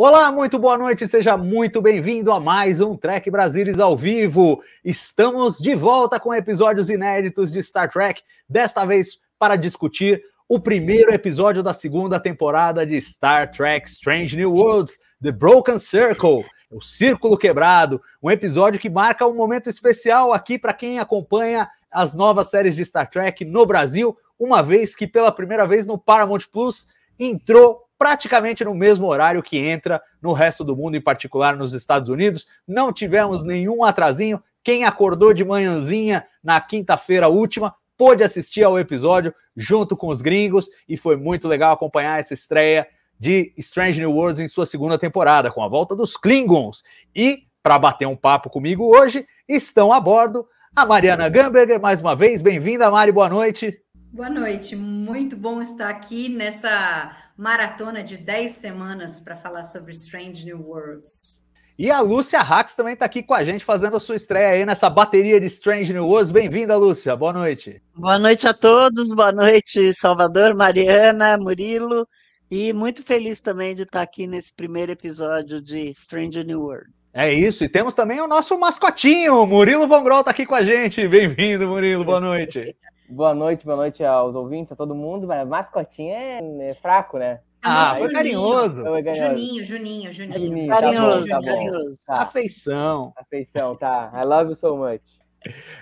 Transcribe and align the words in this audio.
Olá, 0.00 0.30
muito 0.30 0.60
boa 0.60 0.78
noite, 0.78 1.08
seja 1.08 1.36
muito 1.36 1.82
bem-vindo 1.82 2.30
a 2.30 2.38
mais 2.38 2.80
um 2.80 2.96
Trek 2.96 3.28
Brasilis 3.32 3.80
ao 3.80 3.96
vivo. 3.96 4.62
Estamos 4.84 5.58
de 5.58 5.74
volta 5.74 6.20
com 6.20 6.32
episódios 6.32 6.88
inéditos 6.88 7.50
de 7.50 7.60
Star 7.60 7.90
Trek, 7.90 8.22
desta 8.48 8.84
vez 8.84 9.18
para 9.40 9.56
discutir 9.56 10.22
o 10.48 10.60
primeiro 10.60 11.12
episódio 11.12 11.64
da 11.64 11.74
segunda 11.74 12.20
temporada 12.20 12.86
de 12.86 12.96
Star 13.00 13.50
Trek 13.50 13.88
Strange 13.88 14.36
New 14.36 14.52
Worlds, 14.52 15.00
The 15.20 15.32
Broken 15.32 15.80
Circle, 15.80 16.44
o 16.70 16.80
Círculo 16.80 17.36
Quebrado, 17.36 18.00
um 18.22 18.30
episódio 18.30 18.78
que 18.78 18.88
marca 18.88 19.26
um 19.26 19.34
momento 19.34 19.68
especial 19.68 20.32
aqui 20.32 20.60
para 20.60 20.74
quem 20.74 21.00
acompanha 21.00 21.68
as 21.90 22.14
novas 22.14 22.50
séries 22.50 22.76
de 22.76 22.84
Star 22.84 23.10
Trek 23.10 23.44
no 23.44 23.66
Brasil, 23.66 24.16
uma 24.38 24.62
vez 24.62 24.94
que 24.94 25.08
pela 25.08 25.32
primeira 25.32 25.66
vez 25.66 25.84
no 25.88 25.98
Paramount 25.98 26.42
Plus 26.52 26.86
entrou 27.18 27.87
praticamente 27.98 28.64
no 28.64 28.74
mesmo 28.74 29.06
horário 29.06 29.42
que 29.42 29.58
entra 29.58 30.00
no 30.22 30.32
resto 30.32 30.62
do 30.62 30.76
mundo, 30.76 30.96
em 30.96 31.00
particular 31.00 31.56
nos 31.56 31.74
Estados 31.74 32.08
Unidos. 32.08 32.46
Não 32.66 32.92
tivemos 32.92 33.44
nenhum 33.44 33.82
atrasinho. 33.82 34.42
Quem 34.62 34.84
acordou 34.84 35.34
de 35.34 35.44
manhãzinha 35.44 36.24
na 36.42 36.60
quinta-feira 36.60 37.28
última 37.28 37.74
pôde 37.96 38.22
assistir 38.22 38.62
ao 38.62 38.78
episódio 38.78 39.34
junto 39.56 39.96
com 39.96 40.06
os 40.06 40.22
gringos 40.22 40.70
e 40.88 40.96
foi 40.96 41.16
muito 41.16 41.48
legal 41.48 41.72
acompanhar 41.72 42.20
essa 42.20 42.32
estreia 42.32 42.86
de 43.18 43.52
Strange 43.58 43.98
New 43.98 44.12
Worlds 44.12 44.38
em 44.38 44.46
sua 44.46 44.64
segunda 44.64 44.96
temporada, 44.96 45.50
com 45.50 45.62
a 45.62 45.68
volta 45.68 45.96
dos 45.96 46.16
Klingons. 46.16 46.84
E, 47.12 47.42
para 47.60 47.76
bater 47.76 48.06
um 48.06 48.14
papo 48.14 48.48
comigo 48.48 48.96
hoje, 48.96 49.26
estão 49.48 49.92
a 49.92 50.00
bordo 50.00 50.46
a 50.76 50.86
Mariana 50.86 51.28
Gamberger, 51.28 51.80
mais 51.80 52.00
uma 52.00 52.14
vez. 52.14 52.40
Bem-vinda, 52.40 52.88
Mari, 52.88 53.10
boa 53.10 53.28
noite. 53.28 53.82
Boa 54.10 54.30
noite, 54.30 54.74
muito 54.74 55.36
bom 55.36 55.60
estar 55.60 55.90
aqui 55.90 56.30
nessa 56.30 57.14
maratona 57.36 58.02
de 58.02 58.16
10 58.16 58.52
semanas 58.52 59.20
para 59.20 59.36
falar 59.36 59.64
sobre 59.64 59.92
Strange 59.92 60.46
New 60.46 60.62
Worlds. 60.66 61.44
E 61.78 61.90
a 61.90 62.00
Lúcia 62.00 62.40
Rax 62.40 62.74
também 62.74 62.94
está 62.94 63.04
aqui 63.04 63.22
com 63.22 63.34
a 63.34 63.44
gente, 63.44 63.64
fazendo 63.64 63.98
a 63.98 64.00
sua 64.00 64.16
estreia 64.16 64.48
aí 64.48 64.66
nessa 64.66 64.88
bateria 64.88 65.38
de 65.38 65.46
Strange 65.46 65.92
New 65.92 66.06
Worlds. 66.06 66.30
Bem-vinda, 66.30 66.74
Lúcia, 66.74 67.14
boa 67.14 67.34
noite. 67.34 67.82
Boa 67.94 68.18
noite 68.18 68.48
a 68.48 68.54
todos, 68.54 69.10
boa 69.10 69.30
noite, 69.30 69.92
Salvador, 69.92 70.54
Mariana, 70.54 71.36
Murilo, 71.36 72.08
e 72.50 72.72
muito 72.72 73.02
feliz 73.02 73.40
também 73.40 73.74
de 73.74 73.82
estar 73.82 74.00
aqui 74.00 74.26
nesse 74.26 74.54
primeiro 74.54 74.90
episódio 74.90 75.60
de 75.60 75.90
Strange 75.90 76.42
New 76.42 76.62
World. 76.62 76.90
É 77.12 77.30
isso, 77.32 77.62
e 77.62 77.68
temos 77.68 77.94
também 77.94 78.20
o 78.20 78.26
nosso 78.26 78.58
mascotinho, 78.58 79.46
Murilo 79.46 79.86
Von 79.86 80.02
Grol 80.02 80.20
está 80.20 80.30
aqui 80.30 80.46
com 80.46 80.54
a 80.54 80.64
gente. 80.64 81.06
Bem-vindo, 81.06 81.68
Murilo, 81.68 82.04
boa 82.04 82.20
noite. 82.20 82.74
Boa 83.10 83.34
noite, 83.34 83.64
boa 83.64 83.76
noite 83.76 84.04
aos 84.04 84.34
ouvintes, 84.34 84.70
a 84.72 84.76
todo 84.76 84.94
mundo. 84.94 85.26
Mas 85.26 85.48
mascotinho 85.48 86.12
é, 86.12 86.40
é 86.70 86.74
fraco, 86.74 87.18
né? 87.18 87.40
Ah, 87.62 87.96
foi 87.98 88.12
carinhoso. 88.12 88.82
Foi 88.84 89.02
carinhoso. 89.02 89.30
Juninho, 89.30 89.64
Juninho, 89.64 90.12
Juninho. 90.12 90.38
Juninho, 90.38 90.68
tá 90.68 90.80
Carinhoso, 90.80 91.20
bom, 91.20 91.28
tá 91.28 91.40
bom. 91.40 91.46
carinhoso. 91.46 91.98
Tá. 92.06 92.14
Afeição. 92.22 93.12
Afeição, 93.16 93.76
tá. 93.76 94.12
I 94.14 94.26
love 94.26 94.50
you 94.50 94.56
so 94.56 94.76
much. 94.76 95.00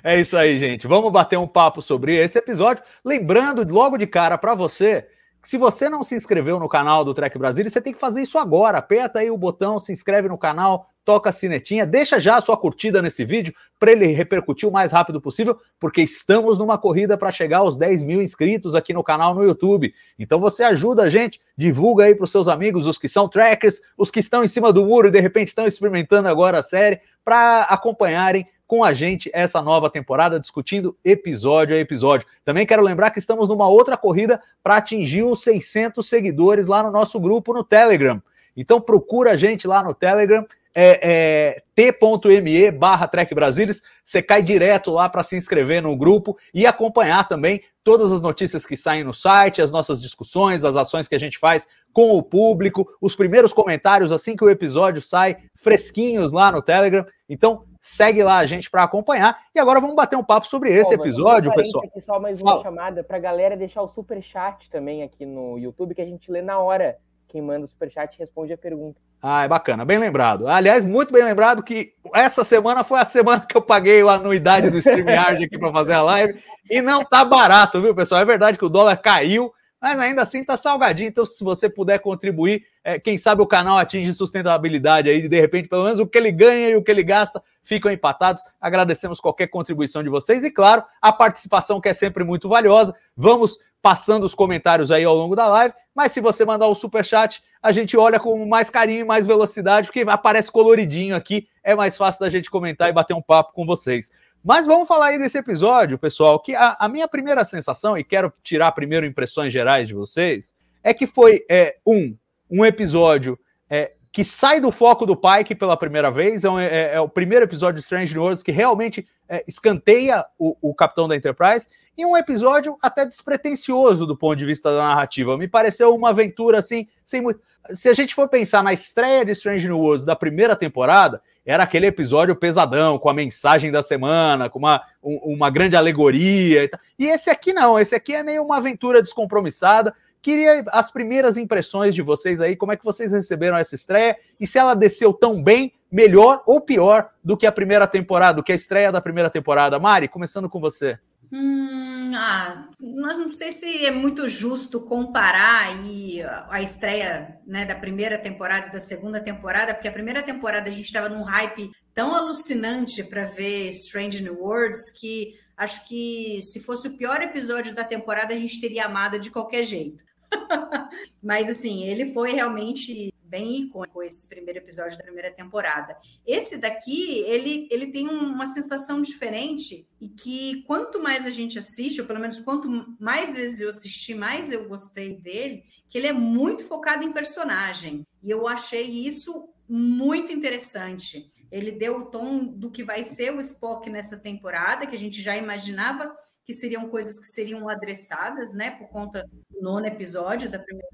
É 0.05 0.19
isso 0.21 0.37
aí, 0.37 0.57
gente. 0.57 0.87
Vamos 0.87 1.11
bater 1.11 1.37
um 1.37 1.49
papo 1.49 1.83
sobre 1.83 2.15
esse 2.15 2.39
episódio. 2.39 2.85
Lembrando 3.05 3.65
logo 3.73 3.97
de 3.97 4.07
cara 4.07 4.39
para 4.39 4.55
você 4.55 5.09
que 5.43 5.49
se 5.49 5.59
você 5.59 5.89
não 5.89 6.05
se 6.05 6.15
inscreveu 6.15 6.61
no 6.61 6.69
canal 6.69 7.05
do 7.05 7.13
Trek 7.13 7.37
Brasília, 7.39 7.71
você 7.71 7.81
tem 7.81 7.93
que 7.93 7.99
fazer 7.99 8.23
isso 8.23 8.39
agora. 8.39 8.79
Aperta 8.79 9.19
aí 9.19 9.31
o 9.31 9.39
botão, 9.39 9.81
se 9.81 9.93
inscreve 9.93 10.29
no 10.29 10.39
canal, 10.39 10.89
toca 11.07 11.31
a 11.31 11.33
sinetinha, 11.33 11.87
deixa 11.87 12.19
já 12.19 12.37
a 12.37 12.41
sua 12.41 12.57
curtida 12.57 13.01
nesse 13.01 13.25
vídeo 13.25 13.55
para 13.79 13.93
ele 13.93 14.07
repercutir 14.09 14.69
o 14.69 14.73
mais 14.73 14.91
rápido 14.91 15.21
possível, 15.21 15.57
porque 15.79 16.03
estamos 16.03 16.59
numa 16.59 16.77
corrida 16.77 17.17
para 17.17 17.31
chegar 17.31 17.59
aos 17.59 17.77
10 17.77 18.03
mil 18.03 18.21
inscritos 18.21 18.75
aqui 18.75 18.93
no 18.93 19.05
canal 19.05 19.33
no 19.33 19.45
YouTube. 19.45 19.95
Então 20.19 20.41
você 20.41 20.65
ajuda 20.65 21.05
a 21.05 21.09
gente, 21.09 21.41
divulga 21.57 22.05
aí 22.05 22.15
para 22.15 22.25
os 22.25 22.31
seus 22.33 22.49
amigos, 22.49 22.89
os 22.89 22.99
que 22.99 23.09
são 23.09 23.29
trackers, 23.29 23.81
os 23.97 24.11
que 24.11 24.19
estão 24.19 24.43
em 24.43 24.49
cima 24.49 24.73
do 24.73 24.85
muro 24.85 25.07
e 25.07 25.13
de 25.13 25.21
repente 25.21 25.49
estão 25.49 25.65
experimentando 25.65 26.29
agora 26.29 26.59
a 26.59 26.63
série, 26.63 27.01
para 27.25 27.63
acompanharem 27.63 28.45
com 28.67 28.83
a 28.83 28.93
gente 28.93 29.31
essa 29.33 29.63
nova 29.63 29.89
temporada, 29.89 30.41
discutindo 30.41 30.97
episódio 31.05 31.77
a 31.77 31.79
episódio. 31.79 32.27
Também 32.45 32.67
quero 32.67 32.83
lembrar 32.83 33.13
que 33.13 33.21
estamos 33.21 33.49
numa 33.49 33.69
outra 33.69 33.97
corrida 33.97 34.43
para 34.61 34.79
atingir 34.79 35.23
os 35.23 35.41
600 35.45 36.05
seguidores 36.05 36.67
lá 36.67 36.83
no 36.83 36.91
nosso 36.91 37.21
grupo 37.21 37.55
no 37.55 37.63
Telegram. 37.63 38.21
Então 38.57 38.81
procura 38.81 39.33
a 39.33 39.37
gente 39.37 39.69
lá 39.69 39.83
no 39.85 39.95
Telegram, 39.95 40.45
é, 40.79 41.01
é, 41.03 41.63
t.me 41.75 42.71
barra 42.71 43.09
Trek 43.09 43.35
Brasilis, 43.35 43.83
você 44.05 44.21
cai 44.21 44.43
direto 44.43 44.91
lá 44.91 45.09
para 45.09 45.23
se 45.23 45.35
inscrever 45.35 45.83
no 45.83 45.97
grupo 45.97 46.37
e 46.53 46.67
acompanhar 46.67 47.27
também 47.27 47.63
todas 47.83 48.13
as 48.13 48.21
notícias 48.21 48.67
que 48.67 48.77
saem 48.77 49.03
no 49.03 49.15
site, 49.15 49.63
as 49.63 49.71
nossas 49.71 50.03
discussões, 50.03 50.65
as 50.65 50.77
ações 50.77 51.09
que 51.09 51.15
a 51.15 51.19
gente 51.19 51.39
faz 51.39 51.67
com 51.95 52.11
o 52.11 52.23
público, 52.23 52.87
os 53.01 53.17
primeiros 53.17 53.55
comentários 53.55 54.13
assim 54.13 54.37
que 54.37 54.45
o 54.45 54.51
episódio 54.51 55.01
sai, 55.01 55.39
fresquinhos 55.55 56.31
lá 56.31 56.53
no 56.53 56.61
Telegram. 56.61 57.07
Então, 57.27 57.65
segue 57.81 58.23
lá 58.23 58.37
a 58.37 58.45
gente 58.47 58.69
para 58.69 58.83
acompanhar. 58.83 59.39
E 59.55 59.59
agora 59.59 59.81
vamos 59.81 59.97
bater 59.97 60.17
um 60.17 60.25
papo 60.25 60.47
sobre 60.47 60.71
esse 60.71 60.95
mas 60.97 61.07
episódio, 61.07 61.55
pessoal. 61.55 61.85
Aqui, 61.85 62.01
só 62.03 62.21
mais 62.21 62.43
uma 62.43 62.51
Fala. 62.51 62.63
chamada 62.65 63.03
pra 63.03 63.19
galera 63.19 63.57
deixar 63.57 63.81
o 63.81 63.89
super 63.89 64.23
chat 64.23 64.69
também 64.69 65.03
aqui 65.03 65.25
no 65.25 65.57
YouTube, 65.57 65.95
que 65.95 66.03
a 66.03 66.07
gente 66.07 66.31
lê 66.31 66.43
na 66.43 66.59
hora. 66.59 66.99
Quem 67.29 67.43
manda 67.43 67.65
o 67.65 67.69
super 67.69 67.91
chat 67.91 68.19
responde 68.19 68.53
a 68.53 68.59
pergunta. 68.59 68.99
Ah, 69.23 69.45
é 69.45 69.49
bacana, 69.49 69.85
bem 69.85 69.99
lembrado. 69.99 70.47
Aliás, 70.47 70.85
muito 70.85 71.13
bem 71.13 71.25
lembrado 71.25 71.63
que 71.63 71.95
essa 72.15 72.45
semana 72.45 72.85
foi 72.85 73.01
a 73.01 73.05
semana 73.05 73.45
que 73.45 73.57
eu 73.57 73.63
paguei 73.63 74.03
a 74.03 74.13
anuidade 74.13 74.71
do 74.71 74.79
StreamYard 74.79 75.43
aqui 75.43 75.59
para 75.59 75.73
fazer 75.73 75.95
a 75.95 76.03
live 76.03 76.39
e 76.71 76.81
não 76.81 77.05
tá 77.05 77.25
barato, 77.25 77.81
viu, 77.81 77.95
pessoal? 77.95 78.21
É 78.21 78.25
verdade 78.25 78.59
que 78.59 78.65
o 78.65 78.69
dólar 78.69 78.97
caiu, 78.99 79.53
mas 79.87 80.01
ainda 80.01 80.23
assim 80.23 80.43
tá 80.43 80.57
salgadinho. 80.57 81.07
Então, 81.07 81.25
se 81.25 81.45
você 81.45 81.71
puder 81.71 82.01
contribuir, 82.01 82.65
é, 82.83 82.99
quem 82.99 83.17
sabe 83.17 83.41
o 83.41 83.47
canal 83.47 83.79
atinge 83.79 84.13
sustentabilidade 84.13 85.09
aí, 85.09 85.29
de 85.29 85.41
repente, 85.41 85.69
pelo 85.69 85.85
menos 85.85 86.01
o 86.01 86.07
que 86.09 86.19
ele 86.19 86.33
ganha 86.33 86.71
e 86.71 86.77
o 86.77 86.83
que 86.83 86.91
ele 86.91 87.05
gasta 87.05 87.41
ficam 87.63 87.93
empatados. 87.93 88.43
Agradecemos 88.61 89.21
qualquer 89.21 89.47
contribuição 89.47 90.03
de 90.03 90.09
vocês 90.09 90.43
e, 90.43 90.51
claro, 90.51 90.83
a 91.01 91.13
participação 91.13 91.81
que 91.81 91.89
é 91.89 91.95
sempre 91.95 92.25
muito 92.25 92.49
valiosa. 92.49 92.93
Vamos 93.17 93.61
passando 93.81 94.25
os 94.25 94.35
comentários 94.35 94.91
aí 94.91 95.05
ao 95.05 95.15
longo 95.15 95.37
da 95.37 95.47
live, 95.47 95.73
mas 95.95 96.11
se 96.11 96.21
você 96.21 96.45
mandar 96.45 96.67
o 96.67 96.75
super 96.75 97.05
chat, 97.05 97.41
a 97.63 97.71
gente 97.71 97.97
olha 97.97 98.19
com 98.19 98.45
mais 98.45 98.69
carinho 98.69 99.03
e 99.03 99.05
mais 99.05 99.25
velocidade, 99.25 99.87
porque 99.87 100.05
aparece 100.09 100.51
coloridinho 100.51 101.15
aqui, 101.15 101.47
é 101.63 101.77
mais 101.77 101.97
fácil 101.97 102.21
da 102.23 102.29
gente 102.29 102.51
comentar 102.51 102.89
e 102.89 102.93
bater 102.93 103.15
um 103.15 103.23
papo 103.23 103.53
com 103.53 103.65
vocês. 103.65 104.11
Mas 104.47 104.65
vamos 104.65 104.87
falar 104.87 105.07
aí 105.07 105.19
desse 105.19 105.37
episódio, 105.37 105.99
pessoal, 105.99 106.39
que 106.39 106.55
a, 106.55 106.77
a 106.79 106.89
minha 106.89 107.09
primeira 107.09 107.45
sensação, 107.45 107.99
e 107.99 108.05
quero 108.05 108.33
tirar 108.45 108.71
primeiro 108.71 109.05
impressões 109.05 109.53
gerais 109.53 109.89
de 109.89 109.95
vocês, 109.95 110.55
é 110.85 110.95
que 110.95 111.05
foi 111.05 111.45
é, 111.51 111.79
um, 111.85 112.17
um 112.49 112.65
episódio 112.65 113.37
é, 113.69 113.95
que 114.17 114.25
sai 114.25 114.63
do 114.63 114.73
foco 114.73 115.05
do 115.05 115.15
Pike 115.15 115.55
pela 115.55 115.77
primeira 115.77 116.11
vez, 116.11 116.43
é, 116.43 116.49
um- 116.49 116.59
é- 116.59 116.95
é 116.95 117.01
o 117.03 117.07
primeiro 117.07 117.45
episódio 117.45 117.75
de 117.75 117.83
Strange 117.83 118.15
New 118.15 118.23
Worlds 118.23 118.43
que 118.43 118.51
realmente 118.51 119.07
é, 119.29 119.45
escanteia 119.47 120.25
o, 120.39 120.57
o 120.63 120.73
capitão 120.73 121.07
da 121.09 121.15
Enterprise, 121.17 121.67
e 121.99 122.07
um 122.07 122.17
episódio 122.17 122.79
até 122.81 123.05
despretensioso 123.05 124.07
do 124.07 124.17
ponto 124.17 124.37
de 124.37 124.45
vista 124.47 124.71
da 124.71 124.85
narrativa. 124.89 125.37
Me 125.37 125.49
pareceu 125.49 125.93
uma 125.95 126.11
aventura 126.11 126.59
assim, 126.61 126.87
sem 127.05 127.21
muito. 127.21 127.41
Se 127.75 127.89
a 127.89 127.93
gente 127.93 128.15
for 128.15 128.29
pensar 128.29 128.63
na 128.63 128.73
estreia 128.73 129.25
de 129.25 129.33
Strange 129.33 129.67
New 129.67 129.81
Worlds 129.81 130.07
da 130.07 130.15
primeira 130.15 130.55
temporada, 130.55 131.21
era 131.45 131.65
aquele 131.65 131.87
episódio 131.87 132.37
pesadão, 132.37 132.99
com 133.01 133.11
a 133.11 133.15
mensagem 133.15 133.73
da 133.73 133.83
semana, 133.83 134.49
com 134.49 134.61
uma, 134.61 134.81
um- 135.03 135.35
uma 135.35 135.51
grande 135.51 135.77
alegoria 135.77 136.63
e 136.65 136.69
tal. 136.69 136.81
E 136.99 137.07
esse 137.07 137.29
aqui 137.29 137.53
não, 137.53 137.79
esse 137.79 137.95
aqui 137.97 138.15
é 138.15 138.23
meio 138.23 138.45
uma 138.45 138.59
aventura 138.59 139.03
descompromissada. 139.03 139.93
Queria 140.23 140.65
as 140.69 140.91
primeiras 140.91 141.37
impressões 141.37 141.95
de 141.95 142.03
vocês 142.03 142.41
aí, 142.41 142.57
como 142.57 142.73
é 142.73 142.77
que 142.77 142.85
vocês 142.85 143.13
receberam 143.13 143.57
essa 143.57 143.75
estreia 143.75 144.17
e 144.41 144.47
se 144.47 144.59
ela 144.59 144.75
desceu 144.75 145.13
tão 145.13 145.43
bem, 145.43 145.73
melhor 145.91 146.43
ou 146.47 146.61
pior 146.61 147.11
do 147.23 147.37
que 147.37 147.47
a 147.47 147.53
primeira 147.53 147.87
temporada, 147.87 148.37
do 148.37 148.43
que 148.43 148.53
a 148.53 148.57
estreia 148.57 148.91
da 148.91 149.01
primeira 149.01 149.31
temporada. 149.31 149.79
Mari, 149.79 150.09
começando 150.09 150.49
com 150.49 150.61
você. 150.61 150.99
Hum, 151.33 152.13
ah, 152.15 152.69
não 152.79 153.29
sei 153.29 153.51
se 153.51 153.85
é 153.85 153.91
muito 153.91 154.29
justo 154.29 154.81
comparar 154.81 155.67
aí 155.67 156.23
a 156.51 156.63
estreia 156.63 157.39
né, 157.47 157.65
da 157.65 157.75
primeira 157.75 158.17
temporada 158.17 158.69
e 158.69 158.73
da 158.73 158.79
segunda 158.79 159.21
temporada, 159.21 159.75
porque 159.75 159.89
a 159.89 159.93
primeira 159.93 160.23
temporada 160.23 160.69
a 160.69 160.73
gente 160.73 160.87
estava 160.87 161.09
num 161.09 161.25
hype 161.25 161.71
tão 161.93 162.15
alucinante 162.15 163.03
para 163.03 163.25
ver 163.25 163.71
Strange 163.71 164.23
New 164.23 164.41
Worlds 164.41 164.93
que 165.01 165.35
acho 165.57 165.89
que 165.89 166.41
se 166.43 166.61
fosse 166.61 166.89
o 166.89 166.97
pior 166.97 167.23
episódio 167.23 167.75
da 167.75 167.85
temporada 167.85 168.35
a 168.35 168.37
gente 168.37 168.61
teria 168.61 168.87
amado 168.87 169.19
de 169.19 169.31
qualquer 169.31 169.65
jeito. 169.65 170.05
Mas 171.23 171.49
assim, 171.49 171.85
ele 171.85 172.13
foi 172.13 172.33
realmente 172.33 173.13
bem 173.27 173.63
icônico 173.63 174.03
esse 174.03 174.27
primeiro 174.29 174.61
episódio 174.61 174.97
da 174.97 175.05
primeira 175.05 175.31
temporada. 175.31 175.97
Esse 176.27 176.57
daqui, 176.57 177.21
ele, 177.27 177.69
ele 177.71 177.89
tem 177.89 178.09
uma 178.09 178.47
sensação 178.47 179.03
diferente 179.03 179.87
e 180.01 180.09
que 180.09 180.63
quanto 180.63 181.03
mais 181.03 181.27
a 181.27 181.31
gente 181.31 181.59
assiste, 181.59 182.01
ou 182.01 182.07
pelo 182.07 182.21
menos 182.21 182.41
quanto 182.41 182.69
mais 183.01 183.35
vezes 183.35 183.61
eu 183.61 183.69
assisti, 183.69 184.15
mais 184.15 184.53
eu 184.53 184.69
gostei 184.69 185.15
dele, 185.15 185.65
que 185.89 185.99
ele 185.99 186.07
é 186.07 186.13
muito 186.13 186.65
focado 186.65 187.05
em 187.05 187.13
personagem. 187.13 188.07
E 188.23 188.31
eu 188.31 188.47
achei 188.47 188.85
isso 188.85 189.49
muito 189.69 190.33
interessante. 190.33 191.31
Ele 191.51 191.73
deu 191.73 191.99
o 191.99 192.05
tom 192.07 192.45
do 192.45 192.71
que 192.71 192.83
vai 192.83 193.03
ser 193.03 193.33
o 193.33 193.41
Spock 193.41 193.89
nessa 193.91 194.19
temporada, 194.19 194.87
que 194.87 194.97
a 194.97 194.99
gente 194.99 195.23
já 195.23 195.37
imaginava 195.37 196.15
que 196.45 196.55
seriam 196.55 196.89
coisas 196.89 197.19
que 197.19 197.27
seriam 197.27 197.69
adressadas, 197.69 198.55
né, 198.55 198.71
por 198.71 198.89
conta 198.89 199.25
do 199.51 199.61
nono 199.61 199.87
episódio 199.87 200.49
da 200.49 200.61
primeira 200.61 200.87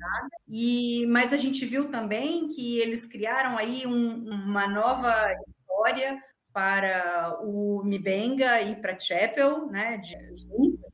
e 0.48 1.06
mas 1.08 1.32
a 1.32 1.36
gente 1.36 1.64
viu 1.66 1.90
também 1.90 2.48
que 2.48 2.78
eles 2.78 3.04
criaram 3.04 3.58
aí 3.58 3.86
um, 3.86 4.24
uma 4.30 4.66
nova 4.66 5.30
história 5.46 6.22
para 6.52 7.38
o 7.42 7.82
Mibenga 7.84 8.60
e 8.62 8.76
para 8.76 8.98
Chapel, 8.98 9.66
né, 9.66 9.98
de, 9.98 10.16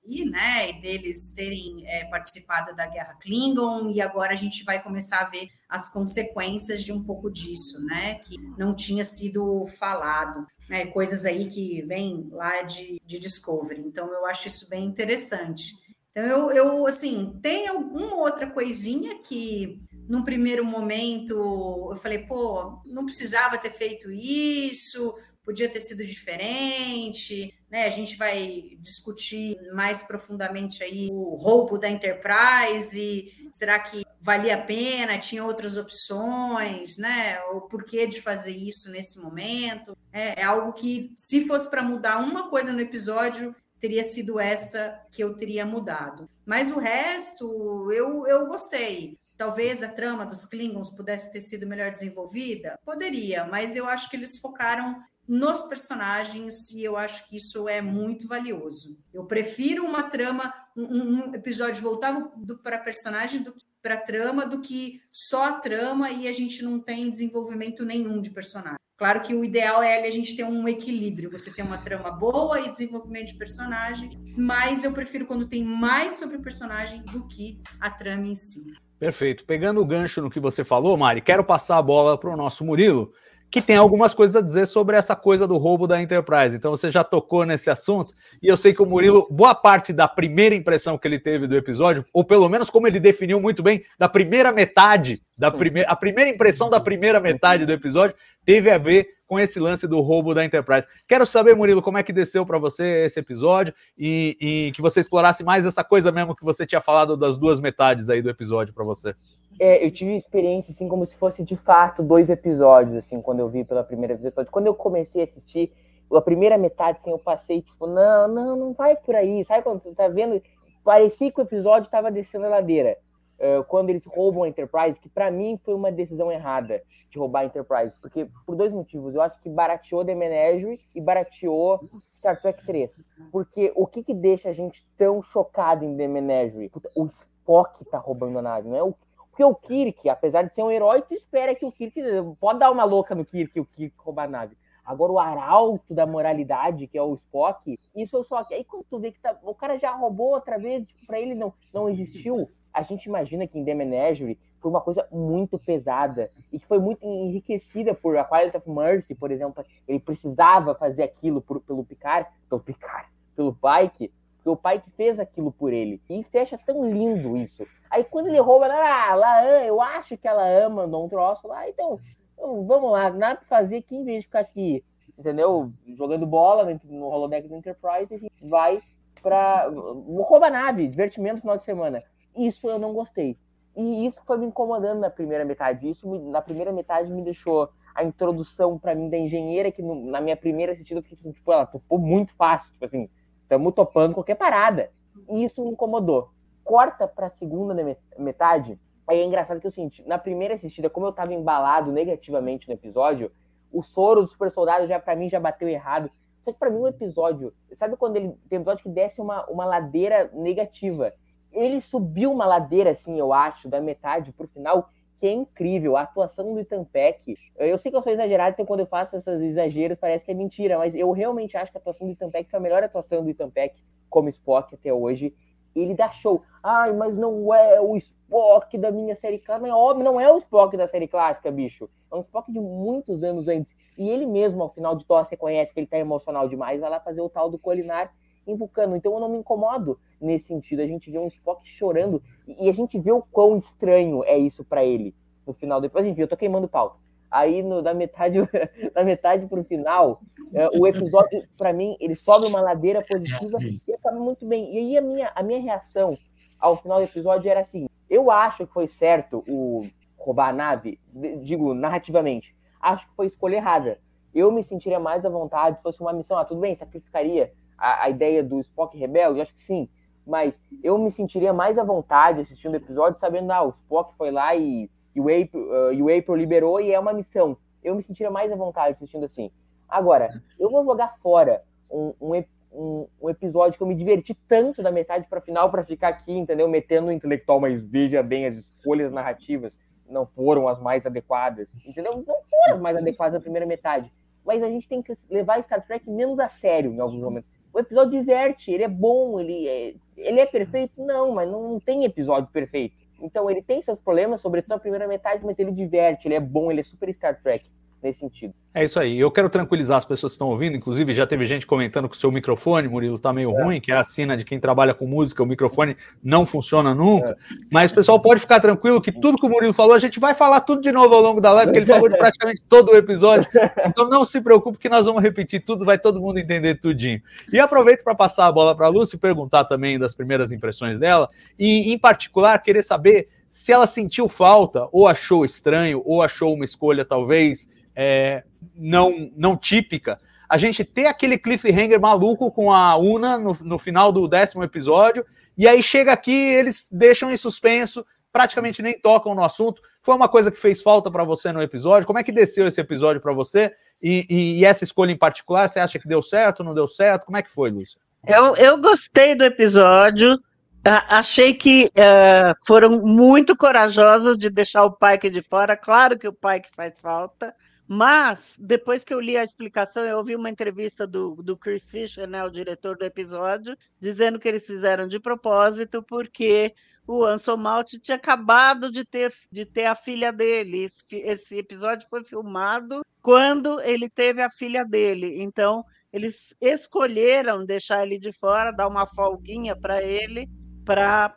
ali, 0.08 0.24
né, 0.24 0.70
e 0.70 0.80
deles 0.80 1.30
terem 1.30 1.86
é, 1.86 2.06
participado 2.06 2.74
da 2.74 2.86
Guerra 2.86 3.14
Klingon, 3.20 3.90
e 3.90 4.00
agora 4.00 4.32
a 4.32 4.36
gente 4.36 4.64
vai 4.64 4.82
começar 4.82 5.20
a 5.20 5.28
ver 5.28 5.48
as 5.68 5.92
consequências 5.92 6.82
de 6.82 6.92
um 6.92 7.04
pouco 7.04 7.30
disso, 7.30 7.84
né, 7.84 8.14
que 8.14 8.36
não 8.56 8.74
tinha 8.74 9.04
sido 9.04 9.66
falado 9.78 10.46
né, 10.68 10.86
coisas 10.86 11.24
aí 11.24 11.46
que 11.46 11.82
vêm 11.82 12.28
lá 12.32 12.62
de, 12.62 13.00
de 13.04 13.18
Discovery. 13.18 13.82
Então, 13.86 14.12
eu 14.12 14.26
acho 14.26 14.48
isso 14.48 14.68
bem 14.68 14.84
interessante. 14.84 15.74
Então, 16.10 16.22
eu, 16.24 16.50
eu 16.50 16.86
assim, 16.86 17.38
tem 17.42 17.68
alguma 17.68 18.16
outra 18.16 18.46
coisinha 18.46 19.18
que, 19.22 19.80
num 20.08 20.24
primeiro 20.24 20.64
momento, 20.64 21.88
eu 21.90 21.96
falei, 21.96 22.20
pô, 22.20 22.80
não 22.86 23.04
precisava 23.04 23.58
ter 23.58 23.70
feito 23.70 24.10
isso, 24.10 25.14
podia 25.48 25.66
ter 25.66 25.80
sido 25.80 26.04
diferente, 26.04 27.54
né? 27.70 27.86
A 27.86 27.90
gente 27.90 28.18
vai 28.18 28.76
discutir 28.80 29.56
mais 29.72 30.02
profundamente 30.02 30.84
aí 30.84 31.08
o 31.10 31.34
roubo 31.36 31.78
da 31.78 31.88
Enterprise, 31.88 33.32
será 33.50 33.78
que 33.78 34.04
valia 34.20 34.56
a 34.56 34.60
pena, 34.60 35.16
tinha 35.16 35.42
outras 35.42 35.78
opções, 35.78 36.98
né? 36.98 37.40
O 37.52 37.62
porquê 37.62 38.06
de 38.06 38.20
fazer 38.20 38.54
isso 38.54 38.90
nesse 38.90 39.18
momento. 39.22 39.96
É, 40.12 40.42
é 40.42 40.44
algo 40.44 40.74
que, 40.74 41.14
se 41.16 41.46
fosse 41.46 41.70
para 41.70 41.82
mudar 41.82 42.18
uma 42.18 42.50
coisa 42.50 42.70
no 42.70 42.80
episódio, 42.82 43.56
teria 43.80 44.04
sido 44.04 44.38
essa 44.38 45.00
que 45.10 45.24
eu 45.24 45.34
teria 45.34 45.64
mudado. 45.64 46.28
Mas 46.44 46.70
o 46.70 46.78
resto, 46.78 47.90
eu, 47.90 48.26
eu 48.26 48.46
gostei. 48.48 49.16
Talvez 49.38 49.82
a 49.82 49.88
trama 49.88 50.26
dos 50.26 50.44
Klingons 50.44 50.90
pudesse 50.90 51.32
ter 51.32 51.40
sido 51.40 51.66
melhor 51.66 51.90
desenvolvida? 51.90 52.78
Poderia, 52.84 53.46
mas 53.46 53.76
eu 53.76 53.88
acho 53.88 54.10
que 54.10 54.16
eles 54.16 54.36
focaram 54.36 55.00
nos 55.28 55.62
personagens 55.62 56.70
e 56.70 56.82
eu 56.82 56.96
acho 56.96 57.28
que 57.28 57.36
isso 57.36 57.68
é 57.68 57.82
muito 57.82 58.26
valioso. 58.26 58.98
Eu 59.12 59.26
prefiro 59.26 59.84
uma 59.84 60.04
trama, 60.04 60.52
um, 60.74 61.28
um 61.28 61.34
episódio 61.34 61.82
voltado 61.82 62.32
para 62.62 62.78
personagem 62.78 63.42
do 63.42 63.52
que 63.52 63.68
para 63.82 63.96
trama 63.96 64.44
do 64.44 64.60
que 64.60 65.00
só 65.12 65.44
a 65.44 65.52
trama 65.52 66.10
e 66.10 66.26
a 66.26 66.32
gente 66.32 66.62
não 66.62 66.80
tem 66.80 67.10
desenvolvimento 67.10 67.84
nenhum 67.84 68.20
de 68.20 68.30
personagem. 68.30 68.78
Claro 68.96 69.22
que 69.22 69.32
o 69.32 69.44
ideal 69.44 69.80
é 69.80 70.04
a 70.04 70.10
gente 70.10 70.34
ter 70.34 70.42
um 70.42 70.66
equilíbrio, 70.66 71.30
você 71.30 71.52
ter 71.52 71.62
uma 71.62 71.78
trama 71.78 72.10
boa 72.10 72.60
e 72.60 72.68
desenvolvimento 72.68 73.28
de 73.28 73.38
personagem, 73.38 74.18
mas 74.36 74.82
eu 74.82 74.92
prefiro 74.92 75.24
quando 75.24 75.46
tem 75.46 75.62
mais 75.62 76.14
sobre 76.14 76.36
o 76.36 76.42
personagem 76.42 77.02
do 77.04 77.24
que 77.28 77.60
a 77.80 77.88
trama 77.90 78.26
em 78.26 78.34
si. 78.34 78.66
Perfeito. 78.98 79.44
Pegando 79.44 79.80
o 79.80 79.86
gancho 79.86 80.20
no 80.20 80.28
que 80.28 80.40
você 80.40 80.64
falou, 80.64 80.96
Mari, 80.96 81.20
quero 81.20 81.44
passar 81.44 81.78
a 81.78 81.82
bola 81.82 82.18
para 82.18 82.30
o 82.30 82.36
nosso 82.36 82.64
Murilo 82.64 83.12
que 83.50 83.62
tem 83.62 83.76
algumas 83.76 84.12
coisas 84.12 84.36
a 84.36 84.40
dizer 84.40 84.66
sobre 84.66 84.96
essa 84.96 85.16
coisa 85.16 85.46
do 85.46 85.56
roubo 85.56 85.86
da 85.86 86.00
Enterprise. 86.00 86.54
Então 86.54 86.70
você 86.70 86.90
já 86.90 87.02
tocou 87.02 87.46
nesse 87.46 87.70
assunto, 87.70 88.14
e 88.42 88.46
eu 88.46 88.56
sei 88.56 88.74
que 88.74 88.82
o 88.82 88.86
Murilo, 88.86 89.26
boa 89.30 89.54
parte 89.54 89.92
da 89.92 90.06
primeira 90.06 90.54
impressão 90.54 90.98
que 90.98 91.08
ele 91.08 91.18
teve 91.18 91.46
do 91.46 91.56
episódio, 91.56 92.04
ou 92.12 92.24
pelo 92.24 92.48
menos 92.48 92.68
como 92.68 92.86
ele 92.86 93.00
definiu 93.00 93.40
muito 93.40 93.62
bem, 93.62 93.82
da 93.98 94.08
primeira 94.08 94.52
metade, 94.52 95.22
da 95.36 95.50
primeira, 95.50 95.88
a 95.90 95.96
primeira 95.96 96.30
impressão 96.30 96.68
da 96.68 96.80
primeira 96.80 97.20
metade 97.20 97.64
do 97.64 97.72
episódio, 97.72 98.14
teve 98.44 98.70
a 98.70 98.78
ver 98.78 99.08
com 99.28 99.38
esse 99.38 99.60
lance 99.60 99.86
do 99.86 100.00
roubo 100.00 100.34
da 100.34 100.42
Enterprise. 100.42 100.86
Quero 101.06 101.26
saber, 101.26 101.54
Murilo, 101.54 101.82
como 101.82 101.98
é 101.98 102.02
que 102.02 102.14
desceu 102.14 102.46
para 102.46 102.58
você 102.58 103.04
esse 103.04 103.20
episódio 103.20 103.74
e, 103.96 104.36
e, 104.40 104.72
que 104.72 104.80
você 104.80 105.00
explorasse 105.00 105.44
mais 105.44 105.66
essa 105.66 105.84
coisa 105.84 106.10
mesmo 106.10 106.34
que 106.34 106.44
você 106.44 106.66
tinha 106.66 106.80
falado 106.80 107.14
das 107.14 107.36
duas 107.36 107.60
metades 107.60 108.08
aí 108.08 108.22
do 108.22 108.30
episódio 108.30 108.72
para 108.72 108.84
você. 108.84 109.14
É, 109.60 109.84
eu 109.84 109.90
tive 109.90 110.14
experiência 110.14 110.70
assim 110.70 110.88
como 110.88 111.04
se 111.04 111.16
fosse 111.16 111.42
de 111.42 111.56
fato 111.56 112.02
dois 112.02 112.28
episódios 112.28 112.94
assim 112.96 113.20
quando 113.20 113.40
eu 113.40 113.48
vi 113.48 113.64
pela 113.64 113.82
primeira 113.82 114.16
vez. 114.16 114.32
Quando 114.50 114.66
eu 114.66 114.74
comecei 114.74 115.22
a 115.22 115.24
assistir 115.24 115.72
a 116.16 116.20
primeira 116.20 116.56
metade, 116.56 116.98
assim, 116.98 117.10
eu 117.10 117.18
passei 117.18 117.60
tipo, 117.62 117.86
não, 117.86 118.28
não, 118.28 118.56
não 118.56 118.72
vai 118.72 118.96
por 118.96 119.14
aí. 119.14 119.44
Sabe 119.44 119.62
quando 119.62 119.82
você 119.82 119.94
tá 119.94 120.08
vendo? 120.08 120.40
Parecia 120.82 121.30
que 121.30 121.40
o 121.40 121.42
episódio 121.42 121.90
tava 121.90 122.10
descendo 122.10 122.46
a 122.46 122.50
ladeira. 122.50 122.96
Uh, 123.38 123.62
quando 123.64 123.90
eles 123.90 124.04
roubam 124.04 124.42
a 124.42 124.48
Enterprise, 124.48 124.98
que 124.98 125.08
para 125.08 125.30
mim 125.30 125.60
foi 125.62 125.72
uma 125.72 125.92
decisão 125.92 126.32
errada 126.32 126.82
de 127.08 127.18
roubar 127.18 127.42
a 127.42 127.44
Enterprise, 127.44 127.94
porque 128.00 128.28
por 128.44 128.56
dois 128.56 128.72
motivos. 128.72 129.14
Eu 129.14 129.22
acho 129.22 129.40
que 129.40 129.48
barateou 129.48 130.04
The 130.04 130.14
Menagerie 130.14 130.80
e 130.92 131.00
barateou 131.00 131.80
Star 132.16 132.40
Trek 132.40 132.64
3. 132.66 133.08
Porque 133.30 133.72
o 133.76 133.86
que 133.86 134.02
que 134.02 134.12
deixa 134.12 134.48
a 134.48 134.52
gente 134.52 134.84
tão 134.96 135.22
chocado 135.22 135.84
em 135.84 135.96
The 135.96 136.08
Menagerie? 136.08 136.70
O 136.96 137.06
Spock 137.06 137.84
tá 137.84 137.98
roubando 137.98 138.40
a 138.40 138.42
nave, 138.42 138.68
não 138.68 138.76
é 138.76 138.82
o 138.82 138.94
porque 139.38 139.44
o 139.44 139.54
Kirk, 139.54 140.08
apesar 140.08 140.42
de 140.42 140.52
ser 140.52 140.64
um 140.64 140.70
herói, 140.70 141.00
tu 141.00 141.14
espera 141.14 141.54
que 141.54 141.64
o 141.64 141.70
Kirk 141.70 141.94
pode 142.40 142.58
dar 142.58 142.72
uma 142.72 142.82
louca 142.82 143.14
no 143.14 143.24
Kirk, 143.24 143.60
o 143.60 143.64
Kirk 143.64 143.94
roubar 143.96 144.24
a 144.24 144.28
nave. 144.28 144.56
Agora, 144.84 145.12
o 145.12 145.18
arauto 145.20 145.94
da 145.94 146.04
moralidade, 146.04 146.88
que 146.88 146.98
é 146.98 147.02
o 147.02 147.14
Spock, 147.14 147.78
isso 147.94 148.18
o 148.18 148.22
Spock. 148.22 148.52
Aí 148.52 148.64
quando 148.64 148.84
tu 148.90 148.98
vê 148.98 149.12
que 149.12 149.20
tá, 149.20 149.38
o 149.44 149.54
cara 149.54 149.78
já 149.78 149.92
roubou 149.92 150.30
outra 150.30 150.58
vez, 150.58 150.84
tipo, 150.84 151.06
pra 151.06 151.20
ele 151.20 151.36
não, 151.36 151.54
não 151.72 151.88
existiu, 151.88 152.50
a 152.74 152.82
gente 152.82 153.04
imagina 153.04 153.46
que 153.46 153.56
em 153.56 153.64
The 153.64 153.74
Menagerie 153.74 154.40
foi 154.60 154.72
uma 154.72 154.80
coisa 154.80 155.06
muito 155.12 155.56
pesada 155.56 156.28
e 156.50 156.58
que 156.58 156.66
foi 156.66 156.80
muito 156.80 157.06
enriquecida 157.06 157.94
por 157.94 158.16
a 158.16 158.24
Quality 158.24 158.56
of 158.56 158.68
Mercy, 158.68 159.14
por 159.14 159.30
exemplo. 159.30 159.64
Ele 159.86 160.00
precisava 160.00 160.74
fazer 160.74 161.04
aquilo 161.04 161.40
por, 161.40 161.60
pelo 161.60 161.84
Picard, 161.84 162.28
pelo 162.48 162.60
Picard, 162.60 163.08
pelo 163.36 163.54
Pike, 163.54 164.12
porque 164.48 164.50
o 164.50 164.56
Pike 164.56 164.90
fez 164.96 165.18
aquilo 165.18 165.52
por 165.52 165.72
ele. 165.72 166.00
E 166.08 166.22
fecha 166.24 166.58
tão 166.64 166.88
lindo 166.88 167.36
isso. 167.36 167.66
Aí 167.90 168.04
quando 168.04 168.28
ele 168.28 168.40
rouba, 168.40 168.66
ah, 168.70 169.44
eu 169.64 169.80
acho 169.80 170.16
que 170.16 170.26
ela 170.26 170.46
ama, 170.48 170.82
mandou 170.82 171.04
um 171.04 171.08
troço 171.08 171.46
lá, 171.46 171.68
então, 171.68 171.98
então 172.34 172.66
vamos 172.66 172.90
lá, 172.90 173.10
nada 173.10 173.36
pra 173.36 173.46
fazer 173.46 173.78
aqui 173.78 173.96
em 173.96 174.04
vez 174.04 174.20
de 174.20 174.26
ficar 174.26 174.40
aqui, 174.40 174.84
entendeu? 175.18 175.70
Jogando 175.96 176.26
bola 176.26 176.64
no, 176.64 176.98
no 176.98 177.06
holodeck 177.06 177.48
do 177.48 177.56
Enterprise, 177.56 178.12
a 178.12 178.18
gente 178.18 178.46
vai 178.46 178.80
pra. 179.22 179.68
rouba 179.68 180.50
nave, 180.50 180.88
divertimento 180.88 181.36
no 181.36 181.40
final 181.40 181.56
de 181.56 181.64
semana. 181.64 182.02
Isso 182.36 182.68
eu 182.68 182.78
não 182.78 182.92
gostei. 182.92 183.36
E 183.76 184.06
isso 184.06 184.20
foi 184.26 184.38
me 184.38 184.46
incomodando 184.46 185.00
na 185.00 185.10
primeira 185.10 185.44
metade. 185.44 185.88
Isso 185.88 186.08
me, 186.08 186.18
na 186.18 186.42
primeira 186.42 186.72
metade 186.72 187.10
me 187.10 187.22
deixou 187.22 187.70
a 187.94 188.04
introdução 188.04 188.78
para 188.78 188.94
mim 188.94 189.08
da 189.08 189.16
engenheira, 189.16 189.72
que 189.72 189.82
no, 189.82 190.10
na 190.10 190.20
minha 190.20 190.36
primeira 190.36 190.72
eu 190.72 191.02
fiquei 191.02 191.32
tipo, 191.32 191.52
ela 191.52 191.66
topou 191.66 191.98
muito 191.98 192.34
fácil, 192.34 192.72
tipo 192.72 192.84
assim, 192.84 193.08
estamos 193.48 193.74
topando 193.74 194.14
qualquer 194.14 194.34
parada. 194.34 194.90
E 195.30 195.44
isso 195.44 195.62
me 195.62 195.70
incomodou 195.70 196.30
corta 196.68 197.08
para 197.08 197.28
a 197.28 197.30
segunda 197.30 197.74
metade, 198.18 198.78
aí 199.06 199.20
é 199.20 199.24
engraçado 199.24 199.58
que 199.58 199.66
é 199.66 199.70
o 199.70 199.72
seguinte, 199.72 200.04
na 200.06 200.18
primeira 200.18 200.52
assistida, 200.52 200.90
como 200.90 201.06
eu 201.06 201.10
estava 201.10 201.32
embalado 201.32 201.90
negativamente 201.90 202.68
no 202.68 202.74
episódio, 202.74 203.32
o 203.72 203.82
soro 203.82 204.20
do 204.20 204.28
super 204.28 204.50
soldado 204.50 204.86
já 204.86 205.00
para 205.00 205.16
mim 205.16 205.30
já 205.30 205.40
bateu 205.40 205.66
errado. 205.66 206.10
Só 206.42 206.52
que 206.52 206.58
para 206.58 206.68
mim 206.68 206.76
o 206.76 206.82
um 206.82 206.86
episódio, 206.86 207.54
sabe 207.72 207.96
quando 207.96 208.16
ele 208.16 208.34
tem 208.50 208.58
um 208.58 208.60
episódio 208.60 208.82
que 208.82 208.90
desce 208.90 209.18
uma, 209.18 209.46
uma 209.46 209.64
ladeira 209.64 210.30
negativa? 210.34 211.10
Ele 211.50 211.80
subiu 211.80 212.30
uma 212.30 212.44
ladeira 212.44 212.90
assim, 212.90 213.18
eu 213.18 213.32
acho, 213.32 213.66
da 213.66 213.80
metade 213.80 214.30
pro 214.30 214.46
final, 214.46 214.86
que 215.18 215.26
é 215.26 215.32
incrível. 215.32 215.96
A 215.96 216.02
atuação 216.02 216.52
do 216.54 216.60
Ethan 216.60 216.84
Peck, 216.84 217.34
eu 217.56 217.76
sei 217.78 217.90
que 217.90 217.96
eu 217.96 218.02
sou 218.02 218.12
exagerado, 218.12 218.54
então 218.54 218.66
quando 218.66 218.80
eu 218.80 218.86
faço 218.86 219.16
esses 219.16 219.40
exageros 219.40 219.98
parece 219.98 220.24
que 220.24 220.30
é 220.30 220.34
mentira, 220.34 220.78
mas 220.78 220.94
eu 220.94 221.10
realmente 221.10 221.56
acho 221.56 221.70
que 221.70 221.78
a 221.78 221.80
atuação 221.80 222.06
do 222.06 222.12
Ethan 222.12 222.30
Peck 222.30 222.50
foi 222.50 222.58
a 222.58 222.62
melhor 222.62 222.82
atuação 222.82 223.22
do 223.22 223.30
Ethan 223.30 223.50
Peck 223.50 223.76
como 224.08 224.28
Spock 224.28 224.74
até 224.74 224.92
hoje 224.92 225.34
ele 225.80 225.94
dá 225.94 226.08
show. 226.10 226.42
Ai, 226.62 226.92
mas 226.92 227.16
não 227.16 227.52
é 227.54 227.80
o 227.80 227.96
Spock 227.96 228.76
da 228.76 228.90
minha 228.90 229.14
série 229.14 229.38
clássica. 229.38 229.68
Mas, 229.68 229.72
óbvio, 229.76 230.04
não 230.04 230.20
é 230.20 230.30
o 230.30 230.38
Spock 230.38 230.76
da 230.76 230.88
série 230.88 231.08
clássica, 231.08 231.50
bicho. 231.50 231.88
É 232.10 232.16
um 232.16 232.20
Spock 232.20 232.50
de 232.50 232.60
muitos 232.60 233.22
anos 233.22 233.48
antes. 233.48 233.74
E 233.96 234.08
ele 234.08 234.26
mesmo, 234.26 234.62
ao 234.62 234.72
final 234.72 234.96
de 234.96 235.04
tosse, 235.04 235.32
reconhece 235.32 235.72
que 235.72 235.80
ele 235.80 235.86
tá 235.86 235.98
emocional 235.98 236.48
demais, 236.48 236.80
vai 236.80 236.90
lá 236.90 237.00
fazer 237.00 237.20
o 237.20 237.28
tal 237.28 237.50
do 237.50 237.58
Colinar 237.58 238.10
Vulcano. 238.56 238.96
Então 238.96 239.12
eu 239.12 239.20
não 239.20 239.28
me 239.28 239.38
incomodo 239.38 239.98
nesse 240.20 240.46
sentido. 240.46 240.82
A 240.82 240.86
gente 240.86 241.10
vê 241.10 241.18
um 241.18 241.28
Spock 241.28 241.66
chorando 241.68 242.22
e 242.46 242.68
a 242.68 242.72
gente 242.72 242.98
vê 242.98 243.12
o 243.12 243.22
quão 243.22 243.56
estranho 243.56 244.24
é 244.24 244.38
isso 244.38 244.64
para 244.64 244.84
ele 244.84 245.14
no 245.46 245.52
final. 245.52 245.80
Depois, 245.80 246.06
enfim, 246.06 246.20
eu 246.20 246.28
tô 246.28 246.36
queimando 246.36 246.68
pauta. 246.68 246.96
Aí 247.30 247.62
no, 247.62 247.82
da 247.82 247.92
metade 247.92 248.38
da 248.94 249.04
metade 249.04 249.46
pro 249.46 249.62
final, 249.64 250.18
é, 250.54 250.68
o 250.78 250.86
episódio 250.86 251.42
para 251.58 251.72
mim 251.72 251.96
ele 252.00 252.14
sobe 252.14 252.46
uma 252.46 252.60
ladeira 252.60 253.04
positiva 253.04 253.58
e 253.86 253.92
acaba 253.92 254.18
muito 254.18 254.46
bem. 254.46 254.74
E 254.74 254.78
aí 254.78 254.98
a 254.98 255.02
minha 255.02 255.32
a 255.34 255.42
minha 255.42 255.60
reação 255.60 256.16
ao 256.58 256.76
final 256.76 256.98
do 256.98 257.04
episódio 257.04 257.50
era 257.50 257.60
assim: 257.60 257.86
eu 258.08 258.30
acho 258.30 258.66
que 258.66 258.72
foi 258.72 258.88
certo 258.88 259.44
o 259.46 259.82
roubar 260.16 260.48
a 260.48 260.52
nave, 260.52 260.98
digo 261.42 261.74
narrativamente, 261.74 262.56
acho 262.80 263.06
que 263.08 263.14
foi 263.14 263.26
escolha 263.26 263.56
errada. 263.56 263.98
Eu 264.34 264.50
me 264.52 264.62
sentiria 264.62 264.98
mais 264.98 265.24
à 265.24 265.28
vontade 265.28 265.76
se 265.76 265.82
fosse 265.82 266.00
uma 266.00 266.12
missão. 266.12 266.38
Ah, 266.38 266.44
tudo 266.44 266.60
bem, 266.60 266.74
sacrificaria 266.74 267.52
a, 267.78 268.04
a 268.04 268.10
ideia 268.10 268.42
do 268.42 268.60
Spock 268.60 268.96
rebelde, 268.98 269.40
acho 269.40 269.54
que 269.54 269.64
sim. 269.64 269.88
Mas 270.26 270.60
eu 270.82 270.98
me 270.98 271.10
sentiria 271.10 271.52
mais 271.52 271.78
à 271.78 271.84
vontade 271.84 272.40
assistindo 272.40 272.74
o 272.74 272.76
episódio, 272.76 273.18
sabendo, 273.18 273.50
ah, 273.50 273.64
o 273.64 273.70
Spock 273.70 274.14
foi 274.16 274.30
lá 274.30 274.54
e, 274.54 274.90
e, 275.14 275.20
o, 275.20 275.24
April, 275.24 275.70
uh, 275.70 275.92
e 275.92 276.02
o 276.02 276.18
April 276.18 276.34
liberou 276.34 276.80
e 276.80 276.92
é 276.92 277.00
uma 277.00 277.14
missão. 277.14 277.56
Eu 277.82 277.94
me 277.94 278.02
sentiria 278.02 278.30
mais 278.30 278.52
à 278.52 278.56
vontade 278.56 278.96
assistindo 278.96 279.24
assim. 279.24 279.50
Agora, 279.88 280.42
eu 280.58 280.70
vou 280.70 280.84
jogar 280.84 281.16
fora 281.22 281.62
um, 281.90 282.12
um, 282.20 282.44
um, 282.72 283.06
um 283.22 283.30
episódio 283.30 283.78
que 283.78 283.82
eu 283.82 283.86
me 283.86 283.94
diverti 283.94 284.34
tanto 284.46 284.82
da 284.82 284.92
metade 284.92 285.26
para 285.28 285.40
final 285.40 285.70
para 285.70 285.84
ficar 285.84 286.08
aqui, 286.08 286.32
entendeu? 286.32 286.68
Metendo 286.68 287.08
o 287.08 287.12
intelectual, 287.12 287.58
mas 287.58 287.82
veja 287.82 288.22
bem, 288.22 288.44
as 288.44 288.56
escolhas 288.56 289.10
narrativas 289.10 289.74
não 290.06 290.26
foram 290.26 290.68
as 290.68 290.78
mais 290.78 291.06
adequadas, 291.06 291.70
entendeu? 291.86 292.12
Não 292.14 292.42
foram 292.42 292.74
as 292.74 292.80
mais 292.80 292.96
adequadas 292.98 293.34
na 293.34 293.40
primeira 293.40 293.66
metade. 293.66 294.12
Mas 294.44 294.62
a 294.62 294.68
gente 294.68 294.88
tem 294.88 295.02
que 295.02 295.12
levar 295.30 295.62
Star 295.62 295.86
Trek 295.86 296.08
menos 296.08 296.38
a 296.38 296.48
sério 296.48 296.92
em 296.92 297.00
alguns 297.00 297.20
momentos. 297.20 297.50
O 297.78 297.80
episódio 297.80 298.18
diverte, 298.18 298.72
ele 298.72 298.82
é 298.82 298.88
bom, 298.88 299.38
ele 299.38 299.68
é, 299.68 299.94
ele 300.16 300.40
é 300.40 300.46
perfeito? 300.46 301.00
Não, 301.00 301.30
mas 301.32 301.48
não 301.48 301.78
tem 301.78 302.04
episódio 302.04 302.50
perfeito. 302.50 302.96
Então 303.22 303.48
ele 303.48 303.62
tem 303.62 303.80
seus 303.80 304.00
problemas, 304.00 304.40
sobretudo 304.40 304.70
na 304.70 304.80
primeira 304.80 305.06
metade, 305.06 305.46
mas 305.46 305.56
ele 305.60 305.70
diverte, 305.70 306.26
ele 306.26 306.34
é 306.34 306.40
bom, 306.40 306.72
ele 306.72 306.80
é 306.80 306.84
super 306.84 307.08
Star 307.14 307.40
Trek 307.40 307.70
nesse 308.02 308.20
sentido. 308.20 308.54
É 308.74 308.84
isso 308.84 309.00
aí. 309.00 309.18
Eu 309.18 309.30
quero 309.30 309.50
tranquilizar 309.50 309.98
as 309.98 310.04
pessoas 310.04 310.32
que 310.32 310.34
estão 310.34 310.48
ouvindo. 310.48 310.76
Inclusive, 310.76 311.12
já 311.12 311.26
teve 311.26 311.44
gente 311.46 311.66
comentando 311.66 312.08
que 312.08 312.16
o 312.16 312.18
seu 312.18 312.30
microfone, 312.30 312.86
Murilo, 312.86 313.16
está 313.16 313.32
meio 313.32 313.50
é. 313.56 313.62
ruim, 313.62 313.80
que 313.80 313.90
é 313.90 313.96
a 313.96 314.04
sina 314.04 314.36
de 314.36 314.44
quem 314.44 314.60
trabalha 314.60 314.94
com 314.94 315.06
música, 315.06 315.42
o 315.42 315.46
microfone 315.46 315.96
não 316.22 316.46
funciona 316.46 316.94
nunca. 316.94 317.30
É. 317.30 317.36
Mas 317.72 317.90
pessoal 317.90 318.20
pode 318.20 318.40
ficar 318.40 318.60
tranquilo 318.60 319.00
que 319.00 319.10
tudo 319.10 319.38
que 319.38 319.46
o 319.46 319.50
Murilo 319.50 319.72
falou, 319.72 319.94
a 319.94 319.98
gente 319.98 320.20
vai 320.20 320.34
falar 320.34 320.60
tudo 320.60 320.80
de 320.80 320.92
novo 320.92 321.14
ao 321.14 321.20
longo 321.20 321.40
da 321.40 321.52
live, 321.52 321.72
que 321.72 321.78
ele 321.78 321.86
falou 321.86 322.08
de 322.08 322.16
praticamente 322.16 322.62
todo 322.68 322.92
o 322.92 322.96
episódio. 322.96 323.50
Então 323.84 324.08
não 324.08 324.24
se 324.24 324.40
preocupe 324.40 324.78
que 324.78 324.88
nós 324.88 325.06
vamos 325.06 325.22
repetir 325.22 325.60
tudo, 325.64 325.84
vai 325.84 325.98
todo 325.98 326.20
mundo 326.20 326.38
entender 326.38 326.76
tudinho. 326.76 327.20
E 327.52 327.58
aproveito 327.58 328.04
para 328.04 328.14
passar 328.14 328.46
a 328.46 328.52
bola 328.52 328.76
para 328.76 328.86
a 328.86 328.90
Lúcia 328.90 329.16
e 329.16 329.18
perguntar 329.18 329.64
também 329.64 329.98
das 329.98 330.14
primeiras 330.14 330.52
impressões 330.52 330.98
dela, 330.98 331.28
e 331.58 331.92
em 331.92 331.98
particular 331.98 332.58
querer 332.62 332.82
saber 332.82 333.28
se 333.50 333.72
ela 333.72 333.86
sentiu 333.86 334.28
falta, 334.28 334.86
ou 334.92 335.08
achou 335.08 335.44
estranho, 335.44 336.02
ou 336.04 336.22
achou 336.22 336.54
uma 336.54 336.64
escolha 336.64 337.04
talvez 337.04 337.66
é, 338.00 338.44
não, 338.76 339.28
não 339.36 339.56
típica, 339.56 340.20
a 340.48 340.56
gente 340.56 340.84
ter 340.84 341.06
aquele 341.06 341.36
cliffhanger 341.36 342.00
maluco 342.00 342.48
com 342.52 342.72
a 342.72 342.96
Una 342.96 343.36
no, 343.36 343.58
no 343.60 343.76
final 343.76 344.12
do 344.12 344.28
décimo 344.28 344.62
episódio, 344.62 345.26
e 345.56 345.66
aí 345.66 345.82
chega 345.82 346.12
aqui, 346.12 346.30
eles 346.30 346.88
deixam 346.92 347.28
em 347.28 347.36
suspenso, 347.36 348.06
praticamente 348.32 348.80
nem 348.80 348.96
tocam 348.98 349.34
no 349.34 349.42
assunto. 349.42 349.82
Foi 350.00 350.14
uma 350.14 350.28
coisa 350.28 350.48
que 350.48 350.60
fez 350.60 350.80
falta 350.80 351.10
para 351.10 351.24
você 351.24 351.50
no 351.50 351.60
episódio? 351.60 352.06
Como 352.06 352.20
é 352.20 352.22
que 352.22 352.30
desceu 352.30 352.68
esse 352.68 352.80
episódio 352.80 353.20
para 353.20 353.32
você? 353.32 353.74
E, 354.00 354.24
e, 354.30 354.60
e, 354.60 354.64
essa 354.64 354.84
escolha 354.84 355.10
em 355.10 355.18
particular, 355.18 355.68
você 355.68 355.80
acha 355.80 355.98
que 355.98 356.06
deu 356.06 356.22
certo, 356.22 356.62
não 356.62 356.72
deu 356.72 356.86
certo? 356.86 357.26
Como 357.26 357.36
é 357.36 357.42
que 357.42 357.50
foi, 357.50 357.68
Lúcia? 357.68 358.00
Eu, 358.24 358.54
eu 358.54 358.80
gostei 358.80 359.34
do 359.34 359.42
episódio. 359.42 360.38
Achei 360.84 361.52
que 361.52 361.86
uh, 361.86 362.54
foram 362.64 363.02
muito 363.02 363.56
corajosos 363.56 364.38
de 364.38 364.48
deixar 364.48 364.84
o 364.84 364.92
Pike 364.92 365.28
de 365.28 365.42
fora. 365.42 365.76
Claro 365.76 366.16
que 366.16 366.28
o 366.28 366.32
Pike 366.32 366.68
faz 366.74 366.94
falta. 367.00 367.54
Mas, 367.90 368.54
depois 368.60 369.02
que 369.02 369.14
eu 369.14 369.20
li 369.20 369.34
a 369.34 369.42
explicação, 369.42 370.04
eu 370.04 370.18
ouvi 370.18 370.36
uma 370.36 370.50
entrevista 370.50 371.06
do, 371.06 371.36
do 371.36 371.56
Chris 371.56 371.90
Fisher, 371.90 372.28
né, 372.28 372.44
o 372.44 372.50
diretor 372.50 372.98
do 372.98 373.04
episódio, 373.04 373.74
dizendo 373.98 374.38
que 374.38 374.46
eles 374.46 374.66
fizeram 374.66 375.08
de 375.08 375.18
propósito 375.18 376.02
porque 376.02 376.74
o 377.06 377.24
Anson 377.24 377.56
Malt 377.56 377.94
tinha 378.02 378.16
acabado 378.16 378.92
de 378.92 379.06
ter, 379.06 379.32
de 379.50 379.64
ter 379.64 379.86
a 379.86 379.94
filha 379.94 380.30
dele. 380.30 380.84
Esse, 380.84 381.04
esse 381.12 381.56
episódio 381.56 382.06
foi 382.10 382.22
filmado 382.22 383.00
quando 383.22 383.80
ele 383.80 384.10
teve 384.10 384.42
a 384.42 384.50
filha 384.50 384.84
dele. 384.84 385.42
Então, 385.42 385.82
eles 386.12 386.54
escolheram 386.60 387.64
deixar 387.64 388.02
ele 388.02 388.20
de 388.20 388.30
fora, 388.32 388.70
dar 388.70 388.86
uma 388.86 389.06
folguinha 389.06 389.74
para 389.74 390.02
ele, 390.02 390.46
para 390.84 391.34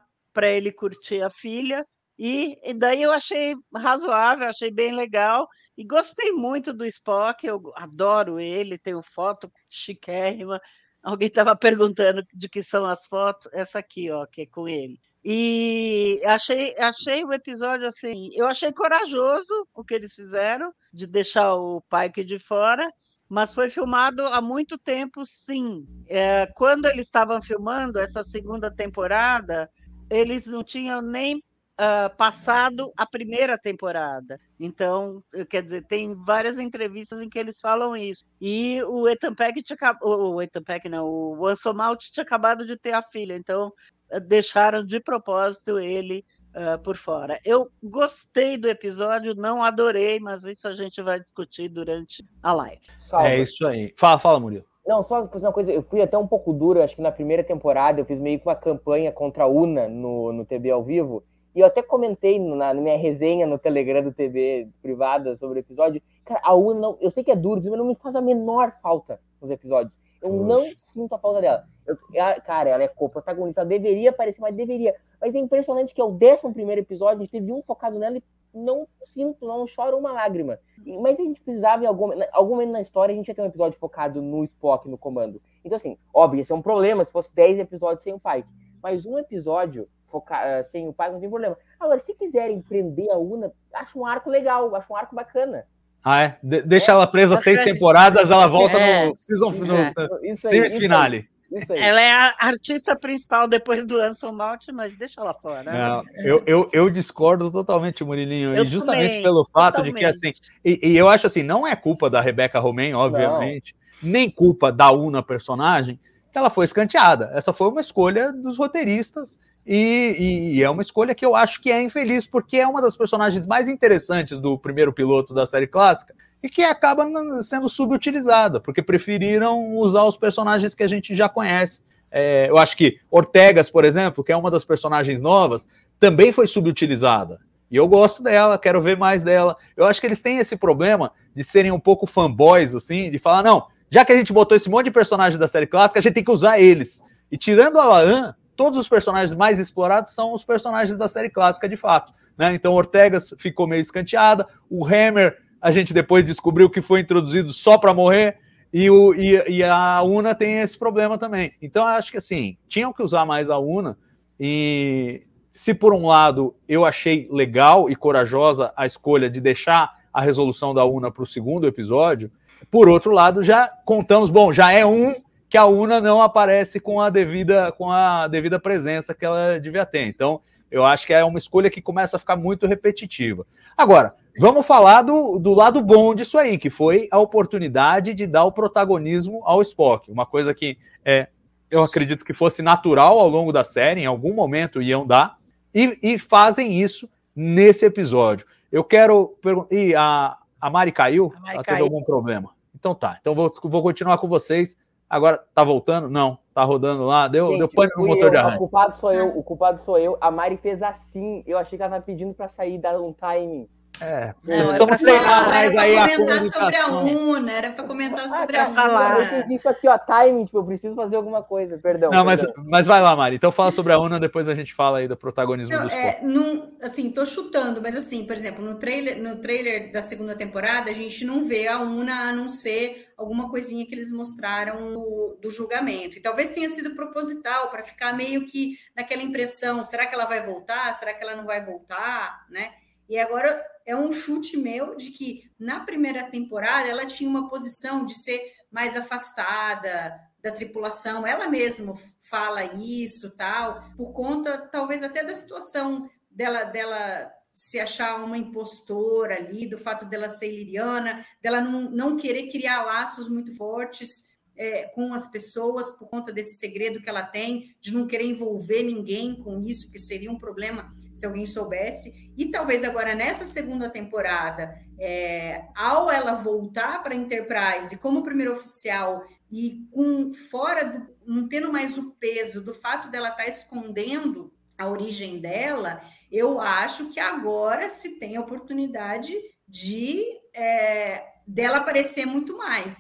ele 0.50 0.74
curtir 0.74 1.22
a 1.22 1.29
filha. 1.29 1.86
E, 2.20 2.58
e 2.63 2.74
daí 2.74 3.01
eu 3.01 3.12
achei 3.13 3.55
razoável, 3.74 4.50
achei 4.50 4.70
bem 4.70 4.93
legal. 4.93 5.48
E 5.78 5.84
gostei 5.84 6.32
muito 6.32 6.74
do 6.74 6.86
Spock, 6.86 7.46
eu 7.46 7.72
adoro 7.75 8.40
ele, 8.40 8.78
tenho 8.78 9.01
foto 9.01 9.51
chiquérrima. 9.70 10.60
Alguém 11.01 11.28
estava 11.28 11.56
perguntando 11.56 12.24
de 12.34 12.48
que 12.50 12.62
são 12.62 12.86
as 12.86 13.06
fotos, 13.06 13.50
essa 13.54 13.80
aqui, 13.80 14.12
ó, 14.12 14.25
que 14.25 14.42
é 14.42 14.46
com 14.46 14.68
ele. 14.68 15.00
E 15.24 16.20
achei, 16.25 16.75
achei 16.78 17.24
o 17.24 17.32
episódio 17.32 17.88
assim, 17.88 18.30
eu 18.34 18.48
achei 18.48 18.72
corajoso 18.72 19.68
o 19.74 19.84
que 19.84 19.94
eles 19.94 20.13
fizeram 20.13 20.74
de 20.92 21.06
deixar 21.06 21.54
o 21.54 21.82
Pike 21.82 22.24
de 22.24 22.40
fora, 22.40 22.88
mas 23.30 23.54
foi 23.54 23.70
filmado 23.70 24.25
há 24.28 24.42
muito 24.42 24.78
tempo, 24.78 25.24
sim. 25.25 25.86
É, 26.08 26.48
quando 26.56 26.88
eles 26.88 27.06
estavam 27.06 27.42
filmando 27.42 28.00
essa 28.00 28.24
segunda 28.24 28.70
temporada, 28.70 29.70
eles 30.10 30.46
não 30.48 30.63
tinham 30.63 31.01
nem 31.01 31.42
uh, 31.82 32.16
passado 32.16 32.92
a 32.96 33.06
primeira 33.06 33.58
temporada. 33.58 34.40
Então, 34.60 35.24
quer 35.50 35.64
dizer, 35.64 35.84
tem 35.86 36.14
várias 36.14 36.60
entrevistas 36.60 37.22
em 37.22 37.30
que 37.30 37.40
eles 37.40 37.60
falam 37.60 37.98
isso. 37.98 38.24
E 38.40 38.82
o 38.84 39.10
Ethan 39.10 39.34
Peck 39.34 39.62
tinha 39.64 39.78
o 40.04 40.42
Ethan 40.42 40.62
Peck 40.62 40.88
não, 40.88 41.08
o 41.08 41.48
Ansomalt 41.48 42.12
tinha 42.12 42.24
acabado 42.24 42.66
de 42.66 42.78
ter 42.78 42.94
a 42.94 43.02
filha, 43.02 43.36
então 43.36 43.74
eh, 44.10 44.20
deixaram 44.20 44.86
de 44.86 45.00
propósito 45.00 45.80
ele 45.80 46.24
uh, 46.56 46.78
por 46.84 46.96
fora. 46.96 47.40
Eu 47.44 47.70
gostei 47.82 48.58
do 48.58 48.68
episódio, 48.68 49.34
não 49.36 49.64
adorei, 49.64 50.20
mas 50.20 50.44
isso 50.44 50.68
a 50.68 50.76
gente 50.76 51.02
vai 51.02 51.20
discutir 51.20 51.68
durante 51.68 52.24
a 52.44 52.54
live. 52.54 52.82
Salve. 53.00 53.28
É 53.28 53.40
isso 53.40 53.66
aí. 53.66 53.94
Fala, 53.98 54.20
fala, 54.20 54.40
Murilo. 54.40 54.66
Não, 54.86 55.04
só 55.04 55.28
fazer 55.28 55.46
uma 55.46 55.54
coisa, 55.54 55.72
eu 55.72 55.84
fui 55.84 56.02
até 56.02 56.18
um 56.18 56.28
pouco 56.28 56.52
duro, 56.52 56.82
acho 56.82 56.96
que 56.96 57.04
na 57.04 57.12
primeira 57.12 57.44
temporada 57.44 58.02
eu 58.02 58.06
fiz 58.06 58.20
meio 58.20 58.40
que 58.40 58.48
uma 58.48 58.56
campanha 58.56 59.12
contra 59.12 59.44
a 59.44 59.48
UNA 59.48 59.88
no, 59.88 60.34
no 60.34 60.44
TV 60.44 60.72
ao 60.72 60.84
vivo, 60.84 61.24
e 61.53 61.60
eu 61.60 61.65
até 61.65 61.81
comentei 61.81 62.39
na, 62.39 62.74
minha 62.74 62.98
resenha 62.98 63.46
no 63.46 63.60
Telegram 63.60 64.01
do 64.01 64.13
TV 64.13 64.67
privada 64.81 65.36
sobre 65.36 65.60
o 65.60 65.62
episódio. 65.62 66.01
Cara, 66.24 66.39
a 66.43 66.55
Una, 66.55 66.79
não, 66.79 66.98
eu 67.01 67.12
sei 67.12 67.24
que 67.24 67.31
é 67.31 67.36
duro, 67.36 67.62
mas 67.63 67.77
não 67.77 67.86
me 67.86 67.96
faz 67.96 68.15
a 68.15 68.22
menor 68.22 68.74
falta 68.81 69.20
nos 69.41 69.51
episódios. 69.51 70.00
Eu 70.22 70.29
Poxa. 70.29 70.43
não 70.43 70.65
sinto 70.93 71.15
a 71.15 71.17
falta 71.17 71.41
dela. 71.41 71.65
Eu, 71.86 71.98
cara, 72.46 72.70
ela 72.70 72.84
é 72.84 72.88
co-protagonista, 72.88 73.62
ela 73.62 73.70
deveria 73.70 74.12
aparecer, 74.12 74.39
mas 74.39 74.55
deveria. 74.55 74.96
Mas 75.20 75.36
é 75.36 75.39
impressionante 75.39 75.93
que 75.93 76.00
é 76.00 76.03
o 76.03 76.12
11 76.12 76.53
primeiro 76.53 76.81
episódio, 76.81 77.17
a 77.17 77.20
gente 77.22 77.31
teve 77.31 77.51
um 77.51 77.62
focado 77.63 78.00
nela 78.00 78.17
e 78.17 78.24
não 78.53 78.88
sinto, 79.03 79.46
não 79.46 79.67
choro 79.67 79.98
uma 79.98 80.12
lágrima. 80.12 80.60
Mas 81.01 81.20
a 81.20 81.24
gente 81.24 81.41
precisava, 81.41 81.84
em 81.84 81.88
algum, 81.88 82.12
algum 82.31 82.55
momento 82.55 82.72
na 82.72 82.81
história, 82.81 83.13
a 83.13 83.15
gente 83.15 83.27
ia 83.27 83.36
ter 83.36 83.41
um 83.41 83.46
episódio 83.46 83.79
focado 83.79 84.22
no 84.22 84.43
Spock, 84.43 84.88
no 84.88 84.98
comando. 84.98 85.41
Então, 85.65 85.75
assim, 85.75 85.98
óbvio, 86.13 86.41
esse 86.41 86.51
é 86.51 86.55
um 86.55 86.62
problema 86.62 87.03
se 87.03 87.12
fosse 87.12 87.34
10 87.34 87.60
episódios 87.60 88.03
sem 88.03 88.13
o 88.13 88.20
Pike. 88.20 88.48
Mas 88.81 89.05
um 89.05 89.17
episódio 89.17 89.88
focar, 90.12 90.46
eh, 90.46 90.63
sem 90.63 90.88
o 90.88 90.94
pai, 90.94 91.12
não 91.12 91.20
tem 91.20 91.30
problema. 91.30 91.58
Agora, 91.80 92.00
se 92.00 92.13
quiserem 92.13 92.62
prender 92.62 93.10
a 93.10 93.18
Una, 93.18 93.51
acho 93.74 94.00
um 94.00 94.06
arco 94.06 94.30
legal, 94.30 94.75
acho 94.75 94.91
um 94.91 94.96
arco 94.96 95.15
bacana. 95.15 95.65
Ah, 96.03 96.22
é? 96.22 96.38
De 96.41 96.62
deixa 96.62 96.91
é, 96.91 96.94
ela 96.94 97.08
presa 97.08 97.38
seis 97.38 97.63
temporadas, 97.63 98.30
ela 98.30 98.48
volta 98.48 98.77
é, 98.77 99.08
no 99.08 99.15
season 99.15 99.51
no, 99.51 99.75
é. 99.75 99.94
no 100.30 100.36
series 100.36 100.77
finale. 100.77 101.30
Ela 101.70 102.01
é 102.01 102.12
a 102.12 102.34
artista 102.39 102.96
principal 102.96 103.46
depois 103.46 103.86
do 103.86 104.00
Anson 104.00 104.32
Mount, 104.32 104.68
mas 104.74 104.98
deixa 104.98 105.20
ela 105.20 105.34
fora. 105.34 105.63
Não, 105.63 106.03
eu, 106.15 106.41
eu, 106.46 106.70
eu, 106.72 106.89
discordo 106.89 107.51
totalmente, 107.51 108.06
Murilinho. 108.06 108.56
Eu 108.56 108.63
e 108.63 108.68
justamente 108.68 109.08
também, 109.08 109.24
pelo 109.24 109.46
fato 109.46 109.75
totalmente. 109.75 109.94
de 109.96 110.00
que, 110.00 110.06
assim, 110.06 110.34
e, 110.63 110.91
e, 110.91 110.98
eu 110.98 111.10
acho 111.10 111.27
assim, 111.27 111.44
não 111.44 111.68
é 111.68 111.75
culpa 111.75 112.10
da 112.10 112.22
Rebecca 112.22 112.58
Romain, 112.58 112.94
obviamente, 112.94 113.75
não. 114.01 114.10
nem 114.10 114.30
culpa 114.30 114.72
da 114.72 114.91
Una 114.91 115.22
personagem, 115.22 116.00
que 116.32 116.38
ela 116.38 116.50
foi 116.50 116.63
escanteada. 116.63 117.32
Essa 117.34 117.51
foi 117.51 117.68
uma 117.68 117.82
escolha 117.82 118.32
dos 118.32 118.58
roteiristas 118.58 119.38
e, 119.65 120.56
e, 120.56 120.63
é 120.63 120.70
uma 120.70 120.82
escolha 120.82 121.13
que 121.13 121.25
eu 121.25 121.36
acho 121.36 121.62
que 121.62 121.72
é 121.72 121.82
infeliz, 121.82 122.25
porque 122.25 122.58
é 122.58 122.68
uma 122.68 122.82
das 122.82 122.96
personagens 122.96 123.46
mais 123.46 123.70
interessantes 123.70 124.39
do 124.39 124.58
primeiro 124.58 124.91
piloto 124.91 125.34
da 125.34 125.46
série 125.46 125.68
clássica 125.68 126.15
e 126.41 126.50
que 126.50 126.63
acaba 126.63 127.06
sendo 127.44 127.70
subutilizada, 127.70 128.60
porque 128.60 128.82
preferiram 128.82 129.74
usar 129.77 130.03
os 130.03 130.18
personagens 130.18 130.74
que 130.74 130.84
a 130.84 130.88
gente 130.88 131.15
já 131.15 131.30
conhece. 131.30 131.84
É, 132.10 132.50
eu 132.50 132.58
acho 132.58 132.75
que 132.75 133.00
Ortegas, 133.10 133.70
por 133.70 133.86
exemplo, 133.86 134.24
que 134.24 134.32
é 134.32 134.36
uma 134.36 134.50
das 134.50 134.65
personagens 134.65 135.22
novas, 135.22 135.68
também 136.00 136.32
foi 136.32 136.48
subutilizada. 136.48 137.39
E 137.70 137.75
eu 137.77 137.88
gosto 137.88 138.22
dela, 138.22 138.58
quero 138.58 138.82
ver 138.82 138.98
mais 138.98 139.24
dela. 139.24 139.56
Eu 139.77 139.86
acho 139.86 140.01
que 140.01 140.08
eles 140.08 140.22
têm 140.22 140.39
esse 140.39 140.58
problema 140.58 141.12
de 141.34 141.44
serem 141.44 141.72
um 141.72 141.80
pouco 141.80 142.06
fanboys, 142.06 142.75
assim, 142.75 143.10
de 143.10 143.18
falar, 143.18 143.44
não, 143.44 143.68
já 143.89 144.03
que 144.03 144.12
a 144.12 144.18
gente 144.18 144.34
botou 144.34 144.58
esse 144.58 144.70
monte 144.70 144.86
de 144.86 144.91
personagens 144.91 145.39
da 145.39 145.48
série 145.48 145.68
clássica, 145.68 146.00
a 146.00 146.03
gente 146.03 146.13
tem 146.13 146.24
que 146.24 146.32
usar 146.32 146.60
eles. 146.60 147.01
E 147.32 147.38
tirando 147.38 147.80
a 147.80 147.86
Laan, 147.86 148.36
todos 148.62 148.77
os 148.77 148.88
personagens 148.88 149.34
mais 149.34 149.58
explorados 149.58 150.13
são 150.13 150.34
os 150.34 150.44
personagens 150.44 150.96
da 150.96 151.08
série 151.08 151.32
clássica 151.32 151.68
de 151.68 151.75
fato. 151.75 152.13
Né? 152.38 152.53
Então, 152.53 152.75
Ortegas 152.75 153.34
ficou 153.39 153.65
meio 153.65 153.82
escanteada, 153.82 154.46
o 154.70 154.86
Hammer, 154.86 155.36
a 155.60 155.72
gente 155.72 155.96
depois 155.96 156.24
descobriu 156.24 156.70
que 156.70 156.80
foi 156.80 157.00
introduzido 157.00 157.51
só 157.53 157.75
para 157.80 157.91
morrer, 157.91 158.38
e, 158.72 158.88
o, 158.88 159.15
e, 159.15 159.32
e, 159.50 159.63
a 159.63 160.03
Una 160.03 160.36
tem 160.36 160.60
esse 160.60 160.77
problema 160.77 161.18
também. 161.18 161.53
Então, 161.60 161.88
acho 161.88 162.12
que 162.12 162.20
assim, 162.20 162.56
tinham 162.68 162.94
que 162.94 163.01
usar 163.01 163.25
mais 163.25 163.50
a 163.50 163.58
Una, 163.58 163.98
e 164.39 165.24
se 165.56 165.74
por 165.74 165.91
um 165.91 166.06
lado 166.06 166.53
eu 166.70 166.86
achei 166.86 167.27
legal 167.32 167.89
e 167.89 167.96
corajosa 167.96 168.72
a 168.77 168.86
escolha 168.86 169.27
de 169.27 169.41
deixar 169.41 169.91
a 170.13 170.22
resolução 170.22 170.72
da 170.72 170.86
UNA 170.86 171.10
para 171.10 171.24
o 171.24 171.25
segundo 171.25 171.65
episódio, 171.65 172.32
por 172.70 172.88
outro 172.88 173.12
lado, 173.12 173.41
já 173.41 173.68
contamos, 173.84 174.30
bom, 174.30 174.53
já 174.53 174.72
é 174.72 174.86
um 174.86 175.15
que 175.51 175.58
a 175.58 175.65
UNA 175.65 176.00
não 176.00 176.22
aparece 176.22 176.79
com 176.79 177.01
a 177.01 177.10
devida, 177.10 177.74
com 177.74 177.91
a 177.91 178.25
devida 178.25 178.58
presença 178.58 179.13
que 179.13 179.25
ela 179.25 179.60
devia 179.60 179.86
ter. 179.86 180.08
Então, 180.08 180.39
eu 180.72 180.86
acho 180.86 181.05
que 181.05 181.13
é 181.13 181.22
uma 181.25 181.38
escolha 181.38 181.70
que 181.70 181.81
começa 181.81 182.15
a 182.15 182.20
ficar 182.20 182.38
muito 182.38 182.65
repetitiva. 182.65 183.46
Agora, 183.75 184.15
vamos 184.39 184.65
falar 184.65 185.01
do, 185.01 185.38
do 185.38 185.53
lado 185.53 185.81
bom 185.81 186.15
disso 186.15 186.38
aí, 186.38 186.58
que 186.58 186.70
foi 186.70 187.10
a 187.12 187.20
oportunidade 187.20 188.13
de 188.13 188.25
dar 188.25 188.46
o 188.46 188.51
protagonismo 188.53 189.41
ao 189.43 189.62
Spock. 189.62 190.10
Uma 190.10 190.25
coisa 190.25 190.53
que 190.53 190.77
é, 191.03 191.27
eu 191.70 191.84
acredito 191.84 192.24
que 192.24 192.34
fosse 192.34 192.62
natural 192.62 193.20
ao 193.20 193.27
longo 193.27 193.51
da 193.51 193.65
série, 193.65 194.03
em 194.03 194.05
algum 194.05 194.34
momento 194.34 194.81
iam 194.81 195.05
dar, 195.05 195.38
e, 195.75 196.00
e 196.01 196.17
fazem 196.17 196.79
isso 196.81 197.10
nesse 197.36 197.86
episódio. 197.86 198.48
Eu 198.72 198.86
quero 198.86 199.36
perguntar. 199.41 199.75
E 199.75 199.93
a, 199.93 200.38
a 200.62 200.70
Mari 200.70 200.93
caiu? 200.93 201.34
A 201.36 201.39
Mari 201.41 201.55
Ela 201.55 201.63
caiu. 201.65 201.77
teve 201.77 201.93
algum 201.93 202.05
problema? 202.05 202.51
Então 202.74 202.96
tá. 202.96 203.17
Então 203.20 203.36
vou, 203.36 203.53
vou 203.63 203.84
continuar 203.84 204.17
com 204.17 204.29
vocês. 204.29 204.77
Agora, 205.12 205.44
tá 205.53 205.62
voltando? 205.62 206.10
Não. 206.10 206.39
Tá 206.53 206.63
rodando 206.63 207.06
lá? 207.06 207.27
Deu, 207.27 207.48
Gente, 207.48 207.58
deu 207.58 207.68
pânico 207.68 208.00
no 208.00 208.08
motor 208.08 208.27
eu, 208.27 208.30
de 208.30 208.38
arranque. 208.38 208.56
O 208.56 208.60
culpado 208.60 208.98
sou 208.98 209.12
eu. 209.12 209.38
O 209.38 209.44
culpado 209.44 209.82
sou 209.82 210.00
eu. 210.00 210.18
A 210.22 210.32
Mari 210.32 210.56
fez 210.56 210.82
assim. 210.82 211.44
Eu 211.46 211.58
achei 211.58 211.77
que 211.77 211.84
ela 211.84 211.91
tava 211.91 212.06
pedindo 212.06 212.34
para 212.34 212.48
sair, 212.48 212.77
dar 212.77 212.98
um 212.98 213.13
time. 213.13 213.70
É, 214.01 214.34
não, 214.43 214.65
precisamos 214.65 214.98
treinar 214.98 215.48
mais 215.48 215.77
aí 215.77 215.98
a 215.98 216.17
comentar 216.17 216.41
sobre 216.41 216.75
a 216.75 216.88
UNA, 216.88 217.51
era 217.51 217.72
para 217.72 217.84
comentar 217.84 218.25
ah, 218.25 218.29
sobre 218.29 218.58
a 218.58 218.67
UNA. 218.67 218.81
Falar. 218.81 219.20
Eu 219.20 219.25
entendi 219.25 219.55
isso 219.55 219.70
aqui, 219.70 219.88
ó, 219.88 219.98
timing, 219.98 220.46
tipo, 220.46 220.58
eu 220.58 220.63
preciso 220.63 220.96
fazer 220.96 221.15
alguma 221.15 221.43
coisa, 221.43 221.77
perdão. 221.77 222.10
Não, 222.10 222.25
perdão. 222.25 222.53
Mas, 222.58 222.65
mas 222.67 222.88
vai 222.88 223.01
lá, 223.01 223.15
Mari, 223.15 223.36
então 223.36 223.51
fala 223.51 223.72
sobre 223.72 223.93
a 223.93 224.00
UNA, 224.00 224.20
depois 224.20 224.50
a 224.50 224.55
gente 224.55 224.74
fala 224.74 225.00
aí 225.00 225.08
do 225.08 225.15
protagonismo 225.15 225.75
não, 225.75 225.86
do 225.86 225.93
é, 225.93 226.20
num, 226.24 226.75
assim, 226.81 227.12
tô 227.12 227.25
chutando, 227.25 227.81
mas 227.81 227.96
assim, 227.96 228.25
por 228.25 228.36
exemplo, 228.36 228.65
no 228.65 228.75
trailer, 228.75 229.22
no 229.22 229.36
trailer 229.38 229.91
da 229.91 230.01
segunda 230.01 230.36
temporada, 230.36 230.89
a 230.89 230.93
gente 230.93 231.24
não 231.24 231.46
vê 231.46 231.67
a 231.67 231.79
UNA 231.79 232.29
a 232.29 232.34
não 232.34 232.50
ser 232.50 233.12
alguma 233.15 233.50
coisinha 233.51 233.86
que 233.86 233.93
eles 233.93 234.12
mostraram 234.12 234.93
do, 234.93 235.38
do 235.39 235.50
julgamento. 235.51 236.17
E 236.17 236.22
talvez 236.22 236.50
tenha 236.50 236.70
sido 236.70 236.96
proposital, 236.96 237.70
para 237.70 237.84
ficar 237.84 238.13
meio 238.13 238.48
que 238.48 238.77
naquela 238.96 239.22
impressão, 239.22 239.84
será 239.84 240.08
que 240.08 240.15
ela 240.15 240.25
vai 240.25 240.43
voltar? 240.43 240.96
Será 240.96 241.13
que 241.13 241.24
ela 241.24 241.36
não 241.36 241.46
vai 241.46 241.63
voltar? 241.63 242.48
Né? 242.50 242.72
E 243.12 243.20
agora 243.20 243.62
é 243.86 243.94
um 243.94 244.13
chute 244.13 244.56
meu 244.56 244.96
de 244.96 245.12
que 245.12 245.51
na 245.60 245.82
primeira 245.82 246.24
temporada 246.24 246.88
ela 246.88 247.06
tinha 247.06 247.30
uma 247.30 247.50
posição 247.50 248.06
de 248.06 248.13
ser 248.24 248.41
mais 248.72 248.96
afastada 248.96 250.18
da 250.41 250.50
tripulação. 250.50 251.27
Ela 251.27 251.50
mesma 251.50 251.94
fala 252.22 252.63
isso, 252.63 253.36
tal, 253.36 253.84
por 253.98 254.13
conta 254.13 254.58
talvez 254.58 255.03
até 255.03 255.25
da 255.25 255.36
situação 255.36 256.10
dela 256.30 256.63
dela 256.63 257.30
se 257.50 257.82
achar 257.82 258.15
uma 258.24 258.38
impostora 258.38 259.36
ali, 259.36 259.68
do 259.68 259.77
fato 259.77 260.06
dela 260.06 260.30
ser 260.30 260.50
liriana, 260.50 261.25
dela 261.41 261.60
não, 261.60 261.91
não 261.91 262.15
querer 262.15 262.48
criar 262.48 262.84
laços 262.84 263.27
muito 263.27 263.53
fortes 263.58 264.25
é, 264.56 264.84
com 264.84 265.13
as 265.13 265.30
pessoas 265.30 265.89
por 265.98 266.10
conta 266.10 266.32
desse 266.32 266.56
segredo 266.56 267.01
que 267.01 267.10
ela 267.10 267.24
tem, 267.24 267.75
de 267.82 267.94
não 267.94 268.08
querer 268.08 268.24
envolver 268.24 268.84
ninguém 268.84 269.36
com 269.36 269.60
isso, 269.60 269.91
que 269.91 270.00
seria 270.00 270.32
um 270.32 270.39
problema 270.39 270.96
se 271.22 271.25
alguém 271.28 271.46
soubesse. 271.46 272.32
E 272.36 272.48
talvez 272.48 272.84
agora 272.84 273.13
nessa 273.13 273.46
segunda 273.46 273.90
temporada, 273.90 274.75
é, 275.00 275.66
ao 275.75 276.12
ela 276.12 276.34
voltar 276.34 277.01
para 277.01 277.13
a 277.13 277.18
Enterprise 277.18 277.96
como 277.98 278.24
primeiro 278.24 278.54
oficial 278.54 279.24
e 279.51 279.86
com 279.92 280.34
fora 280.34 280.84
do, 280.84 281.08
não 281.25 281.48
tendo 281.48 281.72
mais 281.72 281.98
o 281.98 282.12
peso 282.14 282.62
do 282.62 282.74
fato 282.74 283.10
dela 283.10 283.29
estar 283.29 283.44
tá 283.44 283.50
escondendo 283.50 284.51
a 284.77 284.90
origem 284.90 285.40
dela, 285.40 286.01
eu 286.31 286.60
acho 286.60 287.10
que 287.10 287.20
agora 287.20 287.88
se 287.90 288.18
tem 288.18 288.36
a 288.36 288.42
oportunidade 288.42 289.34
de 289.68 290.24
é, 290.55 291.24
dela 291.46 291.77
aparecer 291.77 292.25
muito 292.25 292.57
mais. 292.57 292.98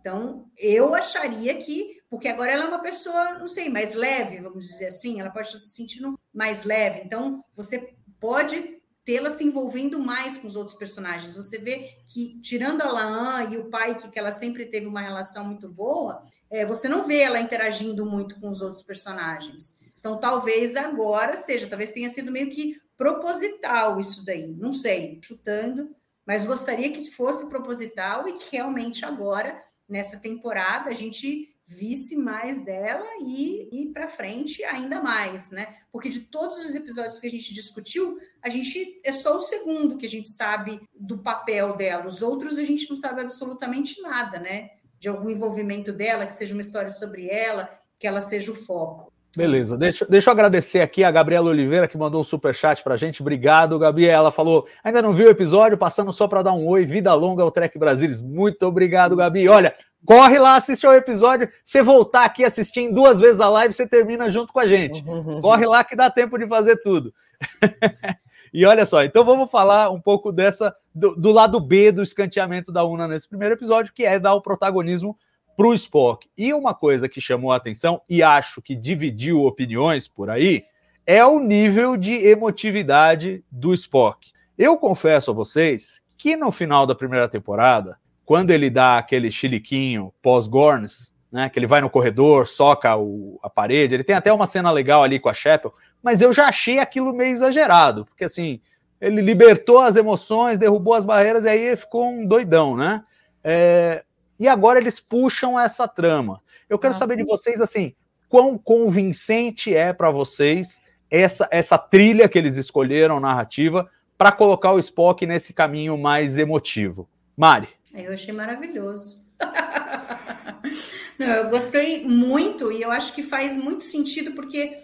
Então, 0.00 0.48
eu 0.56 0.94
acharia 0.94 1.56
que, 1.56 1.97
porque 2.10 2.28
agora 2.28 2.50
ela 2.50 2.64
é 2.64 2.68
uma 2.68 2.80
pessoa, 2.80 3.34
não 3.38 3.46
sei, 3.46 3.68
mais 3.68 3.94
leve, 3.94 4.40
vamos 4.40 4.66
dizer 4.66 4.86
assim, 4.86 5.20
ela 5.20 5.30
pode 5.30 5.48
estar 5.48 5.58
se 5.58 5.70
sentindo 5.70 6.18
mais 6.32 6.64
leve. 6.64 7.02
Então, 7.04 7.44
você 7.54 7.94
pode 8.18 8.78
tê-la 9.04 9.30
se 9.30 9.44
envolvendo 9.44 9.98
mais 9.98 10.36
com 10.36 10.46
os 10.46 10.56
outros 10.56 10.76
personagens. 10.76 11.36
Você 11.36 11.58
vê 11.58 11.96
que, 12.06 12.38
tirando 12.40 12.82
a 12.82 12.90
Laan 12.92 13.44
e 13.50 13.56
o 13.56 13.70
pai, 13.70 13.94
que, 13.94 14.08
que 14.08 14.18
ela 14.18 14.32
sempre 14.32 14.66
teve 14.66 14.86
uma 14.86 15.00
relação 15.00 15.44
muito 15.44 15.68
boa, 15.68 16.22
é, 16.50 16.64
você 16.64 16.88
não 16.88 17.04
vê 17.04 17.20
ela 17.20 17.40
interagindo 17.40 18.04
muito 18.04 18.38
com 18.40 18.48
os 18.48 18.60
outros 18.60 18.82
personagens. 18.82 19.80
Então, 19.98 20.18
talvez 20.18 20.76
agora 20.76 21.36
seja, 21.36 21.66
talvez 21.66 21.92
tenha 21.92 22.10
sido 22.10 22.30
meio 22.30 22.50
que 22.50 22.80
proposital 22.96 23.98
isso 24.00 24.24
daí, 24.24 24.46
não 24.46 24.72
sei, 24.72 25.18
chutando, 25.22 25.94
mas 26.26 26.44
gostaria 26.44 26.92
que 26.92 27.10
fosse 27.10 27.48
proposital 27.48 28.28
e 28.28 28.34
que 28.34 28.56
realmente 28.56 29.04
agora 29.04 29.62
nessa 29.88 30.18
temporada 30.18 30.90
a 30.90 30.94
gente 30.94 31.54
visse 31.68 32.16
mais 32.16 32.64
dela 32.64 33.04
e 33.20 33.68
ir 33.70 33.92
para 33.92 34.08
frente 34.08 34.64
ainda 34.64 35.02
mais, 35.02 35.50
né? 35.50 35.76
Porque 35.92 36.08
de 36.08 36.20
todos 36.20 36.56
os 36.64 36.74
episódios 36.74 37.20
que 37.20 37.26
a 37.26 37.30
gente 37.30 37.52
discutiu, 37.52 38.18
a 38.42 38.48
gente 38.48 38.98
é 39.04 39.12
só 39.12 39.36
o 39.36 39.42
segundo 39.42 39.98
que 39.98 40.06
a 40.06 40.08
gente 40.08 40.30
sabe 40.30 40.80
do 40.98 41.18
papel 41.18 41.76
dela. 41.76 42.06
Os 42.06 42.22
outros 42.22 42.58
a 42.58 42.64
gente 42.64 42.88
não 42.88 42.96
sabe 42.96 43.20
absolutamente 43.20 44.00
nada, 44.00 44.40
né? 44.40 44.70
De 44.98 45.08
algum 45.08 45.28
envolvimento 45.28 45.92
dela, 45.92 46.26
que 46.26 46.34
seja 46.34 46.54
uma 46.54 46.62
história 46.62 46.90
sobre 46.90 47.28
ela, 47.28 47.68
que 47.98 48.06
ela 48.06 48.22
seja 48.22 48.50
o 48.50 48.54
foco. 48.54 49.12
Beleza, 49.36 49.76
deixa, 49.76 50.06
deixa 50.06 50.30
eu 50.30 50.32
agradecer 50.32 50.80
aqui 50.80 51.04
a 51.04 51.10
Gabriela 51.10 51.50
Oliveira 51.50 51.86
que 51.86 51.98
mandou 51.98 52.20
um 52.20 52.24
super 52.24 52.54
chat 52.54 52.82
pra 52.82 52.96
gente. 52.96 53.20
Obrigado, 53.20 53.78
Gabi. 53.78 54.06
Ela 54.06 54.32
falou: 54.32 54.66
ainda 54.82 55.02
não 55.02 55.12
viu 55.12 55.28
o 55.28 55.30
episódio, 55.30 55.76
passando 55.76 56.12
só 56.12 56.26
para 56.26 56.42
dar 56.42 56.54
um 56.54 56.66
oi. 56.66 56.86
Vida 56.86 57.12
longa 57.14 57.42
ao 57.42 57.50
Trek 57.50 57.78
Brasilis. 57.78 58.22
Muito 58.22 58.64
obrigado, 58.64 59.14
Gabi. 59.14 59.46
Olha, 59.46 59.74
corre 60.08 60.38
lá, 60.38 60.56
assiste 60.56 60.86
ao 60.86 60.94
episódio. 60.94 61.50
Você 61.62 61.82
voltar 61.82 62.24
aqui 62.24 62.42
assistindo 62.42 62.94
duas 62.94 63.20
vezes 63.20 63.42
a 63.42 63.48
live, 63.50 63.74
você 63.74 63.86
termina 63.86 64.32
junto 64.32 64.54
com 64.54 64.58
a 64.58 64.66
gente. 64.66 65.04
Corre 65.42 65.66
lá 65.66 65.84
que 65.84 65.94
dá 65.94 66.08
tempo 66.08 66.38
de 66.38 66.48
fazer 66.48 66.76
tudo. 66.78 67.12
e 68.50 68.64
olha 68.64 68.86
só, 68.86 69.04
então 69.04 69.22
vamos 69.22 69.50
falar 69.50 69.90
um 69.90 70.00
pouco 70.00 70.32
dessa 70.32 70.74
do, 70.94 71.14
do 71.14 71.30
lado 71.30 71.60
B 71.60 71.92
do 71.92 72.02
escanteamento 72.02 72.72
da 72.72 72.82
UNA 72.84 73.06
nesse 73.06 73.28
primeiro 73.28 73.54
episódio, 73.54 73.92
que 73.92 74.02
é 74.02 74.18
dar 74.18 74.32
o 74.32 74.40
protagonismo 74.40 75.14
para 75.54 75.66
o 75.66 75.74
Spock. 75.74 76.26
E 76.38 76.54
uma 76.54 76.72
coisa 76.72 77.06
que 77.06 77.20
chamou 77.20 77.52
a 77.52 77.56
atenção 77.56 78.00
e 78.08 78.22
acho 78.22 78.62
que 78.62 78.74
dividiu 78.74 79.44
opiniões 79.44 80.08
por 80.08 80.30
aí 80.30 80.64
é 81.06 81.22
o 81.22 81.38
nível 81.38 81.98
de 81.98 82.14
emotividade 82.14 83.44
do 83.52 83.74
Spock. 83.74 84.30
Eu 84.56 84.78
confesso 84.78 85.32
a 85.32 85.34
vocês 85.34 86.00
que 86.16 86.34
no 86.34 86.50
final 86.50 86.86
da 86.86 86.94
primeira 86.94 87.28
temporada, 87.28 87.98
quando 88.28 88.50
ele 88.50 88.68
dá 88.68 88.98
aquele 88.98 89.30
chiliquinho 89.30 90.12
pós-Gorns, 90.20 91.14
né, 91.32 91.48
que 91.48 91.58
ele 91.58 91.66
vai 91.66 91.80
no 91.80 91.88
corredor, 91.88 92.46
soca 92.46 92.94
o, 92.94 93.40
a 93.42 93.48
parede, 93.48 93.94
ele 93.94 94.04
tem 94.04 94.14
até 94.14 94.30
uma 94.30 94.46
cena 94.46 94.70
legal 94.70 95.02
ali 95.02 95.18
com 95.18 95.30
a 95.30 95.32
Shepard, 95.32 95.74
mas 96.02 96.20
eu 96.20 96.30
já 96.30 96.44
achei 96.44 96.78
aquilo 96.78 97.14
meio 97.14 97.32
exagerado, 97.32 98.04
porque 98.04 98.24
assim, 98.24 98.60
ele 99.00 99.22
libertou 99.22 99.78
as 99.78 99.96
emoções, 99.96 100.58
derrubou 100.58 100.92
as 100.92 101.06
barreiras 101.06 101.46
e 101.46 101.48
aí 101.48 101.74
ficou 101.74 102.06
um 102.06 102.26
doidão, 102.26 102.76
né? 102.76 103.02
É, 103.42 104.04
e 104.38 104.46
agora 104.46 104.78
eles 104.78 105.00
puxam 105.00 105.58
essa 105.58 105.88
trama. 105.88 106.42
Eu 106.68 106.78
quero 106.78 106.92
ah, 106.92 106.98
saber 106.98 107.16
de 107.16 107.24
vocês 107.24 107.62
assim, 107.62 107.94
quão 108.28 108.58
convincente 108.58 109.74
é 109.74 109.90
para 109.94 110.10
vocês 110.10 110.82
essa, 111.10 111.48
essa 111.50 111.78
trilha 111.78 112.28
que 112.28 112.36
eles 112.36 112.56
escolheram 112.58 113.20
narrativa 113.20 113.88
para 114.18 114.30
colocar 114.30 114.72
o 114.72 114.78
Spock 114.78 115.24
nesse 115.24 115.54
caminho 115.54 115.96
mais 115.96 116.36
emotivo. 116.36 117.08
Mari. 117.34 117.77
Eu 117.94 118.12
achei 118.12 118.34
maravilhoso. 118.34 119.26
Não, 121.18 121.26
eu 121.26 121.50
gostei 121.50 122.06
muito 122.06 122.70
e 122.70 122.82
eu 122.82 122.90
acho 122.90 123.14
que 123.14 123.22
faz 123.22 123.56
muito 123.56 123.84
sentido 123.84 124.32
porque 124.32 124.82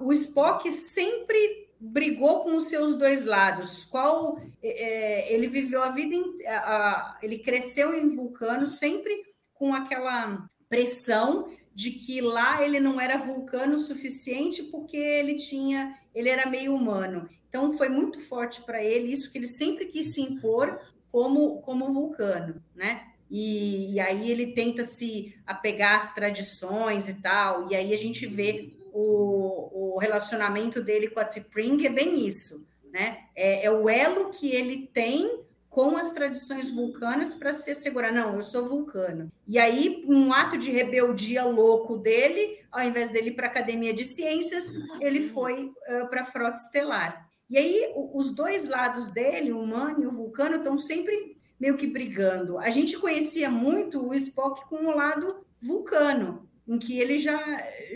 o 0.00 0.12
Spock 0.12 0.70
sempre 0.70 1.68
brigou 1.80 2.40
com 2.40 2.56
os 2.56 2.68
seus 2.68 2.96
dois 2.96 3.24
lados. 3.24 3.84
Qual 3.84 4.38
é, 4.62 5.28
é 5.30 5.32
ele 5.32 5.46
viveu 5.46 5.82
a 5.82 5.90
vida, 5.90 6.16
a, 6.48 7.18
ele 7.22 7.38
cresceu 7.38 7.92
em 7.94 8.14
Vulcano 8.14 8.66
sempre 8.66 9.24
com 9.52 9.74
aquela 9.74 10.46
pressão 10.68 11.50
de 11.74 11.90
que 11.90 12.20
lá 12.20 12.64
ele 12.64 12.78
não 12.78 13.00
era 13.00 13.16
vulcano 13.16 13.74
o 13.74 13.78
suficiente 13.78 14.62
porque 14.64 14.96
ele 14.96 15.34
tinha, 15.34 15.98
ele 16.14 16.28
era 16.28 16.48
meio 16.48 16.74
humano. 16.74 17.28
Então 17.48 17.76
foi 17.76 17.88
muito 17.88 18.20
forte 18.20 18.62
para 18.62 18.82
ele 18.82 19.12
isso 19.12 19.30
que 19.30 19.38
ele 19.38 19.48
sempre 19.48 19.86
quis 19.86 20.14
se 20.14 20.20
impor 20.20 20.80
como 21.14 21.60
como 21.60 21.92
vulcano, 21.92 22.60
né? 22.74 23.02
e, 23.30 23.94
e, 23.94 24.00
aí 24.00 24.30
ele 24.30 24.48
tenta 24.48 24.82
se 24.82 25.32
apegar 25.46 25.96
às 25.96 26.12
tradições 26.12 27.08
e 27.08 27.14
tal, 27.22 27.70
e 27.70 27.74
aí 27.76 27.94
a 27.94 27.96
gente 27.96 28.26
vê 28.26 28.72
o, 28.92 29.94
o 29.94 29.98
relacionamento 29.98 30.82
dele 30.82 31.08
com 31.08 31.20
a 31.20 31.24
T'Pring 31.24 31.86
é 31.86 31.88
bem 31.88 32.26
isso, 32.26 32.66
né? 32.92 33.18
É, 33.34 33.66
é 33.66 33.70
o 33.70 33.88
elo 33.88 34.30
que 34.30 34.50
ele 34.50 34.88
tem 34.92 35.40
com 35.70 35.96
as 35.96 36.12
tradições 36.12 36.68
vulcanas 36.70 37.34
para 37.34 37.52
se 37.52 37.70
assegurar, 37.70 38.12
não, 38.12 38.34
eu 38.36 38.42
sou 38.42 38.66
vulcano. 38.66 39.30
E 39.46 39.56
aí, 39.56 40.04
um 40.08 40.32
ato 40.32 40.56
de 40.56 40.70
rebeldia 40.70 41.44
louco 41.44 41.96
dele, 41.96 42.60
ao 42.70 42.82
invés 42.82 43.10
dele 43.10 43.30
ir 43.30 43.34
para 43.34 43.46
a 43.46 43.50
Academia 43.50 43.92
de 43.92 44.04
Ciências, 44.04 44.64
ele 45.00 45.20
foi 45.20 45.64
uh, 45.64 46.08
para 46.08 46.22
a 46.22 46.24
Frota 46.24 46.54
Estelar. 46.54 47.28
E 47.48 47.58
aí, 47.58 47.92
os 47.94 48.34
dois 48.34 48.68
lados 48.68 49.10
dele, 49.10 49.52
o 49.52 49.60
humano 49.60 50.02
e 50.02 50.06
o 50.06 50.10
vulcano, 50.10 50.56
estão 50.56 50.78
sempre 50.78 51.36
meio 51.60 51.76
que 51.76 51.86
brigando. 51.86 52.58
A 52.58 52.70
gente 52.70 52.98
conhecia 52.98 53.50
muito 53.50 54.06
o 54.06 54.14
Spock 54.14 54.66
com 54.68 54.86
o 54.86 54.96
lado 54.96 55.44
vulcano, 55.60 56.48
em 56.66 56.78
que 56.78 56.98
ele 56.98 57.18
já, 57.18 57.38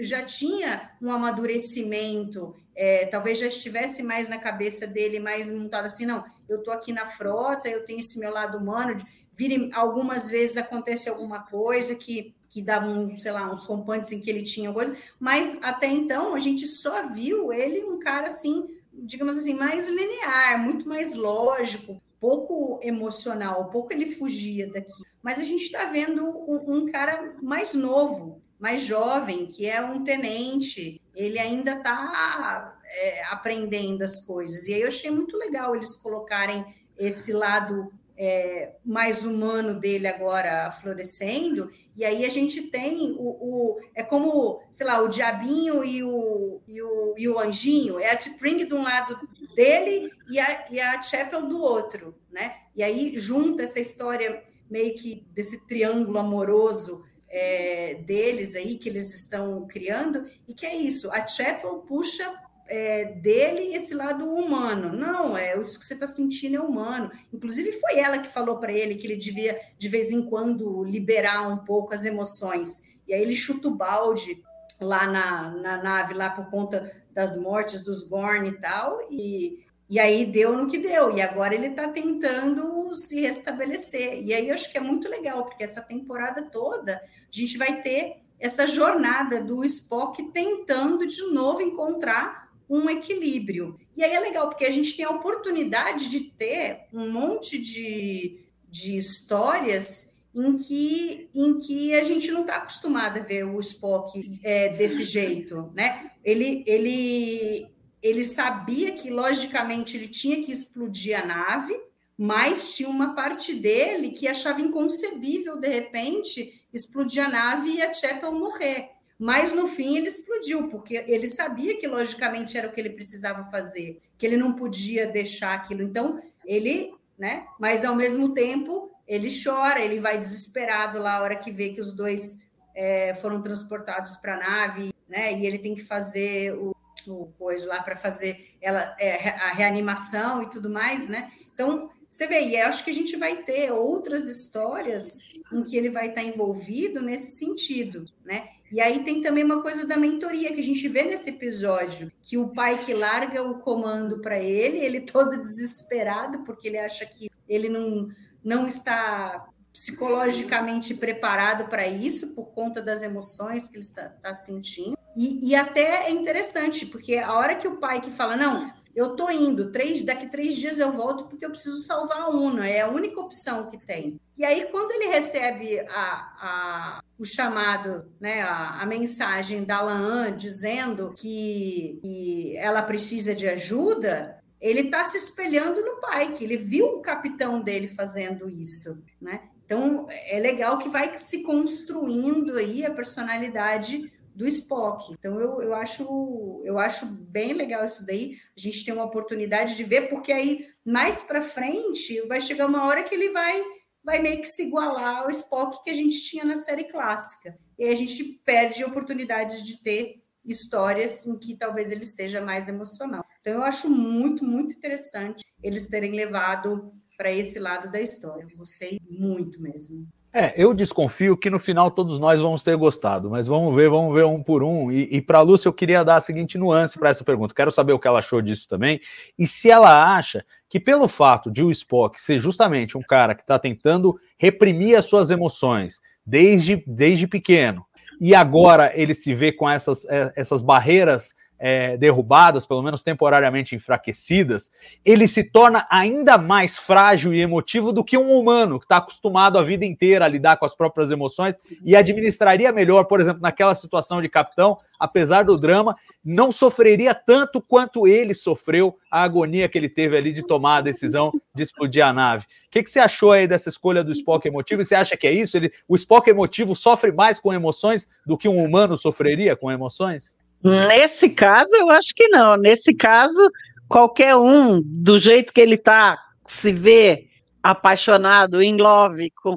já 0.01 0.23
tinha 0.23 0.91
um 1.01 1.11
amadurecimento, 1.11 2.55
é, 2.75 3.07
talvez 3.07 3.39
já 3.39 3.47
estivesse 3.47 4.03
mais 4.03 4.29
na 4.29 4.39
cabeça 4.39 4.87
dele, 4.87 5.19
mais 5.19 5.51
montado 5.51 5.87
assim, 5.87 6.07
não, 6.07 6.25
eu 6.49 6.59
estou 6.59 6.73
aqui 6.73 6.93
na 6.93 7.07
frota, 7.07 7.69
eu 7.69 7.85
tenho 7.85 8.01
esse 8.01 8.19
meu 8.19 8.31
lado 8.31 8.59
humano, 8.59 8.95
de, 8.95 9.05
vire, 9.33 9.71
algumas 9.73 10.29
vezes 10.29 10.57
acontece 10.57 11.09
alguma 11.09 11.41
coisa 11.41 11.95
que, 11.95 12.35
que 12.49 12.63
dava, 12.63 12.87
um, 12.87 13.11
sei 13.19 13.33
lá, 13.33 13.51
uns 13.51 13.65
rompantes 13.65 14.13
em 14.13 14.21
que 14.21 14.29
ele 14.29 14.43
tinha 14.43 14.73
coisa, 14.73 14.97
mas 15.19 15.59
até 15.63 15.87
então 15.87 16.35
a 16.35 16.39
gente 16.39 16.67
só 16.67 17.09
viu 17.09 17.53
ele 17.53 17.85
um 17.85 17.99
cara 17.99 18.27
assim, 18.27 18.67
digamos 19.03 19.37
assim, 19.37 19.55
mais 19.55 19.89
linear, 19.89 20.59
muito 20.63 20.89
mais 20.89 21.15
lógico, 21.15 22.01
pouco 22.21 22.79
emocional, 22.83 23.71
pouco 23.71 23.93
ele 23.93 24.07
fugia 24.07 24.71
daqui. 24.71 25.03
Mas 25.23 25.39
a 25.39 25.45
gente 25.45 25.63
está 25.63 25.85
vendo 25.87 26.25
um, 26.25 26.77
um, 26.77 26.91
cara 26.91 27.35
mais 27.43 27.75
novo, 27.75 28.43
mais 28.59 28.83
jovem, 28.83 29.47
que 29.47 29.67
é 29.67 29.81
um 29.81 30.03
tenente, 30.03 31.01
ele 31.15 31.39
ainda 31.39 31.73
está 31.73 32.79
é, 32.85 33.23
aprendendo 33.27 34.03
as 34.03 34.25
coisas. 34.25 34.67
E 34.67 34.75
aí 34.75 34.83
eu 34.83 34.89
achei 34.89 35.11
muito 35.11 35.37
legal 35.37 35.75
eles 35.75 35.95
colocarem 35.97 36.65
esse 36.99 37.33
lado 37.33 37.93
é, 38.21 38.73
mais 38.85 39.25
humano 39.25 39.79
dele 39.79 40.09
agora 40.09 40.69
florescendo, 40.73 41.71
e 41.97 42.05
aí 42.05 42.25
a 42.25 42.29
gente 42.29 42.63
tem 42.63 43.13
o, 43.13 43.23
o, 43.23 43.81
é 43.95 44.03
como, 44.03 44.61
sei 44.73 44.85
lá, 44.85 45.01
o 45.01 45.09
diabinho 45.09 45.85
e 45.85 46.03
o, 46.03 46.61
e 46.67 46.83
o, 46.83 47.15
e 47.17 47.29
o 47.29 47.39
anjinho, 47.39 48.01
é 48.01 48.11
a 48.11 48.17
T'Pring 48.17 48.67
de 48.67 48.75
um 48.75 48.83
lado 48.83 49.17
dele 49.55 50.11
e 50.29 50.41
a, 50.41 50.67
e 50.69 50.81
a 50.81 51.01
Chapel 51.01 51.47
do 51.47 51.63
outro, 51.63 52.13
né? 52.31 52.57
E 52.75 52.83
aí 52.83 53.17
junta 53.17 53.63
essa 53.63 53.79
história 53.79 54.43
meio 54.69 54.95
que 54.95 55.25
desse 55.33 55.65
triângulo 55.67 56.19
amoroso 56.19 57.05
é, 57.29 57.95
deles 58.05 58.57
aí 58.57 58.79
que 58.79 58.89
eles 58.89 59.15
estão 59.15 59.65
criando, 59.69 60.27
e 60.49 60.55
que 60.55 60.67
é 60.67 60.75
isso, 60.75 61.09
a 61.13 61.25
Chapel 61.25 61.85
puxa 61.87 62.35
é, 62.69 63.07
dele 63.07 63.75
esse 63.75 63.95
lado 63.95 64.25
humano. 64.33 64.93
Não, 64.93 65.37
é 65.37 65.59
isso 65.59 65.79
que 65.79 65.85
você 65.85 65.95
está 65.95 66.07
sentindo 66.07 66.57
é 66.57 66.61
humano. 66.61 67.11
Inclusive, 67.33 67.73
foi 67.73 67.99
ela 67.99 68.19
que 68.19 68.29
falou 68.29 68.59
para 68.59 68.73
ele 68.73 68.97
que 68.97 69.07
ele 69.07 69.17
devia, 69.17 69.59
de 69.79 69.89
vez 69.89 70.11
em 70.11 70.23
quando, 70.23 70.85
liberar 70.85 71.49
um 71.49 71.59
pouco 71.59 71.95
as 71.95 72.05
emoções. 72.05 72.83
E 73.07 73.15
aí 73.15 73.23
ele 73.23 73.35
chuta 73.35 73.69
o 73.69 73.75
balde 73.75 74.43
lá 74.81 75.07
na, 75.07 75.51
na 75.51 75.83
nave, 75.83 76.15
lá 76.15 76.31
por 76.31 76.49
conta 76.51 76.93
das 77.13 77.37
mortes 77.37 77.83
dos 77.83 78.05
Gorn 78.05 78.49
e 78.49 78.61
tal, 78.61 79.01
e, 79.11 79.65
e 79.91 79.99
aí 79.99 80.25
deu 80.25 80.57
no 80.57 80.69
que 80.69 80.79
deu. 80.79 81.17
E 81.17 81.21
agora 81.21 81.55
ele 81.55 81.69
está 81.69 81.89
tentando 81.89 82.95
se 82.95 83.23
restabelecer. 83.23 84.23
E 84.23 84.35
aí 84.35 84.49
eu 84.49 84.55
acho 84.55 84.71
que 84.71 84.79
é 84.79 84.81
muito 84.81 85.09
legal, 85.09 85.45
porque 85.45 85.65
essa 85.65 85.81
temporada 85.81 86.43
toda 86.43 86.97
a 86.97 87.01
gente 87.31 87.57
vai 87.57 87.81
ter 87.81 88.19
essa 88.39 88.67
jornada 88.67 89.43
do 89.43 89.65
Spock 89.65 90.23
tentando 90.31 91.05
de 91.07 91.33
novo 91.33 91.61
encontrar 91.61 92.48
um 92.69 92.89
equilíbrio. 92.91 93.77
E 93.97 94.05
aí 94.05 94.13
é 94.13 94.21
legal, 94.21 94.49
porque 94.49 94.65
a 94.65 94.71
gente 94.71 94.97
tem 94.97 95.05
a 95.05 95.11
oportunidade 95.11 96.11
de 96.11 96.21
ter 96.21 96.87
um 96.93 97.11
monte 97.11 97.59
de, 97.59 98.41
de 98.69 98.97
histórias 98.97 100.13
em 100.35 100.57
que, 100.59 101.31
em 101.35 101.59
que 101.59 101.95
a 101.95 102.03
gente 102.03 102.31
não 102.31 102.43
está 102.43 102.57
acostumado 102.57 103.19
a 103.19 103.23
ver 103.23 103.45
o 103.45 103.59
Spock 103.59 104.21
é, 104.45 104.69
desse 104.71 105.05
jeito, 105.05 105.73
né? 105.75 106.13
Ele, 106.23 106.63
ele, 106.67 107.67
ele 108.03 108.25
sabia 108.25 108.93
que, 108.93 109.11
logicamente, 109.11 109.97
ele 109.97 110.09
tinha 110.09 110.43
que 110.45 110.53
explodir 110.53 111.19
a 111.19 111.27
nave, 111.27 111.75
mas 112.17 112.77
tinha 112.77 112.89
uma 112.89 113.15
parte 113.15 113.55
dele 113.55 114.11
que 114.11 114.29
achava 114.29 114.61
inconcebível, 114.61 115.57
de 115.57 115.69
repente, 115.69 116.61
explodir 116.73 117.25
a 117.25 117.29
nave 117.29 117.71
e 117.71 117.83
a 117.83 117.93
Chapel 117.93 118.33
morrer. 118.33 118.91
Mas 119.19 119.53
no 119.53 119.67
fim 119.67 119.97
ele 119.97 120.09
explodiu, 120.09 120.69
porque 120.69 121.05
ele 121.09 121.27
sabia 121.27 121.77
que 121.77 121.89
logicamente 121.89 122.57
era 122.57 122.69
o 122.69 122.73
que 122.73 122.81
ele 122.81 122.91
precisava 122.91 123.51
fazer, 123.51 124.01
que 124.17 124.25
ele 124.25 124.37
não 124.37 124.53
podia 124.53 125.07
deixar 125.07 125.55
aquilo. 125.55 125.83
Então, 125.83 126.23
ele, 126.47 126.95
né? 127.19 127.47
Mas 127.59 127.85
ao 127.85 127.97
mesmo 127.97 128.33
tempo, 128.33 128.93
ele 129.07 129.29
chora, 129.43 129.81
ele 129.81 129.99
vai 129.99 130.19
desesperado 130.19 130.99
lá 130.99 131.17
a 131.17 131.23
hora 131.23 131.37
que 131.37 131.51
vê 131.51 131.71
que 131.71 131.81
os 131.81 131.93
dois 131.93 132.39
é, 132.75 133.13
foram 133.17 133.43
transportados 133.43 134.15
para 134.17 134.35
a 134.35 134.39
nave, 134.39 134.95
né? 135.09 135.33
E 135.33 135.45
ele 135.45 135.59
tem 135.59 135.75
que 135.75 135.83
fazer 135.83 136.55
o, 136.55 136.77
o 137.09 137.27
coisa 137.37 137.67
lá 137.67 137.83
para 137.83 137.97
fazer 137.97 138.55
ela 138.61 138.95
é, 139.01 139.31
a 139.31 139.53
reanimação 139.53 140.45
e 140.45 140.51
tudo 140.51 140.71
mais, 140.71 141.09
né? 141.09 141.33
Então, 141.53 141.91
você 142.09 142.27
vê, 142.27 142.41
e 142.41 142.57
acho 142.57 142.85
que 142.85 142.91
a 142.91 142.95
gente 142.95 143.17
vai 143.17 143.43
ter 143.43 143.73
outras 143.73 144.29
histórias 144.29 145.13
em 145.53 145.63
que 145.65 145.77
ele 145.77 145.91
vai 145.91 146.09
estar 146.09 146.23
envolvido 146.23 147.03
nesse 147.03 147.37
sentido, 147.37 148.07
né? 148.25 148.49
E 148.71 148.81
aí 148.81 149.03
tem 149.03 149.23
também 149.23 149.45
uma 149.45 149.63
coisa 149.63 149.87
da 149.87 149.97
mentoria 149.97 150.53
que 150.53 150.61
a 150.61 150.65
gente 150.65 150.87
vê 150.89 151.03
nesse 151.03 151.31
episódio, 151.31 152.13
que 152.23 152.37
o 152.37 152.49
pai 152.49 152.79
que 152.85 152.93
larga 152.93 153.43
o 153.43 153.59
comando 153.59 154.21
para 154.21 154.39
ele, 154.39 154.79
ele 154.79 155.01
todo 155.01 155.41
desesperado 155.41 156.45
porque 156.45 156.69
ele 156.69 156.79
acha 156.79 157.07
que 157.07 157.31
ele 157.49 157.69
não, 157.69 158.09
não 158.45 158.67
está 158.67 159.49
psicologicamente 159.73 160.95
preparado 160.95 161.69
para 161.69 161.87
isso 161.87 162.35
por 162.35 162.51
conta 162.51 162.83
das 162.83 163.03
emoções 163.03 163.69
que 163.69 163.77
ele 163.77 163.85
está, 163.85 164.07
está 164.07 164.35
sentindo. 164.35 164.99
E, 165.17 165.51
e, 165.51 165.55
até 165.55 166.07
é 166.07 166.11
interessante, 166.11 166.87
porque 166.87 167.17
a 167.17 167.33
hora 167.33 167.57
que 167.57 167.67
o 167.67 167.79
pai 167.79 168.01
que 168.01 168.11
fala, 168.11 168.37
não, 168.37 168.73
eu 168.95 169.15
tô 169.15 169.31
indo, 169.31 169.71
três, 169.71 170.03
daqui 170.03 170.27
três 170.29 170.57
dias 170.57 170.79
eu 170.79 170.93
volto 170.93 171.25
porque 171.25 171.45
eu 171.45 171.51
preciso 171.51 171.79
salvar 171.79 172.23
a 172.23 172.29
Una, 172.29 172.69
é 172.69 172.81
a 172.81 172.89
única 172.89 173.21
opção 173.21 173.71
que 173.71 173.79
tem. 173.79 174.21
E 174.37 174.45
aí, 174.45 174.67
quando 174.71 174.91
ele 174.93 175.09
recebe 175.09 175.81
a, 175.81 175.89
a, 175.91 177.03
o 177.19 177.25
chamado, 177.25 178.07
né, 178.21 178.41
a, 178.43 178.81
a 178.81 178.87
mensagem 178.87 179.65
da 179.65 179.81
Laan 179.81 180.37
dizendo 180.37 181.15
que, 181.17 181.99
que 182.01 182.57
ela 182.57 182.83
precisa 182.83 183.35
de 183.35 183.49
ajuda, 183.49 184.39
ele 184.61 184.81
está 184.81 185.05
se 185.05 185.17
espelhando 185.17 185.81
no 185.85 186.01
pai, 186.01 186.33
que 186.33 186.45
ele 186.45 186.57
viu 186.57 186.87
o 186.87 187.01
capitão 187.01 187.61
dele 187.61 187.89
fazendo 187.89 188.49
isso, 188.49 189.03
né? 189.21 189.41
Então, 189.65 190.07
é 190.09 190.41
legal 190.41 190.79
que 190.79 190.89
vai 190.89 191.15
se 191.17 191.43
construindo 191.43 192.57
aí 192.57 192.87
a 192.87 192.91
personalidade 192.91 194.11
do 194.39 194.47
Spock. 194.47 195.13
Então 195.13 195.41
eu, 195.41 195.61
eu 195.61 195.75
acho 195.75 196.63
eu 196.65 196.79
acho 196.79 197.05
bem 197.07 197.53
legal 197.53 197.85
isso 197.85 198.07
daí. 198.07 198.37
A 198.57 198.61
gente 198.61 198.85
tem 198.85 198.95
uma 198.95 199.05
oportunidade 199.05 199.77
de 199.77 199.83
ver 199.83 200.09
porque 200.09 200.33
aí 200.33 200.65
mais 200.85 201.21
para 201.21 201.43
frente 201.43 202.21
vai 202.29 202.41
chegar 202.41 202.67
uma 202.67 202.87
hora 202.87 203.03
que 203.03 203.13
ele 203.13 203.31
vai 203.31 203.61
vai 204.05 204.21
meio 204.21 204.41
que 204.41 204.47
se 204.47 204.63
igualar 204.63 205.19
ao 205.19 205.31
Spock 205.31 205.83
que 205.83 205.91
a 205.91 205.95
gente 205.95 206.23
tinha 206.23 206.45
na 206.45 206.57
série 206.57 206.85
clássica. 206.85 207.59
E 207.77 207.83
aí 207.83 207.93
a 207.93 207.97
gente 207.97 208.23
perde 208.45 208.85
oportunidades 208.85 209.65
de 209.65 209.83
ter 209.83 210.15
histórias 210.45 211.27
em 211.27 211.37
que 211.37 211.57
talvez 211.57 211.91
ele 211.91 212.03
esteja 212.03 212.41
mais 212.41 212.69
emocional. 212.69 213.25
Então 213.41 213.55
eu 213.55 213.63
acho 213.65 213.91
muito 213.91 214.45
muito 214.45 214.73
interessante 214.73 215.45
eles 215.61 215.89
terem 215.89 216.13
levado 216.13 216.93
para 217.17 217.33
esse 217.33 217.59
lado 217.59 217.91
da 217.91 218.01
história. 218.01 218.47
Gostei 218.57 218.99
muito 219.11 219.61
mesmo. 219.61 220.07
É, 220.33 220.53
eu 220.63 220.75
desconfio 220.75 221.39
que 221.39 221.49
no 221.49 221.59
final 221.59 221.91
todos 221.91 222.19
nós 222.19 222.39
vamos 222.39 222.63
ter 222.63 222.77
gostado, 222.77 223.31
mas 223.31 223.47
vamos 223.47 223.75
ver, 223.75 223.89
vamos 223.89 224.15
ver 224.15 224.27
um 224.27 224.43
por 224.43 224.63
um. 224.63 224.93
E, 224.93 225.09
e 225.11 225.23
para 225.23 225.39
a 225.39 225.43
Lúcia 225.43 225.69
eu 225.69 225.73
queria 225.73 226.05
dar 226.05 226.17
a 226.17 226.21
seguinte 226.21 226.59
nuance 226.59 226.99
para 226.99 227.09
essa 227.09 227.25
pergunta. 227.25 227.55
Quero 227.55 227.73
saber 227.73 227.95
o 227.95 227.99
que 227.99 228.07
ela 228.07 228.19
achou 228.19 228.43
disso 228.43 228.69
também. 228.69 229.01
E 229.39 229.47
se 229.47 229.71
ela 229.71 230.15
acha 230.17 230.45
que 230.69 230.79
pelo 230.79 231.09
fato 231.09 231.51
de 231.51 231.63
o 231.63 231.71
Spock 231.71 232.21
ser 232.21 232.39
justamente 232.39 232.99
um 232.99 233.03
cara 233.03 233.35
que 233.35 233.41
está 233.41 233.59
tentando 233.59 234.21
reprimir 234.37 234.99
as 234.99 235.07
suas 235.07 235.31
emoções 235.31 236.01
desde, 236.27 236.85
desde 236.87 237.27
pequeno, 237.27 237.87
e 238.21 238.35
agora 238.35 238.93
ele 238.95 239.15
se 239.15 239.35
vê 239.35 239.51
com 239.51 239.69
essas, 239.69 240.05
é, 240.11 240.31
essas 240.37 240.61
barreiras 240.61 241.35
é, 241.59 241.97
derrubadas, 241.97 242.65
pelo 242.65 242.83
menos 242.83 243.03
temporariamente 243.03 243.75
enfraquecidas, 243.75 244.71
ele 245.05 245.27
se 245.27 245.43
torna 245.43 245.87
ainda 245.91 246.39
mais 246.39 246.77
frágil 246.77 247.35
e 247.35 247.41
emotivo 247.41 247.93
do 247.93 248.05
que 248.05 248.17
um 248.17 248.31
humano 248.31 248.79
que 248.79 248.85
está 248.85 248.99
acostumado 248.99 249.59
a 249.59 249.63
vida 249.63 249.85
inteira 249.85 250.25
a 250.25 250.29
lidar 250.29 250.57
com 250.57 250.65
as 250.65 250.75
próprias 250.75 251.11
emoções 251.11 251.59
e 251.85 251.97
administraria 251.97 252.71
melhor, 252.71 253.05
por 253.05 253.21
exemplo, 253.21 253.43
naquela 253.43 253.75
situação 253.75 254.23
de 254.23 254.29
capitão, 254.29 254.79
apesar 254.99 255.45
do 255.45 255.57
drama, 255.57 255.97
não 256.25 256.53
sofreria 256.53 257.15
tanto 257.15 257.61
quanto 257.61 258.07
ele 258.07 258.35
sofreu 258.35 258.97
a 259.11 259.23
agonia 259.23 259.69
que 259.69 259.79
ele 259.79 259.89
teve 259.89 260.17
ali 260.17 260.33
de 260.33 260.47
tomar 260.47 260.77
a 260.77 260.81
decisão 260.81 261.33
de 261.55 261.63
explodir 261.63 262.05
a 262.05 262.13
nave. 262.13 262.45
O 262.67 262.71
que, 262.71 262.83
que 262.83 262.91
você 262.91 263.01
achou 263.01 263.33
aí 263.33 263.47
dessa 263.49 263.69
escolha 263.69 264.05
do 264.05 264.13
Spock 264.13 264.47
emotivo? 264.47 264.85
Você 264.85 264.95
acha 264.95 265.17
que 265.17 265.27
é 265.27 265.33
isso? 265.33 265.57
Ele, 265.57 265.73
o 265.89 265.97
Spock 265.97 266.29
emotivo 266.29 266.77
sofre 266.77 267.11
mais 267.11 267.41
com 267.41 267.53
emoções 267.53 268.09
do 268.27 268.37
que 268.37 268.49
um 268.49 268.63
humano 268.63 268.99
sofreria 268.99 269.57
com 269.57 269.73
emoções? 269.73 270.37
Nesse 270.63 271.29
caso, 271.29 271.75
eu 271.77 271.91
acho 271.91 272.15
que 272.15 272.29
não. 272.29 272.57
Nesse 272.57 272.95
caso, 272.95 273.51
qualquer 273.89 274.37
um, 274.37 274.81
do 274.83 275.19
jeito 275.19 275.53
que 275.53 275.61
ele 275.61 275.75
está, 275.75 276.19
se 276.47 276.73
vê 276.73 277.29
apaixonado, 277.63 278.63
in 278.63 278.77
love 278.77 279.31
com, 279.31 279.57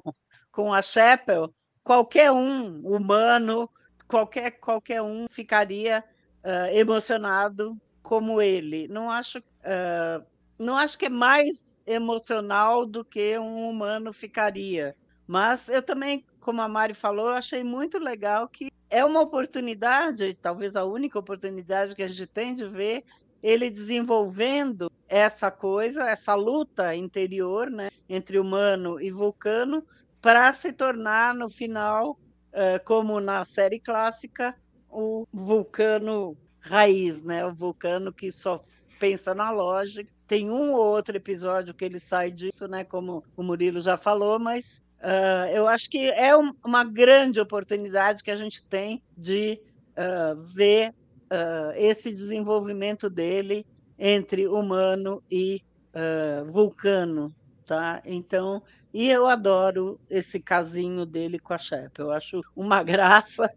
com 0.51 0.73
a 0.73 0.81
Chapel, 0.81 1.53
qualquer 1.83 2.31
um, 2.31 2.81
humano, 2.85 3.69
qualquer, 4.07 4.51
qualquer 4.51 5.01
um 5.01 5.25
ficaria 5.29 6.03
uh, 6.43 6.75
emocionado 6.75 7.79
como 8.03 8.41
ele. 8.41 8.87
Não 8.87 9.09
acho, 9.09 9.39
uh, 9.39 10.25
não 10.57 10.77
acho 10.77 10.97
que 10.97 11.05
é 11.05 11.09
mais 11.09 11.79
emocional 11.85 12.85
do 12.85 13.03
que 13.03 13.37
um 13.37 13.69
humano 13.69 14.13
ficaria. 14.13 14.95
Mas 15.25 15.67
eu 15.67 15.81
também, 15.81 16.25
como 16.39 16.61
a 16.61 16.67
Mari 16.67 16.93
falou, 16.93 17.29
achei 17.29 17.63
muito 17.63 17.97
legal 17.97 18.47
que 18.47 18.70
é 18.91 19.05
uma 19.05 19.21
oportunidade, 19.21 20.33
talvez 20.33 20.75
a 20.75 20.83
única 20.83 21.17
oportunidade 21.17 21.95
que 21.95 22.03
a 22.03 22.07
gente 22.09 22.27
tem 22.27 22.53
de 22.53 22.67
ver 22.67 23.05
ele 23.41 23.71
desenvolvendo 23.71 24.91
essa 25.07 25.49
coisa, 25.49 26.03
essa 26.03 26.35
luta 26.35 26.93
interior, 26.93 27.69
né, 27.71 27.89
entre 28.07 28.37
humano 28.37 29.01
e 29.01 29.09
vulcano, 29.09 29.83
para 30.21 30.51
se 30.53 30.73
tornar 30.73 31.33
no 31.33 31.49
final, 31.49 32.19
uh, 32.53 32.83
como 32.85 33.19
na 33.19 33.43
série 33.45 33.79
clássica, 33.79 34.55
o 34.89 35.25
vulcano 35.31 36.37
raiz, 36.59 37.23
né, 37.23 37.45
o 37.45 37.53
vulcano 37.53 38.13
que 38.13 38.29
só 38.31 38.61
pensa 38.99 39.33
na 39.33 39.51
lógica. 39.51 40.11
Tem 40.27 40.51
um 40.51 40.73
ou 40.73 40.85
outro 40.85 41.15
episódio 41.15 41.73
que 41.73 41.85
ele 41.85 41.99
sai 41.99 42.29
disso, 42.29 42.67
né, 42.67 42.83
como 42.83 43.23
o 43.35 43.41
Murilo 43.41 43.81
já 43.81 43.97
falou, 43.97 44.37
mas 44.37 44.83
Uh, 45.01 45.49
eu 45.51 45.67
acho 45.67 45.89
que 45.89 46.11
é 46.11 46.37
um, 46.37 46.53
uma 46.63 46.83
grande 46.83 47.39
oportunidade 47.39 48.21
que 48.23 48.29
a 48.29 48.35
gente 48.35 48.63
tem 48.63 49.01
de 49.17 49.59
uh, 49.97 50.39
ver 50.39 50.89
uh, 50.91 51.71
esse 51.75 52.11
desenvolvimento 52.11 53.09
dele 53.09 53.65
entre 53.97 54.47
humano 54.47 55.21
e 55.29 55.61
vulcano, 56.47 57.35
tá? 57.65 58.01
Então, 58.05 58.63
e 58.93 59.09
eu 59.09 59.27
adoro 59.27 59.99
esse 60.09 60.39
casinho 60.39 61.05
dele 61.05 61.37
com 61.37 61.53
a 61.53 61.57
Shep. 61.57 61.99
Eu 61.99 62.11
acho 62.11 62.39
uma 62.55 62.81
graça, 62.81 63.51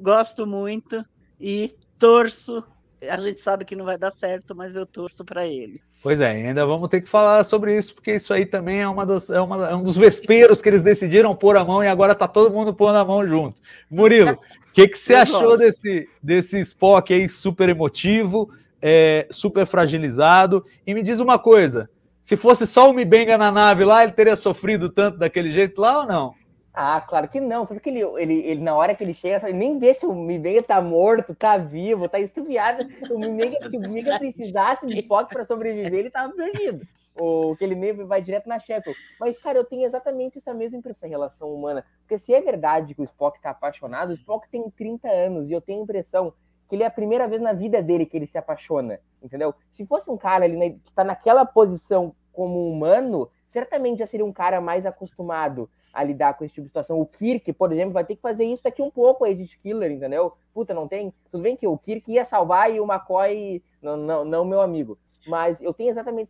gosto 0.00 0.46
muito 0.46 1.04
e 1.38 1.76
torço 1.98 2.64
a 3.02 3.18
gente 3.18 3.40
sabe 3.40 3.64
que 3.64 3.76
não 3.76 3.84
vai 3.84 3.98
dar 3.98 4.10
certo, 4.10 4.54
mas 4.54 4.74
eu 4.74 4.86
torço 4.86 5.24
para 5.24 5.46
ele. 5.46 5.80
Pois 6.02 6.20
é, 6.20 6.30
ainda 6.30 6.64
vamos 6.64 6.88
ter 6.88 7.00
que 7.00 7.08
falar 7.08 7.44
sobre 7.44 7.76
isso, 7.76 7.94
porque 7.94 8.14
isso 8.14 8.32
aí 8.32 8.46
também 8.46 8.80
é, 8.80 8.88
uma 8.88 9.04
das, 9.04 9.28
é, 9.28 9.40
uma, 9.40 9.68
é 9.68 9.74
um 9.74 9.82
dos 9.82 9.96
vesperos 9.96 10.62
que 10.62 10.68
eles 10.68 10.82
decidiram 10.82 11.34
pôr 11.34 11.56
a 11.56 11.64
mão 11.64 11.82
e 11.82 11.88
agora 11.88 12.14
tá 12.14 12.26
todo 12.26 12.52
mundo 12.52 12.72
pondo 12.72 12.96
a 12.96 13.04
mão 13.04 13.26
junto. 13.26 13.60
Murilo, 13.90 14.32
o 14.32 14.72
que, 14.72 14.88
que 14.88 14.98
você 14.98 15.14
eu 15.14 15.18
achou 15.18 15.58
desse, 15.58 16.08
desse 16.22 16.58
Spock 16.60 17.12
aí 17.12 17.28
super 17.28 17.68
emotivo, 17.68 18.50
é, 18.80 19.26
super 19.30 19.66
fragilizado? 19.66 20.64
E 20.86 20.94
me 20.94 21.02
diz 21.02 21.20
uma 21.20 21.38
coisa: 21.38 21.90
se 22.22 22.36
fosse 22.36 22.66
só 22.66 22.90
o 22.90 22.94
Mibenga 22.94 23.38
na 23.38 23.52
nave 23.52 23.84
lá, 23.84 24.02
ele 24.02 24.12
teria 24.12 24.36
sofrido 24.36 24.88
tanto 24.88 25.18
daquele 25.18 25.50
jeito 25.50 25.80
lá 25.80 26.00
ou 26.00 26.06
não? 26.06 26.34
Ah, 26.78 27.00
claro 27.00 27.26
que 27.26 27.40
não. 27.40 27.64
Tanto 27.64 27.80
que 27.80 27.88
ele, 27.88 28.02
ele, 28.02 28.34
ele, 28.34 28.60
na 28.60 28.76
hora 28.76 28.94
que 28.94 29.02
ele 29.02 29.14
chega, 29.14 29.50
nem 29.50 29.78
vê 29.78 29.94
se 29.94 30.04
o 30.04 30.14
Mibenga 30.14 30.62
tá 30.62 30.78
morto, 30.78 31.34
tá 31.34 31.56
vivo, 31.56 32.06
tá 32.06 32.20
estuviado. 32.20 32.86
O 33.10 33.18
Mibenga, 33.18 33.70
se 33.70 33.78
o 33.78 33.80
Mibenga 33.80 34.18
precisasse 34.18 34.86
de 34.86 35.00
Spock 35.00 35.32
para 35.32 35.46
sobreviver, 35.46 36.00
ele 36.00 36.10
tava 36.10 36.34
perdido. 36.34 36.86
Ou 37.14 37.56
que 37.56 37.64
ele 37.64 37.74
nem 37.74 37.94
vai 37.94 38.20
direto 38.20 38.46
na 38.46 38.58
Shepard. 38.58 38.94
Mas, 39.18 39.38
cara, 39.38 39.56
eu 39.56 39.64
tenho 39.64 39.86
exatamente 39.86 40.36
essa 40.36 40.52
mesma 40.52 40.76
impressão 40.76 41.08
em 41.08 41.12
relação 41.12 41.50
humana. 41.50 41.82
Porque 42.00 42.18
se 42.18 42.34
é 42.34 42.42
verdade 42.42 42.94
que 42.94 43.00
o 43.00 43.04
Spock 43.04 43.40
tá 43.40 43.50
apaixonado, 43.50 44.10
o 44.10 44.12
Spock 44.12 44.46
tem 44.50 44.68
30 44.68 45.08
anos 45.08 45.48
e 45.48 45.54
eu 45.54 45.62
tenho 45.62 45.80
a 45.80 45.84
impressão 45.84 46.34
que 46.68 46.76
ele 46.76 46.82
é 46.82 46.86
a 46.86 46.90
primeira 46.90 47.26
vez 47.26 47.40
na 47.40 47.54
vida 47.54 47.82
dele 47.82 48.04
que 48.04 48.18
ele 48.18 48.26
se 48.26 48.36
apaixona, 48.36 49.00
entendeu? 49.22 49.54
Se 49.70 49.86
fosse 49.86 50.10
um 50.10 50.16
cara 50.18 50.44
ali 50.44 50.56
né, 50.56 50.70
que 50.84 50.92
tá 50.92 51.04
naquela 51.04 51.46
posição 51.46 52.14
como 52.32 52.68
humano, 52.68 53.30
certamente 53.46 54.00
já 54.00 54.06
seria 54.06 54.26
um 54.26 54.32
cara 54.32 54.60
mais 54.60 54.84
acostumado 54.84 55.70
a 55.96 56.04
lidar 56.04 56.34
com 56.34 56.44
esse 56.44 56.52
tipo 56.52 56.64
de 56.64 56.68
situação. 56.68 57.00
O 57.00 57.06
Kirk, 57.06 57.50
por 57.54 57.72
exemplo, 57.72 57.94
vai 57.94 58.04
ter 58.04 58.16
que 58.16 58.20
fazer 58.20 58.44
isso 58.44 58.62
daqui 58.62 58.82
um 58.82 58.90
pouco, 58.90 59.24
a 59.24 59.30
Edith 59.30 59.56
Killer, 59.62 59.90
entendeu? 59.90 60.34
Puta, 60.52 60.74
não 60.74 60.86
tem? 60.86 61.10
Tudo 61.32 61.42
bem 61.42 61.56
que 61.56 61.66
o 61.66 61.78
Kirk 61.78 62.12
ia 62.12 62.26
salvar 62.26 62.70
e 62.70 62.78
o 62.78 62.84
McCoy, 62.84 63.62
não, 63.80 63.96
não, 63.96 64.24
não 64.24 64.44
meu 64.44 64.60
amigo. 64.60 64.98
Mas 65.26 65.60
eu 65.62 65.72
tenho 65.72 65.90
exatamente. 65.90 66.28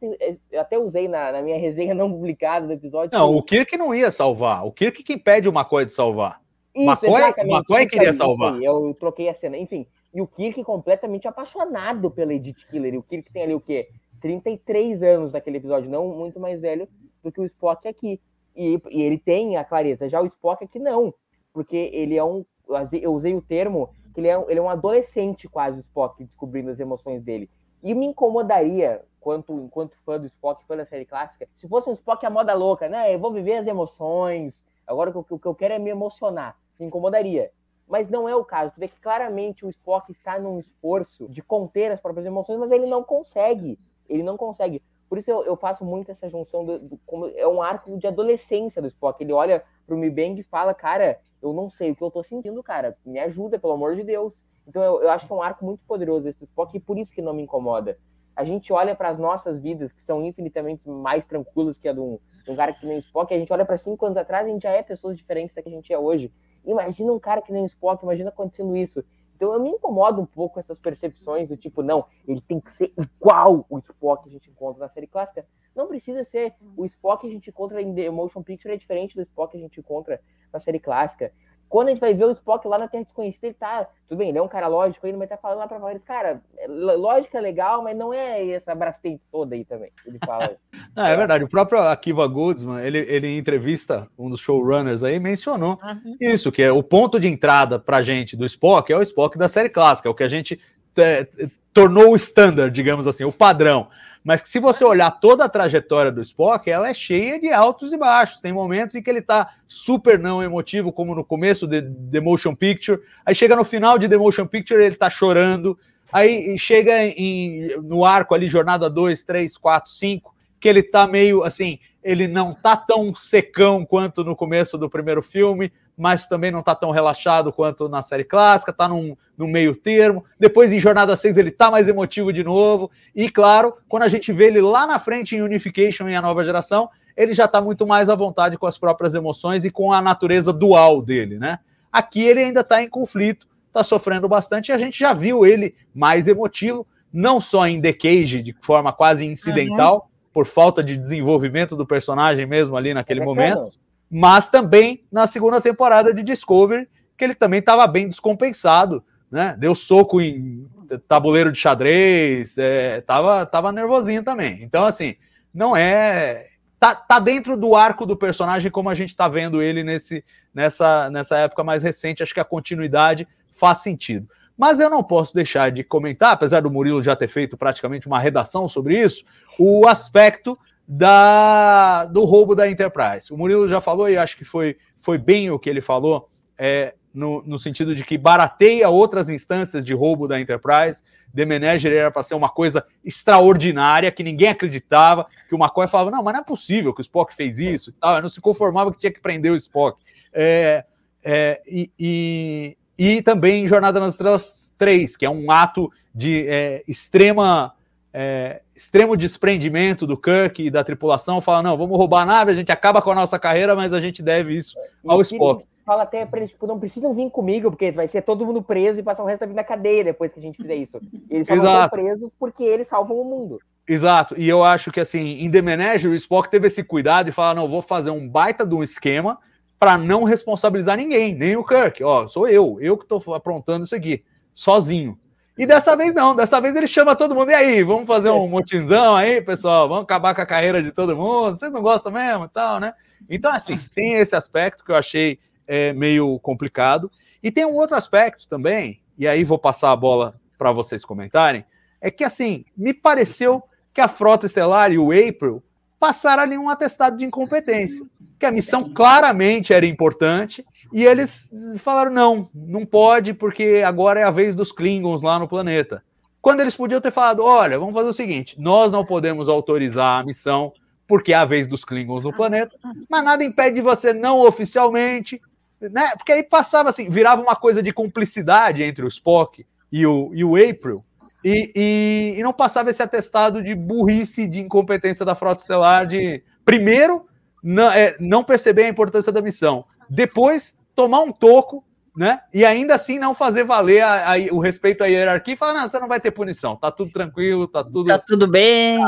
Eu 0.51 0.61
até 0.61 0.79
usei 0.79 1.09
na, 1.09 1.33
na 1.33 1.43
minha 1.43 1.59
resenha 1.59 1.95
não 1.95 2.11
publicada 2.11 2.67
do 2.67 2.73
episódio. 2.73 3.19
Não, 3.19 3.29
que... 3.29 3.39
o 3.39 3.43
Kirk 3.43 3.77
não 3.77 3.93
ia 3.93 4.11
salvar. 4.11 4.65
O 4.65 4.71
Kirk 4.71 5.03
que 5.03 5.15
impede 5.15 5.49
o 5.49 5.53
McCoy 5.53 5.85
de 5.85 5.91
salvar. 5.91 6.41
Isso, 6.73 6.89
McCoy, 6.89 7.23
McCoy 7.45 7.87
queria 7.87 8.11
aí, 8.11 8.15
salvar. 8.15 8.63
Eu 8.63 8.97
troquei 8.99 9.29
a 9.29 9.35
cena. 9.35 9.59
Enfim, 9.59 9.87
e 10.15 10.23
o 10.23 10.27
Kirk 10.27 10.63
completamente 10.63 11.27
apaixonado 11.27 12.11
pela 12.11 12.33
Edith 12.33 12.67
Killer. 12.71 12.95
E 12.95 12.99
o 12.99 13.03
Kirk 13.03 13.33
tem 13.33 13.43
ali 13.43 13.55
o 13.55 13.61
quê? 13.61 13.89
33 14.21 15.03
anos 15.03 15.33
naquele 15.33 15.59
episódio, 15.59 15.91
não 15.91 16.09
muito 16.09 16.39
mais 16.41 16.61
velho 16.61 16.89
do 17.23 17.33
que 17.33 17.41
o 17.41 17.45
Spock 17.45 17.87
aqui. 17.89 18.21
E, 18.57 18.81
e 18.90 19.03
ele 19.03 19.19
tem 19.19 19.57
a 19.57 19.64
clareza. 19.64 20.09
Já 20.09 20.21
o 20.21 20.27
Spock 20.27 20.64
aqui 20.64 20.79
não, 20.79 21.12
porque 21.53 21.77
ele 21.92 22.16
é 22.16 22.25
um. 22.25 22.45
Eu 22.92 23.12
usei 23.12 23.35
o 23.35 23.42
termo 23.42 23.90
que 24.16 24.21
ele 24.21 24.29
é, 24.29 24.45
ele 24.49 24.59
é 24.59 24.62
um 24.62 24.71
adolescente 24.71 25.47
quase, 25.47 25.77
o 25.77 25.81
Spock, 25.81 26.25
descobrindo 26.25 26.71
as 26.71 26.81
emoções 26.81 27.23
dele. 27.23 27.51
E 27.83 27.95
me 27.95 28.07
incomodaria, 28.07 29.05
quanto, 29.21 29.53
enquanto 29.61 29.95
fã 30.05 30.19
do 30.19 30.27
Spock 30.27 30.64
pela 30.66 30.87
série 30.87 31.05
clássica, 31.05 31.47
se 31.55 31.69
fosse 31.69 31.90
um 31.90 31.92
Spock 31.92 32.25
a 32.25 32.31
moda 32.31 32.55
louca, 32.55 32.88
né? 32.88 33.14
Eu 33.14 33.19
vou 33.19 33.31
viver 33.31 33.59
as 33.59 33.66
emoções, 33.66 34.64
agora 34.87 35.11
o 35.11 35.23
que, 35.23 35.35
o 35.35 35.38
que 35.38 35.47
eu 35.47 35.55
quero 35.55 35.75
é 35.75 35.79
me 35.79 35.90
emocionar. 35.90 36.57
Me 36.81 36.87
incomodaria. 36.87 37.53
Mas 37.87 38.09
não 38.09 38.29
é 38.29 38.35
o 38.35 38.45
caso. 38.45 38.73
Tu 38.75 38.81
vê 38.81 38.88
que 38.88 38.99
claramente 39.01 39.64
o 39.64 39.69
Spock 39.69 40.11
está 40.11 40.38
num 40.38 40.59
esforço 40.59 41.29
de 41.29 41.42
conter 41.42 41.92
as 41.92 42.01
próprias 42.01 42.27
emoções, 42.27 42.59
mas 42.59 42.71
ele 42.71 42.87
não 42.87 43.05
consegue. 43.05 43.79
Ele 44.09 44.23
não 44.23 44.37
consegue. 44.37 44.83
Por 45.09 45.19
isso 45.19 45.31
eu, 45.31 45.45
eu 45.45 45.57
faço 45.57 45.85
muito 45.85 46.11
essa 46.11 46.29
junção 46.29 46.64
do, 46.64 46.79
do, 46.79 47.01
como 47.07 47.27
é 47.27 47.47
um 47.47 47.62
arco 47.62 47.97
de 47.97 48.07
adolescência 48.07 48.83
do 48.83 48.88
Spock. 48.88 49.23
Ele 49.23 49.33
olha 49.33 49.64
pro 49.87 49.97
Mi 49.97 50.11
Bang 50.11 50.40
e 50.40 50.42
fala, 50.42 50.75
cara, 50.75 51.21
eu 51.40 51.53
não 51.53 51.71
sei 51.71 51.92
o 51.92 51.97
que 51.97 52.03
eu 52.03 52.11
tô 52.11 52.23
sentindo, 52.23 52.62
cara. 52.62 52.97
Me 53.05 53.19
ajuda, 53.19 53.59
pelo 53.59 53.73
amor 53.73 53.95
de 53.95 54.03
Deus. 54.03 54.45
Então 54.66 54.83
eu, 54.83 55.03
eu 55.03 55.11
acho 55.11 55.27
que 55.27 55.33
é 55.33 55.37
um 55.37 55.42
arco 55.42 55.64
muito 55.64 55.85
poderoso 55.85 56.29
esse 56.29 56.45
Spock 56.45 56.77
e 56.77 56.81
por 56.81 56.99
isso 56.99 57.12
que 57.12 57.23
não 57.23 57.33
me 57.33 57.42
incomoda. 57.42 57.99
A 58.35 58.45
gente 58.45 58.73
olha 58.73 58.95
para 58.95 59.09
as 59.09 59.19
nossas 59.19 59.61
vidas, 59.61 59.92
que 59.92 60.03
são 60.03 60.23
infinitamente 60.25 60.88
mais 60.88 61.27
tranquilas 61.27 61.79
que 61.79 61.88
a 61.88 61.92
de 61.92 62.01
um, 62.01 62.19
um 62.49 62.57
cara 62.57 62.73
que 62.73 62.85
nem 62.85 62.97
o 62.97 62.99
Spock, 62.99 63.33
a 63.33 63.38
gente 63.38 63.53
olha 63.53 63.64
para 63.64 63.77
cinco 63.77 64.05
anos 64.05 64.19
atrás 64.19 64.47
e 64.47 64.51
a 64.51 64.53
gente 64.53 64.62
já 64.62 64.71
é 64.71 64.83
pessoas 64.83 65.16
diferentes 65.16 65.55
da 65.55 65.62
que 65.62 65.69
a 65.69 65.73
gente 65.73 65.92
é 65.92 65.99
hoje. 65.99 66.33
Imagina 66.64 67.12
um 67.12 67.19
cara 67.19 67.40
que 67.40 67.53
nem 67.53 67.62
o 67.62 67.66
Spock, 67.66 68.03
imagina 68.03 68.29
acontecendo 68.29 68.77
isso. 68.77 69.03
Então 69.37 69.53
eu 69.53 69.61
me 69.61 69.68
incomodo 69.68 70.20
um 70.20 70.27
pouco 70.27 70.55
com 70.55 70.61
essas 70.61 70.81
percepções 70.81 71.46
do 71.49 71.57
tipo, 71.59 71.83
não, 71.83 72.07
ele 72.27 72.40
tem 72.40 72.59
que 72.59 72.72
ser 72.72 72.92
igual 72.96 73.66
o 73.68 73.79
Spock 73.79 74.22
que 74.22 74.31
a 74.31 74.33
gente 74.33 74.51
encontra 74.51 74.81
na 74.81 74.88
série 74.88 75.07
clássica. 75.07 75.46
Não 75.75 75.87
precisa 75.87 76.25
ser. 76.25 76.55
O 76.75 76.87
Spock 76.87 77.20
que 77.20 77.27
a 77.27 77.31
gente 77.31 77.51
encontra 77.51 77.83
em 77.83 77.94
The 77.94 78.09
Motion 78.09 78.42
Picture 78.42 78.72
é 78.72 78.79
diferente 78.79 79.14
do 79.14 79.20
Spock 79.22 79.53
que 79.53 79.59
a 79.59 79.61
gente 79.61 79.79
encontra 79.79 80.18
na 80.51 80.59
série 80.59 80.81
clássica. 80.81 81.31
Quando 81.69 81.89
a 81.89 81.91
gente 81.91 82.01
vai 82.01 82.15
ver 82.15 82.25
o 82.25 82.31
Spock 82.31 82.67
lá 82.67 82.79
na 82.79 82.89
Terra 82.89 83.05
Desconhecida, 83.05 83.49
ele 83.49 83.55
tá. 83.55 83.87
Tudo 84.09 84.19
bem, 84.19 84.29
ele 84.29 84.39
é 84.39 84.43
um 84.43 84.49
cara 84.49 84.69
lógico, 84.69 85.05
ele 85.07 85.17
vai 85.17 85.27
estar 85.27 85.37
tá 85.37 85.43
falando 85.43 85.59
lá 85.59 85.67
pra 85.67 85.91
eles, 85.91 86.05
cara, 86.05 86.41
lógica 86.69 87.39
é 87.39 87.41
legal, 87.41 87.83
mas 87.83 87.97
não 87.97 88.15
é 88.15 88.51
essa 88.51 88.73
brastente 88.73 89.21
toda 89.33 89.57
aí 89.57 89.65
também. 89.65 89.91
Ele 90.07 90.19
fala. 90.25 90.57
não, 90.95 91.05
é 91.05 91.17
verdade. 91.17 91.43
O 91.43 91.49
próprio 91.49 91.81
Akiva 91.81 92.27
Goldsman, 92.29 92.81
ele, 92.85 92.99
ele 92.99 93.27
em 93.27 93.39
entrevista, 93.39 94.09
um 94.17 94.31
dos 94.31 94.41
showrunners 94.41 95.03
aí, 95.03 95.19
mencionou 95.19 95.79
uhum. 95.83 96.17
isso, 96.21 96.53
que 96.53 96.63
é 96.63 96.71
o 96.71 96.85
ponto 96.85 97.19
de 97.19 97.27
entrada 97.27 97.81
pra 97.81 98.01
gente 98.01 98.37
do 98.37 98.47
Spock 98.47 98.93
é 98.93 98.97
o 98.97 99.03
Spock 99.03 99.37
da 99.37 99.49
série 99.49 99.69
clássica, 99.69 100.09
é 100.09 100.11
o 100.11 100.15
que 100.15 100.23
a 100.23 100.29
gente 100.29 100.61
é, 100.99 101.29
tornou 101.73 102.13
o 102.13 102.17
standard, 102.17 102.75
digamos 102.75 103.07
assim, 103.07 103.25
o 103.25 103.33
padrão. 103.33 103.89
Mas 104.25 104.41
que 104.41 104.49
se 104.49 104.59
você 104.59 104.85
olhar 104.85 105.11
toda 105.11 105.45
a 105.45 105.49
trajetória 105.49 106.11
do 106.11 106.21
Spock, 106.21 106.69
ela 106.69 106.89
é 106.89 106.95
cheia 106.95 107.39
de 107.39 107.53
altos 107.53 107.93
e 107.93 107.97
baixos. 107.97 108.41
Tem 108.41 108.53
momentos 108.53 108.97
em 108.97 109.03
que 109.03 109.09
ele 109.09 109.23
tá 109.23 109.55
super 109.69 110.19
não 110.19 110.43
emotivo, 110.43 110.91
como 110.93 111.15
no 111.15 111.25
começo 111.25 111.65
de 111.65 111.83
The 111.83 112.21
Motion 112.21 112.55
Picture. 112.55 113.01
Aí 113.25 113.35
chega 113.35 113.55
no 113.55 113.65
final 113.65 113.99
de 113.99 114.09
The 114.09 114.17
Motion 114.17 114.47
Picture, 114.47 114.83
ele 114.83 114.97
tá 114.97 115.09
chorando. 115.09 115.79
Aí 116.11 116.59
chega 116.59 117.05
em, 117.05 117.69
no 117.83 118.05
arco 118.05 118.35
ali, 118.35 118.49
jornada 118.49 118.91
2, 118.91 119.23
3, 119.23 119.57
4, 119.57 119.93
5, 119.93 120.35
que 120.59 120.69
ele 120.69 120.83
tá 120.83 121.07
meio 121.07 121.45
assim, 121.45 121.79
ele 122.07 122.29
não 122.29 122.55
tá 122.55 122.77
tão 122.77 123.12
secão 123.16 123.85
quanto 123.85 124.23
no 124.23 124.37
começo 124.37 124.79
do 124.79 124.88
primeiro 124.88 125.21
filme, 125.21 125.73
mas 125.99 126.25
também 126.25 126.53
não 126.53 126.62
tá 126.62 126.73
tão 126.73 126.92
relaxado 126.92 127.53
quanto 127.53 127.88
na 127.88 128.01
série 128.01 128.23
clássica, 128.23 128.73
tá 128.73 128.87
num, 128.87 129.16
num 129.37 129.49
meio 129.49 129.75
termo. 129.75 130.25
Depois, 130.38 130.73
em 130.73 130.79
Jornada 130.79 131.16
6, 131.16 131.37
ele 131.37 131.51
tá 131.51 131.69
mais 131.69 131.88
emotivo 131.88 132.33
de 132.33 132.45
novo. 132.45 132.92
E, 133.12 133.29
claro, 133.29 133.75
quando 133.88 134.05
a 134.05 134.09
gente 134.09 134.33
vê 134.33 134.47
ele 134.47 134.61
lá 134.61 134.87
na 134.87 135.01
frente 135.01 135.35
em 135.35 135.42
Unification 135.42 136.09
e 136.09 136.14
a 136.14 136.23
nova 136.23 136.45
geração, 136.45 136.88
ele 137.16 137.35
já 137.35 137.49
tá 137.49 137.61
muito 137.61 137.85
mais 137.85 138.09
à 138.09 138.14
vontade 138.14 138.57
com 138.57 138.69
as 138.69 138.79
próprias 138.79 139.16
emoções 139.16 139.64
e 139.64 139.71
com 139.71 139.92
a 139.92 140.01
natureza 140.01 140.53
dual 140.53 141.03
dele, 141.03 141.40
né? 141.40 141.59
Aqui 141.90 142.23
ele 142.23 142.38
ainda 142.38 142.62
tá 142.62 142.81
em 142.81 142.88
conflito, 142.88 143.49
tá 143.73 143.83
sofrendo 143.83 144.29
bastante, 144.29 144.69
e 144.69 144.73
a 144.73 144.79
gente 144.79 144.97
já 144.97 145.12
viu 145.12 145.45
ele 145.45 145.75
mais 145.92 146.29
emotivo, 146.29 146.87
não 147.12 147.40
só 147.40 147.66
em 147.66 147.81
The 147.81 147.92
Cage, 147.95 148.42
de 148.45 148.55
forma 148.61 148.92
quase 148.92 149.27
incidental, 149.27 149.95
uhum. 149.95 150.16
Por 150.37 150.44
falta 150.44 150.85
de 150.85 150.99
desenvolvimento 150.99 151.75
do 151.75 151.87
personagem 151.87 152.44
mesmo 152.44 152.77
ali 152.77 152.92
naquele 152.92 153.22
é 153.22 153.25
momento 153.25 153.72
mas 154.11 154.49
também 154.49 155.03
na 155.12 155.27
segunda 155.27 155.61
temporada 155.61 156.12
de 156.12 156.22
Discovery, 156.22 156.88
que 157.16 157.25
ele 157.25 157.35
também 157.35 157.61
estava 157.61 157.87
bem 157.87 158.09
descompensado, 158.09 159.03
né? 159.31 159.57
Deu 159.59 159.75
soco 159.75 160.20
em 160.20 160.68
tabuleiro 161.09 161.51
de 161.51 161.59
xadrez, 161.59 162.57
é, 162.59 163.01
tava, 163.01 163.44
tava 163.46 163.72
nervosinho 163.72 164.22
também. 164.22 164.62
Então, 164.62 164.85
assim, 164.85 165.14
não 165.53 165.77
é. 165.77 166.46
Tá, 166.79 166.94
tá 166.94 167.18
dentro 167.18 167.57
do 167.57 167.75
arco 167.75 168.05
do 168.05 168.16
personagem, 168.16 168.70
como 168.70 168.90
a 168.90 168.94
gente 168.94 169.09
está 169.09 169.27
vendo 169.29 169.62
ele 169.62 169.83
nesse, 169.83 170.22
nessa, 170.55 171.09
nessa 171.11 171.38
época 171.38 171.64
mais 171.64 171.83
recente. 171.83 172.22
Acho 172.22 172.35
que 172.35 172.40
a 172.40 172.44
continuidade 172.44 173.27
faz 173.55 173.79
sentido. 173.79 174.29
Mas 174.57 174.81
eu 174.81 174.88
não 174.88 175.03
posso 175.03 175.35
deixar 175.35 175.71
de 175.71 175.85
comentar, 175.85 176.33
apesar 176.33 176.61
do 176.61 176.71
Murilo 176.71 177.03
já 177.03 177.14
ter 177.14 177.29
feito 177.29 177.57
praticamente 177.57 178.07
uma 178.07 178.19
redação 178.19 178.66
sobre 178.66 178.99
isso, 178.99 179.25
o 179.59 179.87
aspecto 179.87 180.59
da, 180.88 182.07
do 182.07 182.25
roubo 182.25 182.55
da 182.55 182.71
Enterprise. 182.71 183.33
O 183.33 183.37
Murilo 183.37 183.69
já 183.69 183.81
falou, 183.81 184.09
e 184.09 184.16
acho 184.16 184.37
que 184.37 184.45
foi, 184.45 184.77
foi 185.01 185.19
bem 185.19 185.51
o 185.51 185.59
que 185.59 185.69
ele 185.69 185.81
falou, 185.81 186.29
é, 186.57 186.95
no, 187.16 187.42
no 187.47 187.59
sentido 187.59 187.95
de 187.95 188.05
que 188.05 188.19
barateia 188.19 188.90
outras 188.90 189.31
instâncias 189.31 189.85
de 189.85 189.95
roubo 189.95 190.29
da 190.29 190.38
Enterprise. 190.38 191.03
The 191.35 191.47
Manager 191.47 191.92
era 191.92 192.11
para 192.11 192.23
ser 192.23 192.35
uma 192.35 192.49
coisa 192.49 192.85
extraordinária, 193.03 194.12
que 194.12 194.23
ninguém 194.23 194.49
acreditava, 194.49 195.27
que 195.49 195.55
o 195.55 195.59
McCoy 195.59 195.88
falava, 195.88 196.11
não, 196.11 196.23
mas 196.23 196.35
não 196.35 196.40
é 196.40 196.45
possível 196.45 196.92
que 196.92 197.01
o 197.01 197.03
Spock 197.03 197.35
fez 197.35 197.59
isso 197.59 197.90
e 197.90 197.92
tal, 197.95 198.16
eu 198.16 198.23
não 198.23 198.29
se 198.29 198.40
conformava 198.40 198.92
que 198.92 198.99
tinha 198.99 199.12
que 199.12 199.21
prender 199.21 199.51
o 199.51 199.57
Spock. 199.57 199.99
É, 200.33 200.85
é, 201.25 201.62
e, 201.66 201.90
e, 201.99 202.77
e, 202.99 203.21
também 203.23 203.67
Jornada 203.67 204.01
nas 204.01 204.15
Estrelas 204.15 204.73
3, 204.79 205.17
que 205.17 205.27
é 205.27 205.31
um 205.31 205.51
ato 205.51 205.93
de 206.15 206.47
é, 206.49 206.83
extrema 206.89 207.75
é, 208.19 208.63
extremo 208.75 209.15
desprendimento 209.15 210.07
do 210.07 210.17
Kirk 210.17 210.65
e 210.65 210.71
da 210.71 210.83
tripulação, 210.83 211.43
fala: 211.43 211.63
não, 211.63 211.77
vamos 211.77 211.99
roubar 211.99 212.23
a 212.23 212.27
nave, 212.27 212.51
a 212.51 212.55
gente 212.55 212.73
acaba 212.73 213.03
com 213.03 213.11
a 213.11 213.15
nossa 213.15 213.39
carreira, 213.39 213.77
mas 213.77 213.93
a 213.93 214.01
gente 214.01 214.23
deve 214.23 214.57
isso 214.57 214.75
ao 215.07 215.21
Spock. 215.21 215.67
Fala 215.85 216.03
até 216.03 216.25
para 216.25 216.41
eles, 216.41 216.51
tipo, 216.51 216.67
não 216.67 216.81
precisam 216.81 217.15
vir 217.15 217.31
comigo, 217.31 217.71
porque 217.71 217.93
vai 217.93 218.09
ser 218.09 218.23
todo 218.23 218.45
mundo 218.45 218.61
preso 218.61 218.99
e 218.99 219.03
passar 219.03 219.23
o 219.23 219.27
resto 219.27 219.41
da 219.41 219.47
vida 219.47 219.61
na 219.61 219.65
cadeia 219.65 220.03
depois 220.03 220.33
que 220.33 220.41
a 220.41 220.43
gente 220.43 220.57
fizer 220.57 220.75
isso. 220.75 220.99
eles 221.31 221.47
só 221.47 221.55
Exato. 221.55 221.73
vão 221.73 221.83
ser 221.83 221.91
presos 221.91 222.33
porque 222.41 222.65
eles 222.65 222.89
salvam 222.89 223.21
o 223.21 223.25
mundo. 223.25 223.61
Exato, 223.87 224.35
e 224.37 224.49
eu 224.49 224.65
acho 224.65 224.91
que 224.91 224.99
assim, 224.99 225.45
em 225.45 225.51
The 225.51 225.63
Manager, 225.63 226.11
o 226.11 226.15
Spock 226.15 226.51
teve 226.51 226.69
esse 226.69 226.83
cuidado 226.83 227.29
e 227.29 227.33
fala: 227.33 227.55
não, 227.55 227.69
vou 227.69 227.83
fazer 227.83 228.11
um 228.11 228.27
baita 228.27 228.67
de 228.67 228.75
um 228.75 228.83
esquema 228.83 229.39
para 229.79 229.99
não 229.99 230.25
responsabilizar 230.25 230.97
ninguém, 230.97 231.35
nem 231.35 231.57
o 231.57 231.65
Kirk. 231.65 232.03
Ó, 232.03 232.29
sou 232.29 232.49
eu, 232.49 232.79
eu 232.81 232.97
que 232.97 233.05
estou 233.05 233.35
aprontando 233.35 233.85
isso 233.85 233.95
aqui, 233.95 234.25
sozinho. 234.55 235.19
E 235.59 235.65
dessa 235.65 235.97
vez 235.97 236.12
não, 236.12 236.35
dessa 236.35 236.61
vez 236.61 236.77
ele 236.77 236.87
chama 236.87 237.17
todo 237.17 237.35
mundo. 237.35 237.51
E 237.51 237.55
aí, 237.55 237.83
vamos 237.83 238.07
fazer 238.07 238.29
um 238.29 238.47
motinzão 238.47 239.17
aí, 239.17 239.41
pessoal? 239.41 239.89
Vamos 239.89 240.05
acabar 240.05 240.35
com 240.35 240.43
a 240.43 240.47
carreira 240.47 240.83
de 240.83 240.93
todo 240.93 241.17
mundo? 241.17 241.57
Vocês 241.57 241.73
não 241.73 241.81
gostam 241.81 242.12
mesmo 242.12 242.45
e 242.45 242.49
tal, 242.49 242.79
né? 242.79 242.93
Então, 243.29 243.51
assim, 243.51 243.79
tem 243.95 244.15
esse 244.15 244.37
aspecto 244.37 244.85
que 244.85 244.93
eu 244.93 244.97
achei 244.97 245.39
é, 245.67 245.95
meio 245.95 246.39
complicado. 246.41 247.11
E 247.43 247.51
tem 247.51 247.65
um 247.65 247.75
outro 247.75 247.97
aspecto 247.97 248.47
também, 248.49 249.01
e 249.17 249.27
aí 249.27 249.45
vou 249.45 249.59
passar 249.59 249.93
a 249.93 249.97
bola 249.97 250.39
para 250.59 250.73
vocês 250.73 251.05
comentarem, 251.05 251.65
é 252.01 252.11
que, 252.11 252.25
assim, 252.25 252.65
me 252.77 252.93
pareceu 252.93 253.62
que 253.95 254.01
a 254.01 254.09
Frota 254.09 254.45
Estelar 254.45 254.93
e 254.93 254.99
o 254.99 255.11
April 255.11 255.62
passaram 255.99 256.43
ali 256.43 256.59
um 256.59 256.69
atestado 256.69 257.17
de 257.17 257.25
incompetência, 257.25 258.05
que 258.39 258.47
a 258.47 258.53
missão 258.53 258.93
claramente 258.93 259.73
era 259.73 259.87
importante, 259.87 260.65
e 260.93 261.05
eles 261.05 261.51
falaram: 261.79 262.11
não, 262.11 262.51
não 262.55 262.85
pode, 262.85 263.35
porque 263.35 263.83
agora 263.85 264.21
é 264.21 264.23
a 264.23 264.31
vez 264.31 264.55
dos 264.55 264.73
Klingons 264.73 265.23
lá 265.23 265.39
no 265.39 265.49
planeta. 265.49 266.03
Quando 266.41 266.61
eles 266.61 266.77
podiam 266.77 267.01
ter 267.01 267.11
falado: 267.11 267.43
olha, 267.43 267.79
vamos 267.79 267.95
fazer 267.95 268.09
o 268.09 268.15
seguinte, 268.15 268.61
nós 268.61 268.93
não 268.93 269.05
podemos 269.05 269.49
autorizar 269.49 270.21
a 270.21 270.25
missão, 270.25 270.73
porque 271.07 271.33
é 271.33 271.37
a 271.37 271.45
vez 271.45 271.67
dos 271.67 271.85
Klingons 271.85 272.25
no 272.25 272.33
planeta, 272.33 272.77
mas 273.09 273.25
nada 273.25 273.45
impede 273.45 273.77
de 273.77 273.81
você 273.81 274.13
não 274.13 274.41
oficialmente, 274.41 275.41
né? 275.81 276.11
Porque 276.17 276.33
aí 276.33 276.43
passava 276.43 276.91
assim, 276.91 277.11
virava 277.11 277.43
uma 277.43 277.57
coisa 277.57 277.83
de 277.83 277.93
cumplicidade 277.93 278.83
entre 278.83 279.05
o 279.05 279.09
Spock 279.09 279.65
e 279.91 280.07
o, 280.07 280.31
e 280.35 280.45
o 280.45 280.57
April, 280.57 281.05
e, 281.49 281.71
e, 281.77 282.35
e, 282.41 282.43
não 282.43 282.53
passava 282.53 282.91
esse 282.91 283.01
atestado 283.01 283.63
de 283.63 283.73
burrice, 283.73 284.49
de 284.49 284.61
incompetência 284.61 285.25
da 285.25 285.37
frota 285.37 285.61
estelar, 285.61 286.05
de 286.05 286.43
primeiro 286.65 287.25
não, 287.63 287.89
é, 287.93 288.17
não 288.19 288.43
perceber 288.43 288.83
a 288.83 288.89
importância 288.89 289.31
da 289.31 289.41
missão, 289.41 289.85
depois 290.11 290.77
tomar 290.93 291.21
um 291.21 291.31
toco, 291.31 291.85
né? 292.17 292.41
E 292.53 292.65
ainda 292.65 292.97
assim 292.97 293.21
não 293.21 293.33
fazer 293.33 293.63
valer 293.63 294.03
a, 294.03 294.33
a, 294.33 294.37
o 294.51 294.59
respeito 294.59 295.05
à 295.05 295.07
hierarquia 295.07 295.55
e 295.55 295.57
falar, 295.57 295.75
não, 295.75 295.89
você 295.89 296.01
não 296.01 296.09
vai 296.09 296.19
ter 296.19 296.33
punição, 296.33 296.75
tá 296.75 296.91
tudo 296.91 297.13
tranquilo, 297.13 297.69
tá 297.69 297.85
tudo. 297.85 298.07
Tá 298.07 298.19
tudo 298.19 298.49
bem. 298.49 298.99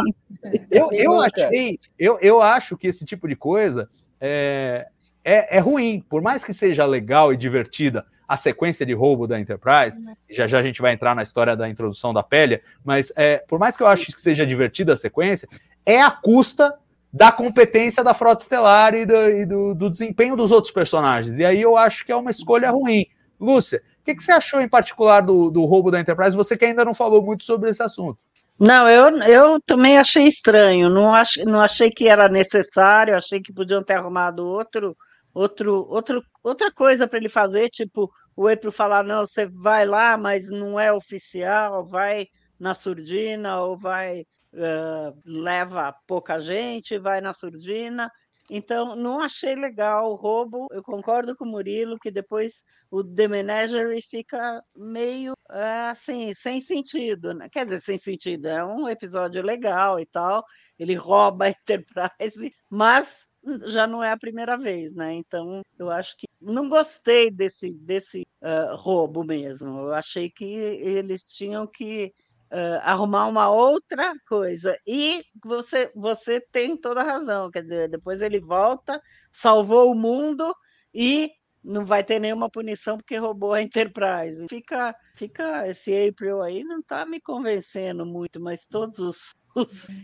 Eu, 0.71 0.91
eu 0.93 1.21
achei, 1.21 1.81
eu, 1.99 2.19
eu 2.21 2.41
acho 2.41 2.77
que 2.77 2.87
esse 2.87 3.05
tipo 3.05 3.27
de 3.27 3.35
coisa 3.35 3.91
é, 4.21 4.87
é, 5.25 5.57
é 5.57 5.59
ruim, 5.59 6.05
por 6.09 6.23
mais 6.23 6.45
que 6.45 6.55
seja 6.55 6.87
legal 6.87 7.33
e 7.33 7.37
divertida 7.37 8.07
a 8.29 8.37
sequência 8.37 8.85
de 8.85 8.93
roubo 8.93 9.27
da 9.27 9.41
Enterprise, 9.41 9.99
uhum. 9.99 10.15
já 10.31 10.47
já 10.47 10.59
a 10.59 10.63
gente 10.63 10.83
vai 10.83 10.93
entrar 10.93 11.17
na 11.17 11.23
história 11.23 11.57
da 11.57 11.67
introdução 11.67 12.13
da 12.13 12.23
Pélia, 12.23 12.61
mas 12.85 13.11
é, 13.17 13.39
por 13.49 13.59
mais 13.59 13.75
que 13.75 13.83
eu 13.83 13.87
ache 13.87 14.13
que 14.13 14.21
seja 14.21 14.47
divertida 14.47 14.93
a 14.93 14.97
sequência, 14.97 15.49
é 15.87 16.03
a 16.03 16.11
custa 16.11 16.79
da 17.11 17.33
competência 17.33 18.05
da 18.05 18.13
Frota 18.13 18.43
Estelar 18.43 18.95
e, 18.95 19.07
do, 19.07 19.17
e 19.31 19.47
do, 19.47 19.75
do, 19.75 19.89
desempenho 19.89 20.37
dos 20.37 20.53
outros 20.53 20.71
personagens. 20.71 21.39
E 21.39 21.45
aí 21.45 21.63
eu 21.63 21.75
acho 21.75 22.05
que 22.05 22.13
é 22.13 22.17
uma 22.17 22.31
escolha 22.31 22.71
ruim. 22.71 23.07
Lúcia, 23.41 23.83
o 24.03 24.05
que, 24.05 24.15
que 24.15 24.23
você 24.23 24.33
achou 24.33 24.61
em 24.61 24.69
particular 24.69 25.23
do, 25.23 25.51
do 25.51 25.65
roubo 25.65 25.91
da 25.91 25.99
Enterprise? 25.99 26.37
Você 26.37 26.55
que 26.55 26.67
ainda 26.67 26.85
não 26.85 26.93
falou 26.93 27.23
muito 27.23 27.45
sobre 27.45 27.71
esse 27.71 27.83
assunto. 27.83 28.19
Não, 28.61 28.87
eu, 28.89 29.17
eu 29.23 29.61
também 29.61 29.97
achei 29.97 30.27
estranho. 30.27 30.91
Não, 30.91 31.15
ach, 31.15 31.39
não 31.47 31.63
achei 31.63 31.91
que 31.91 32.09
era 32.09 32.29
necessário, 32.29 33.17
achei 33.17 33.41
que 33.41 33.55
podiam 33.55 33.83
ter 33.83 33.95
arrumado 33.95 34.45
outro 34.45 34.95
outro, 35.39 35.87
outro, 35.89 36.23
outra 36.43 36.73
coisa 36.73 37.07
para 37.07 37.19
ele 37.19 37.29
fazer, 37.29 37.69
tipo 37.71 38.11
o 38.35 38.47
April 38.49 38.71
falar, 38.71 39.03
não, 39.03 39.27
você 39.27 39.47
vai 39.47 39.85
lá, 39.85 40.17
mas 40.17 40.49
não 40.49 40.79
é 40.79 40.93
oficial, 40.93 41.85
vai 41.85 42.27
na 42.59 42.75
surdina 42.75 43.61
ou 43.63 43.77
vai 43.77 44.21
uh, 44.21 45.21
leva 45.25 45.93
pouca 46.07 46.41
gente, 46.41 46.99
vai 46.99 47.21
na 47.21 47.33
surdina. 47.33 48.11
Então, 48.51 48.97
não 48.97 49.21
achei 49.21 49.55
legal 49.55 50.11
o 50.13 50.15
roubo. 50.15 50.69
Eu 50.71 50.83
concordo 50.83 51.37
com 51.37 51.45
o 51.45 51.49
Murilo 51.49 51.99
que 51.99 52.11
depois 52.11 52.65
o 52.91 53.03
The 53.05 53.29
Menagerie 53.29 54.01
fica 54.01 54.63
meio 54.75 55.35
assim, 55.49 56.33
sem 56.33 56.61
sentido. 56.61 57.35
Né? 57.35 57.49
Quer 57.51 57.67
dizer, 57.67 57.81
sem 57.81 57.99
sentido. 57.99 58.47
É 58.47 58.65
um 58.65 58.89
episódio 58.89 59.43
legal 59.43 60.01
e 60.01 60.07
tal. 60.07 60.45
Ele 60.79 60.95
rouba 60.95 61.47
a 61.47 61.51
Enterprise, 61.51 62.55
mas 62.71 63.28
já 63.67 63.87
não 63.87 64.03
é 64.03 64.13
a 64.13 64.17
primeira 64.17 64.57
vez, 64.57 64.95
né? 64.95 65.15
Então, 65.15 65.63
eu 65.79 65.91
acho 65.91 66.17
que 66.17 66.27
não 66.41 66.69
gostei 66.69 67.31
desse, 67.31 67.73
desse 67.73 68.27
uh, 68.43 68.77
roubo 68.77 69.25
mesmo. 69.25 69.79
Eu 69.79 69.95
achei 69.95 70.31
que 70.31 70.45
eles 70.45 71.23
tinham 71.23 71.67
que 71.67 72.13
uh, 72.53 72.81
arrumar 72.83 73.27
uma 73.27 73.51
outra 73.51 74.15
coisa. 74.29 74.79
E 74.87 75.23
você, 75.45 75.91
você 75.95 76.41
tem 76.41 76.77
toda 76.77 77.01
a 77.01 77.05
razão. 77.05 77.51
Quer 77.51 77.63
dizer, 77.63 77.89
depois 77.89 78.23
ele 78.23 78.41
volta, 78.41 79.01
salvou 79.33 79.91
o 79.91 79.95
mundo 79.95 80.55
e 80.95 81.31
não 81.69 81.85
vai 81.85 82.03
ter 82.03 82.19
nenhuma 82.19 82.49
punição 82.49 82.97
porque 82.97 83.17
roubou 83.17 83.53
a 83.53 83.63
Enterprise. 83.63 84.47
Fica, 84.49 84.97
fica 85.15 85.69
esse 85.69 85.93
April 86.09 86.43
aí 86.43 86.65
não 86.65 86.81
está 86.81 87.05
me 87.05 87.21
convencendo 87.21 88.07
muito, 88.07 88.41
mas 88.41 88.67
todos 88.67 88.99
os 88.99 89.39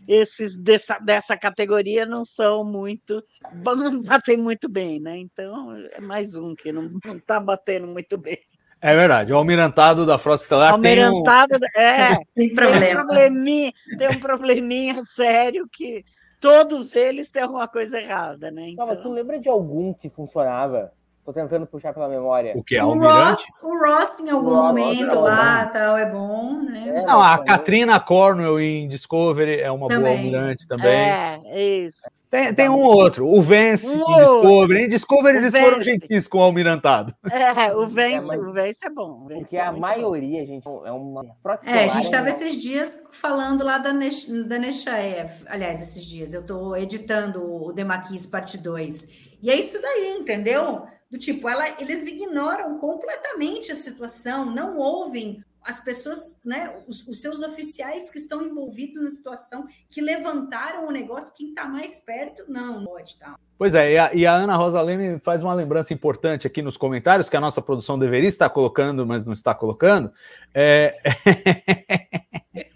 esses 0.09 0.57
dessa, 0.57 0.99
dessa 0.99 1.37
categoria 1.37 2.05
não 2.05 2.25
são 2.25 2.65
muito, 2.65 3.23
não 3.65 4.03
batem 4.03 4.37
muito 4.37 4.69
bem, 4.69 5.01
né? 5.01 5.17
Então 5.19 5.75
é 5.93 6.01
mais 6.01 6.35
um 6.35 6.55
que 6.55 6.73
não 6.73 6.91
está 7.17 7.41
batendo 7.41 7.87
muito 7.87 8.19
bem. 8.19 8.39
É 8.81 8.95
verdade, 8.95 9.33
o 9.33 9.37
almirantado 9.37 10.05
da 10.05 10.19
Frota 10.19 10.43
Estelar 10.43 10.73
almirantado, 10.73 11.59
tem 11.59 11.83
um... 11.83 11.87
é, 11.87 12.19
tem, 12.35 12.55
problema. 12.55 12.81
tem, 12.81 12.95
um 12.95 13.07
probleminha, 13.07 13.73
tem 13.97 14.09
um 14.09 14.21
probleminha 14.21 15.05
sério 15.07 15.67
que 15.73 16.05
todos 16.39 16.95
eles 16.95 17.31
têm 17.31 17.43
alguma 17.43 17.67
coisa 17.67 17.99
errada, 17.99 18.51
né? 18.51 18.69
Então... 18.69 19.03
tu 19.03 19.11
lembra 19.11 19.39
de 19.39 19.49
algum 19.49 19.95
que 19.95 20.11
funcionava? 20.11 20.93
Tô 21.25 21.33
tentando 21.33 21.67
puxar 21.67 21.95
pela 21.95 22.07
memória. 22.09 22.53
O 22.55 22.63
que 22.63 22.77
é 22.77 22.85
o 22.85 22.99
Ross, 22.99 23.43
o 23.63 23.79
Ross 23.79 24.21
em 24.21 24.29
algum 24.29 24.51
Ross, 24.51 24.67
momento 24.67 25.21
lá, 25.21 25.65
tal, 25.67 25.97
é 25.97 26.05
bom, 26.05 26.61
né? 26.61 26.85
É, 26.99 27.03
não, 27.07 27.19
a 27.19 27.39
Katrina 27.43 27.99
Cornwell 27.99 28.61
em 28.61 28.87
Discovery 28.89 29.59
é 29.61 29.71
uma 29.71 29.89
também. 29.89 30.05
boa 30.05 30.17
almirante 30.19 30.67
também. 30.69 30.87
É, 30.91 31.41
isso. 31.85 32.03
Tem, 32.31 32.53
tem 32.53 32.69
um 32.69 32.83
outro, 32.83 33.27
o 33.29 33.41
Vence 33.41 33.87
Um 33.89 33.95
em 33.95 34.01
outro. 34.03 34.19
Discovery. 34.43 34.83
Em 34.85 34.89
Discovery 34.89 35.37
O 35.37 35.41
eles 35.41 35.57
foram 35.57 35.81
gentis 35.81 36.27
com 36.27 36.39
o 36.39 36.43
Almirantado. 36.43 37.15
É, 37.31 37.73
o 37.73 37.87
Vence, 37.87 38.17
É, 38.17 38.21
mas- 38.21 38.41
o 38.41 38.53
Vence 38.53 38.79
é 38.85 38.91
bom. 38.91 39.25
Vence 39.29 39.41
Porque 39.43 39.57
é 39.57 39.61
a 39.61 39.71
maioria, 39.73 40.45
gente, 40.45 40.67
é 40.67 40.91
uma. 40.91 41.25
É, 41.65 41.85
a 41.85 41.87
gente 41.87 42.03
estava 42.05 42.29
esse 42.29 42.43
esses 42.45 42.61
dias 42.61 42.99
falando 43.13 43.65
lá 43.65 43.79
da, 43.79 43.93
Nesh, 43.93 44.27
da 44.49 44.59
Neshaev. 44.59 45.31
Aliás, 45.47 45.81
esses 45.81 46.05
dias, 46.05 46.35
eu 46.35 46.41
estou 46.41 46.77
editando 46.77 47.41
o 47.41 47.73
Demarquis 47.73 48.27
parte 48.27 48.59
2. 48.59 49.07
E 49.41 49.49
é 49.49 49.55
isso 49.55 49.81
daí, 49.81 50.17
entendeu? 50.19 50.83
Do 51.15 51.19
tipo, 51.19 51.49
ela, 51.49 51.81
eles 51.81 52.09
ignoram 52.09 52.77
completamente 52.77 53.71
a 53.71 53.77
situação, 53.77 54.47
não 54.47 54.77
ouvem 54.77 55.45
as 55.63 55.79
pessoas, 55.79 56.41
né, 56.45 56.75
os, 56.89 57.07
os 57.07 57.21
seus 57.23 57.41
oficiais 57.41 58.11
que 58.11 58.19
estão 58.19 58.43
envolvidos 58.43 59.01
na 59.01 59.09
situação, 59.09 59.65
que 59.89 60.01
levantaram 60.01 60.89
o 60.89 60.91
negócio, 60.91 61.33
quem 61.37 61.51
está 61.51 61.67
mais 61.67 62.01
perto, 62.01 62.43
não, 62.49 62.85
pode 62.85 63.17
tá. 63.17 63.37
Pois 63.57 63.77
é, 63.77 63.93
e 63.93 63.97
a, 63.97 64.13
e 64.13 64.27
a 64.27 64.35
Ana 64.35 64.57
Rosa 64.57 64.83
Leme 64.83 65.21
faz 65.21 65.41
uma 65.41 65.55
lembrança 65.55 65.95
importante 65.95 66.49
aqui 66.49 66.61
nos 66.61 66.77
comentários, 66.77 67.29
que 67.29 67.37
a 67.37 67.41
nossa 67.41 67.63
produção 67.63 67.97
deveria 67.97 68.29
estar 68.29 68.51
colocando, 68.51 69.07
mas 69.07 69.25
não 69.25 69.33
está 69.33 69.55
colocando. 69.55 70.11
É... 70.53 70.97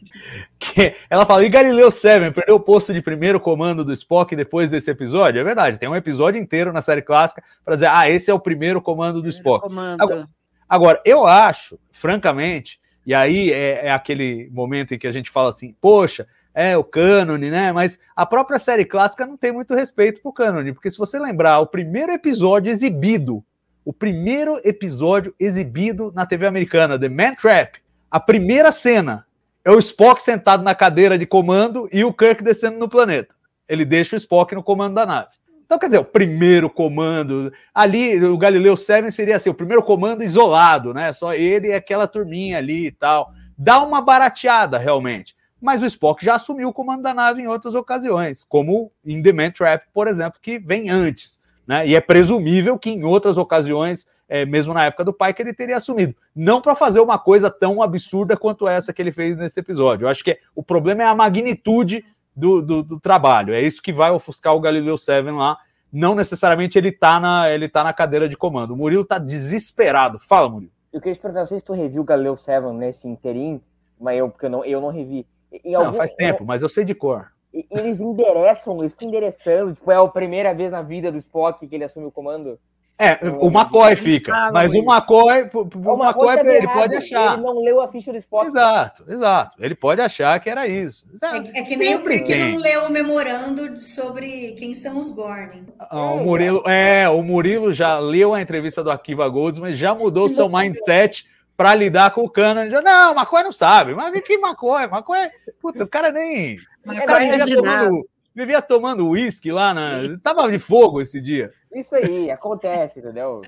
que 0.58 0.94
ela 1.08 1.24
fala, 1.26 1.44
e 1.44 1.48
Galileu 1.48 1.90
Seven 1.90 2.32
perdeu 2.32 2.56
o 2.56 2.60
posto 2.60 2.92
de 2.92 3.00
primeiro 3.02 3.38
comando 3.40 3.84
do 3.84 3.92
Spock 3.92 4.34
depois 4.34 4.68
desse 4.68 4.90
episódio? 4.90 5.40
É 5.40 5.44
verdade, 5.44 5.78
tem 5.78 5.88
um 5.88 5.96
episódio 5.96 6.40
inteiro 6.40 6.72
na 6.72 6.82
série 6.82 7.02
clássica 7.02 7.42
para 7.64 7.74
dizer, 7.74 7.88
ah, 7.90 8.08
esse 8.10 8.30
é 8.30 8.34
o 8.34 8.40
primeiro 8.40 8.80
comando 8.82 9.22
do 9.22 9.28
Spock. 9.28 9.62
comando. 9.66 10.02
Agora- 10.02 10.28
Agora, 10.70 11.00
eu 11.02 11.26
acho, 11.26 11.78
francamente, 11.90 12.78
e 13.06 13.14
aí 13.14 13.50
é, 13.50 13.86
é 13.86 13.90
aquele 13.90 14.50
momento 14.52 14.92
em 14.92 14.98
que 14.98 15.06
a 15.06 15.12
gente 15.12 15.30
fala 15.30 15.48
assim, 15.48 15.74
poxa, 15.80 16.26
é 16.52 16.76
o 16.76 16.84
cânone, 16.84 17.50
né? 17.50 17.72
Mas 17.72 17.98
a 18.14 18.26
própria 18.26 18.58
série 18.58 18.84
clássica 18.84 19.24
não 19.24 19.36
tem 19.38 19.50
muito 19.50 19.74
respeito 19.74 20.20
pro 20.20 20.30
cânone, 20.30 20.74
porque 20.74 20.90
se 20.90 20.98
você 20.98 21.18
lembrar, 21.18 21.60
o 21.60 21.66
primeiro 21.66 22.12
episódio 22.12 22.70
exibido, 22.70 23.42
o 23.82 23.94
primeiro 23.94 24.60
episódio 24.62 25.34
exibido 25.40 26.12
na 26.14 26.26
TV 26.26 26.46
americana, 26.46 26.98
The 26.98 27.08
Man 27.08 27.34
Trap, 27.34 27.78
a 28.10 28.20
primeira 28.20 28.70
cena 28.70 29.24
é 29.64 29.70
o 29.70 29.78
Spock 29.78 30.22
sentado 30.22 30.62
na 30.62 30.74
cadeira 30.74 31.18
de 31.18 31.26
comando 31.26 31.88
e 31.92 32.04
o 32.04 32.12
Kirk 32.12 32.42
descendo 32.42 32.78
no 32.78 32.88
planeta. 32.88 33.34
Ele 33.68 33.84
deixa 33.84 34.16
o 34.16 34.18
Spock 34.18 34.54
no 34.54 34.62
comando 34.62 34.94
da 34.94 35.04
nave. 35.04 35.28
Então, 35.68 35.78
quer 35.78 35.86
dizer, 35.86 35.98
o 35.98 36.04
primeiro 36.04 36.70
comando. 36.70 37.52
Ali, 37.74 38.24
o 38.24 38.38
Galileu 38.38 38.74
7 38.74 39.12
seria 39.12 39.36
assim, 39.36 39.50
o 39.50 39.54
primeiro 39.54 39.82
comando 39.82 40.22
isolado, 40.22 40.94
né? 40.94 41.12
Só 41.12 41.34
ele 41.34 41.68
e 41.68 41.74
aquela 41.74 42.06
turminha 42.06 42.56
ali 42.56 42.86
e 42.86 42.90
tal. 42.90 43.30
Dá 43.56 43.82
uma 43.82 44.00
barateada, 44.00 44.78
realmente. 44.78 45.36
Mas 45.60 45.82
o 45.82 45.86
Spock 45.86 46.24
já 46.24 46.36
assumiu 46.36 46.68
o 46.68 46.72
comando 46.72 47.02
da 47.02 47.12
nave 47.12 47.42
em 47.42 47.48
outras 47.48 47.74
ocasiões, 47.74 48.44
como 48.44 48.90
em 49.04 49.20
The 49.22 49.32
Man 49.34 49.50
Trap, 49.50 49.84
por 49.92 50.06
exemplo, 50.06 50.40
que 50.40 50.58
vem 50.58 50.88
antes. 50.88 51.38
Né? 51.68 51.86
E 51.86 51.94
é 51.94 52.00
presumível 52.00 52.78
que 52.78 52.88
em 52.88 53.04
outras 53.04 53.36
ocasiões, 53.36 54.06
é, 54.26 54.46
mesmo 54.46 54.72
na 54.72 54.86
época 54.86 55.04
do 55.04 55.12
pai, 55.12 55.34
que 55.34 55.42
ele 55.42 55.52
teria 55.52 55.76
assumido. 55.76 56.16
Não 56.34 56.62
para 56.62 56.74
fazer 56.74 56.98
uma 57.00 57.18
coisa 57.18 57.50
tão 57.50 57.82
absurda 57.82 58.38
quanto 58.38 58.66
essa 58.66 58.90
que 58.90 59.02
ele 59.02 59.12
fez 59.12 59.36
nesse 59.36 59.60
episódio. 59.60 60.06
Eu 60.06 60.08
acho 60.08 60.24
que 60.24 60.38
o 60.54 60.62
problema 60.62 61.02
é 61.02 61.06
a 61.06 61.14
magnitude 61.14 62.02
do, 62.34 62.62
do, 62.62 62.82
do 62.82 62.98
trabalho. 62.98 63.52
É 63.52 63.60
isso 63.60 63.82
que 63.82 63.92
vai 63.92 64.10
ofuscar 64.10 64.54
o 64.56 64.60
Galileu 64.60 64.96
7 64.96 65.30
lá. 65.30 65.58
Não 65.92 66.14
necessariamente 66.14 66.78
ele 66.78 66.90
tá 66.90 67.20
na, 67.20 67.50
ele 67.50 67.68
tá 67.68 67.84
na 67.84 67.92
cadeira 67.92 68.26
de 68.28 68.36
comando. 68.36 68.72
O 68.72 68.76
Murilo 68.76 69.04
tá 69.04 69.18
desesperado. 69.18 70.18
Fala, 70.18 70.48
Murilo. 70.48 70.72
Eu 70.90 71.00
queria 71.00 71.14
te 71.14 71.20
perguntar, 71.20 71.40
não 71.40 71.46
sei 71.46 71.58
se 71.60 71.64
tu 71.66 71.74
reviu 71.74 72.00
o 72.00 72.04
Galileu 72.04 72.36
7 72.36 72.66
nesse 72.72 73.06
interim, 73.06 73.60
mas 74.00 74.18
eu, 74.18 74.30
porque 74.30 74.46
eu 74.46 74.50
não, 74.50 74.64
eu 74.64 74.80
não 74.80 74.88
revi. 74.88 75.26
Em 75.52 75.72
Não, 75.72 75.84
algum- 75.86 75.96
faz 75.98 76.14
tempo, 76.14 76.44
mas 76.46 76.62
eu 76.62 76.68
sei 76.68 76.82
de 76.84 76.94
cor. 76.94 77.30
Eles 77.70 78.00
endereçam, 78.00 78.78
eles 78.80 78.92
ficam 78.92 79.08
endereçando, 79.08 79.74
tipo, 79.74 79.90
é 79.90 79.96
a 79.96 80.06
primeira 80.06 80.54
vez 80.54 80.70
na 80.70 80.82
vida 80.82 81.10
do 81.10 81.18
Spock 81.18 81.66
que 81.66 81.74
ele 81.74 81.84
assume 81.84 82.06
o 82.06 82.10
comando. 82.10 82.58
É, 83.00 83.16
o 83.38 83.46
McCoy 83.46 83.94
fica, 83.94 84.50
mas 84.52 84.74
o. 84.74 84.78
McCoy, 84.78 85.48
o 85.54 85.88
É 85.88 85.92
uma 85.92 86.06
McCoy 86.06 86.34
coisa 86.34 86.52
ele 86.52 86.66
pode 86.66 86.96
achar. 86.96 87.34
Ele 87.34 87.42
não 87.42 87.62
leu 87.62 87.80
a 87.80 87.86
ficha 87.86 88.10
do 88.10 88.18
Spock. 88.18 88.48
Exato, 88.48 89.04
exato. 89.08 89.56
Ele 89.60 89.76
pode 89.76 90.00
achar 90.00 90.40
que 90.40 90.50
era 90.50 90.66
isso. 90.66 91.06
É, 91.22 91.60
é 91.60 91.62
que 91.62 91.76
nem 91.76 91.94
o 91.94 91.98
Sempre 91.98 92.22
que 92.22 92.32
tem. 92.32 92.52
não 92.54 92.58
leu 92.58 92.86
o 92.86 92.90
memorando 92.90 93.78
sobre 93.78 94.50
quem 94.58 94.74
são 94.74 94.98
os 94.98 95.12
Gorn. 95.12 95.62
Ah, 95.78 96.10
o 96.10 96.24
Murilo, 96.24 96.64
é, 96.66 97.08
o 97.08 97.22
Murilo 97.22 97.72
já 97.72 98.00
leu 98.00 98.34
a 98.34 98.42
entrevista 98.42 98.82
do 98.82 98.90
Akiva 98.90 99.28
Goldsman, 99.28 99.76
já 99.76 99.94
mudou 99.94 100.28
seu 100.28 100.48
mindset 100.48 101.24
para 101.56 101.76
lidar 101.76 102.10
com 102.10 102.22
o 102.22 102.30
Canon. 102.30 102.68
Já, 102.68 102.82
não, 102.82 103.12
McCoy 103.12 103.44
não 103.44 103.52
sabe. 103.52 103.94
Mas 103.94 104.10
que 104.22 104.34
McCoy? 104.34 104.84
McCoy, 104.84 105.30
puta, 105.60 105.84
o 105.84 105.88
cara 105.88 106.10
nem. 106.10 106.58
O 106.88 106.92
É 106.92 107.06
cara 107.06 107.18
verdade, 107.18 107.44
vivia 107.44 107.56
tomando, 107.62 108.08
vivia 108.34 108.62
tomando 108.62 109.08
uísque 109.08 109.50
lá 109.52 109.72
na. 109.74 110.18
Tava 110.22 110.50
de 110.50 110.58
fogo 110.58 111.00
esse 111.00 111.20
dia. 111.20 111.52
Isso 111.74 111.94
aí, 111.94 112.30
acontece, 112.30 112.98
entendeu? 113.00 113.42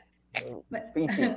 Enfim. 0.97 1.37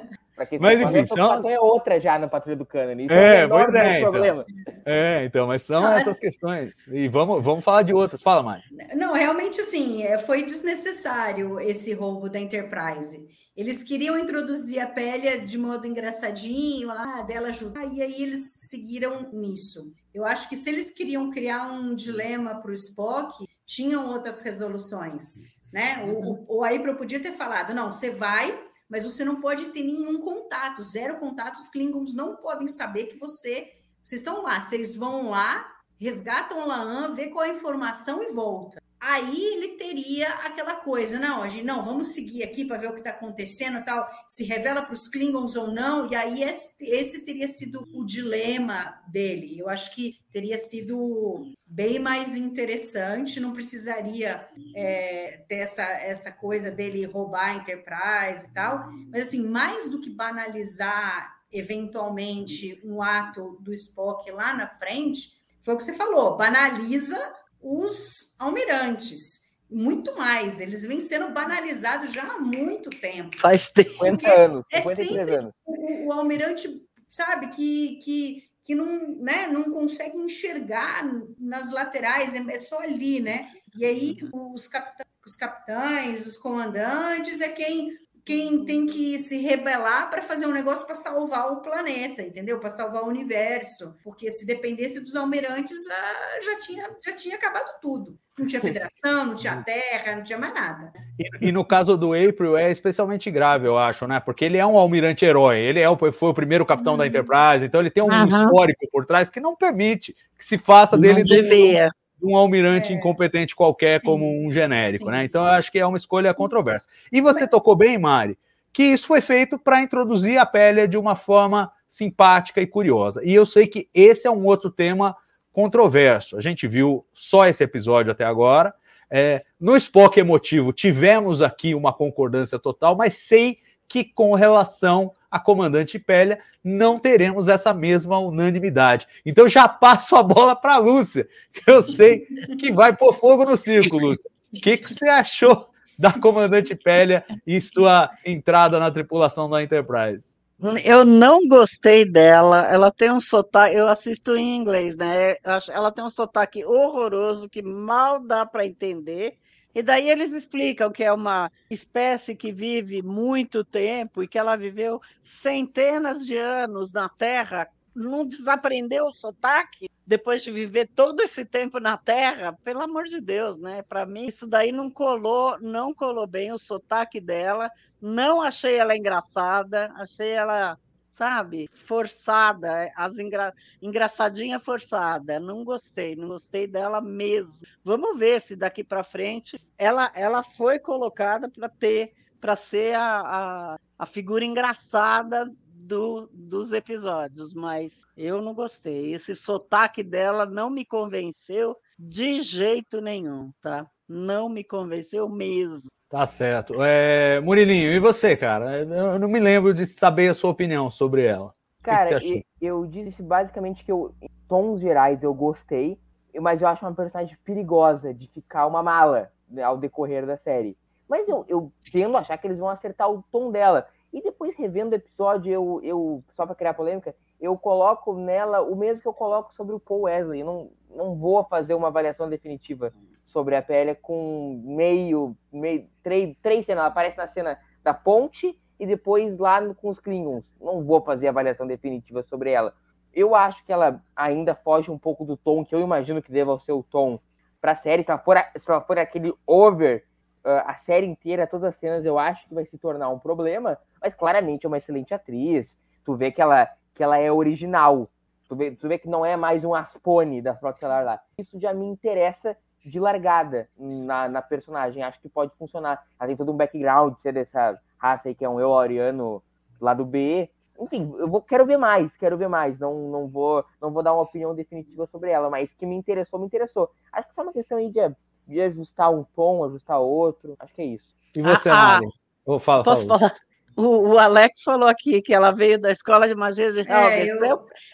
Quem 0.49 0.57
Mas, 0.59 0.81
tá 0.81 0.89
enfim, 0.89 1.05
são- 1.07 1.47
é 1.49 1.59
outra 1.59 1.99
já 1.99 2.17
na 2.17 2.27
Patrulha 2.27 2.55
do. 2.57 2.67
Isso 2.99 3.13
É, 3.13 3.41
é, 3.41 3.45
o 3.45 3.49
pois 3.49 3.73
é, 3.75 3.99
então. 4.01 4.45
É, 4.83 5.25
então, 5.25 5.45
mas 5.47 5.61
são 5.61 5.81
Não, 5.81 5.89
mas- 5.91 6.01
essas 6.01 6.17
questões. 6.17 6.87
E 6.87 7.07
vamos, 7.07 7.43
vamos 7.43 7.63
falar 7.63 7.83
de 7.83 7.93
outras. 7.93 8.21
Fala, 8.21 8.41
Mari. 8.41 8.63
Não, 8.95 9.13
realmente 9.13 9.61
assim, 9.61 10.03
é, 10.03 10.17
foi 10.17 10.43
desnecessário 10.43 11.59
esse 11.59 11.93
roubo 11.93 12.29
da 12.29 12.39
Enterprise. 12.39 13.27
Eles 13.55 13.83
queriam 13.83 14.17
introduzir 14.17 14.79
a 14.79 14.87
Pélia 14.87 15.45
de 15.45 15.59
modo 15.59 15.85
engraçadinho, 15.85 16.87
lá, 16.87 17.21
dela 17.21 17.49
ajudar, 17.49 17.85
e 17.85 18.01
aí 18.01 18.23
eles 18.23 18.67
seguiram 18.67 19.29
nisso. 19.31 19.93
Eu 20.11 20.25
acho 20.25 20.49
que 20.49 20.55
se 20.55 20.69
eles 20.69 20.89
queriam 20.89 21.29
criar 21.29 21.71
um 21.71 21.93
dilema 21.93 22.55
para 22.55 22.71
o 22.71 22.73
Spock, 22.73 23.47
tinham 23.65 24.09
outras 24.09 24.41
resoluções, 24.41 25.23
né? 25.71 26.03
O, 26.03 26.55
o, 26.55 26.57
o 26.57 26.63
Aipro 26.63 26.95
podia 26.95 27.19
ter 27.19 27.31
falado, 27.31 27.75
não, 27.75 27.91
você 27.91 28.09
vai, 28.09 28.59
mas 28.89 29.05
você 29.05 29.23
não 29.23 29.39
pode 29.39 29.65
ter 29.65 29.83
nenhum 29.83 30.19
contato, 30.19 30.81
zero 30.81 31.17
contato, 31.19 31.57
os 31.57 31.69
Klingons 31.69 32.15
não 32.15 32.35
podem 32.37 32.67
saber 32.67 33.05
que 33.05 33.19
você, 33.19 33.71
vocês 34.03 34.21
estão 34.21 34.41
lá, 34.41 34.61
vocês 34.61 34.95
vão 34.95 35.29
lá, 35.29 35.63
resgatam 35.99 36.63
o 36.63 36.67
Laan, 36.67 37.13
vê 37.13 37.27
qual 37.27 37.45
é 37.45 37.51
a 37.51 37.53
informação 37.53 38.23
e 38.23 38.33
volta. 38.33 38.81
Aí 39.05 39.53
ele 39.53 39.69
teria 39.75 40.29
aquela 40.45 40.75
coisa, 40.75 41.19
não, 41.19 41.43
a 41.43 41.49
gente, 41.49 41.65
não, 41.65 41.83
vamos 41.83 42.13
seguir 42.13 42.41
aqui 42.41 42.63
para 42.63 42.77
ver 42.77 42.87
o 42.87 42.93
que 42.93 42.99
está 42.99 43.09
acontecendo 43.09 43.83
tal, 43.83 44.09
se 44.29 44.45
revela 44.45 44.81
para 44.81 44.93
os 44.93 45.09
Klingons 45.09 45.57
ou 45.57 45.67
não, 45.67 46.09
e 46.09 46.15
aí 46.15 46.41
esse, 46.41 46.73
esse 46.79 47.19
teria 47.25 47.49
sido 47.49 47.85
o 47.93 48.05
dilema 48.05 49.01
dele. 49.09 49.59
Eu 49.59 49.67
acho 49.67 49.93
que 49.93 50.15
teria 50.31 50.57
sido 50.57 51.51
bem 51.65 51.99
mais 51.99 52.37
interessante, 52.37 53.41
não 53.41 53.51
precisaria 53.51 54.47
é, 54.73 55.43
ter 55.49 55.55
essa, 55.55 55.83
essa 55.83 56.31
coisa 56.31 56.71
dele 56.71 57.05
roubar 57.05 57.49
a 57.49 57.55
Enterprise 57.55 58.45
e 58.45 58.53
tal, 58.53 58.89
mas 59.11 59.27
assim, 59.27 59.45
mais 59.45 59.89
do 59.89 59.99
que 59.99 60.09
banalizar 60.09 61.29
eventualmente 61.51 62.79
um 62.85 63.01
ato 63.01 63.57
do 63.59 63.73
Spock 63.73 64.31
lá 64.31 64.55
na 64.55 64.67
frente, 64.67 65.33
foi 65.59 65.73
o 65.73 65.77
que 65.77 65.83
você 65.83 65.93
falou, 65.93 66.37
banaliza 66.37 67.17
os 67.63 68.31
almirantes. 68.37 69.41
Muito 69.69 70.15
mais, 70.15 70.59
eles 70.61 70.83
vêm 70.85 70.99
sendo 70.99 71.29
banalizados 71.33 72.11
já 72.13 72.23
há 72.23 72.39
muito 72.39 72.89
tempo. 72.91 73.35
Faz 73.37 73.71
tempo. 73.71 73.91
50 73.93 74.41
anos, 74.41 74.65
É 74.71 74.81
53 74.81 75.17
sempre 75.17 75.35
anos. 75.35 75.53
o, 75.65 76.07
o 76.07 76.11
almirante, 76.13 76.79
sabe, 77.09 77.47
que, 77.47 77.95
que, 78.03 78.43
que 78.63 78.75
não, 78.75 79.15
né, 79.15 79.47
não 79.47 79.63
consegue 79.71 80.17
enxergar 80.17 81.03
nas 81.39 81.71
laterais, 81.71 82.35
é, 82.35 82.39
é 82.39 82.57
só 82.59 82.79
ali, 82.79 83.19
né? 83.19 83.49
E 83.75 83.83
aí 83.83 84.17
os, 84.31 84.67
capitã, 84.67 85.03
os 85.25 85.35
capitães, 85.35 86.27
os 86.27 86.37
comandantes 86.37 87.41
é 87.41 87.49
quem, 87.49 87.97
quem 88.25 88.63
tem 88.63 88.85
que 88.85 89.19
se 89.19 89.37
rebelar 89.37 90.09
para 90.09 90.21
fazer 90.21 90.45
um 90.47 90.51
negócio 90.51 90.85
para 90.85 90.95
salvar 90.95 91.51
o 91.51 91.61
planeta, 91.61 92.21
entendeu? 92.21 92.59
Para 92.59 92.69
salvar 92.69 93.03
o 93.03 93.07
universo. 93.07 93.95
Porque 94.03 94.31
se 94.31 94.45
dependesse 94.45 95.01
dos 95.01 95.15
almirantes, 95.15 95.77
ah, 95.91 96.39
já, 96.41 96.57
tinha, 96.59 96.89
já 97.05 97.11
tinha 97.13 97.35
acabado 97.35 97.69
tudo. 97.81 98.17
Não 98.39 98.47
tinha 98.47 98.61
federação, 98.61 99.25
não 99.25 99.35
tinha 99.35 99.57
terra, 99.63 100.15
não 100.15 100.23
tinha 100.23 100.39
mais 100.39 100.53
nada. 100.53 100.91
E, 101.19 101.49
e 101.49 101.51
no 101.51 101.65
caso 101.65 101.97
do 101.97 102.13
April 102.13 102.55
é 102.57 102.71
especialmente 102.71 103.29
grave, 103.29 103.67
eu 103.67 103.77
acho, 103.77 104.07
né? 104.07 104.19
Porque 104.19 104.45
ele 104.45 104.57
é 104.57 104.65
um 104.65 104.77
almirante 104.77 105.25
herói, 105.25 105.59
ele 105.59 105.79
é 105.79 105.89
o, 105.89 105.97
foi 106.11 106.29
o 106.29 106.33
primeiro 106.33 106.65
capitão 106.65 106.97
da 106.97 107.05
Enterprise, 107.05 107.65
então 107.65 107.79
ele 107.81 107.91
tem 107.91 108.01
um 108.03 108.11
Aham. 108.11 108.27
histórico 108.27 108.87
por 108.91 109.05
trás 109.05 109.29
que 109.29 109.39
não 109.39 109.55
permite 109.55 110.15
que 110.37 110.45
se 110.45 110.57
faça 110.57 110.97
dele 110.97 111.19
Não 111.19 111.25
do- 111.25 111.35
devia. 111.35 111.91
Um 112.23 112.37
almirante 112.37 112.93
É. 112.93 112.95
incompetente 112.95 113.55
qualquer 113.55 113.99
Sim. 113.99 114.05
como 114.05 114.45
um 114.45 114.51
genérico, 114.51 115.05
Sim. 115.05 115.11
né? 115.11 115.25
Então 115.25 115.43
eu 115.43 115.51
acho 115.51 115.71
que 115.71 115.77
é 115.77 115.85
uma 115.85 115.97
escolha 115.97 116.33
controversa. 116.33 116.87
E 117.11 117.19
você 117.19 117.47
tocou 117.47 117.75
bem, 117.75 117.97
Mari, 117.97 118.37
que 118.71 118.83
isso 118.83 119.05
foi 119.05 119.21
feito 119.21 119.59
para 119.59 119.81
introduzir 119.81 120.37
a 120.37 120.45
Pélia 120.45 120.87
de 120.87 120.97
uma 120.97 121.15
forma 121.15 121.71
simpática 121.87 122.61
e 122.61 122.65
curiosa. 122.65 123.21
E 123.23 123.33
eu 123.33 123.45
sei 123.45 123.67
que 123.67 123.87
esse 123.93 124.25
é 124.25 124.31
um 124.31 124.45
outro 124.45 124.71
tema 124.71 125.15
controverso. 125.51 126.35
A 126.37 126.41
gente 126.41 126.67
viu 126.67 127.05
só 127.13 127.45
esse 127.45 127.63
episódio 127.63 128.11
até 128.11 128.23
agora. 128.23 128.73
É, 129.11 129.43
no 129.59 129.75
Spock 129.75 130.19
emotivo 130.19 130.73
tivemos 130.73 131.41
aqui 131.41 131.75
uma 131.75 131.93
concordância 131.93 132.57
total, 132.57 132.95
mas 132.95 133.13
sei 133.15 133.59
que 133.93 134.03
com 134.03 134.33
relação 134.33 135.11
a 135.29 135.39
comandante 135.39 135.99
Pélia, 135.99 136.39
não 136.63 136.97
teremos 136.97 137.47
essa 137.47 137.71
mesma 137.75 138.17
unanimidade. 138.17 139.07
Então 139.23 139.47
já 139.47 139.69
passo 139.69 140.15
a 140.15 140.23
bola 140.23 140.55
para 140.55 140.73
a 140.73 140.79
Lúcia, 140.79 141.27
que 141.53 141.69
eu 141.69 141.83
sei 141.83 142.21
que 142.57 142.71
vai 142.71 142.95
pôr 142.95 143.13
fogo 143.13 143.45
no 143.45 143.55
circo, 143.55 143.99
Lúcia. 143.99 144.31
O 144.51 144.59
que, 144.59 144.77
que 144.77 144.91
você 144.91 145.07
achou 145.07 145.69
da 145.97 146.11
comandante 146.11 146.73
Pélia 146.73 147.23
e 147.45 147.61
sua 147.61 148.09
entrada 148.25 148.79
na 148.79 148.89
tripulação 148.89 149.47
da 149.47 149.61
Enterprise? 149.61 150.37
Eu 150.83 151.05
não 151.05 151.47
gostei 151.47 152.03
dela. 152.03 152.65
Ela 152.65 152.91
tem 152.91 153.11
um 153.11 153.19
sotaque. 153.19 153.75
Eu 153.75 153.87
assisto 153.87 154.35
em 154.35 154.55
inglês, 154.55 154.95
né? 154.95 155.35
Ela 155.69 155.91
tem 155.91 156.03
um 156.03 156.09
sotaque 156.09 156.65
horroroso 156.65 157.47
que 157.47 157.61
mal 157.61 158.19
dá 158.19 158.43
para 158.43 158.65
entender. 158.65 159.37
E 159.75 159.81
daí 159.81 160.09
eles 160.09 160.31
explicam 160.31 160.91
que 160.91 161.03
é 161.03 161.11
uma 161.11 161.51
espécie 161.69 162.35
que 162.35 162.51
vive 162.51 163.01
muito 163.01 163.63
tempo 163.63 164.21
e 164.21 164.27
que 164.27 164.37
ela 164.37 164.55
viveu 164.55 165.01
centenas 165.21 166.25
de 166.25 166.37
anos 166.37 166.93
na 166.93 167.09
Terra, 167.09 167.67
não 167.95 168.25
desaprendeu 168.25 169.05
o 169.05 169.13
sotaque 169.13 169.89
depois 170.05 170.43
de 170.43 170.51
viver 170.51 170.89
todo 170.95 171.21
esse 171.21 171.45
tempo 171.45 171.79
na 171.79 171.97
Terra, 171.97 172.57
pelo 172.63 172.81
amor 172.81 173.05
de 173.05 173.21
Deus, 173.21 173.57
né? 173.57 173.81
Para 173.83 174.05
mim 174.05 174.27
isso 174.27 174.45
daí 174.45 174.71
não 174.71 174.89
colou, 174.89 175.57
não 175.59 175.93
colou 175.93 176.27
bem 176.27 176.51
o 176.51 176.59
sotaque 176.59 177.19
dela. 177.21 177.69
Não 178.01 178.41
achei 178.41 178.75
ela 178.75 178.97
engraçada, 178.97 179.91
achei 179.95 180.31
ela 180.31 180.77
sabe, 181.23 181.69
forçada, 181.73 182.91
as 182.97 183.17
engra... 183.17 183.53
engraçadinha 183.81 184.59
forçada. 184.59 185.39
Não 185.39 185.63
gostei, 185.63 186.17
não 186.17 186.27
gostei 186.27 186.67
dela 186.67 186.99
mesmo. 186.99 187.65
Vamos 187.81 188.19
ver 188.19 188.41
se 188.41 188.57
daqui 188.57 188.83
para 188.83 189.03
frente 189.03 189.57
ela, 189.77 190.11
ela 190.15 190.43
foi 190.43 190.79
colocada 190.79 191.49
para 191.49 191.69
ter, 191.69 192.13
para 192.41 192.57
ser 192.57 192.95
a, 192.95 193.21
a, 193.21 193.79
a, 193.97 194.05
figura 194.05 194.43
engraçada 194.43 195.49
do, 195.65 196.29
dos 196.33 196.73
episódios, 196.73 197.53
mas 197.53 198.05
eu 198.17 198.41
não 198.41 198.53
gostei. 198.53 199.13
Esse 199.13 199.33
sotaque 199.33 200.03
dela 200.03 200.45
não 200.45 200.69
me 200.69 200.83
convenceu 200.83 201.77
de 201.97 202.41
jeito 202.41 202.99
nenhum, 202.99 203.49
tá? 203.61 203.89
Não 204.09 204.49
me 204.49 204.63
convenceu 204.63 205.29
mesmo. 205.29 205.87
Tá 206.13 206.27
certo. 206.27 206.75
É, 206.83 207.39
Murilinho, 207.39 207.91
e 207.91 207.97
você, 207.97 208.37
cara? 208.37 208.81
Eu 208.81 209.17
não 209.17 209.27
me 209.27 209.39
lembro 209.39 209.73
de 209.73 209.83
saber 209.87 210.29
a 210.29 210.35
sua 210.35 210.51
opinião 210.51 210.87
sobre 210.87 211.25
ela. 211.25 211.55
Cara, 211.81 212.19
que 212.19 212.29
que 212.29 212.45
eu, 212.61 212.83
eu 212.83 212.85
disse 212.85 213.23
basicamente 213.23 213.83
que 213.83 213.91
eu, 213.91 214.13
em 214.21 214.29
tons 214.47 214.79
gerais 214.79 215.23
eu 215.23 215.33
gostei, 215.33 215.97
mas 216.39 216.61
eu 216.61 216.67
acho 216.67 216.85
uma 216.85 216.93
personagem 216.93 217.35
perigosa 217.43 218.13
de 218.13 218.27
ficar 218.27 218.67
uma 218.67 218.83
mala 218.83 219.31
né, 219.49 219.63
ao 219.63 219.75
decorrer 219.75 220.23
da 220.23 220.37
série. 220.37 220.77
Mas 221.09 221.27
eu, 221.27 221.45
eu 221.47 221.71
tendo 221.91 222.15
a 222.15 222.19
achar 222.19 222.37
que 222.37 222.45
eles 222.45 222.59
vão 222.59 222.69
acertar 222.69 223.09
o 223.09 223.23
tom 223.31 223.51
dela. 223.51 223.87
E 224.13 224.21
depois, 224.21 224.55
revendo 224.55 224.91
o 224.91 224.99
episódio, 224.99 225.51
eu, 225.51 225.81
eu 225.81 226.23
só 226.35 226.45
para 226.45 226.53
criar 226.53 226.75
polêmica, 226.75 227.15
eu 227.41 227.57
coloco 227.57 228.13
nela 228.13 228.61
o 228.61 228.75
mesmo 228.75 229.01
que 229.01 229.07
eu 229.07 229.15
coloco 229.15 229.51
sobre 229.51 229.73
o 229.73 229.79
Paul 229.79 230.01
Wesley. 230.01 230.41
Eu 230.41 230.45
não, 230.45 230.69
não 230.95 231.15
vou 231.15 231.43
fazer 231.45 231.73
uma 231.73 231.87
avaliação 231.87 232.29
definitiva 232.29 232.93
sobre 233.33 233.55
a 233.55 233.61
pele 233.61 233.95
com 233.95 234.61
meio, 234.63 235.35
meio 235.51 235.87
três, 236.03 236.37
três 236.41 236.65
cenas. 236.65 236.81
Ela 236.81 236.89
aparece 236.89 237.17
na 237.17 237.27
cena 237.27 237.59
da 237.83 237.93
ponte 237.93 238.57
e 238.79 238.85
depois 238.85 239.37
lá 239.39 239.59
no, 239.59 239.73
com 239.73 239.89
os 239.89 239.99
Klingons. 239.99 240.45
Não 240.61 240.83
vou 240.83 241.01
fazer 241.01 241.27
avaliação 241.27 241.65
definitiva 241.65 242.21
sobre 242.21 242.51
ela. 242.51 242.73
Eu 243.11 243.35
acho 243.35 243.65
que 243.65 243.73
ela 243.73 244.01
ainda 244.15 244.55
foge 244.55 244.89
um 244.89 244.97
pouco 244.97 245.25
do 245.25 245.35
tom 245.35 245.65
que 245.65 245.73
eu 245.73 245.81
imagino 245.81 246.21
que 246.21 246.31
deva 246.31 246.57
ser 246.59 246.71
o 246.71 246.83
tom 246.83 247.19
para 247.59 247.71
a 247.73 247.75
série. 247.75 248.03
Se 248.03 248.11
ela 248.11 248.19
for, 248.19 248.37
se 248.55 248.69
ela 248.69 248.81
for 248.81 248.97
aquele 248.99 249.33
over 249.45 250.03
uh, 250.45 250.63
a 250.65 250.75
série 250.75 251.07
inteira, 251.07 251.47
todas 251.47 251.69
as 251.69 251.75
cenas, 251.75 252.05
eu 252.05 252.17
acho 252.19 252.47
que 252.47 252.53
vai 252.53 252.65
se 252.65 252.77
tornar 252.77 253.09
um 253.09 253.19
problema. 253.19 253.77
Mas 254.01 254.13
claramente 254.13 254.65
é 254.65 254.67
uma 254.67 254.77
excelente 254.77 255.13
atriz. 255.13 255.77
Tu 256.05 256.15
vê 256.15 256.31
que 256.31 256.41
ela, 256.41 256.69
que 256.93 257.03
ela 257.03 257.17
é 257.17 257.31
original. 257.31 258.09
Tu 258.47 258.55
vê, 258.55 258.71
tu 258.71 258.87
vê 258.87 258.99
que 258.99 259.07
não 259.07 259.25
é 259.25 259.35
mais 259.35 259.63
um 259.63 259.73
Aspone 259.73 260.41
da 260.41 260.55
Frota 260.55 260.75
Estelar 260.75 261.03
lá. 261.03 261.19
Isso 261.37 261.59
já 261.59 261.73
me 261.73 261.85
interessa 261.85 262.57
de 262.83 262.99
largada 262.99 263.69
na, 263.77 264.27
na, 264.27 264.41
personagem. 264.41 265.03
Acho 265.03 265.19
que 265.21 265.29
pode 265.29 265.55
funcionar. 265.57 266.03
Ela 266.19 266.27
tem 266.27 266.37
todo 266.37 266.51
um 266.51 266.57
background 266.57 267.15
de 267.15 267.21
ser 267.21 267.33
dessa 267.33 267.79
raça 267.97 268.27
aí 268.27 268.35
que 268.35 268.43
é 268.43 268.49
um 268.49 268.59
Eoriano 268.59 269.41
lá 269.79 269.93
do 269.93 270.05
B. 270.05 270.49
Enfim, 270.79 271.13
eu 271.17 271.27
vou, 271.27 271.41
quero 271.41 271.65
ver 271.65 271.77
mais, 271.77 272.15
quero 272.17 272.37
ver 272.37 272.49
mais. 272.49 272.79
Não, 272.79 273.09
não, 273.09 273.27
vou, 273.27 273.63
não 273.81 273.91
vou 273.91 274.03
dar 274.03 274.13
uma 274.13 274.23
opinião 274.23 274.55
definitiva 274.55 275.05
sobre 275.05 275.29
ela, 275.29 275.49
mas 275.49 275.73
que 275.73 275.85
me 275.85 275.95
interessou, 275.95 276.39
me 276.39 276.45
interessou. 276.45 276.89
Acho 277.11 277.29
que 277.29 277.35
só 277.35 277.43
uma 277.43 277.53
questão 277.53 277.77
aí 277.77 277.89
de, 277.89 277.99
de 278.47 278.61
ajustar 278.61 279.13
um 279.13 279.23
tom, 279.35 279.63
ajustar 279.65 279.99
outro. 279.99 280.55
Acho 280.59 280.73
que 280.73 280.81
é 280.81 280.85
isso. 280.85 281.13
E 281.35 281.41
você, 281.41 281.69
ah, 281.69 281.73
Mari? 281.73 282.07
Ah, 282.47 282.59
fala, 282.59 282.83
posso 282.83 283.07
fala. 283.07 283.19
falar? 283.19 283.35
O, 283.75 284.13
o, 284.13 284.19
Alex 284.19 284.61
falou 284.61 284.87
aqui 284.87 285.19
que 285.21 285.33
ela 285.33 285.51
veio 285.51 285.79
da 285.79 285.91
escola 285.91 286.27
de 286.27 286.35
magia 286.35 286.71
de 286.71 286.81
é, 286.81 287.25
eu, 287.25 287.43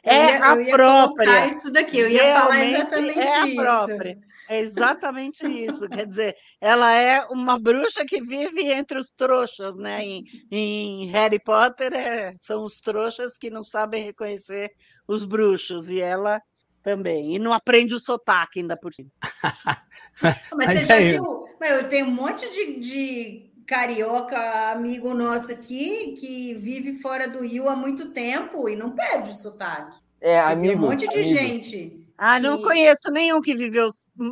é 0.03 0.35
eu 0.35 0.61
ia, 0.61 0.71
a 0.71 0.75
própria. 0.75 1.47
Isso 1.47 1.71
daqui, 1.71 1.99
eu 1.99 2.09
ia 2.09 2.21
Realmente 2.21 2.41
falar 2.41 2.65
exatamente 2.65 3.19
é 3.19 3.39
a 3.39 3.55
própria. 3.55 4.17
É 4.49 4.59
exatamente 4.61 5.45
isso. 5.45 5.87
Quer 5.87 6.07
dizer, 6.07 6.35
ela 6.59 6.91
é 6.91 7.23
uma 7.27 7.59
bruxa 7.59 8.03
que 8.03 8.19
vive 8.19 8.63
entre 8.71 8.97
os 8.97 9.11
trouxas, 9.11 9.75
né? 9.75 10.03
Em, 10.03 10.23
em 10.49 11.05
Harry 11.05 11.39
Potter 11.39 11.93
é, 11.93 12.33
são 12.39 12.63
os 12.63 12.81
trouxas 12.81 13.37
que 13.37 13.51
não 13.51 13.63
sabem 13.63 14.03
reconhecer 14.03 14.71
os 15.07 15.23
bruxos, 15.23 15.87
e 15.87 16.01
ela 16.01 16.41
também. 16.81 17.35
E 17.35 17.39
não 17.39 17.53
aprende 17.53 17.93
o 17.93 17.99
sotaque 17.99 18.59
ainda 18.59 18.75
por 18.75 18.91
cima. 18.91 19.11
Mas, 20.57 20.79
você 20.81 20.85
já 20.85 20.97
viu? 20.97 21.45
Eu 21.61 21.87
tenho 21.87 22.07
um 22.07 22.11
monte 22.11 22.49
de, 22.49 22.79
de 22.79 23.51
carioca 23.67 24.71
amigo 24.71 25.13
nosso 25.13 25.51
aqui 25.51 26.15
que 26.19 26.55
vive 26.55 26.99
fora 26.99 27.27
do 27.27 27.45
Rio 27.45 27.69
há 27.69 27.75
muito 27.75 28.09
tempo 28.09 28.67
e 28.67 28.75
não 28.75 28.89
perde 28.89 29.29
o 29.29 29.33
sotaque. 29.33 29.99
É, 30.19 30.41
Você 30.41 30.51
amigo. 30.53 30.85
Um 30.85 30.89
monte 30.89 31.07
de 31.07 31.19
amigo. 31.19 31.29
gente. 31.29 32.08
Ah, 32.19 32.37
não 32.37 32.57
que... 32.57 32.63
conheço 32.63 33.09
nenhum 33.09 33.41
que 33.41 33.55
viveu 33.55 33.89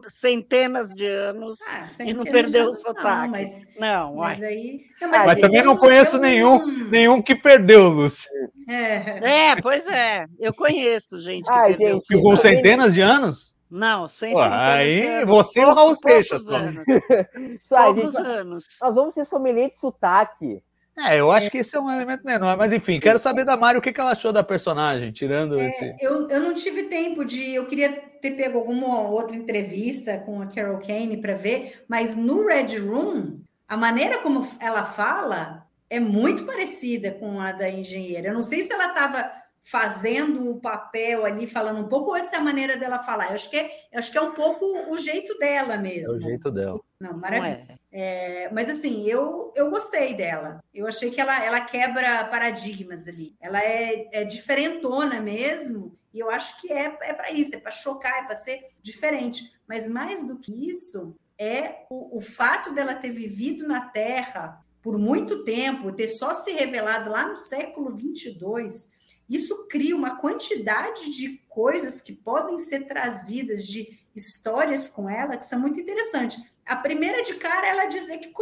centenas 0.10 0.90
de 0.90 1.06
anos 1.06 1.58
ah, 1.70 1.86
e 2.06 2.14
não 2.14 2.26
perdeu 2.26 2.68
o 2.68 2.74
sotaque. 2.74 3.28
Não, 3.28 3.30
mas, 3.30 3.66
não, 3.80 4.16
mas 4.16 4.44
aí. 4.44 4.82
Não, 5.00 5.10
mas, 5.10 5.26
mas 5.26 5.40
também 5.40 5.64
não 5.64 5.78
conheço 5.78 6.18
nenhum, 6.18 6.66
nenhum 6.90 7.22
que 7.22 7.34
perdeu, 7.34 7.88
Lúcio. 7.88 8.30
É. 8.68 9.52
é, 9.52 9.62
pois 9.62 9.88
é. 9.88 10.26
Eu 10.38 10.54
conheço 10.54 11.22
gente 11.22 11.46
que 11.46 11.52
Ai, 11.52 11.70
perdeu. 11.70 11.96
Gente, 11.96 12.22
com 12.22 12.36
centenas 12.36 12.94
de 12.94 13.00
anos? 13.00 13.56
Não, 13.70 14.08
sem 14.08 14.34
Pô, 14.34 14.42
Aí 14.42 15.26
você 15.26 15.62
e 15.62 15.66
o 15.66 15.74
Raul 15.74 15.96
Seixas. 15.96 16.44
Só. 17.64 17.94
Poucos 17.94 18.16
anos. 18.16 18.66
Nós 18.82 18.96
vamos 18.96 19.14
ser 19.14 19.26
sommelier 19.26 19.70
de 19.70 19.78
sotaque. 19.78 20.62
É, 21.00 21.20
eu 21.20 21.32
acho 21.32 21.52
que 21.52 21.60
esse 21.60 21.76
é 21.76 21.80
um 21.80 21.92
elemento 21.92 22.26
menor, 22.26 22.58
mas 22.58 22.74
enfim, 22.74 23.00
quero 23.00 23.20
saber 23.20 23.46
da 23.46 23.56
Mari 23.56 23.78
o 23.78 23.82
que, 23.82 23.94
que 23.94 24.02
ela 24.02 24.12
achou 24.12 24.34
da 24.34 24.44
personagem, 24.44 25.12
tirando 25.12 25.60
é, 25.60 25.68
esse. 25.68 25.96
Eu, 26.00 26.28
eu 26.28 26.42
não 26.42 26.56
tive 26.56 26.84
tempo 26.84 27.24
de. 27.24 27.54
Eu 27.54 27.66
queria 27.66 27.92
ter 28.22 28.32
pego 28.32 28.58
alguma 28.58 29.02
outra 29.02 29.36
entrevista 29.36 30.18
com 30.20 30.42
a 30.42 30.48
Carol 30.48 30.80
Kane 30.80 31.18
para 31.18 31.36
ver, 31.36 31.84
mas 31.88 32.16
no 32.16 32.48
Red 32.48 32.78
Room, 32.80 33.40
a 33.68 33.78
maneira 33.78 34.18
como 34.20 34.48
ela 34.60 34.86
fala 34.86 35.68
é 35.90 36.00
muito 36.00 36.46
parecida 36.46 37.12
com 37.12 37.40
a 37.40 37.52
da 37.52 37.70
engenheira. 37.70 38.30
Eu 38.30 38.34
não 38.34 38.42
sei 38.42 38.64
se 38.64 38.74
ela 38.74 38.88
estava 38.88 39.32
fazendo 39.70 40.50
o 40.50 40.62
papel 40.62 41.26
ali, 41.26 41.46
falando 41.46 41.82
um 41.82 41.90
pouco, 41.90 42.12
ou 42.12 42.16
essa 42.16 42.38
é 42.38 42.40
a 42.40 42.44
maneira 42.44 42.78
dela 42.78 43.00
falar? 43.00 43.28
Eu 43.28 43.36
acho 43.36 43.50
que 43.50 43.58
é, 43.58 43.70
acho 43.96 44.10
que 44.10 44.18
é 44.18 44.22
um 44.22 44.32
pouco 44.32 44.66
o 44.90 44.98
jeito 44.98 45.38
dela 45.38 45.76
mesmo. 45.76 46.14
É 46.14 46.18
o 46.18 46.22
jeito 46.22 46.50
dela. 46.50 46.80
Não, 46.98 47.18
maravilha. 47.18 47.66
Não 47.68 47.76
é. 47.76 47.78
É, 47.92 48.50
mas 48.54 48.70
assim, 48.70 49.06
eu, 49.06 49.52
eu 49.58 49.70
gostei 49.70 50.14
dela. 50.14 50.64
Eu 50.74 50.88
achei 50.88 51.12
que 51.12 51.20
ela, 51.20 51.44
ela 51.44 51.60
quebra 51.60 52.24
paradigmas 52.26 53.10
ali. 53.10 53.36
Ela 53.42 53.62
é, 53.62 54.08
é 54.14 54.24
diferentona 54.24 55.20
mesmo, 55.20 55.98
e 56.14 56.20
eu 56.20 56.30
acho 56.30 56.62
que 56.62 56.72
é, 56.72 56.98
é 57.02 57.14
para 57.14 57.30
isso, 57.32 57.54
é 57.54 57.60
para 57.60 57.72
chocar, 57.72 58.24
é 58.24 58.26
para 58.26 58.38
ser 58.38 58.62
diferente. 58.82 59.52
Mas 59.68 59.86
mais 59.86 60.26
do 60.26 60.38
que 60.38 60.70
isso, 60.70 61.14
é 61.38 61.86
o, 61.90 62.18
o 62.18 62.22
fato 62.22 62.74
dela 62.74 62.96
ter 62.96 63.12
vivido 63.12 63.68
na 63.68 63.82
Terra 63.82 64.64
por 64.82 64.98
muito 64.98 65.44
tempo, 65.44 65.92
ter 65.92 66.08
só 66.08 66.34
se 66.34 66.54
revelado 66.54 67.10
lá 67.10 67.28
no 67.28 67.36
século 67.36 67.94
22 67.94 68.96
isso 69.30 69.68
cria 69.68 69.96
uma 69.96 70.18
quantidade 70.18 71.12
de 71.12 71.42
coisas 71.50 72.02
que 72.02 72.14
podem 72.14 72.58
ser 72.60 72.86
trazidas, 72.86 73.66
de 73.66 74.00
histórias 74.16 74.90
com 74.90 75.10
ela, 75.10 75.38
que 75.38 75.46
são 75.46 75.60
muito 75.60 75.80
interessantes. 75.80 76.42
A 76.66 76.76
primeira 76.76 77.22
de 77.22 77.36
cara, 77.36 77.68
ela 77.68 77.86
dizer 77.86 78.18
que 78.18 78.34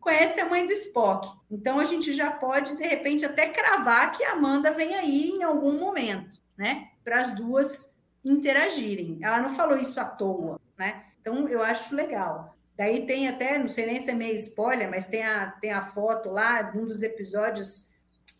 conhece 0.00 0.40
a 0.40 0.48
mãe 0.48 0.66
do 0.66 0.72
Spock. 0.72 1.28
Então, 1.50 1.78
a 1.78 1.84
gente 1.84 2.12
já 2.12 2.30
pode, 2.30 2.76
de 2.76 2.82
repente, 2.82 3.24
até 3.24 3.48
cravar 3.48 4.12
que 4.12 4.24
a 4.24 4.32
Amanda 4.32 4.72
vem 4.72 4.94
aí 4.94 5.30
em 5.30 5.42
algum 5.42 5.78
momento, 5.78 6.40
né? 6.56 6.88
Para 7.02 7.22
as 7.22 7.34
duas 7.34 7.94
interagirem. 8.24 9.18
Ela 9.22 9.40
não 9.40 9.50
falou 9.50 9.76
isso 9.76 9.98
à 10.00 10.04
toa, 10.04 10.60
né? 10.76 11.04
Então, 11.20 11.48
eu 11.48 11.62
acho 11.62 11.94
legal. 11.94 12.54
Daí 12.76 13.06
tem 13.06 13.28
até, 13.28 13.58
não 13.58 13.68
sei 13.68 13.86
nem 13.86 14.00
se 14.00 14.10
é 14.10 14.14
meio 14.14 14.34
spoiler, 14.34 14.90
mas 14.90 15.06
tem 15.06 15.22
a, 15.22 15.52
tem 15.52 15.72
a 15.72 15.84
foto 15.84 16.30
lá, 16.30 16.72
num 16.74 16.84
dos 16.84 17.02
episódios 17.02 17.91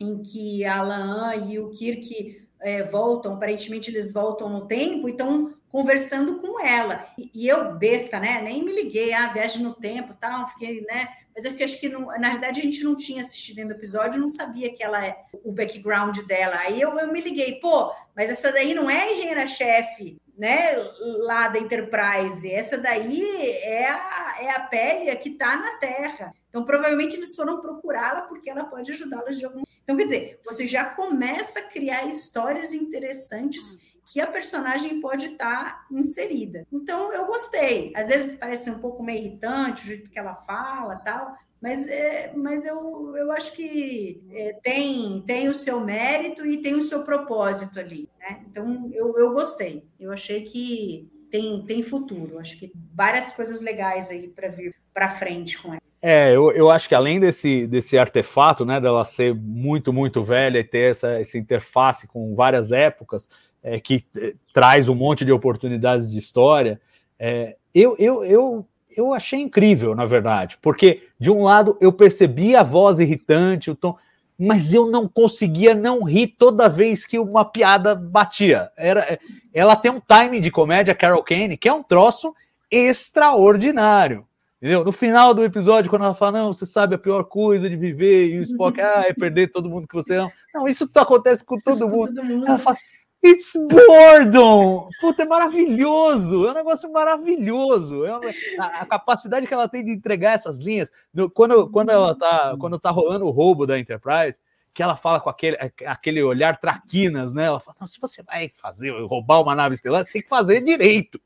em 0.03 0.23
que 0.23 0.65
a 0.65 0.79
Alan 0.79 1.35
e 1.49 1.59
o 1.59 1.71
Kirk 1.71 2.43
é, 2.61 2.83
voltam, 2.83 3.35
aparentemente 3.35 3.91
eles 3.91 4.13
voltam 4.13 4.49
no 4.49 4.67
tempo 4.67 5.09
e 5.09 5.13
estão 5.13 5.53
conversando 5.69 6.37
com 6.37 6.65
ela. 6.65 7.07
E, 7.19 7.31
e, 7.35 7.49
eu, 7.49 7.75
besta, 7.75 8.21
né? 8.21 8.41
Nem 8.43 8.63
me 8.63 8.73
liguei, 8.73 9.13
ah, 9.13 9.33
viagem 9.33 9.63
no 9.63 9.75
tempo 9.75 10.15
tal, 10.21 10.47
fiquei, 10.49 10.83
né? 10.83 11.09
Mas 11.35 11.47
é 11.47 11.53
que 11.53 11.65
acho 11.65 11.81
que, 11.81 11.89
não, 11.89 12.07
na 12.07 12.29
realidade, 12.29 12.61
a 12.61 12.63
gente 12.63 12.85
não 12.85 12.95
tinha 12.95 13.23
assistido 13.23 13.59
ainda 13.59 13.75
o 13.75 13.77
episódio, 13.77 14.21
não 14.21 14.29
sabia 14.29 14.73
que 14.73 14.83
ela 14.83 15.05
é 15.05 15.17
o 15.43 15.51
background 15.51 16.19
dela. 16.21 16.57
Aí 16.59 16.81
eu, 16.81 16.99
eu 16.99 17.11
me 17.11 17.23
liguei, 17.23 17.55
pô, 17.59 17.91
mas 18.15 18.31
essa 18.31 18.53
daí 18.53 18.75
não 18.75 18.91
é 18.91 19.01
a 19.01 19.13
engenheira-chefe, 19.13 20.19
né? 20.37 20.77
Lá 21.21 21.49
da 21.49 21.59
Enterprise. 21.59 22.51
Essa 22.51 22.77
daí 22.77 23.23
é 23.63 23.89
a, 23.89 24.37
é 24.41 24.51
a 24.51 24.61
pele 24.61 25.17
que 25.17 25.31
está 25.31 25.57
na 25.57 25.79
Terra. 25.79 26.35
Então, 26.53 26.67
provavelmente 26.67 27.17
eles 27.17 27.35
foram 27.35 27.63
procurá-la 27.63 28.21
porque 28.23 28.51
ela 28.51 28.65
pode 28.65 28.91
ajudá-los 28.91 29.39
de 29.39 29.47
algum. 29.47 29.63
Então, 29.83 29.97
quer 29.97 30.05
dizer, 30.05 30.41
você 30.45 30.67
já 30.67 30.85
começa 30.85 31.61
a 31.61 31.63
criar 31.63 32.07
histórias 32.07 32.75
interessantes 32.75 33.81
que 34.05 34.21
a 34.21 34.27
personagem 34.27 35.01
pode 35.01 35.29
estar 35.29 35.87
inserida. 35.91 36.67
Então, 36.71 37.11
eu 37.11 37.25
gostei. 37.25 37.91
Às 37.97 38.09
vezes 38.09 38.35
parece 38.35 38.71
um 38.71 38.81
pouco 38.81 39.03
meio 39.03 39.25
irritante 39.25 39.83
o 39.83 39.87
jeito 39.87 40.11
que 40.11 40.19
ela 40.19 40.35
fala 40.35 40.97
tal, 40.97 41.35
mas, 41.59 41.87
é, 41.87 42.31
mas 42.37 42.67
eu, 42.67 43.17
eu 43.17 43.33
acho 43.33 43.55
que 43.55 44.23
é, 44.31 44.53
tem, 44.63 45.23
tem 45.23 45.49
o 45.49 45.55
seu 45.55 45.81
mérito 45.81 46.45
e 46.45 46.61
tem 46.61 46.75
o 46.75 46.83
seu 46.83 47.03
propósito 47.03 47.81
ali. 47.81 48.11
Né? 48.21 48.45
Então, 48.51 48.91
eu, 48.93 49.17
eu 49.17 49.33
gostei. 49.33 49.89
Eu 49.99 50.13
achei 50.13 50.43
que 50.43 51.11
tem, 51.31 51.65
tem 51.65 51.83
futuro. 51.83 52.39
Acho 52.39 52.59
que 52.59 52.71
várias 52.95 53.33
coisas 53.33 53.63
legais 53.63 54.11
aí 54.11 54.29
para 54.29 54.49
vir 54.49 54.75
para 54.93 55.09
frente 55.09 55.57
com 55.57 55.73
ela. 55.73 55.92
É, 56.05 56.35
eu, 56.35 56.51
eu 56.51 56.69
acho 56.69 56.89
que 56.89 56.97
além 56.97 57.21
desse, 57.21 57.65
desse 57.69 57.97
artefato, 57.97 58.65
né, 58.65 58.81
dela 58.81 59.05
ser 59.05 59.33
muito, 59.33 59.93
muito 59.93 60.21
velha 60.21 60.59
e 60.59 60.65
ter 60.65 60.91
essa, 60.91 61.13
essa 61.13 61.39
interface 61.39 62.09
com 62.09 62.35
várias 62.35 62.73
épocas, 62.73 63.31
é, 63.63 63.79
que 63.79 64.05
é, 64.17 64.35
traz 64.53 64.89
um 64.89 64.97
monte 64.97 65.25
de 65.25 65.31
oportunidades 65.31 66.11
de 66.11 66.19
história, 66.19 66.81
é, 67.17 67.57
eu, 67.73 67.95
eu, 68.01 68.25
eu, 68.25 68.67
eu 68.97 69.15
achei 69.15 69.41
incrível, 69.41 69.95
na 69.95 70.05
verdade, 70.05 70.59
porque 70.61 71.05
de 71.21 71.31
um 71.31 71.45
lado 71.45 71.79
eu 71.81 71.93
percebi 71.93 72.57
a 72.57 72.65
voz 72.65 72.99
irritante, 72.99 73.71
o 73.71 73.77
tom, 73.77 73.97
mas 74.37 74.75
eu 74.75 74.91
não 74.91 75.07
conseguia 75.07 75.73
não 75.73 76.03
rir 76.03 76.35
toda 76.37 76.69
vez 76.69 77.07
que 77.07 77.17
uma 77.17 77.45
piada 77.45 77.95
batia. 77.95 78.73
Era, 78.77 79.21
ela 79.55 79.77
tem 79.77 79.93
um 79.93 80.01
time 80.01 80.41
de 80.41 80.51
comédia, 80.51 80.97
Carol 80.97 81.23
Kane, 81.23 81.57
que 81.57 81.69
é 81.69 81.73
um 81.73 81.83
troço 81.83 82.35
extraordinário. 82.69 84.27
Entendeu? 84.63 84.85
No 84.85 84.93
final 84.93 85.35
do 85.35 85.43
episódio, 85.43 85.91
quando 85.91 86.05
ela 86.05 86.15
fala, 86.15 86.39
não, 86.39 86.53
você 86.53 86.65
sabe 86.65 86.95
a 86.95 86.99
pior 86.99 87.25
coisa 87.25 87.69
de 87.69 87.75
viver, 87.75 88.29
e 88.29 88.39
o 88.39 88.43
Spock, 88.47 88.81
ah, 88.81 89.03
é 89.09 89.13
perder 89.13 89.51
todo 89.51 89.69
mundo 89.69 89.89
que 89.89 89.95
você 89.95 90.15
ama. 90.15 90.33
Não, 90.55 90.69
isso 90.69 90.89
acontece 90.95 91.45
com 91.45 91.59
todo 91.59 91.89
mundo. 91.89 92.15
todo 92.15 92.25
mundo. 92.25 92.47
Ela 92.47 92.59
fala, 92.61 92.79
It's 93.25 93.55
boredom! 93.57 94.89
Puta, 95.01 95.25
é 95.25 95.27
maravilhoso! 95.27 96.47
É 96.47 96.53
um 96.53 96.55
negócio 96.55 96.93
maravilhoso. 96.93 98.05
É 98.05 98.17
uma, 98.17 98.31
a, 98.61 98.67
a, 98.83 98.87
capacidade 98.87 99.49
que 99.49 99.55
ela 99.55 99.69
tem 99.69 99.85
de 99.85 99.91
entregar 99.91 100.35
essas 100.35 100.61
linhas. 100.61 100.93
No, 101.13 101.29
quando, 101.29 101.69
quando 101.69 101.91
ela 101.91 102.15
tá, 102.15 102.55
quando 102.57 102.79
tá 102.79 102.91
rolando 102.91 103.27
o 103.27 103.31
roubo 103.31 103.67
da 103.67 103.77
Enterprise, 103.81 104.39
que 104.73 104.81
ela 104.81 104.95
fala 104.95 105.21
com 105.21 105.29
aquele, 105.29 105.57
aquele 105.87 106.23
olhar 106.23 106.57
traquinas, 106.57 107.33
né? 107.33 107.47
Ela 107.47 107.59
fala: 107.59 107.85
se 107.85 108.01
você 108.01 108.23
vai 108.23 108.49
fazer, 108.55 108.93
roubar 109.07 109.41
uma 109.41 109.57
nave 109.57 109.75
estelar, 109.75 110.05
você 110.05 110.13
tem 110.13 110.23
que 110.23 110.29
fazer 110.29 110.61
direito. 110.61 111.21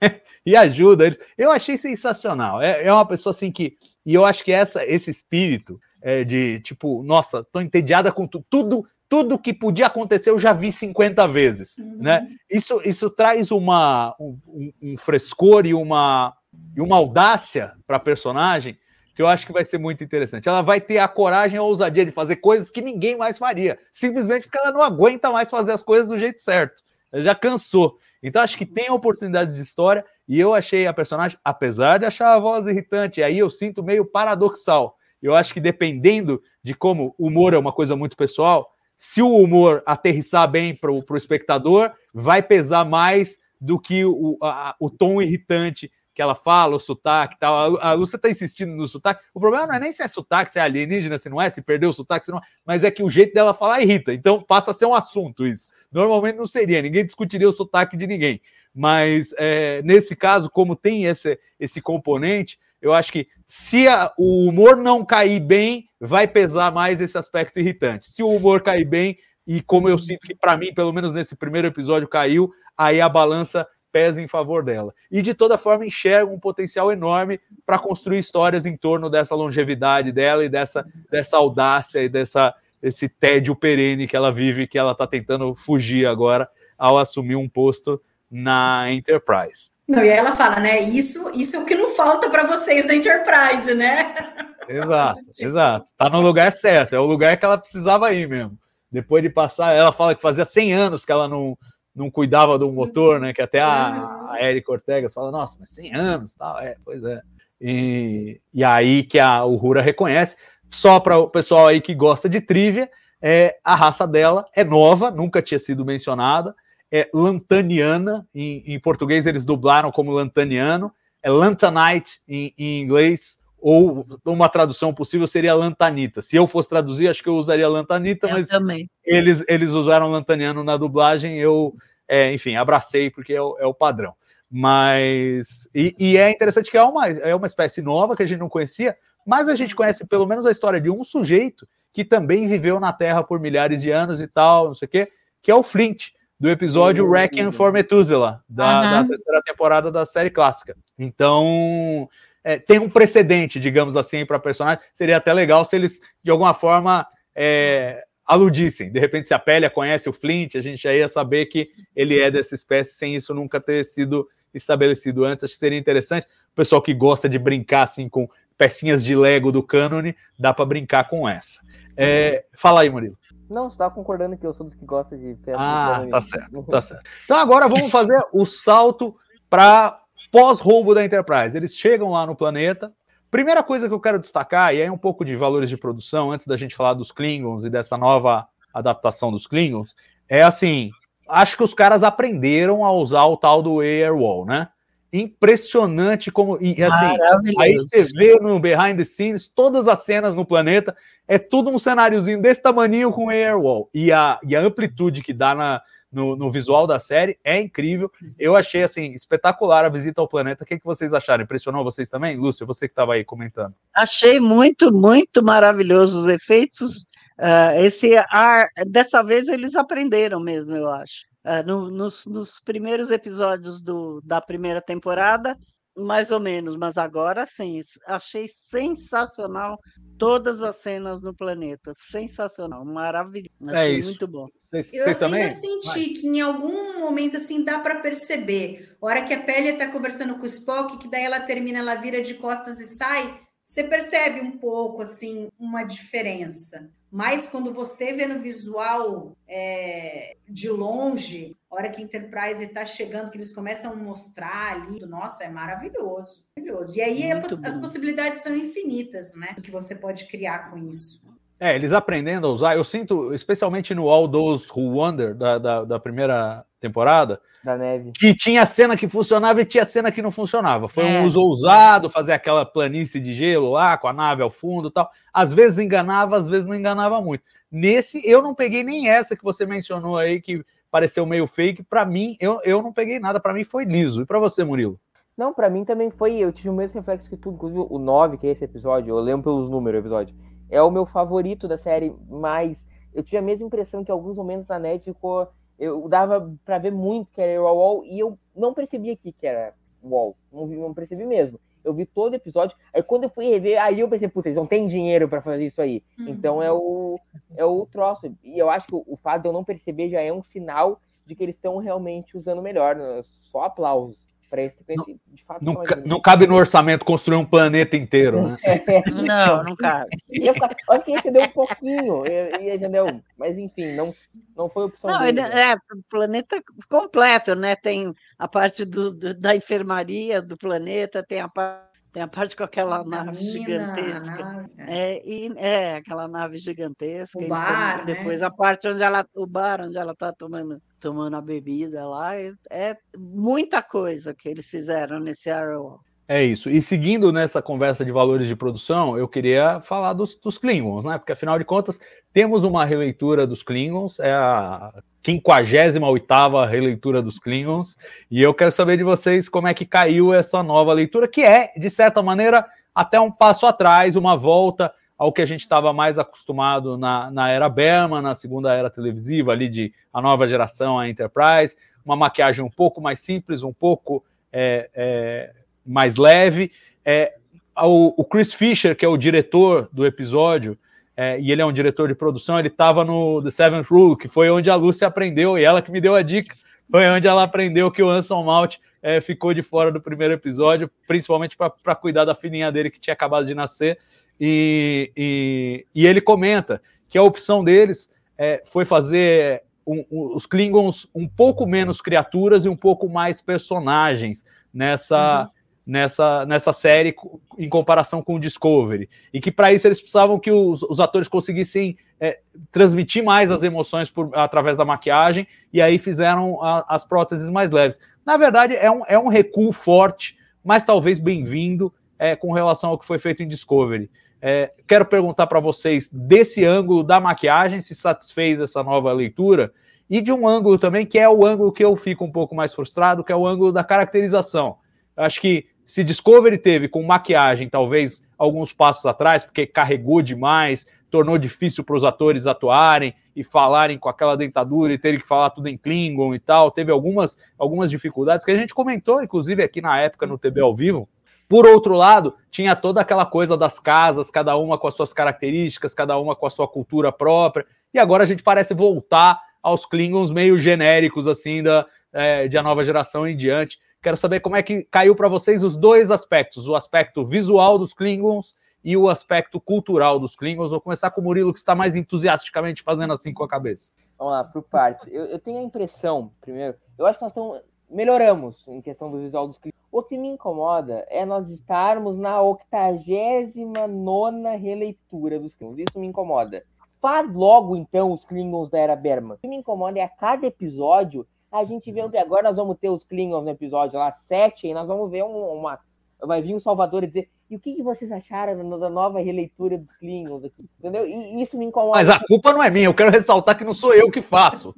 e 0.44 0.56
ajuda 0.56 1.06
eles. 1.06 1.18
Eu 1.36 1.50
achei 1.50 1.76
sensacional. 1.76 2.60
É, 2.60 2.84
é 2.84 2.92
uma 2.92 3.06
pessoa 3.06 3.30
assim 3.30 3.50
que. 3.50 3.76
E 4.04 4.14
eu 4.14 4.24
acho 4.24 4.42
que 4.44 4.52
essa, 4.52 4.84
esse 4.84 5.10
espírito 5.10 5.80
é, 6.00 6.24
de 6.24 6.60
tipo, 6.60 7.02
nossa, 7.02 7.44
tô 7.44 7.60
entediada 7.60 8.10
com 8.10 8.26
tu, 8.26 8.44
tudo 8.48 8.84
tudo 9.08 9.38
que 9.38 9.54
podia 9.54 9.86
acontecer 9.86 10.30
eu 10.30 10.38
já 10.38 10.52
vi 10.52 10.70
50 10.70 11.26
vezes, 11.28 11.78
uhum. 11.78 11.96
né? 11.98 12.28
Isso, 12.50 12.80
isso 12.84 13.08
traz 13.08 13.50
uma, 13.50 14.14
um, 14.20 14.38
um 14.82 14.96
frescor 14.98 15.64
e 15.64 15.72
uma, 15.72 16.34
e 16.76 16.80
uma 16.80 16.96
audácia 16.96 17.72
para 17.86 17.96
a 17.96 18.00
personagem 18.00 18.76
que 19.14 19.22
eu 19.22 19.26
acho 19.26 19.46
que 19.46 19.52
vai 19.52 19.64
ser 19.64 19.78
muito 19.78 20.04
interessante. 20.04 20.48
Ela 20.48 20.62
vai 20.62 20.80
ter 20.80 20.98
a 20.98 21.08
coragem 21.08 21.56
e 21.56 21.58
a 21.58 21.62
ousadia 21.62 22.04
de 22.04 22.12
fazer 22.12 22.36
coisas 22.36 22.70
que 22.70 22.80
ninguém 22.80 23.16
mais 23.16 23.36
faria, 23.36 23.76
simplesmente 23.90 24.44
porque 24.44 24.58
ela 24.58 24.70
não 24.70 24.82
aguenta 24.82 25.32
mais 25.32 25.50
fazer 25.50 25.72
as 25.72 25.82
coisas 25.82 26.06
do 26.06 26.16
jeito 26.16 26.40
certo. 26.40 26.82
Ela 27.10 27.22
já 27.22 27.34
cansou. 27.34 27.98
Então 28.22 28.42
acho 28.42 28.58
que 28.58 28.66
tem 28.66 28.90
oportunidades 28.90 29.54
de 29.56 29.62
história 29.62 30.04
e 30.28 30.38
eu 30.38 30.54
achei 30.54 30.86
a 30.86 30.92
personagem, 30.92 31.38
apesar 31.44 31.98
de 31.98 32.06
achar 32.06 32.34
a 32.34 32.38
voz 32.38 32.66
irritante, 32.66 33.22
aí 33.22 33.38
eu 33.38 33.50
sinto 33.50 33.82
meio 33.82 34.04
paradoxal. 34.04 34.96
Eu 35.22 35.34
acho 35.34 35.52
que 35.52 35.60
dependendo 35.60 36.40
de 36.62 36.74
como 36.74 37.14
o 37.18 37.26
humor 37.28 37.54
é 37.54 37.58
uma 37.58 37.72
coisa 37.72 37.96
muito 37.96 38.16
pessoal, 38.16 38.70
se 38.96 39.22
o 39.22 39.36
humor 39.36 39.82
aterrissar 39.86 40.48
bem 40.50 40.74
para 40.74 40.90
o 40.90 41.04
espectador, 41.16 41.92
vai 42.12 42.42
pesar 42.42 42.84
mais 42.84 43.38
do 43.60 43.78
que 43.78 44.04
o, 44.04 44.36
a, 44.42 44.74
o 44.80 44.90
tom 44.90 45.22
irritante 45.22 45.90
que 46.18 46.22
ela 46.22 46.34
fala, 46.34 46.74
o 46.74 46.80
sotaque 46.80 47.36
e 47.36 47.38
tal. 47.38 47.76
A, 47.76 47.90
a 47.90 47.92
Lúcia 47.92 48.16
está 48.16 48.28
insistindo 48.28 48.74
no 48.74 48.88
sotaque. 48.88 49.22
O 49.32 49.38
problema 49.38 49.68
não 49.68 49.74
é 49.76 49.78
nem 49.78 49.92
se 49.92 50.02
é 50.02 50.08
sotaque, 50.08 50.50
se 50.50 50.58
é 50.58 50.62
alienígena, 50.62 51.16
se 51.16 51.28
não 51.28 51.40
é, 51.40 51.48
se 51.48 51.62
perdeu 51.62 51.90
o 51.90 51.92
sotaque, 51.92 52.24
se 52.24 52.32
não 52.32 52.38
é, 52.38 52.42
mas 52.66 52.82
é 52.82 52.90
que 52.90 53.04
o 53.04 53.08
jeito 53.08 53.32
dela 53.32 53.54
falar 53.54 53.80
irrita. 53.80 54.12
Então 54.12 54.42
passa 54.42 54.72
a 54.72 54.74
ser 54.74 54.86
um 54.86 54.94
assunto 54.94 55.46
isso. 55.46 55.70
Normalmente 55.90 56.36
não 56.36 56.46
seria, 56.46 56.82
ninguém 56.82 57.04
discutiria 57.04 57.48
o 57.48 57.52
sotaque 57.52 57.96
de 57.96 58.06
ninguém. 58.06 58.40
Mas 58.74 59.34
é, 59.38 59.82
nesse 59.82 60.14
caso, 60.14 60.50
como 60.50 60.76
tem 60.76 61.04
esse, 61.04 61.38
esse 61.58 61.80
componente, 61.80 62.58
eu 62.80 62.92
acho 62.92 63.10
que 63.10 63.26
se 63.46 63.88
a, 63.88 64.12
o 64.16 64.48
humor 64.48 64.76
não 64.76 65.04
cair 65.04 65.40
bem, 65.40 65.88
vai 66.00 66.28
pesar 66.28 66.72
mais 66.72 67.00
esse 67.00 67.18
aspecto 67.18 67.58
irritante. 67.58 68.06
Se 68.06 68.22
o 68.22 68.28
humor 68.28 68.62
cair 68.62 68.84
bem, 68.84 69.18
e 69.46 69.62
como 69.62 69.88
eu 69.88 69.98
sinto 69.98 70.26
que 70.26 70.34
para 70.34 70.56
mim, 70.56 70.74
pelo 70.74 70.92
menos 70.92 71.12
nesse 71.12 71.34
primeiro 71.34 71.68
episódio, 71.68 72.06
caiu, 72.06 72.52
aí 72.76 73.00
a 73.00 73.08
balança 73.08 73.66
pesa 73.90 74.20
em 74.20 74.28
favor 74.28 74.62
dela. 74.62 74.94
E 75.10 75.22
de 75.22 75.34
toda 75.34 75.58
forma, 75.58 75.86
enxerga 75.86 76.30
um 76.30 76.38
potencial 76.38 76.92
enorme 76.92 77.40
para 77.64 77.78
construir 77.78 78.18
histórias 78.18 78.66
em 78.66 78.76
torno 78.76 79.08
dessa 79.08 79.34
longevidade 79.34 80.12
dela 80.12 80.44
e 80.44 80.48
dessa, 80.48 80.86
dessa 81.10 81.36
audácia 81.36 82.02
e 82.02 82.08
dessa 82.08 82.54
esse 82.82 83.08
tédio 83.08 83.54
perene 83.56 84.06
que 84.06 84.16
ela 84.16 84.32
vive, 84.32 84.66
que 84.66 84.78
ela 84.78 84.92
está 84.92 85.06
tentando 85.06 85.54
fugir 85.54 86.06
agora 86.06 86.48
ao 86.76 86.98
assumir 86.98 87.36
um 87.36 87.48
posto 87.48 88.00
na 88.30 88.90
Enterprise. 88.90 89.70
Não, 89.86 90.04
e 90.04 90.10
aí 90.10 90.18
ela 90.18 90.36
fala, 90.36 90.60
né? 90.60 90.80
Isso, 90.80 91.30
isso 91.34 91.56
é 91.56 91.58
o 91.58 91.64
que 91.64 91.74
não 91.74 91.90
falta 91.90 92.28
para 92.28 92.46
vocês 92.46 92.84
na 92.84 92.94
Enterprise, 92.94 93.74
né? 93.74 94.14
Exato, 94.68 95.20
exato. 95.40 95.86
Tá 95.96 96.10
no 96.10 96.20
lugar 96.20 96.52
certo, 96.52 96.94
é 96.94 97.00
o 97.00 97.06
lugar 97.06 97.34
que 97.38 97.44
ela 97.44 97.56
precisava 97.56 98.12
ir 98.12 98.28
mesmo. 98.28 98.58
Depois 98.92 99.22
de 99.22 99.30
passar, 99.30 99.72
ela 99.72 99.92
fala 99.92 100.14
que 100.14 100.20
fazia 100.20 100.44
100 100.44 100.74
anos 100.74 101.06
que 101.06 101.12
ela 101.12 101.26
não, 101.26 101.56
não 101.94 102.10
cuidava 102.10 102.58
do 102.58 102.70
motor, 102.70 103.18
né? 103.18 103.32
Que 103.32 103.40
até 103.40 103.62
a, 103.62 104.28
a 104.30 104.42
Erika 104.42 104.70
Ortega 104.70 105.08
fala, 105.08 105.30
nossa, 105.30 105.56
mas 105.58 105.70
100 105.70 105.94
anos, 105.94 106.34
tal, 106.34 106.58
é, 106.58 106.76
pois 106.84 107.02
é. 107.02 107.22
E, 107.58 108.40
e 108.52 108.62
aí 108.62 109.04
que 109.04 109.18
a, 109.18 109.42
o 109.42 109.56
Rura 109.56 109.80
reconhece, 109.80 110.36
só 110.70 111.00
para 111.00 111.18
o 111.18 111.28
pessoal 111.28 111.66
aí 111.66 111.80
que 111.80 111.94
gosta 111.94 112.28
de 112.28 112.40
trivia, 112.40 112.90
é, 113.20 113.56
a 113.64 113.74
raça 113.74 114.06
dela 114.06 114.46
é 114.54 114.64
nova, 114.64 115.10
nunca 115.10 115.42
tinha 115.42 115.58
sido 115.58 115.84
mencionada, 115.84 116.54
é 116.90 117.08
lantaniana, 117.12 118.26
em, 118.34 118.62
em, 118.74 118.80
português 118.80 119.26
eles 119.26 119.44
dublaram 119.44 119.90
como 119.90 120.12
lantaniano, 120.12 120.92
é 121.22 121.30
lantanite 121.30 122.20
em, 122.26 122.54
em, 122.56 122.80
inglês, 122.80 123.38
ou 123.60 124.06
uma 124.24 124.48
tradução 124.48 124.94
possível 124.94 125.26
seria 125.26 125.54
lantanita. 125.54 126.22
Se 126.22 126.36
eu 126.36 126.46
fosse 126.46 126.68
traduzir, 126.68 127.08
acho 127.08 127.22
que 127.22 127.28
eu 127.28 127.36
usaria 127.36 127.68
lantanita, 127.68 128.28
eu 128.28 128.32
mas 128.32 128.48
também. 128.48 128.88
Eles, 129.04 129.44
eles 129.48 129.72
usaram 129.72 130.10
lantaniano 130.10 130.62
na 130.62 130.76
dublagem, 130.76 131.36
eu, 131.38 131.74
é, 132.06 132.32
enfim, 132.32 132.54
abracei 132.54 133.10
porque 133.10 133.34
é 133.34 133.42
o, 133.42 133.58
é 133.58 133.66
o 133.66 133.74
padrão. 133.74 134.14
Mas, 134.50 135.68
e, 135.74 135.94
e, 135.98 136.16
é 136.16 136.30
interessante 136.30 136.70
que 136.70 136.78
é 136.78 136.82
uma, 136.82 137.06
é 137.06 137.34
uma 137.34 137.46
espécie 137.46 137.82
nova 137.82 138.16
que 138.16 138.22
a 138.22 138.26
gente 138.26 138.38
não 138.38 138.48
conhecia, 138.48 138.96
mas 139.28 139.46
a 139.46 139.54
gente 139.54 139.76
conhece 139.76 140.06
pelo 140.06 140.26
menos 140.26 140.46
a 140.46 140.50
história 140.50 140.80
de 140.80 140.88
um 140.88 141.04
sujeito 141.04 141.68
que 141.92 142.02
também 142.02 142.48
viveu 142.48 142.80
na 142.80 142.94
Terra 142.94 143.22
por 143.22 143.38
milhares 143.38 143.82
de 143.82 143.90
anos 143.90 144.22
e 144.22 144.26
tal, 144.26 144.68
não 144.68 144.74
sei 144.74 144.86
o 144.86 144.88
quê, 144.88 145.08
que 145.42 145.50
é 145.50 145.54
o 145.54 145.62
Flint 145.62 146.12
do 146.40 146.48
episódio 146.48 147.04
uhum. 147.04 147.10
Requiem 147.10 147.52
for 147.52 147.70
Methuselah, 147.70 148.42
da, 148.48 148.76
uhum. 148.76 148.90
da, 148.90 149.04
terceira 149.04 149.42
temporada 149.42 149.90
da 149.90 150.06
série 150.06 150.30
clássica. 150.30 150.74
Então, 150.98 152.08
é, 152.42 152.58
tem 152.58 152.78
um 152.78 152.88
precedente, 152.88 153.60
digamos 153.60 153.96
assim, 153.96 154.24
para 154.24 154.38
personagem. 154.38 154.82
Seria 154.94 155.18
até 155.18 155.30
legal 155.34 155.62
se 155.66 155.76
eles, 155.76 156.00
de 156.24 156.30
alguma 156.30 156.54
forma, 156.54 157.06
é, 157.34 158.04
aludissem. 158.24 158.90
De 158.90 158.98
repente, 158.98 159.28
se 159.28 159.34
a 159.34 159.38
Pélia 159.38 159.68
conhece 159.68 160.08
o 160.08 160.12
Flint, 160.12 160.54
a 160.54 160.62
gente 160.62 160.82
já 160.82 160.94
ia 160.94 161.06
saber 161.06 161.46
que 161.46 161.68
ele 161.94 162.18
é 162.18 162.30
dessa 162.30 162.54
espécie, 162.54 162.94
sem 162.94 163.14
isso 163.14 163.34
nunca 163.34 163.60
ter 163.60 163.84
sido 163.84 164.26
estabelecido 164.54 165.26
antes. 165.26 165.44
Acho 165.44 165.52
que 165.52 165.58
seria 165.58 165.78
interessante. 165.78 166.26
O 166.50 166.54
pessoal 166.54 166.80
que 166.80 166.94
gosta 166.94 167.28
de 167.28 167.38
brincar 167.38 167.82
assim 167.82 168.08
com 168.08 168.26
pecinhas 168.58 169.04
de 169.04 169.14
Lego 169.14 169.52
do 169.52 169.62
cânone, 169.62 170.16
dá 170.38 170.52
para 170.52 170.66
brincar 170.66 171.08
com 171.08 171.28
essa. 171.28 171.60
É, 171.96 172.44
fala 172.56 172.82
aí, 172.82 172.90
Murilo. 172.90 173.16
Não, 173.48 173.70
você 173.70 173.74
estava 173.74 173.94
concordando 173.94 174.36
que 174.36 174.46
eu 174.46 174.52
sou 174.52 174.66
dos 174.66 174.74
que 174.74 174.84
gosta 174.84 175.16
de 175.16 175.34
peças 175.36 175.60
Ah, 175.60 176.04
tá 176.10 176.20
certo, 176.20 176.62
tá 176.68 176.80
certo. 176.82 177.08
Então 177.24 177.36
agora 177.36 177.68
vamos 177.68 177.90
fazer 177.90 178.20
o 178.32 178.44
salto 178.44 179.16
para 179.48 179.98
pós-roubo 180.30 180.94
da 180.94 181.04
Enterprise. 181.04 181.56
Eles 181.56 181.74
chegam 181.74 182.10
lá 182.10 182.26
no 182.26 182.36
planeta. 182.36 182.92
Primeira 183.30 183.62
coisa 183.62 183.88
que 183.88 183.94
eu 183.94 184.00
quero 184.00 184.18
destacar, 184.18 184.74
e 184.74 184.82
aí 184.82 184.90
um 184.90 184.98
pouco 184.98 185.24
de 185.24 185.36
valores 185.36 185.68
de 185.68 185.76
produção, 185.76 186.32
antes 186.32 186.46
da 186.46 186.56
gente 186.56 186.74
falar 186.74 186.94
dos 186.94 187.12
Klingons 187.12 187.64
e 187.64 187.70
dessa 187.70 187.96
nova 187.96 188.44
adaptação 188.72 189.30
dos 189.30 189.46
Klingons, 189.46 189.94
é 190.28 190.42
assim: 190.42 190.90
acho 191.28 191.56
que 191.56 191.62
os 191.62 191.74
caras 191.74 192.02
aprenderam 192.02 192.84
a 192.84 192.92
usar 192.92 193.24
o 193.24 193.36
tal 193.36 193.62
do 193.62 193.80
Airwall, 193.80 194.46
né? 194.46 194.68
Impressionante 195.12 196.30
como. 196.30 196.58
E 196.60 196.82
assim, 196.82 197.16
aí 197.58 197.74
você 197.74 198.04
vê 198.14 198.38
no 198.40 198.60
behind 198.60 198.96
the 198.96 199.04
scenes 199.04 199.48
todas 199.48 199.88
as 199.88 200.04
cenas 200.04 200.34
no 200.34 200.44
planeta, 200.44 200.94
é 201.26 201.38
tudo 201.38 201.70
um 201.70 201.78
cenáriozinho 201.78 202.42
desse 202.42 202.62
tamanho 202.62 203.10
com 203.10 203.30
Airwall. 203.30 203.88
E 203.94 204.12
a, 204.12 204.38
e 204.46 204.54
a 204.54 204.60
amplitude 204.60 205.22
que 205.22 205.32
dá 205.32 205.54
na, 205.54 205.82
no, 206.12 206.36
no, 206.36 206.50
visual 206.50 206.86
da 206.86 206.98
série 206.98 207.38
é 207.42 207.60
incrível. 207.60 208.10
Eu 208.38 208.56
achei 208.56 208.82
assim 208.82 209.12
espetacular 209.12 209.84
a 209.84 209.88
visita 209.88 210.20
ao 210.20 210.28
planeta. 210.28 210.64
O 210.64 210.66
que, 210.66 210.78
que 210.78 210.84
vocês 210.84 211.14
acharam? 211.14 211.44
Impressionou 211.44 211.84
vocês 211.84 212.08
também? 212.08 212.36
Lúcia, 212.36 212.66
você 212.66 212.88
que 212.88 212.92
estava 212.92 213.14
aí 213.14 213.24
comentando. 213.24 213.74
Achei 213.94 214.38
muito, 214.38 214.92
muito 214.92 215.42
maravilhoso 215.42 216.20
os 216.20 216.28
efeitos. 216.28 217.06
Uh, 217.38 217.80
esse 217.84 218.16
ar, 218.30 218.68
dessa 218.88 219.22
vez 219.22 219.48
eles 219.48 219.74
aprenderam 219.76 220.40
mesmo, 220.40 220.74
eu 220.74 220.90
acho. 220.90 221.26
Uh, 221.48 221.66
no, 221.66 221.90
nos, 221.90 222.26
nos, 222.26 222.60
primeiros 222.60 223.10
episódios 223.10 223.80
do, 223.80 224.20
da 224.22 224.38
primeira 224.38 224.82
temporada, 224.82 225.56
mais 225.96 226.30
ou 226.30 226.38
menos, 226.38 226.76
mas 226.76 226.98
agora 226.98 227.46
sim, 227.46 227.80
achei 228.06 228.46
sensacional 228.48 229.78
todas 230.18 230.60
as 230.62 230.76
cenas 230.76 231.22
no 231.22 231.34
planeta. 231.34 231.94
Sensacional, 231.96 232.84
maravilhoso. 232.84 233.50
É 233.70 233.90
isso. 233.90 234.08
Muito 234.08 234.26
bom. 234.26 234.46
Vocês, 234.60 234.92
eu 234.92 235.04
vocês 235.04 235.18
também? 235.18 235.48
senti 235.50 235.86
Vai. 235.86 236.20
que 236.20 236.26
em 236.26 236.40
algum 236.40 237.00
momento 237.00 237.36
assim 237.36 237.64
dá 237.64 237.78
para 237.78 238.00
perceber. 238.00 238.96
A 239.00 239.06
hora 239.06 239.24
que 239.24 239.32
a 239.32 239.42
Pele 239.42 239.70
está 239.70 239.88
conversando 239.88 240.34
com 240.34 240.42
o 240.42 240.46
Spock, 240.46 240.98
que 240.98 241.08
daí 241.08 241.24
ela 241.24 241.40
termina, 241.40 241.78
ela 241.78 241.94
vira 241.94 242.20
de 242.20 242.34
costas 242.34 242.78
e 242.78 242.94
sai, 242.94 243.47
você 243.68 243.84
percebe 243.84 244.40
um 244.40 244.52
pouco 244.52 245.02
assim 245.02 245.48
uma 245.58 245.84
diferença. 245.84 246.90
Mas 247.10 247.48
quando 247.48 247.72
você 247.72 248.12
vê 248.12 248.26
no 248.26 248.38
visual 248.38 249.32
é, 249.46 250.36
de 250.48 250.68
longe, 250.68 251.56
a 251.70 251.76
hora 251.76 251.88
que 251.90 252.02
Enterprise 252.02 252.64
está 252.64 252.84
chegando, 252.84 253.30
que 253.30 253.36
eles 253.36 253.52
começam 253.52 253.92
a 253.92 253.96
mostrar 253.96 254.72
ali, 254.72 255.00
nossa, 255.06 255.44
é 255.44 255.48
maravilhoso, 255.48 256.44
maravilhoso. 256.56 256.98
E 256.98 257.02
aí 257.02 257.22
é, 257.22 257.32
as 257.32 257.76
possibilidades 257.80 258.42
são 258.42 258.54
infinitas, 258.54 259.34
né? 259.34 259.54
O 259.56 259.62
que 259.62 259.70
você 259.70 259.94
pode 259.94 260.26
criar 260.26 260.70
com 260.70 260.78
isso. 260.78 261.26
É, 261.60 261.74
eles 261.74 261.92
aprendendo 261.92 262.46
a 262.46 262.50
usar, 262.50 262.76
eu 262.76 262.84
sinto, 262.84 263.34
especialmente 263.34 263.94
no 263.94 264.08
All 264.08 264.28
Those 264.28 264.70
Who 264.70 264.96
Wonder, 264.96 265.34
da, 265.34 265.58
da, 265.58 265.84
da 265.84 265.98
primeira 265.98 266.64
temporada, 266.80 267.40
da 267.62 267.76
neve. 267.76 268.12
Que 268.12 268.34
tinha 268.34 268.64
cena 268.64 268.96
que 268.96 269.08
funcionava 269.08 269.60
e 269.60 269.64
tinha 269.64 269.84
cena 269.84 270.12
que 270.12 270.22
não 270.22 270.30
funcionava. 270.30 270.88
Foi 270.88 271.06
é. 271.06 271.20
um 271.20 271.24
uso 271.24 271.40
ousado, 271.40 272.08
fazer 272.08 272.32
aquela 272.32 272.64
planície 272.64 273.20
de 273.20 273.34
gelo 273.34 273.72
lá, 273.72 273.96
com 273.98 274.08
a 274.08 274.12
nave 274.12 274.42
ao 274.42 274.50
fundo 274.50 274.90
tal. 274.90 275.10
Às 275.32 275.52
vezes 275.52 275.78
enganava, 275.78 276.36
às 276.36 276.48
vezes 276.48 276.66
não 276.66 276.74
enganava 276.74 277.20
muito. 277.20 277.42
Nesse, 277.70 278.26
eu 278.28 278.40
não 278.40 278.54
peguei 278.54 278.82
nem 278.82 279.08
essa 279.08 279.36
que 279.36 279.44
você 279.44 279.66
mencionou 279.66 280.16
aí, 280.16 280.40
que 280.40 280.64
pareceu 280.90 281.26
meio 281.26 281.46
fake. 281.46 281.82
Para 281.82 282.04
mim, 282.04 282.36
eu, 282.40 282.60
eu 282.64 282.82
não 282.82 282.92
peguei 282.92 283.18
nada. 283.18 283.38
Para 283.38 283.52
mim 283.52 283.64
foi 283.64 283.84
liso. 283.84 284.22
E 284.22 284.26
para 284.26 284.38
você, 284.38 284.64
Murilo? 284.64 284.98
Não, 285.36 285.52
para 285.52 285.70
mim 285.70 285.84
também 285.84 286.10
foi. 286.10 286.36
Eu 286.36 286.52
tive 286.52 286.70
o 286.70 286.74
mesmo 286.74 286.98
reflexo 286.98 287.28
que 287.28 287.36
tu. 287.36 287.50
Inclusive, 287.50 287.86
o 287.88 287.98
9, 287.98 288.38
que 288.38 288.46
é 288.46 288.50
esse 288.50 288.64
episódio, 288.64 289.10
eu 289.10 289.20
lembro 289.20 289.44
pelos 289.44 289.68
números 289.68 289.98
o 289.98 290.02
episódio. 290.02 290.34
É 290.70 290.82
o 290.82 290.90
meu 290.90 291.06
favorito 291.06 291.68
da 291.68 291.78
série, 291.78 292.14
mas 292.28 292.86
eu 293.14 293.22
tive 293.22 293.38
a 293.38 293.42
mesma 293.42 293.66
impressão 293.66 294.04
que 294.04 294.10
alguns 294.10 294.36
momentos 294.36 294.66
na 294.66 294.78
neve 294.78 295.04
ficou 295.04 295.48
eu 295.78 296.08
dava 296.08 296.52
para 296.64 296.78
ver 296.78 296.92
muito 296.92 297.32
que 297.32 297.40
era 297.40 297.62
wall 297.62 298.04
e 298.04 298.18
eu 298.18 298.38
não 298.54 298.74
percebi 298.74 299.10
aqui 299.10 299.32
que 299.32 299.46
era 299.46 299.74
wall, 300.02 300.36
não, 300.52 300.66
não 300.66 300.94
percebi 300.94 301.24
mesmo. 301.24 301.60
Eu 301.84 301.94
vi 301.94 302.04
todo 302.04 302.32
o 302.32 302.36
episódio, 302.36 302.76
aí 302.92 303.02
quando 303.02 303.24
eu 303.24 303.30
fui 303.30 303.48
rever, 303.48 303.80
aí 303.80 304.00
eu 304.00 304.08
pensei, 304.08 304.28
puta, 304.28 304.48
eles 304.48 304.56
não 304.56 304.66
têm 304.66 304.86
dinheiro 304.86 305.28
para 305.28 305.40
fazer 305.40 305.64
isso 305.64 305.80
aí. 305.80 306.02
Uhum. 306.18 306.28
Então 306.28 306.62
é 306.62 306.70
o, 306.72 307.16
é 307.56 307.64
o 307.64 307.86
troço. 307.86 308.34
E 308.42 308.58
eu 308.58 308.68
acho 308.68 308.86
que 308.86 308.94
o, 308.94 309.04
o 309.06 309.16
fato 309.16 309.42
de 309.42 309.48
eu 309.48 309.52
não 309.52 309.64
perceber 309.64 310.10
já 310.10 310.20
é 310.20 310.32
um 310.32 310.42
sinal 310.42 311.00
de 311.24 311.34
que 311.34 311.42
eles 311.42 311.54
estão 311.54 311.78
realmente 311.78 312.36
usando 312.36 312.60
melhor. 312.60 312.96
Né? 312.96 313.20
Só 313.22 313.62
aplausos 313.62 314.26
para 314.48 314.62
esse, 314.62 314.82
esse, 314.88 315.20
de 315.26 315.44
fato. 315.44 315.64
Não, 315.64 315.82
não, 316.04 316.20
cabe 316.20 316.46
no 316.46 316.54
orçamento 316.54 317.04
construir 317.04 317.36
um 317.36 317.44
planeta 317.44 317.96
inteiro, 317.96 318.48
né? 318.48 318.58
não, 319.26 319.64
não 319.64 319.76
cabe. 319.76 320.08
Eu, 320.28 320.54
acho 320.90 321.04
que 321.04 321.12
esse 321.12 321.30
deu 321.30 321.42
um 321.42 321.48
pouquinho, 321.48 322.24
e, 322.26 322.74
entendeu? 322.74 323.20
Mas 323.36 323.58
enfim, 323.58 323.94
não, 323.94 324.14
não 324.56 324.68
foi 324.68 324.84
opção. 324.84 325.10
Não, 325.10 325.20
dele, 325.20 325.40
é 325.40 325.74
o 325.74 326.02
planeta 326.08 326.62
completo, 326.88 327.54
né? 327.54 327.76
Tem 327.76 328.14
a 328.38 328.48
parte 328.48 328.84
do, 328.84 329.14
do, 329.14 329.34
da 329.34 329.54
enfermaria 329.54 330.40
do 330.40 330.56
planeta, 330.56 331.22
tem 331.22 331.40
a 331.40 331.48
parte 331.48 331.87
tem 332.12 332.22
a 332.22 332.28
parte 332.28 332.56
com 332.56 332.64
aquela 332.64 333.04
nave 333.04 333.38
mina, 333.38 333.52
gigantesca. 333.52 334.44
Nave, 334.44 334.70
é. 334.78 335.12
é. 335.16 335.22
e, 335.24 335.52
é, 335.56 335.96
aquela 335.96 336.26
nave 336.26 336.58
gigantesca. 336.58 337.38
O 337.38 337.48
bar, 337.48 338.02
então, 338.02 338.06
depois 338.06 338.40
né? 338.40 338.46
a 338.46 338.50
parte 338.50 338.88
onde 338.88 339.02
ela. 339.02 339.26
O 339.34 339.46
bar 339.46 339.82
onde 339.82 339.96
ela 339.96 340.12
está 340.12 340.32
tomando 340.32 340.80
tomando 340.98 341.36
a 341.36 341.40
bebida 341.40 342.06
lá. 342.06 342.34
É 342.70 342.96
muita 343.16 343.82
coisa 343.82 344.34
que 344.34 344.48
eles 344.48 344.66
fizeram 344.66 345.20
nesse 345.20 345.50
Arrow. 345.50 346.00
É 346.30 346.44
isso. 346.44 346.68
E 346.68 346.82
seguindo 346.82 347.32
nessa 347.32 347.62
conversa 347.62 348.04
de 348.04 348.12
valores 348.12 348.46
de 348.46 348.54
produção, 348.54 349.16
eu 349.16 349.26
queria 349.26 349.80
falar 349.80 350.12
dos, 350.12 350.36
dos 350.36 350.58
Klingons, 350.58 351.06
né? 351.06 351.16
Porque 351.16 351.32
afinal 351.32 351.58
de 351.58 351.64
contas, 351.64 351.98
temos 352.34 352.64
uma 352.64 352.84
releitura 352.84 353.46
dos 353.46 353.62
Klingons, 353.62 354.20
é 354.20 354.34
a 354.34 354.92
58 355.24 356.66
releitura 356.66 357.22
dos 357.22 357.38
Klingons, 357.38 357.96
e 358.30 358.42
eu 358.42 358.52
quero 358.52 358.70
saber 358.70 358.98
de 358.98 359.04
vocês 359.04 359.48
como 359.48 359.68
é 359.68 359.74
que 359.74 359.86
caiu 359.86 360.34
essa 360.34 360.62
nova 360.62 360.92
leitura, 360.92 361.26
que 361.26 361.40
é, 361.40 361.72
de 361.74 361.88
certa 361.88 362.22
maneira, 362.22 362.66
até 362.94 363.18
um 363.18 363.30
passo 363.30 363.64
atrás, 363.64 364.14
uma 364.14 364.36
volta 364.36 364.92
ao 365.16 365.32
que 365.32 365.40
a 365.40 365.46
gente 365.46 365.60
estava 365.60 365.94
mais 365.94 366.18
acostumado 366.18 366.98
na, 366.98 367.30
na 367.30 367.48
era 367.48 367.70
Berman, 367.70 368.20
na 368.20 368.34
segunda 368.34 368.74
era 368.74 368.90
televisiva, 368.90 369.52
ali 369.52 369.66
de 369.66 369.94
a 370.12 370.20
nova 370.20 370.46
geração, 370.46 370.98
a 370.98 371.08
Enterprise, 371.08 371.74
uma 372.04 372.16
maquiagem 372.16 372.62
um 372.62 372.70
pouco 372.70 373.00
mais 373.00 373.18
simples, 373.18 373.62
um 373.62 373.72
pouco 373.72 374.22
é, 374.52 374.90
é, 374.94 375.52
mais 375.88 376.16
leve. 376.16 376.70
É, 377.04 377.34
o, 377.76 378.14
o, 378.20 378.24
Chris 378.24 378.52
Fisher, 378.52 378.96
que 378.96 379.04
é 379.04 379.08
o 379.08 379.16
diretor 379.16 379.88
do 379.92 380.04
episódio, 380.06 380.78
é, 381.16 381.40
e 381.40 381.50
ele 381.50 381.62
é 381.62 381.66
um 381.66 381.72
diretor 381.72 382.08
de 382.08 382.14
produção, 382.14 382.58
ele 382.58 382.68
estava 382.68 383.04
no 383.04 383.42
The 383.42 383.50
Seventh 383.50 383.86
Rule, 383.88 384.16
que 384.16 384.28
foi 384.28 384.50
onde 384.50 384.70
a 384.70 384.74
Lúcia 384.74 385.08
aprendeu, 385.08 385.58
e 385.58 385.64
ela 385.64 385.82
que 385.82 385.90
me 385.90 386.00
deu 386.00 386.14
a 386.14 386.22
dica, 386.22 386.54
foi 386.90 387.06
onde 387.08 387.26
ela 387.26 387.42
aprendeu 387.42 387.90
que 387.90 388.02
o 388.02 388.08
Anson 388.08 388.42
Mount 388.42 388.76
é, 389.02 389.20
ficou 389.20 389.52
de 389.52 389.62
fora 389.62 389.92
do 389.92 390.00
primeiro 390.00 390.34
episódio, 390.34 390.90
principalmente 391.06 391.56
para 391.56 391.94
cuidar 391.94 392.24
da 392.24 392.34
filhinha 392.34 392.72
dele 392.72 392.90
que 392.90 393.00
tinha 393.00 393.14
acabado 393.14 393.46
de 393.46 393.54
nascer. 393.54 393.98
E, 394.40 395.12
e, 395.16 395.86
e 395.94 396.06
ele 396.06 396.20
comenta 396.20 396.80
que 397.08 397.18
a 397.18 397.22
opção 397.22 397.62
deles 397.62 398.08
é, 398.36 398.62
foi 398.64 398.84
fazer 398.84 399.62
um, 399.86 400.04
um, 400.10 400.34
os 400.34 400.46
Klingons 400.46 401.08
um 401.14 401.26
pouco 401.26 401.66
menos 401.66 402.00
criaturas 402.00 402.64
e 402.64 402.68
um 402.68 402.76
pouco 402.76 403.08
mais 403.08 403.40
personagens 403.40 404.44
nessa, 404.72 405.42
uhum. 405.42 405.57
Nessa, 405.88 406.44
nessa 406.44 406.70
série 406.70 407.16
em 407.56 407.66
comparação 407.66 408.20
com 408.20 408.34
o 408.34 408.38
Discovery. 408.38 409.08
E 409.32 409.40
que 409.40 409.50
para 409.50 409.72
isso 409.72 409.88
eles 409.88 409.98
precisavam 409.98 410.38
que 410.38 410.50
os, 410.50 410.82
os 410.82 411.00
atores 411.00 411.28
conseguissem 411.28 411.96
é, 412.20 412.40
transmitir 412.70 413.24
mais 413.24 413.50
as 413.50 413.62
emoções 413.62 414.10
por, 414.10 414.30
através 414.34 414.76
da 414.76 414.84
maquiagem, 414.84 415.48
e 415.72 415.80
aí 415.80 415.98
fizeram 415.98 416.62
a, 416.62 416.84
as 416.90 417.06
próteses 417.06 417.48
mais 417.48 417.70
leves. 417.70 417.98
Na 418.24 418.36
verdade, 418.36 418.76
é 418.76 418.90
um, 418.90 419.02
é 419.08 419.18
um 419.18 419.28
recuo 419.28 419.72
forte, 419.72 420.36
mas 420.62 420.84
talvez 420.84 421.18
bem-vindo 421.18 421.90
é, 422.18 422.36
com 422.36 422.52
relação 422.52 422.90
ao 422.90 422.98
que 422.98 423.06
foi 423.06 423.18
feito 423.18 423.42
em 423.42 423.48
Discovery. 423.48 424.10
É, 424.42 424.70
quero 424.86 425.06
perguntar 425.06 425.46
para 425.46 425.58
vocês 425.58 426.10
desse 426.12 426.66
ângulo 426.66 427.02
da 427.02 427.18
maquiagem, 427.18 427.80
se 427.80 427.94
satisfez 427.94 428.60
essa 428.60 428.82
nova 428.82 429.10
leitura, 429.10 429.72
e 430.10 430.20
de 430.20 430.32
um 430.32 430.46
ângulo 430.46 430.78
também 430.78 431.06
que 431.06 431.18
é 431.18 431.28
o 431.28 431.46
ângulo 431.46 431.72
que 431.72 431.84
eu 431.84 431.96
fico 431.96 432.26
um 432.26 432.30
pouco 432.30 432.54
mais 432.54 432.74
frustrado, 432.74 433.24
que 433.24 433.32
é 433.32 433.36
o 433.36 433.46
ângulo 433.46 433.72
da 433.72 433.82
caracterização. 433.82 434.76
Eu 435.16 435.24
acho 435.24 435.40
que 435.40 435.66
se 435.88 436.04
Discovery 436.04 436.58
teve 436.58 436.86
com 436.86 437.02
maquiagem 437.02 437.66
talvez 437.66 438.22
alguns 438.36 438.74
passos 438.74 439.06
atrás, 439.06 439.42
porque 439.42 439.66
carregou 439.66 440.20
demais, 440.20 440.86
tornou 441.10 441.38
difícil 441.38 441.82
para 441.82 441.96
os 441.96 442.04
atores 442.04 442.46
atuarem 442.46 443.14
e 443.34 443.42
falarem 443.42 443.98
com 443.98 444.06
aquela 444.06 444.36
dentadura 444.36 444.92
e 444.92 444.98
terem 444.98 445.18
que 445.18 445.26
falar 445.26 445.48
tudo 445.48 445.66
em 445.66 445.78
Klingon 445.78 446.34
e 446.34 446.38
tal, 446.38 446.70
teve 446.70 446.92
algumas, 446.92 447.38
algumas 447.58 447.88
dificuldades 447.88 448.44
que 448.44 448.50
a 448.50 448.56
gente 448.56 448.74
comentou, 448.74 449.22
inclusive 449.22 449.62
aqui 449.62 449.80
na 449.80 449.98
época 449.98 450.26
no 450.26 450.36
TB 450.36 450.60
ao 450.60 450.76
vivo, 450.76 451.08
por 451.48 451.66
outro 451.66 451.94
lado, 451.94 452.34
tinha 452.50 452.76
toda 452.76 453.00
aquela 453.00 453.24
coisa 453.24 453.56
das 453.56 453.80
casas, 453.80 454.30
cada 454.30 454.58
uma 454.58 454.76
com 454.76 454.88
as 454.88 454.94
suas 454.94 455.14
características, 455.14 455.94
cada 455.94 456.18
uma 456.18 456.36
com 456.36 456.44
a 456.44 456.50
sua 456.50 456.68
cultura 456.68 457.10
própria. 457.10 457.64
E 457.94 457.98
agora 457.98 458.24
a 458.24 458.26
gente 458.26 458.42
parece 458.42 458.74
voltar 458.74 459.40
aos 459.62 459.86
Klingons 459.86 460.30
meio 460.30 460.58
genéricos, 460.58 461.26
assim, 461.26 461.62
da, 461.62 461.86
é, 462.12 462.46
de 462.46 462.58
a 462.58 462.62
nova 462.62 462.84
geração 462.84 463.26
em 463.26 463.34
diante. 463.34 463.78
Quero 464.02 464.16
saber 464.16 464.40
como 464.40 464.56
é 464.56 464.62
que 464.62 464.84
caiu 464.84 465.14
para 465.14 465.28
vocês 465.28 465.62
os 465.62 465.76
dois 465.76 466.10
aspectos: 466.10 466.68
o 466.68 466.74
aspecto 466.74 467.24
visual 467.24 467.78
dos 467.78 467.92
Klingons 467.92 468.54
e 468.84 468.96
o 468.96 469.08
aspecto 469.08 469.60
cultural 469.60 470.20
dos 470.20 470.36
Klingons. 470.36 470.70
Vou 470.70 470.80
começar 470.80 471.10
com 471.10 471.20
o 471.20 471.24
Murilo, 471.24 471.52
que 471.52 471.58
está 471.58 471.74
mais 471.74 471.96
entusiasticamente 471.96 472.82
fazendo 472.82 473.12
assim 473.12 473.34
com 473.34 473.44
a 473.44 473.48
cabeça. 473.48 473.92
Vamos 474.16 474.32
lá, 474.32 474.44
por 474.44 474.62
partes. 474.62 475.06
Eu, 475.08 475.26
eu 475.26 475.38
tenho 475.38 475.58
a 475.58 475.62
impressão, 475.62 476.32
primeiro, 476.40 476.76
eu 476.96 477.06
acho 477.06 477.18
que 477.18 477.24
nós 477.24 477.32
estamos 477.32 477.60
melhoramos 477.90 478.66
em 478.68 478.82
questão 478.82 479.10
do 479.10 479.18
visual 479.18 479.46
dos 479.46 479.58
clipes. 479.58 479.80
O 479.90 480.02
que 480.02 480.18
me 480.18 480.28
incomoda 480.28 481.06
é 481.08 481.24
nós 481.24 481.48
estarmos 481.48 482.18
na 482.18 482.40
89 482.42 484.56
releitura 484.56 485.40
dos 485.40 485.54
clipes. 485.54 485.86
Isso 485.88 485.98
me 485.98 486.06
incomoda. 486.06 486.64
Faz 487.00 487.32
logo, 487.32 487.76
então, 487.76 488.12
os 488.12 488.24
Klingons 488.24 488.68
da 488.68 488.78
Era 488.78 488.96
Berman. 488.96 489.34
O 489.34 489.38
que 489.38 489.48
me 489.48 489.56
incomoda 489.56 489.98
é 489.98 490.02
a 490.02 490.08
cada 490.08 490.46
episódio 490.46 491.26
a 491.50 491.64
gente 491.64 491.90
vê 491.90 492.06
que 492.08 492.18
agora 492.18 492.42
nós 492.42 492.56
vamos 492.56 492.76
ter 492.78 492.90
os 492.90 493.04
Klingons 493.04 493.44
no 493.44 493.50
episódio 493.50 493.98
lá 493.98 494.12
7, 494.12 494.66
e 494.66 494.74
nós 494.74 494.86
vamos 494.86 495.10
ver 495.10 495.24
um, 495.24 495.52
uma. 495.54 495.78
Vai 496.20 496.42
vir 496.42 496.54
um 496.54 496.58
Salvador 496.58 497.04
e 497.04 497.06
dizer. 497.06 497.30
E 497.50 497.56
o 497.56 497.58
que, 497.58 497.76
que 497.76 497.82
vocês 497.82 498.12
acharam 498.12 498.78
da 498.78 498.90
nova 498.90 499.20
releitura 499.20 499.78
dos 499.78 499.90
Klingons 499.92 500.44
aqui? 500.44 500.68
Entendeu? 500.78 501.06
E 501.06 501.40
isso 501.40 501.56
me 501.56 501.64
incomoda. 501.64 501.96
Mas 501.96 502.10
a 502.10 502.20
culpa 502.26 502.52
não 502.52 502.62
é 502.62 502.68
minha, 502.70 502.84
eu 502.84 502.94
quero 502.94 503.10
ressaltar 503.10 503.56
que 503.56 503.64
não 503.64 503.72
sou 503.72 503.94
eu 503.94 504.10
que 504.10 504.20
faço. 504.20 504.74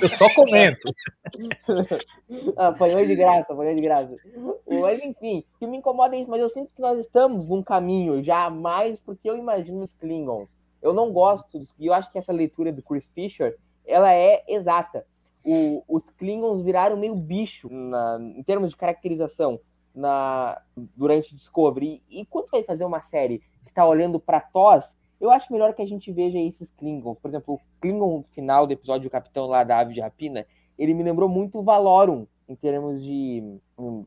Eu 0.00 0.08
só 0.08 0.28
comento. 0.34 0.92
ah, 2.56 2.68
apanhou 2.68 3.06
de 3.06 3.14
graça, 3.14 3.52
apanhou 3.52 3.76
de 3.76 3.82
graça. 3.82 4.16
Mas 4.68 5.00
enfim, 5.04 5.44
o 5.54 5.58
que 5.60 5.66
me 5.68 5.76
incomoda 5.76 6.16
é 6.16 6.20
isso, 6.20 6.30
mas 6.30 6.40
eu 6.40 6.48
sinto 6.48 6.72
que 6.74 6.82
nós 6.82 6.98
estamos 6.98 7.48
num 7.48 7.62
caminho 7.62 8.24
já 8.24 8.50
mais 8.50 8.98
porque 9.06 9.30
eu 9.30 9.36
imagino 9.36 9.84
os 9.84 9.92
Klingons. 9.92 10.58
Eu 10.82 10.92
não 10.92 11.12
gosto, 11.12 11.60
e 11.78 11.86
eu 11.86 11.92
acho 11.92 12.10
que 12.10 12.18
essa 12.18 12.32
leitura 12.32 12.72
do 12.72 12.82
Chris 12.82 13.08
Fisher, 13.14 13.56
ela 13.86 14.12
é 14.12 14.42
exata 14.48 15.04
o, 15.44 15.82
os 15.88 16.02
Klingons 16.10 16.62
viraram 16.62 16.96
meio 16.96 17.14
bicho 17.14 17.68
na, 17.70 18.18
em 18.20 18.42
termos 18.42 18.70
de 18.70 18.76
caracterização 18.76 19.58
na, 19.94 20.60
durante 20.96 21.34
Discovery. 21.34 22.02
E, 22.08 22.20
e 22.20 22.26
quando 22.26 22.50
vai 22.50 22.62
fazer 22.62 22.84
uma 22.84 23.02
série 23.02 23.38
que 23.62 23.68
está 23.68 23.86
olhando 23.86 24.20
para 24.20 24.40
TOS, 24.40 24.94
eu 25.20 25.30
acho 25.30 25.52
melhor 25.52 25.74
que 25.74 25.82
a 25.82 25.86
gente 25.86 26.12
veja 26.12 26.38
esses 26.38 26.70
Klingons. 26.70 27.18
Por 27.18 27.28
exemplo, 27.28 27.54
o 27.54 27.60
Klingon 27.80 28.22
final 28.30 28.66
do 28.66 28.72
episódio 28.72 29.08
do 29.08 29.12
Capitão 29.12 29.46
lá 29.46 29.64
da 29.64 29.78
Ave 29.78 29.94
de 29.94 30.00
Rapina, 30.00 30.46
ele 30.78 30.94
me 30.94 31.02
lembrou 31.02 31.28
muito 31.28 31.58
o 31.58 31.62
Valorum, 31.62 32.26
em 32.48 32.54
termos 32.54 33.02
de. 33.02 33.58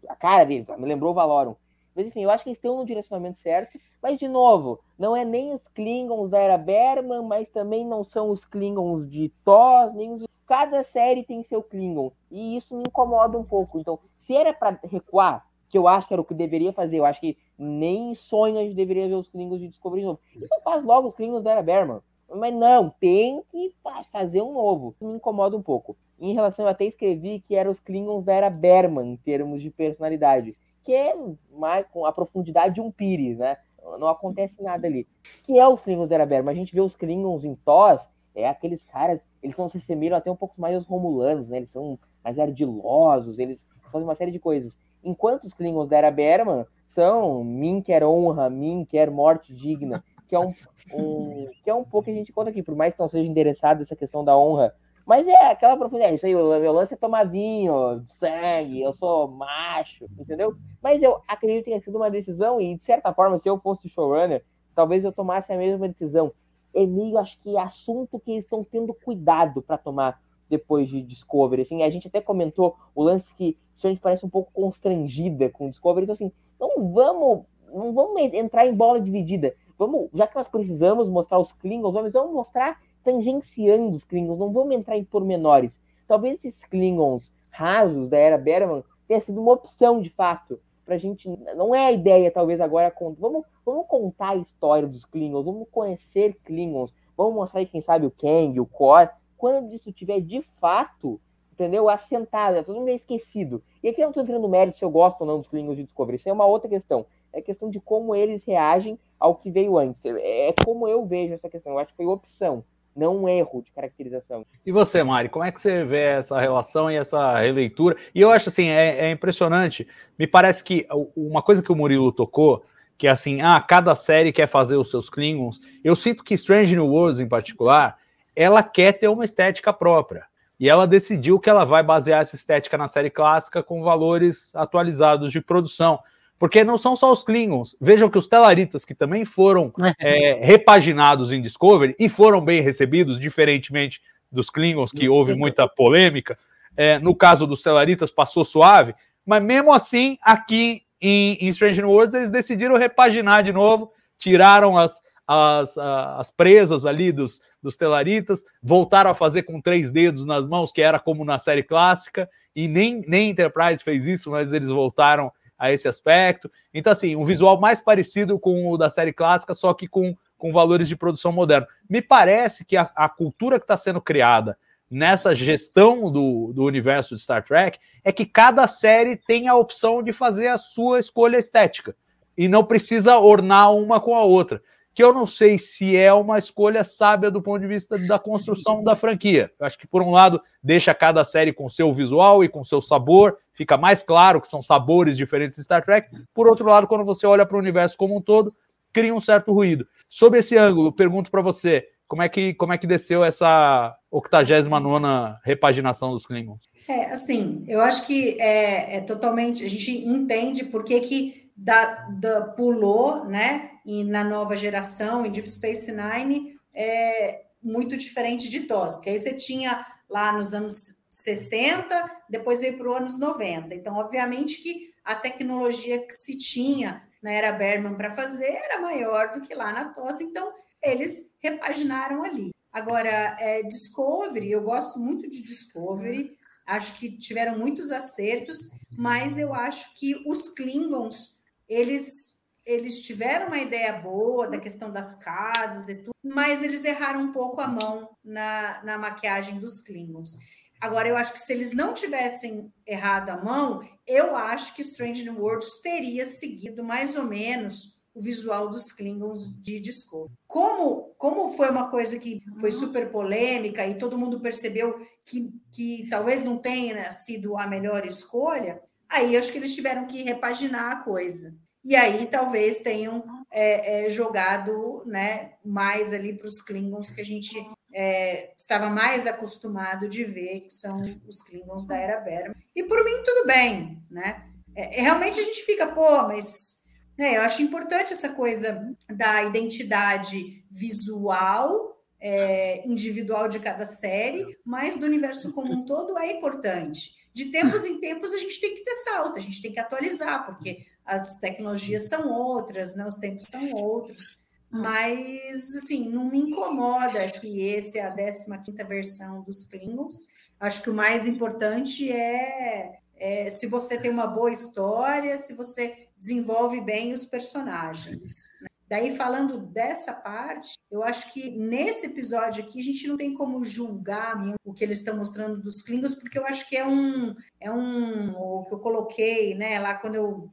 a 0.07 0.15
cara 0.15 0.45
dele, 0.45 0.65
me 0.77 0.87
lembrou 0.87 1.11
o 1.11 1.13
Valorum. 1.13 1.55
Mas 1.93 2.07
enfim, 2.07 2.23
eu 2.23 2.31
acho 2.31 2.43
que 2.43 2.49
eles 2.49 2.57
estão 2.57 2.77
no 2.77 2.85
direcionamento 2.85 3.39
certo. 3.39 3.77
Mas, 4.01 4.17
de 4.17 4.27
novo, 4.27 4.79
não 4.97 5.13
é 5.13 5.25
nem 5.25 5.53
os 5.53 5.67
Klingons 5.67 6.29
da 6.29 6.39
era 6.39 6.57
Berman, 6.57 7.23
mas 7.23 7.49
também 7.49 7.85
não 7.85 8.03
são 8.03 8.29
os 8.31 8.45
Klingons 8.45 9.09
de 9.09 9.29
TOS, 9.43 9.93
nem 9.93 10.13
os 10.13 10.23
cada 10.51 10.83
série 10.83 11.23
tem 11.23 11.41
seu 11.43 11.63
Klingon. 11.63 12.11
E 12.29 12.57
isso 12.57 12.75
me 12.75 12.83
incomoda 12.85 13.37
um 13.37 13.43
pouco. 13.43 13.79
Então, 13.79 13.97
se 14.17 14.35
era 14.35 14.53
para 14.53 14.77
recuar, 14.83 15.47
que 15.69 15.77
eu 15.77 15.87
acho 15.87 16.09
que 16.09 16.13
era 16.13 16.21
o 16.21 16.25
que 16.25 16.33
deveria 16.33 16.73
fazer, 16.73 16.97
eu 16.97 17.05
acho 17.05 17.21
que 17.21 17.37
nem 17.57 18.13
sonho 18.13 18.59
a 18.59 18.61
gente 18.61 18.75
deveria 18.75 19.07
ver 19.07 19.13
os 19.13 19.29
Klingons 19.29 19.61
de 19.61 19.69
descobrir 19.69 20.01
de 20.01 20.07
novo. 20.07 20.19
Então 20.35 20.59
faz 20.61 20.83
logo 20.83 21.07
os 21.07 21.13
Klingons 21.13 21.41
da 21.41 21.51
Era 21.51 21.61
Berman. 21.61 22.01
Mas 22.35 22.53
não, 22.53 22.89
tem 22.89 23.41
que 23.49 23.73
fazer 24.11 24.41
um 24.41 24.51
novo. 24.51 24.93
Me 24.99 25.13
incomoda 25.13 25.55
um 25.55 25.61
pouco. 25.61 25.95
Em 26.19 26.33
relação, 26.33 26.65
eu 26.65 26.69
até 26.69 26.83
escrevi 26.83 27.39
que 27.39 27.55
eram 27.55 27.71
os 27.71 27.79
Klingons 27.79 28.25
da 28.25 28.33
Era 28.33 28.49
Berman, 28.49 29.09
em 29.09 29.15
termos 29.15 29.61
de 29.61 29.69
personalidade. 29.69 30.53
Que 30.83 30.93
é 30.93 31.15
mais, 31.53 31.87
com 31.87 32.05
a 32.05 32.11
profundidade 32.11 32.75
de 32.75 32.81
um 32.81 32.91
Pires, 32.91 33.37
né? 33.37 33.55
Não 33.97 34.09
acontece 34.09 34.61
nada 34.61 34.85
ali. 34.85 35.07
Que 35.43 35.57
é 35.57 35.65
os 35.65 35.79
Klingons 35.79 36.09
da 36.09 36.15
Era 36.15 36.25
Berman. 36.25 36.51
A 36.51 36.55
gente 36.55 36.73
vê 36.73 36.81
os 36.81 36.93
Klingons 36.93 37.45
em 37.45 37.55
TOS, 37.55 38.05
é 38.35 38.47
aqueles 38.47 38.83
caras, 38.83 39.23
eles 39.41 39.55
são, 39.55 39.67
se 39.67 39.77
assemelham 39.77 40.17
até 40.17 40.31
um 40.31 40.35
pouco 40.35 40.59
mais 40.59 40.75
aos 40.75 40.85
romulanos, 40.85 41.49
né? 41.49 41.57
Eles 41.57 41.69
são 41.69 41.97
mais 42.23 42.39
ardilosos, 42.39 43.39
eles 43.39 43.65
fazem 43.91 44.07
uma 44.07 44.15
série 44.15 44.31
de 44.31 44.39
coisas. 44.39 44.77
Enquanto 45.03 45.45
os 45.45 45.53
Klingons 45.53 45.89
da 45.89 45.97
Era 45.97 46.11
Berman 46.11 46.65
são 46.87 47.43
min 47.43 47.81
quer 47.81 48.03
honra, 48.03 48.49
min 48.49 48.85
quer 48.85 49.09
morte 49.09 49.53
digna, 49.53 50.03
que 50.27 50.35
é 50.35 50.39
um, 50.39 50.53
um, 50.93 51.45
que 51.63 51.69
é 51.69 51.73
um 51.73 51.83
pouco 51.83 52.05
que 52.05 52.11
a 52.11 52.17
gente 52.17 52.31
conta 52.31 52.49
aqui, 52.49 52.63
por 52.63 52.75
mais 52.75 52.93
que 52.93 52.99
não 52.99 53.09
seja 53.09 53.29
interessado 53.29 53.81
essa 53.81 53.95
questão 53.95 54.23
da 54.23 54.37
honra, 54.37 54.73
mas 55.05 55.27
é 55.27 55.51
aquela 55.51 55.75
profundidade, 55.75 56.15
isso 56.15 56.25
aí, 56.25 56.35
o 56.35 56.59
meu 56.59 56.71
lance 56.71 56.93
é 56.93 56.97
tomar 56.97 57.25
vinho, 57.25 58.01
sangue, 58.05 58.81
eu 58.81 58.93
sou 58.93 59.27
macho, 59.27 60.05
entendeu? 60.17 60.53
Mas 60.81 61.01
eu 61.01 61.19
acredito 61.27 61.63
que 61.63 61.71
tenha 61.71 61.81
sido 61.81 61.97
uma 61.97 62.09
decisão, 62.09 62.61
e 62.61 62.75
de 62.75 62.83
certa 62.83 63.13
forma, 63.13 63.37
se 63.39 63.49
eu 63.49 63.59
fosse 63.59 63.89
showrunner, 63.89 64.45
talvez 64.75 65.03
eu 65.03 65.11
tomasse 65.11 65.51
a 65.51 65.57
mesma 65.57 65.87
decisão 65.87 66.31
é 66.73 66.85
meio, 66.85 67.17
acho 67.17 67.39
que, 67.39 67.57
assunto 67.57 68.19
que 68.19 68.31
eles 68.31 68.43
estão 68.43 68.63
tendo 68.63 68.93
cuidado 68.93 69.61
para 69.61 69.77
tomar 69.77 70.21
depois 70.49 70.89
de 70.89 71.01
Discovery. 71.01 71.61
Assim, 71.61 71.81
a 71.83 71.89
gente 71.89 72.07
até 72.07 72.21
comentou 72.21 72.75
o 72.93 73.03
lance 73.03 73.33
que 73.35 73.57
gente 73.89 74.01
parece 74.01 74.25
um 74.25 74.29
pouco 74.29 74.51
constrangida 74.51 75.49
com 75.49 75.69
Discovery. 75.69 76.03
Então, 76.03 76.13
assim, 76.13 76.31
não 76.59 76.91
vamos, 76.91 77.45
não 77.73 77.93
vamos 77.93 78.21
entrar 78.33 78.67
em 78.67 78.75
bola 78.75 78.99
dividida. 78.99 79.55
Vamos, 79.77 80.11
já 80.11 80.27
que 80.27 80.35
nós 80.35 80.47
precisamos 80.47 81.07
mostrar 81.07 81.39
os 81.39 81.51
Klingons, 81.51 81.93
vamos, 81.93 82.13
vamos 82.13 82.33
mostrar 82.33 82.79
tangenciando 83.03 83.95
os 83.95 84.03
Klingons, 84.03 84.37
não 84.37 84.51
vamos 84.51 84.75
entrar 84.75 84.97
em 84.97 85.03
pormenores. 85.03 85.79
Talvez 86.07 86.37
esses 86.39 86.63
Klingons 86.65 87.33
rasos 87.49 88.07
da 88.07 88.17
era 88.17 88.37
Berman 88.37 88.83
tenha 89.07 89.19
sido 89.19 89.41
uma 89.41 89.53
opção 89.53 89.99
de 89.99 90.09
fato 90.09 90.59
pra 90.91 90.97
gente. 90.97 91.29
Não 91.55 91.73
é 91.73 91.85
a 91.85 91.91
ideia, 91.91 92.29
talvez, 92.29 92.59
agora. 92.59 92.93
Vamos, 93.17 93.45
vamos 93.65 93.87
contar 93.87 94.31
a 94.31 94.35
história 94.35 94.87
dos 94.87 95.05
Klingons, 95.05 95.45
vamos 95.45 95.67
conhecer 95.71 96.37
Klingons, 96.43 96.93
vamos 97.15 97.33
mostrar 97.33 97.65
quem 97.65 97.79
sabe, 97.79 98.05
o 98.05 98.11
Kang, 98.11 98.59
o 98.59 98.65
Kor. 98.65 99.09
Quando 99.37 99.73
isso 99.73 99.91
tiver 99.93 100.19
de 100.19 100.41
fato, 100.59 101.19
entendeu? 101.53 101.87
Assentado, 101.87 102.57
é 102.57 102.63
todo 102.63 102.77
mundo 102.77 102.89
é 102.89 102.93
esquecido. 102.93 103.63
E 103.81 103.87
aqui 103.87 104.01
eu 104.01 104.07
não 104.07 104.13
tô 104.13 104.21
entrando 104.21 104.41
no 104.41 104.49
mérito 104.49 104.77
se 104.77 104.83
eu 104.83 104.91
gosto 104.91 105.21
ou 105.21 105.27
não 105.27 105.37
dos 105.37 105.47
Klingons 105.47 105.77
de 105.77 105.83
Discovery, 105.83 106.17
isso 106.17 106.27
é 106.27 106.33
uma 106.33 106.45
outra 106.45 106.69
questão. 106.69 107.05
É 107.31 107.41
questão 107.41 107.69
de 107.69 107.79
como 107.79 108.13
eles 108.13 108.43
reagem 108.43 108.99
ao 109.17 109.35
que 109.35 109.49
veio 109.49 109.77
antes. 109.77 110.03
É 110.05 110.53
como 110.65 110.85
eu 110.89 111.05
vejo 111.05 111.33
essa 111.33 111.47
questão. 111.49 111.71
Eu 111.71 111.79
acho 111.79 111.91
que 111.91 111.95
foi 111.95 112.05
opção 112.05 112.65
não 112.95 113.23
um 113.23 113.29
erro 113.29 113.61
de 113.61 113.71
caracterização. 113.71 114.45
E 114.65 114.71
você, 114.71 115.03
Mari, 115.03 115.29
como 115.29 115.45
é 115.45 115.51
que 115.51 115.61
você 115.61 115.83
vê 115.83 116.01
essa 116.01 116.39
relação 116.39 116.91
e 116.91 116.95
essa 116.95 117.39
releitura? 117.39 117.95
E 118.13 118.21
eu 118.21 118.31
acho 118.31 118.49
assim, 118.49 118.67
é, 118.67 119.07
é, 119.07 119.11
impressionante. 119.11 119.87
Me 120.17 120.27
parece 120.27 120.63
que 120.63 120.85
uma 121.15 121.41
coisa 121.41 121.63
que 121.63 121.71
o 121.71 121.75
Murilo 121.75 122.11
tocou, 122.11 122.63
que 122.97 123.07
é 123.07 123.09
assim, 123.09 123.41
ah, 123.41 123.59
cada 123.59 123.95
série 123.95 124.31
quer 124.31 124.47
fazer 124.47 124.75
os 124.75 124.89
seus 124.89 125.09
Klingons. 125.09 125.59
Eu 125.83 125.95
sinto 125.95 126.23
que 126.23 126.33
Strange 126.33 126.75
New 126.75 126.87
Worlds, 126.87 127.19
em 127.19 127.27
particular, 127.27 127.97
ela 128.35 128.61
quer 128.61 128.93
ter 128.93 129.07
uma 129.07 129.25
estética 129.25 129.73
própria. 129.73 130.25
E 130.59 130.69
ela 130.69 130.85
decidiu 130.85 131.39
que 131.39 131.49
ela 131.49 131.65
vai 131.65 131.81
basear 131.81 132.21
essa 132.21 132.35
estética 132.35 132.77
na 132.77 132.87
série 132.87 133.09
clássica 133.09 133.63
com 133.63 133.81
valores 133.81 134.53
atualizados 134.53 135.31
de 135.31 135.41
produção. 135.41 135.99
Porque 136.41 136.63
não 136.63 136.75
são 136.75 136.95
só 136.95 137.13
os 137.13 137.23
Klingons. 137.23 137.75
Vejam 137.79 138.09
que 138.09 138.17
os 138.17 138.27
Telaritas, 138.27 138.83
que 138.83 138.95
também 138.95 139.25
foram 139.25 139.71
é, 139.99 140.43
repaginados 140.43 141.31
em 141.31 141.39
Discovery 141.39 141.95
e 141.99 142.09
foram 142.09 142.41
bem 142.41 142.63
recebidos, 142.63 143.19
diferentemente 143.19 144.01
dos 144.31 144.49
Klingons, 144.49 144.91
que 144.91 145.07
houve 145.07 145.35
muita 145.35 145.67
polêmica. 145.67 146.35
É, 146.75 146.97
no 146.97 147.13
caso 147.13 147.45
dos 147.45 147.61
Telaritas, 147.61 148.09
passou 148.09 148.43
suave. 148.43 148.95
Mas 149.23 149.43
mesmo 149.43 149.71
assim, 149.71 150.17
aqui 150.19 150.81
em, 150.99 151.33
em 151.33 151.47
Strange 151.49 151.79
New 151.79 151.91
Worlds, 151.91 152.15
eles 152.15 152.31
decidiram 152.31 152.75
repaginar 152.75 153.43
de 153.43 153.51
novo, 153.51 153.91
tiraram 154.17 154.75
as, 154.75 154.99
as, 155.27 155.77
as 155.77 156.31
presas 156.31 156.87
ali 156.87 157.11
dos, 157.11 157.39
dos 157.61 157.77
Telaritas, 157.77 158.43
voltaram 158.63 159.11
a 159.11 159.13
fazer 159.13 159.43
com 159.43 159.61
três 159.61 159.91
dedos 159.91 160.25
nas 160.25 160.47
mãos, 160.47 160.71
que 160.71 160.81
era 160.81 160.99
como 160.99 161.23
na 161.23 161.37
série 161.37 161.61
clássica, 161.61 162.27
e 162.55 162.67
nem, 162.67 163.03
nem 163.07 163.29
Enterprise 163.29 163.83
fez 163.83 164.07
isso, 164.07 164.31
mas 164.31 164.51
eles 164.51 164.69
voltaram 164.69 165.31
a 165.61 165.71
esse 165.71 165.87
aspecto. 165.87 166.49
Então, 166.73 166.91
assim, 166.91 167.15
um 167.15 167.23
visual 167.23 167.59
mais 167.61 167.79
parecido 167.79 168.39
com 168.39 168.71
o 168.71 168.77
da 168.77 168.89
série 168.89 169.13
clássica, 169.13 169.53
só 169.53 169.71
que 169.75 169.87
com, 169.87 170.17
com 170.35 170.51
valores 170.51 170.87
de 170.87 170.95
produção 170.95 171.31
moderno. 171.31 171.67
Me 171.87 172.01
parece 172.01 172.65
que 172.65 172.75
a, 172.75 172.89
a 172.95 173.07
cultura 173.07 173.59
que 173.59 173.63
está 173.63 173.77
sendo 173.77 174.01
criada 174.01 174.57
nessa 174.89 175.35
gestão 175.35 176.11
do, 176.11 176.51
do 176.51 176.65
universo 176.65 177.15
de 177.15 177.21
Star 177.21 177.43
Trek 177.43 177.77
é 178.03 178.11
que 178.11 178.25
cada 178.25 178.65
série 178.65 179.15
tem 179.15 179.47
a 179.47 179.55
opção 179.55 180.01
de 180.01 180.11
fazer 180.11 180.47
a 180.47 180.57
sua 180.57 180.97
escolha 180.97 181.37
estética 181.37 181.95
e 182.35 182.47
não 182.47 182.63
precisa 182.63 183.19
ornar 183.19 183.71
uma 183.71 183.99
com 183.99 184.15
a 184.15 184.23
outra 184.23 184.63
que 184.93 185.03
eu 185.03 185.13
não 185.13 185.25
sei 185.25 185.57
se 185.57 185.95
é 185.95 186.13
uma 186.13 186.37
escolha 186.37 186.83
sábia 186.83 187.31
do 187.31 187.41
ponto 187.41 187.61
de 187.61 187.67
vista 187.67 187.97
da 188.07 188.19
construção 188.19 188.83
da 188.83 188.95
franquia. 188.95 189.51
Eu 189.59 189.65
acho 189.65 189.77
que, 189.77 189.87
por 189.87 190.01
um 190.01 190.11
lado, 190.11 190.41
deixa 190.61 190.93
cada 190.93 191.23
série 191.23 191.53
com 191.53 191.69
seu 191.69 191.93
visual 191.93 192.43
e 192.43 192.49
com 192.49 192.63
seu 192.63 192.81
sabor, 192.81 193.37
fica 193.53 193.77
mais 193.77 194.03
claro 194.03 194.41
que 194.41 194.47
são 194.47 194.61
sabores 194.61 195.15
diferentes 195.15 195.55
de 195.55 195.63
Star 195.63 195.83
Trek. 195.83 196.09
Por 196.33 196.47
outro 196.47 196.67
lado, 196.67 196.87
quando 196.87 197.05
você 197.05 197.25
olha 197.25 197.45
para 197.45 197.55
o 197.55 197.59
universo 197.59 197.97
como 197.97 198.17
um 198.17 198.21
todo, 198.21 198.53
cria 198.91 199.13
um 199.13 199.21
certo 199.21 199.53
ruído. 199.53 199.87
Sob 200.09 200.37
esse 200.37 200.57
ângulo, 200.57 200.91
pergunto 200.91 201.31
para 201.31 201.41
você, 201.41 201.87
como 202.11 202.21
é 202.21 202.27
que 202.27 202.53
como 202.55 202.73
é 202.73 202.77
que 202.77 202.85
desceu 202.85 203.23
essa 203.23 203.95
89 204.11 205.39
repaginação 205.45 206.11
dos 206.11 206.25
Klingons? 206.25 206.69
É, 206.89 207.13
assim, 207.13 207.63
eu 207.65 207.79
acho 207.79 208.05
que 208.05 208.35
é, 208.41 208.97
é 208.97 209.01
totalmente. 209.01 209.63
A 209.63 209.69
gente 209.69 209.91
entende 209.91 210.65
por 210.65 210.83
que, 210.83 210.99
que 210.99 211.49
da, 211.61 212.09
da, 212.09 212.41
pulou, 212.41 213.25
né? 213.25 213.71
E 213.85 214.03
na 214.03 214.23
nova 214.23 214.55
geração, 214.55 215.23
em 215.23 215.31
Deep 215.31 215.47
Space 215.47 215.91
Nine, 215.91 216.59
é 216.73 217.43
muito 217.61 217.95
diferente 217.95 218.49
de 218.49 218.61
TOS, 218.61 218.95
porque 218.95 219.11
aí 219.11 219.19
você 219.19 219.33
tinha 219.35 219.85
lá 220.09 220.31
nos 220.31 220.53
anos 220.53 220.95
60, 221.07 222.23
depois 222.27 222.61
veio 222.61 222.77
para 222.77 222.89
os 222.89 222.97
anos 222.97 223.19
90. 223.19 223.75
Então, 223.75 223.95
obviamente 223.95 224.61
que 224.61 224.91
a 225.03 225.13
tecnologia 225.13 226.03
que 226.03 226.13
se 226.13 226.35
tinha 226.35 227.03
na 227.21 227.31
era 227.31 227.51
Berman 227.51 227.95
para 227.95 228.15
fazer 228.15 228.49
era 228.49 228.81
maior 228.81 229.31
do 229.31 229.41
que 229.41 229.53
lá 229.53 229.71
na 229.71 229.93
TOS, 229.93 230.19
então 230.21 230.51
eles 230.81 231.29
repaginaram 231.39 232.23
ali. 232.23 232.49
Agora, 232.73 233.37
é, 233.39 233.61
Discovery, 233.63 234.51
eu 234.51 234.63
gosto 234.63 234.99
muito 234.99 235.29
de 235.29 235.43
Discovery, 235.43 236.35
acho 236.65 236.97
que 236.97 237.15
tiveram 237.17 237.59
muitos 237.59 237.91
acertos, 237.91 238.71
mas 238.97 239.37
eu 239.37 239.53
acho 239.53 239.99
que 239.99 240.15
os 240.25 240.49
Klingons 240.49 241.40
eles 241.71 242.31
eles 242.63 243.01
tiveram 243.01 243.47
uma 243.47 243.57
ideia 243.57 243.93
boa 243.93 244.47
da 244.47 244.59
questão 244.59 244.91
das 244.91 245.15
casas 245.15 245.89
e 245.89 245.95
tudo, 245.95 246.11
mas 246.23 246.61
eles 246.61 246.85
erraram 246.85 247.21
um 247.21 247.31
pouco 247.31 247.59
a 247.59 247.67
mão 247.67 248.15
na, 248.23 248.83
na 248.83 248.97
maquiagem 248.99 249.57
dos 249.57 249.81
Klingons. 249.81 250.37
Agora, 250.79 251.07
eu 251.07 251.17
acho 251.17 251.33
que 251.33 251.39
se 251.39 251.51
eles 251.51 251.73
não 251.73 251.93
tivessem 251.93 252.71
errado 252.85 253.29
a 253.31 253.43
mão, 253.43 253.81
eu 254.05 254.35
acho 254.35 254.75
que 254.75 254.81
Strange 254.83 255.23
New 255.23 255.39
Worlds 255.39 255.81
teria 255.81 256.25
seguido 256.25 256.83
mais 256.83 257.15
ou 257.15 257.23
menos 257.23 257.99
o 258.13 258.21
visual 258.21 258.69
dos 258.69 258.91
Klingons 258.91 259.47
de 259.61 259.79
Discovery. 259.79 260.33
Como, 260.47 261.13
como 261.17 261.49
foi 261.49 261.69
uma 261.69 261.89
coisa 261.89 262.19
que 262.19 262.41
foi 262.59 262.71
super 262.71 263.11
polêmica 263.11 263.85
e 263.87 263.97
todo 263.97 264.17
mundo 264.17 264.39
percebeu 264.39 264.95
que, 265.25 265.51
que 265.71 266.07
talvez 266.09 266.43
não 266.43 266.57
tenha 266.57 267.11
sido 267.11 267.57
a 267.57 267.65
melhor 267.65 268.05
escolha, 268.05 268.81
aí 269.11 269.37
acho 269.37 269.51
que 269.51 269.57
eles 269.57 269.75
tiveram 269.75 270.07
que 270.07 270.23
repaginar 270.23 270.91
a 270.91 271.03
coisa. 271.03 271.53
E 271.83 271.95
aí 271.95 272.27
talvez 272.27 272.79
tenham 272.79 273.23
é, 273.51 274.05
é, 274.05 274.09
jogado 274.09 275.03
né, 275.05 275.53
mais 275.65 276.13
ali 276.13 276.37
para 276.37 276.47
os 276.47 276.61
Klingons 276.61 277.09
que 277.09 277.21
a 277.21 277.25
gente 277.25 277.55
é, 277.93 278.53
estava 278.55 278.89
mais 278.89 279.25
acostumado 279.25 280.07
de 280.07 280.23
ver, 280.23 280.61
que 280.61 280.71
são 280.71 281.01
os 281.27 281.41
Klingons 281.41 281.87
da 281.87 281.97
Era 281.97 282.19
Berma. 282.19 282.55
E 282.75 282.83
por 282.83 283.03
mim, 283.03 283.23
tudo 283.25 283.47
bem, 283.47 284.01
né? 284.09 284.45
É, 284.75 284.99
é, 284.99 285.01
realmente 285.01 285.39
a 285.39 285.43
gente 285.43 285.63
fica, 285.63 285.87
pô, 285.87 286.23
mas 286.27 286.79
né, 287.17 287.35
eu 287.37 287.41
acho 287.41 287.63
importante 287.63 288.13
essa 288.13 288.29
coisa 288.29 288.95
da 289.09 289.43
identidade 289.43 290.63
visual 290.69 291.91
é, 292.19 292.87
individual 292.87 293.47
de 293.47 293.59
cada 293.59 293.85
série, 293.85 294.45
mas 294.63 294.95
do 294.95 295.05
universo 295.07 295.51
como 295.53 295.73
um 295.73 295.85
todo 295.85 296.17
é 296.19 296.31
importante. 296.31 297.15
De 297.33 297.45
tempos 297.45 297.85
em 297.85 297.99
tempos 297.99 298.33
a 298.33 298.37
gente 298.37 298.59
tem 298.59 298.75
que 298.75 298.83
ter 298.83 298.95
salto, 299.03 299.37
a 299.37 299.41
gente 299.41 299.61
tem 299.61 299.71
que 299.71 299.79
atualizar, 299.79 300.45
porque 300.45 300.85
as 301.05 301.39
tecnologias 301.39 302.09
são 302.09 302.29
outras, 302.29 302.95
né? 302.95 303.05
os 303.05 303.15
tempos 303.15 303.45
são 303.49 303.71
outros. 303.73 304.41
Mas, 304.71 305.75
assim, 305.75 306.07
não 306.07 306.25
me 306.29 306.39
incomoda 306.39 307.29
que 307.29 307.61
esse 307.61 307.99
é 307.99 308.05
a 308.05 308.11
15 308.15 308.47
versão 308.87 309.41
dos 309.41 309.65
Klingons. 309.65 310.27
Acho 310.57 310.81
que 310.81 310.89
o 310.89 310.93
mais 310.93 311.27
importante 311.27 312.09
é, 312.09 312.99
é 313.17 313.49
se 313.49 313.67
você 313.67 313.97
tem 313.97 314.09
uma 314.09 314.27
boa 314.27 314.51
história, 314.51 315.37
se 315.37 315.53
você 315.53 316.07
desenvolve 316.17 316.79
bem 316.79 317.11
os 317.11 317.25
personagens. 317.25 318.49
Daí, 318.91 319.15
falando 319.15 319.57
dessa 319.67 320.11
parte, 320.11 320.77
eu 320.91 321.01
acho 321.01 321.31
que 321.31 321.49
nesse 321.49 322.07
episódio 322.07 322.61
aqui 322.61 322.77
a 322.77 322.83
gente 322.83 323.07
não 323.07 323.15
tem 323.15 323.33
como 323.33 323.63
julgar 323.63 324.35
o 324.65 324.73
que 324.73 324.83
eles 324.83 324.97
estão 324.97 325.15
mostrando 325.15 325.55
dos 325.61 325.81
Klingons, 325.81 326.13
porque 326.13 326.37
eu 326.37 326.45
acho 326.45 326.67
que 326.67 326.75
é 326.75 326.85
um, 326.85 327.33
é 327.57 327.71
um, 327.71 328.35
o 328.35 328.65
que 328.65 328.73
eu 328.73 328.79
coloquei, 328.79 329.55
né, 329.55 329.79
lá 329.79 329.93
quando 329.93 330.15
eu 330.15 330.51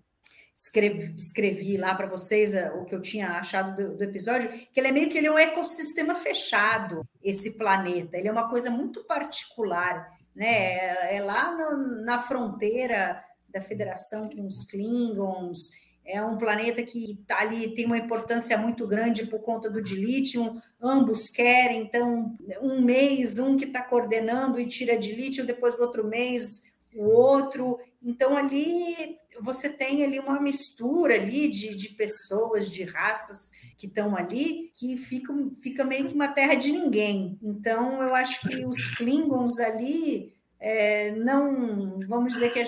escrevi, 0.55 1.17
escrevi 1.17 1.77
lá 1.77 1.97
para 1.97 2.07
vocês 2.07 2.55
eh, 2.55 2.71
o 2.71 2.85
que 2.85 2.95
eu 2.95 3.01
tinha 3.01 3.41
achado 3.41 3.75
do, 3.75 3.97
do, 3.97 4.05
episódio, 4.05 4.49
que 4.73 4.79
ele 4.79 4.87
é 4.87 4.93
meio 4.93 5.09
que 5.09 5.19
ele 5.19 5.27
é 5.27 5.33
um 5.33 5.39
ecossistema 5.39 6.15
fechado, 6.15 7.05
esse 7.21 7.59
planeta. 7.59 8.17
Ele 8.17 8.29
é 8.29 8.33
uma 8.33 8.49
coisa 8.49 8.71
muito 8.71 9.03
particular, 9.03 10.17
né? 10.33 10.77
É, 10.77 11.17
é 11.17 11.21
lá 11.21 11.57
no, 11.57 12.05
na 12.05 12.23
fronteira 12.23 13.21
da 13.49 13.61
Federação 13.61 14.29
com 14.29 14.47
os 14.47 14.65
Klingons 14.65 15.71
é 16.09 16.23
um 16.23 16.39
planeta 16.39 16.83
que 16.83 17.19
tá 17.27 17.41
ali 17.41 17.75
tem 17.75 17.85
uma 17.85 17.99
importância 17.99 18.57
muito 18.57 18.87
grande 18.87 19.27
por 19.27 19.41
conta 19.43 19.69
do 19.69 19.83
dilítio, 19.83 20.57
ambos 20.81 21.29
querem, 21.29 21.83
então 21.83 22.35
um 22.63 22.81
mês 22.81 23.39
um 23.39 23.57
que 23.57 23.67
está 23.67 23.83
coordenando 23.83 24.59
e 24.59 24.67
tira 24.67 24.97
dilítio, 24.97 25.47
depois 25.47 25.79
o 25.79 25.83
outro 25.83 26.07
mês 26.07 26.67
o 26.95 27.05
outro, 27.05 27.79
então 28.03 28.37
ali 28.37 29.19
você 29.41 29.69
tem 29.69 30.03
ali 30.03 30.19
uma 30.19 30.41
mistura 30.41 31.15
ali 31.15 31.49
de, 31.49 31.75
de 31.75 31.91
pessoas, 31.91 32.71
de 32.71 32.83
raças 32.83 33.51
que 33.77 33.87
estão 33.87 34.17
ali, 34.17 34.73
que 34.75 34.97
fica, 34.97 35.33
fica 35.63 35.85
meio 35.85 36.09
que 36.09 36.15
uma 36.15 36.29
terra 36.29 36.55
de 36.55 36.73
ninguém. 36.73 37.39
Então 37.41 38.03
eu 38.03 38.15
acho 38.15 38.49
que 38.49 38.65
os 38.65 38.97
Klingons 38.97 39.61
ali 39.61 40.33
é, 40.59 41.13
não, 41.13 42.01
vamos 42.09 42.33
dizer 42.33 42.53
que 42.53 42.59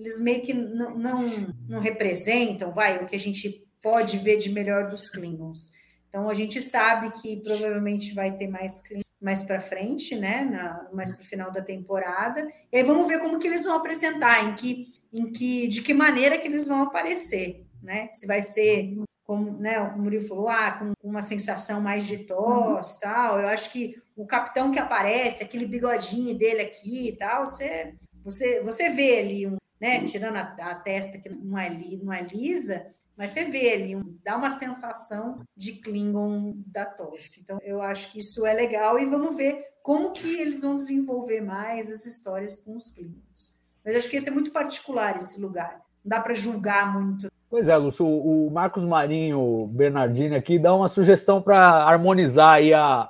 eles 0.00 0.20
meio 0.20 0.42
que 0.42 0.54
não, 0.54 0.96
não, 0.96 1.54
não, 1.68 1.80
representam, 1.80 2.72
vai, 2.72 3.02
o 3.02 3.06
que 3.06 3.16
a 3.16 3.18
gente 3.18 3.64
pode 3.82 4.18
ver 4.18 4.38
de 4.38 4.50
melhor 4.50 4.88
dos 4.88 5.08
Klingons. 5.08 5.72
Então 6.08 6.28
a 6.28 6.34
gente 6.34 6.60
sabe 6.60 7.12
que 7.12 7.36
provavelmente 7.36 8.14
vai 8.14 8.32
ter 8.32 8.48
mais 8.48 8.82
mais 9.20 9.42
para 9.42 9.60
frente, 9.60 10.16
né, 10.16 10.48
na, 10.50 10.88
mais 10.94 11.12
para 11.12 11.22
o 11.22 11.26
final 11.26 11.52
da 11.52 11.60
temporada. 11.60 12.48
E 12.72 12.78
aí 12.78 12.82
vamos 12.82 13.06
ver 13.06 13.20
como 13.20 13.38
que 13.38 13.46
eles 13.46 13.64
vão 13.64 13.76
apresentar, 13.76 14.48
em 14.48 14.54
que, 14.54 14.94
em 15.12 15.30
que, 15.30 15.68
de 15.68 15.82
que 15.82 15.92
maneira 15.92 16.38
que 16.38 16.48
eles 16.48 16.66
vão 16.66 16.84
aparecer, 16.84 17.66
né? 17.82 18.08
Se 18.14 18.26
vai 18.26 18.42
ser 18.42 18.94
como 19.30 19.52
né, 19.60 19.78
o 19.78 19.96
Murilo 19.96 20.26
falou, 20.26 20.48
ah, 20.48 20.72
com 20.72 20.92
uma 21.04 21.22
sensação 21.22 21.80
mais 21.80 22.04
de 22.04 22.24
tos, 22.24 22.94
uhum. 22.94 23.00
tal. 23.00 23.38
Eu 23.38 23.48
acho 23.48 23.70
que 23.70 23.94
o 24.16 24.26
capitão 24.26 24.72
que 24.72 24.78
aparece, 24.78 25.44
aquele 25.44 25.66
bigodinho 25.66 26.36
dele 26.36 26.62
aqui 26.62 27.10
e 27.10 27.16
tal, 27.16 27.46
você, 27.46 27.94
você, 28.24 28.60
você 28.60 28.90
vê 28.90 29.20
ali, 29.20 29.46
um, 29.46 29.56
né, 29.80 30.04
tirando 30.04 30.36
a, 30.36 30.42
a, 30.42 30.74
testa 30.74 31.18
que 31.18 31.28
não 31.28 31.58
é, 31.58 31.70
não 32.02 32.12
é 32.12 32.22
lisa, 32.22 32.86
mas 33.16 33.30
você 33.30 33.44
vê 33.44 33.72
ali, 33.72 33.96
um, 33.96 34.18
dá 34.22 34.36
uma 34.36 34.50
sensação 34.50 35.40
de 35.56 35.72
Klingon 35.72 36.54
da 36.66 36.86
tosse. 36.86 37.40
Então, 37.42 37.58
eu 37.62 37.82
acho 37.82 38.12
que 38.12 38.18
isso 38.18 38.46
é 38.46 38.52
legal 38.52 38.98
e 38.98 39.06
vamos 39.06 39.36
ver 39.36 39.62
como 39.82 40.12
que 40.12 40.38
eles 40.38 40.62
vão 40.62 40.74
desenvolver 40.74 41.40
mais 41.40 41.90
as 41.90 42.06
histórias 42.06 42.60
com 42.60 42.76
os 42.76 42.90
Klingons. 42.90 43.58
Mas 43.84 43.96
acho 43.96 44.08
que 44.08 44.16
esse 44.16 44.28
é 44.28 44.32
muito 44.32 44.52
particular, 44.52 45.16
esse 45.16 45.40
lugar. 45.40 45.82
Não 46.04 46.08
dá 46.08 46.20
para 46.20 46.34
julgar 46.34 46.92
muito 46.92 47.30
Pois 47.50 47.68
é, 47.68 47.76
Lúcio, 47.76 48.06
o 48.06 48.48
Marcos 48.48 48.84
Marinho 48.84 49.66
Bernardini 49.72 50.36
aqui 50.36 50.56
dá 50.56 50.72
uma 50.72 50.86
sugestão 50.86 51.42
para 51.42 51.58
harmonizar 51.82 52.54
aí 52.54 52.72
a, 52.72 53.08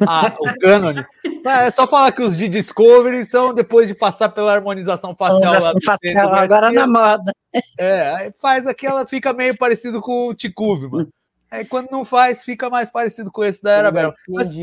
a, 0.00 0.36
o 0.40 0.58
cânone. 0.58 1.06
É 1.44 1.70
só 1.70 1.86
falar 1.86 2.10
que 2.10 2.20
os 2.20 2.36
de 2.36 2.48
Discovery 2.48 3.24
são 3.24 3.54
depois 3.54 3.86
de 3.86 3.94
passar 3.94 4.30
pela 4.30 4.52
harmonização 4.52 5.14
facial 5.14 5.62
lá 5.62 5.72
do 5.72 5.80
facial, 5.84 6.34
agora 6.34 6.72
na 6.72 6.88
moda. 6.88 7.32
É, 7.78 8.32
faz 8.40 8.66
aquela, 8.66 9.06
fica 9.06 9.32
meio 9.32 9.56
parecido 9.56 10.00
com 10.00 10.26
o 10.26 10.34
Tikuvi, 10.34 10.88
mano. 10.88 11.12
Aí 11.48 11.64
quando 11.64 11.88
não 11.88 12.04
faz, 12.04 12.42
fica 12.42 12.68
mais 12.68 12.90
parecido 12.90 13.30
com 13.30 13.44
esse 13.44 13.62
da 13.62 13.70
Era 13.70 13.92
Bela. 13.92 14.12
Mas, 14.28 14.56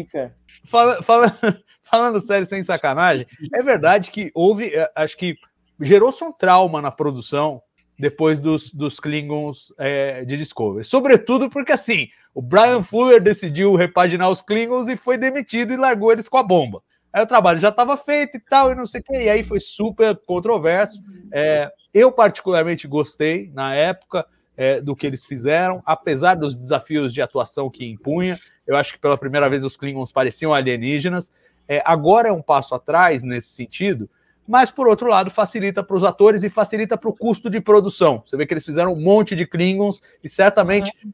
fala, 0.70 1.02
fala, 1.02 1.34
falando 1.90 2.20
sério, 2.20 2.46
sem 2.46 2.62
sacanagem, 2.62 3.26
é 3.54 3.64
verdade 3.64 4.12
que 4.12 4.30
houve, 4.36 4.76
é, 4.76 4.92
acho 4.94 5.16
que 5.16 5.38
gerou-se 5.80 6.22
um 6.22 6.34
trauma 6.34 6.82
na 6.82 6.92
produção 6.92 7.62
depois 7.98 8.40
dos, 8.40 8.72
dos 8.72 9.00
Klingons 9.00 9.74
é, 9.78 10.26
de 10.26 10.38
Discovery. 10.38 10.84
Sobretudo 10.84 11.50
porque, 11.50 11.72
assim, 11.72 12.10
o 12.34 12.42
Brian 12.42 12.84
Fuller 12.84 13.22
decidiu 13.22 13.76
repaginar 13.76 14.30
os 14.30 14.42
Klingons 14.42 14.88
e 14.88 14.98
foi 14.98 15.18
demitido 15.18 15.74
e 15.74 15.78
largou 15.78 16.12
eles 16.12 16.28
com 16.28 16.38
a 16.38 16.44
bomba. 16.44 16.82
Aí 17.12 17.24
o 17.24 17.28
trabalho 17.28 17.58
já 17.60 17.70
estava 17.70 17.96
feito 17.96 18.36
e 18.36 18.40
tal, 18.42 18.74
e 18.74 18.76
não 18.76 18.86
sei 18.86 19.00
o 19.00 19.04
quê, 19.06 19.24
e 19.24 19.30
aí 19.30 19.42
foi 19.42 19.62
super 19.62 20.20
controverso. 20.26 21.02
É, 21.32 21.72
eu, 21.94 22.12
particularmente, 22.12 22.90
gostei 22.90 23.50
na 23.54 23.74
época 23.74 24.26
é, 24.58 24.82
do 24.82 24.94
que 24.94 25.08
eles 25.08 25.26
fizeram, 25.26 25.82
apesar 25.86 26.36
dos 26.36 26.58
desafios 26.58 27.14
de 27.14 27.22
atuação 27.22 27.70
que 27.70 27.86
impunha. 27.86 28.38
Eu 28.68 28.76
acho 28.76 28.92
que 28.92 29.00
pela 29.00 29.18
primeira 29.18 29.50
vez 29.50 29.64
os 29.64 29.78
Klingons 29.78 30.12
pareciam 30.12 30.54
alienígenas. 30.54 31.32
É, 31.68 31.82
agora 31.86 32.28
é 32.28 32.32
um 32.34 32.42
passo 32.42 32.76
atrás 32.76 33.24
nesse 33.24 33.48
sentido, 33.48 34.10
mas 34.48 34.70
por 34.70 34.88
outro 34.88 35.08
lado 35.08 35.32
facilita 35.32 35.84
para 35.84 35.96
os 35.96 36.04
atores 36.04 36.44
e 36.44 36.50
facilita 36.50 36.98
para 36.98 37.10
o 37.10 37.14
custo 37.14 37.50
de 37.50 37.60
produção. 37.60 38.22
Você 38.26 38.38
vê 38.38 38.46
que 38.46 38.54
eles 38.54 38.66
fizeram 38.66 38.94
um 38.94 39.02
monte 39.02 39.36
de 39.36 39.46
Klingons 39.46 40.02
e 40.24 40.30
certamente 40.30 40.92
uhum. 41.04 41.12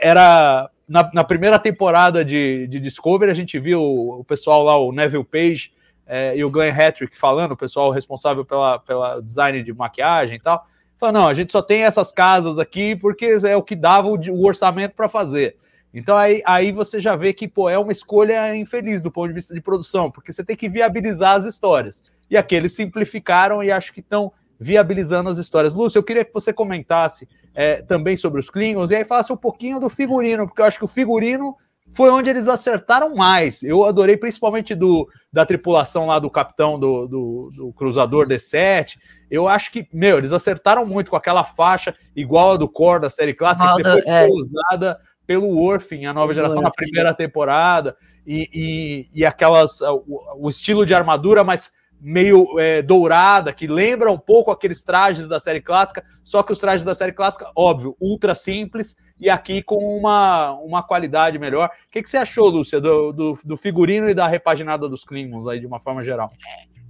era 0.00 0.70
na, 0.88 1.10
na, 1.12 1.24
primeira 1.24 1.58
temporada 1.58 2.24
de, 2.24 2.66
de, 2.66 2.80
Discovery 2.80 3.30
a 3.30 3.34
gente 3.34 3.58
viu 3.58 3.82
o, 3.82 4.24
pessoal 4.24 4.62
lá, 4.62 4.76
o 4.78 4.92
Neville 4.92 5.24
Page 5.24 5.72
é, 6.06 6.36
e 6.36 6.42
o 6.42 6.50
Glenn 6.50 6.72
Hattrick 6.72 7.16
falando, 7.16 7.52
o 7.52 7.56
pessoal 7.56 7.90
responsável 7.90 8.44
pela, 8.44 8.78
pela 8.78 9.20
design 9.20 9.62
de 9.62 9.72
maquiagem 9.72 10.36
e 10.36 10.40
tal, 10.40 10.66
falando, 10.98 11.20
não, 11.20 11.28
a 11.28 11.34
gente 11.34 11.52
só 11.52 11.62
tem 11.62 11.84
essas 11.84 12.10
casas 12.10 12.58
aqui 12.58 12.96
porque 12.96 13.38
é 13.46 13.56
o 13.56 13.62
que 13.62 13.76
dava 13.76 14.08
o, 14.08 14.18
o 14.30 14.46
orçamento 14.46 14.94
para 14.94 15.08
fazer. 15.08 15.56
Então 15.92 16.16
aí, 16.16 16.42
aí 16.46 16.72
você 16.72 17.00
já 17.00 17.16
vê 17.16 17.32
que 17.32 17.46
pô, 17.48 17.68
é 17.68 17.78
uma 17.78 17.92
escolha 17.92 18.54
infeliz 18.56 19.02
do 19.02 19.10
ponto 19.10 19.28
de 19.28 19.34
vista 19.34 19.52
de 19.52 19.60
produção, 19.60 20.10
porque 20.10 20.32
você 20.32 20.44
tem 20.44 20.56
que 20.56 20.68
viabilizar 20.68 21.36
as 21.36 21.44
histórias. 21.44 22.10
E 22.30 22.36
aqui 22.36 22.54
eles 22.54 22.72
simplificaram 22.72 23.62
e 23.62 23.70
acho 23.70 23.92
que 23.92 24.00
estão 24.00 24.32
viabilizando 24.58 25.30
as 25.30 25.38
histórias. 25.38 25.74
Lúcio, 25.74 25.98
eu 25.98 26.02
queria 26.02 26.24
que 26.24 26.32
você 26.32 26.52
comentasse 26.52 27.28
é, 27.54 27.82
também 27.82 28.16
sobre 28.16 28.40
os 28.40 28.50
Klingons 28.50 28.90
e 28.90 28.96
aí 28.96 29.04
falasse 29.04 29.32
um 29.32 29.36
pouquinho 29.36 29.80
do 29.80 29.88
figurino, 29.88 30.46
porque 30.46 30.60
eu 30.60 30.66
acho 30.66 30.78
que 30.78 30.84
o 30.84 30.88
figurino 30.88 31.56
foi 31.92 32.10
onde 32.10 32.30
eles 32.30 32.46
acertaram 32.46 33.14
mais. 33.14 33.62
Eu 33.62 33.84
adorei 33.84 34.16
principalmente 34.16 34.74
do, 34.74 35.08
da 35.32 35.44
tripulação 35.44 36.06
lá 36.06 36.18
do 36.18 36.30
capitão 36.30 36.78
do, 36.78 37.06
do, 37.08 37.50
do 37.56 37.72
cruzador 37.72 38.28
D7. 38.28 38.96
Eu 39.30 39.48
acho 39.48 39.72
que, 39.72 39.88
meu, 39.92 40.18
eles 40.18 40.32
acertaram 40.32 40.86
muito 40.86 41.10
com 41.10 41.16
aquela 41.16 41.42
faixa 41.42 41.94
igual 42.14 42.52
a 42.52 42.56
do 42.56 42.68
Core 42.68 43.02
da 43.02 43.10
série 43.10 43.34
clássica, 43.34 43.74
que 43.74 43.82
depois 43.82 44.06
é. 44.06 44.26
foi 44.26 44.36
usada 44.36 45.00
pelo 45.26 45.48
Worfing, 45.48 46.06
a 46.06 46.12
nova 46.12 46.34
geração, 46.34 46.60
na 46.60 46.72
primeira 46.72 47.14
temporada, 47.14 47.96
e, 48.26 48.48
e, 48.52 49.20
e 49.20 49.24
aquelas, 49.24 49.80
o, 49.80 50.04
o, 50.38 50.48
estilo 50.48 50.84
de 50.84 50.92
armadura, 50.92 51.44
mas 51.44 51.70
meio 52.00 52.58
é, 52.58 52.80
dourada, 52.80 53.52
que 53.52 53.66
lembra 53.66 54.10
um 54.10 54.18
pouco 54.18 54.50
aqueles 54.50 54.82
trajes 54.82 55.28
da 55.28 55.38
série 55.38 55.60
clássica, 55.60 56.04
só 56.24 56.42
que 56.42 56.52
os 56.52 56.58
trajes 56.58 56.84
da 56.84 56.94
série 56.94 57.12
clássica, 57.12 57.50
óbvio, 57.54 57.96
ultra 58.00 58.34
simples, 58.34 58.96
e 59.18 59.28
aqui 59.28 59.62
com 59.62 59.76
uma, 59.98 60.52
uma 60.54 60.82
qualidade 60.82 61.38
melhor. 61.38 61.68
O 61.68 61.90
que, 61.90 62.02
que 62.02 62.08
você 62.08 62.16
achou, 62.16 62.48
Lúcia, 62.48 62.80
do, 62.80 63.12
do, 63.12 63.38
do 63.44 63.56
figurino 63.56 64.08
e 64.08 64.14
da 64.14 64.26
repaginada 64.26 64.88
dos 64.88 65.04
Klingons 65.04 65.46
aí, 65.46 65.60
de 65.60 65.66
uma 65.66 65.78
forma 65.78 66.02
geral? 66.02 66.32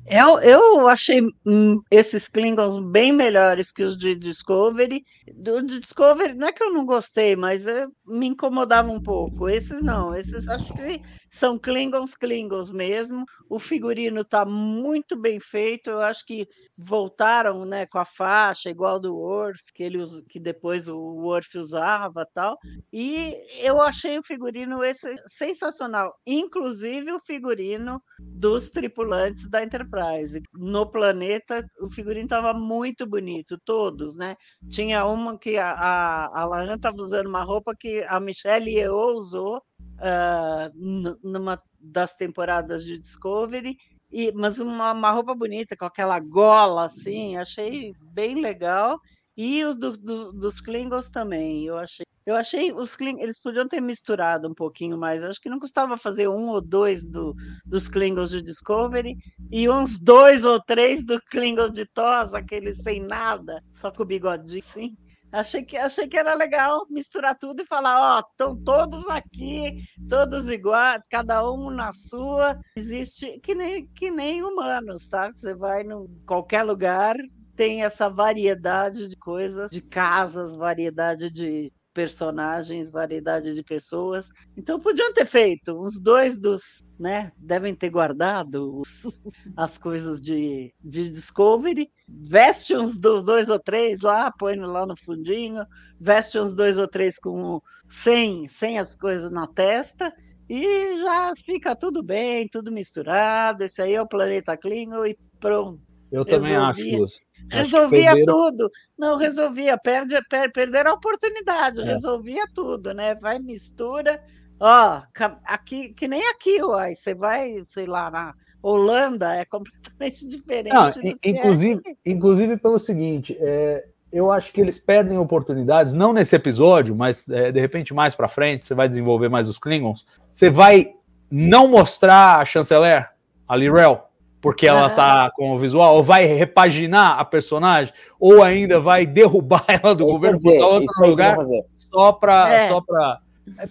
Eu, 0.07 0.41
eu 0.41 0.89
achei 0.89 1.21
hum, 1.47 1.81
esses 1.91 2.27
Klingons 2.27 2.79
bem 2.79 3.13
melhores 3.13 3.71
que 3.71 3.83
os 3.83 3.97
de 3.97 4.17
Discovery. 4.17 5.05
Do 5.35 5.63
de 5.63 5.79
Discovery, 5.79 6.35
não 6.35 6.49
é 6.49 6.53
que 6.53 6.63
eu 6.63 6.73
não 6.73 6.85
gostei, 6.85 7.37
mas 7.37 7.67
eh, 7.67 7.87
me 8.07 8.27
incomodava 8.27 8.91
um 8.91 9.01
pouco. 9.01 9.49
Esses 9.49 9.81
não, 9.83 10.15
esses 10.15 10.49
acho 10.49 10.73
que 10.75 11.01
são 11.31 11.57
Klingons, 11.57 12.15
Klingons 12.17 12.71
mesmo. 12.73 13.25
O 13.49 13.59
figurino 13.59 14.23
está 14.23 14.45
muito 14.45 15.17
bem 15.17 15.39
feito. 15.39 15.89
Eu 15.89 16.01
acho 16.01 16.27
que 16.27 16.47
voltaram 16.77 17.65
né, 17.65 17.87
com 17.87 17.99
a 17.99 18.05
faixa 18.05 18.69
igual 18.69 18.99
do 18.99 19.17
Worf, 19.17 19.61
que, 19.73 19.85
ele, 19.85 19.99
que 20.29 20.41
depois 20.41 20.89
o 20.89 20.99
Worf 20.99 21.57
usava 21.57 22.27
tal. 22.35 22.59
E 22.93 23.37
eu 23.61 23.81
achei 23.81 24.19
o 24.19 24.23
figurino 24.25 24.83
esse, 24.83 25.15
sensacional. 25.29 26.13
Inclusive 26.27 27.13
o 27.13 27.21
figurino 27.21 28.03
dos 28.19 28.71
tripulantes 28.71 29.49
da 29.49 29.63
Enterprise. 29.63 30.43
No 30.53 30.91
planeta, 30.91 31.65
o 31.81 31.89
figurino 31.89 32.25
estava 32.25 32.53
muito 32.53 33.07
bonito, 33.07 33.57
todos, 33.65 34.17
né? 34.17 34.35
Tinha 34.69 35.07
uma 35.07 35.39
que 35.39 35.57
a, 35.57 35.71
a, 35.73 36.41
a 36.41 36.45
Lahan 36.45 36.75
estava 36.75 36.97
usando 36.97 37.29
uma 37.29 37.45
roupa 37.45 37.75
que 37.79 38.05
a 38.09 38.19
Michelle 38.19 38.71
Yeoh 38.71 39.15
usou 39.17 39.63
uh, 40.01 41.19
numa 41.23 41.61
das 41.81 42.15
temporadas 42.17 42.85
de 42.85 42.99
Discovery, 42.99 43.77
e, 44.13 44.33
mas 44.33 44.59
uma, 44.59 44.93
uma, 44.93 45.11
roupa 45.13 45.35
bonita, 45.35 45.77
com 45.77 45.85
aquela 45.85 46.19
gola 46.19 46.87
assim, 46.87 47.37
achei 47.37 47.93
bem 48.13 48.41
legal. 48.41 48.99
E 49.37 49.65
os 49.65 49.77
do, 49.77 49.93
do, 49.93 50.33
dos 50.33 50.61
Klingons 50.61 51.11
também, 51.11 51.65
eu 51.65 51.79
achei. 51.79 52.05
Eu 52.27 52.37
achei 52.37 52.73
os 52.73 52.95
Klingons, 52.95 53.23
eles 53.23 53.41
podiam 53.41 53.67
ter 53.67 53.81
misturado 53.81 54.47
um 54.47 54.55
pouquinho 54.55 54.99
mais. 54.99 55.23
Eu 55.23 55.31
acho 55.31 55.41
que 55.41 55.49
não 55.49 55.59
custava 55.59 55.97
fazer 55.97 56.29
um 56.29 56.51
ou 56.51 56.61
dois 56.61 57.03
do, 57.03 57.35
dos 57.65 57.89
Klingons 57.89 58.31
de 58.31 58.43
Discovery 58.43 59.17
e 59.51 59.69
uns 59.69 59.99
dois 59.99 60.45
ou 60.45 60.61
três 60.61 61.05
do 61.05 61.21
Klingons 61.23 61.73
de 61.73 61.87
TOS, 61.87 62.35
aqueles 62.35 62.77
sem 62.83 63.01
nada, 63.01 63.63
só 63.71 63.91
com 63.91 64.03
o 64.03 64.07
bigodinho, 64.07 64.63
sim. 64.63 64.97
Achei 65.33 65.65
que, 65.65 65.77
achei 65.77 66.09
que 66.09 66.17
era 66.17 66.35
legal 66.35 66.87
misturar 66.91 67.39
tudo 67.39 67.63
e 67.63 67.67
falar, 67.67 68.19
ó, 68.19 68.19
estão 68.19 68.57
todos 68.63 69.09
aqui, 69.09 69.85
todos 70.09 70.49
iguais, 70.49 71.01
cada 71.09 71.49
um 71.49 71.71
na 71.71 71.93
sua. 71.93 72.59
Existe 72.77 73.39
que 73.41 73.55
nem, 73.55 73.87
que 73.89 74.11
nem 74.11 74.43
humanos, 74.43 75.09
tá? 75.09 75.31
Você 75.33 75.55
vai 75.55 75.83
em 75.83 76.25
qualquer 76.27 76.65
lugar, 76.65 77.17
tem 77.55 77.85
essa 77.85 78.09
variedade 78.09 79.09
de 79.09 79.17
coisas, 79.17 79.71
de 79.71 79.81
casas, 79.81 80.57
variedade 80.57 81.31
de 81.31 81.73
personagens, 82.01 82.91
variedade 82.91 83.55
de 83.55 83.63
pessoas. 83.63 84.27
Então 84.57 84.81
podiam 84.81 85.13
ter 85.13 85.27
feito 85.27 85.79
uns 85.79 86.01
dois 86.01 86.39
dos, 86.39 86.83
né? 86.99 87.31
Devem 87.37 87.75
ter 87.75 87.91
guardado 87.91 88.81
os, 88.81 89.03
as 89.55 89.77
coisas 89.77 90.19
de, 90.19 90.73
de 90.83 91.11
Discovery. 91.11 91.91
Veste 92.09 92.75
uns 92.75 92.99
dos 92.99 93.27
dois 93.27 93.51
ou 93.51 93.59
três 93.59 94.01
lá, 94.01 94.33
põe 94.33 94.57
lá 94.57 94.87
no 94.87 94.95
fundinho. 94.99 95.63
Veste 96.01 96.39
uns 96.39 96.57
dois 96.57 96.79
ou 96.79 96.89
três 96.89 97.19
com 97.19 97.61
sem, 97.87 98.49
sem 98.49 98.79
as 98.79 98.95
coisas 98.95 99.31
na 99.31 99.47
testa. 99.47 100.11
E 100.49 101.03
já 101.03 101.35
fica 101.37 101.77
tudo 101.77 102.03
bem, 102.03 102.49
tudo 102.49 102.73
misturado. 102.73 103.63
Esse 103.63 103.83
aí 103.83 103.93
é 103.93 104.01
o 104.01 104.09
planeta 104.09 104.57
Klingon 104.57 105.05
e 105.05 105.19
pronto. 105.39 105.83
Eu 106.11 106.25
também 106.25 106.57
acho, 106.57 106.81
Lúcio. 106.97 107.23
Resolvia 107.51 108.15
perderam... 108.15 108.25
tudo. 108.25 108.71
Não, 108.99 109.17
resolvia. 109.17 109.77
Perde, 109.77 110.17
per, 110.29 110.53
perderam 110.53 110.93
a 110.93 110.95
oportunidade. 110.95 111.81
É. 111.81 111.85
Resolvia 111.85 112.45
tudo, 112.55 112.95
né? 112.95 113.15
Vai, 113.17 113.39
mistura. 113.39 114.23
Ó, 114.59 115.01
aqui, 115.45 115.95
que 115.95 116.07
nem 116.07 116.23
aqui, 116.29 116.63
uai. 116.63 116.95
Você 116.95 117.15
vai, 117.15 117.63
sei 117.65 117.87
lá, 117.87 118.11
na 118.11 118.35
Holanda, 118.63 119.35
é 119.35 119.45
completamente 119.45 120.27
diferente. 120.29 120.75
Não, 120.75 120.91
inclusive, 121.25 121.83
é 121.87 122.11
inclusive 122.11 122.57
pelo 122.57 122.79
seguinte, 122.79 123.37
é, 123.41 123.87
eu 124.13 124.31
acho 124.31 124.53
que 124.53 124.61
eles 124.61 124.79
perdem 124.79 125.19
oportunidades, 125.19 125.93
não 125.93 126.13
nesse 126.13 126.37
episódio, 126.37 126.95
mas 126.95 127.29
é, 127.29 127.51
de 127.51 127.61
repente 127.61 127.95
mais 127.95 128.15
para 128.15 128.29
frente, 128.29 128.65
você 128.65 128.75
vai 128.75 128.89
desenvolver 128.89 129.29
mais 129.29 129.49
os 129.49 129.59
Klingons. 129.59 130.05
Você 130.33 130.51
vai 130.51 130.93
não 131.31 131.69
mostrar 131.69 132.39
a 132.39 132.45
chanceler, 132.45 133.09
a 133.49 133.57
Lirel, 133.57 134.10
porque 134.41 134.67
ela 134.67 134.89
uhum. 134.89 134.97
tá 134.97 135.31
com 135.35 135.53
o 135.53 135.59
visual, 135.59 135.97
ou 135.97 136.03
vai 136.03 136.25
repaginar 136.25 137.19
a 137.19 137.25
personagem, 137.25 137.93
ou 138.19 138.43
ainda 138.43 138.81
vai 138.81 139.05
derrubar 139.07 139.65
ela 139.69 139.95
do 139.95 140.07
governo 140.07 140.41
para 140.41 140.67
outro 140.67 141.07
lugar 141.07 141.37
só 141.71 142.13
para. 142.13 142.55
É. 142.55 142.69
Só 142.69 142.81
pra... 142.81 143.19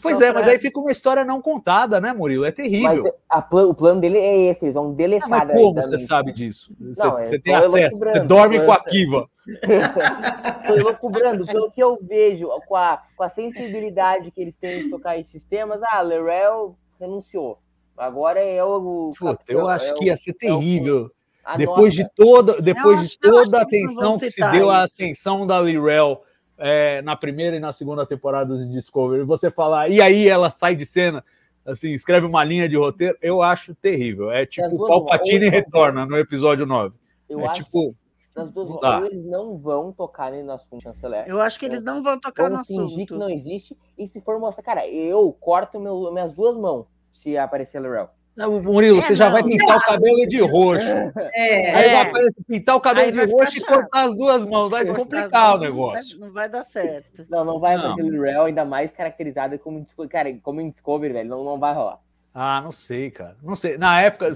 Pois 0.02 0.18
só 0.18 0.26
é, 0.26 0.32
pra... 0.32 0.42
mas 0.42 0.50
aí 0.50 0.60
fica 0.60 0.80
uma 0.80 0.92
história 0.92 1.24
não 1.24 1.42
contada, 1.42 2.02
né, 2.02 2.12
Murilo? 2.12 2.44
É 2.44 2.52
terrível. 2.52 3.04
Mas 3.04 3.14
a, 3.30 3.66
o 3.66 3.74
plano 3.74 4.02
dele 4.02 4.18
é 4.18 4.50
esse, 4.50 4.66
eles 4.66 4.76
vão 4.76 4.94
deletar. 4.94 5.42
Ah, 5.42 5.46
mas 5.46 5.56
como 5.56 5.74
você 5.74 5.98
sabe 5.98 6.34
disso? 6.34 6.74
Você, 6.80 7.04
não, 7.04 7.12
você 7.12 7.40
tem 7.40 7.56
acesso, 7.56 7.98
você 7.98 8.20
dorme 8.20 8.64
com 8.64 8.72
a 8.72 8.84
Kiva. 8.84 9.28
Estou 10.70 10.94
cobrando, 10.96 11.46
pelo 11.46 11.72
que 11.72 11.82
eu 11.82 11.98
vejo, 12.02 12.50
com 12.68 12.76
a, 12.76 13.02
com 13.16 13.24
a 13.24 13.30
sensibilidade 13.30 14.32
que 14.32 14.42
eles 14.42 14.56
têm 14.56 14.84
de 14.84 14.90
tocar 14.90 15.18
esses 15.18 15.44
temas, 15.46 15.80
ah, 15.82 16.02
Lerel 16.02 16.76
renunciou. 17.00 17.58
Agora 18.00 18.40
é 18.40 18.64
o. 18.64 19.12
Puta, 19.20 19.44
eu 19.50 19.68
acho 19.68 19.92
é 19.92 19.94
que 19.94 20.06
ia 20.06 20.16
ser 20.16 20.32
é 20.32 20.34
terrível. 20.34 21.12
depois 21.58 21.94
de 21.94 22.10
toda, 22.16 22.62
depois 22.62 23.10
de 23.10 23.20
toda 23.20 23.60
a 23.60 23.62
atenção 23.62 24.18
que, 24.18 24.28
que 24.28 24.32
se 24.32 24.52
deu 24.52 24.70
à 24.70 24.84
ascensão 24.84 25.46
da 25.46 25.60
Lirel 25.60 26.24
é, 26.58 27.02
na 27.02 27.18
primeira 27.18 27.58
e 27.58 27.60
na 27.60 27.74
segunda 27.74 28.06
temporada 28.06 28.56
de 28.58 28.72
Discovery, 28.72 29.24
você 29.24 29.52
falar, 29.52 29.90
e 29.90 30.02
aí 30.02 30.30
ela 30.30 30.50
sai 30.50 30.76
de 30.76 30.86
cena, 30.86 31.24
assim, 31.66 31.90
escreve 31.90 32.26
uma 32.26 32.42
linha 32.42 32.70
de 32.70 32.78
roteiro, 32.78 33.18
eu 33.22 33.42
acho 33.42 33.76
terrível. 33.76 34.32
É 34.32 34.46
tipo 34.46 34.82
o 34.82 34.88
Palpatine 34.88 35.50
retorna 35.50 36.06
no 36.06 36.18
episódio 36.18 36.66
9. 36.66 36.96
Eu 37.28 37.42
é 37.42 37.48
acho 37.48 37.64
tipo. 37.64 37.94
Nas 38.34 38.50
duas, 38.54 38.70
ou 38.70 39.06
eles 39.08 39.26
não 39.26 39.58
vão 39.58 39.92
tocar 39.92 40.32
no 40.32 40.54
assunto 40.54 40.82
chanceler. 40.82 41.26
Eu 41.28 41.42
acho 41.42 41.60
que 41.60 41.66
eles 41.66 41.82
não 41.82 42.02
vão 42.02 42.18
tocar 42.18 42.50
no 42.50 42.60
assunto. 42.60 42.88
fingir 42.90 43.08
que 43.08 43.14
não 43.14 43.30
existe. 43.30 43.76
E 43.98 44.08
se 44.08 44.22
for 44.22 44.40
mostrar, 44.40 44.64
cara, 44.64 44.88
eu 44.88 45.34
corto 45.34 45.78
meu, 45.78 46.10
minhas 46.14 46.32
duas 46.32 46.56
mãos 46.56 46.86
se 47.14 47.38
aparecer 47.38 47.80
Lorel. 47.80 48.10
Murilo, 48.48 49.00
é, 49.00 49.02
você 49.02 49.10
não, 49.10 49.16
já 49.18 49.30
vai 49.30 49.44
pintar 49.44 49.78
o 49.78 49.82
cabelo 49.82 50.28
de 50.28 50.40
roxo. 50.40 50.88
É, 51.34 51.76
aí 51.76 51.90
vai 51.90 52.02
aparecer, 52.02 52.44
pintar 52.48 52.76
o 52.76 52.82
cabelo 52.82 53.12
de 53.12 53.26
roxo 53.26 53.58
e 53.58 53.62
cortar 53.62 54.06
as 54.06 54.16
duas 54.16 54.46
mãos. 54.46 54.70
Vai 54.70 54.86
complicar 54.86 55.56
o 55.56 55.60
negócio. 55.60 56.20
Não 56.20 56.32
vai, 56.32 56.48
dar 56.48 56.64
certo. 56.64 57.26
Não, 57.30 57.44
não 57.44 57.60
vai 57.60 57.76
aparecer 57.76 58.04
Lorel, 58.04 58.46
ainda 58.46 58.64
mais 58.64 58.92
caracterizada 58.92 59.58
como, 59.58 59.86
cara, 60.10 60.34
como 60.42 60.62
em 60.62 60.70
Discovery, 60.70 61.14
velho. 61.14 61.30
Não, 61.30 61.44
não 61.44 61.60
vai 61.60 61.74
rolar. 61.74 62.00
Ah, 62.34 62.62
não 62.62 62.72
sei, 62.72 63.12
cara. 63.12 63.36
Não 63.44 63.56
sei. 63.56 63.78
Na 63.78 64.02
época, 64.02 64.32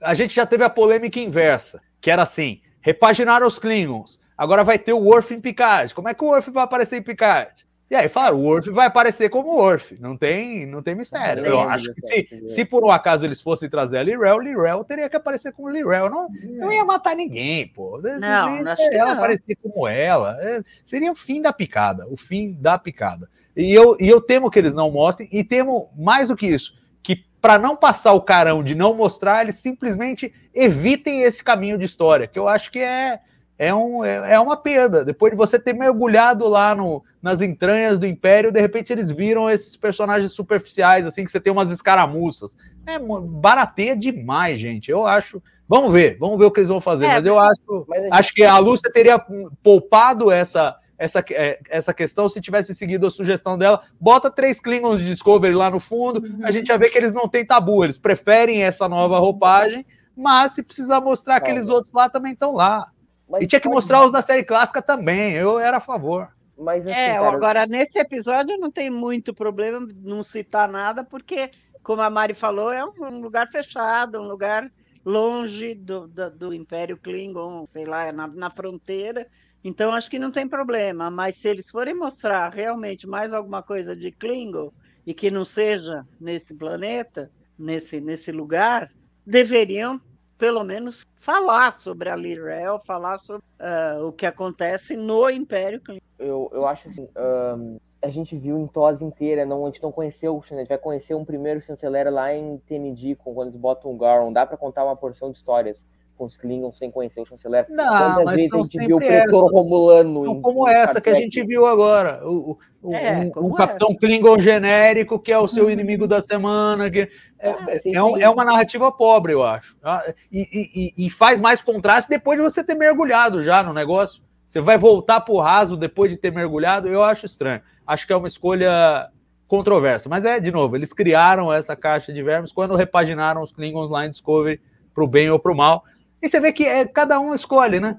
a 0.00 0.14
gente 0.14 0.34
já 0.34 0.44
teve 0.44 0.64
a 0.64 0.70
polêmica 0.70 1.18
inversa, 1.18 1.80
que 2.00 2.10
era 2.10 2.22
assim: 2.22 2.60
repaginaram 2.80 3.46
os 3.46 3.58
Klingons. 3.58 4.20
Agora 4.36 4.62
vai 4.62 4.78
ter 4.78 4.92
o 4.92 4.98
Worf 4.98 5.34
em 5.34 5.40
Picard. 5.40 5.94
Como 5.94 6.08
é 6.08 6.14
que 6.14 6.22
o 6.22 6.28
Worf 6.28 6.50
vai 6.50 6.64
aparecer 6.64 6.98
em 6.98 7.02
Picard? 7.02 7.66
E 7.90 7.94
aí 7.94 8.06
falaram, 8.06 8.36
o 8.36 8.42
Worf 8.42 8.68
vai 8.68 8.86
aparecer 8.86 9.30
como 9.30 9.48
Worf, 9.48 9.96
não 9.98 10.14
tem, 10.14 10.66
não 10.66 10.82
tem 10.82 10.94
mistério. 10.94 11.46
Eu 11.46 11.60
acho 11.60 11.94
que 11.94 12.02
se, 12.02 12.44
se 12.46 12.64
por 12.64 12.84
um 12.84 12.90
acaso 12.90 13.24
eles 13.24 13.40
fossem 13.40 13.68
trazer 13.68 13.96
a 13.96 14.02
Lirel, 14.02 14.40
Lirel 14.40 14.84
teria 14.84 15.08
que 15.08 15.16
aparecer 15.16 15.52
como 15.52 15.70
Lirel. 15.70 16.10
Não, 16.10 16.28
não 16.28 16.70
ia 16.70 16.84
matar 16.84 17.16
ninguém, 17.16 17.66
pô. 17.66 17.98
Não, 17.98 18.62
não 18.62 18.74
ela 18.92 19.12
aparecer 19.12 19.56
como 19.62 19.88
ela. 19.88 20.36
É, 20.38 20.62
seria 20.84 21.10
o 21.10 21.14
fim 21.14 21.40
da 21.40 21.50
picada, 21.50 22.06
o 22.08 22.16
fim 22.16 22.52
da 22.60 22.76
picada. 22.76 23.26
E 23.56 23.74
eu, 23.74 23.96
e 23.98 24.06
eu 24.06 24.20
temo 24.20 24.50
que 24.50 24.58
eles 24.58 24.74
não 24.74 24.90
mostrem, 24.90 25.28
e 25.32 25.42
temo 25.42 25.90
mais 25.96 26.28
do 26.28 26.36
que 26.36 26.46
isso, 26.46 26.74
que 27.02 27.16
para 27.40 27.58
não 27.58 27.74
passar 27.74 28.12
o 28.12 28.20
carão 28.20 28.62
de 28.62 28.74
não 28.74 28.92
mostrar, 28.92 29.42
eles 29.42 29.56
simplesmente 29.56 30.32
evitem 30.54 31.22
esse 31.22 31.42
caminho 31.42 31.78
de 31.78 31.86
história, 31.86 32.26
que 32.26 32.38
eu 32.38 32.46
acho 32.46 32.70
que 32.70 32.80
é 32.80 33.20
é, 33.58 33.74
um, 33.74 34.04
é, 34.04 34.34
é, 34.34 34.40
uma 34.40 34.56
perda. 34.56 35.04
Depois 35.04 35.32
de 35.32 35.36
você 35.36 35.58
ter 35.58 35.72
mergulhado 35.72 36.46
lá 36.46 36.74
no, 36.74 37.02
nas 37.20 37.42
entranhas 37.42 37.98
do 37.98 38.06
Império, 38.06 38.52
de 38.52 38.60
repente 38.60 38.92
eles 38.92 39.10
viram 39.10 39.50
esses 39.50 39.76
personagens 39.76 40.30
superficiais, 40.32 41.04
assim, 41.04 41.24
que 41.24 41.30
você 41.30 41.40
tem 41.40 41.52
umas 41.52 41.72
escaramuças. 41.72 42.56
É 42.86 42.98
barateia 42.98 43.96
demais, 43.96 44.58
gente. 44.58 44.90
Eu 44.90 45.06
acho. 45.06 45.42
Vamos 45.68 45.92
ver, 45.92 46.16
vamos 46.18 46.38
ver 46.38 46.44
o 46.44 46.50
que 46.50 46.60
eles 46.60 46.70
vão 46.70 46.80
fazer. 46.80 47.06
É, 47.06 47.08
mas 47.08 47.26
eu 47.26 47.38
acho, 47.38 47.84
mas 47.88 48.02
gente... 48.02 48.12
acho 48.12 48.34
que 48.34 48.44
a 48.44 48.56
Lúcia 48.58 48.90
teria 48.90 49.20
poupado 49.62 50.30
essa, 50.30 50.76
essa, 50.96 51.22
é, 51.32 51.58
essa 51.68 51.92
questão 51.92 52.28
se 52.28 52.40
tivesse 52.40 52.74
seguido 52.74 53.06
a 53.06 53.10
sugestão 53.10 53.58
dela. 53.58 53.82
Bota 54.00 54.30
três 54.30 54.60
Klingons 54.60 55.00
de 55.00 55.06
Discovery 55.06 55.54
lá 55.54 55.70
no 55.70 55.78
fundo, 55.78 56.20
uhum. 56.20 56.40
a 56.42 56.50
gente 56.50 56.68
já 56.68 56.78
vê 56.78 56.88
que 56.88 56.96
eles 56.96 57.12
não 57.12 57.28
têm 57.28 57.44
tabu, 57.44 57.84
eles 57.84 57.98
preferem 57.98 58.62
essa 58.62 58.88
nova 58.88 59.18
roupagem, 59.18 59.84
mas 60.16 60.52
se 60.52 60.62
precisar 60.62 61.02
mostrar 61.02 61.36
aqueles 61.36 61.68
outros 61.68 61.92
lá, 61.92 62.08
também 62.08 62.32
estão 62.32 62.54
lá. 62.54 62.90
Mas 63.28 63.42
e 63.42 63.46
tinha 63.46 63.60
que 63.60 63.68
mostrar 63.68 64.04
os 64.04 64.12
da 64.12 64.22
série 64.22 64.44
clássica 64.44 64.80
também. 64.80 65.32
Eu 65.32 65.58
era 65.58 65.76
a 65.76 65.80
favor. 65.80 66.28
Mas, 66.56 66.86
assim, 66.86 66.98
é, 66.98 67.14
cara... 67.14 67.28
agora 67.28 67.66
nesse 67.66 67.98
episódio 67.98 68.56
não 68.58 68.70
tem 68.70 68.90
muito 68.90 69.32
problema 69.32 69.86
não 70.02 70.24
citar 70.24 70.68
nada, 70.68 71.04
porque, 71.04 71.50
como 71.82 72.02
a 72.02 72.10
Mari 72.10 72.34
falou, 72.34 72.72
é 72.72 72.84
um 72.84 73.20
lugar 73.20 73.48
fechado, 73.48 74.20
um 74.20 74.26
lugar 74.26 74.68
longe 75.04 75.74
do, 75.74 76.08
do, 76.08 76.30
do 76.30 76.54
Império 76.54 76.96
Klingon, 76.96 77.64
sei 77.64 77.84
lá, 77.84 78.10
na, 78.10 78.26
na 78.26 78.50
fronteira. 78.50 79.26
Então, 79.62 79.92
acho 79.92 80.10
que 80.10 80.18
não 80.18 80.30
tem 80.30 80.48
problema. 80.48 81.10
Mas 81.10 81.36
se 81.36 81.48
eles 81.48 81.70
forem 81.70 81.94
mostrar 81.94 82.48
realmente 82.52 83.06
mais 83.06 83.32
alguma 83.32 83.62
coisa 83.62 83.94
de 83.94 84.10
Klingon 84.10 84.72
e 85.06 85.14
que 85.14 85.30
não 85.30 85.44
seja 85.44 86.06
nesse 86.20 86.54
planeta, 86.54 87.30
nesse, 87.58 88.00
nesse 88.00 88.32
lugar, 88.32 88.90
deveriam 89.24 90.00
pelo 90.38 90.62
menos 90.62 91.04
falar 91.16 91.72
sobre 91.72 92.08
a 92.08 92.16
Lirel, 92.16 92.80
falar 92.86 93.18
sobre 93.18 93.42
uh, 93.60 94.06
o 94.06 94.12
que 94.12 94.24
acontece 94.24 94.96
no 94.96 95.28
Império. 95.28 95.82
Eu, 96.18 96.48
eu 96.52 96.66
acho 96.66 96.88
assim, 96.88 97.08
um, 97.56 97.78
a 98.00 98.08
gente 98.08 98.36
viu 98.36 98.56
em 98.56 98.66
TOS 98.66 99.02
inteira, 99.02 99.44
não, 99.44 99.64
a 99.64 99.66
gente 99.66 99.82
não 99.82 99.90
conheceu, 99.90 100.40
a 100.42 100.54
gente 100.54 100.68
vai 100.68 100.78
conhecer 100.78 101.14
um 101.14 101.24
primeiro 101.24 101.60
chanceler 101.60 102.10
lá 102.12 102.32
em 102.32 102.58
TND, 102.58 103.16
quando 103.16 103.48
eles 103.48 103.56
botam 103.56 103.90
o 103.90 103.98
Garon, 103.98 104.32
dá 104.32 104.46
para 104.46 104.56
contar 104.56 104.84
uma 104.84 104.96
porção 104.96 105.32
de 105.32 105.38
histórias 105.38 105.84
com 106.18 106.24
os 106.24 106.36
Klingons 106.36 106.76
sem 106.76 106.90
conhecer 106.90 107.20
o 107.20 107.24
chanceler. 107.24 107.64
Não, 107.70 107.86
Quantas 107.86 108.24
mas 108.24 108.36
vezes 108.36 108.52
a 108.52 108.56
gente 108.56 108.86
viu 108.86 108.96
o 108.96 109.00
pretor 109.00 109.52
romulano? 109.52 110.22
São 110.24 110.42
como 110.42 110.68
essa 110.68 111.00
que 111.00 111.08
a 111.08 111.14
gente 111.14 111.42
viu 111.44 111.64
agora. 111.64 112.20
O, 112.28 112.58
o, 112.82 112.92
é, 112.92 113.30
um, 113.36 113.46
um 113.46 113.52
capitão 113.54 113.94
Klingon 113.94 114.38
genérico 114.38 115.18
que 115.20 115.32
é 115.32 115.38
o 115.38 115.46
seu 115.46 115.66
uhum. 115.66 115.70
inimigo 115.70 116.08
da 116.08 116.20
semana. 116.20 116.90
Que 116.90 117.08
é, 117.38 117.50
ah, 117.50 117.66
é, 117.68 117.80
é, 117.94 118.02
um, 118.02 118.16
é, 118.16 118.28
uma 118.28 118.44
narrativa 118.44 118.90
pobre, 118.90 119.32
eu 119.32 119.44
acho. 119.44 119.78
Ah, 119.82 120.12
e, 120.30 120.92
e, 120.98 121.06
e, 121.06 121.08
faz 121.08 121.38
mais 121.38 121.62
contraste 121.62 122.10
depois 122.10 122.36
de 122.36 122.42
você 122.42 122.64
ter 122.64 122.74
mergulhado 122.74 123.42
já 123.44 123.62
no 123.62 123.72
negócio. 123.72 124.22
Você 124.46 124.60
vai 124.60 124.76
voltar 124.76 125.20
para 125.20 125.34
o 125.34 125.40
raso 125.40 125.76
depois 125.76 126.10
de 126.10 126.16
ter 126.16 126.32
mergulhado? 126.32 126.88
Eu 126.88 127.04
acho 127.04 127.26
estranho. 127.26 127.62
Acho 127.86 128.06
que 128.06 128.12
é 128.12 128.16
uma 128.16 128.28
escolha 128.28 129.08
controversa. 129.46 130.08
Mas 130.08 130.24
é, 130.24 130.40
de 130.40 130.50
novo, 130.50 130.74
eles 130.74 130.92
criaram 130.92 131.52
essa 131.52 131.76
caixa 131.76 132.12
de 132.12 132.22
vermes 132.22 132.50
quando 132.50 132.74
repaginaram 132.74 133.40
os 133.40 133.52
Klingons 133.52 133.88
lá 133.88 134.04
em 134.04 134.10
Discovery 134.10 134.60
para 134.94 135.04
o 135.04 135.06
bem 135.06 135.30
ou 135.30 135.38
para 135.38 135.52
o 135.52 135.56
mal. 135.56 135.84
E 136.20 136.28
você 136.28 136.40
vê 136.40 136.52
que 136.52 136.64
é, 136.64 136.86
cada 136.86 137.20
um 137.20 137.34
escolhe, 137.34 137.78
né? 137.78 137.96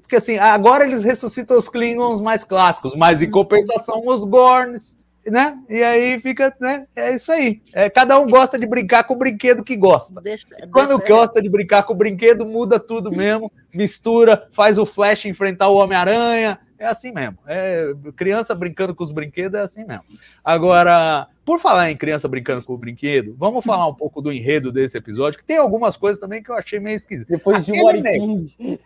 Porque 0.00 0.16
assim, 0.16 0.38
agora 0.38 0.84
eles 0.84 1.02
ressuscitam 1.02 1.56
os 1.56 1.68
Klingons 1.68 2.20
mais 2.20 2.42
clássicos, 2.44 2.94
mas 2.94 3.20
em 3.20 3.30
compensação 3.30 4.02
os 4.06 4.24
Gorns, 4.24 4.96
né? 5.26 5.58
E 5.68 5.82
aí 5.82 6.20
fica, 6.20 6.54
né? 6.58 6.86
É 6.96 7.14
isso 7.14 7.30
aí. 7.30 7.60
É, 7.74 7.90
cada 7.90 8.18
um 8.18 8.26
gosta 8.26 8.58
de 8.58 8.66
brincar 8.66 9.04
com 9.04 9.14
o 9.14 9.18
brinquedo 9.18 9.62
que 9.62 9.76
gosta. 9.76 10.20
Deixa, 10.20 10.46
Quando 10.72 10.96
deixa 10.96 11.12
gosta 11.12 11.42
de 11.42 11.48
brincar 11.50 11.82
com 11.82 11.92
o 11.92 11.96
brinquedo, 11.96 12.46
muda 12.46 12.80
tudo 12.80 13.10
mesmo, 13.10 13.52
mistura, 13.74 14.48
faz 14.52 14.78
o 14.78 14.86
Flash 14.86 15.26
enfrentar 15.26 15.68
o 15.68 15.76
Homem-Aranha, 15.76 16.58
é 16.78 16.86
assim 16.86 17.12
mesmo. 17.12 17.38
É, 17.46 17.92
criança 18.16 18.54
brincando 18.54 18.94
com 18.94 19.04
os 19.04 19.10
brinquedos 19.10 19.58
é 19.58 19.62
assim 19.62 19.84
mesmo. 19.84 20.04
Agora, 20.44 21.26
por 21.48 21.58
falar 21.58 21.90
em 21.90 21.96
criança 21.96 22.28
brincando 22.28 22.62
com 22.62 22.74
o 22.74 22.76
brinquedo, 22.76 23.34
vamos 23.38 23.64
falar 23.64 23.88
um 23.88 23.94
pouco 23.94 24.20
do 24.20 24.30
enredo 24.30 24.70
desse 24.70 24.98
episódio, 24.98 25.38
que 25.38 25.44
tem 25.46 25.56
algumas 25.56 25.96
coisas 25.96 26.20
também 26.20 26.42
que 26.42 26.50
eu 26.50 26.54
achei 26.54 26.78
meio 26.78 26.94
esquisito. 26.94 27.26
Depois 27.26 27.64
de 27.64 27.72
uma 27.72 27.86
hora 27.86 27.96
e 27.96 28.78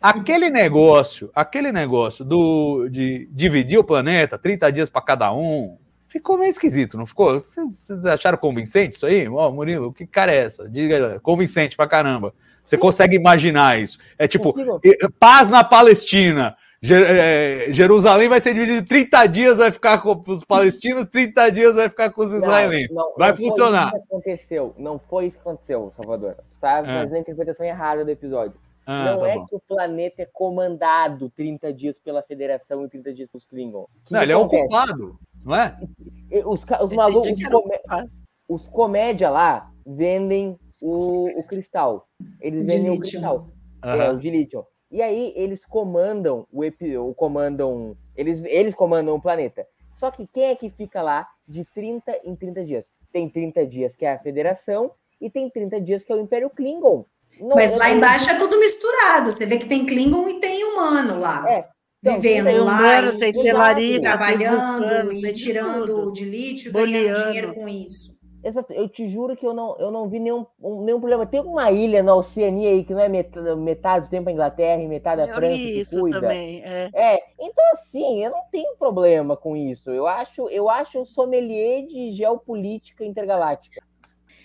Aquele 0.00 0.48
negócio, 0.48 1.28
aquele 1.34 1.72
negócio 1.72 2.24
do, 2.24 2.88
de 2.88 3.28
dividir 3.32 3.80
o 3.80 3.82
planeta, 3.82 4.38
30 4.38 4.70
dias 4.70 4.88
para 4.88 5.02
cada 5.02 5.34
um, 5.34 5.76
ficou 6.06 6.38
meio 6.38 6.50
esquisito, 6.50 6.96
não 6.96 7.04
ficou? 7.04 7.32
Vocês 7.32 8.06
acharam 8.06 8.38
convincente 8.38 8.94
isso 8.94 9.06
aí? 9.06 9.28
Ó, 9.28 9.48
oh, 9.48 9.52
Murilo, 9.52 9.92
que 9.92 10.06
cara 10.06 10.30
é 10.30 10.36
essa? 10.36 10.68
Diga, 10.68 11.18
convincente 11.18 11.76
pra 11.76 11.88
caramba. 11.88 12.32
Você 12.64 12.78
consegue 12.78 13.16
imaginar 13.16 13.80
isso? 13.80 13.98
É 14.16 14.28
tipo, 14.28 14.54
paz 15.18 15.48
na 15.48 15.64
Palestina. 15.64 16.56
É, 16.92 17.72
Jerusalém 17.72 18.28
vai 18.28 18.40
ser 18.40 18.52
dividido 18.52 18.78
em 18.78 18.84
30 18.84 19.26
dias, 19.26 19.58
vai 19.58 19.70
ficar 19.70 20.02
com 20.02 20.22
os 20.26 20.44
palestinos, 20.44 21.06
30 21.06 21.50
dias 21.50 21.74
vai 21.76 21.88
ficar 21.88 22.10
com 22.10 22.22
os 22.22 22.32
israelenses. 22.32 22.94
Não, 22.94 23.04
não, 23.04 23.16
vai 23.16 23.30
não 23.30 23.36
funcionar. 23.36 23.90
Foi 23.90 23.98
isso 23.98 24.06
que 24.06 24.14
aconteceu. 24.14 24.74
Não 24.76 24.98
foi 24.98 25.26
isso 25.26 25.36
que 25.36 25.40
aconteceu, 25.40 25.92
Salvador. 25.96 26.36
Está 26.52 26.78
é. 26.78 26.84
fazendo 26.84 27.14
a 27.14 27.18
interpretação 27.20 27.64
errada 27.64 28.04
do 28.04 28.10
episódio. 28.10 28.58
Ah, 28.86 29.12
não 29.12 29.20
tá 29.20 29.28
é 29.28 29.34
bom. 29.34 29.46
que 29.46 29.56
o 29.56 29.60
planeta 29.60 30.22
é 30.22 30.28
comandado 30.30 31.30
30 31.30 31.72
dias 31.72 31.98
pela 31.98 32.22
Federação 32.22 32.84
e 32.84 32.88
30 32.88 33.14
dias 33.14 33.30
pelos 33.30 33.46
Klingons. 33.46 33.88
Não, 34.10 34.22
ele 34.22 34.32
acontece? 34.32 34.62
é 34.62 34.66
ocupado, 34.66 35.18
não 35.42 35.56
é? 35.56 35.78
Os, 36.44 36.64
os 36.82 36.90
malucos, 36.90 37.30
os, 37.30 37.48
comé 37.48 37.80
os 38.46 38.66
comédia 38.66 39.30
lá 39.30 39.70
vendem 39.86 40.58
o, 40.82 41.40
o 41.40 41.42
cristal. 41.44 42.06
Eles 42.40 42.66
vendem 42.66 42.90
o 42.90 43.00
cristal. 43.00 43.48
Uhum. 43.82 43.90
É, 43.90 44.10
o 44.10 44.18
de 44.18 44.30
lítio. 44.30 44.66
E 44.94 45.02
aí 45.02 45.32
eles 45.34 45.64
comandam 45.64 46.46
o, 46.52 46.62
o 46.62 47.14
comandam 47.14 47.96
eles 48.16 48.40
eles 48.44 48.72
comandam 48.72 49.16
o 49.16 49.20
planeta. 49.20 49.66
Só 49.96 50.08
que 50.08 50.24
quem 50.32 50.44
é 50.44 50.54
que 50.54 50.70
fica 50.70 51.02
lá 51.02 51.28
de 51.48 51.64
30 51.74 52.20
em 52.22 52.36
30 52.36 52.64
dias? 52.64 52.86
Tem 53.12 53.28
30 53.28 53.66
dias 53.66 53.92
que 53.92 54.06
é 54.06 54.12
a 54.12 54.18
Federação 54.20 54.92
e 55.20 55.28
tem 55.28 55.50
30 55.50 55.80
dias 55.80 56.04
que 56.04 56.12
é 56.12 56.14
o 56.14 56.20
Império 56.20 56.48
Klingon. 56.48 57.04
Não, 57.40 57.56
Mas 57.56 57.76
lá 57.76 57.90
embaixo 57.90 58.30
é 58.30 58.38
tudo 58.38 58.56
misturado. 58.60 59.32
Você 59.32 59.44
vê 59.44 59.58
que 59.58 59.66
tem 59.66 59.84
Klingon 59.84 60.28
e 60.28 60.38
tem 60.38 60.62
humano 60.62 61.18
lá. 61.18 61.44
É. 61.50 61.68
Então, 61.98 62.20
vivendo 62.20 62.46
tem 62.46 62.58
lá, 62.60 62.78
humano, 62.78 63.14
e, 63.14 63.18
tem 63.18 64.00
trabalhando 64.00 65.12
e 65.12 65.34
tirando 65.34 66.12
de 66.12 66.24
lítio, 66.24 66.72
ganhando 66.72 67.26
dinheiro 67.26 67.52
com 67.52 67.68
isso. 67.68 68.13
Exato, 68.44 68.74
eu 68.74 68.86
te 68.90 69.08
juro 69.08 69.34
que 69.34 69.46
eu 69.46 69.54
não, 69.54 69.74
eu 69.78 69.90
não 69.90 70.06
vi 70.06 70.20
nenhum, 70.20 70.44
nenhum 70.60 71.00
problema. 71.00 71.24
Tem 71.24 71.40
uma 71.40 71.70
ilha 71.70 72.02
na 72.02 72.14
Oceania 72.14 72.68
aí 72.68 72.84
que 72.84 72.92
não 72.92 73.00
é 73.00 73.08
metade, 73.08 73.56
metade 73.56 74.06
do 74.06 74.10
tempo 74.10 74.28
a 74.28 74.32
Inglaterra 74.32 74.82
e 74.82 74.86
metade 74.86 75.22
a 75.22 75.34
França 75.34 75.56
que 75.56 75.84
cuida. 75.90 76.20
Também, 76.20 76.62
é. 76.62 76.90
é. 76.92 77.24
então 77.40 77.64
assim, 77.72 78.22
eu 78.22 78.30
não 78.30 78.42
tenho 78.52 78.76
problema 78.76 79.34
com 79.34 79.56
isso. 79.56 79.90
Eu 79.90 80.06
acho, 80.06 80.46
eu 80.50 80.68
acho 80.68 81.00
um 81.00 81.06
sommelier 81.06 81.86
de 81.86 82.12
geopolítica 82.12 83.04
intergaláctica. 83.04 83.82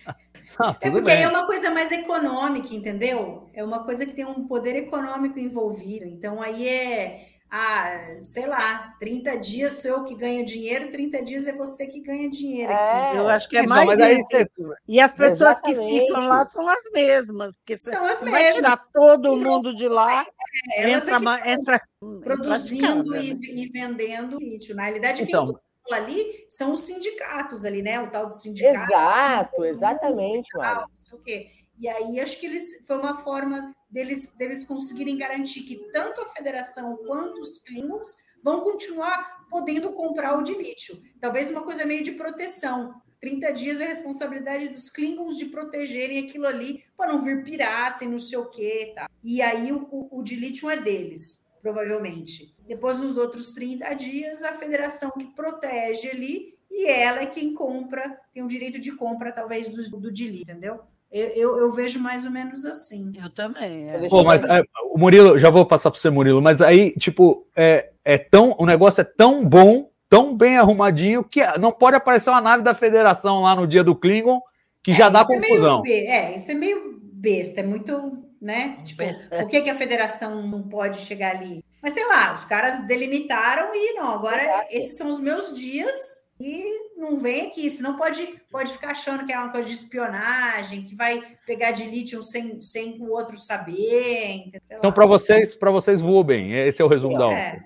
Ah, 0.57 0.75
é 0.81 0.89
porque 0.89 1.11
bem. 1.11 1.21
é 1.21 1.27
uma 1.27 1.45
coisa 1.45 1.69
mais 1.69 1.91
econômica, 1.91 2.73
entendeu? 2.73 3.47
É 3.53 3.63
uma 3.63 3.83
coisa 3.83 4.03
que 4.03 4.13
tem 4.13 4.25
um 4.25 4.47
poder 4.47 4.75
econômico 4.75 5.37
envolvido. 5.37 6.05
Então 6.05 6.41
aí 6.41 6.67
é 6.67 7.38
ah, 7.51 8.19
sei 8.21 8.45
lá, 8.45 8.95
30 8.99 9.37
dias 9.37 9.81
sou 9.81 9.91
eu 9.91 10.03
que 10.03 10.15
ganho 10.15 10.45
dinheiro, 10.45 10.91
30 10.91 11.23
dias 11.23 11.47
é 11.47 11.53
você 11.53 11.87
que 11.87 11.99
ganha 11.99 12.29
dinheiro. 12.29 12.71
É, 12.71 13.17
eu 13.17 13.27
acho 13.27 13.49
que 13.49 13.57
é 13.57 13.61
então, 13.61 13.75
mais 13.75 13.87
mas 13.87 13.99
aí 13.99 14.17
você... 14.17 14.47
E 14.87 15.01
as 15.01 15.13
pessoas 15.13 15.57
Exatamente. 15.57 15.79
que 15.79 15.99
ficam 16.01 16.27
lá 16.27 16.45
são 16.45 16.67
as 16.69 16.83
mesmas, 16.93 17.55
porque 17.55 17.77
são 17.77 18.05
as 18.05 18.21
mesmas. 18.21 18.31
vai 18.31 18.53
tirar 18.53 18.77
todo 18.93 19.35
então, 19.35 19.51
mundo 19.51 19.75
de 19.75 19.87
lá, 19.87 20.25
é, 20.73 20.91
entra, 20.91 21.19
entra 21.45 21.81
produzindo 22.23 23.15
entra 23.15 23.19
e, 23.19 23.63
e, 23.63 23.69
vendendo 23.69 24.37
lítio. 24.37 24.75
Na 24.75 24.83
realidade, 24.83 25.23
então, 25.23 25.45
quem 25.45 25.55
ali 25.97 26.45
são 26.49 26.73
os 26.73 26.81
sindicatos 26.81 27.65
ali, 27.65 27.81
né? 27.81 27.99
O 27.99 28.11
tal 28.11 28.27
do 28.27 28.35
sindicato. 28.35 28.91
Exato, 28.93 29.65
exatamente. 29.65 30.49
Tal, 30.51 30.81
não 30.81 31.03
sei 31.03 31.17
o 31.17 31.21
quê. 31.21 31.47
E 31.79 31.87
aí 31.87 32.19
acho 32.19 32.39
que 32.39 32.45
eles 32.45 32.85
foi 32.85 32.97
uma 32.97 33.23
forma 33.23 33.73
deles, 33.89 34.33
deles 34.33 34.65
conseguirem 34.65 35.17
garantir 35.17 35.63
que 35.63 35.75
tanto 35.91 36.21
a 36.21 36.29
federação 36.29 36.97
quanto 36.97 37.41
os 37.41 37.57
Klingons 37.57 38.17
vão 38.43 38.61
continuar 38.61 39.45
podendo 39.49 39.91
comprar 39.93 40.37
o 40.37 40.43
de 40.43 40.53
lítio. 40.53 41.01
Talvez 41.19 41.49
uma 41.49 41.63
coisa 41.63 41.85
meio 41.85 42.03
de 42.03 42.13
proteção. 42.13 43.01
30 43.19 43.51
dias 43.51 43.79
é 43.81 43.87
responsabilidade 43.87 44.69
dos 44.69 44.89
Klingons 44.89 45.37
de 45.37 45.45
protegerem 45.45 46.25
aquilo 46.25 46.47
ali 46.47 46.85
para 46.95 47.11
não 47.11 47.21
vir 47.21 47.43
pirata 47.43 48.05
e 48.05 48.07
não 48.07 48.19
sei 48.19 48.37
o 48.37 48.49
quê. 48.49 48.93
Tá? 48.95 49.09
E 49.23 49.41
aí 49.41 49.73
o, 49.73 49.87
o, 49.91 50.19
o 50.19 50.23
de 50.23 50.35
lítio 50.35 50.69
é 50.69 50.77
deles, 50.77 51.45
provavelmente. 51.61 52.55
Depois, 52.65 52.99
nos 52.99 53.17
outros 53.17 53.51
30 53.51 53.93
dias, 53.95 54.43
a 54.43 54.57
federação 54.57 55.11
que 55.11 55.25
protege 55.25 56.09
ali 56.09 56.59
e 56.71 56.85
ela 56.85 57.21
é 57.21 57.25
quem 57.25 57.53
compra, 57.53 58.21
tem 58.33 58.43
o 58.43 58.47
direito 58.47 58.79
de 58.79 58.91
compra, 58.91 59.31
talvez, 59.31 59.69
do, 59.69 59.99
do 59.99 60.09
entendeu? 60.09 60.79
Eu, 61.11 61.57
eu, 61.57 61.71
vejo 61.71 61.99
mais 61.99 62.23
ou 62.23 62.31
menos 62.31 62.65
assim. 62.65 63.13
Eu 63.21 63.31
também. 63.31 63.89
É. 63.89 64.09
Pô, 64.09 64.23
mas 64.23 64.43
é, 64.43 64.61
o 64.91 64.97
Murilo, 64.97 65.39
já 65.39 65.49
vou 65.49 65.65
passar 65.65 65.89
para 65.89 65.99
você, 65.99 66.09
Murilo, 66.09 66.39
mas 66.39 66.61
aí, 66.61 66.91
tipo, 66.91 67.47
é, 67.55 67.89
é 68.05 68.17
tão, 68.17 68.55
o 68.59 68.65
negócio 68.65 69.01
é 69.01 69.03
tão 69.03 69.43
bom, 69.43 69.89
tão 70.07 70.37
bem 70.37 70.57
arrumadinho, 70.57 71.23
que 71.23 71.41
não 71.57 71.71
pode 71.71 71.95
aparecer 71.95 72.29
uma 72.29 72.41
nave 72.41 72.63
da 72.63 72.75
federação 72.75 73.41
lá 73.41 73.55
no 73.55 73.65
dia 73.65 73.83
do 73.83 73.95
Klingon, 73.95 74.39
que 74.83 74.93
já 74.93 75.07
é, 75.07 75.09
dá 75.09 75.21
é 75.21 75.25
confusão. 75.25 75.83
É, 75.87 76.35
isso 76.35 76.51
é 76.51 76.53
meio 76.53 76.99
besta, 77.01 77.61
é 77.61 77.63
muito, 77.63 78.23
né? 78.39 78.77
Tipo, 78.83 79.03
por 79.29 79.47
que, 79.47 79.61
que 79.61 79.69
a 79.69 79.75
federação 79.75 80.45
não 80.47 80.61
pode 80.61 80.99
chegar 80.99 81.35
ali? 81.35 81.65
Mas 81.81 81.93
sei 81.93 82.05
lá, 82.05 82.33
os 82.35 82.45
caras 82.45 82.85
delimitaram 82.85 83.73
e 83.73 83.93
não, 83.93 84.11
agora 84.11 84.43
esses 84.69 84.95
são 84.95 85.09
os 85.09 85.19
meus 85.19 85.57
dias 85.57 85.97
e 86.39 86.95
não 86.95 87.17
vem 87.17 87.47
aqui, 87.47 87.69
senão 87.69 87.97
pode, 87.97 88.25
pode 88.49 88.71
ficar 88.71 88.91
achando 88.91 89.25
que 89.25 89.33
é 89.33 89.37
uma 89.37 89.51
coisa 89.51 89.67
de 89.67 89.73
espionagem, 89.73 90.83
que 90.83 90.95
vai 90.95 91.21
pegar 91.45 91.71
de 91.71 91.83
lítio 91.83 92.23
sem, 92.23 92.61
sem 92.61 92.97
o 93.01 93.11
outro 93.11 93.37
saber. 93.37 94.35
Entendeu? 94.35 94.77
Então, 94.77 94.91
para 94.91 95.05
vocês, 95.05 95.53
para 95.53 95.69
vocês 95.69 95.99
voou 95.99 96.23
bem. 96.23 96.53
Esse 96.53 96.81
é 96.81 96.85
o 96.85 96.87
resumo 96.87 97.17
da 97.17 97.29
é, 97.33 97.59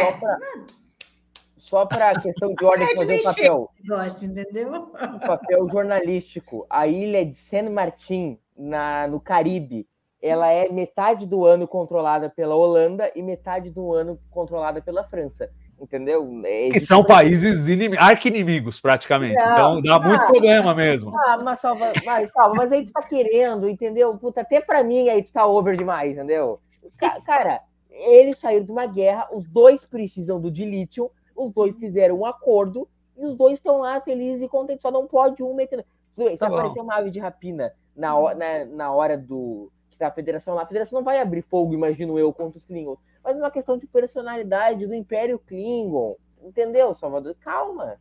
é, 0.00 0.18
Só 1.58 1.84
para 1.84 2.12
a 2.12 2.20
questão 2.20 2.54
de 2.54 2.64
ordem 2.64 2.96
fazer 2.96 3.22
papel. 3.22 3.70
Negócio, 3.82 4.30
entendeu? 4.30 4.72
Um 4.72 5.18
papel 5.18 5.68
jornalístico. 5.68 6.66
A 6.70 6.86
ilha 6.86 7.26
de 7.26 7.36
San 7.36 7.68
Martin, 7.68 8.38
na, 8.56 9.06
no 9.06 9.20
Caribe, 9.20 9.86
ela 10.22 10.50
é 10.50 10.70
metade 10.70 11.26
do 11.26 11.44
ano 11.44 11.68
controlada 11.68 12.30
pela 12.30 12.54
Holanda 12.54 13.12
e 13.14 13.22
metade 13.22 13.68
do 13.68 13.92
ano 13.92 14.18
controlada 14.30 14.80
pela 14.80 15.04
França. 15.04 15.50
Entendeu? 15.84 16.28
É, 16.44 16.68
Que 16.70 16.80
são 16.80 17.04
países 17.04 17.68
inimi- 17.68 17.96
arqui-inimigos, 17.96 18.80
praticamente. 18.80 19.36
Não. 19.44 19.78
Então 19.78 19.82
dá 19.82 20.00
muito 20.00 20.26
problema 20.26 20.74
mesmo. 20.74 21.16
Ah, 21.16 21.38
mas 21.42 21.60
salva, 21.60 21.92
vai, 22.04 22.26
salva, 22.26 22.54
mas 22.56 22.72
aí 22.72 22.84
tu 22.84 22.92
tá 22.92 23.02
querendo, 23.02 23.68
entendeu? 23.68 24.16
Puta, 24.16 24.40
até 24.40 24.60
pra 24.60 24.82
mim 24.82 25.08
aí 25.08 25.22
tu 25.22 25.32
tá 25.32 25.46
over 25.46 25.76
demais, 25.76 26.12
entendeu? 26.12 26.58
Ca- 26.98 27.20
Cara, 27.22 27.60
eles 27.90 28.36
saíram 28.38 28.64
de 28.64 28.72
uma 28.72 28.86
guerra, 28.86 29.28
os 29.32 29.44
dois 29.44 29.84
precisam 29.84 30.40
do 30.40 30.50
dilítio, 30.50 31.10
os 31.36 31.52
dois 31.52 31.76
fizeram 31.76 32.18
um 32.20 32.26
acordo 32.26 32.88
e 33.16 33.24
os 33.24 33.34
dois 33.36 33.54
estão 33.54 33.78
lá 33.78 34.00
felizes 34.00 34.42
e 34.42 34.48
contentes, 34.48 34.82
só 34.82 34.90
não 34.90 35.06
pode 35.06 35.42
um 35.42 35.54
metendo. 35.54 35.84
Se 36.16 36.36
Tá 36.36 36.46
aparecer 36.46 36.80
uma 36.80 36.96
ave 36.96 37.10
de 37.10 37.18
rapina 37.20 37.72
na, 37.96 38.16
ho- 38.18 38.34
na, 38.34 38.64
na 38.64 38.92
hora 38.92 39.16
do. 39.18 39.70
Que 39.94 40.00
tá 40.00 40.08
a 40.08 40.12
federação 40.12 40.54
lá, 40.54 40.62
a 40.62 40.66
federação 40.66 40.98
não 40.98 41.04
vai 41.04 41.20
abrir 41.20 41.42
fogo, 41.42 41.72
imagino 41.72 42.18
eu, 42.18 42.32
contra 42.32 42.58
os 42.58 42.64
Klingons. 42.64 42.98
Mas 43.22 43.36
é 43.36 43.38
uma 43.38 43.50
questão 43.50 43.78
de 43.78 43.86
personalidade 43.86 44.86
do 44.86 44.94
Império 44.94 45.38
Klingon. 45.38 46.16
Entendeu, 46.42 46.92
Salvador? 46.94 47.34
Calma. 47.40 47.96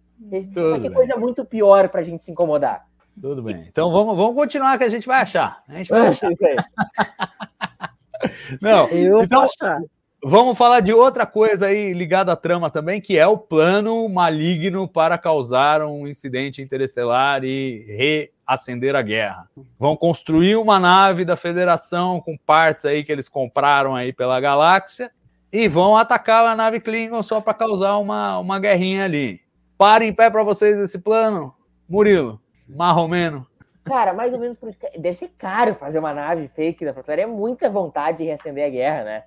Tudo 0.53 0.71
Vai 0.71 0.79
ter 0.79 0.89
bem. 0.89 0.93
coisa 0.93 1.15
muito 1.15 1.45
pior 1.45 1.87
pra 1.89 2.03
gente 2.03 2.23
se 2.23 2.31
incomodar. 2.31 2.85
Tudo 3.21 3.41
bem. 3.41 3.65
Então 3.69 3.91
vamos, 3.91 4.17
vamos 4.17 4.35
continuar 4.35 4.77
que 4.77 4.83
a 4.83 4.89
gente 4.89 5.07
vai 5.07 5.21
achar. 5.21 5.63
A 5.69 5.73
gente 5.75 5.89
vai 5.89 6.07
achar. 6.07 6.31
Isso 6.31 6.45
aí. 6.45 6.55
Não, 8.61 8.87
Eu 8.89 9.23
Então- 9.23 9.41
vou 9.41 9.49
achar. 9.49 9.81
Vamos 10.25 10.57
falar 10.57 10.79
de 10.79 10.93
outra 10.93 11.25
coisa 11.25 11.67
aí 11.67 11.91
ligada 11.91 12.31
à 12.31 12.35
trama 12.37 12.69
também, 12.69 13.01
que 13.01 13.17
é 13.17 13.27
o 13.27 13.37
plano 13.37 14.07
maligno 14.07 14.87
para 14.87 15.17
causar 15.17 15.81
um 15.85 16.07
incidente 16.07 16.61
interestelar 16.61 17.43
e 17.43 18.31
reacender 18.47 18.95
a 18.95 19.01
guerra. 19.01 19.49
Vão 19.79 19.95
construir 19.95 20.55
uma 20.55 20.79
nave 20.79 21.25
da 21.25 21.35
Federação 21.35 22.21
com 22.21 22.37
partes 22.37 22.85
aí 22.85 23.03
que 23.03 23.11
eles 23.11 23.29
compraram 23.29 23.95
aí 23.95 24.13
pela 24.13 24.39
galáxia 24.39 25.11
e 25.51 25.67
vão 25.67 25.95
atacar 25.95 26.45
a 26.45 26.55
nave 26.55 26.79
Klingon 26.79 27.23
só 27.23 27.39
para 27.39 27.53
causar 27.53 27.97
uma, 27.97 28.39
uma 28.39 28.59
guerrinha 28.59 29.05
ali. 29.05 29.41
Para 29.77 30.05
em 30.05 30.13
pé 30.13 30.29
para 30.29 30.43
vocês 30.43 30.77
esse 30.77 30.99
plano, 30.99 31.53
Murilo, 31.87 32.39
Marromeno. 32.67 33.45
Cara, 33.83 34.13
mais 34.13 34.31
ou 34.31 34.39
menos 34.39 34.57
por... 34.57 34.73
deve 34.97 35.17
ser 35.17 35.31
caro 35.37 35.75
fazer 35.75 35.99
uma 35.99 36.13
nave 36.13 36.49
fake 36.55 36.85
da 36.85 36.93
Frota. 36.93 37.13
É 37.13 37.25
muita 37.25 37.69
vontade 37.69 38.19
de 38.19 38.23
reacender 38.23 38.65
a 38.65 38.69
guerra, 38.69 39.03
né? 39.03 39.23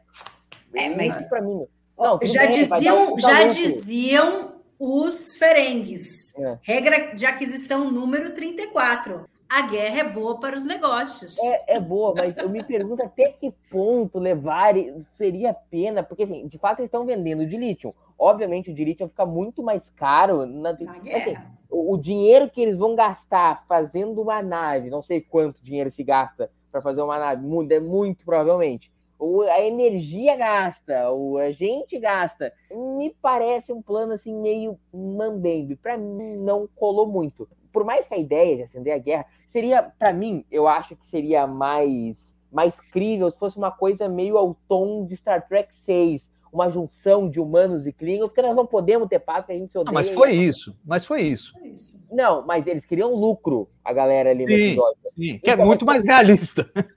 É, 0.75 0.89
mas- 0.89 1.21
Isso 1.21 1.29
pra 1.29 1.41
mim. 1.41 1.67
Não, 1.99 2.19
já 2.23 2.43
bem, 2.43 2.51
diziam, 2.51 3.15
um 3.15 3.19
já 3.19 3.45
diziam 3.45 4.56
os 4.79 5.37
ferengues. 5.37 6.35
É. 6.39 6.59
Regra 6.63 7.15
de 7.15 7.25
aquisição 7.27 7.91
número 7.91 8.33
34. 8.35 9.25
A 9.49 9.63
guerra 9.63 10.01
é 10.01 10.05
boa 10.05 10.41
para 10.41 10.57
os 10.57 10.67
negócios. 10.67 11.39
É, 11.39 11.77
é 11.77 11.81
boa, 11.81 12.13
mas 12.17 12.37
eu 12.37 12.49
me 12.49 12.65
pergunto 12.65 13.03
até 13.03 13.29
que 13.29 13.53
ponto 13.71 14.19
levar 14.19 14.75
seria 15.15 15.55
pena, 15.55 16.03
porque 16.03 16.25
assim, 16.25 16.49
de 16.49 16.59
fato 16.59 16.81
eles 16.81 16.89
estão 16.89 17.07
vendendo 17.07 17.47
de 17.47 17.57
lítio. 17.57 17.95
Obviamente 18.19 18.71
o 18.71 18.75
de 18.75 18.85
lítio 18.85 19.07
vai 19.07 19.11
ficar 19.11 19.27
muito 19.27 19.63
mais 19.63 19.89
caro 19.91 20.45
na, 20.47 20.73
Na 20.73 20.93
assim, 20.93 21.01
guerra. 21.01 21.47
o, 21.71 21.95
o 21.95 21.97
dinheiro 21.97 22.51
que 22.51 22.61
eles 22.61 22.77
vão 22.77 22.97
gastar 22.97 23.65
fazendo 23.69 24.21
uma 24.21 24.43
nave, 24.43 24.91
não 24.91 25.01
sei 25.01 25.21
quanto 25.21 25.63
dinheiro 25.63 25.93
se 25.93 26.03
gasta 26.03 26.51
para 26.73 26.83
fazer 26.83 27.03
uma 27.03 27.17
nave, 27.19 27.47
mu- 27.47 27.67
é 27.71 27.79
muito 27.79 28.25
provavelmente. 28.25 28.91
O, 29.19 29.43
a 29.43 29.61
energia 29.61 30.37
gasta, 30.37 31.11
o, 31.11 31.39
a 31.39 31.51
gente 31.51 31.99
gasta. 31.99 32.53
Me 32.71 33.15
parece 33.23 33.73
um 33.73 33.81
plano 33.81 34.13
assim 34.13 34.35
meio 34.41 34.79
mambembe. 34.93 35.77
Para 35.77 35.97
mim 35.97 36.37
não 36.37 36.69
colou 36.77 37.07
muito. 37.07 37.49
Por 37.73 37.85
mais 37.85 38.07
que 38.07 38.15
a 38.15 38.19
ideia 38.19 38.57
de 38.57 38.63
acender 38.63 38.93
a 38.95 38.99
guerra 38.99 39.27
seria, 39.49 39.83
para 39.83 40.13
mim, 40.13 40.45
eu 40.51 40.67
acho 40.69 40.97
que 40.97 41.07
seria 41.07 41.47
mais 41.47 42.35
mais 42.53 42.81
crível 42.81 43.31
se 43.31 43.39
fosse 43.39 43.57
uma 43.59 43.71
coisa 43.71 44.09
meio 44.09 44.39
ao 44.39 44.57
tom 44.67 45.05
de 45.05 45.15
Star 45.17 45.47
Trek 45.47 45.75
6, 45.77 46.31
uma 46.51 46.71
junção 46.71 47.29
de 47.29 47.39
humanos 47.39 47.87
e 47.87 47.93
Klingons, 47.93 48.29
porque 48.29 48.41
nós 48.41 48.57
não 48.57 48.65
podemos 48.65 49.09
ter 49.09 49.19
paz, 49.19 49.41
porque 49.41 49.53
a 49.53 49.59
gente 49.59 49.73
se 49.73 49.77
Ah, 49.77 49.83
odeia. 49.83 49.93
mas 49.93 50.09
foi 50.09 50.33
isso, 50.33 50.75
mas 50.83 51.05
foi 51.05 51.21
isso. 51.23 51.53
É 51.59 51.67
isso. 51.69 52.03
Não, 52.11 52.47
mas 52.47 52.67
eles 52.67 52.87
queriam 52.87 53.15
lucro, 53.15 53.69
a 53.85 53.93
galera 53.93 54.31
ali 54.31 54.45
no 54.45 54.51
Sim. 54.51 54.65
episódio. 54.69 54.97
Sim, 55.15 55.39
que 55.39 55.51
é 55.51 55.57
muito 55.57 55.85
mais 55.85 56.03
realista. 56.03 56.71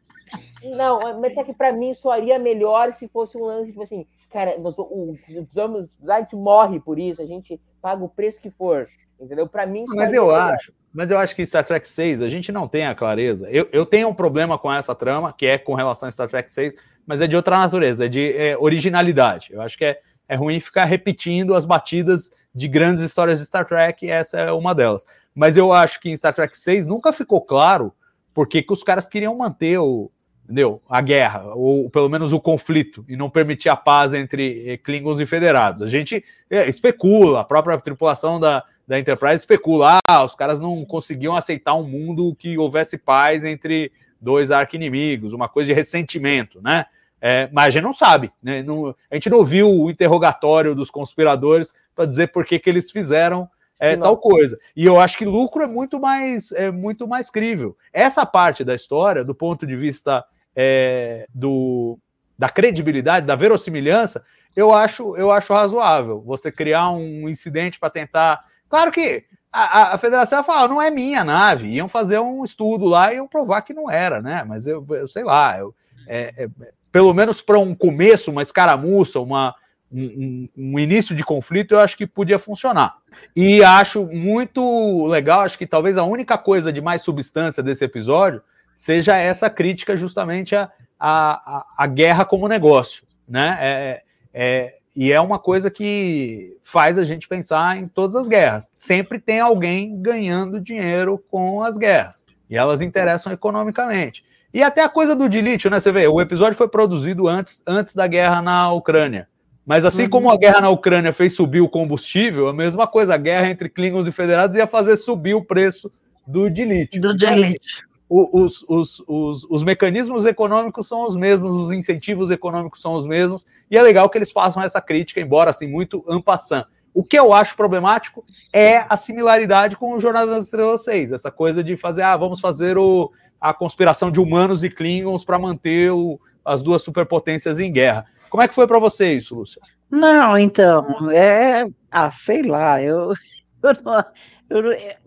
Não, 0.63 0.99
mas 0.99 1.37
é 1.37 1.43
que 1.43 1.53
pra 1.53 1.71
mim 1.71 1.93
soaria 1.93 2.37
melhor 2.37 2.93
se 2.93 3.07
fosse 3.07 3.37
um 3.37 3.45
lance, 3.45 3.71
tipo 3.71 3.83
assim, 3.83 4.05
cara, 4.29 4.57
nós, 4.57 4.77
o, 4.77 5.13
precisamos, 5.13 5.89
a 6.07 6.19
gente 6.19 6.35
morre 6.35 6.79
por 6.79 6.99
isso, 6.99 7.21
a 7.21 7.25
gente 7.25 7.59
paga 7.81 8.03
o 8.03 8.09
preço 8.09 8.39
que 8.39 8.49
for, 8.49 8.87
entendeu? 9.19 9.47
Pra 9.47 9.65
mim 9.65 9.85
Mas 9.87 10.13
eu 10.13 10.25
melhor. 10.25 10.53
acho, 10.53 10.73
mas 10.93 11.11
eu 11.11 11.17
acho 11.17 11.35
que 11.35 11.45
Star 11.45 11.65
Trek 11.65 11.87
6 11.87 12.21
a 12.21 12.29
gente 12.29 12.51
não 12.51 12.67
tem 12.67 12.85
a 12.85 12.95
clareza. 12.95 13.49
Eu, 13.49 13.67
eu 13.71 13.85
tenho 13.85 14.09
um 14.09 14.13
problema 14.13 14.57
com 14.57 14.71
essa 14.71 14.93
trama, 14.93 15.33
que 15.33 15.45
é 15.45 15.57
com 15.57 15.73
relação 15.73 16.07
a 16.07 16.11
Star 16.11 16.29
Trek 16.29 16.51
6, 16.51 16.75
mas 17.05 17.21
é 17.21 17.27
de 17.27 17.35
outra 17.35 17.57
natureza, 17.57 18.05
é 18.05 18.09
de 18.09 18.35
é, 18.35 18.57
originalidade. 18.57 19.53
Eu 19.53 19.61
acho 19.61 19.77
que 19.77 19.85
é, 19.85 19.99
é 20.27 20.35
ruim 20.35 20.59
ficar 20.59 20.85
repetindo 20.85 21.55
as 21.55 21.65
batidas 21.65 22.31
de 22.53 22.67
grandes 22.67 23.01
histórias 23.01 23.39
de 23.39 23.45
Star 23.45 23.65
Trek, 23.65 24.05
e 24.05 24.09
essa 24.09 24.39
é 24.39 24.51
uma 24.51 24.75
delas. 24.75 25.05
Mas 25.33 25.55
eu 25.55 25.71
acho 25.71 25.99
que 26.01 26.09
em 26.09 26.17
Star 26.17 26.33
Trek 26.33 26.57
6 26.57 26.85
nunca 26.85 27.13
ficou 27.13 27.41
claro 27.41 27.93
porque 28.33 28.61
que 28.61 28.73
os 28.73 28.83
caras 28.83 29.07
queriam 29.07 29.35
manter 29.35 29.77
o, 29.79 30.11
entendeu? 30.49 30.81
a 30.89 30.99
guerra, 30.99 31.53
ou 31.53 31.91
pelo 31.91 32.09
menos 32.09 32.33
o 32.33 32.39
conflito, 32.41 33.05
e 33.07 33.15
não 33.15 33.29
permitir 33.29 33.69
a 33.69 33.75
paz 33.75 34.15
entre 34.15 34.67
eh, 34.67 34.77
Klingons 34.77 35.19
e 35.19 35.25
Federados. 35.25 35.83
A 35.83 35.87
gente 35.87 36.25
é, 36.49 36.67
especula, 36.67 37.41
a 37.41 37.43
própria 37.43 37.77
tripulação 37.77 38.39
da, 38.39 38.63
da 38.87 38.99
Enterprise 38.99 39.35
especula, 39.35 39.99
ah, 40.09 40.23
os 40.23 40.33
caras 40.33 40.59
não 40.59 40.83
conseguiam 40.85 41.35
aceitar 41.35 41.75
um 41.75 41.83
mundo 41.83 42.35
que 42.35 42.57
houvesse 42.57 42.97
paz 42.97 43.43
entre 43.43 43.91
dois 44.19 44.49
arqui-inimigos, 44.49 45.33
uma 45.33 45.47
coisa 45.47 45.67
de 45.67 45.73
ressentimento, 45.73 46.59
né? 46.63 46.85
É, 47.21 47.47
mas 47.51 47.65
a 47.65 47.69
gente 47.69 47.83
não 47.83 47.93
sabe, 47.93 48.31
né? 48.41 48.63
Não- 48.63 48.95
a 49.11 49.15
gente 49.15 49.29
não 49.29 49.45
viu 49.45 49.69
o 49.69 49.91
interrogatório 49.91 50.73
dos 50.73 50.89
conspiradores 50.89 51.73
para 51.93 52.05
dizer 52.05 52.31
por 52.31 52.43
que, 52.43 52.57
que 52.57 52.69
eles 52.69 52.89
fizeram 52.89 53.47
é, 53.79 53.95
tal 53.95 54.17
coisa. 54.17 54.59
E 54.75 54.85
eu 54.85 54.99
acho 54.99 55.17
que 55.17 55.25
lucro 55.25 55.61
é 55.61 55.67
muito 55.67 55.99
mais 55.99 56.51
é 56.51 56.69
muito 56.71 57.07
mais 57.07 57.29
crível. 57.29 57.77
Essa 57.93 58.25
parte 58.25 58.63
da 58.63 58.73
história, 58.75 59.23
do 59.23 59.33
ponto 59.35 59.65
de 59.65 59.75
vista 59.75 60.25
é, 60.55 61.25
do, 61.33 61.97
da 62.37 62.49
credibilidade, 62.49 63.25
da 63.25 63.35
verossimilhança, 63.35 64.23
eu 64.55 64.73
acho, 64.73 65.15
eu 65.15 65.31
acho 65.31 65.53
razoável. 65.53 66.21
Você 66.25 66.51
criar 66.51 66.89
um 66.91 67.29
incidente 67.29 67.79
para 67.79 67.89
tentar. 67.89 68.43
Claro 68.67 68.91
que 68.91 69.23
a, 69.51 69.79
a- 69.81 69.93
a 69.93 69.97
federação 69.97 70.39
ia 70.39 70.43
falar, 70.43 70.67
não 70.67 70.81
é 70.81 70.89
minha 70.91 71.23
nave, 71.23 71.67
iam 71.69 71.87
fazer 71.87 72.19
um 72.19 72.43
estudo 72.43 72.85
lá 72.85 73.11
e 73.13 73.17
iam 73.17 73.27
provar 73.27 73.61
que 73.61 73.73
não 73.73 73.89
era, 73.89 74.21
né? 74.21 74.43
Mas 74.47 74.67
eu, 74.67 74.85
eu 74.89 75.07
sei 75.07 75.23
lá, 75.23 75.57
eu, 75.59 75.73
é- 76.07 76.33
é- 76.37 76.49
pelo 76.91 77.13
menos 77.13 77.41
para 77.41 77.59
um 77.59 77.73
começo, 77.75 78.31
uma 78.31 78.41
escaramuça, 78.41 79.19
uma, 79.19 79.53
um, 79.91 80.49
um- 80.57 80.73
um 80.73 80.79
início 80.79 81.15
de 81.15 81.23
conflito, 81.23 81.73
eu 81.75 81.79
acho 81.79 81.95
que 81.95 82.05
podia 82.07 82.39
funcionar. 82.39 82.97
E 83.35 83.63
acho 83.63 84.07
muito 84.07 85.05
legal, 85.07 85.41
acho 85.41 85.57
que 85.57 85.67
talvez 85.67 85.97
a 85.97 86.03
única 86.03 86.37
coisa 86.37 86.71
de 86.73 86.81
mais 86.81 87.01
substância 87.01 87.61
desse 87.63 87.83
episódio 87.85 88.41
seja 88.79 89.17
essa 89.17 89.49
crítica 89.49 89.97
justamente 89.97 90.55
à, 90.55 90.69
à, 90.97 91.31
à- 91.57 91.65
à 91.79 91.85
guerra 91.87 92.23
como 92.23 92.47
negócio, 92.47 93.03
né? 93.27 93.57
É, 93.59 94.01
é, 94.33 94.73
e 94.95 95.11
é 95.11 95.19
uma 95.19 95.37
coisa 95.37 95.69
que 95.69 96.57
faz 96.63 96.97
a 96.97 97.03
gente 97.03 97.27
pensar 97.27 97.77
em 97.77 97.89
todas 97.89 98.15
as 98.15 98.29
guerras. 98.29 98.69
Sempre 98.77 99.19
tem 99.19 99.41
alguém 99.41 100.01
ganhando 100.01 100.61
dinheiro 100.61 101.21
com 101.29 101.61
as 101.61 101.77
guerras. 101.77 102.25
E 102.49 102.55
elas 102.55 102.79
interessam 102.81 103.33
economicamente. 103.33 104.23
E 104.53 104.63
até 104.63 104.81
a 104.81 104.89
coisa 104.89 105.13
do 105.13 105.27
dilítio, 105.27 105.69
né? 105.69 105.79
Você 105.79 105.91
vê, 105.91 106.07
o 106.07 106.21
episódio 106.21 106.57
foi 106.57 106.69
produzido 106.69 107.27
antes, 107.27 107.61
antes 107.67 107.93
da 107.93 108.07
guerra 108.07 108.41
na 108.41 108.71
Ucrânia. 108.71 109.27
Mas 109.65 109.83
assim 109.83 110.03
Uhum. 110.03 110.09
como 110.09 110.31
a 110.31 110.37
guerra 110.37 110.61
na 110.61 110.69
Ucrânia 110.69 111.11
fez 111.11 111.33
subir 111.35 111.59
o 111.61 111.67
combustível, 111.69 112.47
a 112.47 112.53
mesma 112.53 112.87
coisa, 112.87 113.13
a 113.13 113.17
guerra 113.17 113.49
entre 113.49 113.67
Klingons 113.67 114.07
e 114.07 114.11
Federados 114.13 114.55
ia 114.55 114.65
fazer 114.65 114.95
subir 114.95 115.33
o 115.35 115.43
preço 115.43 115.91
do 116.25 116.49
dilítio. 116.49 117.01
Do 117.01 117.17
Jelite. 117.19 117.59
Os, 118.09 118.65
os, 118.67 119.03
os, 119.07 119.45
os 119.47 119.63
mecanismos 119.63 120.25
econômicos 120.25 120.87
são 120.87 121.05
os 121.05 121.15
mesmos, 121.15 121.53
os 121.53 121.71
incentivos 121.71 122.31
econômicos 122.31 122.81
são 122.81 122.93
os 122.93 123.05
mesmos, 123.05 123.45
e 123.69 123.77
é 123.77 123.81
legal 123.83 124.09
que 124.09 124.17
eles 124.17 124.31
façam 124.31 124.63
essa 124.63 124.81
crítica, 124.81 125.21
embora 125.21 125.51
assim, 125.51 125.67
muito 125.67 126.03
ampassant. 126.07 126.65
O 126.91 127.03
que 127.03 127.19
eu 127.19 127.31
acho 127.31 127.55
problemático 127.55 128.23
é 128.51 128.77
a 128.89 128.97
similaridade 128.97 129.77
com 129.77 129.93
o 129.93 129.99
Jornada 129.99 130.31
das 130.31 130.45
Estrelas 130.45 130.83
6, 130.83 131.11
essa 131.11 131.29
coisa 131.29 131.63
de 131.63 131.77
fazer, 131.77 132.01
ah, 132.01 132.17
vamos 132.17 132.39
fazer 132.39 132.79
o, 132.79 133.11
a 133.39 133.53
conspiração 133.53 134.09
de 134.09 134.19
humanos 134.19 134.63
e 134.63 134.69
Klingons 134.69 135.23
para 135.23 135.37
manter 135.37 135.91
o- 135.91 136.19
as 136.43 136.63
duas 136.63 136.81
superpotências 136.81 137.59
em 137.59 137.71
guerra. 137.71 138.05
Como 138.27 138.41
é 138.41 138.47
que 138.47 138.55
foi 138.55 138.65
para 138.65 138.79
você 138.79 139.13
isso, 139.13 139.35
Lúcia? 139.35 139.61
Não, 139.89 140.35
então, 140.37 141.11
é. 141.11 141.65
Ah, 141.91 142.11
sei 142.11 142.41
lá, 142.41 142.81
eu. 142.81 143.13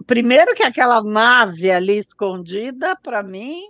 primeiro 0.06 0.54
que 0.54 0.62
aquela 0.62 1.02
nave 1.02 1.70
ali 1.70 1.98
escondida, 1.98 2.96
para 2.96 3.22
mim, 3.22 3.60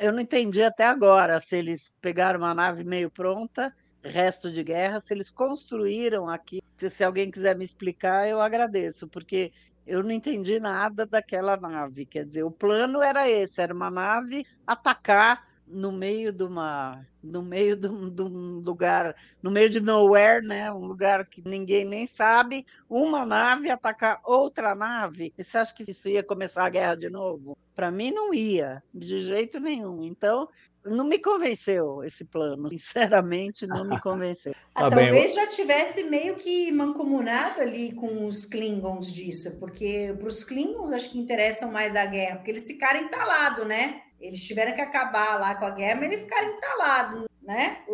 eu 0.00 0.12
não 0.12 0.20
entendi 0.20 0.62
até 0.62 0.84
agora 0.84 1.40
se 1.40 1.56
eles 1.56 1.94
pegaram 2.00 2.40
uma 2.40 2.54
nave 2.54 2.84
meio 2.84 3.10
pronta, 3.10 3.74
resto 4.02 4.52
de 4.52 4.62
guerra, 4.62 5.00
se 5.00 5.14
eles 5.14 5.30
construíram 5.30 6.28
aqui. 6.28 6.62
Se 6.78 7.02
alguém 7.02 7.30
quiser 7.30 7.56
me 7.56 7.64
explicar, 7.64 8.28
eu 8.28 8.40
agradeço, 8.40 9.08
porque 9.08 9.52
eu 9.86 10.02
não 10.02 10.10
entendi 10.10 10.60
nada 10.60 11.06
daquela 11.06 11.56
nave. 11.56 12.04
Quer 12.04 12.26
dizer, 12.26 12.42
o 12.42 12.50
plano 12.50 13.02
era 13.02 13.28
esse: 13.28 13.60
era 13.60 13.74
uma 13.74 13.90
nave 13.90 14.46
atacar 14.66 15.46
no 15.66 15.90
meio 15.90 16.32
de 16.32 16.44
uma 16.44 17.06
no 17.22 17.42
meio 17.42 17.74
de 17.74 17.88
um, 17.88 18.10
de 18.10 18.22
um, 18.22 18.60
lugar 18.60 19.16
no 19.42 19.50
meio 19.50 19.70
de 19.70 19.80
nowhere 19.80 20.46
né 20.46 20.70
um 20.70 20.86
lugar 20.86 21.26
que 21.26 21.42
ninguém 21.46 21.84
nem 21.84 22.06
sabe 22.06 22.66
uma 22.88 23.24
nave 23.24 23.70
atacar 23.70 24.20
outra 24.24 24.74
nave 24.74 25.32
e 25.38 25.42
você 25.42 25.58
acha 25.58 25.74
que 25.74 25.90
isso 25.90 26.08
ia 26.08 26.22
começar 26.22 26.64
a 26.64 26.68
guerra 26.68 26.94
de 26.94 27.08
novo 27.08 27.56
para 27.74 27.90
mim 27.90 28.10
não 28.10 28.34
ia 28.34 28.82
de 28.92 29.18
jeito 29.18 29.58
nenhum 29.58 30.04
então 30.04 30.48
não 30.84 31.04
me 31.04 31.18
convenceu 31.18 32.04
esse 32.04 32.24
plano, 32.24 32.68
sinceramente, 32.70 33.66
não 33.66 33.84
me 33.84 33.98
convenceu. 34.00 34.54
ah, 34.74 34.82
tá 34.82 34.90
talvez 34.90 35.34
já 35.34 35.46
tivesse 35.46 36.04
meio 36.04 36.36
que 36.36 36.70
mancomunado 36.70 37.60
ali 37.60 37.92
com 37.92 38.26
os 38.26 38.44
Klingons 38.44 39.12
disso, 39.12 39.58
porque 39.58 40.14
para 40.18 40.28
os 40.28 40.44
Klingons 40.44 40.92
acho 40.92 41.10
que 41.10 41.18
interessam 41.18 41.72
mais 41.72 41.96
a 41.96 42.04
guerra, 42.04 42.36
porque 42.36 42.50
eles 42.50 42.66
ficaram 42.66 43.00
entalados, 43.00 43.66
né? 43.66 44.02
Eles 44.24 44.42
tiveram 44.42 44.72
que 44.72 44.80
acabar 44.80 45.38
lá 45.38 45.54
com 45.54 45.66
a 45.66 45.70
guerra, 45.70 45.96
mas 45.96 46.10
eles 46.10 46.22
ficaram 46.22 46.56
entalados, 46.56 47.24
né? 47.42 47.84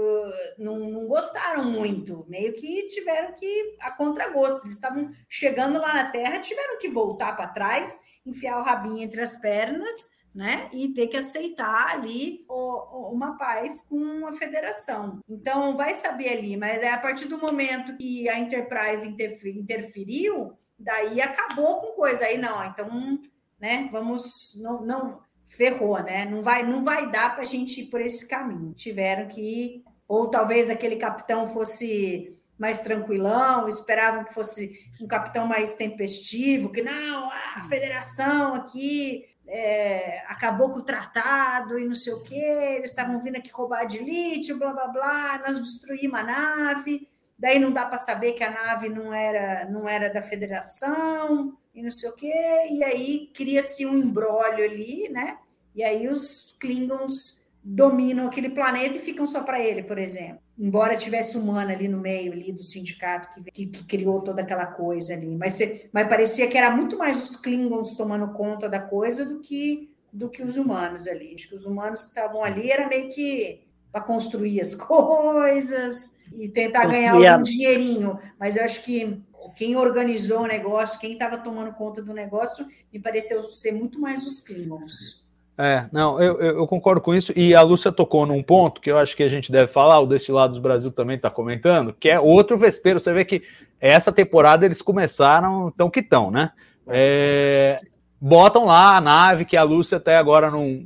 Não, 0.56 0.78
não, 0.78 1.08
gostaram 1.08 1.64
muito, 1.64 2.24
meio 2.28 2.52
que 2.52 2.86
tiveram 2.86 3.34
que, 3.34 3.76
a 3.80 3.90
contragosto, 3.90 4.64
eles 4.64 4.74
estavam 4.74 5.10
chegando 5.28 5.80
lá 5.80 5.92
na 5.92 6.10
Terra, 6.10 6.38
tiveram 6.38 6.78
que 6.78 6.88
voltar 6.88 7.36
para 7.36 7.48
trás, 7.48 8.00
enfiar 8.24 8.60
o 8.60 8.62
rabinho 8.62 9.02
entre 9.02 9.20
as 9.20 9.36
pernas, 9.38 9.92
né? 10.32 10.70
E 10.72 10.94
ter 10.94 11.08
que 11.08 11.16
aceitar 11.16 11.94
ali 11.94 12.44
uma 12.48 13.36
paz 13.36 13.82
com 13.88 14.24
a 14.28 14.32
federação. 14.32 15.18
Então, 15.28 15.76
vai 15.76 15.94
saber 15.94 16.28
ali, 16.28 16.56
mas 16.56 16.80
é 16.80 16.92
a 16.92 16.98
partir 16.98 17.26
do 17.26 17.38
momento 17.38 17.96
que 17.96 18.28
a 18.28 18.38
Enterprise 18.38 19.04
interferiu, 19.04 20.56
daí 20.78 21.20
acabou 21.20 21.80
com 21.80 21.88
coisa. 21.88 22.26
Aí 22.26 22.38
não, 22.38 22.64
então, 22.64 23.18
né? 23.58 23.88
Vamos, 23.90 24.56
não, 24.62 24.80
não 24.86 25.29
ferrou, 25.56 26.00
né? 26.02 26.24
Não 26.24 26.42
vai, 26.42 26.62
não 26.62 26.84
vai 26.84 27.10
dar 27.10 27.34
para 27.34 27.42
a 27.42 27.46
gente 27.46 27.82
ir 27.82 27.86
por 27.86 28.00
esse 28.00 28.26
caminho. 28.26 28.72
Tiveram 28.72 29.26
que, 29.26 29.84
ou 30.06 30.28
talvez 30.28 30.70
aquele 30.70 30.96
capitão 30.96 31.46
fosse 31.46 32.36
mais 32.58 32.80
tranquilão, 32.80 33.68
esperavam 33.68 34.24
que 34.24 34.34
fosse 34.34 34.78
um 35.00 35.06
capitão 35.06 35.46
mais 35.46 35.74
tempestivo, 35.74 36.70
que 36.70 36.82
não, 36.82 37.30
a 37.56 37.64
federação 37.64 38.54
aqui 38.54 39.24
é, 39.48 40.22
acabou 40.28 40.70
com 40.70 40.80
o 40.80 40.84
tratado 40.84 41.78
e 41.78 41.86
não 41.86 41.94
sei 41.94 42.12
o 42.12 42.22
quê, 42.22 42.76
eles 42.76 42.90
estavam 42.90 43.18
vindo 43.20 43.36
aqui 43.36 43.50
roubar 43.50 43.84
de 43.84 43.98
lítio, 43.98 44.58
blá 44.58 44.72
blá 44.72 44.88
blá, 44.88 45.38
nós 45.38 45.58
destruímos 45.58 46.20
a 46.20 46.22
nave, 46.22 47.08
daí 47.40 47.58
não 47.58 47.72
dá 47.72 47.86
para 47.86 47.96
saber 47.96 48.32
que 48.32 48.44
a 48.44 48.50
nave 48.50 48.90
não 48.90 49.12
era, 49.14 49.64
não 49.70 49.88
era 49.88 50.12
da 50.12 50.20
federação 50.20 51.56
e 51.74 51.82
não 51.82 51.90
sei 51.90 52.10
o 52.10 52.14
quê, 52.14 52.32
e 52.70 52.84
aí 52.84 53.30
cria-se 53.34 53.86
um 53.86 53.96
embrólio 53.96 54.62
ali, 54.64 55.08
né? 55.08 55.38
E 55.74 55.82
aí 55.82 56.06
os 56.06 56.54
Klingons 56.60 57.40
dominam 57.64 58.26
aquele 58.26 58.50
planeta 58.50 58.96
e 58.96 59.00
ficam 59.00 59.26
só 59.26 59.42
para 59.42 59.58
ele, 59.58 59.82
por 59.82 59.96
exemplo. 59.96 60.40
Embora 60.58 60.96
tivesse 60.96 61.38
humano 61.38 61.70
ali 61.70 61.88
no 61.88 61.98
meio 61.98 62.32
ali 62.32 62.52
do 62.52 62.62
sindicato 62.62 63.30
que, 63.30 63.50
que, 63.50 63.66
que 63.66 63.84
criou 63.84 64.20
toda 64.20 64.42
aquela 64.42 64.66
coisa 64.66 65.14
ali, 65.14 65.34
mas, 65.36 65.58
mas 65.92 66.08
parecia 66.08 66.48
que 66.48 66.58
era 66.58 66.70
muito 66.70 66.98
mais 66.98 67.22
os 67.22 67.36
Klingons 67.36 67.94
tomando 67.94 68.32
conta 68.32 68.68
da 68.68 68.80
coisa 68.80 69.24
do 69.24 69.40
que 69.40 69.90
do 70.12 70.28
que 70.28 70.42
os 70.42 70.56
humanos 70.56 71.06
ali. 71.06 71.34
Acho 71.34 71.48
que 71.48 71.54
os 71.54 71.64
humanos 71.64 72.02
que 72.02 72.08
estavam 72.08 72.42
ali 72.42 72.70
era 72.70 72.88
meio 72.88 73.08
que 73.10 73.62
para 73.92 74.02
construir 74.02 74.60
as 74.60 74.74
coisas 74.76 76.16
e 76.32 76.48
tentar 76.48 76.86
ganhar 76.86 77.14
algum 77.14 77.42
dinheirinho, 77.42 78.18
mas 78.38 78.56
eu 78.56 78.64
acho 78.64 78.84
que 78.84 79.20
quem 79.56 79.76
organizou 79.76 80.42
o 80.42 80.46
negócio, 80.46 81.00
quem 81.00 81.12
estava 81.12 81.38
tomando 81.38 81.72
conta 81.72 82.02
do 82.02 82.12
negócio, 82.12 82.66
me 82.92 83.00
pareceu 83.00 83.42
ser 83.44 83.72
muito 83.72 84.00
mais 84.00 84.24
os 84.24 84.40
Klingons. 84.40 85.28
É, 85.62 85.86
não, 85.92 86.18
eu, 86.18 86.40
eu, 86.40 86.66
concordo 86.66 87.02
com 87.02 87.14
isso. 87.14 87.34
E 87.36 87.54
a 87.54 87.60
Lúcia 87.60 87.92
tocou 87.92 88.24
num 88.24 88.42
ponto 88.42 88.80
que 88.80 88.90
eu 88.90 88.96
acho 88.96 89.14
que 89.14 89.22
a 89.22 89.28
gente 89.28 89.52
deve 89.52 89.70
falar, 89.70 90.00
o 90.00 90.06
Destilados 90.06 90.56
Brasil 90.56 90.90
também 90.90 91.16
está 91.16 91.28
comentando, 91.28 91.92
que 91.92 92.08
é 92.08 92.18
outro 92.18 92.56
vespeiro. 92.56 92.98
Você 92.98 93.12
vê 93.12 93.26
que 93.26 93.42
essa 93.78 94.10
temporada 94.10 94.64
eles 94.64 94.80
começaram 94.80 95.70
tão 95.76 95.90
que 95.90 96.02
tão, 96.02 96.30
né? 96.30 96.52
É, 96.86 97.82
botam 98.18 98.64
lá 98.64 98.96
a 98.96 99.00
nave 99.02 99.44
que 99.44 99.56
a 99.56 99.62
Lúcia 99.62 99.98
até 99.98 100.16
agora 100.16 100.50
não, 100.50 100.82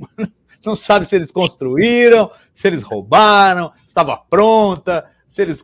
não 0.65 0.75
sabe 0.75 1.05
se 1.05 1.15
eles 1.15 1.31
construíram, 1.31 2.31
se 2.53 2.67
eles 2.67 2.83
roubaram, 2.83 3.71
estava 3.85 4.17
pronta, 4.17 5.05
se 5.27 5.41
eles 5.41 5.63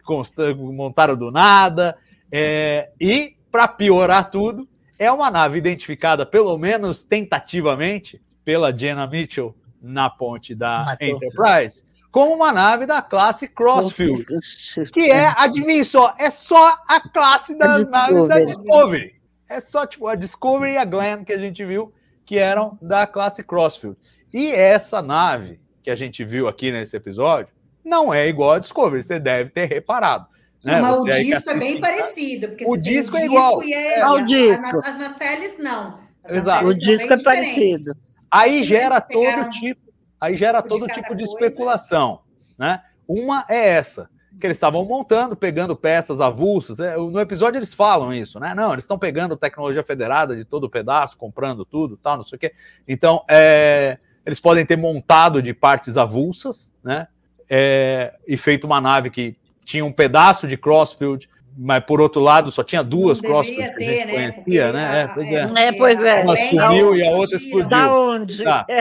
montaram 0.57 1.15
do 1.15 1.32
nada. 1.32 1.98
É, 2.32 2.90
e, 2.99 3.36
para 3.52 3.68
piorar 3.68 4.30
tudo, 4.30 4.68
é 4.98 5.11
uma 5.11 5.30
nave 5.30 5.57
identificada, 5.57 6.26
pelo 6.26 6.57
menos 6.57 7.03
tentativamente, 7.03 8.22
pela 8.44 8.76
Jenna 8.76 9.07
Mitchell 9.07 9.56
na 9.82 10.10
ponte 10.10 10.53
da 10.53 10.95
Enterprise 10.99 11.84
como 12.11 12.36
uma 12.36 12.52
nave 12.52 12.86
da 12.86 13.02
classe 13.02 13.48
Crossfield, 13.48 14.26
que 14.94 15.10
é, 15.10 15.28
adivinha 15.38 15.84
só, 15.84 16.14
é 16.19 16.30
só 16.30 16.78
a 16.88 16.99
classe 16.99 17.57
das 17.57 17.88
a 17.88 17.90
naves 17.90 18.28
da 18.28 18.41
Discovery. 18.41 19.15
É 19.49 19.60
só 19.61 19.86
tipo 19.86 20.07
a 20.07 20.15
Discovery 20.15 20.73
e 20.73 20.78
a 20.78 20.86
Glenn 20.86 21.23
que 21.23 21.32
a 21.32 21.38
gente 21.38 21.64
viu 21.64 21.94
que 22.26 22.38
eram 22.38 22.78
da 22.82 23.07
classe 23.07 23.44
Crossfield. 23.44 23.98
E 24.34 24.52
essa 24.52 25.02
nave 25.02 25.60
que 25.84 25.90
a 25.90 25.95
gente 25.95 26.24
viu 26.24 26.48
aqui 26.48 26.72
nesse 26.72 26.95
episódio 26.95 27.53
não 27.84 28.14
é 28.14 28.28
igual 28.28 28.52
a 28.52 28.60
Discovery, 28.60 29.03
você 29.03 29.20
deve 29.20 29.49
ter 29.49 29.66
reparado. 29.66 30.28
Né? 30.64 30.80
Mas 30.80 30.99
o 30.99 31.06
disco 31.06 31.49
é 31.49 31.56
bem 31.58 31.82
parecido, 31.82 32.49
porque 32.49 32.66
o 32.68 32.78
disco 32.78 33.18
é 33.18 33.26
igual. 33.26 33.64
E 33.64 33.74
é, 33.74 33.99
é, 33.99 34.08
o 34.08 34.24
disco. 34.24 34.66
As, 34.66 34.86
as 34.86 34.98
nacelles 34.98 35.58
não. 35.58 35.99
As 36.24 36.32
Exato. 36.32 36.68
O 36.68 36.74
disco 36.76 37.12
é 37.12 37.22
parecido. 37.22 37.95
Aí 38.30 38.64
gera 38.64 39.02
todo 39.02 39.49
tipo, 39.49 39.82
aí 40.20 40.36
gera 40.36 40.62
todo 40.62 40.88
de 40.88 40.94
tipo 40.94 41.16
de 41.16 41.24
especulação, 41.24 42.22
né? 42.58 42.82
Uma 43.08 43.44
é 43.49 43.70
essa, 43.70 44.10
que 44.40 44.45
eles 44.48 44.56
estavam 44.56 44.86
montando, 44.86 45.36
pegando 45.36 45.76
peças 45.76 46.22
avulsas. 46.22 46.80
É, 46.80 46.95
no 46.95 47.20
episódio 47.20 47.58
eles 47.58 47.74
falam 47.74 48.14
isso, 48.14 48.40
né? 48.40 48.53
Não, 48.53 48.72
eles 48.72 48.84
estão 48.84 48.98
pegando 48.98 49.36
tecnologia 49.36 49.84
federada 49.84 50.36
de 50.36 50.45
todo 50.45 50.70
pedaço, 50.70 51.18
comprando 51.18 51.66
tudo, 51.66 51.98
tal, 51.98 52.18
não 52.18 52.24
sei 52.24 52.38
o 52.38 52.40
quê. 52.40 52.53
Então, 52.88 53.26
é, 53.28 53.98
eles 54.26 54.39
podem 54.39 54.65
ter 54.65 54.77
montado 54.77 55.41
de 55.41 55.53
partes 55.53 55.98
avulsas, 55.98 56.72
né? 56.84 57.07
É, 57.49 58.14
e 58.27 58.38
feito 58.38 58.65
uma 58.65 58.80
nave 58.80 59.10
que 59.10 59.35
tinha 59.65 59.84
um 59.84 59.91
pedaço 59.91 60.48
de 60.48 60.56
Crossfield, 60.56 61.30
mas 61.57 61.84
por 61.84 61.99
outro 61.99 62.22
lado 62.22 62.49
só 62.52 62.64
tinha 62.64 62.84
duas 62.84 63.19
Crossfield 63.19 63.76
que 63.76 63.84
a 63.84 63.88
gente 63.88 64.06
né? 64.06 64.14
conhecia, 64.14 64.72
né? 64.72 65.02
É, 65.02 65.07
pois 65.07 65.31
é. 65.31 65.68
é, 65.68 65.72
pois 65.73 66.03
é. 66.03 66.23
Uma 66.23 66.38
sumiu 66.38 66.95
e 66.95 67.06
a 67.06 67.11
outra 67.11 67.35
explodiu. 67.35 67.69
Da 67.69 67.93
onde? 67.93 68.43
Tá. 68.43 68.65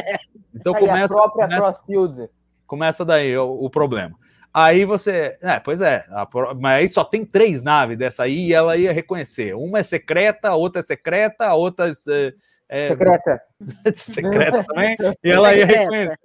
Então 0.52 0.74
começa, 0.74 1.14
a 1.14 1.16
própria 1.16 1.46
começa, 1.46 1.72
Crossfield. 1.72 2.30
Começa 2.66 3.04
daí 3.04 3.38
o, 3.38 3.64
o, 3.64 3.70
problema. 3.70 4.14
Aí 4.52 4.84
você. 4.84 5.38
É, 5.40 5.60
pois 5.60 5.80
é. 5.80 6.04
A, 6.10 6.28
mas 6.58 6.80
aí 6.80 6.88
só 6.88 7.04
tem 7.04 7.24
três 7.24 7.62
naves 7.62 7.96
dessa 7.96 8.24
aí 8.24 8.48
e 8.48 8.52
ela 8.52 8.76
ia 8.76 8.92
reconhecer. 8.92 9.54
Uma 9.54 9.78
é 9.78 9.82
secreta, 9.84 10.50
a 10.50 10.56
outra 10.56 10.80
é 10.80 10.82
secreta, 10.82 11.46
a 11.46 11.54
outra 11.54 11.88
é. 11.88 12.32
É 12.72 12.86
secreta. 12.86 13.42
secreta 13.96 14.64
também. 14.64 14.96
E 15.24 15.30
ela 15.30 15.52
ia 15.52 15.66
reconhecer. 15.66 16.16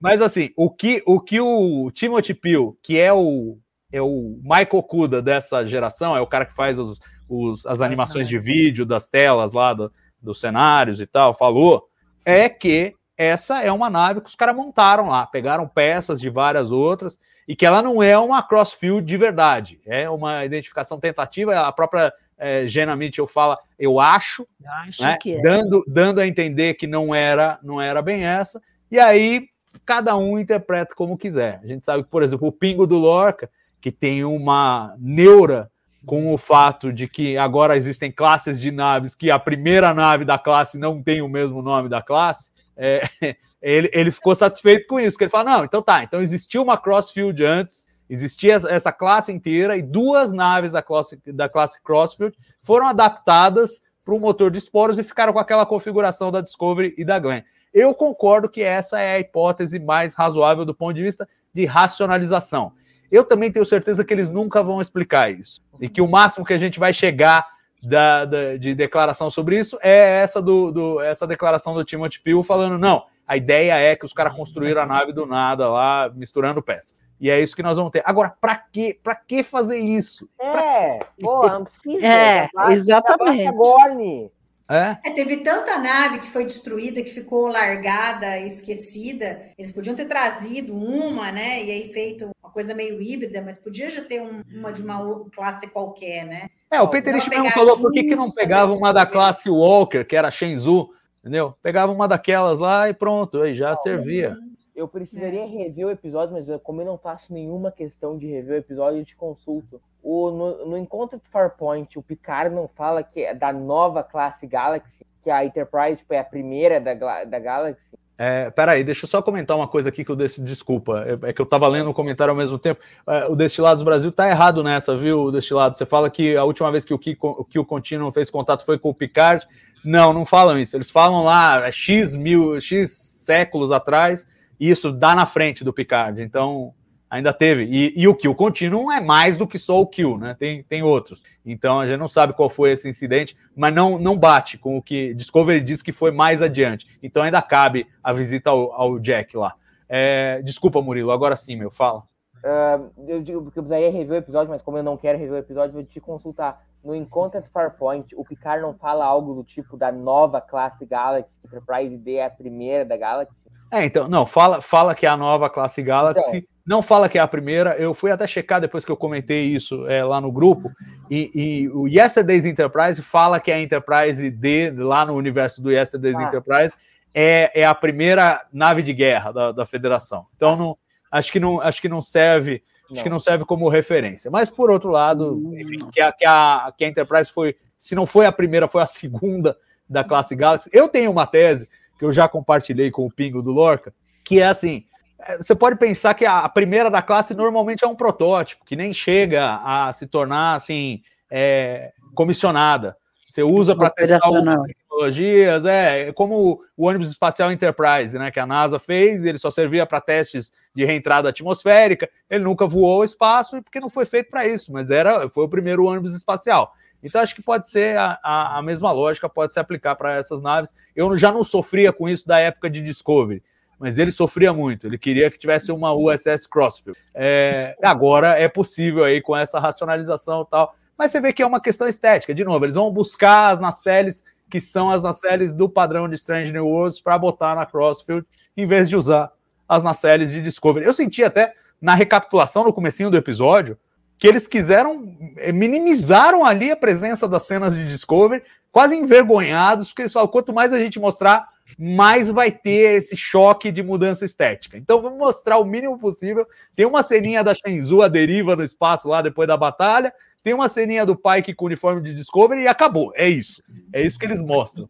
Mas 0.00 0.20
assim, 0.20 0.50
o 0.56 0.68
que 0.68 1.00
o, 1.06 1.20
que 1.20 1.40
o 1.40 1.88
Timothy 1.92 2.34
Peel, 2.34 2.76
que 2.82 2.98
é 2.98 3.12
o 3.12 3.56
é 3.92 4.02
o 4.02 4.40
Michael 4.42 4.82
Kuda 4.82 5.22
dessa 5.22 5.64
geração, 5.64 6.16
é 6.16 6.20
o 6.20 6.26
cara 6.26 6.46
que 6.46 6.54
faz 6.54 6.78
os, 6.78 6.98
os, 7.28 7.64
as 7.66 7.80
animações 7.80 8.26
de 8.26 8.38
vídeo 8.38 8.84
das 8.84 9.06
telas 9.06 9.52
lá 9.52 9.72
do, 9.72 9.92
dos 10.20 10.40
cenários 10.40 10.98
e 10.98 11.06
tal, 11.06 11.34
falou, 11.34 11.86
é 12.24 12.48
que 12.48 12.94
essa 13.16 13.62
é 13.62 13.70
uma 13.70 13.90
nave 13.90 14.22
que 14.22 14.28
os 14.28 14.34
caras 14.34 14.56
montaram 14.56 15.08
lá, 15.08 15.26
pegaram 15.26 15.68
peças 15.68 16.20
de 16.20 16.30
várias 16.30 16.72
outras, 16.72 17.18
e 17.46 17.54
que 17.54 17.66
ela 17.66 17.82
não 17.82 18.02
é 18.02 18.16
uma 18.18 18.42
crossfield 18.42 19.06
de 19.06 19.16
verdade, 19.18 19.80
é 19.84 20.08
uma 20.08 20.44
identificação 20.44 20.98
tentativa, 20.98 21.60
a 21.60 21.70
própria 21.70 22.12
é, 22.42 22.66
Jenna 22.66 22.96
Mitchell 22.96 23.26
fala, 23.26 23.56
eu 23.78 24.00
acho, 24.00 24.44
acho 24.66 25.00
né, 25.00 25.16
é. 25.24 25.40
dando, 25.40 25.84
dando 25.86 26.20
a 26.20 26.26
entender 26.26 26.74
que 26.74 26.88
não 26.88 27.14
era, 27.14 27.60
não 27.62 27.80
era 27.80 28.02
bem 28.02 28.24
essa, 28.24 28.60
e 28.90 28.98
aí 28.98 29.46
cada 29.86 30.16
um 30.16 30.36
interpreta 30.36 30.92
como 30.96 31.16
quiser. 31.16 31.60
A 31.62 31.66
gente 31.68 31.84
sabe 31.84 32.02
que, 32.02 32.10
por 32.10 32.20
exemplo, 32.20 32.48
o 32.48 32.52
Pingo 32.52 32.84
do 32.84 32.96
Lorca, 32.96 33.48
que 33.80 33.92
tem 33.92 34.24
uma 34.24 34.94
neura 34.98 35.70
com 36.04 36.34
o 36.34 36.36
fato 36.36 36.92
de 36.92 37.06
que 37.06 37.38
agora 37.38 37.76
existem 37.76 38.10
classes 38.10 38.60
de 38.60 38.72
naves 38.72 39.14
que 39.14 39.30
a 39.30 39.38
primeira 39.38 39.94
nave 39.94 40.24
da 40.24 40.36
classe 40.36 40.76
não 40.76 41.00
tem 41.00 41.22
o 41.22 41.28
mesmo 41.28 41.62
nome 41.62 41.88
da 41.88 42.02
classe, 42.02 42.50
é, 42.76 43.02
ele, 43.62 43.88
ele 43.92 44.10
ficou 44.10 44.34
satisfeito 44.34 44.88
com 44.88 44.98
isso, 44.98 45.16
que 45.16 45.22
ele 45.22 45.30
fala, 45.30 45.58
não, 45.58 45.64
então 45.64 45.80
tá, 45.80 46.02
então 46.02 46.20
existiu 46.20 46.62
uma 46.62 46.76
Crossfield 46.76 47.44
antes, 47.44 47.88
existia 48.12 48.60
essa 48.68 48.92
classe 48.92 49.32
inteira 49.32 49.76
e 49.76 49.82
duas 49.82 50.32
naves 50.32 50.70
da 50.70 50.82
classe, 50.82 51.18
da 51.26 51.48
classe 51.48 51.82
Crossfield 51.82 52.36
foram 52.60 52.86
adaptadas 52.86 53.82
para 54.04 54.14
o 54.14 54.20
motor 54.20 54.50
de 54.50 54.58
esporos 54.58 54.98
e 54.98 55.04
ficaram 55.04 55.32
com 55.32 55.38
aquela 55.38 55.64
configuração 55.64 56.30
da 56.30 56.40
Discovery 56.40 56.94
e 56.98 57.04
da 57.04 57.18
Glenn. 57.18 57.42
Eu 57.72 57.94
concordo 57.94 58.50
que 58.50 58.62
essa 58.62 59.00
é 59.00 59.14
a 59.14 59.20
hipótese 59.20 59.78
mais 59.78 60.14
razoável 60.14 60.64
do 60.64 60.74
ponto 60.74 60.94
de 60.94 61.02
vista 61.02 61.26
de 61.54 61.64
racionalização. 61.64 62.72
Eu 63.10 63.24
também 63.24 63.50
tenho 63.50 63.64
certeza 63.64 64.04
que 64.04 64.12
eles 64.12 64.28
nunca 64.28 64.62
vão 64.62 64.80
explicar 64.80 65.30
isso. 65.30 65.62
E 65.80 65.88
que 65.88 66.02
o 66.02 66.08
máximo 66.08 66.44
que 66.44 66.52
a 66.52 66.58
gente 66.58 66.78
vai 66.78 66.92
chegar 66.92 67.46
da, 67.82 68.24
da, 68.24 68.56
de 68.56 68.74
declaração 68.74 69.30
sobre 69.30 69.58
isso 69.58 69.78
é 69.82 70.20
essa 70.22 70.40
do, 70.40 70.70
do, 70.70 71.00
essa 71.00 71.26
declaração 71.26 71.72
do 71.74 71.84
Timothy 71.84 72.20
Peel 72.20 72.42
falando: 72.42 72.78
não, 72.78 73.04
a 73.26 73.36
ideia 73.36 73.74
é 73.76 73.96
que 73.96 74.04
os 74.04 74.12
caras 74.12 74.34
construíram 74.34 74.82
a 74.82 74.86
nave 74.86 75.12
do 75.12 75.26
nada 75.26 75.68
lá, 75.68 76.10
misturando 76.14 76.62
peças. 76.62 77.02
E 77.20 77.30
é 77.30 77.40
isso 77.40 77.54
que 77.56 77.62
nós 77.62 77.76
vamos 77.76 77.92
ter. 77.92 78.02
Agora, 78.04 78.34
para 78.40 78.56
quê? 78.56 78.98
Para 79.02 79.14
que 79.14 79.42
fazer 79.42 79.78
isso? 79.78 80.28
É, 80.40 80.98
pô, 81.20 81.48
não 81.48 81.64
precisa. 81.64 82.06
É, 82.06 82.48
exatamente. 82.72 83.52
Gorne. 83.52 84.30
É? 84.68 84.96
É, 85.04 85.10
teve 85.10 85.38
tanta 85.38 85.78
nave 85.78 86.18
que 86.20 86.26
foi 86.26 86.44
destruída, 86.44 87.02
que 87.02 87.10
ficou 87.10 87.48
largada, 87.48 88.38
esquecida. 88.38 89.42
Eles 89.58 89.72
podiam 89.72 89.94
ter 89.94 90.06
trazido 90.06 90.74
uma, 90.74 91.30
né? 91.30 91.62
E 91.62 91.70
aí 91.70 91.92
feito 91.92 92.30
uma 92.42 92.50
coisa 92.50 92.72
meio 92.74 93.00
híbrida, 93.00 93.42
mas 93.42 93.58
podia 93.58 93.90
já 93.90 94.02
ter 94.02 94.22
um- 94.22 94.42
uma 94.54 94.72
de 94.72 94.82
uma 94.82 95.24
classe 95.30 95.66
qualquer, 95.68 96.24
né? 96.24 96.48
É, 96.70 96.80
o 96.80 96.88
Peter 96.88 97.12
mesmo 97.28 97.50
falou 97.50 97.78
por 97.78 97.92
que, 97.92 98.02
que 98.02 98.14
não 98.14 98.30
pegava 98.30 98.72
né, 98.72 98.78
uma 98.78 98.92
da 98.92 99.04
classe 99.04 99.50
Walker, 99.50 100.04
que 100.04 100.16
era 100.16 100.30
Shenzhou, 100.30 100.90
entendeu? 101.22 101.54
Pegava 101.62 101.92
uma 101.92 102.08
daquelas 102.08 102.58
lá 102.58 102.88
e 102.88 102.92
pronto, 102.92 103.40
aí 103.40 103.54
já 103.54 103.74
servia. 103.76 104.36
Eu 104.74 104.88
precisaria 104.88 105.46
rever 105.46 105.86
o 105.86 105.90
episódio, 105.90 106.34
mas 106.34 106.46
como 106.62 106.80
eu 106.80 106.86
não 106.86 106.98
faço 106.98 107.32
nenhuma 107.32 107.70
questão 107.70 108.18
de 108.18 108.26
rever 108.26 108.54
o 108.54 108.58
episódio, 108.58 109.00
eu 109.00 109.04
te 109.04 109.14
consulto. 109.14 109.80
O, 110.02 110.30
no, 110.30 110.66
no 110.66 110.76
Encontro 110.76 111.18
de 111.18 111.28
Farpoint, 111.28 111.96
o 111.98 112.02
Picard 112.02 112.54
não 112.54 112.66
fala 112.66 113.02
que 113.02 113.20
é 113.20 113.34
da 113.34 113.52
nova 113.52 114.02
classe 114.02 114.46
Galaxy, 114.46 115.06
que 115.22 115.30
a 115.30 115.44
Enterprise 115.44 115.98
tipo, 115.98 116.12
é 116.12 116.18
a 116.18 116.24
primeira 116.24 116.80
da, 116.80 117.24
da 117.24 117.38
Galaxy. 117.38 117.96
É, 118.18 118.50
peraí, 118.50 118.84
deixa 118.84 119.04
eu 119.04 119.08
só 119.08 119.22
comentar 119.22 119.56
uma 119.56 119.66
coisa 119.66 119.88
aqui 119.88 120.04
que 120.04 120.10
eu 120.10 120.16
desse, 120.16 120.40
desculpa, 120.40 121.04
é, 121.06 121.30
é 121.30 121.32
que 121.32 121.40
eu 121.40 121.46
tava 121.46 121.66
lendo 121.66 121.90
o 121.90 121.94
comentário 121.94 122.30
ao 122.30 122.36
mesmo 122.36 122.58
tempo. 122.58 122.80
É, 123.06 123.26
o 123.26 123.34
Destilados 123.34 123.82
Brasil 123.82 124.12
tá 124.12 124.28
errado 124.28 124.62
nessa, 124.62 124.96
viu, 124.96 125.30
Destilado? 125.30 125.76
Você 125.76 125.86
fala 125.86 126.08
que 126.10 126.36
a 126.36 126.44
última 126.44 126.70
vez 126.70 126.84
que 126.84 126.94
o 126.94 126.98
Kiko, 126.98 127.28
o 127.28 127.44
Kiko 127.44 127.64
Continuum 127.64 128.12
fez 128.12 128.30
contato 128.30 128.64
foi 128.64 128.78
com 128.78 128.90
o 128.90 128.94
Picard. 128.94 129.46
Não, 129.84 130.12
não 130.12 130.24
falam 130.24 130.58
isso. 130.58 130.76
Eles 130.76 130.90
falam 130.90 131.24
lá 131.24 131.66
é, 131.66 131.72
X 131.72 132.14
mil, 132.14 132.60
X 132.60 132.90
séculos 132.90 133.72
atrás, 133.72 134.26
e 134.58 134.70
isso 134.70 134.92
dá 134.92 135.14
na 135.14 135.26
frente 135.26 135.64
do 135.64 135.72
Picard. 135.72 136.22
Então, 136.22 136.72
ainda 137.12 137.30
teve. 137.30 137.64
E, 137.64 137.92
e 137.94 138.08
o 138.08 138.14
Kill 138.14 138.34
Continuum 138.34 138.90
é 138.90 138.98
mais 138.98 139.36
do 139.36 139.46
que 139.46 139.58
só 139.58 139.78
o 139.78 139.86
Kill, 139.86 140.16
né? 140.16 140.34
Tem, 140.38 140.62
tem 140.62 140.82
outros. 140.82 141.22
Então 141.44 141.78
a 141.78 141.86
gente 141.86 141.98
não 141.98 142.08
sabe 142.08 142.32
qual 142.32 142.48
foi 142.48 142.70
esse 142.70 142.88
incidente, 142.88 143.36
mas 143.54 143.74
não, 143.74 143.98
não 143.98 144.16
bate 144.16 144.56
com 144.56 144.78
o 144.78 144.82
que 144.82 145.12
Discovery 145.12 145.60
diz 145.60 145.82
que 145.82 145.92
foi 145.92 146.10
mais 146.10 146.40
adiante. 146.40 146.86
Então 147.02 147.22
ainda 147.22 147.42
cabe 147.42 147.86
a 148.02 148.14
visita 148.14 148.48
ao, 148.48 148.72
ao 148.72 148.98
Jack 148.98 149.36
lá. 149.36 149.54
É, 149.86 150.40
desculpa, 150.42 150.80
Murilo, 150.80 151.12
agora 151.12 151.36
sim, 151.36 151.54
meu, 151.54 151.70
fala. 151.70 152.02
Ah, 152.42 152.80
eu 153.06 153.22
digo 153.22 153.42
que 153.42 153.58
eu 153.58 153.62
precisaria 153.62 153.90
rever 153.90 154.16
o 154.16 154.22
episódio, 154.22 154.50
mas 154.50 154.62
como 154.62 154.78
eu 154.78 154.82
não 154.82 154.96
quero 154.96 155.18
rever 155.18 155.34
o 155.34 155.38
episódio, 155.38 155.74
vou 155.74 155.84
te 155.84 156.00
consultar. 156.00 156.64
No 156.84 156.94
Encontro 156.94 157.38
at 157.38 157.46
Farpoint, 157.52 158.14
o 158.16 158.24
Picard 158.24 158.60
não 158.60 158.74
fala 158.74 159.04
algo 159.04 159.34
do 159.34 159.44
tipo 159.44 159.76
da 159.76 159.92
nova 159.92 160.40
classe 160.40 160.84
Galaxy, 160.84 161.38
que 161.40 161.46
Enterprise 161.46 161.96
D 161.96 162.14
é 162.14 162.26
a 162.26 162.30
primeira 162.30 162.84
da 162.84 162.96
Galaxy? 162.96 163.34
É, 163.70 163.84
então, 163.84 164.08
não, 164.08 164.26
fala, 164.26 164.60
fala 164.60 164.94
que 164.94 165.06
é 165.06 165.08
a 165.08 165.16
nova 165.16 165.48
classe 165.48 165.80
Galaxy, 165.82 166.46
não 166.66 166.82
fala 166.82 167.08
que 167.08 167.16
é 167.16 167.20
a 167.20 167.26
primeira. 167.26 167.74
Eu 167.76 167.94
fui 167.94 168.10
até 168.10 168.26
checar 168.26 168.60
depois 168.60 168.84
que 168.84 168.92
eu 168.92 168.96
comentei 168.96 169.46
isso 169.46 169.86
é, 169.88 170.04
lá 170.04 170.20
no 170.20 170.30
grupo, 170.30 170.70
e, 171.10 171.30
e 171.34 171.68
o 171.70 171.88
Yesterday's 171.88 172.44
Enterprise 172.44 173.00
fala 173.00 173.40
que 173.40 173.50
a 173.50 173.60
Enterprise 173.60 174.30
D, 174.30 174.72
lá 174.76 175.06
no 175.06 175.14
universo 175.14 175.62
do 175.62 175.70
Yesterday's 175.70 176.16
Ah. 176.16 176.24
Enterprise, 176.24 176.74
é, 177.14 177.62
é 177.62 177.64
a 177.64 177.74
primeira 177.74 178.44
nave 178.52 178.82
de 178.82 178.92
guerra 178.92 179.32
da, 179.32 179.52
da 179.52 179.66
Federação. 179.66 180.26
Então, 180.36 180.56
não, 180.56 180.76
acho, 181.10 181.30
que 181.30 181.38
não, 181.38 181.60
acho 181.60 181.80
que 181.80 181.88
não 181.88 182.02
serve. 182.02 182.62
Acho 182.90 183.02
que 183.02 183.08
não 183.08 183.20
serve 183.20 183.44
como 183.44 183.68
referência. 183.68 184.30
Mas, 184.30 184.50
por 184.50 184.70
outro 184.70 184.90
lado, 184.90 185.52
enfim, 185.56 185.88
que 185.90 186.00
a, 186.00 186.12
que, 186.12 186.24
a, 186.26 186.72
que 186.76 186.84
a 186.84 186.88
Enterprise 186.88 187.30
foi, 187.30 187.56
se 187.78 187.94
não 187.94 188.06
foi 188.06 188.26
a 188.26 188.32
primeira, 188.32 188.68
foi 188.68 188.82
a 188.82 188.86
segunda 188.86 189.56
da 189.88 190.04
classe 190.04 190.34
Galaxy. 190.34 190.70
Eu 190.72 190.88
tenho 190.88 191.10
uma 191.10 191.26
tese 191.26 191.68
que 191.98 192.04
eu 192.04 192.12
já 192.12 192.28
compartilhei 192.28 192.90
com 192.90 193.06
o 193.06 193.10
Pingo 193.10 193.42
do 193.42 193.50
Lorca, 193.50 193.94
que 194.24 194.40
é 194.40 194.46
assim: 194.46 194.84
é, 195.18 195.36
você 195.36 195.54
pode 195.54 195.76
pensar 195.76 196.14
que 196.14 196.26
a 196.26 196.40
a 196.40 196.48
primeira 196.48 196.90
da 196.90 197.00
classe 197.00 197.34
normalmente 197.34 197.84
é 197.84 197.86
um 197.86 197.94
protótipo, 197.94 198.64
que 198.64 198.76
nem 198.76 198.92
chega 198.92 199.60
a 199.62 199.92
se 199.92 200.06
tornar 200.06 200.54
assim 200.54 201.02
é, 201.30 201.92
comissionada. 202.14 202.96
Você 203.32 203.42
usa 203.42 203.74
para 203.74 203.88
testar 203.88 204.20
tecnologias, 204.66 205.64
é, 205.64 206.12
como 206.12 206.34
o, 206.36 206.60
o 206.76 206.86
ônibus 206.86 207.08
espacial 207.08 207.50
Enterprise, 207.50 208.18
né, 208.18 208.30
que 208.30 208.38
a 208.38 208.44
NASA 208.44 208.78
fez, 208.78 209.24
ele 209.24 209.38
só 209.38 209.50
servia 209.50 209.86
para 209.86 210.02
testes 210.02 210.52
de 210.74 210.84
reentrada 210.84 211.30
atmosférica, 211.30 212.10
ele 212.28 212.44
nunca 212.44 212.66
voou 212.66 212.96
ao 212.96 213.04
espaço 213.04 213.62
porque 213.62 213.80
não 213.80 213.88
foi 213.88 214.04
feito 214.04 214.28
para 214.28 214.46
isso, 214.46 214.70
mas 214.70 214.90
era 214.90 215.30
foi 215.30 215.44
o 215.44 215.48
primeiro 215.48 215.86
ônibus 215.86 216.14
espacial. 216.14 216.74
Então 217.02 217.22
acho 217.22 217.34
que 217.34 217.42
pode 217.42 217.70
ser 217.70 217.96
a, 217.96 218.18
a, 218.22 218.58
a 218.58 218.62
mesma 218.62 218.92
lógica, 218.92 219.30
pode 219.30 219.54
se 219.54 219.58
aplicar 219.58 219.94
para 219.94 220.12
essas 220.12 220.42
naves. 220.42 220.74
Eu 220.94 221.16
já 221.16 221.32
não 221.32 221.42
sofria 221.42 221.90
com 221.90 222.10
isso 222.10 222.28
da 222.28 222.38
época 222.38 222.68
de 222.68 222.82
Discovery, 222.82 223.42
mas 223.78 223.96
ele 223.96 224.10
sofria 224.10 224.52
muito. 224.52 224.86
Ele 224.86 224.98
queria 224.98 225.30
que 225.30 225.38
tivesse 225.38 225.72
uma 225.72 225.94
USS 225.94 226.46
Crossfield. 226.46 227.00
É, 227.14 227.74
agora 227.82 228.38
é 228.38 228.46
possível 228.46 229.04
aí 229.04 229.22
com 229.22 229.34
essa 229.34 229.58
racionalização 229.58 230.42
e 230.42 230.50
tal. 230.50 230.76
Mas 230.96 231.10
você 231.10 231.20
vê 231.20 231.32
que 231.32 231.42
é 231.42 231.46
uma 231.46 231.60
questão 231.60 231.88
estética. 231.88 232.34
De 232.34 232.44
novo, 232.44 232.64
eles 232.64 232.74
vão 232.74 232.90
buscar 232.90 233.50
as 233.50 233.58
nacelles 233.58 234.24
que 234.50 234.60
são 234.60 234.90
as 234.90 235.02
nacelles 235.02 235.54
do 235.54 235.66
padrão 235.66 236.06
de 236.06 236.14
Strange 236.14 236.52
New 236.52 236.66
Worlds 236.66 237.00
para 237.00 237.16
botar 237.16 237.54
na 237.54 237.64
Crossfield, 237.64 238.26
em 238.54 238.66
vez 238.66 238.86
de 238.86 238.96
usar 238.96 239.32
as 239.66 239.82
nacelles 239.82 240.30
de 240.30 240.42
Discovery. 240.42 240.84
Eu 240.84 240.92
senti 240.92 241.24
até 241.24 241.54
na 241.80 241.94
recapitulação 241.94 242.62
no 242.62 242.72
comecinho 242.72 243.10
do 243.10 243.16
episódio 243.16 243.78
que 244.18 244.28
eles 244.28 244.46
quiseram 244.46 245.16
eh, 245.38 245.50
minimizaram 245.50 246.44
ali 246.44 246.70
a 246.70 246.76
presença 246.76 247.26
das 247.26 247.42
cenas 247.42 247.74
de 247.74 247.84
Discovery, 247.84 248.42
quase 248.70 248.94
envergonhados, 248.94 249.88
porque 249.88 250.02
eles 250.02 250.12
falam, 250.12 250.28
quanto 250.28 250.52
mais 250.52 250.72
a 250.72 250.78
gente 250.78 251.00
mostrar, 251.00 251.48
mais 251.78 252.28
vai 252.28 252.50
ter 252.50 252.96
esse 252.96 253.16
choque 253.16 253.70
de 253.70 253.82
mudança 253.82 254.24
estética. 254.24 254.76
Então 254.76 255.00
vamos 255.00 255.18
mostrar 255.18 255.58
o 255.58 255.64
mínimo 255.64 255.98
possível. 255.98 256.46
Tem 256.76 256.86
uma 256.86 257.02
ceninha 257.02 257.42
da 257.42 257.54
Shenzhou 257.54 258.02
à 258.02 258.08
deriva 258.08 258.56
no 258.56 258.62
espaço 258.62 259.08
lá 259.08 259.22
depois 259.22 259.48
da 259.48 259.56
batalha, 259.56 260.12
tem 260.42 260.52
uma 260.52 260.68
ceninha 260.68 261.06
do 261.06 261.16
Pike 261.16 261.54
com 261.54 261.64
o 261.64 261.68
uniforme 261.68 262.02
de 262.02 262.14
Discovery 262.14 262.62
e 262.62 262.68
acabou. 262.68 263.12
É 263.14 263.28
isso. 263.28 263.62
É 263.92 264.02
isso 264.02 264.18
que 264.18 264.26
eles 264.26 264.42
mostram. 264.42 264.88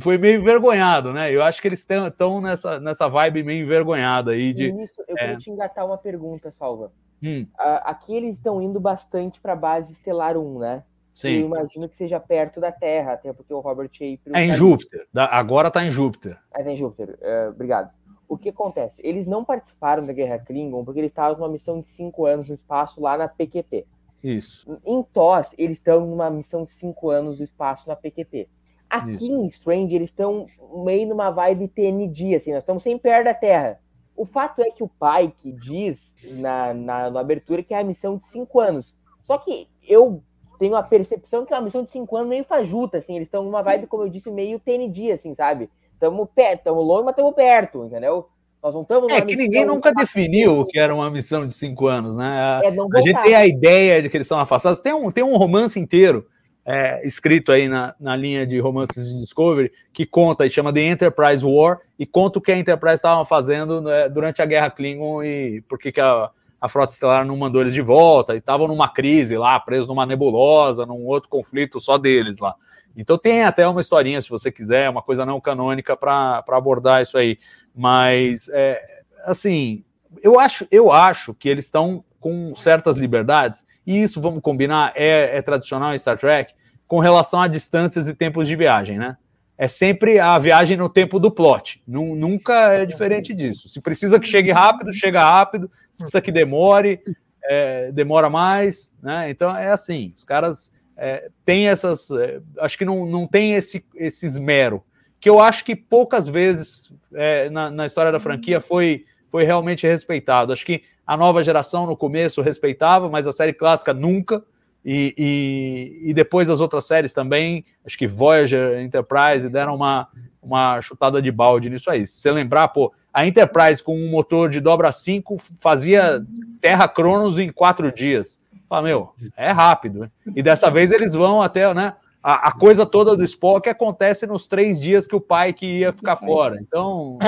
Foi 0.00 0.18
meio 0.18 0.40
envergonhado, 0.40 1.12
né? 1.12 1.32
Eu 1.32 1.42
acho 1.42 1.62
que 1.62 1.68
eles 1.68 1.86
estão 1.88 2.40
nessa, 2.40 2.80
nessa 2.80 3.08
vibe 3.08 3.44
meio 3.44 3.64
envergonhada 3.64 4.32
aí 4.32 4.52
de. 4.52 4.72
Nisso, 4.72 5.02
eu 5.06 5.16
é. 5.16 5.20
queria 5.20 5.38
te 5.38 5.50
engatar 5.50 5.86
uma 5.86 5.96
pergunta, 5.96 6.50
Salva. 6.50 6.92
Hum, 7.22 7.46
Ah, 7.56 7.90
aqui 7.90 8.14
eles 8.14 8.34
estão 8.34 8.60
indo 8.60 8.80
bastante 8.80 9.40
para 9.40 9.52
a 9.52 9.56
base 9.56 9.92
Estelar 9.92 10.36
1, 10.36 10.58
né? 10.58 10.82
Eu 11.14 11.18
sim. 11.30 11.40
imagino 11.44 11.88
que 11.88 11.94
seja 11.94 12.18
perto 12.18 12.60
da 12.60 12.72
Terra, 12.72 13.12
até 13.12 13.32
porque 13.32 13.54
o 13.54 13.60
Robert 13.60 13.88
Shaper... 13.92 14.34
É 14.34 14.44
em 14.44 14.50
Júpiter. 14.50 15.06
Da- 15.12 15.26
Agora 15.26 15.70
tá 15.70 15.84
em 15.84 15.90
Júpiter. 15.90 16.36
Ah, 16.52 16.62
tá 16.62 16.70
em 16.70 16.76
Júpiter. 16.76 17.16
É, 17.20 17.48
obrigado. 17.48 17.90
O 18.28 18.36
que 18.36 18.48
acontece? 18.48 19.00
Eles 19.04 19.26
não 19.26 19.44
participaram 19.44 20.04
da 20.04 20.12
Guerra 20.12 20.40
Klingon 20.40 20.84
porque 20.84 20.98
eles 20.98 21.12
estavam 21.12 21.38
numa 21.38 21.48
missão 21.48 21.80
de 21.80 21.88
cinco 21.88 22.26
anos 22.26 22.48
no 22.48 22.54
espaço 22.54 23.00
lá 23.00 23.16
na 23.16 23.28
PQP. 23.28 23.86
Isso. 24.24 24.80
Em 24.84 25.02
TOS, 25.02 25.50
eles 25.56 25.76
estão 25.76 26.06
numa 26.06 26.30
missão 26.30 26.64
de 26.64 26.72
cinco 26.72 27.10
anos 27.10 27.38
do 27.38 27.44
espaço 27.44 27.86
na 27.88 27.94
PQP. 27.94 28.48
Aqui 28.88 29.10
Isso. 29.12 29.32
em 29.32 29.46
Strange, 29.48 29.94
eles 29.94 30.10
estão 30.10 30.46
meio 30.84 31.06
numa 31.08 31.30
vibe 31.30 31.68
TND, 31.68 32.34
assim, 32.34 32.52
nós 32.52 32.62
estamos 32.62 32.82
sem 32.82 32.98
perto 32.98 33.24
da 33.24 33.34
Terra. 33.34 33.78
O 34.16 34.24
fato 34.24 34.62
é 34.62 34.70
que 34.70 34.82
o 34.82 34.88
Pike 34.88 35.52
diz 35.52 36.14
na, 36.38 36.72
na, 36.72 37.10
na 37.10 37.20
abertura 37.20 37.62
que 37.62 37.74
é 37.74 37.80
a 37.80 37.84
missão 37.84 38.16
de 38.16 38.26
cinco 38.26 38.60
anos. 38.60 38.96
Só 39.22 39.36
que 39.38 39.68
eu 39.82 40.22
tenho 40.58 40.76
a 40.76 40.82
percepção 40.82 41.44
que 41.44 41.52
é 41.52 41.56
uma 41.56 41.62
missão 41.62 41.82
de 41.82 41.90
cinco 41.90 42.16
anos 42.16 42.28
meio 42.28 42.44
fajuta, 42.44 42.98
assim, 42.98 43.16
eles 43.16 43.26
estão 43.26 43.42
numa 43.42 43.62
vibe, 43.62 43.86
como 43.86 44.02
eu 44.02 44.08
disse, 44.08 44.30
meio 44.30 44.58
TND, 44.58 45.12
assim, 45.12 45.34
sabe? 45.34 45.68
Estamos 45.92 46.28
perto, 46.34 46.58
estamos 46.58 46.86
longe, 46.86 47.04
mas 47.04 47.12
estamos 47.12 47.34
perto, 47.34 47.84
entendeu? 47.84 48.28
Nós 48.62 48.74
não 48.74 48.82
estamos 48.82 49.12
É 49.12 49.20
que 49.20 49.36
ninguém 49.36 49.66
nunca 49.66 49.92
definiu 49.92 50.60
o 50.60 50.64
que 50.66 50.78
era 50.78 50.94
uma 50.94 51.10
missão 51.10 51.46
de 51.46 51.52
cinco 51.52 51.86
anos, 51.86 52.16
né? 52.16 52.26
A, 52.26 52.60
É, 52.64 52.68
a 52.68 53.02
gente 53.02 53.22
tem 53.22 53.34
a 53.34 53.46
ideia 53.46 54.00
de 54.00 54.08
que 54.08 54.16
eles 54.16 54.26
são 54.26 54.38
afastados. 54.38 54.80
Tem 54.80 54.92
um, 54.92 55.10
tem 55.10 55.22
um 55.22 55.36
romance 55.36 55.78
inteiro 55.78 56.26
é, 56.64 57.06
escrito 57.06 57.52
aí 57.52 57.68
na, 57.68 57.94
na 58.00 58.16
linha 58.16 58.46
de 58.46 58.58
romances 58.58 59.08
de 59.08 59.18
Discovery 59.18 59.70
que 59.92 60.06
conta 60.06 60.46
e 60.46 60.50
chama 60.50 60.72
The 60.72 60.80
Enterprise 60.80 61.44
War 61.44 61.80
e 61.98 62.06
conta 62.06 62.38
o 62.38 62.42
que 62.42 62.52
a 62.52 62.56
Enterprise 62.56 62.94
estava 62.94 63.24
fazendo 63.26 63.82
né, 63.82 64.08
durante 64.08 64.40
a 64.40 64.46
Guerra 64.46 64.70
Klingon 64.70 65.22
e 65.22 65.60
por 65.68 65.78
que, 65.78 65.92
que 65.92 66.00
a, 66.00 66.30
a 66.64 66.68
Frota 66.68 66.94
Estelar 66.94 67.26
não 67.26 67.36
mandou 67.36 67.60
eles 67.60 67.74
de 67.74 67.82
volta 67.82 68.34
e 68.34 68.38
estavam 68.38 68.66
numa 68.66 68.88
crise 68.88 69.36
lá, 69.36 69.60
presos 69.60 69.86
numa 69.86 70.06
nebulosa, 70.06 70.86
num 70.86 71.04
outro 71.04 71.28
conflito 71.28 71.78
só 71.78 71.98
deles 71.98 72.38
lá. 72.38 72.54
Então 72.96 73.18
tem 73.18 73.44
até 73.44 73.68
uma 73.68 73.82
historinha, 73.82 74.22
se 74.22 74.30
você 74.30 74.50
quiser, 74.50 74.88
uma 74.88 75.02
coisa 75.02 75.26
não 75.26 75.38
canônica 75.42 75.94
para 75.94 76.42
abordar 76.48 77.02
isso 77.02 77.18
aí. 77.18 77.36
Mas, 77.76 78.48
é, 78.48 78.82
assim, 79.26 79.84
eu 80.22 80.40
acho, 80.40 80.66
eu 80.70 80.90
acho 80.90 81.34
que 81.34 81.50
eles 81.50 81.66
estão 81.66 82.02
com 82.18 82.54
certas 82.56 82.96
liberdades, 82.96 83.62
e 83.86 84.02
isso, 84.02 84.18
vamos 84.18 84.40
combinar, 84.40 84.94
é, 84.96 85.36
é 85.36 85.42
tradicional 85.42 85.94
em 85.94 85.98
Star 85.98 86.16
Trek, 86.16 86.54
com 86.86 86.98
relação 86.98 87.42
a 87.42 87.46
distâncias 87.46 88.08
e 88.08 88.14
tempos 88.14 88.48
de 88.48 88.56
viagem, 88.56 88.96
né? 88.96 89.18
É 89.56 89.68
sempre 89.68 90.18
a 90.18 90.36
viagem 90.38 90.76
no 90.76 90.88
tempo 90.88 91.20
do 91.20 91.30
plot. 91.30 91.82
Nu- 91.86 92.16
nunca 92.16 92.72
é 92.72 92.84
diferente 92.84 93.32
disso. 93.32 93.68
Se 93.68 93.80
precisa 93.80 94.18
que 94.18 94.26
chegue 94.26 94.50
rápido, 94.50 94.92
chega 94.92 95.24
rápido. 95.24 95.70
Se 95.92 96.02
precisa 96.02 96.20
que 96.20 96.32
demore, 96.32 97.00
é, 97.44 97.92
demora 97.92 98.28
mais, 98.28 98.92
né? 99.02 99.30
Então 99.30 99.56
é 99.56 99.70
assim. 99.70 100.12
Os 100.16 100.24
caras 100.24 100.72
é, 100.96 101.28
têm 101.44 101.68
essas. 101.68 102.10
é, 102.10 102.40
acho 102.58 102.76
que 102.76 102.84
não, 102.84 103.06
não 103.06 103.26
tem 103.26 103.54
esse, 103.54 103.84
esse 103.94 104.26
esmero 104.26 104.82
que 105.24 105.30
eu 105.30 105.40
acho 105.40 105.64
que 105.64 105.74
poucas 105.74 106.28
vezes 106.28 106.92
é, 107.14 107.48
na, 107.48 107.70
na, 107.70 107.86
história 107.86 108.12
da 108.12 108.20
franquia 108.20 108.60
foi, 108.60 109.06
foi 109.30 109.42
realmente 109.42 109.86
respeitado. 109.86 110.52
Acho 110.52 110.66
que 110.66 110.82
a 111.06 111.16
nova 111.16 111.42
geração 111.42 111.86
no 111.86 111.96
começo 111.96 112.42
respeitava, 112.42 113.08
mas 113.08 113.26
a 113.26 113.32
série 113.32 113.54
clássica 113.54 113.94
nunca. 113.94 114.44
E, 114.84 115.14
e, 115.16 116.10
e 116.10 116.14
depois 116.14 116.50
as 116.50 116.60
outras 116.60 116.84
séries 116.86 117.12
também, 117.12 117.64
acho 117.84 117.96
que 117.96 118.06
Voyager, 118.06 118.80
Enterprise 118.80 119.50
deram 119.50 119.74
uma, 119.74 120.08
uma 120.42 120.80
chutada 120.82 121.22
de 121.22 121.32
balde 121.32 121.70
nisso 121.70 121.90
aí. 121.90 122.06
Se 122.06 122.18
você 122.18 122.30
lembrar, 122.30 122.68
pô, 122.68 122.92
a 123.12 123.26
Enterprise 123.26 123.82
com 123.82 123.96
um 123.96 124.10
motor 124.10 124.50
de 124.50 124.60
dobra 124.60 124.92
5 124.92 125.38
fazia 125.58 126.22
Terra 126.60 126.86
Cronos 126.86 127.38
em 127.38 127.50
quatro 127.50 127.90
dias. 127.90 128.38
Fala, 128.68 128.82
meu, 128.82 129.14
é 129.36 129.50
rápido. 129.50 130.10
E 130.34 130.42
dessa 130.42 130.70
vez 130.70 130.92
eles 130.92 131.14
vão 131.14 131.40
até, 131.40 131.72
né? 131.72 131.94
A, 132.22 132.48
a, 132.48 132.52
coisa 132.52 132.86
toda 132.86 133.14
do 133.14 133.22
Spock 133.22 133.68
acontece 133.68 134.26
nos 134.26 134.48
três 134.48 134.80
dias 134.80 135.06
que 135.06 135.14
o 135.14 135.20
pai 135.20 135.52
que 135.52 135.80
ia 135.80 135.92
ficar 135.92 136.16
fora. 136.16 136.58
Então. 136.58 137.18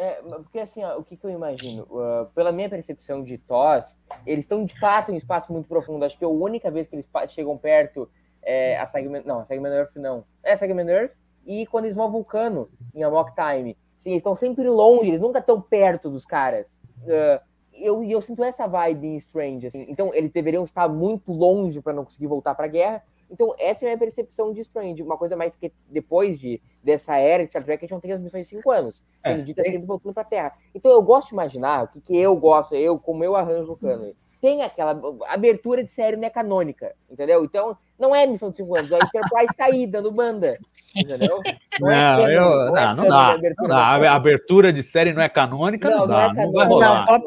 É, 0.00 0.18
é 0.18 0.22
porque 0.22 0.58
assim, 0.58 0.82
ó, 0.82 0.98
o 0.98 1.04
que, 1.04 1.14
que, 1.14 1.26
eu 1.26 1.30
imagino? 1.30 1.82
Uh, 1.90 2.24
pela 2.34 2.50
minha 2.50 2.70
percepção 2.70 3.22
de 3.22 3.36
TOS, 3.36 3.94
eles 4.26 4.46
estão 4.46 4.64
de 4.64 4.78
fato 4.80 5.10
em 5.10 5.14
um 5.14 5.18
espaço 5.18 5.52
muito 5.52 5.68
profundo. 5.68 6.02
Acho 6.06 6.18
que 6.18 6.24
a 6.24 6.28
única 6.28 6.70
vez 6.70 6.88
que 6.88 6.96
eles 6.96 7.06
chegam 7.28 7.58
perto 7.58 8.08
é 8.42 8.78
a 8.78 8.86
Segment. 8.86 9.24
Não, 9.26 9.40
a 9.40 9.44
Segment 9.44 9.74
Earth 9.74 9.96
não. 9.96 10.24
É 10.42 10.52
a 10.52 10.56
Segment 10.56 10.88
Earth 10.88 11.12
e 11.44 11.66
quando 11.66 11.84
eles 11.84 11.94
vão 11.94 12.06
ao 12.06 12.10
vulcano 12.10 12.66
em 12.94 13.02
Amok 13.02 13.32
Time. 13.34 13.76
Sim, 13.98 14.12
eles 14.12 14.20
estão 14.20 14.34
sempre 14.34 14.66
longe, 14.66 15.10
eles 15.10 15.20
nunca 15.20 15.40
estão 15.40 15.60
perto 15.60 16.08
dos 16.08 16.24
caras. 16.24 16.80
Uh, 17.02 17.38
eu, 17.74 18.02
eu 18.02 18.22
sinto 18.22 18.42
essa 18.42 18.66
vibe 18.66 19.06
em 19.06 19.16
Strange. 19.18 19.66
Assim. 19.66 19.84
Então, 19.86 20.14
eles 20.14 20.30
deveriam 20.30 20.64
estar 20.64 20.88
muito 20.88 21.30
longe 21.30 21.82
para 21.82 21.92
não 21.92 22.06
conseguir 22.06 22.26
voltar 22.26 22.54
para 22.54 22.64
a 22.64 22.68
guerra. 22.68 23.02
Então, 23.30 23.54
essa 23.58 23.84
é 23.84 23.86
a 23.86 23.90
minha 23.90 23.98
percepção 23.98 24.52
de 24.52 24.60
Strange. 24.60 25.02
Uma 25.02 25.16
coisa 25.16 25.36
mais 25.36 25.54
que 25.54 25.72
depois 25.88 26.38
de, 26.38 26.60
dessa 26.82 27.16
era 27.16 27.44
de 27.44 27.50
Star 27.50 27.62
Trek, 27.62 27.84
a 27.84 27.86
gente 27.86 27.92
não 27.92 28.00
tem 28.00 28.12
as 28.12 28.20
missões 28.20 28.48
de 28.48 28.56
cinco 28.56 28.70
anos. 28.70 29.02
É. 29.22 29.32
Sendo 29.32 29.44
dita 29.44 29.62
sempre 29.62 29.86
voltando 29.86 30.12
para 30.12 30.22
a 30.22 30.26
Terra. 30.26 30.52
Então, 30.74 30.90
eu 30.90 31.02
gosto 31.02 31.28
de 31.28 31.34
imaginar 31.34 31.84
o 31.84 31.88
que, 31.88 32.00
que 32.00 32.16
eu 32.16 32.36
gosto, 32.36 32.74
eu, 32.74 32.98
como 32.98 33.22
eu 33.22 33.36
arranjo 33.36 33.72
o 33.72 33.76
cano. 33.76 34.12
Tem 34.40 34.62
aquela 34.62 34.98
abertura 35.28 35.84
de 35.84 35.92
série 35.92 36.16
não 36.16 36.24
é 36.24 36.30
canônica, 36.30 36.94
entendeu? 37.10 37.44
Então, 37.44 37.76
não 37.98 38.14
é 38.14 38.26
missão 38.26 38.50
de 38.50 38.56
cinco 38.56 38.74
anos. 38.74 38.90
A 38.90 38.96
Enterprise 38.96 39.54
tá 39.54 39.66
aí, 39.66 39.86
dando 39.86 40.10
banda. 40.10 40.58
Entendeu? 40.96 41.42
Não, 41.78 41.88
não, 41.88 42.26
é 42.26 42.36
eu, 42.36 42.40
não, 42.40 42.76
é 42.76 42.94
não, 42.94 43.06
dá, 43.06 43.38
não 43.58 43.68
dá. 43.68 43.76
A 43.76 44.14
abertura 44.14 44.72
de 44.72 44.82
série 44.82 45.12
não 45.12 45.20
é 45.20 45.28
canônica, 45.28 45.90
não, 45.90 45.98
não 45.98 46.06
dá. 46.06 46.32
Não, 46.32 46.40
é 46.40 46.46
canônica, 46.46 46.46
não 46.46 46.52
vai 46.52 46.66
rolar. 46.66 47.04
Não, 47.06 47.18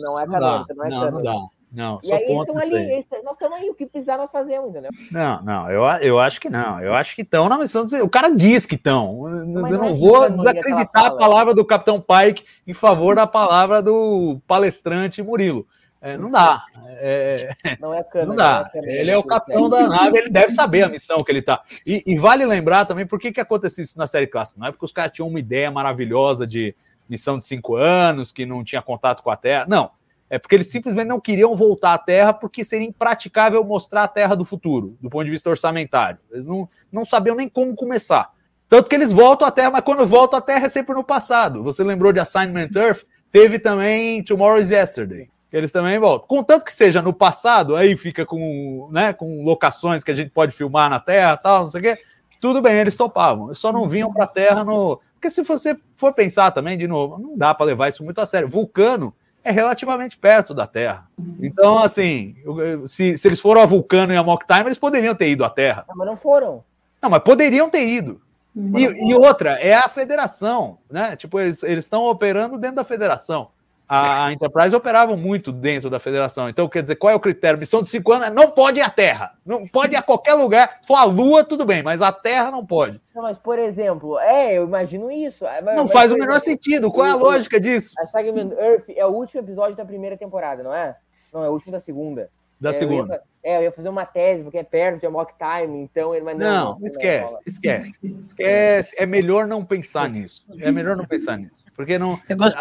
não 0.00 0.20
é 0.20 0.26
canônica, 0.26 0.74
não, 0.74 0.84
é 0.84 0.90
canônica. 0.90 1.54
Não, 1.74 1.98
e 2.04 2.12
aí 2.12 2.22
eles 2.22 2.40
estão 2.40 2.56
ali, 2.56 2.92
eles, 2.92 3.06
nós 3.24 3.32
estamos 3.32 3.58
aí, 3.58 3.68
o 3.68 3.74
que 3.74 3.84
precisar 3.84 4.16
nós 4.16 4.30
fazemos, 4.30 4.70
entendeu? 4.70 4.92
Não, 5.10 5.42
não, 5.42 5.70
eu, 5.70 5.82
eu 6.02 6.20
acho 6.20 6.40
que 6.40 6.48
não. 6.48 6.80
Eu 6.80 6.94
acho 6.94 7.16
que 7.16 7.22
estão 7.22 7.48
na 7.48 7.58
missão. 7.58 7.84
O 8.00 8.08
cara 8.08 8.28
diz 8.28 8.64
que 8.64 8.76
estão. 8.76 9.28
Eu 9.28 9.44
não, 9.44 9.62
não 9.62 9.88
é 9.88 9.92
vou 9.92 10.30
desacreditar 10.30 11.06
a 11.06 11.16
palavra 11.16 11.52
do 11.52 11.64
Capitão 11.64 12.00
Pike 12.00 12.44
em 12.64 12.72
favor 12.72 13.16
da 13.16 13.26
palavra 13.26 13.82
do 13.82 14.40
palestrante 14.46 15.20
Murilo. 15.20 15.66
É, 16.00 16.16
não 16.16 16.30
dá. 16.30 16.62
É, 16.98 17.48
não 17.80 17.92
é 17.92 18.04
cano, 18.04 18.26
Não 18.26 18.36
dá. 18.36 18.70
Não 18.72 18.82
é 18.82 19.00
ele 19.00 19.10
é 19.10 19.16
o 19.16 19.22
capitão 19.24 19.68
da 19.68 19.88
nave, 19.88 20.18
ele 20.18 20.28
deve 20.28 20.52
saber 20.52 20.82
a 20.82 20.88
missão 20.88 21.16
que 21.16 21.32
ele 21.32 21.42
tá. 21.42 21.62
E, 21.84 22.04
e 22.06 22.16
vale 22.16 22.46
lembrar 22.46 22.84
também 22.84 23.06
por 23.06 23.18
que, 23.18 23.32
que 23.32 23.40
aconteceu 23.40 23.82
isso 23.82 23.98
na 23.98 24.06
série 24.06 24.26
clássica. 24.26 24.60
Não 24.60 24.68
é 24.68 24.70
porque 24.70 24.84
os 24.84 24.92
caras 24.92 25.10
tinham 25.12 25.26
uma 25.26 25.40
ideia 25.40 25.70
maravilhosa 25.70 26.46
de 26.46 26.76
missão 27.08 27.38
de 27.38 27.44
cinco 27.44 27.74
anos, 27.74 28.30
que 28.30 28.46
não 28.46 28.62
tinha 28.62 28.82
contato 28.82 29.22
com 29.22 29.30
a 29.30 29.36
Terra. 29.36 29.64
Não. 29.66 29.90
É 30.34 30.38
porque 30.38 30.56
eles 30.56 30.66
simplesmente 30.66 31.06
não 31.06 31.20
queriam 31.20 31.54
voltar 31.54 31.94
à 31.94 31.98
Terra 31.98 32.32
porque 32.32 32.64
seria 32.64 32.86
impraticável 32.86 33.62
mostrar 33.62 34.02
a 34.02 34.08
Terra 34.08 34.34
do 34.34 34.44
futuro, 34.44 34.96
do 35.00 35.08
ponto 35.08 35.24
de 35.24 35.30
vista 35.30 35.48
orçamentário. 35.48 36.18
Eles 36.32 36.44
não, 36.44 36.68
não 36.90 37.04
sabiam 37.04 37.36
nem 37.36 37.48
como 37.48 37.74
começar. 37.76 38.32
Tanto 38.68 38.88
que 38.88 38.96
eles 38.96 39.12
voltam 39.12 39.46
à 39.46 39.50
Terra, 39.52 39.70
mas 39.70 39.84
quando 39.84 40.04
voltam 40.04 40.38
à 40.38 40.42
Terra 40.42 40.66
é 40.66 40.68
sempre 40.68 40.92
no 40.94 41.04
passado. 41.04 41.62
Você 41.62 41.84
lembrou 41.84 42.12
de 42.12 42.18
Assignment 42.18 42.70
Earth? 42.74 43.04
Teve 43.30 43.60
também 43.60 44.24
Tomorrow's 44.24 44.70
Yesterday 44.70 45.30
eles 45.56 45.70
também 45.70 46.00
voltam. 46.00 46.26
Contanto 46.26 46.64
que 46.64 46.72
seja 46.72 47.00
no 47.00 47.12
passado, 47.12 47.76
aí 47.76 47.96
fica 47.96 48.26
com, 48.26 48.88
né, 48.90 49.12
com 49.12 49.44
locações 49.44 50.02
que 50.02 50.10
a 50.10 50.14
gente 50.16 50.30
pode 50.30 50.50
filmar 50.50 50.90
na 50.90 50.98
Terra 50.98 51.36
tal, 51.36 51.62
não 51.62 51.70
sei 51.70 51.80
o 51.80 51.82
quê. 51.84 51.98
Tudo 52.40 52.60
bem, 52.60 52.74
eles 52.74 52.96
topavam. 52.96 53.54
Só 53.54 53.72
não 53.72 53.88
vinham 53.88 54.12
para 54.12 54.24
a 54.24 54.26
Terra 54.26 54.64
no. 54.64 55.00
Porque 55.14 55.30
se 55.30 55.42
você 55.42 55.76
for 55.96 56.12
pensar 56.12 56.50
também, 56.50 56.76
de 56.76 56.88
novo, 56.88 57.22
não 57.22 57.38
dá 57.38 57.54
para 57.54 57.66
levar 57.66 57.88
isso 57.88 58.02
muito 58.02 58.20
a 58.20 58.26
sério. 58.26 58.48
Vulcano 58.48 59.14
é 59.44 59.50
relativamente 59.50 60.16
perto 60.16 60.54
da 60.54 60.66
Terra. 60.66 61.06
Então, 61.38 61.78
assim, 61.78 62.34
se, 62.86 63.18
se 63.18 63.28
eles 63.28 63.40
foram 63.40 63.60
a 63.60 63.66
Vulcano 63.66 64.12
e 64.12 64.16
a 64.16 64.22
Mock 64.22 64.46
Time, 64.46 64.66
eles 64.66 64.78
poderiam 64.78 65.14
ter 65.14 65.28
ido 65.28 65.44
à 65.44 65.50
Terra. 65.50 65.84
Não, 65.86 65.96
mas 65.96 66.06
não 66.06 66.16
foram. 66.16 66.64
Não, 67.00 67.10
mas 67.10 67.22
poderiam 67.22 67.68
ter 67.68 67.86
ido. 67.86 68.20
E, 68.56 69.10
e, 69.10 69.14
outra, 69.14 69.58
é 69.60 69.74
a 69.74 69.88
federação, 69.88 70.78
né? 70.88 71.16
Tipo, 71.16 71.40
eles 71.40 71.62
estão 71.62 72.04
operando 72.04 72.56
dentro 72.56 72.76
da 72.76 72.84
federação 72.84 73.48
a, 73.94 74.32
Enterprise 74.32 74.74
operava 74.74 75.16
muito 75.16 75.52
dentro 75.52 75.88
da 75.88 75.98
federação. 75.98 76.48
Então, 76.48 76.68
quer 76.68 76.82
dizer, 76.82 76.96
qual 76.96 77.12
é 77.12 77.14
o 77.14 77.20
critério? 77.20 77.58
Missão 77.58 77.82
de 77.82 77.90
cinco 77.90 78.12
anos 78.12 78.30
não 78.30 78.50
pode 78.50 78.80
ir 78.80 78.82
à 78.82 78.90
Terra. 78.90 79.32
Não 79.44 79.66
pode 79.66 79.94
ir 79.94 79.96
a 79.96 80.02
qualquer 80.02 80.34
lugar. 80.34 80.78
Se 80.80 80.86
for 80.86 80.96
a 80.96 81.04
Lua, 81.04 81.44
tudo 81.44 81.64
bem, 81.64 81.82
mas 81.82 82.02
a 82.02 82.12
Terra 82.12 82.50
não 82.50 82.64
pode. 82.64 83.00
Não, 83.14 83.22
mas, 83.22 83.38
por 83.38 83.58
exemplo, 83.58 84.18
é, 84.18 84.54
eu 84.58 84.64
imagino 84.64 85.10
isso. 85.10 85.44
Mas, 85.62 85.76
não 85.76 85.88
faz 85.88 86.10
o 86.10 86.14
menor 86.14 86.36
exemplo, 86.36 86.44
sentido. 86.44 86.90
Qual 86.90 87.06
é 87.06 87.10
a 87.10 87.16
lógica 87.16 87.60
disso? 87.60 87.94
A 87.98 88.06
Segment 88.06 88.52
Earth 88.58 88.88
é 88.88 89.06
o 89.06 89.10
último 89.10 89.40
episódio 89.40 89.76
da 89.76 89.84
primeira 89.84 90.16
temporada, 90.16 90.62
não 90.62 90.74
é? 90.74 90.96
Não, 91.32 91.44
é 91.44 91.48
o 91.48 91.52
último 91.52 91.72
da 91.72 91.80
segunda. 91.80 92.30
Da 92.60 92.70
é, 92.70 92.72
segunda. 92.72 93.22
Eu 93.44 93.50
ia, 93.50 93.56
é, 93.56 93.58
eu 93.58 93.62
ia 93.64 93.72
fazer 93.72 93.88
uma 93.88 94.06
tese, 94.06 94.42
porque 94.42 94.58
é 94.58 94.62
perto 94.62 95.00
de 95.00 95.08
Mock 95.08 95.34
Time, 95.38 95.82
então 95.82 96.14
ele. 96.14 96.24
Mas 96.24 96.38
não, 96.38 96.46
não, 96.46 96.78
não 96.78 96.86
esquece, 96.86 97.36
esquece. 97.46 97.98
Esquece. 98.26 98.94
É 98.98 99.04
melhor 99.04 99.46
não 99.46 99.64
pensar 99.64 100.08
nisso. 100.08 100.46
É 100.60 100.70
melhor 100.70 100.96
não 100.96 101.04
pensar 101.04 101.36
nisso. 101.36 101.64
Porque 101.74 101.98
não. 101.98 102.18
Eu 102.28 102.36
gosto... 102.36 102.58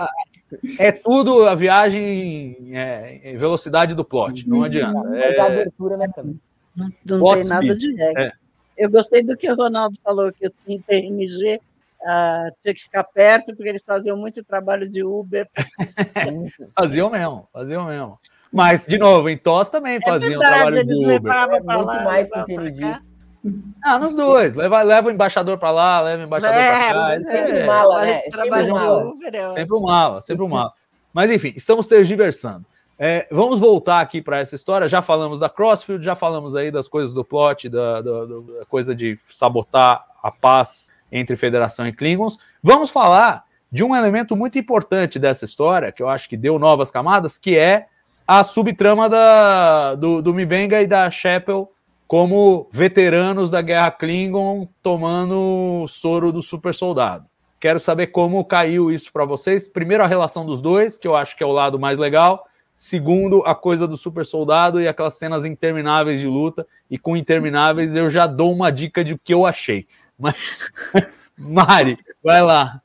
É 0.80 0.92
tudo 0.92 1.46
a 1.46 1.56
viagem 1.56 2.58
é, 2.72 3.20
em 3.24 3.38
velocidade 3.38 3.96
do 3.96 4.06
plot, 4.06 4.48
não 4.48 4.58
uhum. 4.58 4.64
adianta. 4.64 5.04
Mas 5.04 5.36
é... 5.36 5.40
a 5.40 5.46
abertura, 5.46 5.98
né, 5.98 6.08
também. 6.14 6.40
Não, 6.76 6.92
não 7.06 7.34
tem 7.36 7.46
nada 7.46 7.76
de 7.76 7.96
regra. 7.96 8.24
É. 8.26 8.32
Eu 8.78 8.90
gostei 8.90 9.24
do 9.24 9.38
que 9.38 9.50
o 9.50 9.56
Ronaldo 9.56 9.96
falou, 10.04 10.32
que 10.32 10.48
o 10.48 10.52
TNG 10.80 11.58
uh, 11.58 11.62
ah, 12.06 12.50
tinha 12.62 12.74
que 12.74 12.82
ficar 12.82 13.04
perto, 13.04 13.56
porque 13.56 13.70
eles 13.70 13.84
faziam 13.86 14.18
muito 14.18 14.44
trabalho 14.44 14.90
de 14.90 15.04
Uber. 15.04 15.48
faziam 16.76 17.10
mesmo, 17.10 17.48
faziam 17.54 17.86
mesmo. 17.86 18.20
Mas, 18.52 18.86
de 18.86 18.98
novo, 18.98 19.30
em 19.30 19.38
TOS 19.38 19.70
também 19.70 19.96
é 19.96 20.02
faziam 20.02 20.40
verdade, 20.40 20.54
trabalho 20.54 20.86
de 20.86 20.96
Uber. 20.96 21.34
É 21.34 21.60
muito 21.60 21.86
lá, 21.86 22.04
mais 22.04 22.30
que 22.30 22.54
o. 22.54 23.13
Ah, 23.84 24.00
nos 24.00 24.16
dois. 24.16 24.54
Leva, 24.54 24.82
leva 24.82 25.10
o 25.10 25.12
embaixador 25.12 25.58
para 25.58 25.72
lá, 25.72 26.02
leva 26.02 26.24
o 26.24 26.26
embaixador 26.26 26.56
é, 26.56 26.68
para 26.68 26.78
cá. 26.78 27.14
É, 27.14 27.60
é, 27.60 27.66
mala, 27.66 28.02
né? 28.02 28.22
Sempre 28.22 28.72
mala. 28.72 29.14
Sempre 29.52 29.80
mala, 29.82 30.22
sempre 30.22 30.48
mala. 30.48 30.74
Mas 31.14 31.32
enfim, 31.32 31.54
estamos 31.56 31.86
tergiversando. 31.86 32.66
É, 32.98 33.28
vamos 33.30 33.60
voltar 33.60 34.00
aqui 34.00 34.22
para 34.22 34.40
essa 34.40 34.56
história. 34.56 34.88
Já 34.88 35.02
falamos 35.02 35.40
da 35.40 35.50
Crossfield, 35.50 36.06
já 36.06 36.16
falamos 36.16 36.56
aí 36.56 36.72
das 36.72 36.88
coisas 36.88 37.14
do 37.14 37.24
plot, 37.24 37.68
da, 37.68 38.02
da, 38.02 38.26
da, 38.26 38.66
coisa 38.70 38.96
de 38.96 39.20
sabotar 39.30 40.06
a 40.22 40.32
paz 40.32 40.90
entre 41.12 41.36
Federação 41.36 41.88
e 41.88 41.92
Klingons. 41.92 42.38
Vamos 42.62 42.90
falar 42.90 43.44
de 43.72 43.84
um 43.84 43.96
elemento 43.96 44.36
muito 44.36 44.58
importante 44.58 45.20
dessa 45.20 45.46
história, 45.46 45.92
que 45.92 46.02
eu 46.02 46.08
acho 46.08 46.30
que 46.30 46.38
deu 46.38 46.58
novas 46.58 46.92
camadas, 46.92 47.38
que 47.38 47.58
é 47.58 47.88
a 48.26 48.44
subtrama 48.44 49.10
da, 49.10 49.96
do, 49.96 50.22
do 50.22 50.34
Mibenga 50.34 50.82
e 50.82 50.88
da 50.88 51.10
Chapel 51.12 51.70
como 52.08 52.68
veteranos 52.72 53.50
da 53.50 53.62
guerra 53.62 53.92
Klingon 53.92 54.68
tomando 54.82 55.86
soro 55.88 56.32
do 56.32 56.42
super 56.42 56.74
soldado. 56.74 57.26
Quero 57.60 57.80
saber 57.80 58.08
como 58.08 58.44
caiu 58.44 58.92
isso 58.92 59.12
para 59.12 59.24
vocês. 59.24 59.68
Primeiro, 59.68 60.04
a 60.04 60.08
relação 60.08 60.46
dos 60.46 60.62
dois, 60.62 60.98
que 60.98 61.08
eu 61.08 61.16
acho 61.16 61.38
que 61.38 61.44
é 61.44 61.48
o 61.48 61.52
lado 61.52 61.80
mais 61.80 61.98
legal. 61.98 62.46
Segundo, 62.76 63.42
a 63.46 63.56
coisa 63.56 63.88
do 63.88 63.96
super 63.96 64.26
soldado 64.26 64.82
e 64.82 64.88
aquelas 64.88 65.14
cenas 65.14 65.46
intermináveis 65.46 66.20
de 66.20 66.28
luta. 66.28 66.68
E 66.92 66.98
com 66.98 67.16
intermináveis, 67.16 67.96
eu 67.96 68.10
já 68.10 68.28
dou 68.28 68.52
uma 68.52 68.70
dica 68.72 69.04
de 69.04 69.14
o 69.14 69.18
que 69.18 69.34
eu 69.34 69.46
achei. 69.46 69.88
Mas, 70.20 70.70
Mari, 71.38 71.98
vai 72.22 72.42
lá. 72.42 72.82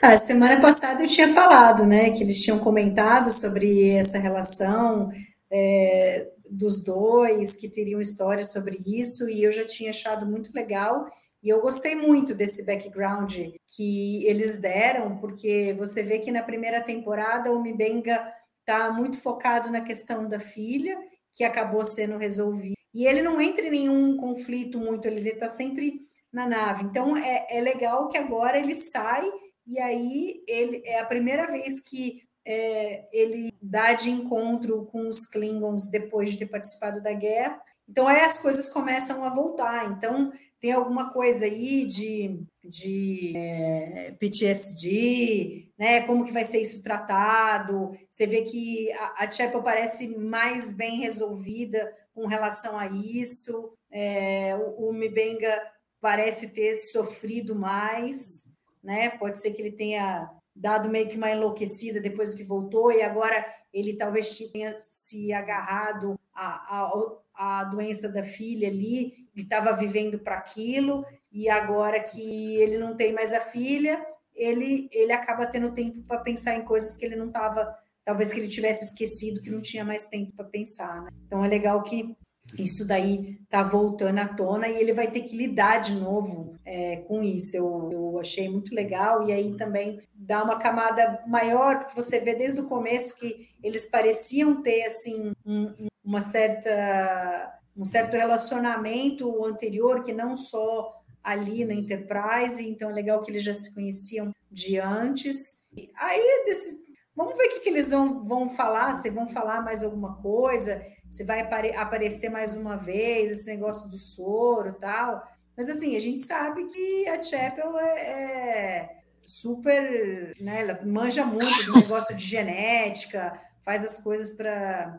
A 0.00 0.16
semana 0.16 0.60
passada 0.60 1.02
eu 1.02 1.08
tinha 1.08 1.28
falado, 1.28 1.84
né, 1.84 2.10
que 2.10 2.22
eles 2.22 2.42
tinham 2.42 2.58
comentado 2.58 3.30
sobre 3.30 3.90
essa 3.90 4.18
relação. 4.18 5.12
É, 5.52 6.32
dos 6.50 6.82
dois, 6.82 7.56
que 7.56 7.68
teriam 7.68 8.00
histórias 8.00 8.52
sobre 8.52 8.80
isso, 8.86 9.28
e 9.28 9.42
eu 9.42 9.52
já 9.52 9.66
tinha 9.66 9.90
achado 9.90 10.24
muito 10.26 10.50
legal. 10.54 11.06
E 11.42 11.48
eu 11.48 11.60
gostei 11.60 11.94
muito 11.94 12.34
desse 12.34 12.64
background 12.64 13.32
que 13.76 14.26
eles 14.26 14.60
deram, 14.60 15.18
porque 15.18 15.74
você 15.76 16.02
vê 16.02 16.20
que 16.20 16.30
na 16.30 16.42
primeira 16.42 16.80
temporada 16.80 17.52
o 17.52 17.60
Mibenga 17.60 18.32
está 18.60 18.90
muito 18.92 19.18
focado 19.20 19.70
na 19.70 19.80
questão 19.80 20.28
da 20.28 20.38
filha, 20.38 20.96
que 21.32 21.44
acabou 21.44 21.84
sendo 21.84 22.16
resolvida. 22.16 22.76
E 22.94 23.06
ele 23.06 23.22
não 23.22 23.40
entra 23.40 23.66
em 23.66 23.70
nenhum 23.70 24.16
conflito 24.16 24.78
muito, 24.78 25.08
ele 25.08 25.28
está 25.28 25.48
sempre 25.48 26.00
na 26.32 26.46
nave. 26.46 26.84
Então 26.84 27.16
é, 27.16 27.46
é 27.50 27.60
legal 27.60 28.08
que 28.08 28.18
agora 28.18 28.58
ele 28.58 28.74
sai 28.74 29.28
e 29.66 29.78
aí 29.78 30.42
ele 30.46 30.82
é 30.84 31.00
a 31.00 31.06
primeira 31.06 31.46
vez 31.46 31.80
que 31.80 32.22
é, 32.44 33.08
ele 33.12 33.52
dá 33.60 33.92
de 33.92 34.10
encontro 34.10 34.84
com 34.86 35.08
os 35.08 35.26
Klingons 35.26 35.88
depois 35.88 36.30
de 36.30 36.38
ter 36.38 36.46
participado 36.46 37.02
da 37.02 37.12
guerra. 37.12 37.60
Então 37.88 38.08
aí 38.08 38.20
as 38.20 38.38
coisas 38.38 38.68
começam 38.68 39.24
a 39.24 39.28
voltar. 39.28 39.90
Então 39.90 40.32
tem 40.60 40.72
alguma 40.72 41.10
coisa 41.10 41.44
aí 41.44 41.84
de, 41.84 42.40
de 42.64 43.32
é, 43.36 44.14
PTSD, 44.18 45.68
né? 45.76 46.02
Como 46.02 46.24
que 46.24 46.32
vai 46.32 46.44
ser 46.44 46.60
isso 46.60 46.82
tratado? 46.82 47.90
Você 48.08 48.26
vê 48.26 48.42
que 48.42 48.92
a, 48.92 49.24
a 49.24 49.30
Chapel 49.30 49.62
parece 49.62 50.16
mais 50.16 50.72
bem 50.72 50.98
resolvida 50.98 51.92
com 52.14 52.26
relação 52.26 52.78
a 52.78 52.86
isso. 52.86 53.72
É, 53.90 54.56
o, 54.56 54.88
o 54.88 54.92
Mibenga 54.92 55.60
parece 56.00 56.48
ter 56.48 56.76
sofrido 56.76 57.54
mais, 57.54 58.48
né? 58.82 59.10
Pode 59.10 59.40
ser 59.40 59.52
que 59.52 59.62
ele 59.62 59.72
tenha 59.72 60.30
dado 60.54 60.88
meio 60.88 61.08
que 61.08 61.16
uma 61.16 61.30
enlouquecida 61.30 62.00
depois 62.00 62.34
que 62.34 62.44
voltou 62.44 62.92
e 62.92 63.02
agora 63.02 63.44
ele 63.72 63.94
talvez 63.94 64.36
tenha 64.52 64.76
se 64.78 65.32
agarrado 65.32 66.18
à, 66.34 66.80
à, 66.80 67.60
à 67.60 67.64
doença 67.64 68.08
da 68.08 68.22
filha 68.22 68.68
ali 68.68 69.28
e 69.34 69.40
estava 69.42 69.72
vivendo 69.72 70.18
para 70.18 70.36
aquilo 70.36 71.04
e 71.32 71.48
agora 71.48 72.00
que 72.00 72.56
ele 72.56 72.78
não 72.78 72.94
tem 72.96 73.12
mais 73.12 73.32
a 73.32 73.40
filha 73.40 74.04
ele 74.34 74.88
ele 74.92 75.12
acaba 75.12 75.46
tendo 75.46 75.72
tempo 75.72 76.02
para 76.02 76.20
pensar 76.20 76.54
em 76.54 76.64
coisas 76.64 76.96
que 76.96 77.04
ele 77.04 77.16
não 77.16 77.28
estava 77.28 77.74
talvez 78.04 78.32
que 78.32 78.38
ele 78.38 78.48
tivesse 78.48 78.84
esquecido 78.84 79.40
que 79.40 79.50
não 79.50 79.62
tinha 79.62 79.84
mais 79.84 80.06
tempo 80.06 80.32
para 80.32 80.44
pensar 80.44 81.02
né? 81.02 81.10
então 81.26 81.44
é 81.44 81.48
legal 81.48 81.82
que 81.82 82.14
isso 82.58 82.86
daí 82.86 83.38
tá 83.48 83.62
voltando 83.62 84.18
à 84.18 84.28
tona 84.28 84.68
e 84.68 84.78
ele 84.78 84.92
vai 84.92 85.10
ter 85.10 85.20
que 85.20 85.36
lidar 85.36 85.78
de 85.78 85.94
novo 85.94 86.54
é, 86.64 86.96
com 86.96 87.22
isso. 87.22 87.56
Eu, 87.56 87.90
eu 87.90 88.18
achei 88.18 88.48
muito 88.48 88.74
legal 88.74 89.26
e 89.26 89.32
aí 89.32 89.54
também 89.56 90.00
dá 90.14 90.42
uma 90.42 90.58
camada 90.58 91.22
maior, 91.26 91.78
porque 91.78 92.00
você 92.00 92.20
vê 92.20 92.34
desde 92.34 92.60
o 92.60 92.68
começo 92.68 93.16
que 93.16 93.48
eles 93.62 93.86
pareciam 93.86 94.62
ter 94.62 94.84
assim 94.84 95.32
um, 95.46 95.72
uma 96.04 96.20
certa 96.20 97.58
um 97.74 97.86
certo 97.86 98.14
relacionamento 98.14 99.44
anterior 99.46 100.02
que 100.02 100.12
não 100.12 100.36
só 100.36 100.92
ali 101.24 101.64
na 101.64 101.72
Enterprise, 101.72 102.62
então 102.68 102.90
é 102.90 102.92
legal 102.92 103.22
que 103.22 103.30
eles 103.30 103.44
já 103.44 103.54
se 103.54 103.72
conheciam 103.72 104.32
de 104.50 104.78
antes. 104.78 105.62
Aí 105.96 106.44
desse, 106.44 106.81
vamos 107.14 107.36
ver 107.36 107.46
o 107.46 107.48
que, 107.50 107.60
que 107.60 107.68
eles 107.68 107.90
vão, 107.90 108.24
vão 108.24 108.48
falar, 108.48 108.94
se 108.94 109.10
vão 109.10 109.28
falar 109.28 109.62
mais 109.62 109.84
alguma 109.84 110.16
coisa 110.16 110.82
se 111.12 111.24
vai 111.24 111.40
apare 111.42 111.76
aparecer 111.76 112.30
mais 112.30 112.56
uma 112.56 112.74
vez 112.74 113.30
esse 113.30 113.46
negócio 113.46 113.88
do 113.90 113.98
soro 113.98 114.72
tal. 114.80 115.22
Mas 115.54 115.68
assim, 115.68 115.94
a 115.94 116.00
gente 116.00 116.22
sabe 116.22 116.64
que 116.64 117.06
a 117.06 117.22
Chapel 117.22 117.78
é, 117.78 118.00
é 118.00 119.02
super, 119.22 120.32
né? 120.40 120.62
Ela 120.62 120.82
manja 120.86 121.22
muito 121.22 121.66
do 121.66 121.80
negócio 121.80 122.16
de 122.16 122.24
genética, 122.24 123.38
faz 123.62 123.84
as 123.84 124.02
coisas 124.02 124.32
para 124.32 124.98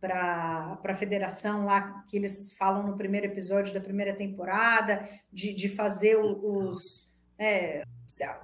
para 0.00 0.80
a 0.82 0.96
federação 0.96 1.64
lá 1.64 2.02
que 2.08 2.16
eles 2.16 2.52
falam 2.58 2.82
no 2.84 2.96
primeiro 2.96 3.26
episódio 3.26 3.72
da 3.72 3.80
primeira 3.80 4.12
temporada, 4.12 5.08
de, 5.32 5.54
de 5.54 5.68
fazer 5.68 6.16
os, 6.16 7.08
é, 7.38 7.84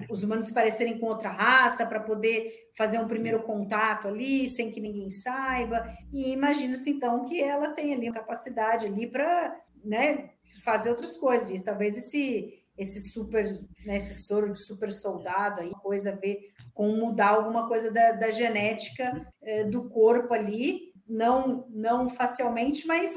os 0.08 0.22
humanos 0.22 0.46
se 0.46 0.54
parecerem 0.54 0.98
com 0.98 1.06
outra 1.06 1.30
raça 1.30 1.86
para 1.86 2.00
poder 2.00 2.70
fazer 2.76 2.98
um 2.98 3.08
primeiro 3.08 3.42
contato 3.42 4.08
ali 4.08 4.48
sem 4.48 4.70
que 4.70 4.80
ninguém 4.80 5.10
saiba. 5.10 5.84
E 6.12 6.32
imagina-se 6.32 6.90
então 6.90 7.24
que 7.24 7.42
ela 7.42 7.70
tem 7.70 7.92
ali 7.92 8.08
uma 8.08 8.14
capacidade 8.14 8.86
ali 8.86 9.06
para 9.06 9.56
né, 9.84 10.30
fazer 10.64 10.90
outras 10.90 11.16
coisas. 11.16 11.62
Talvez 11.62 11.96
esse 11.96 12.54
esse 12.78 13.10
super, 13.10 13.44
né, 13.84 13.96
esse 13.96 14.22
soro 14.22 14.52
de 14.52 14.64
super 14.64 14.92
soldado 14.92 15.60
aí, 15.60 15.70
coisa 15.82 16.12
a 16.12 16.14
ver 16.14 16.38
com 16.72 16.94
mudar 16.94 17.30
alguma 17.30 17.66
coisa 17.66 17.90
da, 17.90 18.12
da 18.12 18.30
genética 18.30 19.26
é, 19.42 19.64
do 19.64 19.88
corpo 19.88 20.32
ali, 20.32 20.92
não 21.08 21.66
não 21.70 22.08
facilmente, 22.08 22.86
mas 22.86 23.12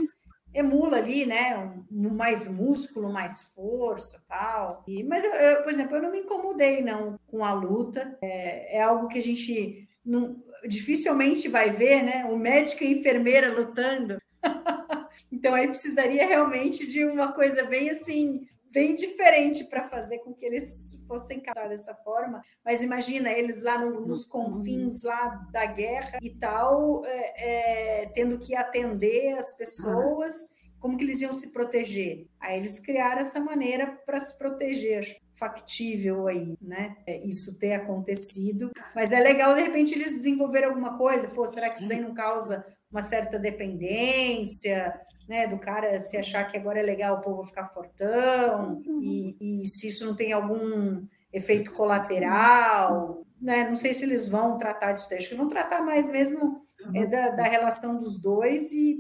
emula 0.54 0.98
ali, 0.98 1.26
né? 1.26 1.58
Um, 1.92 2.14
mais 2.14 2.48
músculo, 2.48 3.12
mais 3.12 3.42
força, 3.42 4.24
tal. 4.28 4.84
E, 4.88 5.04
mas 5.04 5.24
eu, 5.24 5.32
eu, 5.32 5.64
por 5.64 5.72
exemplo, 5.72 5.96
eu 5.96 6.02
não 6.02 6.12
me 6.12 6.20
incomodei 6.20 6.82
não 6.82 7.20
com 7.28 7.44
a 7.44 7.54
luta. 7.54 8.18
É, 8.22 8.78
é 8.78 8.82
algo 8.82 9.08
que 9.08 9.18
a 9.18 9.22
gente 9.22 9.86
não, 10.06 10.42
dificilmente 10.68 11.48
vai 11.48 11.70
ver, 11.70 12.04
né? 12.04 12.26
O 12.26 12.38
médico 12.38 12.84
e 12.84 12.88
a 12.88 12.92
enfermeira 12.92 13.54
lutando. 13.54 14.22
então 15.32 15.54
aí 15.54 15.68
precisaria 15.68 16.26
realmente 16.26 16.88
de 16.88 17.06
uma 17.06 17.32
coisa 17.32 17.64
bem 17.64 17.90
assim 17.90 18.48
bem 18.72 18.94
diferente 18.94 19.66
para 19.66 19.88
fazer 19.90 20.20
com 20.20 20.34
que 20.34 20.46
eles 20.46 21.02
fossem 21.08 21.38
encarar 21.38 21.68
dessa 21.68 21.94
forma. 21.96 22.42
Mas 22.64 22.82
imagina 22.82 23.32
eles 23.32 23.62
lá 23.62 23.78
no, 23.78 24.02
nos 24.02 24.26
confins 24.26 25.04
lá 25.04 25.48
da 25.52 25.66
guerra 25.66 26.20
e 26.22 26.40
tal, 26.40 27.06
é, 27.06 28.02
é, 28.02 28.06
tendo 28.08 28.40
que 28.40 28.56
atender 28.56 29.38
as 29.38 29.54
pessoas. 29.54 30.34
Como 30.80 30.98
que 30.98 31.04
eles 31.04 31.22
iam 31.22 31.32
se 31.32 31.52
proteger? 31.52 32.26
Aí 32.40 32.58
eles 32.58 32.80
criaram 32.80 33.22
essa 33.22 33.40
maneira 33.40 33.86
para 34.04 34.20
se 34.20 34.36
proteger. 34.38 35.00
Acho 35.00 35.16
factível 35.36 36.28
aí, 36.28 36.56
né? 36.62 36.98
É, 37.08 37.18
isso 37.26 37.58
ter 37.58 37.74
acontecido. 37.74 38.70
Mas 38.96 39.12
é 39.12 39.20
legal, 39.20 39.56
de 39.56 39.62
repente, 39.62 39.94
eles 39.96 40.12
desenvolverem 40.12 40.70
alguma 40.70 40.98
coisa. 40.98 41.28
Pô, 41.30 41.46
será 41.48 41.70
que 41.70 41.80
isso 41.80 41.88
daí 41.88 42.00
não 42.00 42.14
causa 42.14 42.64
uma 42.92 43.02
certa 43.02 43.40
dependência, 43.40 44.94
né, 45.28 45.48
do 45.48 45.58
cara 45.58 46.00
se 46.00 46.18
achar 46.18 46.46
que 46.46 46.58
agora 46.58 46.80
é 46.80 46.84
legal 46.84 47.18
o 47.18 47.22
povo 47.22 47.46
ficar 47.46 47.68
fortão, 47.68 48.82
e, 49.02 49.62
e 49.64 49.66
se 49.68 49.88
isso 49.88 50.06
não 50.06 50.16
tem 50.16 50.34
algum 50.34 51.06
efeito 51.32 51.72
colateral, 51.72 53.26
né, 53.42 53.68
não 53.68 53.76
sei 53.76 53.94
se 53.94 54.04
eles 54.04 54.28
vão 54.28 54.58
tratar 54.58 54.92
disso, 54.92 55.14
acho 55.14 55.30
que 55.30 55.36
vão 55.36 55.48
tratar 55.48 55.82
mais 55.82 56.10
mesmo 56.10 56.62
é, 56.94 57.06
da, 57.06 57.30
da 57.30 57.44
relação 57.44 57.98
dos 57.98 58.20
dois 58.20 58.72
e, 58.72 59.00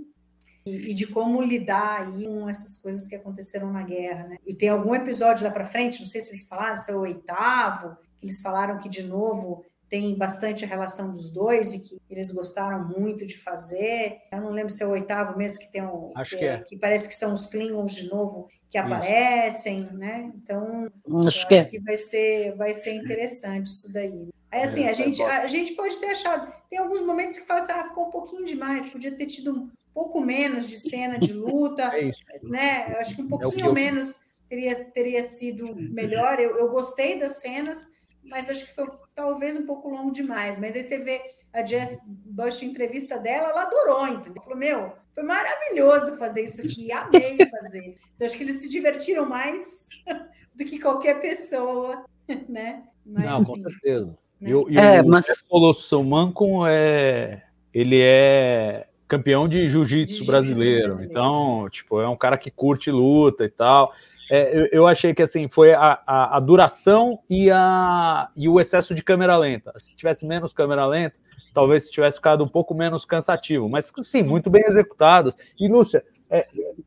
e, 0.65 0.93
de 0.93 1.07
como 1.07 1.41
lidar 1.41 2.01
aí 2.01 2.25
com 2.25 2.49
essas 2.49 2.77
coisas 2.77 3.07
que 3.07 3.15
aconteceram 3.15 3.71
na 3.71 3.83
guerra, 3.83 4.27
né? 4.27 4.37
E 4.45 4.55
tem 4.55 4.69
algum 4.69 4.95
episódio 4.95 5.43
lá 5.43 5.51
para 5.51 5.65
frente, 5.65 6.01
não 6.01 6.07
sei 6.07 6.21
se 6.21 6.31
eles 6.31 6.47
falaram, 6.47 6.77
se 6.77 6.91
é 6.91 6.95
o 6.95 7.01
oitavo, 7.01 7.97
eles 8.21 8.41
falaram 8.41 8.77
que 8.77 8.87
de 8.87 9.03
novo 9.03 9.65
tem 9.91 10.17
bastante 10.17 10.63
a 10.63 10.67
relação 10.67 11.11
dos 11.11 11.29
dois 11.29 11.73
e 11.73 11.79
que 11.81 12.01
eles 12.09 12.31
gostaram 12.31 12.87
muito 12.87 13.25
de 13.25 13.37
fazer. 13.37 14.21
Eu 14.31 14.39
não 14.39 14.49
lembro 14.49 14.71
se 14.71 14.81
é 14.81 14.87
o 14.87 14.91
oitavo 14.91 15.37
mesmo 15.37 15.59
que 15.59 15.69
tem 15.69 15.83
um. 15.83 16.07
Acho 16.15 16.31
que, 16.31 16.37
que, 16.37 16.45
é. 16.45 16.57
que 16.59 16.77
parece 16.77 17.09
que 17.09 17.13
são 17.13 17.33
os 17.33 17.45
Klingons 17.45 17.93
de 17.93 18.09
novo 18.09 18.47
que 18.69 18.77
aparecem, 18.77 19.83
isso. 19.83 19.97
né? 19.97 20.31
Então 20.33 20.87
acho, 21.27 21.45
que, 21.45 21.55
acho 21.55 21.67
é. 21.67 21.69
que 21.69 21.79
vai 21.81 21.97
ser 21.97 22.55
vai 22.55 22.73
ser 22.73 22.93
interessante 22.93 23.67
isso 23.67 23.91
daí. 23.91 24.29
Aí 24.49 24.63
assim, 24.63 24.87
a 24.87 24.93
gente, 24.93 25.21
a 25.21 25.47
gente 25.47 25.73
pode 25.73 25.97
ter 25.97 26.07
achado, 26.07 26.53
tem 26.69 26.79
alguns 26.79 27.01
momentos 27.01 27.37
que 27.37 27.45
fala 27.45 27.59
assim, 27.61 27.71
ah, 27.71 27.83
ficou 27.85 28.07
um 28.07 28.11
pouquinho 28.11 28.45
demais, 28.45 28.87
podia 28.87 29.11
ter 29.11 29.25
tido 29.25 29.53
um 29.53 29.69
pouco 29.93 30.19
menos 30.19 30.67
de 30.67 30.77
cena 30.77 31.17
de 31.17 31.31
luta, 31.31 31.83
é 31.95 32.09
isso. 32.09 32.21
né? 32.43 32.93
Eu 32.93 32.99
acho 32.99 33.15
que 33.15 33.21
um 33.21 33.29
pouquinho 33.29 33.65
é 33.65 33.69
que 33.69 33.73
menos 33.73 34.19
teria, 34.49 34.85
teria 34.91 35.23
sido 35.23 35.73
melhor. 35.75 36.37
Eu, 36.39 36.57
eu 36.57 36.69
gostei 36.69 37.17
das 37.17 37.39
cenas, 37.39 37.77
mas 38.25 38.49
acho 38.49 38.65
que 38.65 38.73
foi 38.73 38.87
talvez 39.15 39.55
um 39.55 39.65
pouco 39.65 39.89
longo 39.89 40.11
demais. 40.11 40.59
Mas 40.59 40.75
aí 40.75 40.83
você 40.83 40.97
vê 40.97 41.21
a 41.53 41.65
Jess 41.65 41.99
Bush, 42.29 42.63
entrevista 42.63 43.17
dela, 43.17 43.49
ela 43.49 43.63
adorou, 43.63 44.07
entendeu? 44.07 44.41
Falou, 44.41 44.57
meu, 44.57 44.93
foi 45.13 45.23
maravilhoso 45.23 46.17
fazer 46.17 46.43
isso 46.43 46.61
aqui, 46.61 46.91
amei 46.91 47.37
fazer. 47.45 47.95
Então, 48.15 48.25
acho 48.25 48.37
que 48.37 48.43
eles 48.43 48.61
se 48.61 48.69
divertiram 48.69 49.27
mais 49.27 49.63
do 50.55 50.63
que 50.65 50.79
qualquer 50.79 51.19
pessoa, 51.19 52.05
né? 52.47 52.83
Mas, 53.05 53.25
Não, 53.25 53.43
com 53.43 53.55
certeza. 53.55 54.17
Né? 54.39 54.49
E, 54.49 54.73
e 54.73 54.77
é, 54.77 55.01
o 55.01 55.07
mas... 55.07 55.25
Solução 55.47 56.03
Mancon 56.03 56.65
é... 56.67 57.43
Ele 57.73 58.01
é 58.01 58.87
campeão 59.07 59.47
de 59.47 59.67
jiu-jitsu 59.69 60.25
brasileiro. 60.25 60.87
brasileiro. 60.87 61.09
Então, 61.09 61.69
tipo, 61.69 62.01
é 62.01 62.07
um 62.07 62.17
cara 62.17 62.37
que 62.37 62.51
curte 62.51 62.91
luta 62.91 63.45
e 63.45 63.49
tal 63.49 63.93
é, 64.33 64.57
eu, 64.57 64.67
eu, 64.71 64.87
achei 64.87 65.13
que 65.13 65.21
assim 65.21 65.49
foi 65.49 65.73
a, 65.73 65.99
a, 66.07 66.37
a, 66.37 66.39
duração 66.39 67.19
e, 67.29 67.51
a, 67.51 68.29
e 68.33 68.47
o 68.47 68.61
excesso 68.61 68.95
de 68.95 69.03
câmera 69.03 69.35
lenta. 69.35 69.73
Se 69.77 69.93
tivesse 69.93 70.25
menos 70.25 70.53
câmera 70.53 70.85
lenta, 70.85 71.17
talvez 71.53 71.89
tivesse 71.89 72.15
ficado 72.15 72.41
um 72.41 72.47
pouco 72.47 72.73
menos 72.73 73.03
cansativo, 73.03 73.67
mas 73.67 73.91
sim, 74.03 74.23
muito 74.23 74.49
bem 74.49 74.63
executadas. 74.65 75.35
E 75.59 75.67
Lúcia, 75.67 76.01
é, 76.29 76.45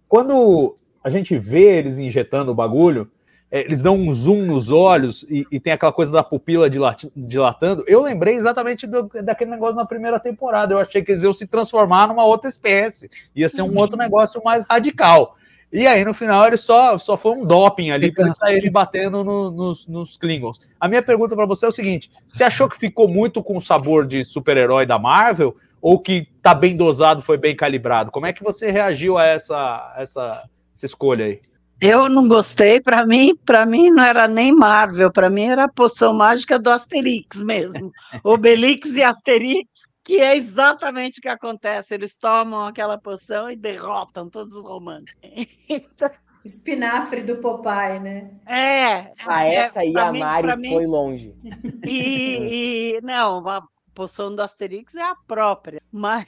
quando 0.08 0.78
a 1.04 1.10
gente 1.10 1.36
vê 1.36 1.76
eles 1.76 1.98
injetando 1.98 2.50
o 2.50 2.54
bagulho, 2.54 3.10
é, 3.50 3.60
eles 3.60 3.82
dão 3.82 3.94
um 3.94 4.10
zoom 4.10 4.46
nos 4.46 4.70
olhos 4.70 5.22
e, 5.28 5.46
e, 5.52 5.60
tem 5.60 5.74
aquela 5.74 5.92
coisa 5.92 6.10
da 6.10 6.24
pupila 6.24 6.70
dilatando. 7.14 7.84
Eu 7.86 8.00
lembrei 8.00 8.36
exatamente 8.36 8.86
do, 8.86 9.02
daquele 9.22 9.50
negócio 9.50 9.76
na 9.76 9.84
primeira 9.84 10.18
temporada. 10.18 10.72
Eu 10.72 10.78
achei 10.78 11.02
que 11.02 11.12
eles 11.12 11.24
iam 11.24 11.32
se 11.34 11.46
transformar 11.46 12.08
numa 12.08 12.24
outra 12.24 12.48
espécie, 12.48 13.10
ia 13.36 13.50
ser 13.50 13.60
um 13.60 13.66
uhum. 13.66 13.78
outro 13.80 13.98
negócio 13.98 14.42
mais 14.42 14.64
radical. 14.64 15.36
E 15.74 15.88
aí, 15.88 16.04
no 16.04 16.14
final, 16.14 16.46
ele 16.46 16.56
só, 16.56 16.96
só 16.98 17.16
foi 17.16 17.32
um 17.32 17.44
doping 17.44 17.90
ali 17.90 18.12
para 18.12 18.22
eles 18.22 18.36
saírem 18.36 18.70
batendo 18.70 19.24
no, 19.24 19.50
nos, 19.50 19.88
nos 19.88 20.16
Klingons. 20.16 20.60
A 20.78 20.86
minha 20.86 21.02
pergunta 21.02 21.34
para 21.34 21.46
você 21.46 21.66
é 21.66 21.68
o 21.68 21.72
seguinte: 21.72 22.12
você 22.28 22.44
achou 22.44 22.68
que 22.68 22.78
ficou 22.78 23.08
muito 23.08 23.42
com 23.42 23.56
o 23.56 23.60
sabor 23.60 24.06
de 24.06 24.24
super-herói 24.24 24.86
da 24.86 25.00
Marvel? 25.00 25.56
Ou 25.82 25.98
que 25.98 26.28
tá 26.40 26.54
bem 26.54 26.76
dosado, 26.76 27.20
foi 27.20 27.36
bem 27.36 27.56
calibrado? 27.56 28.12
Como 28.12 28.24
é 28.24 28.32
que 28.32 28.44
você 28.44 28.70
reagiu 28.70 29.18
a 29.18 29.24
essa, 29.24 29.92
essa, 29.98 30.48
essa 30.72 30.86
escolha 30.86 31.24
aí? 31.24 31.40
Eu 31.80 32.08
não 32.08 32.28
gostei, 32.28 32.80
para 32.80 33.04
mim, 33.04 33.34
para 33.44 33.66
mim 33.66 33.90
não 33.90 34.04
era 34.04 34.28
nem 34.28 34.52
Marvel, 34.52 35.10
para 35.10 35.28
mim 35.28 35.46
era 35.46 35.64
a 35.64 35.68
poção 35.68 36.14
mágica 36.14 36.56
do 36.56 36.70
Asterix 36.70 37.42
mesmo. 37.42 37.90
Obelix 38.22 38.90
e 38.90 39.02
Asterix 39.02 39.68
que 40.04 40.20
é 40.20 40.36
exatamente 40.36 41.18
o 41.18 41.22
que 41.22 41.28
acontece. 41.28 41.94
Eles 41.94 42.14
tomam 42.16 42.62
aquela 42.64 42.98
poção 42.98 43.50
e 43.50 43.56
derrotam 43.56 44.28
todos 44.28 44.52
os 44.52 44.62
romanos. 44.64 45.10
Então, 45.66 46.10
espinafre 46.44 47.22
do 47.22 47.36
Popeye, 47.38 47.98
né? 47.98 48.38
É. 48.46 49.12
Ah, 49.26 49.44
é, 49.46 49.54
essa 49.54 49.80
aí 49.80 49.92
pra 49.92 50.08
a 50.08 50.12
mim- 50.12 50.18
Mari 50.20 50.56
mim- 50.58 50.68
foi 50.74 50.86
longe. 50.86 51.34
E, 51.88 52.96
e- 52.96 53.00
não, 53.02 53.48
a 53.48 53.62
poção 53.94 54.34
do 54.34 54.42
Asterix 54.42 54.94
é 54.94 55.02
a 55.02 55.14
própria, 55.26 55.80
mas 55.90 56.26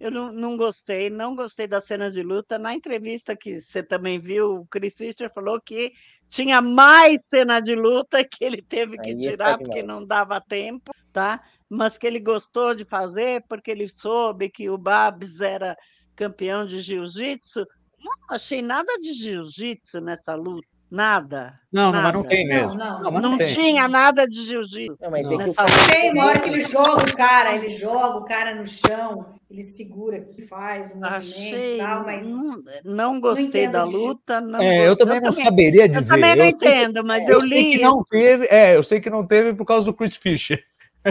eu 0.00 0.10
não, 0.10 0.32
não 0.32 0.56
gostei, 0.56 1.08
não 1.08 1.36
gostei 1.36 1.68
das 1.68 1.84
cenas 1.84 2.14
de 2.14 2.22
luta. 2.22 2.58
Na 2.58 2.74
entrevista 2.74 3.36
que 3.36 3.60
você 3.60 3.80
também 3.82 4.18
viu, 4.18 4.56
o 4.62 4.66
Chris 4.66 4.96
Fischer 4.96 5.30
falou 5.32 5.60
que 5.60 5.92
tinha 6.28 6.60
mais 6.60 7.24
cena 7.26 7.60
de 7.60 7.74
luta 7.74 8.24
que 8.24 8.44
ele 8.44 8.60
teve 8.60 8.98
que 8.98 9.10
Aí 9.10 9.14
está 9.18 9.30
tirar 9.30 9.58
porque 9.58 9.82
não 9.82 10.04
dava 10.04 10.40
tempo, 10.40 10.92
tá? 11.12 11.40
Mas 11.70 11.98
que 11.98 12.06
ele 12.06 12.18
gostou 12.20 12.74
de 12.74 12.84
fazer 12.84 13.44
porque 13.48 13.70
ele 13.70 13.88
soube 13.88 14.48
que 14.48 14.70
o 14.70 14.78
Babs 14.78 15.40
era 15.40 15.76
campeão 16.16 16.66
de 16.66 16.80
jiu-jitsu. 16.80 17.66
Não 18.00 18.12
achei 18.30 18.62
nada 18.62 18.92
de 19.00 19.12
jiu-jitsu 19.12 20.00
nessa 20.00 20.34
luta, 20.34 20.66
nada. 20.90 21.60
Não, 21.70 21.92
não, 21.92 22.00
mas 22.02 22.12
não 22.14 22.22
nada. 22.22 22.28
tem 22.34 22.48
Não, 22.48 22.54
mesmo. 22.56 22.78
não. 22.78 23.10
mas 23.12 23.22
Não 23.22 23.36
tem. 23.38 23.46
tinha 23.48 23.86
nada 23.88 24.26
de 24.26 24.42
jiu-jitsu. 24.46 24.96
Não, 25.00 25.10
mas 25.10 25.26
é 25.26 25.30
Não. 25.30 25.38
que 25.38 25.92
Tem 25.92 26.12
uma 26.12 26.26
hora 26.26 26.38
que 26.40 26.48
ele 26.48 26.62
joga 26.62 27.02
o 27.04 27.16
cara, 27.16 27.54
ele 27.54 27.68
joga 27.68 28.16
o 28.18 28.24
cara 28.24 28.54
no 28.54 28.66
chão, 28.66 29.34
ele 29.50 29.62
segura 29.62 30.16
aqui, 30.18 30.46
faz 30.46 30.90
um 30.92 31.00
movimento 31.00 31.16
Achei, 31.16 31.74
e 31.74 31.78
tal, 31.78 32.04
mas. 32.04 32.26
não, 32.26 32.62
não 32.84 33.20
gostei 33.20 33.44
entendo 33.46 33.72
da 33.72 33.84
luta. 33.84 34.40
Não 34.40 34.60
É, 34.62 34.88
eu 34.88 34.96
também 34.96 35.20
não 35.20 35.32
saberia 35.32 35.88
dizer. 35.88 36.00
Eu 36.04 36.08
também 36.08 36.34
não 36.36 36.44
Eu- 36.44 36.50
entendo, 36.50 37.04
mas 37.04 37.28
Eu, 37.28 37.34
eu, 37.34 37.40
sei 37.42 37.62
li. 37.62 37.70
que 37.76 37.82
não 37.82 38.02
teve, 38.02 38.46
é, 38.46 38.74
eu 38.76 38.82
sei 38.82 39.00
que 39.00 39.10
não 39.10 39.26
teve 39.26 39.52
por 39.54 39.66
causa 39.66 39.84
do 39.84 39.92
Chris 39.92 40.16
Fisher. 40.16 40.64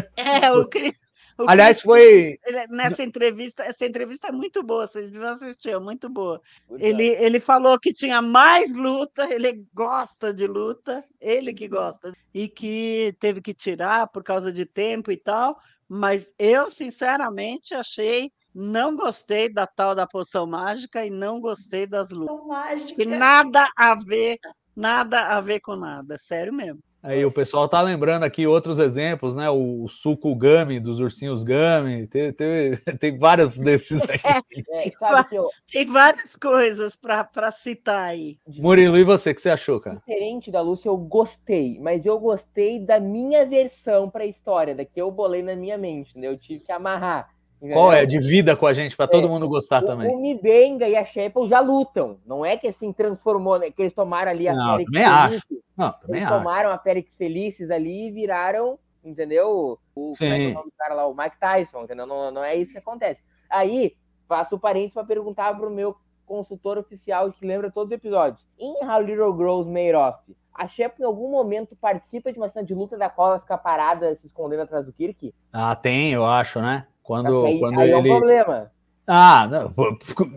É, 0.15 0.51
o 0.51 0.67
Cris- 0.67 0.99
o 1.37 1.47
Aliás, 1.47 1.77
Chris 1.77 1.85
foi. 1.85 2.39
Nessa 2.69 3.03
entrevista, 3.03 3.63
essa 3.63 3.85
entrevista 3.85 4.29
é 4.29 4.31
muito 4.31 4.63
boa, 4.63 4.87
vocês 4.87 5.11
deviam 5.11 5.29
assistir, 5.29 5.69
é 5.69 5.79
muito 5.79 6.09
boa. 6.09 6.41
Ele, 6.79 7.05
ele 7.09 7.39
falou 7.39 7.79
que 7.79 7.93
tinha 7.93 8.21
mais 8.21 8.73
luta, 8.73 9.31
ele 9.31 9.63
gosta 9.73 10.33
de 10.33 10.47
luta, 10.47 11.05
ele 11.21 11.53
que 11.53 11.67
gosta, 11.67 12.11
e 12.33 12.47
que 12.47 13.15
teve 13.19 13.39
que 13.39 13.53
tirar 13.53 14.07
por 14.07 14.23
causa 14.23 14.51
de 14.51 14.65
tempo 14.65 15.11
e 15.11 15.17
tal, 15.17 15.59
mas 15.87 16.31
eu, 16.39 16.71
sinceramente, 16.71 17.75
achei, 17.75 18.31
não 18.53 18.95
gostei 18.95 19.47
da 19.47 19.67
tal 19.67 19.93
da 19.93 20.07
poção 20.07 20.47
mágica 20.47 21.05
e 21.05 21.11
não 21.11 21.39
gostei 21.39 21.85
das 21.85 22.09
lutas. 22.09 22.47
Mágica. 22.47 22.95
Que 22.95 23.05
nada 23.05 23.69
a 23.77 23.93
ver, 23.93 24.39
nada 24.75 25.37
a 25.37 25.39
ver 25.39 25.59
com 25.59 25.75
nada, 25.75 26.17
sério 26.17 26.51
mesmo. 26.51 26.81
Aí 27.07 27.23
o 27.23 27.31
pessoal 27.31 27.69
tá 27.69 27.81
lembrando 27.81 28.23
aqui 28.23 28.45
outros 28.45 28.79
exemplos, 28.79 29.33
né? 29.33 29.49
O 29.49 29.87
suco 29.87 30.35
Gummy 30.35 30.77
dos 30.77 30.99
ursinhos 30.99 31.41
Gummy, 31.41 32.05
teve, 32.05 32.33
teve- 32.33 32.77
tem 32.99 33.17
vários 33.17 33.57
desses 33.57 34.01
aí. 34.03 34.19
É, 34.69 34.91
sabe 34.99 35.29
que 35.29 35.35
eu, 35.35 35.49
Tem 35.71 35.85
várias 35.85 36.35
coisas 36.35 36.97
para 36.97 37.51
citar 37.53 38.09
aí. 38.09 38.37
Murilo, 38.57 38.97
e 38.97 39.03
você, 39.05 39.31
o 39.31 39.35
que 39.35 39.41
você 39.41 39.49
achou, 39.49 39.79
cara? 39.79 39.97
diferente 40.05 40.51
da 40.51 40.59
Lúcia, 40.59 40.89
eu 40.89 40.97
gostei, 40.97 41.79
mas 41.79 42.05
eu 42.05 42.19
gostei 42.19 42.77
da 42.79 42.99
minha 42.99 43.45
versão 43.45 44.09
pra 44.09 44.25
história, 44.25 44.75
da 44.75 44.83
que 44.83 44.99
eu 44.99 45.09
bolei 45.09 45.41
na 45.41 45.55
minha 45.55 45.77
mente, 45.77 46.17
né? 46.17 46.27
Eu 46.27 46.37
tive 46.37 46.65
que 46.65 46.71
amarrar. 46.73 47.29
Qual 47.59 47.91
é? 47.91 48.03
entendeu? 48.03 48.19
Divida 48.21 48.55
com 48.55 48.67
a 48.67 48.73
gente, 48.73 48.95
para 48.95 49.07
todo 49.07 49.25
É, 49.25 49.29
mundo 49.29 49.47
gostar 49.49 49.83
O, 49.83 49.85
também. 49.87 50.13
o 50.13 50.19
Mibenga 50.19 50.87
e 50.87 50.95
a 50.95 51.03
Sheppel 51.03 51.47
já 51.47 51.59
lutam. 51.59 52.17
Não 52.25 52.45
é 52.45 52.55
que 52.57 52.67
assim 52.67 52.93
transformou, 52.93 53.57
né? 53.59 53.71
Que 53.71 53.81
eles 53.81 53.93
tomaram 53.93 54.31
ali 54.31 54.47
a 54.47 54.53
Não, 54.53 54.71
Félix 54.73 54.91
também 54.91 55.05
acho. 55.05 55.29
Felices. 55.47 55.63
Não, 55.75 55.91
também 55.91 56.15
Eles 56.21 56.27
acho. 56.31 56.37
tomaram 56.37 56.69
a 56.71 56.77
Félix 56.77 57.15
Felices 57.15 57.71
ali 57.71 58.07
e 58.07 58.11
viraram, 58.11 58.77
entendeu? 59.03 59.79
O, 59.95 60.11
como 60.11 60.11
é 60.11 60.15
que 60.17 60.23
é 60.23 60.27
o 60.27 60.49
Sim. 60.49 60.53
nome 60.53 60.65
do 60.69 60.73
cara 60.77 60.93
lá? 60.93 61.07
O 61.07 61.15
Mike 61.15 61.39
Tyson, 61.39 61.83
entendeu? 61.83 62.05
Não, 62.05 62.29
não 62.31 62.43
é 62.43 62.55
isso 62.55 62.71
que 62.71 62.77
acontece. 62.79 63.23
Aí, 63.49 63.95
faço 64.27 64.55
o 64.55 64.59
parênteses 64.59 64.93
para 64.93 65.03
perguntar 65.03 65.57
pro 65.57 65.69
meu 65.71 65.95
consultor 66.25 66.77
oficial 66.77 67.31
que 67.31 67.45
lembra 67.45 67.71
todos 67.71 67.89
os 67.91 67.95
episódios. 67.97 68.45
Em 68.59 68.85
How 68.85 69.01
Little 69.01 69.35
Girls 69.37 69.69
Made 69.69 69.93
Off, 69.95 70.19
a 70.53 70.67
Shep 70.67 70.99
em 71.01 71.05
algum 71.05 71.31
momento 71.31 71.75
participa 71.75 72.31
de 72.33 72.37
uma 72.37 72.49
cena 72.49 72.65
de 72.65 72.73
luta 72.73 72.97
da 72.97 73.09
qual 73.09 73.29
ela 73.29 73.39
fica 73.39 73.57
parada 73.57 74.13
se 74.15 74.27
escondendo 74.27 74.63
atrás 74.63 74.85
do 74.85 74.91
Kirk? 74.91 75.33
Ah, 75.53 75.75
tem, 75.75 76.11
eu 76.11 76.25
acho, 76.25 76.59
né? 76.61 76.85
Quando, 77.07 77.45
aí 77.45 77.59
quando 77.59 77.79
aí 77.79 77.89
é 77.91 77.95
um 77.95 77.99
ele. 77.99 78.09
problema. 78.09 78.71
Ah, 79.07 79.47
não, 79.47 79.73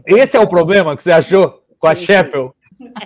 esse 0.07 0.37
é 0.37 0.41
o 0.41 0.49
problema 0.49 0.95
que 0.97 1.03
você 1.03 1.11
achou 1.11 1.61
com 1.81 1.89
a. 1.89 1.95
Sheppel. 1.97 2.55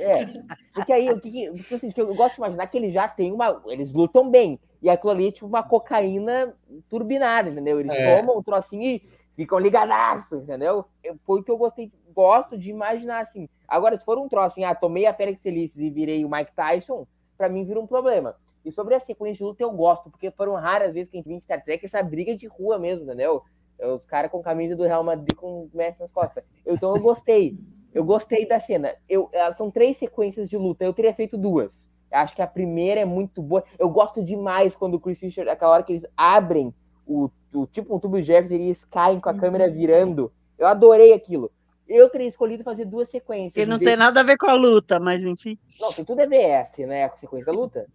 É. 0.01 0.27
Porque 0.75 0.93
aí, 0.93 1.11
o 1.11 1.19
que, 1.19 1.31
que, 1.31 1.51
porque, 1.51 1.75
assim, 1.75 1.93
eu 1.97 2.15
gosto 2.15 2.35
de 2.35 2.41
imaginar 2.41 2.67
que 2.67 2.77
eles 2.77 2.93
já 2.93 3.09
têm 3.09 3.33
uma. 3.33 3.63
Eles 3.67 3.93
lutam 3.95 4.31
bem. 4.31 4.61
E 4.83 4.91
aquilo 4.91 5.13
ali 5.13 5.29
é 5.29 5.33
tipo 5.33 5.47
uma 5.47 5.63
cocaína 5.63 6.53
turbinada, 6.91 7.49
entendeu? 7.49 7.81
Eles 7.81 7.95
É. 7.95 8.21
tomam 8.21 8.37
um 8.39 8.43
trocinho 8.43 8.83
e 8.83 9.03
ficam 9.35 9.59
ligadaço, 9.59 10.37
entendeu? 10.37 10.85
Eu- 11.03 11.17
Foi 11.25 11.41
o 11.41 11.43
que 11.43 11.51
eu 11.51 11.57
gostei, 11.57 11.91
gosto 12.15 12.59
de 12.59 12.69
imaginar 12.69 13.21
assim. 13.21 13.49
Agora, 13.67 13.97
se 13.97 14.05
for 14.05 14.19
um 14.19 14.29
troço 14.29 14.47
assim, 14.49 14.65
ah, 14.65 14.75
tomei 14.75 15.07
a 15.07 15.15
Félix 15.15 15.43
Felices 15.43 15.81
e 15.81 15.89
virei 15.89 16.23
o 16.25 16.31
Mike 16.31 16.53
Tyson, 16.55 17.07
pra 17.39 17.49
mim 17.49 17.65
vira 17.65 17.81
um 17.81 17.87
problema. 17.87 18.37
E 18.65 18.73
sobre 18.73 18.95
a 18.95 19.01
sequência 19.01 19.39
de 19.39 19.45
luta 19.45 19.63
eu 19.63 19.71
gosto, 19.71 20.11
porque 20.11 20.31
foram 20.31 20.55
raras 20.55 20.95
vezes 20.95 21.11
que 21.11 21.17
a 21.17 21.19
gente 21.19 21.29
viu 21.29 21.37
em 21.37 21.41
Star 21.41 21.63
Trek 21.63 21.85
essa 21.85 22.03
briga 22.03 22.37
de 22.37 22.47
rua 22.47 22.79
mesmo, 22.79 23.05
entendeu? 23.05 23.43
É 23.79 23.87
Os 23.87 24.05
caras 24.05 24.31
com 24.31 24.43
camisa 24.43 24.75
do 24.75 24.85
Real 24.85 25.03
Madrid 25.05 25.37
com 25.37 25.65
o 25.65 25.71
Messi 25.75 26.01
nas 26.01 26.13
costas. 26.13 26.45
Então 26.65 26.95
eu 26.97 27.03
gostei. 27.03 27.59
Eu 27.93 28.05
gostei 28.05 28.47
da 28.47 28.59
cena. 28.59 28.95
Eu, 29.09 29.29
elas 29.33 29.57
são 29.57 29.71
três 29.71 29.97
sequências 29.97 30.49
de 30.49 30.57
luta. 30.57 30.85
Eu 30.85 30.93
teria 30.93 31.15
feito 31.15 31.37
duas. 31.37 31.89
Acho 32.11 32.35
que 32.35 32.43
a 32.43 32.47
primeira 32.47 33.01
é 33.01 33.05
muito 33.05 33.43
boa. 33.43 33.65
Eu 33.79 33.89
gosto 33.89 34.23
demais 34.23 34.75
quando 34.75 34.95
o 34.95 35.01
Chris 35.01 35.19
Fisher, 35.19 35.49
aquela 35.49 35.73
hora 35.73 35.83
que 35.83 35.93
eles 35.93 36.07
abrem 36.17 36.73
o, 37.07 37.29
o 37.53 37.67
tipo 37.67 37.95
um 37.95 37.99
tubo 37.99 38.21
Jefferson 38.21 38.55
e 38.55 38.63
eles 38.63 38.85
caem 38.85 39.21
com 39.21 39.29
a 39.29 39.35
câmera 39.35 39.71
virando. 39.71 40.33
Eu 40.57 40.67
adorei 40.67 41.13
aquilo. 41.13 41.51
Eu 41.87 42.09
teria 42.09 42.27
escolhido 42.27 42.65
fazer 42.65 42.87
duas 42.87 43.11
sequências. 43.11 43.53
Que 43.55 43.67
não 43.67 43.79
tem 43.79 43.95
nada 43.97 44.21
a 44.21 44.23
ver 44.23 44.39
com 44.39 44.47
a 44.47 44.55
luta, 44.55 44.99
mas 44.99 45.23
enfim. 45.25 45.59
Não, 45.79 45.93
tem 45.93 46.05
tudo 46.05 46.21
a 46.21 46.27
ver 46.27 46.41
essa, 46.41 46.87
né? 46.87 47.05
A 47.05 47.11
sequência 47.17 47.47
da 47.47 47.53
luta. 47.53 47.87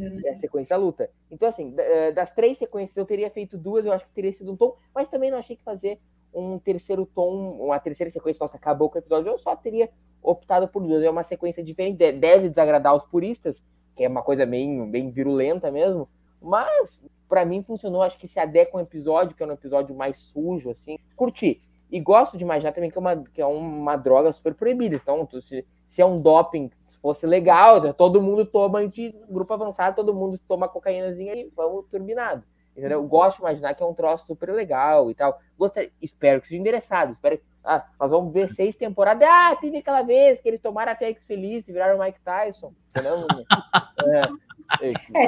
Né? 0.00 0.20
É 0.26 0.30
a 0.30 0.36
sequência 0.36 0.76
da 0.76 0.82
luta. 0.82 1.08
Então, 1.30 1.48
assim, 1.48 1.74
eh, 1.78 2.12
das 2.12 2.30
três 2.30 2.58
sequências 2.58 2.96
eu 2.96 3.06
teria 3.06 3.30
feito 3.30 3.56
duas, 3.56 3.86
eu 3.86 3.92
acho 3.92 4.04
que 4.06 4.12
teria 4.12 4.32
sido 4.32 4.52
um 4.52 4.56
tom, 4.56 4.76
mas 4.94 5.08
também 5.08 5.30
não 5.30 5.38
achei 5.38 5.56
que 5.56 5.62
fazer 5.62 5.98
um 6.34 6.58
terceiro 6.58 7.06
tom, 7.06 7.52
uma 7.58 7.78
terceira 7.78 8.10
sequência, 8.10 8.42
nossa, 8.42 8.56
acabou 8.56 8.88
com 8.90 8.96
o 8.96 9.00
episódio, 9.00 9.30
eu 9.30 9.38
só 9.38 9.56
teria 9.56 9.88
optado 10.22 10.68
por 10.68 10.82
duas. 10.82 11.02
É 11.02 11.08
uma 11.10 11.22
sequência 11.24 11.62
diferente, 11.64 11.96
de- 11.98 12.12
deve 12.12 12.48
desagradar 12.50 12.94
os 12.94 13.04
puristas, 13.04 13.62
que 13.96 14.04
é 14.04 14.08
uma 14.08 14.22
coisa 14.22 14.44
bem, 14.44 14.90
bem 14.90 15.10
virulenta 15.10 15.70
mesmo, 15.70 16.06
mas 16.40 17.00
pra 17.28 17.44
mim 17.46 17.62
funcionou, 17.62 18.02
acho 18.02 18.18
que 18.18 18.28
se 18.28 18.38
adequa 18.38 18.76
um 18.78 18.80
episódio, 18.82 19.34
que 19.34 19.42
é 19.42 19.46
um 19.46 19.52
episódio 19.52 19.94
mais 19.94 20.18
sujo, 20.18 20.70
assim, 20.70 20.98
curti. 21.16 21.62
E 21.92 22.00
gosto 22.00 22.38
de 22.38 22.42
imaginar 22.42 22.72
também 22.72 22.90
que 22.90 22.96
é 22.96 23.00
uma, 23.00 23.24
que 23.34 23.42
é 23.42 23.46
uma 23.46 23.96
droga 23.96 24.32
super 24.32 24.54
proibida. 24.54 24.96
Então, 24.96 25.28
se, 25.38 25.66
se 25.86 26.00
é 26.00 26.06
um 26.06 26.18
doping, 26.18 26.70
se 26.80 26.96
fosse 26.96 27.26
legal, 27.26 27.92
todo 27.92 28.22
mundo 28.22 28.46
toma 28.46 28.88
de 28.88 29.14
grupo 29.28 29.52
avançado, 29.52 29.96
todo 29.96 30.14
mundo 30.14 30.40
toma 30.48 30.70
cocaínazinha 30.70 31.34
e 31.34 31.50
vamos 31.54 31.84
turbinado. 31.90 32.42
Entendeu? 32.74 33.00
Eu 33.00 33.06
gosto 33.06 33.36
de 33.36 33.42
imaginar 33.42 33.74
que 33.74 33.82
é 33.82 33.86
um 33.86 33.92
troço 33.92 34.24
super 34.24 34.54
legal 34.54 35.10
e 35.10 35.14
tal. 35.14 35.38
Gostaria, 35.58 35.92
espero 36.00 36.40
que 36.40 36.48
seja 36.48 36.58
endereçado. 36.58 37.12
Espero 37.12 37.36
que, 37.36 37.44
ah, 37.62 37.84
nós 38.00 38.10
vamos 38.10 38.32
ver 38.32 38.50
seis 38.54 38.74
temporadas. 38.74 39.28
Ah, 39.30 39.54
teve 39.60 39.76
aquela 39.76 40.00
vez 40.00 40.40
que 40.40 40.48
eles 40.48 40.60
tomaram 40.60 40.92
a 40.92 40.96
Félix 40.96 41.24
Feliz 41.24 41.68
e 41.68 41.72
viraram 41.72 41.98
o 41.98 42.02
Mike 42.02 42.20
Tyson. 42.20 42.72
Entendeu? 42.88 43.26
É, 44.04 44.22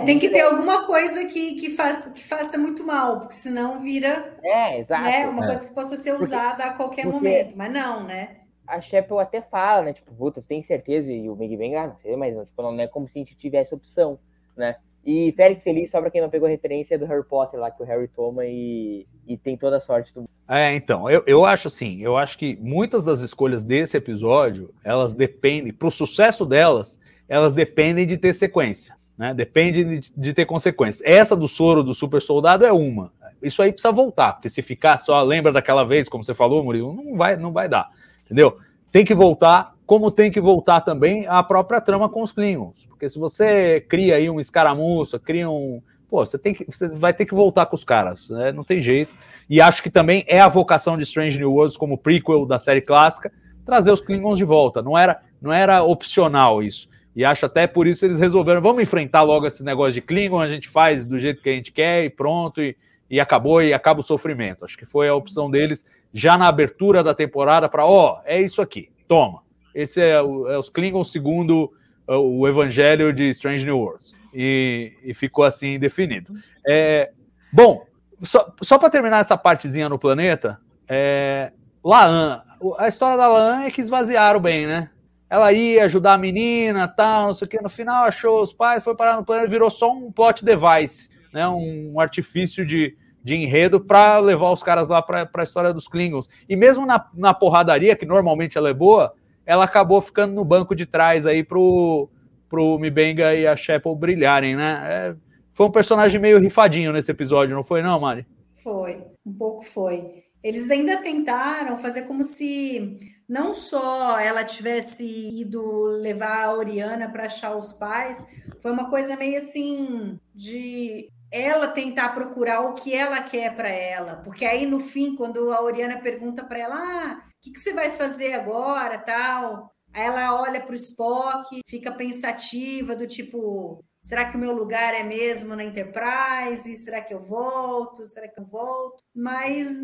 tem 0.04 0.18
que 0.18 0.28
ter 0.28 0.40
alguma 0.42 0.86
coisa 0.86 1.24
que, 1.26 1.54
que, 1.54 1.70
faça, 1.70 2.12
que 2.12 2.22
faça 2.22 2.56
muito 2.58 2.84
mal, 2.84 3.20
porque 3.20 3.34
senão 3.34 3.80
vira 3.80 4.36
É, 4.42 4.78
exato. 4.80 5.04
né, 5.04 5.26
uma 5.28 5.44
É. 5.44 5.46
coisa 5.48 5.68
que 5.68 5.74
possa 5.74 5.96
ser 5.96 6.10
Porque- 6.12 6.26
usada 6.26 6.64
a 6.64 6.70
qualquer 6.72 7.02
porque- 7.02 7.16
momento. 7.16 7.54
Mas 7.56 7.72
não, 7.72 8.04
né? 8.04 8.36
a 8.66 8.80
Sheppel 8.80 9.18
até 9.18 9.42
fala, 9.42 9.82
né? 9.84 9.92
Tipo, 9.92 10.10
puta, 10.14 10.40
você 10.40 10.48
tem 10.48 10.62
certeza? 10.62 11.12
E 11.12 11.28
o 11.28 11.34
Big 11.34 11.54
Bang, 11.54 11.74
ah, 11.74 11.86
não 11.88 11.96
sei, 11.98 12.16
mas 12.16 12.34
tipo, 12.34 12.62
não 12.62 12.80
é 12.80 12.86
como 12.86 13.06
se 13.06 13.18
a 13.18 13.20
gente 13.20 13.36
tivesse 13.36 13.74
opção, 13.74 14.18
né? 14.56 14.76
E 15.04 15.32
Félix 15.36 15.62
Feliz, 15.62 15.90
só 15.90 16.00
pra 16.00 16.10
quem 16.10 16.22
não 16.22 16.30
pegou 16.30 16.46
a 16.46 16.50
referência, 16.50 16.94
é 16.94 16.98
do 16.98 17.04
Harry 17.04 17.22
Potter 17.24 17.60
lá, 17.60 17.70
que 17.70 17.82
o 17.82 17.84
Harry 17.84 18.08
toma 18.08 18.46
e, 18.46 19.06
e 19.26 19.36
tem 19.36 19.54
toda 19.54 19.76
a 19.76 19.80
sorte 19.82 20.14
do 20.14 20.24
É, 20.48 20.74
então, 20.74 21.10
eu, 21.10 21.22
eu 21.26 21.44
acho 21.44 21.68
assim, 21.68 22.00
eu 22.00 22.16
acho 22.16 22.38
que 22.38 22.56
muitas 22.56 23.04
das 23.04 23.20
escolhas 23.20 23.62
desse 23.62 23.98
episódio, 23.98 24.72
elas 24.82 25.12
dependem, 25.12 25.70
para 25.70 25.88
o 25.88 25.90
sucesso 25.90 26.46
delas, 26.46 26.98
elas 27.28 27.52
dependem 27.52 28.06
de 28.06 28.16
ter 28.16 28.32
sequência, 28.32 28.96
né? 29.16 29.32
Depende 29.34 29.84
de, 29.84 30.12
de 30.16 30.32
ter 30.32 30.44
consequências. 30.44 31.06
Essa 31.06 31.36
do 31.36 31.48
soro 31.48 31.82
do 31.82 31.94
super 31.94 32.20
soldado 32.20 32.64
é 32.64 32.72
uma. 32.72 33.12
Isso 33.42 33.60
aí 33.62 33.70
precisa 33.70 33.92
voltar, 33.92 34.34
porque 34.34 34.48
se 34.48 34.62
ficar 34.62 34.96
só 34.96 35.22
lembra 35.22 35.52
daquela 35.52 35.84
vez, 35.84 36.08
como 36.08 36.24
você 36.24 36.34
falou, 36.34 36.64
Murilo, 36.64 36.94
não 36.94 37.16
vai, 37.16 37.36
não 37.36 37.52
vai 37.52 37.68
dar, 37.68 37.90
entendeu? 38.24 38.56
Tem 38.90 39.04
que 39.04 39.14
voltar, 39.14 39.74
como 39.84 40.10
tem 40.10 40.30
que 40.30 40.40
voltar 40.40 40.80
também 40.80 41.26
a 41.26 41.42
própria 41.42 41.80
trama 41.80 42.08
com 42.08 42.22
os 42.22 42.32
Klingons, 42.32 42.86
porque 42.86 43.08
se 43.08 43.18
você 43.18 43.82
cria 43.82 44.16
aí 44.16 44.30
uma 44.30 44.40
escaramuça, 44.40 45.18
cria 45.18 45.50
um, 45.50 45.82
pô, 46.08 46.24
você 46.24 46.38
tem 46.38 46.54
que, 46.54 46.64
você 46.64 46.88
vai 46.88 47.12
ter 47.12 47.26
que 47.26 47.34
voltar 47.34 47.66
com 47.66 47.74
os 47.74 47.84
caras, 47.84 48.30
né? 48.30 48.50
Não 48.50 48.64
tem 48.64 48.80
jeito. 48.80 49.14
E 49.50 49.60
acho 49.60 49.82
que 49.82 49.90
também 49.90 50.24
é 50.26 50.40
a 50.40 50.48
vocação 50.48 50.96
de 50.96 51.02
Strange 51.02 51.36
New 51.38 51.52
Worlds 51.52 51.76
como 51.76 51.98
prequel 51.98 52.46
da 52.46 52.58
série 52.58 52.80
clássica 52.80 53.30
trazer 53.64 53.90
os 53.90 54.00
Klingons 54.00 54.38
de 54.38 54.44
volta. 54.44 54.80
Não 54.80 54.96
era, 54.96 55.20
não 55.40 55.52
era 55.52 55.82
opcional 55.82 56.62
isso. 56.62 56.88
E 57.14 57.24
acho 57.24 57.46
até 57.46 57.66
por 57.66 57.86
isso 57.86 58.04
eles 58.04 58.18
resolveram, 58.18 58.60
vamos 58.60 58.82
enfrentar 58.82 59.22
logo 59.22 59.46
esse 59.46 59.62
negócio 59.62 59.92
de 59.92 60.00
Klingon, 60.00 60.40
a 60.40 60.48
gente 60.48 60.68
faz 60.68 61.06
do 61.06 61.18
jeito 61.18 61.42
que 61.42 61.48
a 61.48 61.52
gente 61.52 61.70
quer 61.70 62.04
e 62.04 62.10
pronto, 62.10 62.60
e, 62.60 62.76
e 63.08 63.20
acabou, 63.20 63.62
e 63.62 63.72
acaba 63.72 64.00
o 64.00 64.02
sofrimento. 64.02 64.64
Acho 64.64 64.76
que 64.76 64.84
foi 64.84 65.08
a 65.08 65.14
opção 65.14 65.50
deles 65.50 65.84
já 66.12 66.36
na 66.36 66.48
abertura 66.48 67.02
da 67.02 67.14
temporada 67.14 67.68
para, 67.68 67.86
ó, 67.86 68.20
é 68.24 68.40
isso 68.40 68.60
aqui, 68.60 68.90
toma. 69.06 69.42
esse 69.74 70.00
é, 70.00 70.20
o, 70.20 70.48
é 70.48 70.58
os 70.58 70.68
Klingons 70.68 71.12
segundo 71.12 71.72
o, 72.06 72.40
o 72.40 72.48
Evangelho 72.48 73.12
de 73.12 73.28
Strange 73.30 73.64
New 73.64 73.78
Worlds. 73.78 74.14
E, 74.32 74.92
e 75.04 75.14
ficou 75.14 75.44
assim 75.44 75.78
definido. 75.78 76.32
É, 76.66 77.12
bom, 77.52 77.86
só, 78.22 78.52
só 78.60 78.78
para 78.78 78.90
terminar 78.90 79.20
essa 79.20 79.36
partezinha 79.36 79.88
no 79.88 79.98
planeta, 79.98 80.58
é, 80.88 81.52
Laan, 81.84 82.42
a 82.78 82.88
história 82.88 83.16
da 83.16 83.28
Laan 83.28 83.62
é 83.62 83.70
que 83.70 83.80
esvaziaram 83.80 84.40
bem, 84.40 84.66
né? 84.66 84.90
Ela 85.28 85.52
ia 85.52 85.84
ajudar 85.84 86.14
a 86.14 86.18
menina, 86.18 86.86
tal, 86.86 87.28
não 87.28 87.34
sei 87.34 87.46
o 87.46 87.48
que. 87.48 87.60
No 87.60 87.68
final 87.68 88.04
achou 88.04 88.42
os 88.42 88.52
pais, 88.52 88.84
foi 88.84 88.94
parar 88.94 89.16
no 89.16 89.24
planeta, 89.24 89.48
virou 89.48 89.70
só 89.70 89.92
um 89.92 90.12
plot 90.12 90.44
device, 90.44 91.08
né? 91.32 91.48
Um 91.48 91.98
artifício 91.98 92.64
de, 92.64 92.96
de 93.22 93.34
enredo 93.34 93.80
para 93.80 94.18
levar 94.18 94.50
os 94.52 94.62
caras 94.62 94.88
lá 94.88 95.00
para 95.00 95.28
a 95.34 95.42
história 95.42 95.72
dos 95.72 95.88
Klingons. 95.88 96.28
E 96.48 96.54
mesmo 96.54 96.86
na, 96.86 97.08
na 97.14 97.34
porradaria, 97.34 97.96
que 97.96 98.06
normalmente 98.06 98.58
ela 98.58 98.68
é 98.68 98.74
boa, 98.74 99.14
ela 99.46 99.64
acabou 99.64 100.00
ficando 100.00 100.34
no 100.34 100.44
banco 100.44 100.74
de 100.74 100.86
trás 100.86 101.26
aí 101.26 101.42
pro, 101.42 102.08
pro 102.48 102.78
Mibenga 102.78 103.34
e 103.34 103.46
a 103.46 103.56
Sheppel 103.56 103.94
brilharem, 103.96 104.56
né? 104.56 104.80
É, 104.84 105.16
foi 105.52 105.66
um 105.66 105.70
personagem 105.70 106.20
meio 106.20 106.38
rifadinho 106.38 106.92
nesse 106.92 107.10
episódio, 107.10 107.54
não 107.54 107.62
foi 107.62 107.80
não, 107.80 107.98
Mari? 108.00 108.26
Foi, 108.52 109.02
um 109.24 109.32
pouco 109.32 109.64
foi. 109.64 110.24
Eles 110.42 110.70
ainda 110.70 110.98
tentaram 110.98 111.78
fazer 111.78 112.02
como 112.02 112.22
se 112.22 112.98
não 113.28 113.54
só 113.54 114.18
ela 114.18 114.44
tivesse 114.44 115.04
ido 115.04 115.82
levar 115.84 116.44
a 116.44 116.54
Oriana 116.54 117.10
para 117.10 117.26
achar 117.26 117.56
os 117.56 117.72
pais, 117.72 118.26
foi 118.60 118.70
uma 118.70 118.88
coisa 118.88 119.16
meio 119.16 119.38
assim 119.38 120.18
de 120.34 121.08
ela 121.30 121.66
tentar 121.68 122.10
procurar 122.10 122.60
o 122.60 122.74
que 122.74 122.94
ela 122.94 123.20
quer 123.22 123.56
para 123.56 123.68
ela, 123.68 124.16
porque 124.16 124.44
aí 124.44 124.66
no 124.66 124.78
fim, 124.78 125.16
quando 125.16 125.52
a 125.52 125.60
Oriana 125.62 126.00
pergunta 126.00 126.44
para 126.44 126.58
ela, 126.60 126.76
ah, 126.76 127.18
o 127.18 127.42
que, 127.42 127.50
que 127.50 127.58
você 127.58 127.72
vai 127.72 127.90
fazer 127.90 128.34
agora, 128.34 128.98
tal, 128.98 129.74
aí 129.92 130.04
ela 130.04 130.40
olha 130.40 130.60
para 130.60 130.72
o 130.72 130.76
Spock, 130.76 131.60
fica 131.66 131.90
pensativa 131.90 132.94
do 132.94 133.06
tipo, 133.06 133.84
será 134.02 134.30
que 134.30 134.36
o 134.36 134.40
meu 134.40 134.52
lugar 134.52 134.94
é 134.94 135.02
mesmo 135.02 135.56
na 135.56 135.64
Enterprise? 135.64 136.76
Será 136.76 137.00
que 137.00 137.12
eu 137.12 137.20
volto? 137.20 138.04
Será 138.04 138.28
que 138.28 138.38
eu 138.38 138.44
volto? 138.44 139.02
Mas 139.12 139.76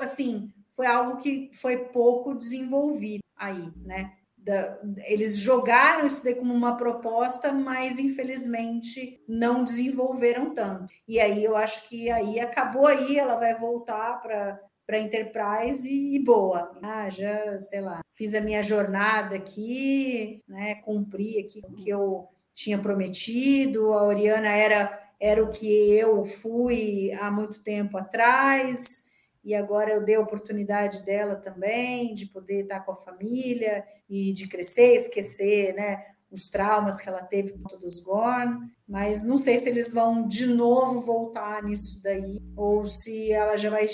assim, 0.00 0.52
foi 0.78 0.86
algo 0.86 1.16
que 1.16 1.50
foi 1.54 1.76
pouco 1.76 2.36
desenvolvido 2.36 3.24
aí, 3.36 3.68
né? 3.84 4.12
Da, 4.36 4.78
eles 5.08 5.36
jogaram 5.36 6.06
isso 6.06 6.22
daí 6.22 6.36
como 6.36 6.54
uma 6.54 6.76
proposta, 6.76 7.50
mas 7.52 7.98
infelizmente 7.98 9.20
não 9.26 9.64
desenvolveram 9.64 10.54
tanto. 10.54 10.94
E 11.08 11.18
aí 11.18 11.42
eu 11.42 11.56
acho 11.56 11.88
que 11.88 12.08
aí 12.08 12.38
acabou 12.38 12.86
aí, 12.86 13.18
ela 13.18 13.34
vai 13.34 13.56
voltar 13.56 14.22
para 14.22 14.60
para 14.86 15.00
Enterprise 15.00 15.86
e, 15.86 16.14
e, 16.14 16.18
boa. 16.18 16.72
Ah, 16.80 17.10
já, 17.10 17.60
sei 17.60 17.82
lá, 17.82 18.00
fiz 18.14 18.34
a 18.34 18.40
minha 18.40 18.62
jornada 18.62 19.36
aqui, 19.36 20.42
né? 20.48 20.76
Cumpri 20.76 21.40
aqui 21.40 21.60
o 21.62 21.74
que 21.74 21.90
eu 21.90 22.26
tinha 22.54 22.78
prometido. 22.78 23.92
A 23.92 24.04
Oriana 24.06 24.48
era 24.48 24.98
era 25.20 25.42
o 25.42 25.50
que 25.50 25.66
eu 25.98 26.24
fui 26.24 27.12
há 27.20 27.30
muito 27.30 27.60
tempo 27.62 27.98
atrás 27.98 29.07
e 29.44 29.54
agora 29.54 29.90
eu 29.90 30.04
dei 30.04 30.16
a 30.16 30.20
oportunidade 30.20 31.02
dela 31.04 31.36
também 31.36 32.14
de 32.14 32.26
poder 32.26 32.62
estar 32.62 32.80
com 32.80 32.92
a 32.92 32.96
família 32.96 33.84
e 34.08 34.32
de 34.32 34.48
crescer, 34.48 34.96
esquecer, 34.96 35.74
né, 35.74 36.04
os 36.30 36.48
traumas 36.50 37.00
que 37.00 37.08
ela 37.08 37.22
teve 37.22 37.52
com 37.52 37.62
todos 37.62 38.00
Gorn, 38.00 38.70
mas 38.86 39.22
não 39.22 39.38
sei 39.38 39.58
se 39.58 39.68
eles 39.68 39.92
vão 39.92 40.26
de 40.26 40.46
novo 40.46 41.00
voltar 41.00 41.62
nisso 41.62 42.00
daí 42.02 42.42
ou 42.56 42.84
se 42.84 43.32
ela 43.32 43.56
já 43.56 43.70
vai 43.70 43.86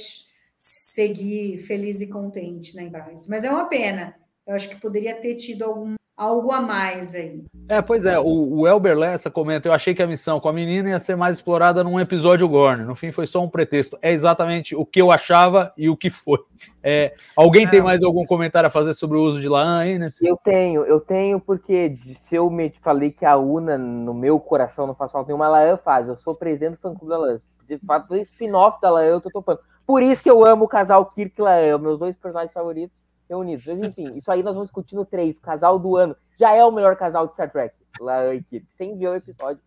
seguir 0.58 1.58
feliz 1.58 2.00
e 2.00 2.08
contente 2.08 2.74
na 2.74 2.82
Embrais. 2.82 3.26
Mas 3.28 3.44
é 3.44 3.50
uma 3.50 3.68
pena. 3.68 4.16
Eu 4.46 4.54
acho 4.54 4.68
que 4.68 4.80
poderia 4.80 5.14
ter 5.14 5.36
tido 5.36 5.64
algum 5.64 5.94
algo 6.16 6.52
a 6.52 6.60
mais 6.60 7.14
aí. 7.14 7.44
É, 7.68 7.80
pois 7.80 8.04
é, 8.04 8.18
o, 8.18 8.60
o 8.60 8.66
Elber 8.68 8.96
Lessa 8.96 9.30
comenta, 9.30 9.66
eu 9.66 9.72
achei 9.72 9.94
que 9.94 10.02
a 10.02 10.06
missão 10.06 10.38
com 10.38 10.48
a 10.48 10.52
menina 10.52 10.90
ia 10.90 10.98
ser 10.98 11.16
mais 11.16 11.36
explorada 11.36 11.82
num 11.82 11.98
episódio 11.98 12.48
Gorn, 12.48 12.84
no 12.84 12.94
fim 12.94 13.10
foi 13.10 13.26
só 13.26 13.42
um 13.42 13.48
pretexto, 13.48 13.98
é 14.02 14.12
exatamente 14.12 14.76
o 14.76 14.84
que 14.84 15.00
eu 15.00 15.10
achava 15.10 15.72
e 15.76 15.88
o 15.88 15.96
que 15.96 16.10
foi. 16.10 16.38
É, 16.82 17.14
alguém 17.34 17.68
tem 17.68 17.82
mais 17.82 18.02
algum 18.02 18.24
comentário 18.26 18.66
a 18.66 18.70
fazer 18.70 18.94
sobre 18.94 19.16
o 19.16 19.22
uso 19.22 19.40
de 19.40 19.48
Laan 19.48 19.78
aí, 19.78 19.98
nesse? 19.98 20.26
Eu 20.26 20.36
tenho, 20.36 20.84
eu 20.84 21.00
tenho 21.00 21.40
porque 21.40 21.96
se 22.14 22.34
eu 22.34 22.50
me 22.50 22.72
falei 22.82 23.10
que 23.10 23.24
a 23.24 23.36
Una, 23.36 23.76
no 23.78 24.14
meu 24.14 24.38
coração, 24.38 24.86
não 24.86 24.94
faz 24.94 25.10
falta 25.10 25.28
nenhuma, 25.28 25.46
a 25.46 25.50
Laan 25.50 25.76
faz, 25.78 26.06
eu 26.06 26.18
sou 26.18 26.34
presidente 26.34 26.72
do 26.72 26.78
fã-clube 26.78 27.08
da 27.08 27.18
Laan, 27.18 27.38
de 27.66 27.78
fato, 27.78 28.14
spin-off 28.16 28.80
da 28.80 28.90
Laan 28.90 29.04
eu 29.04 29.20
tô 29.20 29.30
topando. 29.30 29.60
Por 29.86 30.02
isso 30.02 30.22
que 30.22 30.30
eu 30.30 30.46
amo 30.46 30.66
o 30.66 30.68
casal 30.68 31.04
Kirk 31.06 31.34
e 31.38 31.42
Laan, 31.42 31.78
meus 31.78 31.98
dois 31.98 32.14
personagens 32.14 32.52
favoritos, 32.52 33.02
reunidos. 33.28 33.66
Mas 33.66 33.78
enfim, 33.78 34.16
isso 34.16 34.30
aí 34.30 34.42
nós 34.42 34.54
vamos 34.54 34.68
discutir 34.68 34.94
no 34.94 35.04
3, 35.04 35.38
casal 35.38 35.78
do 35.78 35.96
ano. 35.96 36.16
Já 36.38 36.52
é 36.52 36.64
o 36.64 36.72
melhor 36.72 36.96
casal 36.96 37.26
de 37.26 37.32
Star 37.32 37.50
Trek. 37.50 37.74
Lá 38.00 38.34
e 38.34 38.42
Kirk. 38.42 38.66
Sem 38.70 38.98
ver 38.98 39.08
o 39.08 39.14
episódio, 39.14 39.60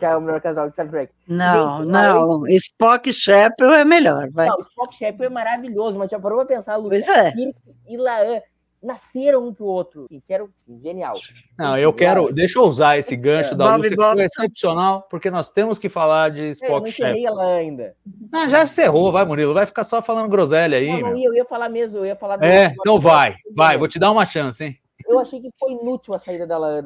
já 0.00 0.10
é 0.10 0.16
o 0.16 0.20
melhor 0.20 0.40
casal 0.40 0.66
de 0.66 0.72
Star 0.72 0.88
Trek. 0.90 1.12
Não, 1.28 1.78
Gente, 1.78 1.88
não. 1.88 2.48
E... 2.48 2.56
Spock 2.56 3.08
e 3.08 3.12
Shepard 3.12 3.74
é 3.74 3.84
melhor. 3.84 4.28
Vai. 4.30 4.48
Não, 4.48 4.60
Spock 4.60 4.94
e 4.94 4.98
Shepard 4.98 5.26
é 5.26 5.28
maravilhoso, 5.28 5.98
mas 5.98 6.10
já 6.10 6.18
parou 6.18 6.38
pra 6.38 6.56
pensar? 6.56 6.80
Pois 6.80 7.08
é. 7.08 7.30
Kirk 7.32 7.54
e 7.88 7.96
Laan 7.96 8.40
nasceram 8.82 9.46
um 9.46 9.52
pro 9.52 9.66
outro. 9.66 10.06
E 10.10 10.20
quero 10.20 10.50
genial. 10.82 11.14
Não, 11.58 11.76
eu 11.76 11.92
quero. 11.92 12.32
Deixa 12.32 12.58
eu 12.58 12.64
usar 12.64 12.98
esse 12.98 13.14
gancho 13.14 13.54
é. 13.54 13.56
da 13.56 13.76
Lúcia, 13.76 13.90
que 13.90 13.96
foi 13.96 14.24
excepcional, 14.24 15.02
porque 15.10 15.30
nós 15.30 15.50
temos 15.50 15.78
que 15.78 15.88
falar 15.88 16.30
de 16.30 16.50
Spock. 16.50 16.72
Eu 16.72 16.80
não 16.80 16.88
encerrei 16.88 17.26
ela 17.26 17.54
ainda. 17.54 17.94
Não, 18.32 18.48
já 18.48 18.62
encerrou, 18.62 19.12
vai, 19.12 19.24
Murilo. 19.24 19.54
Vai 19.54 19.66
ficar 19.66 19.84
só 19.84 20.00
falando 20.00 20.28
groselha 20.28 20.78
aí. 20.78 20.88
Não, 20.88 21.10
não 21.10 21.16
ia, 21.16 21.28
eu 21.28 21.34
ia 21.34 21.44
falar 21.44 21.68
mesmo, 21.68 21.98
eu 21.98 22.06
ia 22.06 22.16
falar. 22.16 22.42
É, 22.42 22.74
então 22.78 22.98
vai, 22.98 23.36
vai, 23.54 23.76
vou 23.76 23.88
te 23.88 23.98
dar 23.98 24.10
uma 24.10 24.24
chance, 24.24 24.64
hein? 24.64 24.76
Eu 25.06 25.18
achei 25.18 25.40
que 25.40 25.50
foi 25.58 25.72
inútil 25.72 26.14
a 26.14 26.20
saída 26.20 26.46
dela 26.46 26.82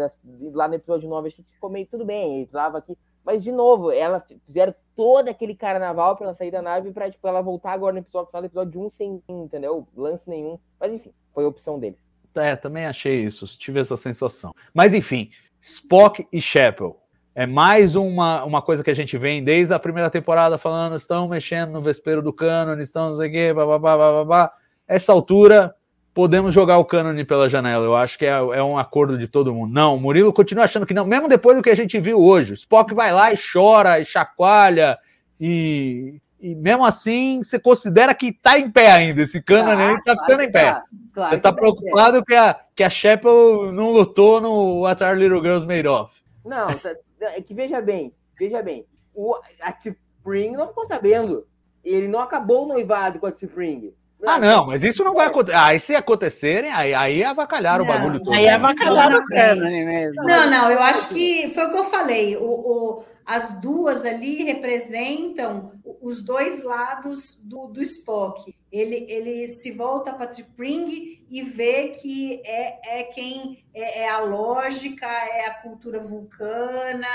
lá 0.52 0.68
no 0.68 0.74
episódio 0.74 1.08
9. 1.08 1.28
Achei 1.28 1.44
que 1.44 1.52
ficou 1.52 1.70
meio 1.70 1.86
tudo 1.86 2.04
bem, 2.04 2.38
ele 2.38 2.46
tava 2.46 2.78
aqui. 2.78 2.96
Mas, 3.24 3.42
de 3.42 3.50
novo, 3.50 3.90
ela 3.90 4.22
fizeram 4.44 4.74
todo 4.94 5.28
aquele 5.28 5.54
carnaval 5.54 6.14
pra 6.14 6.26
ela 6.26 6.34
sair 6.34 6.50
da 6.50 6.60
nave 6.60 6.92
pra 6.92 7.10
tipo, 7.10 7.26
ela 7.26 7.40
voltar 7.40 7.72
agora 7.72 7.94
no 7.94 8.00
episódio 8.00 8.28
final 8.28 8.42
do 8.42 8.46
episódio 8.46 8.80
1 8.82 8.90
sem, 8.90 9.22
entendeu? 9.28 9.88
Lance 9.96 10.28
nenhum. 10.28 10.58
Mas, 10.78 10.92
enfim, 10.92 11.12
foi 11.35 11.44
opção 11.44 11.78
deles. 11.78 11.98
É, 12.35 12.56
também 12.56 12.86
achei 12.86 13.23
isso, 13.23 13.47
tive 13.59 13.81
essa 13.81 13.97
sensação. 13.97 14.55
Mas 14.73 14.94
enfim, 14.94 15.31
Spock 15.61 16.27
e 16.32 16.40
Chapel. 16.40 17.01
É 17.35 17.47
mais 17.47 17.97
uma, 17.97 18.44
uma 18.44 18.62
coisa 18.62 18.85
que 18.85 18.90
a 18.90 18.94
gente 18.94 19.19
vem 19.19 19.43
desde 19.43 19.74
a 19.74 19.78
primeira 19.78 20.09
temporada 20.09 20.56
falando, 20.56 20.94
estão 20.94 21.28
mexendo 21.28 21.73
no 21.73 21.82
vespeiro 21.82 22.23
do 22.23 22.32
cânone, 22.32 22.82
estão 22.82 23.09
não 23.09 23.16
sei 23.16 23.28
o 23.28 23.32
quê, 23.32 23.52
babá, 23.52 23.78
babá. 23.78 24.52
Essa 24.86 25.12
altura, 25.12 25.74
podemos 26.15 26.55
jogar 26.55 26.78
o 26.78 26.85
cânone 26.85 27.24
pela 27.24 27.48
janela. 27.48 27.85
Eu 27.85 27.97
acho 27.97 28.16
que 28.16 28.24
é, 28.24 28.31
é, 28.31 28.62
um 28.62 28.78
acordo 28.78 29.19
de 29.19 29.27
todo 29.27 29.52
mundo. 29.52 29.73
Não, 29.73 29.97
o 29.97 30.01
Murilo 30.01 30.32
continua 30.32 30.65
achando 30.65 30.86
que 30.86 30.94
não, 30.94 31.05
mesmo 31.05 31.28
depois 31.28 31.56
do 31.56 31.62
que 31.62 31.70
a 31.70 31.74
gente 31.74 31.98
viu 31.98 32.20
hoje. 32.20 32.55
Spock 32.55 32.94
vai 32.94 33.12
lá 33.12 33.32
e 33.32 33.36
chora, 33.36 33.98
e 33.98 34.05
chacoalha, 34.05 34.97
e 35.40 36.20
e 36.44 36.54
mesmo 36.54 36.84
assim 36.84 37.42
você 37.42 37.58
considera 37.58 38.14
que 38.14 38.26
está 38.26 38.58
em 38.58 38.70
pé 38.70 38.92
ainda, 38.92 39.22
esse 39.22 39.42
cano 39.42 39.64
claro, 39.64 39.80
aí 39.80 39.94
está 39.94 40.12
ficando 40.12 40.42
em 40.42 40.52
pé. 40.52 40.72
Tá. 40.72 40.84
Claro 41.14 41.30
você 41.30 41.36
está 41.36 41.50
preocupado 41.50 42.22
que 42.22 42.34
a, 42.34 42.60
que 42.74 42.82
a 42.82 42.90
Sheppel 42.90 43.72
não 43.72 43.90
lutou 43.90 44.42
no 44.42 44.80
What 44.80 45.02
Are 45.02 45.18
Little 45.18 45.40
Girls 45.40 45.66
Made 45.66 45.88
Of. 45.88 46.22
Não, 46.44 46.66
tá, 46.66 46.94
é 47.22 47.40
que 47.40 47.54
veja 47.54 47.80
bem, 47.80 48.12
veja 48.38 48.62
bem, 48.62 48.84
o, 49.14 49.34
a 49.58 49.72
T-Spring 49.72 50.52
não 50.52 50.68
ficou 50.68 50.84
sabendo. 50.84 51.46
Ele 51.82 52.08
não 52.08 52.20
acabou 52.20 52.64
o 52.64 52.68
noivado 52.68 53.18
com 53.18 53.26
a 53.26 53.32
T-Spring. 53.32 53.94
Ah, 54.26 54.38
não, 54.38 54.66
mas 54.66 54.84
isso 54.84 55.02
não 55.02 55.14
vai 55.14 55.28
acontecer. 55.28 55.56
Aí, 55.56 55.80
se 55.80 55.94
acontecerem, 55.94 56.70
aí, 56.72 56.92
aí 56.92 57.24
avacalharam 57.24 57.86
não, 57.86 57.90
o 57.90 57.94
bagulho 57.96 58.20
todo. 58.20 58.34
Aí 58.34 58.48
avacalharam 58.48 59.18
o 59.18 59.24
cano 59.24 59.62
mesmo. 59.62 60.22
Não, 60.24 60.50
não, 60.50 60.70
eu 60.70 60.82
acho 60.82 61.08
que 61.08 61.50
foi 61.54 61.64
o 61.64 61.70
que 61.70 61.76
eu 61.76 61.84
falei. 61.84 62.36
O, 62.36 62.44
o, 62.44 63.04
as 63.24 63.60
duas 63.60 64.04
ali 64.04 64.42
representam 64.44 65.72
os 66.05 66.20
dois 66.20 66.62
lados 66.62 67.39
do, 67.43 67.66
do 67.66 67.81
Spock. 67.81 68.55
Ele, 68.70 69.06
ele 69.09 69.48
se 69.48 69.70
volta 69.70 70.12
para 70.12 70.26
T'Pring 70.26 71.24
e 71.31 71.43
vê 71.43 71.89
que 71.89 72.43
é, 72.44 73.01
é 73.01 73.05
quem 73.05 73.64
é, 73.72 74.02
é, 74.02 74.10
a 74.10 74.18
lógica, 74.18 75.06
é 75.06 75.47
a 75.47 75.55
cultura 75.62 75.98
vulcana, 75.98 77.09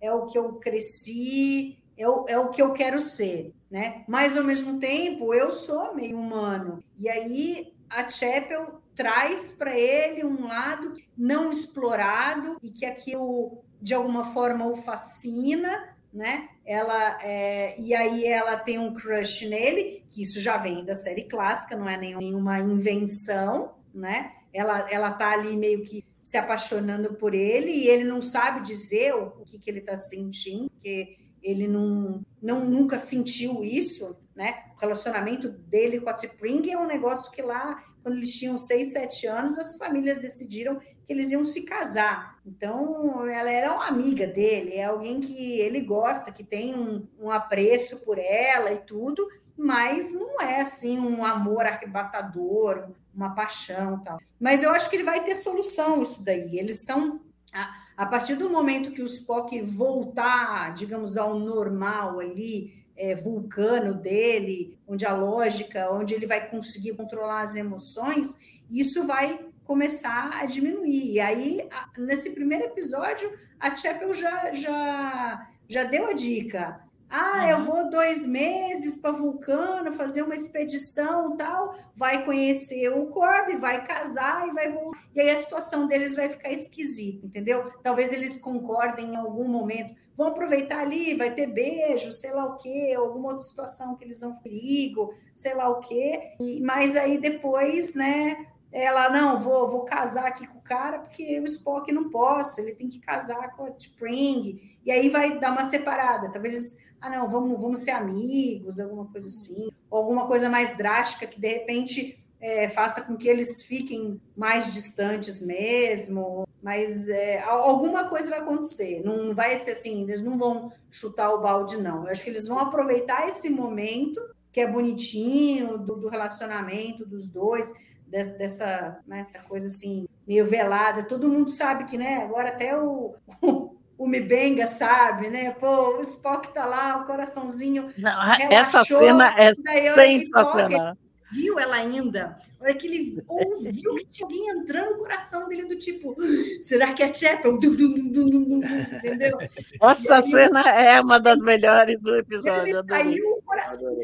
é 0.00 0.12
o 0.12 0.26
que 0.26 0.38
eu 0.38 0.52
cresci, 0.54 1.78
é 1.96 2.08
o, 2.08 2.26
é 2.28 2.38
o 2.38 2.50
que 2.50 2.62
eu 2.62 2.72
quero 2.72 3.00
ser, 3.00 3.52
né? 3.68 4.04
Mas 4.06 4.38
ao 4.38 4.44
mesmo 4.44 4.78
tempo 4.78 5.34
eu 5.34 5.50
sou 5.50 5.96
meio 5.96 6.16
humano. 6.16 6.78
E 6.96 7.08
aí 7.08 7.74
a 7.90 8.08
Chapel 8.08 8.80
traz 8.94 9.50
para 9.50 9.76
ele 9.76 10.24
um 10.24 10.46
lado 10.46 10.94
não 11.16 11.50
explorado 11.50 12.56
e 12.62 12.70
que 12.70 12.86
aquilo 12.86 13.64
de 13.80 13.94
alguma 13.94 14.24
forma 14.24 14.66
o 14.66 14.76
fascina, 14.76 15.96
né? 16.12 16.48
Ela 16.64 17.18
é, 17.22 17.80
e 17.80 17.94
aí 17.94 18.26
ela 18.26 18.56
tem 18.56 18.78
um 18.78 18.94
crush 18.94 19.46
nele, 19.48 20.04
que 20.10 20.22
isso 20.22 20.40
já 20.40 20.56
vem 20.56 20.84
da 20.84 20.94
série 20.94 21.24
clássica, 21.24 21.76
não 21.76 21.88
é 21.88 21.96
nenhuma 21.96 22.58
invenção, 22.60 23.74
né? 23.94 24.32
Ela 24.52 24.90
ela 24.90 25.10
tá 25.12 25.32
ali 25.32 25.56
meio 25.56 25.82
que 25.82 26.04
se 26.20 26.36
apaixonando 26.36 27.14
por 27.14 27.34
ele 27.34 27.70
e 27.70 27.88
ele 27.88 28.04
não 28.04 28.20
sabe 28.20 28.60
dizer 28.62 29.14
o, 29.14 29.28
o 29.40 29.44
que, 29.44 29.58
que 29.58 29.70
ele 29.70 29.78
está 29.78 29.96
sentindo, 29.96 30.68
porque 30.70 31.16
ele 31.42 31.66
não, 31.66 32.22
não 32.42 32.64
nunca 32.64 32.98
sentiu 32.98 33.64
isso, 33.64 34.16
né? 34.34 34.62
O 34.76 34.80
relacionamento 34.80 35.48
dele 35.48 36.00
com 36.00 36.10
a 36.10 36.14
T'Pring 36.14 36.70
é 36.70 36.78
um 36.78 36.86
negócio 36.86 37.32
que 37.32 37.42
lá 37.42 37.82
quando 38.08 38.16
eles 38.16 38.32
tinham 38.32 38.56
6, 38.56 38.92
7 38.92 39.26
anos, 39.26 39.58
as 39.58 39.76
famílias 39.76 40.18
decidiram 40.18 40.78
que 40.78 41.12
eles 41.12 41.30
iam 41.30 41.44
se 41.44 41.62
casar. 41.62 42.38
Então, 42.46 43.26
ela 43.28 43.50
era 43.50 43.74
uma 43.74 43.86
amiga 43.86 44.26
dele, 44.26 44.72
é 44.72 44.84
alguém 44.84 45.20
que 45.20 45.60
ele 45.60 45.82
gosta, 45.82 46.32
que 46.32 46.42
tem 46.42 46.74
um, 46.74 47.06
um 47.20 47.30
apreço 47.30 47.98
por 47.98 48.18
ela 48.18 48.72
e 48.72 48.78
tudo, 48.78 49.28
mas 49.54 50.14
não 50.14 50.40
é 50.40 50.62
assim 50.62 50.98
um 50.98 51.22
amor 51.22 51.66
arrebatador, 51.66 52.88
uma 53.14 53.34
paixão 53.34 54.02
tal. 54.02 54.18
Mas 54.40 54.62
eu 54.62 54.70
acho 54.70 54.88
que 54.88 54.96
ele 54.96 55.04
vai 55.04 55.22
ter 55.22 55.34
solução 55.34 56.00
isso 56.00 56.24
daí. 56.24 56.58
Eles 56.58 56.78
estão 56.78 57.20
a, 57.52 57.68
a 57.94 58.06
partir 58.06 58.36
do 58.36 58.48
momento 58.48 58.90
que 58.90 59.02
o 59.02 59.06
Spock 59.06 59.60
voltar, 59.60 60.72
digamos, 60.72 61.18
ao 61.18 61.38
normal 61.38 62.20
ali, 62.20 62.86
é, 62.98 63.14
vulcano 63.14 63.94
dele, 63.94 64.76
onde 64.86 65.06
a 65.06 65.14
lógica, 65.14 65.90
onde 65.92 66.12
ele 66.12 66.26
vai 66.26 66.50
conseguir 66.50 66.94
controlar 66.94 67.42
as 67.42 67.54
emoções, 67.54 68.36
isso 68.68 69.06
vai 69.06 69.46
começar 69.64 70.40
a 70.40 70.44
diminuir. 70.44 71.12
E 71.12 71.20
aí, 71.20 71.68
nesse 71.96 72.30
primeiro 72.30 72.64
episódio, 72.64 73.32
a 73.60 73.74
Chapel 73.74 74.12
já, 74.12 74.52
já, 74.52 75.48
já 75.68 75.84
deu 75.84 76.06
a 76.06 76.12
dica. 76.12 76.80
Ah, 77.10 77.44
uhum. 77.44 77.48
eu 77.48 77.64
vou 77.64 77.90
dois 77.90 78.26
meses 78.26 78.98
para 78.98 79.12
Vulcano 79.12 79.90
fazer 79.92 80.22
uma 80.22 80.34
expedição 80.34 81.36
tal. 81.36 81.74
Vai 81.96 82.24
conhecer 82.24 82.90
o 82.90 83.06
Corby, 83.06 83.56
vai 83.56 83.84
casar 83.84 84.46
e 84.48 84.52
vai 84.52 84.70
voltar. 84.70 84.98
E 85.14 85.20
aí 85.20 85.30
a 85.30 85.36
situação 85.36 85.86
deles 85.86 86.16
vai 86.16 86.28
ficar 86.28 86.50
esquisita, 86.50 87.24
entendeu? 87.24 87.72
Talvez 87.82 88.12
eles 88.12 88.38
concordem 88.38 89.14
em 89.14 89.16
algum 89.16 89.48
momento. 89.48 89.94
Vão 90.18 90.28
aproveitar 90.28 90.80
ali, 90.80 91.14
vai 91.14 91.32
ter 91.32 91.46
beijo, 91.46 92.12
sei 92.12 92.32
lá 92.32 92.44
o 92.44 92.56
quê, 92.56 92.92
alguma 92.94 93.28
outra 93.28 93.44
situação 93.44 93.94
que 93.94 94.04
eles 94.04 94.20
vão 94.20 94.34
perigo, 94.34 95.14
sei 95.34 95.54
lá 95.54 95.70
o 95.70 95.78
quê. 95.80 96.34
E, 96.40 96.60
mas 96.60 96.96
aí 96.96 97.16
depois, 97.18 97.94
né? 97.94 98.46
ela, 98.70 99.08
não, 99.08 99.40
vou, 99.40 99.68
vou 99.68 99.84
casar 99.84 100.26
aqui 100.26 100.46
com 100.46 100.58
o 100.58 100.62
cara, 100.62 100.98
porque 100.98 101.40
o 101.40 101.44
Spock 101.44 101.90
não 101.90 102.10
posso, 102.10 102.60
ele 102.60 102.74
tem 102.74 102.88
que 102.88 102.98
casar 102.98 103.52
com 103.56 103.64
a 103.64 103.70
Spring, 103.78 104.78
e 104.84 104.90
aí 104.90 105.08
vai 105.08 105.38
dar 105.38 105.52
uma 105.52 105.64
separada. 105.64 106.30
Talvez, 106.30 106.76
ah, 107.00 107.08
não, 107.08 107.28
vamos, 107.28 107.60
vamos 107.60 107.78
ser 107.80 107.92
amigos, 107.92 108.78
alguma 108.78 109.06
coisa 109.06 109.28
assim, 109.28 109.70
ou 109.90 109.98
alguma 109.98 110.26
coisa 110.26 110.50
mais 110.50 110.76
drástica 110.76 111.26
que 111.26 111.40
de 111.40 111.48
repente 111.48 112.18
é, 112.40 112.68
faça 112.68 113.02
com 113.02 113.16
que 113.16 113.28
eles 113.28 113.64
fiquem 113.64 114.20
mais 114.36 114.72
distantes 114.72 115.42
mesmo, 115.42 116.46
mas 116.62 117.08
é, 117.08 117.40
alguma 117.42 118.08
coisa 118.08 118.30
vai 118.30 118.40
acontecer. 118.40 119.02
Não 119.04 119.34
vai 119.34 119.56
ser 119.58 119.72
assim, 119.72 120.02
eles 120.02 120.22
não 120.22 120.38
vão 120.38 120.72
chutar 120.90 121.32
o 121.32 121.40
balde, 121.40 121.76
não. 121.76 122.04
Eu 122.04 122.12
acho 122.12 122.22
que 122.22 122.30
eles 122.30 122.46
vão 122.46 122.58
aproveitar 122.58 123.28
esse 123.28 123.48
momento 123.50 124.20
que 124.52 124.60
é 124.60 124.66
bonitinho 124.66 125.78
do, 125.78 125.96
do 125.96 126.08
relacionamento 126.08 127.04
dos 127.04 127.28
dois 127.28 127.72
dessa, 128.06 128.98
né, 129.06 129.20
essa 129.20 129.40
coisa 129.40 129.66
assim, 129.66 130.08
meio 130.26 130.46
velada. 130.46 131.02
Todo 131.02 131.28
mundo 131.28 131.50
sabe 131.50 131.84
que, 131.84 131.98
né, 131.98 132.22
agora 132.22 132.48
até 132.48 132.76
o, 132.76 133.14
o, 133.42 133.76
o 133.98 134.06
Mibenga 134.06 134.66
sabe, 134.66 135.28
né? 135.28 135.50
Pô, 135.50 135.98
o 135.98 136.00
Spock 136.00 136.54
tá 136.54 136.64
lá, 136.64 136.96
o 136.96 137.04
coraçãozinho. 137.04 137.92
Não, 137.98 138.32
essa 138.50 138.82
cena 138.82 139.34
é 139.38 139.52
sensacional 139.52 140.96
viu 141.32 141.58
ela 141.58 141.76
ainda, 141.76 142.38
a 142.60 142.64
hora 142.64 142.74
que 142.74 142.86
ele 142.86 143.22
ouviu 143.28 143.94
que 143.96 144.06
tinha 144.06 144.26
alguém 144.26 144.48
entrando 144.48 144.92
no 144.92 144.98
coração 144.98 145.48
dele, 145.48 145.66
do 145.66 145.76
tipo, 145.76 146.16
será 146.62 146.92
que 146.92 147.02
é 147.02 147.12
Chapel? 147.12 147.54
Entendeu? 147.54 149.38
Nossa, 149.80 150.16
a 150.16 150.22
cena 150.22 150.70
é 150.70 151.00
uma 151.00 151.18
das 151.18 151.38
melhores 151.40 152.00
do 152.00 152.16
episódio. 152.16 152.78
Ele 152.78 152.88
saiu, 152.88 153.42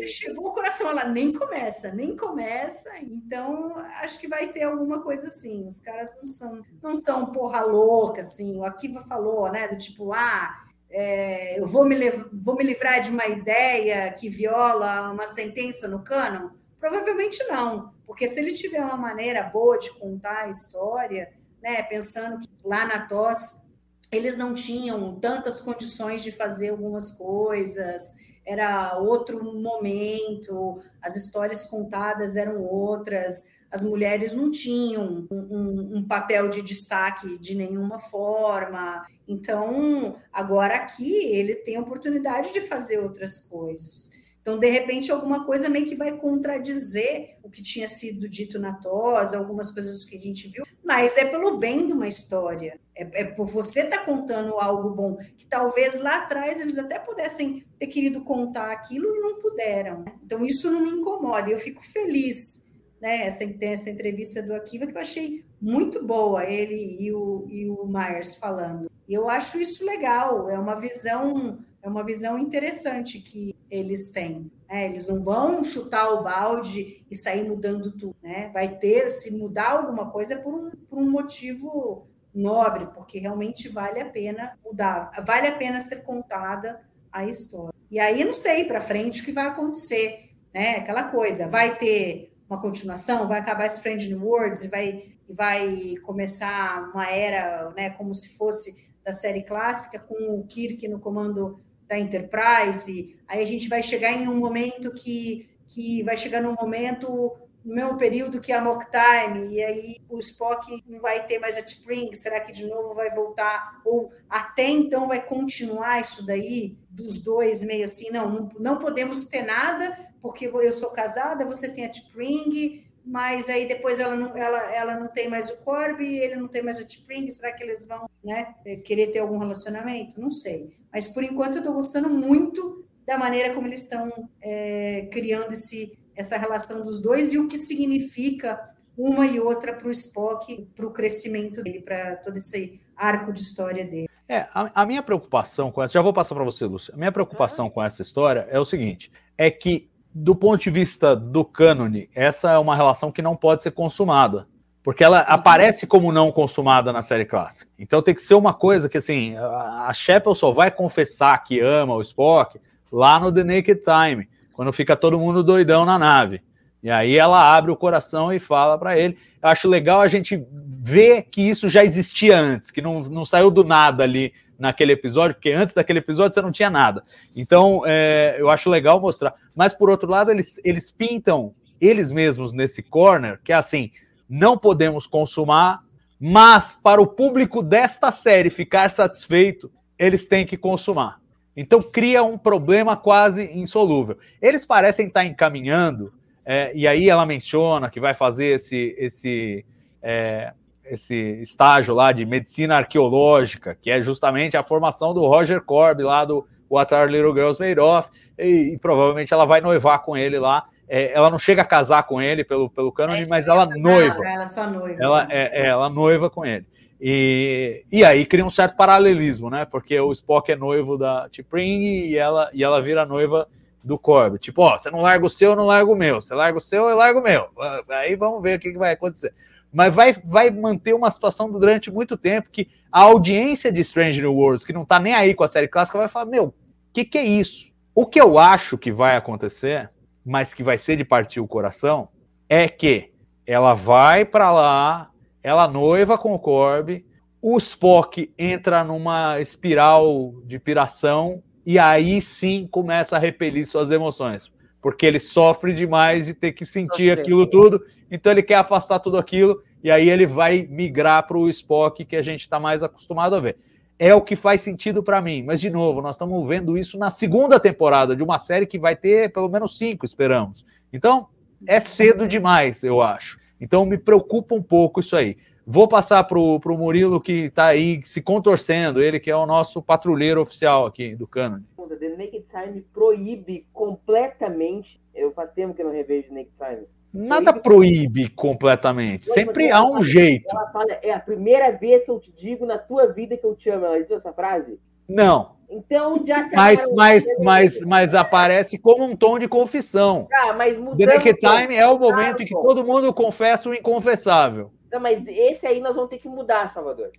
chegou 0.07 0.49
o 0.49 0.53
coração, 0.53 0.91
ela 0.91 1.05
nem 1.05 1.33
começa, 1.33 1.91
nem 1.93 2.17
começa, 2.17 2.91
então 3.01 3.77
acho 4.03 4.21
que 4.21 4.29
vai 4.29 4.49
ter 4.49 4.63
alguma 4.63 5.01
coisa 5.01 5.27
assim. 5.27 5.67
Os 5.67 5.81
caras 5.81 6.15
não 6.17 6.25
são, 6.25 6.63
não 6.83 6.97
são 6.97 7.27
porra 7.27 7.63
louca, 7.63 8.21
assim. 8.21 8.59
O 8.59 8.65
Akiva 8.65 9.01
falou, 9.01 9.51
né? 9.51 9.69
Do 9.69 9.79
tipo, 9.79 10.13
ah. 10.13 10.61
É, 10.97 11.59
eu 11.59 11.67
vou 11.67 11.85
me, 11.85 11.97
vou 12.33 12.55
me 12.55 12.63
livrar 12.63 13.01
de 13.01 13.11
uma 13.11 13.27
ideia 13.27 14.13
que 14.13 14.29
viola 14.29 15.11
uma 15.11 15.27
sentença 15.27 15.89
no 15.89 16.05
cânon? 16.05 16.51
Provavelmente 16.85 17.43
não, 17.45 17.95
porque 18.07 18.29
se 18.29 18.39
ele 18.39 18.53
tiver 18.53 18.85
uma 18.85 18.99
maneira 18.99 19.43
boa 19.43 19.79
de 19.79 19.91
contar 19.95 20.41
a 20.41 20.51
história, 20.51 21.33
né, 21.63 21.83
pensando 21.83 22.39
que 22.39 22.49
lá 22.63 22.85
na 22.85 23.07
TOS 23.07 23.65
eles 24.13 24.37
não 24.37 24.53
tinham 24.53 25.19
tantas 25.19 25.63
condições 25.63 26.23
de 26.23 26.31
fazer 26.31 26.69
algumas 26.69 27.11
coisas, 27.11 28.03
era 28.45 28.99
outro 28.99 29.43
momento, 29.43 30.79
as 31.01 31.17
histórias 31.17 31.65
contadas 31.65 32.37
eram 32.37 32.63
outras, 32.63 33.47
as 33.71 33.83
mulheres 33.83 34.35
não 34.35 34.51
tinham 34.51 35.27
um, 35.31 35.37
um, 35.37 35.97
um, 35.97 36.07
papel 36.07 36.51
de 36.51 36.61
destaque 36.61 37.39
de 37.39 37.55
nenhuma 37.55 37.99
forma. 37.99 39.07
Então, 39.27 40.17
agora 40.31 40.77
aqui 40.77 41.13
ele 41.35 41.55
tem 41.55 41.77
a 41.77 41.81
oportunidade 41.81 42.53
de 42.53 42.61
fazer 42.61 42.99
outras 42.99 43.39
coisas. 43.39 44.14
Então, 44.45 44.59
de 44.59 44.69
repente, 44.69 45.11
alguma 45.11 45.43
coisa 45.43 45.71
meio 45.71 45.87
que 45.87 45.97
vai 45.97 46.19
contradizer 46.19 47.39
o 47.43 47.49
que 47.49 47.63
tinha 47.63 47.89
sido 47.89 48.29
dito 48.29 48.59
na 48.59 48.75
tosa, 48.75 49.39
algumas 49.39 49.73
coisas 49.73 50.05
que 50.05 50.19
a 50.19 50.21
gente 50.21 50.49
viu, 50.49 50.67
mas 50.85 51.17
é 51.17 51.25
pelo 51.25 51.57
bem 51.57 51.87
de 51.87 51.95
uma 51.95 52.07
história. 52.07 52.79
É, 52.95 53.23
é 53.23 53.25
por 53.25 53.47
você 53.47 53.81
estar 53.81 54.01
tá 54.01 54.05
contando 54.05 54.61
algo 54.61 54.91
bom, 54.91 55.17
que 55.17 55.47
talvez 55.47 55.99
lá 55.99 56.19
atrás 56.19 56.61
eles 56.61 56.77
até 56.77 56.99
pudessem 56.99 57.65
ter 57.79 57.87
querido 57.87 58.21
contar 58.21 58.71
aquilo 58.71 59.17
e 59.17 59.19
não 59.19 59.41
puderam. 59.41 60.05
Então, 60.23 60.45
isso 60.45 60.71
não 60.71 60.83
me 60.83 60.91
incomoda, 60.91 61.49
eu 61.49 61.59
fico 61.59 61.83
feliz. 61.83 62.63
Né, 63.01 63.27
essa, 63.27 63.45
essa 63.61 63.91
entrevista 63.91 64.43
do 64.43 64.55
Akiva 64.55 64.87
que 64.87 64.97
eu 64.97 65.01
achei 65.01 65.45
muito 65.61 66.07
boa, 66.07 66.45
ele 66.45 66.97
e 67.01 67.13
o, 67.13 67.47
e 67.51 67.69
o 67.69 67.87
Myers 67.87 68.35
falando. 68.35 68.91
E 69.09 69.13
eu 69.13 69.29
acho 69.29 69.59
isso 69.59 69.85
legal, 69.85 70.49
é 70.49 70.59
uma 70.59 70.75
visão 70.75 71.59
é 71.85 71.89
uma 71.89 72.03
visão 72.03 72.39
interessante 72.39 73.21
que 73.21 73.55
eles 73.71 74.11
têm. 74.11 74.51
Né? 74.67 74.87
Eles 74.87 75.07
não 75.07 75.23
vão 75.23 75.63
chutar 75.63 76.11
o 76.15 76.23
balde 76.23 77.05
e 77.11 77.15
sair 77.15 77.47
mudando 77.47 77.93
tudo. 77.93 78.17
Né? 78.23 78.51
Vai 78.55 78.79
ter, 78.79 79.11
se 79.11 79.31
mudar 79.31 79.73
alguma 79.73 80.11
coisa, 80.11 80.35
é 80.35 80.39
por 80.39 80.55
um, 80.55 80.71
por 80.71 80.99
um 80.99 81.11
motivo 81.11 82.09
nobre, 82.35 82.87
porque 82.87 83.19
realmente 83.19 83.69
vale 83.69 84.01
a 84.01 84.09
pena 84.09 84.59
mudar, 84.65 85.11
vale 85.25 85.47
a 85.47 85.57
pena 85.57 85.79
ser 85.81 86.03
contada 86.03 86.81
a 87.13 87.27
história. 87.27 87.75
E 87.91 88.01
aí 88.01 88.25
não 88.25 88.35
sei 88.35 88.65
para 88.65 88.81
frente 88.81 89.21
o 89.21 89.25
que 89.25 89.31
vai 89.31 89.47
acontecer, 89.47 90.31
né? 90.53 90.77
Aquela 90.77 91.05
coisa, 91.05 91.47
vai 91.47 91.77
ter 91.77 92.33
uma 92.49 92.61
continuação, 92.61 93.29
vai 93.29 93.39
acabar 93.39 93.67
Strange 93.67 94.09
New 94.09 94.27
Worlds 94.27 94.65
e 94.65 94.69
vai, 94.69 95.13
vai 95.29 95.95
começar 96.03 96.91
uma 96.93 97.09
era, 97.09 97.71
né, 97.77 97.91
como 97.91 98.15
se 98.15 98.37
fosse 98.37 98.75
da 99.05 99.13
série 99.13 99.43
clássica, 99.43 99.99
com 99.99 100.41
o 100.41 100.45
Kirk 100.47 100.89
no 100.89 100.99
comando 100.99 101.61
da 101.95 101.99
Enterprise, 101.99 103.17
aí 103.29 103.43
a 103.43 103.47
gente 103.47 103.69
vai 103.69 103.83
chegar 103.83 104.13
em 104.13 104.29
um 104.29 104.37
momento 104.37 104.93
que, 104.93 105.49
que 105.69 106.03
vai 106.03 106.17
chegar 106.17 106.43
num 106.43 106.55
momento 106.55 107.33
no 107.65 107.75
mesmo 107.75 107.97
período 107.97 108.41
que 108.41 108.53
a 108.53 108.61
Mock 108.61 108.85
Time, 108.91 109.55
e 109.55 109.63
aí 109.63 109.97
o 110.11 110.19
Spock 110.19 110.83
não 110.87 111.01
vai 111.01 111.25
ter 111.25 111.39
mais 111.39 111.57
a 111.57 111.61
Spring, 111.61 112.13
será 112.15 112.41
que 112.41 112.53
de 112.53 112.67
novo 112.67 112.95
vai 112.95 113.09
voltar? 113.11 113.81
Ou 113.87 114.13
até 114.29 114.69
então 114.69 115.09
vai 115.09 115.25
continuar 115.25 116.01
isso 116.01 116.27
daí, 116.27 116.77
dos 116.91 117.21
dois 117.21 117.65
meio 117.65 117.85
assim, 117.85 118.11
não, 118.11 118.29
não, 118.29 118.49
não 118.59 118.79
podemos 118.79 119.25
ter 119.27 119.43
nada, 119.43 119.97
porque 120.21 120.47
eu 120.47 120.73
sou 120.73 120.91
casada, 120.91 121.47
você 121.47 121.69
tem 121.69 121.87
a 121.87 121.91
Spring, 121.91 122.85
mas 123.05 123.49
aí 123.49 123.69
depois 123.69 124.01
ela 124.01 124.17
não, 124.17 124.37
ela, 124.37 124.75
ela 124.75 124.99
não 124.99 125.09
tem 125.09 125.29
mais 125.29 125.51
o 125.51 125.57
Corby, 125.59 126.17
ele 126.17 126.37
não 126.37 126.49
tem 126.49 126.63
mais 126.63 126.79
o 126.79 126.83
Spring, 126.83 127.31
será 127.31 127.53
que 127.53 127.63
eles 127.63 127.85
vão 127.85 128.09
né, 128.25 128.55
querer 128.85 129.09
ter 129.09 129.19
algum 129.19 129.39
relacionamento? 129.39 130.21
Não 130.21 130.31
sei. 130.31 130.71
Mas 130.93 131.09
por 131.09 131.23
enquanto 131.23 131.57
eu 131.57 131.59
estou 131.59 131.75
gostando 131.75 132.09
muito 132.09 132.85
da 133.07 133.19
maneira 133.19 133.53
como 133.53 133.67
eles 133.67 133.83
estão 133.83 134.29
é, 134.41 135.09
criando 135.13 135.53
esse, 135.53 135.99
essa 136.17 136.39
relação 136.39 136.85
dos 136.85 137.01
dois 137.01 137.33
e 137.33 137.39
o 137.39 137.47
que 137.47 137.59
significa 137.59 138.73
uma 138.97 139.27
e 139.27 139.41
outra 139.41 139.73
para 139.73 139.89
o 139.89 139.91
Spock, 139.91 140.69
para 140.75 140.87
o 140.87 140.93
crescimento 140.93 141.63
dele, 141.63 141.81
para 141.81 142.17
todo 142.17 142.37
esse 142.37 142.81
arco 142.97 143.33
de 143.33 143.41
história 143.41 143.85
dele. 143.85 144.09
É, 144.29 144.47
a, 144.55 144.83
a 144.83 144.87
minha 144.87 145.03
preocupação 145.03 145.71
com 145.71 145.83
essa, 145.83 145.93
já 145.93 146.01
vou 146.01 146.13
passar 146.13 146.35
para 146.35 146.45
você, 146.45 146.65
Lúcia. 146.65 146.95
A 146.95 146.97
minha 146.97 147.13
preocupação 147.13 147.69
com 147.69 147.83
essa 147.83 148.01
história 148.01 148.47
é 148.51 148.59
o 148.59 148.65
seguinte: 148.65 149.13
é 149.37 149.51
que, 149.51 149.91
do 150.15 150.35
ponto 150.35 150.63
de 150.63 150.71
vista 150.71 151.17
do 151.17 151.45
cânone, 151.45 152.09
essa 152.15 152.53
é 152.53 152.59
uma 152.59 152.77
relação 152.77 153.11
que 153.11 153.21
não 153.21 153.35
pode 153.35 153.63
ser 153.63 153.73
consumada 153.73 154.47
porque 154.85 155.03
ela 155.03 155.21
aparece 155.21 155.87
como 155.87 156.13
não 156.13 156.31
consumada 156.31 156.93
na 156.93 157.01
série 157.01 157.25
clássica. 157.25 157.71
Então 157.79 158.03
tem 158.03 158.15
que 158.15 158.21
ser 158.21 158.35
uma 158.35 158.53
coisa 158.53 158.87
que, 158.87 158.99
assim, 158.99 159.35
a 159.35 159.91
Chapel 159.95 160.35
só 160.35 160.53
vai 160.53 160.71
confessar 160.71 161.43
que 161.43 161.59
ama 161.59 161.95
o 161.95 162.03
Spock 162.03 162.61
lá 162.93 163.19
no 163.19 163.33
The 163.33 163.43
Naked 163.43 163.81
Time, 163.81 164.29
quando 164.53 164.71
fica 164.75 164.95
todo 164.95 165.19
mundo 165.19 165.43
doidão 165.43 165.87
na 165.87 165.99
nave. 165.99 166.43
E 166.85 166.91
aí 166.91 167.17
ela 167.17 167.57
abre 167.57 167.71
o 167.71 167.77
coração 167.77 168.31
e 168.31 168.39
fala 168.39 168.77
para 168.77 168.99
ele. 168.99 169.17
Eu 169.43 169.49
acho 169.49 169.67
legal 169.67 170.03
a 170.03 170.07
gente 170.07 170.47
ver 170.53 171.23
que 171.23 171.41
isso 171.41 171.67
já 171.67 171.83
existia 171.83 172.39
antes, 172.39 172.71
que 172.71 172.83
não, 172.83 173.01
não 173.01 173.25
saiu 173.25 173.51
do 173.51 173.65
nada 173.65 174.05
ali 174.05 174.35
naquele 174.59 174.93
episódio, 174.93 175.35
porque 175.35 175.51
antes 175.51 175.75
daquele 175.75 176.01
episódio 176.01 176.35
você 176.35 176.43
não 176.43 176.53
tinha 176.53 176.69
nada. 176.69 177.03
Então 177.35 177.83
é, 177.87 178.37
eu 178.39 178.51
acho 178.51 178.69
legal 178.69 179.01
mostrar. 179.01 179.35
Mas 179.57 179.73
por 179.73 179.89
outro 179.89 180.11
lado, 180.11 180.31
eles, 180.31 180.61
eles 180.63 180.91
pintam 180.91 181.55
eles 181.81 182.13
mesmos 182.13 182.53
nesse 182.53 182.83
corner, 182.83 183.41
que 183.43 183.51
é 183.51 183.57
assim, 183.57 183.91
não 184.29 184.59
podemos 184.59 185.07
consumar, 185.07 185.83
mas 186.21 186.79
para 186.83 187.01
o 187.01 187.07
público 187.07 187.63
desta 187.63 188.13
série 188.13 188.51
ficar 188.51 188.91
satisfeito, 188.91 189.73
eles 189.99 190.27
têm 190.27 190.45
que 190.45 190.59
consumar. 190.59 191.19
Então 191.57 191.83
cria 191.83 192.23
um 192.23 192.37
problema 192.37 192.95
quase 192.95 193.59
insolúvel. 193.59 194.19
Eles 194.43 194.67
parecem 194.67 195.07
estar 195.07 195.25
encaminhando, 195.25 196.13
é, 196.45 196.73
e 196.75 196.87
aí 196.87 197.09
ela 197.09 197.25
menciona 197.25 197.89
que 197.89 197.99
vai 197.99 198.13
fazer 198.13 198.55
esse, 198.55 198.95
esse, 198.99 199.65
é, 200.03 200.53
esse 200.85 201.15
estágio 201.41 201.95
lá 201.95 202.13
de 202.13 202.27
medicina 202.27 202.77
arqueológica, 202.77 203.77
que 203.81 203.91
é 203.91 204.03
justamente 204.03 204.57
a 204.57 204.63
formação 204.63 205.15
do 205.15 205.27
Roger 205.27 205.63
Corb 205.63 206.03
lá 206.03 206.25
do 206.25 206.47
What 206.71 206.95
Are 206.95 207.11
Little 207.11 207.33
Girls 207.33 207.61
Made 207.61 207.81
Of, 207.81 208.11
e, 208.39 208.75
e 208.75 208.79
provavelmente 208.79 209.33
ela 209.33 209.45
vai 209.45 209.61
noivar 209.61 210.03
com 210.03 210.17
ele 210.17 210.39
lá. 210.39 210.65
É, 210.87 211.13
ela 211.13 211.31
não 211.31 211.39
chega 211.39 211.63
a 211.63 211.65
casar 211.65 212.03
com 212.03 212.21
ele 212.21 212.45
pelo, 212.45 212.69
pelo 212.69 212.93
cânone, 212.93 213.27
mas 213.29 213.49
ela 213.49 213.67
noiva. 213.67 214.23
Ela 214.27 214.47
só 214.47 214.69
noiva. 214.69 215.03
Ela, 215.03 215.27
é, 215.31 215.63
é, 215.63 215.67
ela 215.69 215.89
noiva 215.89 216.29
com 216.29 216.45
ele. 216.45 216.67
E, 217.01 217.85
e 217.91 218.05
aí 218.05 218.25
cria 218.27 218.45
um 218.45 218.51
certo 218.51 218.77
paralelismo, 218.77 219.49
né? 219.51 219.65
Porque 219.65 219.99
o 219.99 220.13
Spock 220.13 220.53
é 220.53 220.57
noivo 220.57 220.97
da 220.99 221.29
T'Pring 221.29 221.83
e 221.83 222.17
ela, 222.17 222.51
e 222.53 222.63
ela 222.63 222.81
vira 222.83 223.05
noiva 223.07 223.49
do 223.85 223.99
Corby. 223.99 224.39
Tipo, 224.39 224.63
ó, 224.63 224.79
você 224.79 224.91
não 224.91 225.01
larga 225.01 225.27
o 225.27 225.31
seu, 225.31 225.51
eu 225.51 225.57
não 225.57 225.67
largo 225.67 225.93
o 225.93 225.97
meu. 225.97 226.21
Você 226.21 226.35
larga 226.35 226.59
o 226.59 226.61
seu, 226.61 226.89
eu 226.89 226.97
largo 226.97 227.21
o 227.21 227.23
meu. 227.23 227.49
Aí 227.89 228.17
vamos 228.17 228.43
ver 228.43 228.57
o 228.57 228.61
que, 228.61 228.73
que 228.73 228.79
vai 228.79 228.93
acontecer. 228.93 229.35
Mas 229.73 229.93
vai, 229.93 230.13
vai 230.25 230.51
manter 230.51 230.95
uma 230.95 231.11
situação 231.11 231.51
durante 231.51 231.91
muito 231.91 232.17
tempo 232.17 232.49
que 232.51 232.69
a 232.91 233.01
audiência 233.01 233.73
de 233.73 233.83
Stranger 233.83 234.27
Worlds, 234.27 234.65
que 234.65 234.73
não 234.73 234.85
tá 234.85 234.99
nem 234.99 235.13
aí 235.13 235.35
com 235.35 235.45
a 235.45 235.49
série 235.49 235.69
clássica, 235.69 235.99
vai 235.99 236.09
falar: 236.09 236.27
meu, 236.27 236.47
o 236.47 236.55
que, 236.95 237.05
que 237.05 237.19
é 237.19 237.25
isso? 237.25 237.73
O 237.95 238.07
que 238.07 238.21
eu 238.21 238.39
acho 238.39 238.79
que 238.79 238.93
vai 238.93 239.17
acontecer, 239.17 239.91
mas 240.25 240.55
que 240.55 240.63
vai 240.63 240.79
ser 240.79 240.97
de 240.97 241.05
partir 241.05 241.41
o 241.41 241.47
coração, 241.47 242.09
é 242.49 242.69
que 242.69 243.13
ela 243.47 243.75
vai 243.75 244.25
para 244.25 244.51
lá, 244.53 245.11
ela 245.43 245.69
noiva 245.69 246.17
com 246.17 246.33
o 246.33 246.39
Corby, 246.39 247.05
o 247.43 247.59
Spock 247.59 248.33
entra 248.39 248.83
numa 248.83 249.39
espiral 249.39 250.33
de 250.45 250.59
piração 250.59 251.43
e 251.67 251.79
aí 251.79 252.21
sim 252.21 252.69
começa 252.71 253.17
a 253.17 253.19
repelir 253.19 253.67
suas 253.67 253.91
emoções, 253.91 254.53
porque 254.83 255.07
ele 255.07 255.19
sofre 255.19 255.73
demais 255.73 256.27
de 256.27 256.35
ter 256.35 256.53
que 256.53 256.67
sentir 256.67 257.11
aquilo 257.11 257.47
tudo, 257.47 257.83
então 258.11 258.31
ele 258.33 258.43
quer 258.43 258.57
afastar 258.57 258.99
tudo 258.99 259.17
aquilo 259.17 259.63
e 259.83 259.91
aí 259.91 260.09
ele 260.09 260.27
vai 260.27 260.67
migrar 260.71 261.27
para 261.27 261.39
o 261.39 261.49
Spock 261.49 262.05
que 262.05 262.17
a 262.17 262.23
gente 262.23 262.41
está 262.41 262.59
mais 262.61 262.83
acostumado 262.83 263.37
a 263.37 263.41
ver. 263.41 263.57
É 263.99 264.15
o 264.15 264.21
que 264.21 264.35
faz 264.35 264.61
sentido 264.61 265.03
para 265.03 265.23
mim, 265.23 265.43
mas 265.43 265.61
de 265.61 265.71
novo, 265.71 266.03
nós 266.03 266.17
estamos 266.17 266.49
vendo 266.49 266.77
isso 266.77 266.99
na 266.99 267.11
segunda 267.11 267.61
temporada 267.61 268.17
de 268.17 268.23
uma 268.23 268.39
série 268.39 268.67
que 268.67 268.79
vai 268.79 268.97
ter 268.97 269.33
pelo 269.33 269.49
menos 269.49 269.79
cinco, 269.79 270.05
esperamos. 270.05 270.67
Então 270.93 271.29
é 271.67 271.81
cedo 271.81 272.27
demais, 272.27 272.83
eu 272.83 273.01
acho. 273.01 273.39
Então 273.61 273.87
me 273.87 273.97
preocupa 273.97 274.55
um 274.55 274.63
pouco 274.63 275.01
isso 275.01 275.17
aí. 275.17 275.37
Vou 275.67 275.89
passar 275.89 276.23
para 276.25 276.39
o 276.39 276.77
Murilo 276.77 277.21
que 277.21 277.47
está 277.47 277.67
aí 277.67 278.03
se 278.05 278.21
contorcendo, 278.21 279.03
ele 279.03 279.19
que 279.19 279.31
é 279.31 279.37
o 279.37 279.47
nosso 279.47 279.81
patrulheiro 279.83 280.41
oficial 280.41 280.87
aqui 280.87 281.15
do 281.15 281.27
Canon. 281.27 281.61
The 282.05 282.09
Naked 282.11 282.45
Time 282.51 282.81
proíbe 282.93 283.67
completamente. 283.73 285.01
Eu 285.15 285.33
faz 285.33 285.51
tempo 285.53 285.75
que 285.75 285.83
eu 285.83 285.87
não 285.87 285.93
revejo 285.93 286.33
Naked 286.33 286.53
Time. 286.59 286.87
Nada 287.13 287.53
proíbe 287.53 288.29
completamente. 288.29 289.27
Sempre 289.27 289.71
há 289.71 289.85
um 289.85 290.03
jeito. 290.03 290.47
Ela 290.51 290.71
fala, 290.71 290.99
é 291.01 291.13
a 291.13 291.21
primeira 291.21 291.71
vez 291.71 292.05
que 292.05 292.11
eu 292.11 292.19
te 292.19 292.33
digo 292.33 292.67
na 292.67 292.77
tua 292.77 293.07
vida 293.13 293.37
que 293.37 293.47
eu 293.47 293.55
te 293.55 293.71
amo. 293.71 293.87
Ela 293.87 294.03
diz 294.03 294.11
essa 294.11 294.33
frase? 294.33 294.79
Não. 295.09 295.55
Então 295.71 296.23
já 296.27 296.43
se 296.45 296.55
mas, 296.55 296.93
mas, 296.95 297.25
mas, 297.39 297.81
mas 297.83 298.15
aparece 298.15 298.79
como 298.79 299.05
um 299.05 299.17
tom 299.17 299.39
de 299.39 299.49
confissão. 299.49 300.29
Ah, 300.33 300.53
mas 300.53 300.77
The 300.97 301.07
Naked 301.07 301.39
Time 301.39 301.75
é 301.75 301.87
o 301.87 301.99
momento 301.99 302.43
em 302.43 302.47
que 302.47 302.53
todo 302.53 302.85
mundo 302.85 303.13
confessa 303.15 303.71
o 303.71 303.75
inconfessável. 303.75 304.73
Não, 304.95 305.01
mas 305.01 305.27
esse 305.27 305.67
aí 305.67 305.81
nós 305.81 305.97
vamos 305.97 306.09
ter 306.09 306.19
que 306.19 306.29
mudar, 306.29 306.71
Salvador. 306.71 307.11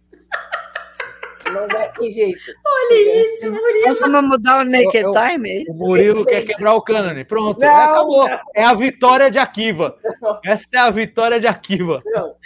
Não 1.51 1.67
vai 1.67 1.91
ter 1.91 2.09
jeito. 2.09 2.39
Olha 2.65 3.19
isso, 3.19 3.51
Murilo. 3.51 3.87
Nós 3.87 3.99
vamos 3.99 4.29
mudar 4.29 4.61
o 4.61 4.69
Naked 4.69 5.05
Time? 5.11 5.65
O 5.67 5.73
Murilo 5.73 6.25
quer 6.25 6.45
quebrar 6.45 6.73
o 6.73 6.81
cânone. 6.81 7.25
Pronto, 7.25 7.59
não, 7.59 7.69
acabou. 7.69 8.29
Não. 8.29 8.39
É 8.55 8.63
a 8.63 8.73
vitória 8.73 9.29
de 9.29 9.37
Akiva. 9.37 9.97
Essa 10.45 10.67
é 10.73 10.77
a 10.77 10.89
vitória 10.89 11.37
de 11.37 11.47
Akiva. 11.47 12.01
Não, 12.05 12.37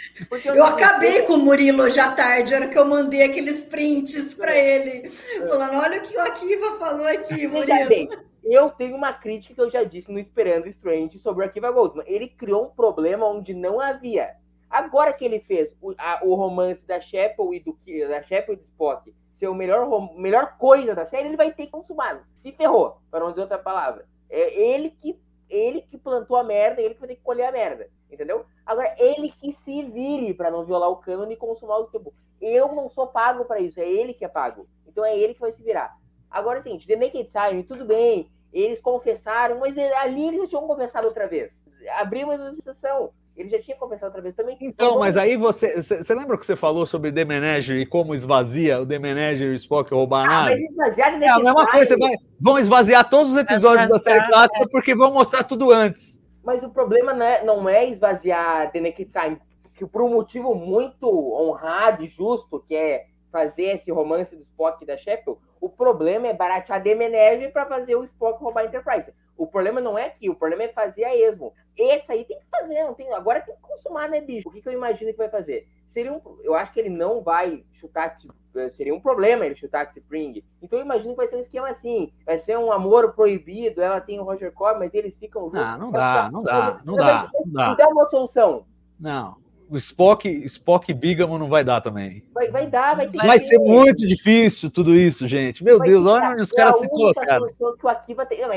eu, 0.44 0.54
eu 0.56 0.64
acabei 0.64 1.22
com 1.22 1.34
o 1.34 1.38
Murilo 1.38 1.84
hoje 1.84 2.00
à 2.00 2.10
tarde, 2.10 2.52
era 2.52 2.66
que 2.66 2.76
eu 2.76 2.84
mandei 2.84 3.22
aqueles 3.22 3.62
prints 3.62 4.34
para 4.34 4.58
ele, 4.58 5.10
falando: 5.48 5.76
olha 5.80 5.98
o 5.98 6.02
que 6.02 6.16
o 6.16 6.20
Akiva 6.22 6.76
falou 6.76 7.06
aqui, 7.06 7.46
Murilo. 7.46 8.10
Eu 8.42 8.70
tenho 8.70 8.96
uma 8.96 9.12
crítica 9.12 9.54
que 9.54 9.60
eu 9.60 9.70
já 9.70 9.84
disse 9.84 10.10
no 10.10 10.18
Esperando 10.18 10.66
Strange 10.66 11.20
sobre 11.20 11.44
o 11.44 11.48
Akiva 11.48 11.70
Goldman. 11.70 12.04
Ele 12.08 12.26
criou 12.26 12.66
um 12.66 12.70
problema 12.70 13.26
onde 13.26 13.54
não 13.54 13.80
havia. 13.80 14.39
Agora 14.70 15.12
que 15.12 15.24
ele 15.24 15.40
fez 15.40 15.76
o, 15.82 15.92
a, 15.98 16.20
o 16.24 16.34
romance 16.34 16.86
da 16.86 17.00
Chapel 17.00 17.52
e 17.52 17.60
do 17.60 17.76
da 18.08 18.22
Chapel 18.22 18.54
e 18.54 18.56
do 18.56 18.62
Spock 18.62 19.12
ser 19.40 19.48
o 19.48 19.54
melhor, 19.54 19.88
melhor 20.16 20.58
coisa 20.58 20.94
da 20.94 21.06
série, 21.06 21.28
ele 21.28 21.36
vai 21.36 21.50
ter 21.50 21.64
que 21.64 21.72
consumar. 21.72 22.22
Se 22.34 22.52
ferrou, 22.52 22.98
para 23.10 23.20
não 23.20 23.30
dizer 23.30 23.40
outra 23.40 23.58
palavra. 23.58 24.06
É 24.28 24.60
ele 24.60 24.90
que 24.90 25.18
ele 25.48 25.82
que 25.82 25.98
plantou 25.98 26.36
a 26.36 26.44
merda, 26.44 26.80
ele 26.80 26.94
que 26.94 27.00
vai 27.00 27.08
ter 27.08 27.16
que 27.16 27.22
colher 27.22 27.46
a 27.46 27.50
merda, 27.50 27.90
entendeu? 28.08 28.44
Agora 28.64 28.94
ele 28.98 29.32
que 29.32 29.52
se 29.52 29.82
vire 29.82 30.32
para 30.32 30.50
não 30.50 30.64
violar 30.64 30.88
o 30.90 30.98
cânone 30.98 31.34
e 31.34 31.36
consumar 31.36 31.78
os 31.78 31.90
tempo. 31.90 32.14
Eu 32.40 32.72
não 32.72 32.88
sou 32.88 33.08
pago 33.08 33.44
para 33.44 33.58
isso, 33.58 33.80
é 33.80 33.88
ele 33.88 34.14
que 34.14 34.24
é 34.24 34.28
pago. 34.28 34.68
Então 34.86 35.04
é 35.04 35.18
ele 35.18 35.34
que 35.34 35.40
vai 35.40 35.50
se 35.50 35.62
virar. 35.62 35.96
Agora 36.30 36.58
é 36.58 36.60
o 36.60 36.62
seguinte, 36.62 36.86
The 36.86 36.94
Naked 36.94 37.28
Time, 37.32 37.64
tudo 37.64 37.84
bem, 37.84 38.30
eles 38.52 38.80
confessaram, 38.80 39.58
mas 39.58 39.76
ali 39.76 40.28
eles 40.28 40.42
já 40.42 40.46
tinham 40.48 40.66
confessado 40.66 41.08
outra 41.08 41.26
vez. 41.26 41.58
Abrimos 41.96 42.40
a 42.40 42.50
exceção. 42.50 43.12
Ele 43.40 43.48
já 43.48 43.58
tinha 43.58 43.76
conversado 43.76 44.08
outra 44.08 44.20
vez 44.20 44.34
também. 44.34 44.58
Então, 44.60 44.98
mas 44.98 45.16
aí 45.16 45.34
você. 45.34 45.82
Você 45.82 46.14
lembra 46.14 46.36
que 46.36 46.44
você 46.44 46.54
falou 46.54 46.84
sobre 46.84 47.10
The 47.10 47.24
Manager 47.24 47.78
e 47.78 47.86
como 47.86 48.14
esvazia 48.14 48.82
o 48.82 48.86
The 48.86 48.98
Manager 48.98 49.48
e 49.48 49.52
o 49.52 49.54
Spock 49.54 49.90
roubar? 49.94 50.26
Ah, 50.28 50.44
mas 50.44 50.60
esvaziar 50.60 51.22
é 51.22 51.28
a 51.28 51.38
mesma 51.38 51.66
coisa. 51.70 51.96
Vai, 51.98 52.14
vão 52.38 52.58
esvaziar 52.58 53.08
todos 53.08 53.32
os 53.32 53.38
episódios 53.38 53.88
da 53.88 53.98
série 53.98 54.26
clássica 54.28 54.68
porque 54.70 54.94
vão 54.94 55.10
mostrar 55.10 55.42
tudo 55.44 55.70
antes. 55.70 56.20
Mas 56.44 56.62
o 56.62 56.68
problema 56.68 57.14
não 57.14 57.24
é, 57.24 57.42
não 57.42 57.68
é 57.68 57.88
esvaziar 57.88 58.70
The 58.72 58.80
Naked 58.80 59.10
Time, 59.10 59.40
que 59.74 59.86
por 59.86 60.02
um 60.02 60.10
motivo 60.10 60.54
muito 60.54 61.08
honrado 61.08 62.04
e 62.04 62.08
justo, 62.08 62.62
que 62.68 62.74
é 62.74 63.06
fazer 63.32 63.76
esse 63.76 63.90
romance 63.90 64.36
do 64.36 64.42
Spock 64.42 64.84
e 64.84 64.86
da 64.86 64.98
Shepard, 64.98 65.40
o 65.58 65.68
problema 65.70 66.28
é 66.28 66.34
baratear 66.34 66.82
The 66.82 66.94
Manager 66.94 67.52
para 67.52 67.64
fazer 67.64 67.96
o 67.96 68.04
Spock 68.04 68.42
roubar 68.42 68.64
a 68.64 68.66
Enterprise. 68.66 69.12
O 69.36 69.46
problema 69.46 69.80
não 69.80 69.96
é 69.96 70.04
aqui, 70.04 70.28
o 70.28 70.34
problema 70.34 70.64
é 70.64 70.68
fazer 70.68 71.04
a 71.04 71.16
esmo. 71.16 71.54
Esse 71.80 72.12
aí 72.12 72.24
tem 72.24 72.38
que 72.38 72.46
fazer, 72.50 72.84
não 72.84 72.92
tem, 72.92 73.10
agora 73.14 73.40
tem 73.40 73.54
que 73.54 73.60
consumar, 73.62 74.08
né, 74.08 74.20
bicho? 74.20 74.48
O 74.48 74.52
que, 74.52 74.60
que 74.60 74.68
eu 74.68 74.72
imagino 74.72 75.10
que 75.10 75.16
vai 75.16 75.30
fazer? 75.30 75.66
Seria 75.88 76.12
um, 76.12 76.20
eu 76.44 76.54
acho 76.54 76.72
que 76.72 76.78
ele 76.78 76.90
não 76.90 77.22
vai 77.22 77.64
chutar, 77.72 78.16
eh, 78.54 78.68
seria 78.68 78.94
um 78.94 79.00
problema 79.00 79.46
ele 79.46 79.56
chutar 79.56 79.90
Spring. 79.96 80.44
Então 80.62 80.78
eu 80.78 80.84
imagino 80.84 81.10
que 81.10 81.16
vai 81.16 81.26
ser 81.26 81.36
um 81.36 81.40
esquema 81.40 81.70
assim, 81.70 82.12
vai 82.24 82.38
ser 82.38 82.58
um 82.58 82.70
amor 82.70 83.12
proibido, 83.14 83.80
ela 83.80 84.00
tem 84.00 84.20
o 84.20 84.24
Roger 84.24 84.52
Cobb, 84.52 84.78
mas 84.78 84.92
eles 84.92 85.16
ficam. 85.18 85.50
Não, 85.50 85.78
não 85.78 85.90
dá, 85.90 86.30
não 86.30 86.42
dá, 86.42 86.80
não 86.84 86.94
dá, 86.96 87.30
não 87.34 87.44
dá. 87.50 87.68
Não 87.68 87.76
dá 87.76 87.88
uma 87.88 88.08
solução. 88.08 88.66
Não, 88.98 89.38
o 89.70 89.76
Spock, 89.76 90.28
Spock 90.46 90.92
Bigamo 90.92 91.38
não 91.38 91.48
vai 91.48 91.62
dar 91.62 91.80
também. 91.80 92.24
Vai, 92.34 92.50
vai 92.50 92.66
dar, 92.66 92.96
vai 92.96 93.08
ter 93.08 93.18
Vai 93.18 93.38
ser 93.38 93.58
muito 93.58 94.04
difícil 94.04 94.68
tudo 94.68 94.96
isso, 94.96 95.28
gente. 95.28 95.62
Meu 95.62 95.78
vai 95.78 95.88
Deus, 95.88 96.04
olha 96.04 96.30
onde 96.30 96.42
os 96.42 96.50
caras 96.50 96.80
se 96.80 96.88
colocaram. 96.88 97.46
Que 97.46 98.14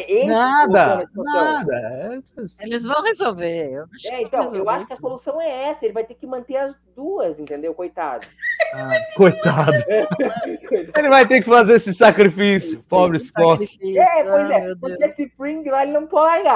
tem... 0.08 0.28
nada, 0.28 1.08
nada. 1.16 2.24
Eles 2.60 2.84
vão 2.84 3.04
resolver. 3.04 3.86
é, 4.06 4.22
então, 4.24 4.40
resolver. 4.40 4.60
eu 4.60 4.70
acho 4.70 4.88
que 4.88 4.94
a 4.94 4.98
solução 4.98 5.40
é 5.40 5.70
essa. 5.70 5.86
Ele 5.86 5.94
vai 5.94 6.04
ter 6.04 6.16
que 6.16 6.26
manter 6.26 6.58
as 6.58 6.74
duas, 6.96 7.38
entendeu? 7.40 7.76
Coitado. 7.76 8.26
Ah, 8.74 9.00
coitado. 9.16 9.72
ele 10.98 11.10
vai 11.10 11.28
ter 11.28 11.42
que 11.42 11.50
fazer 11.50 11.76
esse 11.76 11.94
sacrifício, 11.94 12.84
pobre 12.90 13.18
Spock. 13.18 13.64
É, 13.64 14.24
pois 14.24 14.50
é. 14.50 14.76
Porque 14.76 15.06
esse 15.06 15.24
Spring 15.26 15.70
lá 15.70 15.84
ele 15.84 15.92
não 15.92 16.08
pode 16.08 16.48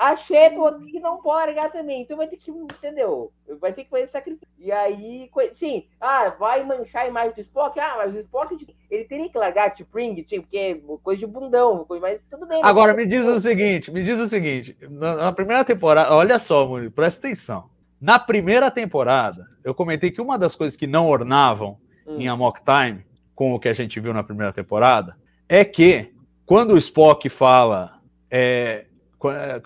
largar 0.00 0.12
a 0.12 0.16
Shepard 0.16 0.84
que 0.86 0.98
não 0.98 1.20
pode 1.20 1.46
largar 1.46 1.70
também. 1.70 2.02
Então 2.02 2.16
vai 2.16 2.26
ter 2.26 2.36
que, 2.36 2.50
entendeu? 2.50 3.30
Vai 3.60 3.72
ter 3.72 3.84
que 3.84 3.90
fazer 3.90 4.06
sacrifício. 4.06 4.48
E 4.58 4.72
aí, 4.72 5.30
sim, 5.54 5.86
ah, 6.00 6.30
vai 6.38 6.64
manchar 6.64 7.04
a 7.04 7.08
imagem 7.08 7.34
do 7.34 7.40
Spock. 7.40 7.78
Ah, 7.78 7.96
mas 7.98 8.14
o 8.14 8.20
Spock, 8.20 8.66
ele 8.90 9.04
teria 9.04 9.28
que 9.28 9.38
largar 9.38 9.70
a 9.70 9.74
Spring, 9.74 10.14
porque 10.22 10.56
é 10.56 10.74
coisa 11.02 11.20
de 11.20 11.26
bundão, 11.26 11.86
mas 12.00 12.24
tudo 12.24 12.46
bem. 12.46 12.60
Agora, 12.64 12.94
me 12.94 13.06
diz 13.06 13.26
o 13.26 13.38
seguinte, 13.38 13.90
me 13.90 14.02
diz 14.02 14.18
o 14.18 14.26
seguinte, 14.26 14.76
na, 14.88 15.32
primeira 15.32 15.64
temporada, 15.64 16.14
olha 16.14 16.38
só, 16.38 16.66
Murilo, 16.66 16.90
presta 16.90 17.26
atenção. 17.26 17.68
Na 18.00 18.18
primeira 18.18 18.70
temporada, 18.70 19.46
eu 19.62 19.74
comentei 19.74 20.10
que 20.10 20.22
uma 20.22 20.38
das 20.38 20.56
coisas 20.56 20.74
que 20.74 20.86
não 20.86 21.06
ornavam 21.06 21.78
hum. 22.06 22.18
em 22.18 22.28
Amok 22.28 22.60
Time, 22.62 23.04
com 23.34 23.52
o 23.52 23.60
que 23.60 23.68
a 23.68 23.74
gente 23.74 24.00
viu 24.00 24.14
na 24.14 24.22
primeira 24.22 24.52
temporada, 24.52 25.16
é 25.48 25.64
que 25.64 26.14
quando 26.46 26.72
o 26.72 26.78
Spock 26.78 27.28
fala 27.28 28.00
é, 28.30 28.86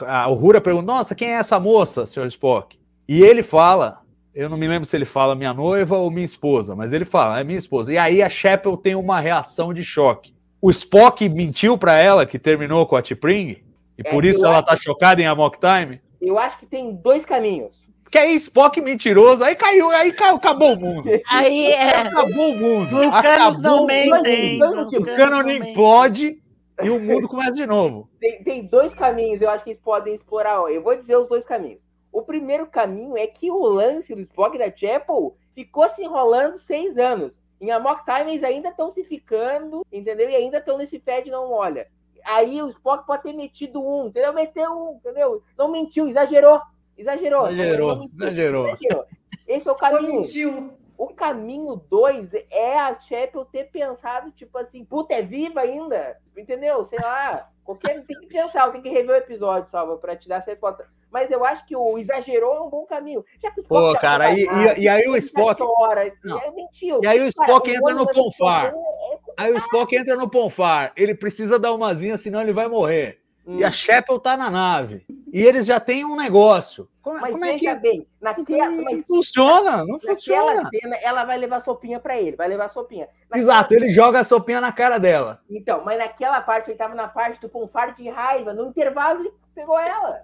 a 0.06 0.28
Uhura 0.30 0.60
pergunta: 0.60 0.86
Nossa, 0.86 1.14
quem 1.14 1.28
é 1.28 1.34
essa 1.34 1.60
moça, 1.60 2.06
Sr. 2.06 2.26
Spock? 2.26 2.78
E 3.08 3.22
ele 3.22 3.42
fala: 3.42 4.00
Eu 4.34 4.48
não 4.48 4.56
me 4.56 4.66
lembro 4.66 4.86
se 4.86 4.96
ele 4.96 5.04
fala 5.04 5.34
minha 5.34 5.52
noiva 5.54 5.96
ou 5.96 6.10
minha 6.10 6.24
esposa, 6.24 6.74
mas 6.74 6.92
ele 6.92 7.04
fala: 7.04 7.40
É 7.40 7.44
minha 7.44 7.58
esposa. 7.58 7.92
E 7.92 7.98
aí 7.98 8.22
a 8.22 8.28
Shepard 8.28 8.82
tem 8.82 8.94
uma 8.94 9.20
reação 9.20 9.72
de 9.72 9.84
choque. 9.84 10.34
O 10.60 10.70
Spock 10.70 11.28
mentiu 11.28 11.76
para 11.76 11.96
ela 11.98 12.24
que 12.24 12.38
terminou 12.38 12.86
com 12.86 12.96
a 12.96 13.02
T'Pring? 13.02 13.58
E 13.98 14.02
é, 14.04 14.10
por 14.10 14.24
isso 14.24 14.44
ela 14.44 14.62
tá 14.62 14.74
chocada 14.76 15.20
em 15.20 15.26
Amok 15.26 15.58
Time? 15.58 16.00
Eu 16.20 16.38
acho 16.38 16.58
que 16.58 16.66
tem 16.66 16.94
dois 16.94 17.24
caminhos. 17.24 17.84
Que 18.10 18.18
aí 18.18 18.34
Spock 18.36 18.80
mentiroso, 18.80 19.42
aí 19.44 19.54
caiu, 19.56 19.90
aí 19.90 20.12
caiu, 20.12 20.36
acabou 20.36 20.74
o 20.74 20.80
mundo. 20.80 21.10
Aí 21.28 21.66
é. 21.66 21.96
Acabou 21.96 22.52
o 22.52 22.56
mundo. 22.56 22.88
Vulcanos 22.88 23.60
não 23.60 23.84
Acabou, 23.84 23.86
mentem. 23.86 24.58
não 24.58 25.44
mentem. 25.44 25.72
implode 25.72 26.38
e 26.82 26.90
o 26.90 26.98
mundo 27.00 27.28
começa 27.28 27.52
de 27.52 27.66
novo. 27.66 28.08
Tem, 28.20 28.42
tem 28.42 28.66
dois 28.66 28.94
caminhos, 28.94 29.40
eu 29.40 29.50
acho 29.50 29.64
que 29.64 29.70
eles 29.70 29.80
podem 29.82 30.14
explorar. 30.14 30.62
ó. 30.62 30.68
Eu 30.68 30.82
vou 30.82 30.96
dizer 30.96 31.16
os 31.16 31.28
dois 31.28 31.44
caminhos. 31.44 31.84
O 32.12 32.22
primeiro 32.22 32.66
caminho 32.66 33.16
é 33.16 33.26
que 33.26 33.50
o 33.50 33.62
lance 33.66 34.14
do 34.14 34.20
Spock 34.22 34.56
da 34.56 34.70
Chapel 34.74 35.36
ficou 35.54 35.88
se 35.88 36.02
enrolando 36.02 36.56
seis 36.56 36.96
anos. 36.98 37.32
Em 37.60 37.70
Amok 37.70 38.04
Time 38.04 38.32
eles 38.32 38.44
ainda 38.44 38.68
estão 38.68 38.90
se 38.90 39.02
ficando, 39.04 39.84
entendeu? 39.92 40.28
E 40.30 40.34
ainda 40.36 40.58
estão 40.58 40.76
nesse 40.78 40.98
pé 40.98 41.20
de 41.22 41.30
não 41.30 41.50
olha. 41.50 41.86
Aí 42.24 42.62
o 42.62 42.68
Spock 42.70 43.06
pode 43.06 43.22
ter 43.24 43.32
metido 43.32 43.82
um, 43.84 44.06
entendeu? 44.06 44.32
Meteu 44.32 44.70
um, 44.72 44.94
entendeu? 44.96 45.42
Não 45.58 45.70
mentiu, 45.70 46.06
exagerou. 46.08 46.60
Exagerou. 46.96 47.48
Exagerou, 47.48 47.96
Não 47.96 48.08
exagerou. 48.14 48.66
exagerou. 48.68 49.04
Esse 49.46 49.68
é 49.68 49.72
o 49.72 49.74
caminho. 49.74 50.12
mentiu. 50.12 50.70
O 50.96 51.08
caminho 51.08 51.76
2 51.90 52.34
é 52.50 52.78
a 52.78 52.98
Chapel 53.00 53.44
ter 53.44 53.64
pensado, 53.70 54.30
tipo 54.30 54.56
assim, 54.58 54.84
puta, 54.84 55.14
é 55.14 55.22
viva 55.22 55.60
ainda? 55.60 56.16
Entendeu? 56.36 56.84
Sei 56.84 56.98
lá. 57.00 57.48
Qualquer... 57.64 58.04
Tem 58.04 58.20
que 58.20 58.26
pensar, 58.26 58.70
tem 58.70 58.80
que 58.82 58.88
rever 58.90 59.10
o 59.14 59.18
episódio, 59.18 59.70
Salva, 59.70 59.96
pra 59.96 60.14
te 60.14 60.28
dar 60.28 60.36
essa 60.36 60.50
resposta. 60.50 60.86
Mas 61.10 61.30
eu 61.30 61.44
acho 61.44 61.64
que 61.66 61.74
o 61.76 61.96
exagerou 61.98 62.54
é 62.56 62.60
um 62.60 62.68
bom 62.68 62.84
caminho. 62.86 63.24
Já 63.42 63.50
que 63.50 63.60
o 63.60 63.64
Pô, 63.64 63.92
já 63.92 63.98
cara, 64.00 64.32
e- 64.32 64.44
e- 64.44 64.80
e 64.82 64.88
aí 64.88 65.08
o 65.08 65.16
Spock- 65.16 65.62
chora, 65.62 66.06
é, 66.06 66.50
mentiu. 66.50 67.00
E 67.02 67.06
aí 67.06 67.18
o 67.18 67.32
Cara, 67.34 67.48
Spock 67.52 67.70
o 67.70 67.74
entra 67.74 67.94
no 67.94 68.06
Ponfar. 68.08 68.66
é- 68.66 69.18
Aí 69.36 69.52
o 69.52 69.56
Spock 69.58 69.96
entra 69.96 70.16
no 70.16 70.28
Ponfar. 70.28 70.92
Ele 70.96 71.14
precisa 71.14 71.58
dar 71.58 71.72
uma 71.72 71.94
zinha, 71.94 72.16
senão 72.18 72.40
ele 72.40 72.52
vai 72.52 72.68
morrer. 72.68 73.20
Hum. 73.46 73.56
E 73.56 73.64
a 73.64 73.70
Chapel 73.70 74.18
tá 74.18 74.36
na 74.36 74.50
nave. 74.50 75.06
E 75.32 75.42
eles 75.42 75.66
já 75.66 75.78
têm 75.80 76.04
um 76.04 76.16
negócio. 76.16 76.88
Como, 77.04 77.20
Mas 77.20 77.32
como 77.32 77.44
é 77.44 77.52
que. 77.52 77.58
veja 77.66 77.74
bem, 77.74 78.06
naquela, 78.18 78.70
Não 78.70 78.82
mas 78.84 79.02
funciona, 79.06 79.70
não 79.84 79.98
naquela 79.98 80.14
funciona. 80.14 80.68
cena, 80.70 80.96
ela 81.02 81.24
vai 81.26 81.36
levar 81.36 81.60
sopinha 81.60 82.00
pra 82.00 82.18
ele, 82.18 82.34
vai 82.34 82.48
levar 82.48 82.70
sopinha. 82.70 83.06
Naquela- 83.30 83.42
Exato, 83.42 83.74
ele 83.74 83.90
joga 83.90 84.20
a 84.20 84.24
sopinha 84.24 84.58
na 84.58 84.72
cara 84.72 84.96
dela. 84.98 85.38
Então, 85.50 85.82
mas 85.84 85.98
naquela 85.98 86.40
parte, 86.40 86.70
ele 86.70 86.78
tava 86.78 86.94
na 86.94 87.06
parte 87.06 87.38
do 87.42 87.48
Ponfar 87.50 87.94
de 87.94 88.08
raiva, 88.08 88.54
no 88.54 88.68
intervalo 88.68 89.20
ele 89.20 89.34
pegou 89.54 89.78
ela. 89.78 90.20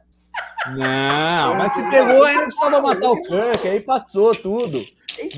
Não, 0.69 1.55
mas 1.57 1.73
se 1.74 1.82
pegou, 1.90 2.24
ainda 2.24 2.44
precisava 2.44 2.81
matar 2.81 3.11
o 3.11 3.23
Kirk, 3.23 3.69
aí 3.69 3.81
passou 3.81 4.35
tudo. 4.35 4.82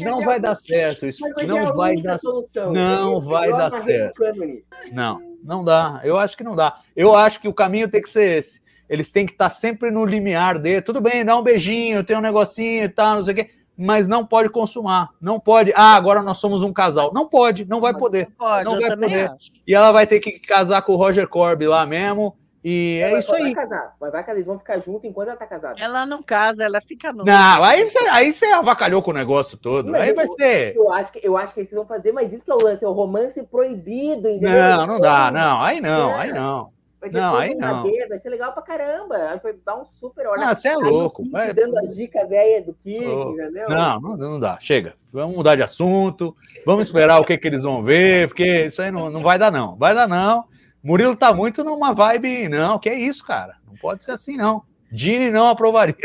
Não 0.01 0.21
vai 0.21 0.39
dar 0.39 0.55
certo 0.55 1.07
isso. 1.07 1.23
Mas 1.23 1.43
é 1.43 1.47
Não 1.47 1.75
vai 1.75 1.97
dar 1.97 2.19
solução. 2.19 2.73
Não 2.73 3.15
Eu- 3.15 3.21
vai 3.21 3.51
dar 3.51 3.71
certo. 3.71 4.23
Não, 4.93 5.21
não 5.43 5.65
dá. 5.65 6.01
Eu 6.05 6.17
acho 6.19 6.37
que 6.37 6.45
não 6.45 6.55
dá. 6.55 6.79
Eu 6.95 7.17
acho 7.17 7.41
que 7.41 7.49
o 7.49 7.55
caminho 7.55 7.91
tem 7.91 8.01
que 8.01 8.09
ser 8.11 8.39
esse. 8.39 8.62
Eles 8.93 9.11
têm 9.11 9.25
que 9.25 9.33
estar 9.33 9.49
sempre 9.49 9.91
no 9.91 10.05
limiar 10.05 10.59
dele. 10.59 10.83
Tudo 10.83 11.01
bem, 11.01 11.25
dá 11.25 11.35
um 11.37 11.43
beijinho, 11.43 12.05
tem 12.05 12.15
um 12.17 12.21
negocinho 12.21 12.85
e 12.85 12.89
tal, 12.91 13.17
não 13.17 13.25
sei 13.25 13.33
o 13.33 13.37
quê. 13.39 13.51
Mas 13.75 14.07
não 14.07 14.25
pode 14.27 14.51
consumar. 14.51 15.09
Não 15.19 15.41
pode. 15.41 15.73
Ah, 15.75 15.95
agora 15.97 16.21
nós 16.23 16.37
somos 16.37 16.63
um 16.63 16.75
casal. 16.75 17.11
Não 17.15 17.27
pode, 17.27 17.65
não 17.65 17.81
vai 17.81 17.95
poder. 17.95 18.29
Pode, 18.37 18.65
Não 18.67 18.79
vai 18.79 18.91
poder. 18.95 19.31
acho. 19.31 19.51
E 19.67 19.75
ela 19.75 19.91
vai 19.93 20.07
ter 20.07 20.21
que 20.21 20.39
casar 20.41 20.83
com 20.83 20.93
o 20.93 20.97
Roger 20.97 21.27
Corby 21.27 21.67
lá 21.67 21.87
mesmo. 21.87 22.37
E 22.65 23.01
é 23.03 23.11
Mas 23.13 23.25
isso 23.25 23.33
vai 23.33 23.43
aí. 23.43 23.55
casar, 23.55 23.95
mas 24.01 24.13
vai 24.13 24.23
casar, 24.23 24.35
eles 24.37 24.47
vão 24.47 24.57
ficar 24.59 24.79
juntos 24.79 25.03
enquanto 25.05 25.29
ela 25.31 25.37
tá 25.37 25.47
casada. 25.47 25.75
Ela 25.81 26.07
não 26.07 26.23
casa, 26.23 26.63
ela 26.63 26.81
fica 26.81 27.13
no. 27.13 27.25
Não, 27.25 27.65
aí 27.65 27.83
você, 27.89 27.99
aí 28.11 28.33
você 28.33 28.45
avacalhou 28.47 29.03
com 29.03 29.11
o 29.11 29.15
negócio 29.15 29.57
todo. 29.59 29.91
Mas 29.91 30.03
Aí 30.03 30.11
eu- 30.11 30.15
vai 30.15 30.29
ser. 30.29 30.77
Eu 30.77 30.93
acho, 30.93 31.11
que, 31.13 31.21
eu 31.27 31.37
acho 31.37 31.55
que 31.55 31.61
eles 31.61 31.73
vão 31.73 31.85
fazer, 31.87 32.13
mas 32.13 32.33
isso 32.33 32.45
que 32.45 32.53
é 32.53 32.55
o 32.55 32.63
lance, 32.63 32.85
é 32.85 32.89
o 32.89 32.93
romance 32.93 33.43
proibido, 33.43 34.29
entendeu? 34.29 34.53
Não, 34.53 34.87
não 34.87 35.01
dá, 35.01 35.31
não. 35.33 35.61
Aí 35.61 35.81
não, 35.81 36.15
aí 36.15 36.31
não. 36.33 36.71
Vai 37.03 37.11
ter 37.11 37.19
Não, 37.21 37.37
aí 37.37 37.53
um 37.53 37.59
não. 37.59 37.83
vai 38.09 38.19
ser 38.19 38.29
legal 38.31 38.53
pra 38.53 38.63
caramba. 38.63 39.37
Que 39.39 39.43
vai 39.43 39.53
dar 39.67 39.77
um 39.77 39.85
super 39.85 40.25
hora. 40.29 40.41
Ah, 40.41 40.55
você 40.55 40.69
é 40.69 40.71
Aí 40.71 40.77
louco. 40.77 41.29
Vai- 41.31 41.53
Dando 41.53 41.77
as 41.81 41.97
dicas 41.97 42.29
velhas 42.29 42.65
do 42.65 42.73
Kirk, 42.75 43.05
Oh, 43.05 43.33
entendeu? 43.33 43.69
Não, 43.69 44.01
não, 44.01 44.17
não 44.17 44.39
dá. 44.41 44.57
Chega. 44.61 44.95
Vamos 45.13 45.37
mudar 45.37 45.57
de 45.57 45.65
assunto. 45.65 46.35
Vamos 46.65 46.87
esperar 46.87 47.19
o 47.19 47.25
que, 47.25 47.37
que 47.37 47.49
eles 47.49 47.65
vão 47.65 47.83
ver, 47.83 48.29
porque 48.29 48.67
isso 48.67 48.81
aí 48.81 48.93
não, 48.93 49.11
não 49.11 49.21
vai 49.21 49.37
dar, 49.37 49.51
não. 49.51 49.75
Vai 49.77 49.97
dar, 49.97 50.07
não. 50.07 50.45
Murilo 50.81 51.17
tá 51.17 51.33
muito 51.35 51.65
numa 51.65 51.93
vibe. 51.93 52.49
Não, 52.49 52.79
que 52.79 52.89
é 52.89 52.95
isso, 52.95 53.25
cara. 53.25 53.57
Não 53.67 53.75
pode 53.77 54.05
ser 54.05 54.13
assim, 54.13 54.37
não. 54.37 54.63
Dini 54.93 55.31
não 55.31 55.47
aprovaria. 55.49 55.97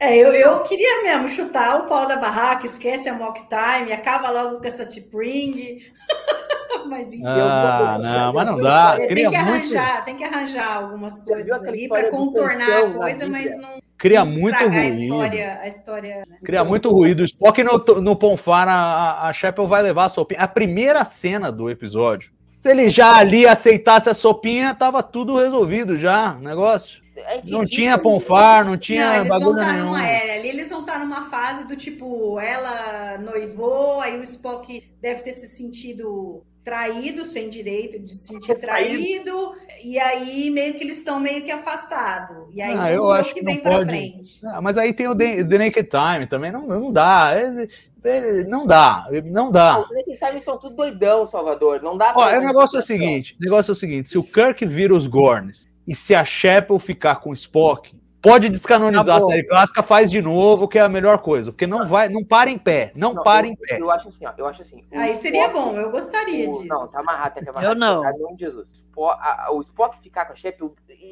É, 0.00 0.16
eu, 0.16 0.32
eu 0.32 0.60
queria 0.60 1.02
mesmo 1.02 1.28
chutar 1.28 1.80
o 1.80 1.86
pau 1.88 2.06
da 2.06 2.16
barraca, 2.16 2.64
esquece 2.66 3.08
a 3.08 3.14
mock 3.14 3.40
time, 3.48 3.92
acaba 3.92 4.30
logo 4.30 4.60
com 4.60 4.66
essa 4.66 4.86
T-Pring. 4.86 5.78
Mas 6.88 7.12
enfim. 7.12 7.22
Ah, 7.26 7.98
eu- 8.00 8.02
não, 8.08 8.32
mas 8.32 8.46
não 8.46 8.60
dá. 8.60 8.96
É, 8.98 9.06
Cria 9.08 9.30
tem 9.30 9.38
que 9.38 9.44
muito, 9.44 9.76
arranjar, 9.76 10.04
tem 10.04 10.16
que 10.16 10.24
arranjar 10.24 10.76
algumas 10.76 11.20
coisas 11.20 11.62
ali 11.64 11.88
para 11.88 12.08
contornar 12.08 12.78
a 12.84 12.90
coisa, 12.90 13.26
mas 13.26 13.56
não, 13.60 13.78
cria 13.98 14.24
não 14.24 14.32
muito 14.32 14.54
estragar 14.54 14.78
a 14.78 14.82
ruído. 14.84 15.02
história, 15.02 15.58
a 15.62 15.68
história. 15.68 16.16
né? 16.28 16.36
Cria 16.44 16.64
muito 16.64 16.90
ruído. 16.90 17.20
O 17.20 17.24
Spock 17.24 17.62
no, 17.62 17.78
no 18.00 18.16
Ponfar, 18.16 18.68
a, 18.68 19.28
a 19.28 19.32
Chapel 19.32 19.66
vai 19.66 19.82
levar 19.82 20.04
a 20.04 20.08
sopinha. 20.08 20.40
A 20.40 20.48
primeira 20.48 21.04
cena 21.04 21.50
do 21.52 21.68
episódio. 21.68 22.30
Se 22.58 22.70
ele 22.70 22.88
já 22.88 23.14
ali 23.16 23.46
aceitasse 23.46 24.08
a 24.08 24.14
sopinha, 24.14 24.74
tava 24.74 25.02
tudo 25.02 25.36
resolvido 25.38 25.98
já, 25.98 26.36
o 26.36 26.40
negócio. 26.40 27.02
É 27.26 27.42
Não 27.44 27.64
tinha 27.66 27.98
Ponfar, 27.98 28.64
não 28.64 28.76
tinha 28.76 29.06
não, 29.06 29.16
eles 29.16 29.28
vão 29.28 29.38
bagulho 29.38 29.58
estar 29.60 29.72
nenhum. 29.72 29.84
numa 29.86 30.06
é, 30.08 30.38
ali 30.38 30.48
eles 30.48 30.68
vão 30.68 30.80
estar 30.80 30.98
numa 31.00 31.24
fase 31.28 31.66
do 31.66 31.76
tipo, 31.76 32.38
ela 32.40 33.18
noivou, 33.18 34.00
aí 34.00 34.18
o 34.18 34.22
Spock 34.22 34.82
deve 35.00 35.22
ter 35.22 35.32
se 35.32 35.48
sentido 35.48 36.42
traído, 36.64 37.24
sem 37.24 37.48
direito 37.48 37.98
de 37.98 38.12
se 38.12 38.26
sentir 38.28 38.54
traído, 38.60 39.52
e 39.82 39.98
aí 39.98 40.50
meio 40.50 40.74
que 40.74 40.84
eles 40.84 40.98
estão 40.98 41.18
meio 41.18 41.42
que 41.42 41.50
afastados. 41.50 42.36
E 42.54 42.60
aí 42.60 42.76
Ah, 42.78 42.92
eu 42.92 43.10
acho 43.10 43.30
o 43.30 43.34
que 43.34 43.40
que 43.40 43.46
vem 43.46 43.54
não 43.56 43.62
para 43.62 43.76
pode. 43.76 43.88
frente. 43.88 44.40
Ah, 44.44 44.60
mas 44.60 44.76
aí 44.76 44.92
tem 44.92 45.08
o 45.08 45.14
The, 45.16 45.44
The 45.44 45.58
Naked 45.58 45.88
Time 45.88 46.26
também. 46.26 46.52
Não, 46.52 46.66
não 46.66 46.92
dá. 46.92 47.32
É- 47.34 47.68
é- 48.04 48.44
não 48.44 48.66
dá. 48.66 49.06
Não 49.24 49.50
dá. 49.50 49.80
Os 49.80 49.88
Naked 49.90 50.18
Time 50.18 50.38
estão 50.40 50.58
tudo 50.58 50.76
doidão, 50.76 51.24
Salvador. 51.24 51.80
Não 51.82 51.96
dá 51.96 52.10
Ó, 52.10 52.22
pra- 52.24 52.34
é 52.34 52.38
o 52.38 52.42
negócio 52.42 52.76
é 52.76 52.80
o 52.80 52.82
seguinte: 52.82 53.34
o 53.40 53.44
negócio 53.44 53.70
é 53.70 53.72
o 53.72 53.76
seguinte: 53.76 54.08
se 54.08 54.18
o 54.18 54.22
Kirk 54.22 54.66
vira 54.66 54.94
os 54.94 55.06
Gorns 55.06 55.64
e 55.88 55.94
se 55.94 56.14
a 56.14 56.24
Chapel 56.24 56.78
ficar 56.78 57.16
com 57.16 57.30
o 57.30 57.34
Spock, 57.34 57.98
pode 58.20 58.48
descanonizar 58.48 59.08
a 59.08 59.12
Acabou. 59.12 59.30
série 59.30 59.44
clássica, 59.46 59.82
faz 59.82 60.10
de 60.10 60.20
novo, 60.20 60.68
que 60.68 60.78
é 60.78 60.82
a 60.82 60.88
melhor 60.88 61.18
coisa. 61.18 61.50
Porque 61.52 61.66
não 61.66 61.86
vai, 61.86 62.08
não 62.08 62.22
para 62.24 62.50
em 62.50 62.58
pé. 62.58 62.92
Não, 62.94 63.14
Não, 63.14 63.22
para 63.22 63.46
eu, 63.46 63.52
em 63.52 63.56
pé. 63.56 63.80
Eu 63.80 63.90
acho 63.90 64.08
assim, 64.08 64.26
ó. 64.26 64.32
Eu 64.36 64.46
acho 64.46 64.62
assim. 64.62 64.84
Aí 64.92 65.14
seria 65.14 65.46
Spock- 65.46 65.64
bom, 65.64 65.76
eu 65.80 65.90
gostaria 65.90 66.48
o- 66.48 66.52
disso. 66.52 66.66
Não, 66.66 66.90
tá 66.90 67.00
amarrado, 67.00 67.34
tá 67.44 67.50
amarrado. 67.50 67.72
Eu 67.72 67.78
não. 67.78 68.02
Tá, 68.02 68.12
de 68.12 68.40
Jesus. 68.40 68.66
A- 68.98 69.46
a- 69.46 69.52
o 69.52 69.60
Spock 69.62 69.98
ficar 70.02 70.26
com 70.26 70.32
a 70.32 70.36
Shep 70.36 70.58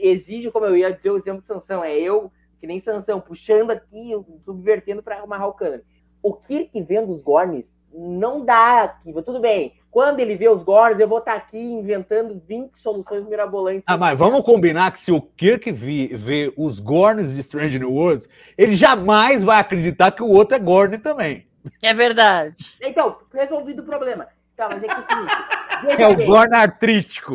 exige, 0.03 0.51
como 0.51 0.67
eu 0.67 0.77
ia 0.77 0.93
dizer, 0.93 1.11
o 1.11 1.17
exemplo 1.17 1.41
de 1.41 1.47
Sansão. 1.47 1.83
É 1.85 1.97
eu, 1.97 2.31
que 2.61 2.67
nem 2.67 2.79
Sansão, 2.81 3.21
puxando 3.21 3.71
aqui, 3.71 4.11
subvertendo 4.41 5.03
pra 5.03 5.21
amarrar 5.21 5.49
o 5.49 5.53
cano. 5.55 5.83
O 6.23 6.35
Kirk 6.35 6.81
vendo 6.83 7.13
os 7.13 7.23
Gorns 7.23 7.73
não 7.95 8.45
dá 8.45 8.83
aqui. 8.83 9.13
Tudo 9.23 9.39
bem. 9.41 9.75
Quando 9.97 10.21
ele 10.21 10.37
vê 10.37 10.47
os 10.47 10.63
Gorns, 10.63 11.01
eu 11.01 11.09
vou 11.09 11.21
estar 11.21 11.33
aqui 11.33 11.59
inventando 11.59 12.39
20 12.47 12.79
soluções 12.79 13.27
mirabolantes. 13.27 13.83
Ah, 13.87 13.97
mas 13.97 14.19
vamos 14.19 14.43
combinar 14.43 14.91
que 14.91 14.99
se 14.99 15.11
o 15.11 15.23
Kirk 15.23 15.73
vê 15.73 16.53
os 16.55 16.79
Gorns 16.79 17.33
de 17.35 17.41
Strange 17.41 17.79
New 17.79 17.95
Worlds, 17.95 18.29
ele 18.59 18.75
jamais 18.75 19.43
vai 19.43 19.59
acreditar 19.59 20.11
que 20.11 20.23
o 20.23 20.29
outro 20.29 20.55
é 20.55 20.61
Gorn 20.61 20.99
também. 20.99 21.47
É 21.81 21.95
verdade. 21.95 22.77
Então, 22.83 23.17
resolvido 23.33 23.81
o 23.81 23.87
problema. 23.87 24.29
Tá, 24.55 24.69
mas 24.71 24.83
é 24.83 24.87
que 24.87 24.93
é 24.93 24.99
o 24.99 25.09
seguinte, 25.09 26.03
É 26.03 26.09
o 26.09 26.15
bem, 26.15 26.27
Gorn 26.27 26.55
artrítico. 26.55 27.33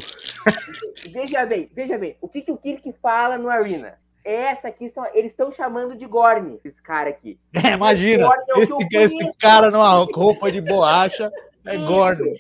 veja 1.10 1.44
bem, 1.48 1.68
veja 1.74 1.98
bem. 1.98 2.16
O 2.22 2.28
que, 2.28 2.44
que 2.44 2.52
o 2.52 2.58
Kirk 2.58 2.94
fala 3.02 3.40
no 3.40 3.50
Arena? 3.50 3.96
Essa 4.24 4.68
aqui, 4.68 4.88
são, 4.92 5.04
eles 5.16 5.32
estão 5.32 5.52
chamando 5.52 5.96
de 5.96 6.06
Gorn, 6.06 6.60
esse 6.64 6.80
cara 6.80 7.10
aqui. 7.10 7.40
É, 7.56 7.72
imagina, 7.72 8.26
é 8.26 8.28
o 8.28 8.32
que 8.54 8.62
esse, 8.62 8.72
eu 8.72 8.78
esse 9.02 9.18
conheço. 9.18 9.40
cara 9.40 9.72
numa 9.72 9.90
roupa 10.14 10.52
de 10.52 10.62
borracha 10.62 11.32
é. 11.66 11.78
Gorn. 11.78 12.34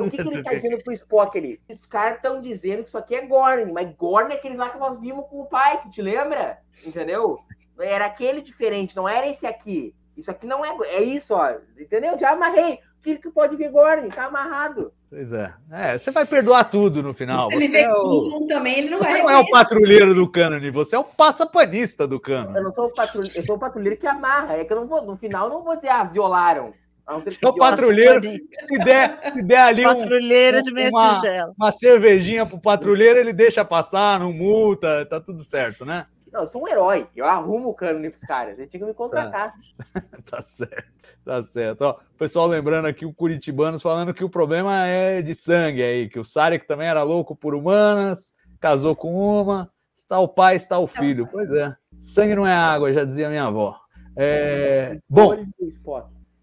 O 0.00 0.10
que, 0.10 0.16
que 0.16 0.28
ele 0.28 0.42
tá 0.42 0.54
dizendo 0.54 0.82
pro 0.82 0.92
Spock 0.92 1.38
ali? 1.38 1.60
Os 1.68 1.86
caras 1.86 2.16
estão 2.16 2.40
dizendo 2.40 2.82
que 2.82 2.88
isso 2.88 2.98
aqui 2.98 3.14
é 3.14 3.26
Gorn, 3.26 3.72
mas 3.72 3.94
Gorn 3.96 4.32
é 4.32 4.36
aquele 4.36 4.56
lá 4.56 4.70
que 4.70 4.78
nós 4.78 4.98
vimos 4.98 5.26
com 5.28 5.40
o 5.42 5.46
pai, 5.46 5.82
que 5.82 5.90
te 5.90 6.00
lembra? 6.02 6.58
Entendeu? 6.86 7.38
Era 7.78 8.06
aquele 8.06 8.40
diferente, 8.40 8.96
não 8.96 9.08
era 9.08 9.26
esse 9.28 9.46
aqui. 9.46 9.94
Isso 10.16 10.30
aqui 10.30 10.46
não 10.46 10.64
é. 10.64 10.74
É 10.88 11.02
isso, 11.02 11.34
ó. 11.34 11.54
Entendeu? 11.78 12.16
Já 12.18 12.30
amarrei. 12.30 12.74
O 12.98 13.02
que, 13.02 13.16
que 13.18 13.30
pode 13.30 13.56
ver 13.56 13.70
Gorn? 13.70 14.08
Tá 14.08 14.24
amarrado. 14.26 14.92
Pois 15.10 15.32
é. 15.32 15.52
É, 15.70 15.98
você 15.98 16.10
vai 16.10 16.24
perdoar 16.24 16.64
tudo 16.64 17.02
no 17.02 17.12
final. 17.12 17.50
Se 17.50 17.56
ele 17.56 17.66
Você 17.68 17.72
vê 17.72 17.82
é 17.82 17.92
o, 17.92 18.38
um 18.38 18.46
também, 18.46 18.78
ele 18.78 18.90
não 18.90 18.98
você 18.98 19.12
vai 19.12 19.22
não 19.22 19.30
é 19.30 19.38
o 19.38 19.46
patrulheiro 19.50 20.14
do 20.14 20.28
cânone, 20.28 20.70
você 20.70 20.96
é 20.96 20.98
o 20.98 21.04
passapanista 21.04 22.06
do 22.06 22.16
Eu 22.16 22.20
cânone. 22.20 22.60
não 22.60 22.72
sou 22.72 22.86
o 22.86 22.92
patrulheiro, 22.94 23.38
eu 23.38 23.44
sou 23.44 23.56
o 23.56 23.58
patrulheiro 23.58 24.00
que 24.00 24.06
amarra. 24.06 24.56
É 24.56 24.64
que 24.64 24.72
eu 24.72 24.80
não 24.80 24.88
vou, 24.88 25.02
no 25.02 25.16
final, 25.16 25.48
eu 25.48 25.54
não 25.54 25.62
vou 25.62 25.76
dizer, 25.76 25.88
ah, 25.88 26.04
violaram. 26.04 26.72
É 27.06 27.46
o 27.48 27.54
patrulheiro 27.56 28.22
se 28.22 28.78
der, 28.78 29.32
se 29.36 29.42
der 29.42 29.60
ali 29.60 29.86
um, 29.86 30.00
Patrulheira 30.00 30.62
de 30.62 30.72
meia 30.72 30.88
uma- 30.88 31.20
uma 31.58 31.70
cervejinha 31.72 32.46
pro 32.46 32.58
patrulheiro, 32.58 33.18
ele 33.18 33.32
deixa 33.32 33.62
passar, 33.64 34.18
não 34.18 34.32
multa, 34.32 35.04
tá 35.04 35.20
tudo 35.20 35.40
certo, 35.42 35.84
né? 35.84 36.06
Não, 36.32 36.40
eu 36.40 36.46
sou 36.48 36.62
um 36.64 36.68
herói. 36.68 37.06
Eu 37.14 37.26
arrumo 37.26 37.68
o 37.68 37.74
cano 37.74 38.00
pros 38.10 38.22
caras. 38.22 38.58
Eles 38.58 38.68
tinham 38.70 38.80
que 38.86 38.88
me 38.88 38.94
contratar. 38.94 39.52
Tá 40.28 40.40
certo, 40.42 40.84
tá 41.24 41.42
certo. 41.42 41.82
Ó, 41.82 41.92
o 41.92 42.18
pessoal 42.18 42.46
lembrando 42.46 42.86
aqui, 42.86 43.04
o 43.06 43.12
Curitibanos 43.14 43.82
falando 43.82 44.12
que 44.14 44.24
o 44.24 44.28
problema 44.30 44.86
é 44.86 45.20
de 45.22 45.34
sangue 45.34 45.82
aí, 45.82 46.08
que 46.08 46.18
o 46.18 46.24
Sarek 46.24 46.66
também 46.66 46.88
era 46.88 47.02
louco 47.02 47.36
por 47.36 47.54
humanas, 47.54 48.32
casou 48.58 48.96
com 48.96 49.14
uma, 49.14 49.70
está 49.94 50.18
o 50.18 50.26
pai, 50.26 50.56
está 50.56 50.78
o 50.78 50.86
filho. 50.88 51.28
Pois 51.30 51.52
é. 51.52 51.76
Sangue 52.00 52.34
não 52.34 52.46
é 52.46 52.52
água, 52.54 52.92
já 52.92 53.04
dizia 53.04 53.28
minha 53.28 53.44
avó. 53.44 53.78
É, 54.16 54.98
bom. 55.08 55.36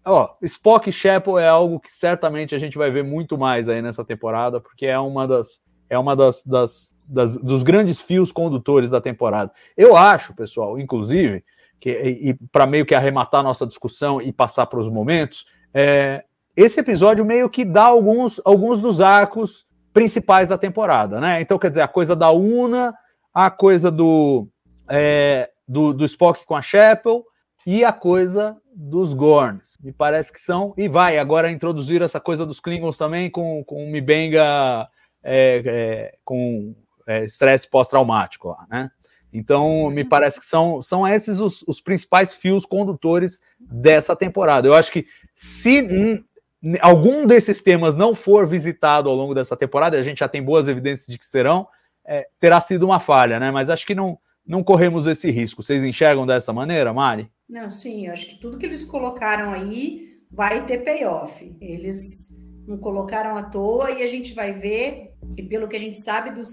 Ó, 0.04 0.34
Spock 0.42 0.88
e 0.88 0.92
Chapel 0.92 1.38
é 1.38 1.48
algo 1.48 1.78
que 1.80 1.92
certamente 1.92 2.54
a 2.54 2.58
gente 2.58 2.76
vai 2.78 2.90
ver 2.90 3.04
muito 3.04 3.36
mais 3.38 3.68
aí 3.68 3.80
nessa 3.82 4.04
temporada, 4.04 4.60
porque 4.60 4.86
é 4.86 4.98
uma 4.98 5.26
das 5.26 5.60
é 5.90 5.98
uma 5.98 6.16
das, 6.16 6.42
das, 6.44 6.96
das- 7.06 7.36
dos 7.36 7.62
grandes 7.62 8.00
fios 8.00 8.32
condutores 8.32 8.88
da 8.88 8.98
temporada. 8.98 9.52
Eu 9.76 9.94
acho, 9.94 10.34
pessoal, 10.34 10.78
inclusive, 10.78 11.44
que 11.78 11.90
e, 11.90 12.34
para 12.50 12.66
meio 12.66 12.86
que 12.86 12.94
arrematar 12.94 13.42
nossa 13.42 13.66
discussão 13.66 14.18
e 14.18 14.32
passar 14.32 14.64
para 14.68 14.78
os 14.80 14.88
momentos, 14.88 15.44
é, 15.74 16.24
esse 16.56 16.80
episódio 16.80 17.26
meio 17.26 17.50
que 17.50 17.62
dá 17.62 17.84
alguns, 17.84 18.40
alguns 18.42 18.78
dos 18.78 19.02
arcos 19.02 19.66
principais 19.92 20.48
da 20.48 20.56
temporada, 20.56 21.20
né? 21.20 21.42
Então, 21.42 21.58
quer 21.58 21.68
dizer, 21.68 21.82
a 21.82 21.88
coisa 21.88 22.16
da 22.16 22.30
Una, 22.30 22.94
a 23.34 23.50
coisa 23.50 23.90
do, 23.90 24.48
é, 24.88 25.50
do, 25.68 25.92
do 25.92 26.06
Spock 26.06 26.46
com 26.46 26.56
a 26.56 26.62
Chapel 26.62 27.22
e 27.66 27.84
a 27.84 27.92
coisa 27.92 28.56
dos 28.74 29.12
Gorns. 29.12 29.76
Me 29.82 29.92
parece 29.92 30.32
que 30.32 30.40
são. 30.40 30.74
E 30.76 30.88
vai, 30.88 31.18
agora 31.18 31.50
introduzir 31.50 32.02
essa 32.02 32.20
coisa 32.20 32.46
dos 32.46 32.60
Klingons 32.60 32.98
também 32.98 33.30
com, 33.30 33.62
com 33.64 33.90
Mibenga 33.90 34.88
é, 35.22 35.62
é, 35.64 36.14
com 36.24 36.74
é, 37.06 37.24
estresse 37.24 37.68
pós-traumático 37.68 38.48
lá, 38.48 38.66
né? 38.70 38.90
Então, 39.32 39.88
me 39.90 40.04
parece 40.04 40.38
que 40.38 40.44
são, 40.44 40.82
são 40.82 41.08
esses 41.08 41.40
os, 41.40 41.62
os 41.66 41.80
principais 41.80 42.34
fios 42.34 42.66
condutores 42.66 43.40
dessa 43.58 44.14
temporada. 44.14 44.68
Eu 44.68 44.74
acho 44.74 44.92
que 44.92 45.06
se 45.34 46.22
algum 46.82 47.26
desses 47.26 47.62
temas 47.62 47.94
não 47.94 48.14
for 48.14 48.46
visitado 48.46 49.08
ao 49.08 49.16
longo 49.16 49.34
dessa 49.34 49.56
temporada, 49.56 49.98
a 49.98 50.02
gente 50.02 50.18
já 50.18 50.28
tem 50.28 50.42
boas 50.42 50.68
evidências 50.68 51.06
de 51.06 51.18
que 51.18 51.24
serão, 51.24 51.66
é, 52.04 52.28
terá 52.38 52.60
sido 52.60 52.84
uma 52.84 53.00
falha, 53.00 53.40
né? 53.40 53.50
Mas 53.50 53.70
acho 53.70 53.86
que 53.86 53.94
não, 53.94 54.18
não 54.46 54.62
corremos 54.62 55.06
esse 55.06 55.30
risco. 55.30 55.62
Vocês 55.62 55.82
enxergam 55.82 56.26
dessa 56.26 56.52
maneira, 56.52 56.92
Mari? 56.92 57.30
Não, 57.52 57.70
sim, 57.70 58.08
acho 58.08 58.30
que 58.30 58.40
tudo 58.40 58.56
que 58.56 58.64
eles 58.64 58.82
colocaram 58.82 59.52
aí 59.52 60.18
vai 60.30 60.64
ter 60.64 60.78
payoff. 60.78 61.54
Eles 61.60 61.98
não 62.66 62.78
colocaram 62.78 63.36
à 63.36 63.42
toa 63.42 63.90
e 63.90 64.02
a 64.02 64.06
gente 64.06 64.32
vai 64.32 64.54
ver, 64.54 65.12
e 65.36 65.42
pelo 65.42 65.68
que 65.68 65.76
a 65.76 65.78
gente 65.78 66.02
sabe 66.02 66.30
dos, 66.30 66.48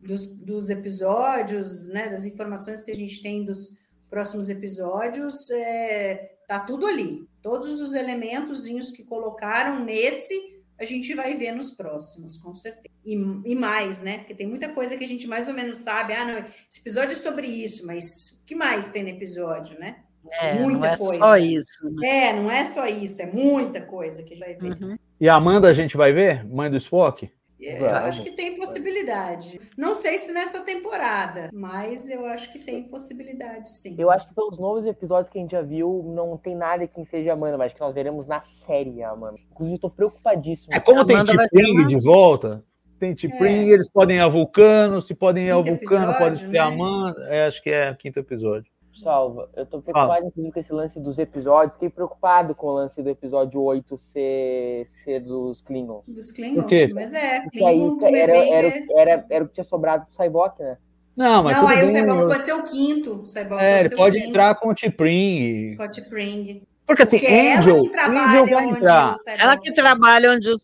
dos, 0.00 0.28
dos 0.28 0.70
episódios, 0.70 1.88
né, 1.88 2.08
das 2.08 2.24
informações 2.24 2.84
que 2.84 2.92
a 2.92 2.94
gente 2.94 3.20
tem 3.20 3.44
dos 3.44 3.76
próximos 4.08 4.48
episódios, 4.48 5.50
é, 5.50 6.36
tá 6.46 6.60
tudo 6.60 6.86
ali. 6.86 7.28
Todos 7.42 7.80
os 7.80 7.92
elementos 7.92 8.64
que 8.92 9.02
colocaram 9.02 9.84
nesse, 9.84 10.62
a 10.78 10.84
gente 10.84 11.14
vai 11.14 11.34
ver 11.36 11.50
nos 11.50 11.72
próximos, 11.72 12.36
com 12.36 12.54
certeza. 12.54 12.94
E, 13.04 13.14
e 13.44 13.56
mais, 13.56 14.00
né? 14.00 14.18
Porque 14.18 14.36
tem 14.36 14.46
muita 14.46 14.68
coisa 14.68 14.96
que 14.96 15.02
a 15.02 15.08
gente 15.08 15.26
mais 15.26 15.48
ou 15.48 15.54
menos 15.54 15.78
sabe. 15.78 16.12
Ah, 16.12 16.24
não, 16.24 16.38
esse 16.38 16.80
episódio 16.80 17.14
é 17.14 17.16
sobre 17.16 17.48
isso, 17.48 17.84
mas 17.84 18.38
o 18.40 18.44
que 18.44 18.54
mais 18.54 18.90
tem 18.90 19.02
no 19.02 19.08
episódio, 19.08 19.76
né? 19.80 20.04
É, 20.40 20.54
Muita 20.54 20.78
não 20.78 20.84
é 20.86 20.96
coisa. 20.96 21.14
só 21.14 21.36
isso. 21.36 21.90
né? 21.90 22.08
É, 22.28 22.32
não 22.32 22.50
é 22.50 22.64
só 22.64 22.86
isso, 22.86 23.22
é 23.22 23.26
muita 23.26 23.80
coisa 23.82 24.22
que 24.22 24.34
vai 24.36 24.54
ver. 24.54 24.72
Uhum. 24.82 24.96
E 25.20 25.28
a 25.28 25.34
Amanda 25.34 25.68
a 25.68 25.72
gente 25.72 25.96
vai 25.96 26.12
ver? 26.12 26.44
Mãe 26.46 26.70
do 26.70 26.76
Spock? 26.76 27.30
É, 27.62 27.80
eu 27.80 27.88
acho 27.88 28.22
que 28.22 28.32
tem 28.32 28.56
possibilidade. 28.58 29.58
Não 29.76 29.94
sei 29.94 30.18
se 30.18 30.32
nessa 30.32 30.60
temporada, 30.60 31.48
mas 31.52 32.10
eu 32.10 32.26
acho 32.26 32.52
que 32.52 32.58
tem 32.58 32.82
possibilidade, 32.82 33.70
sim. 33.72 33.94
Eu 33.98 34.10
acho 34.10 34.28
que 34.28 34.34
pelos 34.34 34.58
novos 34.58 34.84
episódios 34.84 35.32
que 35.32 35.38
a 35.38 35.40
gente 35.42 35.52
já 35.52 35.62
viu, 35.62 36.02
não 36.14 36.36
tem 36.36 36.54
nada 36.54 36.86
que 36.86 37.06
seja 37.06 37.30
a 37.30 37.32
Amanda, 37.34 37.56
mas 37.56 37.72
que 37.72 37.80
nós 37.80 37.94
veremos 37.94 38.26
na 38.26 38.42
série 38.44 39.02
a 39.02 39.10
Amanda. 39.10 39.38
Inclusive, 39.50 39.78
tô 39.78 39.88
preocupadíssimo. 39.88 40.74
É 40.74 40.80
como 40.80 41.04
tem 41.06 41.16
ser 41.24 41.36
T'Pring 41.38 41.72
uma- 41.78 41.86
de 41.86 41.98
volta. 42.00 42.62
Tem 42.98 43.14
T'Pring, 43.14 43.68
eles 43.70 43.88
podem 43.90 44.16
ir 44.18 44.20
a 44.20 44.28
Vulcano, 44.28 45.00
se 45.00 45.14
podem 45.14 45.46
ir 45.46 45.50
ao 45.50 45.64
Vulcano, 45.64 46.12
pode 46.14 46.38
episódio, 46.40 46.50
ser 46.50 46.58
a 46.58 46.68
né? 46.68 46.74
Amanda. 46.74 47.26
É, 47.30 47.46
acho 47.46 47.62
que 47.62 47.70
é 47.70 47.90
o 47.90 47.96
quinto 47.96 48.18
episódio. 48.20 48.70
Salva, 48.96 49.48
eu 49.56 49.66
tô 49.66 49.80
preocupado, 49.82 50.26
inclusive, 50.26 50.52
com 50.52 50.60
esse 50.60 50.72
lance 50.72 51.00
dos 51.00 51.18
episódios. 51.18 51.72
Fiquei 51.74 51.90
preocupado 51.90 52.54
com 52.54 52.68
o 52.68 52.74
lance 52.74 53.02
do 53.02 53.08
episódio 53.10 53.60
8 53.60 53.96
ser, 53.98 54.86
ser 54.88 55.20
dos 55.20 55.60
Klingons. 55.60 56.06
Dos 56.06 56.30
Klingons, 56.32 56.66
mas 56.94 57.12
é, 57.14 57.40
Porque 57.40 57.64
aí 57.64 57.76
Klingon 57.78 57.96
do 57.96 58.06
era, 58.06 58.36
era, 58.36 58.66
é- 58.68 58.84
o- 58.88 58.98
era, 58.98 59.26
era 59.30 59.44
o 59.44 59.48
que 59.48 59.54
tinha 59.54 59.64
sobrado 59.64 60.06
pro 60.06 60.14
Cyborg, 60.24 60.54
né? 60.60 60.78
Não, 61.16 61.42
mas 61.44 61.56
Não, 61.56 61.68
aí 61.68 61.76
o 61.84 61.86
bem. 61.86 61.96
Cyborg 61.96 62.20
eu- 62.22 62.28
pode 62.28 62.44
ser 62.44 62.52
o 62.54 62.64
quinto. 62.64 63.12
O 63.22 63.26
Cyborg 63.26 63.62
É, 63.62 63.70
pode 63.74 63.80
ele 63.80 63.88
ser 63.88 63.96
pode 63.96 64.16
o 64.16 64.18
quinto. 64.20 64.28
entrar 64.30 64.54
com 64.56 64.68
o 64.70 64.74
T'Pring. 64.74 65.72
Scott 65.74 66.02
Pring. 66.08 66.62
Porque 66.86 67.02
assim, 67.02 67.18
Porque 67.18 67.32
é 67.32 67.46
ela 67.52 67.58
Angel, 67.60 67.82
que 67.82 67.88
trabalha 67.90 68.20
Angel 68.42 68.46
vai 68.56 68.66
onde 68.66 68.78
entrar. 68.78 69.14
o 69.14 69.18
Cyborg 69.18 69.40
Ela 69.42 69.56
que 69.58 69.72
trabalha 69.72 70.30
onde 70.32 70.48
o 70.50 70.54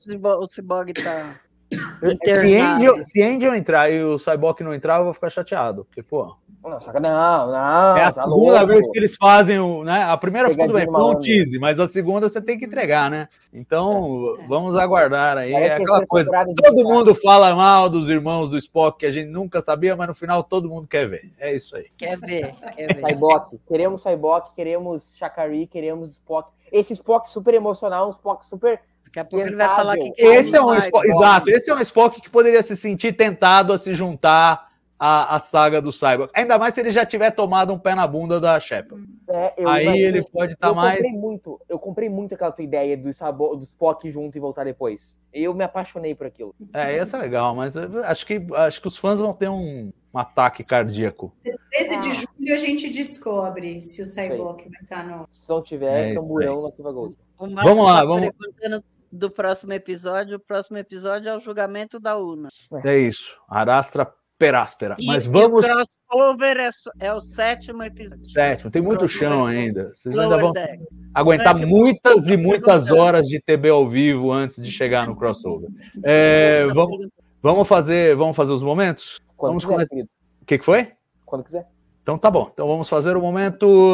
o 0.42 0.46
Cyborg 0.46 0.90
está 0.96 1.40
Se 1.72 2.12
internado. 2.12 2.74
Angel, 2.76 3.04
se 3.04 3.22
Angel 3.22 3.54
entrar 3.54 3.90
e 3.92 4.02
o 4.02 4.18
Cyborg 4.18 4.62
não 4.62 4.74
entrar, 4.74 4.98
eu 4.98 5.04
vou 5.04 5.14
ficar 5.14 5.30
chateado. 5.30 5.84
Porque, 5.84 6.02
pô, 6.02 6.34
Não, 6.64 6.80
saca 6.80 6.98
não, 6.98 7.46
não. 7.46 7.96
é 7.96 8.02
a 8.02 8.04
tá 8.06 8.10
segunda 8.10 8.52
louco. 8.58 8.66
vez 8.66 8.90
que 8.90 8.98
eles 8.98 9.16
fazem 9.16 9.58
o. 9.60 9.84
Né? 9.84 10.02
A 10.02 10.16
primeira 10.16 10.48
foi 10.48 10.56
tudo 10.56 10.74
bem, 10.74 10.84
foi 10.84 10.90
um 10.90 10.92
malandra. 10.92 11.20
tease, 11.22 11.58
mas 11.58 11.78
a 11.78 11.86
segunda 11.86 12.28
você 12.28 12.40
tem 12.40 12.58
que 12.58 12.64
entregar, 12.66 13.08
né? 13.10 13.28
Então, 13.52 14.36
vamos 14.48 14.76
aguardar 14.76 15.38
aí. 15.38 15.52
É 15.54 15.76
que 15.76 15.82
aquela 15.82 16.04
coisa. 16.06 16.30
Todo 16.56 16.84
mundo 16.84 17.14
fala 17.14 17.54
mal 17.54 17.88
dos 17.88 18.08
irmãos 18.08 18.48
do 18.48 18.58
Spock 18.58 18.98
que 18.98 19.06
a 19.06 19.12
gente 19.12 19.28
nunca 19.30 19.60
sabia, 19.60 19.94
mas 19.94 20.08
no 20.08 20.14
final 20.14 20.42
todo 20.42 20.68
mundo 20.68 20.88
quer 20.88 21.08
ver. 21.08 21.30
É 21.38 21.54
isso 21.54 21.76
aí. 21.76 21.86
Quer 21.96 22.18
ver, 22.18 22.52
quer 22.76 22.94
ver. 22.96 23.06
Cyborg. 23.06 23.60
Queremos 23.68 24.02
Cyborg, 24.02 24.48
queremos 24.56 25.04
Shakari, 25.16 25.66
queremos 25.68 26.10
Spock. 26.12 26.50
Esse 26.72 26.92
Spock 26.94 27.30
super 27.30 27.54
emocional, 27.54 28.06
um 28.08 28.10
Spock 28.10 28.44
super. 28.46 28.80
Daqui 29.12 29.18
a 29.20 29.24
pouco 29.24 29.46
ele 29.46 29.56
vai 29.56 29.66
falar 29.74 29.96
que 29.96 30.10
quer 30.12 30.36
Esse 30.36 30.56
é 30.56 30.60
um 30.62 30.66
mais. 30.66 30.84
Spock, 30.84 31.06
exato, 31.08 31.50
esse 31.50 31.70
é 31.70 31.74
um 31.74 31.80
Spock 31.80 32.20
que 32.20 32.30
poderia 32.30 32.62
se 32.62 32.76
sentir 32.76 33.12
tentado 33.12 33.72
a 33.72 33.78
se 33.78 33.92
juntar 33.92 34.70
à, 34.98 35.34
à 35.34 35.38
saga 35.40 35.82
do 35.82 35.90
Cyborg. 35.90 36.30
Ainda 36.34 36.58
mais 36.58 36.74
se 36.74 36.80
ele 36.80 36.90
já 36.92 37.04
tiver 37.04 37.30
tomado 37.32 37.72
um 37.72 37.78
pé 37.78 37.94
na 37.94 38.06
bunda 38.06 38.38
da 38.38 38.60
Shepard. 38.60 39.04
É, 39.28 39.54
Aí 39.66 39.88
ele 40.00 40.22
pode 40.22 40.52
estar 40.52 40.68
eu 40.68 40.74
mais. 40.74 40.98
comprei 41.00 41.20
muito, 41.20 41.60
eu 41.68 41.78
comprei 41.78 42.08
muito 42.08 42.34
aquela 42.34 42.52
tua 42.52 42.62
ideia 42.64 42.96
do, 42.96 43.12
Sabo, 43.12 43.56
do 43.56 43.64
Spock 43.64 44.08
junto 44.10 44.36
e 44.36 44.40
voltar 44.40 44.64
depois. 44.64 45.00
Eu 45.32 45.54
me 45.54 45.64
apaixonei 45.64 46.14
por 46.14 46.26
aquilo. 46.26 46.54
É, 46.74 46.96
essa 46.96 47.16
é 47.16 47.20
legal, 47.20 47.54
mas 47.54 47.74
eu 47.76 48.04
acho 48.04 48.26
que, 48.26 48.44
acho 48.54 48.80
que 48.80 48.88
os 48.88 48.96
fãs 48.96 49.18
vão 49.20 49.32
ter 49.32 49.48
um, 49.48 49.92
um 50.12 50.18
ataque 50.18 50.64
cardíaco. 50.66 51.32
13 51.70 51.94
Ah. 51.94 52.00
de 52.00 52.10
julho 52.12 52.54
a 52.54 52.58
gente 52.58 52.90
descobre 52.90 53.80
se 53.82 54.02
o 54.02 54.06
Cyborg 54.06 54.62
vai 54.68 54.82
estar 54.82 55.04
no. 55.04 55.26
Se 55.32 55.48
não 55.48 55.58
É 55.58 55.62
tiver, 55.62 56.10
isso 56.10 56.20
camburão 56.20 56.62
na 56.62 56.72
Kiva 56.72 56.92
Gold. 56.92 57.16
Vamos 57.38 57.54
lá, 57.84 58.00
tá 58.00 58.04
vamos- 58.04 58.30
perguntando 58.38 58.84
do 59.10 59.30
próximo 59.30 59.72
episódio. 59.72 60.36
O 60.36 60.40
próximo 60.40 60.78
episódio 60.78 61.28
é 61.28 61.36
o 61.36 61.40
julgamento 61.40 61.98
da 62.00 62.16
Una. 62.16 62.48
É 62.84 62.98
isso. 62.98 63.36
Arastra 63.48 64.12
peráspera. 64.38 64.96
E- 64.98 65.06
Mas 65.06 65.26
e 65.26 65.28
vamos. 65.28 65.64
o 65.64 65.68
crossover 65.68 66.56
é, 66.56 66.70
é 67.00 67.12
o 67.12 67.20
sétimo 67.20 67.82
episódio. 67.82 68.24
Sétimo, 68.24 68.70
tem 68.70 68.80
muito 68.80 69.06
chão 69.08 69.44
ainda. 69.46 69.92
Vocês 69.92 70.16
ainda 70.18 70.28
Lower 70.36 70.40
vão 70.44 70.52
Deck. 70.52 70.82
aguentar 71.14 71.60
É 71.60 71.66
muitas 71.66 72.26
e 72.28 72.36
muitas 72.38 72.84
perguntando. 72.84 73.02
horas 73.02 73.26
de 73.26 73.38
TB 73.40 73.68
ao 73.68 73.86
vivo 73.88 74.32
antes 74.32 74.62
de 74.62 74.70
chegar 74.70 75.06
no 75.06 75.14
crossover. 75.14 75.68
É, 76.02 76.64
vamos, 76.72 77.06
vamos 77.42 77.68
fazer, 77.68 78.16
vamos 78.16 78.34
fazer 78.34 78.52
os 78.52 78.62
momentos? 78.62 79.20
Quando 79.36 79.50
Vamos 79.50 79.64
quiser, 79.64 79.74
começar. 79.74 80.14
O 80.40 80.44
que, 80.46 80.58
que 80.58 80.64
foi? 80.64 80.92
Quando 81.26 81.44
quiser. 81.44 81.66
Então 82.02 82.16
tá 82.16 82.30
bom. 82.30 82.48
Então 82.52 82.66
vamos 82.66 82.88
fazer 82.88 83.16
o 83.16 83.20
momento. 83.20 83.92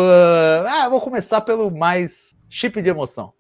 Ah, 0.69 0.89
vou 0.89 1.01
começar 1.01 1.41
pelo 1.41 1.71
mais 1.71 2.37
chip 2.49 2.81
de 2.81 2.89
emoção. 2.89 3.33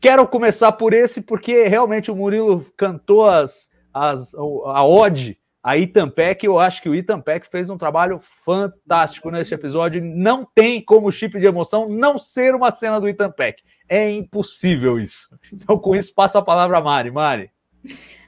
Quero 0.00 0.26
começar 0.28 0.72
por 0.72 0.94
esse 0.94 1.22
porque 1.22 1.64
realmente 1.64 2.10
o 2.10 2.16
Murilo 2.16 2.64
cantou 2.76 3.26
as, 3.26 3.70
as, 3.92 4.34
a 4.34 4.84
ode 4.84 5.38
a 5.62 5.76
Ethan 5.76 6.08
Peck. 6.08 6.44
Eu 6.44 6.58
acho 6.58 6.80
que 6.80 6.88
o 6.88 6.94
Ethan 6.94 7.20
Peck 7.20 7.46
fez 7.48 7.68
um 7.68 7.76
trabalho 7.76 8.20
fantástico 8.22 9.30
nesse 9.30 9.52
episódio. 9.54 10.02
Não 10.02 10.44
tem 10.44 10.80
como 10.82 11.10
chip 11.12 11.38
de 11.38 11.46
emoção 11.46 11.88
não 11.88 12.16
ser 12.16 12.54
uma 12.54 12.70
cena 12.70 13.00
do 13.00 13.08
Ethan 13.08 13.30
Peck. 13.30 13.62
É 13.88 14.10
impossível 14.10 14.98
isso. 14.98 15.28
Então, 15.52 15.78
com 15.78 15.94
isso, 15.96 16.14
passo 16.14 16.38
a 16.38 16.42
palavra 16.42 16.78
a 16.78 16.80
Mari. 16.80 17.10
Mari. 17.10 17.50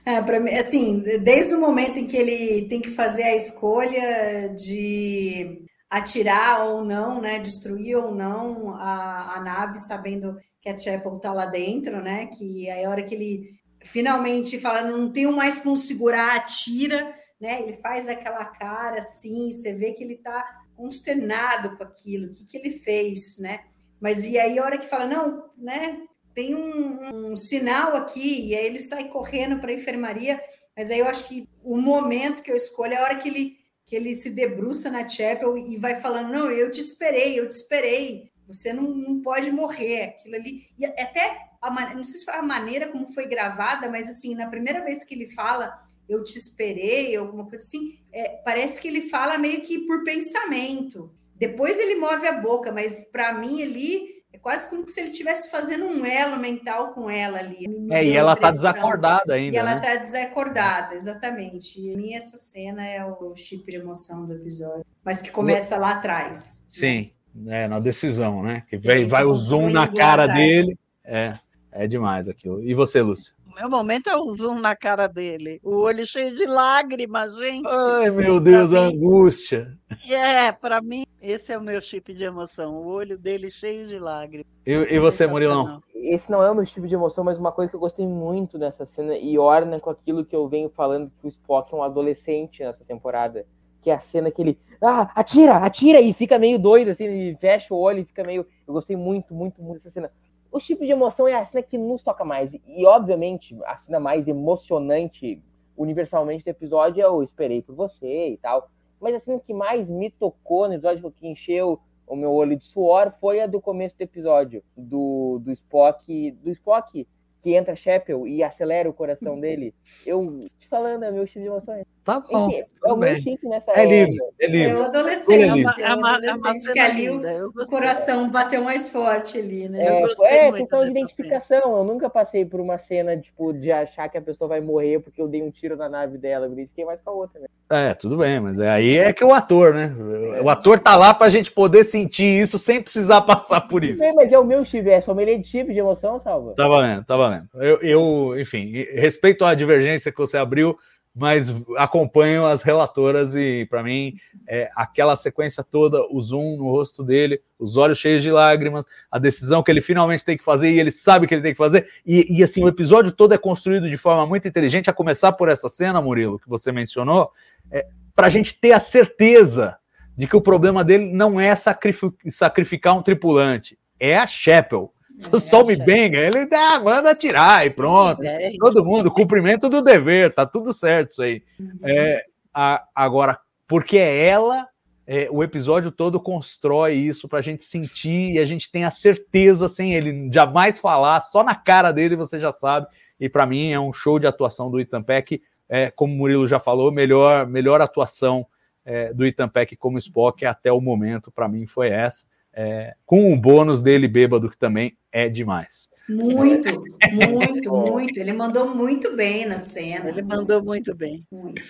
É, 0.05 0.21
pra 0.21 0.41
mim, 0.41 0.51
assim, 0.51 1.01
desde 1.23 1.55
o 1.55 1.61
momento 1.61 1.99
em 1.99 2.07
que 2.07 2.17
ele 2.17 2.67
tem 2.69 2.81
que 2.81 2.91
fazer 2.91 3.23
a 3.23 3.37
escolha 3.37 4.55
de 4.55 5.65
atirar 5.89 6.67
ou 6.67 6.85
não, 6.85 7.21
né, 7.21 7.39
destruir 7.39 7.97
ou 7.97 8.15
não 8.15 8.75
a, 8.75 9.37
a 9.37 9.41
nave, 9.41 9.79
sabendo 9.79 10.37
que 10.61 10.69
a 10.69 10.77
Chapel 10.77 11.19
tá 11.19 11.33
lá 11.33 11.47
dentro, 11.47 12.03
né, 12.03 12.27
que 12.27 12.69
aí 12.71 12.85
a 12.85 12.91
hora 12.91 13.03
que 13.03 13.15
ele 13.15 13.61
finalmente 13.83 14.59
fala, 14.59 14.83
não 14.83 15.11
tenho 15.11 15.33
mais 15.33 15.61
como 15.61 15.77
segurar, 15.77 16.37
atira, 16.37 17.15
né, 17.41 17.63
ele 17.63 17.75
faz 17.75 18.09
aquela 18.09 18.45
cara 18.45 18.99
assim, 18.99 19.51
você 19.51 19.73
vê 19.73 19.93
que 19.93 20.05
ele 20.05 20.17
tá 20.17 20.47
consternado 20.77 21.77
com 21.77 21.83
aquilo, 21.83 22.27
o 22.27 22.33
que 22.33 22.45
que 22.45 22.57
ele 22.57 22.71
fez, 22.71 23.39
né, 23.39 23.61
mas 24.01 24.25
e 24.25 24.39
aí 24.39 24.59
a 24.59 24.65
hora 24.65 24.79
que 24.79 24.87
fala, 24.87 25.07
não, 25.07 25.51
né, 25.57 26.01
tem 26.35 26.55
um, 26.55 27.33
um 27.33 27.37
sinal 27.37 27.97
aqui, 27.97 28.49
e 28.49 28.55
aí 28.55 28.67
ele 28.67 28.79
sai 28.79 29.09
correndo 29.09 29.59
para 29.59 29.71
a 29.71 29.75
enfermaria, 29.75 30.41
mas 30.77 30.91
aí 30.91 30.99
eu 30.99 31.07
acho 31.07 31.27
que 31.27 31.49
o 31.63 31.77
momento 31.77 32.43
que 32.43 32.51
eu 32.51 32.57
escolho 32.57 32.95
é 32.95 32.97
a 32.97 33.03
hora 33.03 33.17
que 33.17 33.29
ele, 33.29 33.57
que 33.87 33.97
ele 33.97 34.15
se 34.15 34.31
debruça 34.31 34.91
na 34.91 35.07
Chapel 35.09 35.57
e 35.59 35.77
vai 35.77 35.97
falando, 35.97 36.33
não, 36.33 36.51
eu 36.51 36.71
te 36.71 36.81
esperei, 36.81 37.39
eu 37.39 37.49
te 37.49 37.53
esperei, 37.53 38.30
você 38.53 38.73
não, 38.73 38.83
não 38.83 39.21
pode 39.21 39.51
morrer, 39.51 40.17
aquilo 40.19 40.37
ali, 40.37 40.69
e 40.79 40.85
até, 40.85 41.49
a, 41.61 41.95
não 41.95 42.05
sei 42.05 42.19
se 42.19 42.25
foi 42.25 42.35
a 42.35 42.43
maneira 42.43 42.89
como 42.89 43.13
foi 43.13 43.27
gravada, 43.27 43.89
mas 43.89 44.09
assim, 44.09 44.35
na 44.35 44.49
primeira 44.49 44.85
vez 44.85 45.05
que 45.05 45.15
ele 45.15 45.29
fala, 45.29 45.79
eu 46.11 46.25
te 46.25 46.37
esperei, 46.37 47.15
alguma 47.15 47.45
coisa 47.45 47.63
assim. 47.63 48.01
É, 48.13 48.41
parece 48.45 48.81
que 48.81 48.89
ele 48.89 49.03
fala 49.03 49.39
meio 49.39 49.61
que 49.61 49.87
por 49.87 50.03
pensamento. 50.03 51.15
Depois 51.37 51.79
ele 51.79 51.95
move 51.95 52.27
a 52.27 52.41
boca, 52.41 52.73
mas 52.73 53.09
para 53.11 53.33
mim 53.33 53.63
ali 53.63 54.21
é 54.33 54.39
quase 54.39 54.69
como 54.69 54.87
se 54.89 55.01
ele 55.01 55.11
estivesse 55.11 55.51
fazendo 55.51 55.85
um 55.85 56.05
elo 56.05 56.37
mental 56.37 56.93
com 56.93 57.09
ela 57.09 57.39
ali. 57.39 57.65
É, 57.93 58.05
e 58.05 58.13
ela 58.13 58.35
tá 58.35 58.51
desacordada 58.51 59.35
ainda. 59.35 59.57
E 59.57 59.59
ela 59.59 59.77
né? 59.77 59.81
tá 59.81 59.95
desacordada, 59.97 60.95
exatamente. 60.95 61.81
E 61.81 61.97
minha 61.97 62.19
essa 62.19 62.37
cena 62.37 62.85
é 62.85 63.05
o 63.05 63.35
chip 63.37 63.71
de 63.71 63.77
emoção 63.77 64.27
do 64.27 64.35
episódio, 64.35 64.85
mas 65.05 65.23
que 65.23 65.31
começa 65.31 65.77
lá 65.77 65.93
atrás. 65.93 66.65
Sim, 66.69 67.13
é, 67.47 67.69
na 67.69 67.79
decisão, 67.79 68.43
né? 68.43 68.63
Que 68.69 68.77
vem, 68.77 69.07
vai 69.07 69.25
o 69.25 69.35
zoom 69.35 69.71
na 69.71 69.87
cara 69.87 70.27
dele. 70.27 70.79
É, 71.05 71.35
é 71.73 71.87
demais 71.87 72.29
aquilo. 72.29 72.63
E 72.63 72.75
você, 72.75 73.03
Lúcia? 73.03 73.35
O 73.51 73.55
meu 73.61 73.69
momento 73.69 74.09
é 74.09 74.17
o 74.17 74.25
zoom 74.35 74.61
na 74.61 74.77
cara 74.77 75.09
dele. 75.09 75.61
O 75.63 75.81
olho 75.81 76.07
cheio 76.07 76.37
de 76.37 76.47
lágrimas, 76.47 77.35
gente. 77.37 77.67
Ai, 77.67 78.11
meu 78.11 78.39
Deus, 78.39 78.73
a 78.73 78.81
angústia. 78.81 79.77
É, 80.09 80.53
para 80.53 80.81
mim, 80.81 81.05
esse 81.21 81.53
é 81.53 81.59
o 81.59 81.63
meu 81.63 81.81
chip 81.81 82.15
de 82.15 82.23
emoção. 82.23 82.75
O 82.77 82.87
olho 82.87 83.19
dele 83.19 83.51
cheio 83.51 83.89
de 83.89 83.99
lágrimas. 83.99 84.47
E, 84.65 84.73
e 84.73 84.99
você, 85.01 85.27
Murilão? 85.27 85.83
Esse 85.95 86.31
não 86.31 86.43
é 86.43 86.51
o 86.51 86.55
meu 86.55 86.65
tipo 86.65 86.87
de 86.87 86.95
emoção, 86.95 87.25
mas 87.25 87.39
uma 87.39 87.53
coisa 87.53 87.69
que 87.69 87.77
eu 87.77 87.81
gostei 87.81 88.07
muito 88.07 88.57
dessa 88.57 88.87
cena 88.87 89.17
e 89.17 89.37
orna 89.37 89.79
com 89.81 89.91
aquilo 89.91 90.25
que 90.25 90.35
eu 90.35 90.49
venho 90.49 90.69
falando 90.69 91.11
que 91.21 91.27
o 91.27 91.29
Spock 91.29 91.75
é 91.75 91.77
um 91.77 91.83
adolescente 91.83 92.63
nessa 92.63 92.85
temporada. 92.85 93.45
Que 93.81 93.91
é 93.91 93.95
a 93.95 94.01
cena 94.01 94.31
que 94.31 94.43
ele. 94.43 94.59
Ah, 94.81 95.11
atira, 95.15 95.57
atira! 95.57 96.01
E 96.01 96.13
fica 96.13 96.39
meio 96.39 96.59
doido, 96.59 96.91
assim, 96.91 97.05
e 97.07 97.37
fecha 97.37 97.73
o 97.75 97.79
olho 97.79 98.01
e 98.01 98.05
fica 98.05 98.23
meio. 98.25 98.47
Eu 98.67 98.75
gostei 98.75 98.97
muito, 98.97 99.35
muito, 99.35 99.63
muito 99.63 99.79
dessa 99.79 99.91
cena 99.91 100.11
o 100.53 100.59
tipo 100.59 100.85
de 100.85 100.91
emoção 100.91 101.29
é 101.29 101.35
a 101.35 101.45
cena 101.45 101.63
que 101.63 101.79
nos 101.79 102.03
toca 102.03 102.25
mais. 102.25 102.53
E, 102.67 102.85
obviamente, 102.85 103.57
a 103.65 103.77
cena 103.77 104.01
mais 104.01 104.27
emocionante, 104.27 105.43
universalmente, 105.77 106.45
do 106.45 106.49
episódio 106.49 107.03
é 107.03 107.09
o 107.09 107.23
Esperei 107.23 107.63
por 107.63 107.75
Você 107.75 108.31
e 108.31 108.37
tal. 108.37 108.69
Mas 109.01 109.15
a 109.15 109.19
cena 109.19 109.39
que 109.39 109.55
mais 109.55 109.89
me 109.89 110.11
tocou 110.11 110.67
no 110.67 110.75
episódio, 110.75 111.11
que 111.13 111.29
encheu 111.29 111.81
o 112.07 112.17
meu 112.17 112.33
olho 112.33 112.57
de 112.57 112.65
suor, 112.65 113.13
foi 113.13 113.41
a 113.41 113.47
do 113.47 113.61
começo 113.61 113.97
do 113.97 114.03
episódio, 114.03 114.63
do, 114.77 115.41
do 115.41 115.53
Spock. 115.53 116.33
Do 116.33 116.51
Spock 116.51 117.07
que 117.43 117.55
entra 117.55 117.75
Chapel 117.75 118.27
e 118.27 118.43
acelera 118.43 118.91
o 118.91 118.93
coração 118.93 119.39
dele. 119.41 119.73
Eu 120.05 120.45
te 120.59 120.69
falando, 120.69 121.05
é 121.05 121.13
meu 121.13 121.27
tipo 121.27 121.41
de 121.41 121.47
emoção. 121.47 121.81
Tá 122.05 122.21
bom. 122.21 122.51
É, 122.51 122.67
é 122.85 122.93
o 122.93 122.97
meu 122.97 123.17
chip 123.19 123.47
nessa 123.47 123.73
É 123.73 123.85
livre, 123.85 124.17
é 124.41 124.47
livre. 124.47 124.81
É 124.81 124.85
adolescente, 124.85 125.43
é 125.43 125.55
uma, 125.55 125.75
é 125.79 125.95
uma, 125.95 126.27
é 126.27 126.35
uma 126.35 126.59
que 126.59 126.79
ali 126.79 127.11
o, 127.11 127.53
coração 127.69 128.31
bateu 128.31 128.63
mais 128.63 128.89
forte 128.89 129.39
ali, 129.39 129.69
né? 129.69 129.85
É, 129.85 130.49
é 130.49 130.53
questão 130.53 130.85
de 130.85 130.91
identificação. 130.91 131.77
Eu 131.77 131.85
nunca 131.85 132.09
passei 132.09 132.45
por 132.45 132.61
uma 132.61 132.79
cena, 132.79 133.17
tipo, 133.17 133.53
de 133.53 133.71
achar 133.71 134.09
que 134.09 134.17
a 134.17 134.23
pessoa 134.23 134.49
vai 134.49 134.61
morrer 134.61 135.01
porque 135.01 135.21
eu 135.21 135.29
dei 135.29 135.43
um 135.43 135.51
tiro 135.51 135.77
na 135.77 135.89
nave 135.89 136.17
dela. 136.17 136.47
Eu 136.47 136.53
identifiquei 136.53 136.85
mais 136.85 137.01
com 137.01 137.11
a 137.11 137.13
outra, 137.13 137.41
né? 137.41 137.47
É, 137.73 137.95
tudo 137.95 138.17
bem, 138.17 138.41
mas 138.41 138.59
é, 138.59 138.69
aí 138.69 138.99
é 138.99 139.13
que 139.13 139.25
o 139.25 139.33
ator, 139.33 139.73
né? 139.73 139.95
O 140.43 140.49
ator 140.49 140.81
tá 140.81 140.97
lá 140.97 141.15
pra 141.15 141.29
gente 141.29 141.53
poder 141.53 141.85
sentir 141.85 142.41
isso 142.41 142.59
sem 142.59 142.83
precisar 142.83 143.21
passar 143.21 143.61
por 143.61 143.85
isso. 143.85 144.03
Sim, 144.03 144.13
mas 144.17 144.33
é 144.33 144.39
o 144.39 144.45
meu 144.45 144.65
chip, 144.65 144.89
é 144.89 145.01
sommelier 145.01 145.39
de 145.39 145.47
chip 145.47 145.73
de 145.73 145.79
emoção, 145.79 146.19
Salva? 146.19 146.55
Tá 146.57 146.67
valendo, 146.67 147.05
tá 147.05 147.17
valendo. 147.17 147.49
Eu, 147.55 147.81
eu, 147.81 148.41
enfim, 148.41 148.73
respeito 148.95 149.45
a 149.45 149.55
divergência 149.55 150.11
que 150.11 150.19
você 150.19 150.37
abriu, 150.37 150.77
mas 151.15 151.53
acompanho 151.77 152.47
as 152.47 152.63
relatoras 152.63 153.35
e, 153.35 153.67
para 153.69 153.83
mim, 153.83 154.15
é, 154.49 154.71
aquela 154.77 155.17
sequência 155.17 155.63
toda, 155.63 156.01
o 156.11 156.21
zoom 156.21 156.57
no 156.57 156.71
rosto 156.71 157.03
dele, 157.03 157.43
os 157.59 157.77
olhos 157.77 157.99
cheios 157.99 158.23
de 158.23 158.31
lágrimas, 158.31 158.87
a 159.11 159.19
decisão 159.19 159.63
que 159.63 159.71
ele 159.71 159.81
finalmente 159.81 160.25
tem 160.25 160.37
que 160.37 160.45
fazer 160.45 160.71
e 160.71 160.79
ele 160.79 160.91
sabe 160.91 161.27
que 161.27 161.35
ele 161.35 161.43
tem 161.43 161.53
que 161.53 161.59
fazer. 161.59 161.89
E, 162.07 162.39
e 162.39 162.43
assim, 162.43 162.63
o 162.63 162.69
episódio 162.69 163.13
todo 163.13 163.35
é 163.35 163.39
construído 163.39 163.91
de 163.91 163.97
forma 163.97 164.25
muito 164.27 164.47
inteligente, 164.47 164.89
a 164.89 164.93
começar 164.93 165.33
por 165.33 165.49
essa 165.49 165.69
cena, 165.69 166.01
Murilo, 166.01 166.39
que 166.39 166.49
você 166.49 166.71
mencionou, 166.71 167.33
é, 167.71 167.87
para 168.15 168.27
a 168.27 168.31
gente 168.31 168.59
ter 168.59 168.73
a 168.73 168.79
certeza 168.79 169.79
de 170.17 170.27
que 170.27 170.37
o 170.37 170.41
problema 170.41 170.85
dele 170.85 171.07
não 171.13 171.41
é 171.41 171.55
sacrificar 171.57 172.97
um 172.97 173.03
tripulante, 173.03 173.79
é 173.99 174.17
a 174.17 174.27
Chapel 174.27 174.93
é, 175.33 175.39
Só 175.39 175.65
me 175.65 175.77
benga, 175.77 176.19
ele 176.19 176.49
ah, 176.53 176.81
manda 176.81 177.11
atirar 177.11 177.67
e 177.67 177.71
pronto. 177.71 178.23
É, 178.23 178.53
Todo 178.59 178.85
mundo, 178.85 179.11
cumprimento 179.11 179.69
do 179.69 179.83
dever, 179.83 180.35
tá 180.35 180.47
tudo 180.47 180.73
certo 180.73 181.11
isso 181.11 181.23
aí. 181.23 181.43
Uhum. 181.59 181.79
É, 181.83 182.25
a, 182.53 182.85
agora, 182.95 183.39
porque 183.69 183.99
é 183.99 184.27
ela, 184.27 184.67
é, 185.07 185.29
o 185.31 185.43
episódio 185.43 185.91
todo 185.91 186.21
constrói 186.21 186.95
isso 186.95 187.29
para 187.29 187.39
a 187.39 187.43
gente 187.43 187.63
sentir 187.63 188.33
e 188.33 188.39
a 188.39 188.45
gente 188.45 188.71
tem 188.71 188.85
a 188.85 188.91
certeza, 188.91 189.69
sem 189.69 189.95
ele 189.95 190.31
jamais 190.33 190.79
falar, 190.79 191.21
só 191.21 191.43
na 191.43 191.55
cara 191.55 191.93
dele 191.93 192.17
você 192.17 192.41
já 192.41 192.53
sabe. 192.53 192.87
E 193.19 193.29
para 193.29 193.47
mim 193.47 193.71
é 193.71 193.79
um 193.79 193.93
show 193.93 194.19
de 194.19 194.27
atuação 194.27 194.71
do 194.71 194.81
Ethan 194.81 195.03
Peck, 195.03 195.43
é, 195.69 195.91
como 195.91 196.15
o 196.15 196.17
Murilo 196.17 196.47
já 196.47 196.59
falou, 196.59 196.91
melhor, 196.91 197.47
melhor 197.47 197.81
atuação 197.81 198.47
é, 198.85 199.13
do 199.13 199.27
Ethan 199.27 199.49
Peck 199.49 199.77
como 199.77 199.99
Spock 199.99 200.45
até 200.47 200.73
o 200.73 200.81
momento, 200.81 201.31
para 201.31 201.49
mim 201.49 201.67
foi 201.67 201.91
essa 201.91 202.25
é, 202.55 202.95
com 203.07 203.33
o 203.33 203.37
bônus 203.37 203.81
dele 203.81 204.09
bêbado, 204.09 204.51
que 204.51 204.57
também 204.57 204.97
é 205.13 205.29
demais. 205.29 205.89
Muito, 206.09 206.69
muito, 207.13 207.73
muito. 207.73 208.19
Ele 208.19 208.33
mandou 208.33 208.75
muito 208.75 209.15
bem 209.15 209.47
na 209.47 209.59
cena. 209.59 210.09
Ele 210.09 210.23
mandou 210.23 210.63
muito 210.63 210.95
bem. 210.95 211.25
Muito. 211.31 211.63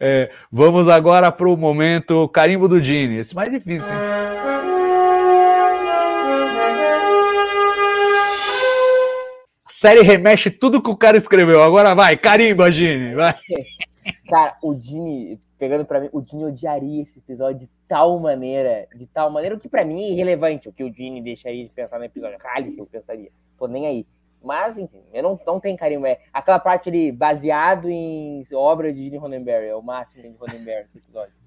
É, 0.00 0.30
vamos 0.50 0.88
agora 0.88 1.30
para 1.30 1.48
o 1.48 1.56
momento 1.56 2.28
carimbo 2.30 2.66
do 2.66 2.82
Gini. 2.82 3.18
Esse 3.18 3.36
mais 3.36 3.52
difícil, 3.52 3.94
hein? 3.94 4.00
A 9.64 9.70
série 9.70 10.02
remexe 10.02 10.50
tudo 10.50 10.82
que 10.82 10.90
o 10.90 10.96
cara 10.96 11.16
escreveu. 11.16 11.62
Agora 11.62 11.94
vai, 11.94 12.16
carimba, 12.16 12.70
Gini. 12.70 13.14
Vai. 13.14 13.34
Cara, 14.28 14.56
o 14.62 14.74
Gini, 14.74 15.40
pegando 15.62 15.84
para 15.84 16.00
mim, 16.00 16.08
o 16.12 16.20
Gini 16.20 16.44
odiaria 16.44 17.02
esse 17.02 17.20
episódio 17.20 17.60
de 17.60 17.70
tal 17.86 18.18
maneira, 18.18 18.88
de 18.96 19.06
tal 19.06 19.30
maneira, 19.30 19.54
o 19.54 19.60
que 19.60 19.68
para 19.68 19.84
mim 19.84 20.02
é 20.02 20.10
irrelevante, 20.10 20.68
o 20.68 20.72
que 20.72 20.82
o 20.82 20.92
Gini 20.92 21.22
deixa 21.22 21.50
aí 21.50 21.62
de 21.62 21.70
pensar 21.70 22.00
no 22.00 22.04
episódio. 22.04 22.36
Cale-se, 22.36 22.80
eu 22.80 22.84
pensaria. 22.84 23.30
Tô 23.56 23.68
nem 23.68 23.86
aí. 23.86 24.04
Mas, 24.42 24.76
enfim, 24.76 25.04
eu 25.14 25.22
não, 25.22 25.38
não 25.46 25.60
tenho 25.60 25.78
carinho. 25.78 26.04
É 26.04 26.18
aquela 26.32 26.58
parte 26.58 26.88
ali, 26.88 27.12
baseado 27.12 27.88
em 27.88 28.44
obra 28.52 28.92
de 28.92 29.04
Gene 29.04 29.18
Roddenberry, 29.18 29.68
é 29.68 29.76
o 29.76 29.80
máximo 29.80 30.20
de 30.20 30.30
Roddenberry 30.30 30.86
esse 30.86 30.98
episódio. 30.98 31.32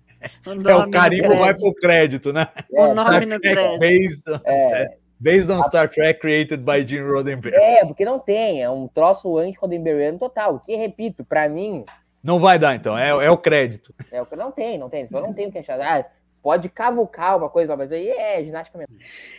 O 0.47 0.69
é, 0.69 0.75
o 0.75 0.89
carimbo 0.89 1.35
vai 1.35 1.53
pro 1.53 1.73
crédito, 1.75 2.31
né? 2.31 2.47
É, 2.73 2.85
o 2.85 2.95
nome 2.95 3.25
no 3.25 3.39
crédito. 3.39 3.77
Based, 3.77 4.41
é, 4.45 4.97
based 5.19 5.51
on 5.51 5.61
Star 5.63 5.89
Trek 5.89 6.21
created 6.21 6.61
by 6.61 6.87
Gene 6.87 7.05
Roddenberry. 7.05 7.55
É, 7.55 7.85
porque 7.85 8.05
não 8.05 8.17
tem, 8.17 8.63
é 8.63 8.69
um 8.69 8.87
troço 8.87 9.37
anti-Roddenberryano 9.37 10.17
total. 10.17 10.61
Que, 10.61 10.77
repito, 10.77 11.23
para 11.23 11.49
mim, 11.49 11.83
não 12.25 12.39
vai 12.39 12.57
dar, 12.57 12.75
então. 12.75 12.97
É, 12.97 13.09
é 13.09 13.29
o 13.29 13.37
crédito. 13.37 13.93
É 14.11 14.19
o 14.19 14.25
que 14.25 14.35
não 14.35 14.51
tem, 14.51 14.79
não 14.79 14.89
tem. 14.89 15.07
Eu 15.11 15.21
não 15.21 15.31
tenho 15.31 15.51
que 15.51 15.59
achar. 15.59 15.79
Ah, 15.79 16.03
pode 16.41 16.69
cavucar 16.69 17.37
uma 17.37 17.49
coisa, 17.49 17.77
mas 17.77 17.91
aí 17.91 18.09
é 18.09 18.43
ginástica 18.43 18.79
mesmo. 18.79 18.95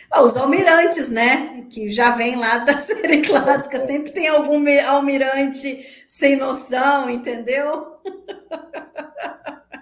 Ah, 0.09 0.23
os 0.23 0.37
almirantes, 0.37 1.11
né? 1.11 1.65
Que 1.69 1.89
já 1.89 2.11
vem 2.11 2.37
lá 2.37 2.59
da 2.59 2.77
série 2.79 3.21
clássica. 3.21 3.77
Sempre 3.79 4.11
tem 4.11 4.29
algum 4.29 4.63
almirante 4.87 5.85
sem 6.07 6.37
noção, 6.37 7.09
entendeu? 7.09 7.97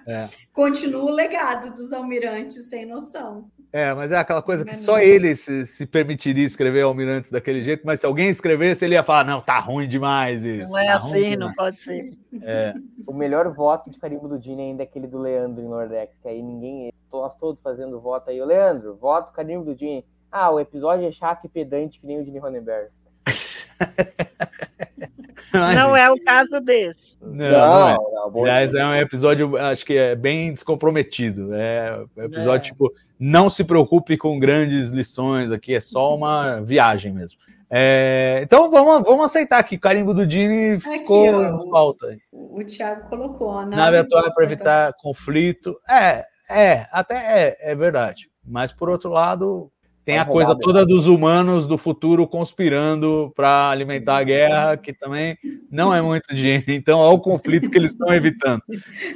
É. 0.08 0.28
Continua 0.52 1.04
o 1.04 1.10
legado 1.10 1.72
dos 1.74 1.92
almirantes 1.92 2.68
sem 2.68 2.84
noção. 2.84 3.48
É, 3.72 3.92
mas 3.92 4.12
é 4.12 4.16
aquela 4.16 4.42
coisa 4.42 4.64
que 4.64 4.76
só 4.76 4.98
ele 4.98 5.36
se, 5.36 5.66
se, 5.66 5.86
permitiria 5.86 6.44
escrever 6.44 6.82
Almirantes 6.82 7.30
daquele 7.30 7.62
jeito, 7.62 7.82
mas 7.84 8.00
se 8.00 8.06
alguém 8.06 8.28
escrevesse, 8.28 8.84
ele 8.84 8.94
ia 8.94 9.02
falar: 9.02 9.24
não, 9.24 9.40
tá 9.40 9.58
ruim 9.58 9.88
demais 9.88 10.44
isso. 10.44 10.72
Não 10.72 10.78
é 10.78 10.86
tá 10.86 10.96
assim, 10.96 11.36
não 11.36 11.52
pode 11.52 11.80
ser. 11.80 12.16
É. 12.42 12.74
O 13.06 13.12
melhor 13.12 13.52
voto 13.52 13.90
de 13.90 13.98
carimbo 13.98 14.28
do 14.28 14.38
Dini 14.38 14.62
ainda 14.62 14.82
é 14.82 14.84
aquele 14.84 15.06
do 15.06 15.18
Leandro 15.18 15.62
em 15.62 15.68
Nordex, 15.68 16.16
que 16.22 16.28
aí 16.28 16.42
ninguém. 16.42 16.92
Nós 17.12 17.34
todos 17.36 17.60
fazendo 17.62 18.00
voto 18.00 18.30
aí. 18.30 18.40
O 18.40 18.44
Leandro, 18.44 18.94
voto 18.96 19.32
carimbo 19.32 19.64
do 19.64 19.74
Dini. 19.74 20.04
Ah, 20.30 20.50
o 20.50 20.60
episódio 20.60 21.06
é 21.06 21.12
chato 21.12 21.44
e 21.44 21.48
pedante 21.48 21.98
que 21.98 22.06
nem 22.06 22.20
o 22.20 22.24
Dini 22.24 22.38
Ronenberg. 22.38 22.90
não 25.52 25.96
é 25.96 26.10
o 26.10 26.22
caso 26.22 26.60
desse. 26.60 27.16
Não, 27.20 27.50
não, 27.50 27.88
é. 27.88 27.96
não 27.96 28.42
Aliás, 28.42 28.74
é 28.74 28.84
um 28.84 28.94
episódio, 28.94 29.56
acho 29.56 29.84
que 29.84 29.96
é 29.96 30.14
bem 30.14 30.52
descomprometido. 30.52 31.54
É 31.54 32.04
um 32.16 32.22
episódio, 32.22 32.68
é. 32.68 32.70
tipo, 32.70 32.92
não 33.18 33.48
se 33.48 33.64
preocupe 33.64 34.16
com 34.16 34.38
grandes 34.38 34.90
lições 34.90 35.50
aqui, 35.50 35.74
é 35.74 35.80
só 35.80 36.14
uma 36.14 36.60
viagem 36.60 37.12
mesmo. 37.12 37.38
É, 37.68 38.40
então 38.42 38.70
vamos, 38.70 39.02
vamos 39.02 39.24
aceitar 39.26 39.62
que 39.64 39.74
o 39.74 39.80
carimbo 39.80 40.14
do 40.14 40.26
Dini 40.26 40.78
ficou 40.78 41.42
em 41.42 41.70
falta. 41.70 42.16
O, 42.30 42.60
o 42.60 42.64
Thiago 42.64 43.08
colocou 43.08 43.50
a 43.50 43.64
nave, 43.64 43.76
nave 43.76 43.96
atual 43.98 44.32
para 44.32 44.44
evitar 44.44 44.92
conflito. 45.00 45.76
É, 45.88 46.24
é, 46.48 46.86
até 46.92 47.16
é, 47.16 47.72
é 47.72 47.74
verdade. 47.74 48.30
Mas 48.44 48.70
por 48.70 48.88
outro 48.88 49.10
lado, 49.10 49.70
tem 50.06 50.18
a 50.18 50.24
coisa 50.24 50.56
toda 50.58 50.86
dos 50.86 51.06
humanos 51.06 51.66
do 51.66 51.76
futuro 51.76 52.26
conspirando 52.28 53.32
para 53.34 53.68
alimentar 53.70 54.18
a 54.18 54.22
guerra, 54.22 54.76
que 54.76 54.92
também 54.92 55.36
não 55.70 55.92
é 55.92 56.00
muito 56.00 56.32
dinheiro. 56.34 56.64
Então, 56.68 57.00
olha 57.00 57.16
o 57.16 57.20
conflito 57.20 57.68
que 57.68 57.76
eles 57.76 57.90
estão 57.90 58.14
evitando. 58.14 58.62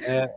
É, 0.04 0.30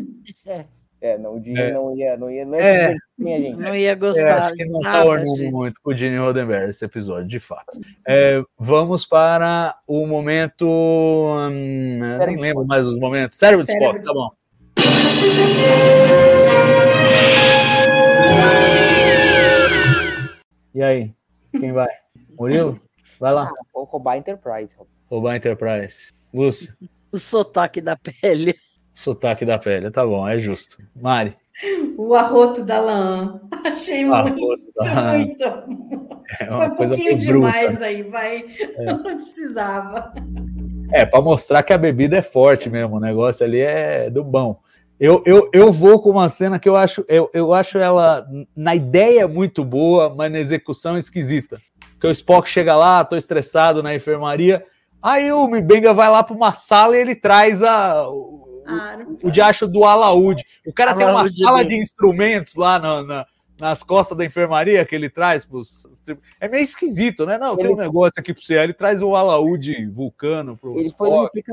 É, 1.02 1.18
não, 1.18 1.36
o 1.36 1.40
Dini 1.42 1.60
É. 1.60 1.74
não 1.74 1.98
ia, 1.98 2.16
não 2.16 2.32
ia, 2.32 2.46
não 2.46 2.56
É. 2.58 2.92
ia 2.92 2.98
minha 3.18 3.42
gente. 3.42 3.60
Não 3.60 3.76
ia 3.76 3.90
É, 3.90 3.96
gostar. 3.96 4.38
acho 4.46 4.54
que 4.54 4.64
não 4.64 4.80
nada 4.80 5.00
está 5.00 5.10
ornando 5.10 5.52
muito 5.52 5.74
com 5.84 5.92
o 5.92 5.96
Gene 5.98 6.18
Roddenberry 6.18 6.70
esse 6.70 6.86
episódio, 6.86 7.28
de 7.28 7.42
fato. 7.42 7.78
É, 8.08 8.42
vamos 8.58 9.06
para 9.06 9.76
o 9.86 10.08
momento. 10.08 10.66
hum, 10.66 12.00
nem 12.26 12.38
lembro 12.40 12.64
mais 12.66 12.88
os 12.88 12.98
momentos. 12.98 13.38
Cérebro 13.38 13.66
de 13.66 13.74
Spock, 13.74 14.02
tá 14.02 14.14
bom. 14.14 14.30
E 20.74 20.82
aí? 20.82 21.14
Quem 21.52 21.72
vai? 21.72 21.90
Murilo? 22.38 22.80
Vai 23.20 23.32
lá, 23.34 23.52
Vou 23.74 23.84
roubar 23.86 24.14
a 24.14 24.18
Enterprise. 24.18 24.74
roubar 25.10 25.34
a 25.34 25.38
Enterprise. 25.38 26.12
Lúcio, 26.34 26.74
O 27.12 27.18
sotaque 27.20 27.80
da 27.80 27.96
pele. 27.96 28.56
sotaque 28.94 29.46
da 29.46 29.58
pele, 29.60 29.92
tá 29.92 30.06
bom, 30.06 30.28
é 30.28 30.38
justo. 30.40 30.78
Mari, 30.96 31.36
O 31.98 32.16
arroto 32.16 32.66
da 32.66 32.80
lã. 32.80 33.40
Achei 33.66 34.04
Ah, 34.06 34.24
muito, 34.26 34.72
tá. 34.74 35.14
muito. 35.14 35.44
é 36.40 36.52
Foi 36.52 36.66
um 36.68 36.76
pouquinho 36.76 37.18
bruta. 37.18 37.18
demais 37.18 37.82
aí, 37.82 38.02
vai. 38.04 38.46
Não 38.84 39.04
precisava. 39.04 40.12
É, 40.92 41.06
para 41.06 41.22
mostrar 41.22 41.62
que 41.64 41.72
a 41.72 41.78
bebida 41.78 42.18
é 42.18 42.22
forte 42.22 42.70
mesmo, 42.70 42.96
o 42.98 43.00
negócio 43.00 43.46
ali 43.46 43.60
é 43.62 44.10
do 44.10 44.24
bom. 44.24 44.60
Eu, 45.00 45.22
eu, 45.26 45.50
eu 45.52 45.72
vou 45.72 46.00
com 46.00 46.12
uma 46.12 46.30
cena 46.30 46.60
que 46.60 46.70
eu 46.70 46.76
acho, 46.76 47.04
eu, 47.10 47.30
eu 47.34 47.54
acho 47.54 47.78
ela 47.78 48.26
na 48.56 48.74
ideia 48.76 49.28
muito 49.28 49.64
boa, 49.66 50.14
mas 50.14 50.32
na 50.32 50.40
execução 50.40 50.98
esquisita. 50.98 51.60
Que 52.00 52.08
o 52.08 52.12
Spock 52.12 52.48
chega 52.48 52.76
lá, 52.76 53.04
tô 53.04 53.16
estressado 53.16 53.82
na 53.84 53.94
enfermaria, 53.96 54.66
aí 55.02 55.32
o 55.32 55.48
Mibenga 55.48 55.94
vai 55.94 56.10
lá 56.10 56.22
para 56.24 56.36
uma 56.36 56.54
sala 56.54 56.96
e 56.96 57.02
ele 57.02 57.16
traz 57.16 57.62
a, 57.64 58.08
o, 58.08 58.62
Ah, 58.66 58.98
o 59.22 59.30
diacho 59.30 59.68
do 59.68 59.84
alaúde. 59.84 60.46
O 60.66 60.72
cara 60.72 60.94
tem 60.94 61.06
uma 61.06 61.20
Alaúde 61.20 61.42
sala 61.44 61.58
dele. 61.58 61.70
de 61.70 61.76
instrumentos 61.82 62.56
lá 62.56 62.80
na- 62.80 63.04
na- 63.04 63.26
nas 63.60 63.84
costas 63.84 64.18
da 64.18 64.24
enfermaria 64.26 64.84
que 64.86 64.96
ele 64.96 65.10
traz 65.10 65.46
pros. 65.46 65.86
É 66.40 66.48
meio 66.48 66.64
esquisito, 66.64 67.26
né? 67.26 67.38
Não, 67.38 67.56
tem 67.56 67.66
um 67.68 67.76
negócio 67.78 68.14
aqui 68.18 68.34
para 68.34 68.42
você. 68.44 68.58
Aí 68.58 68.66
ele 68.66 68.74
traz 68.74 69.02
o 69.02 69.16
alaúde 69.16 69.86
vulcano 69.88 70.56
pro 70.58 70.78
Ele 70.80 70.90
foi 70.98 71.10
no 71.10 71.16
Spock. 71.16 71.44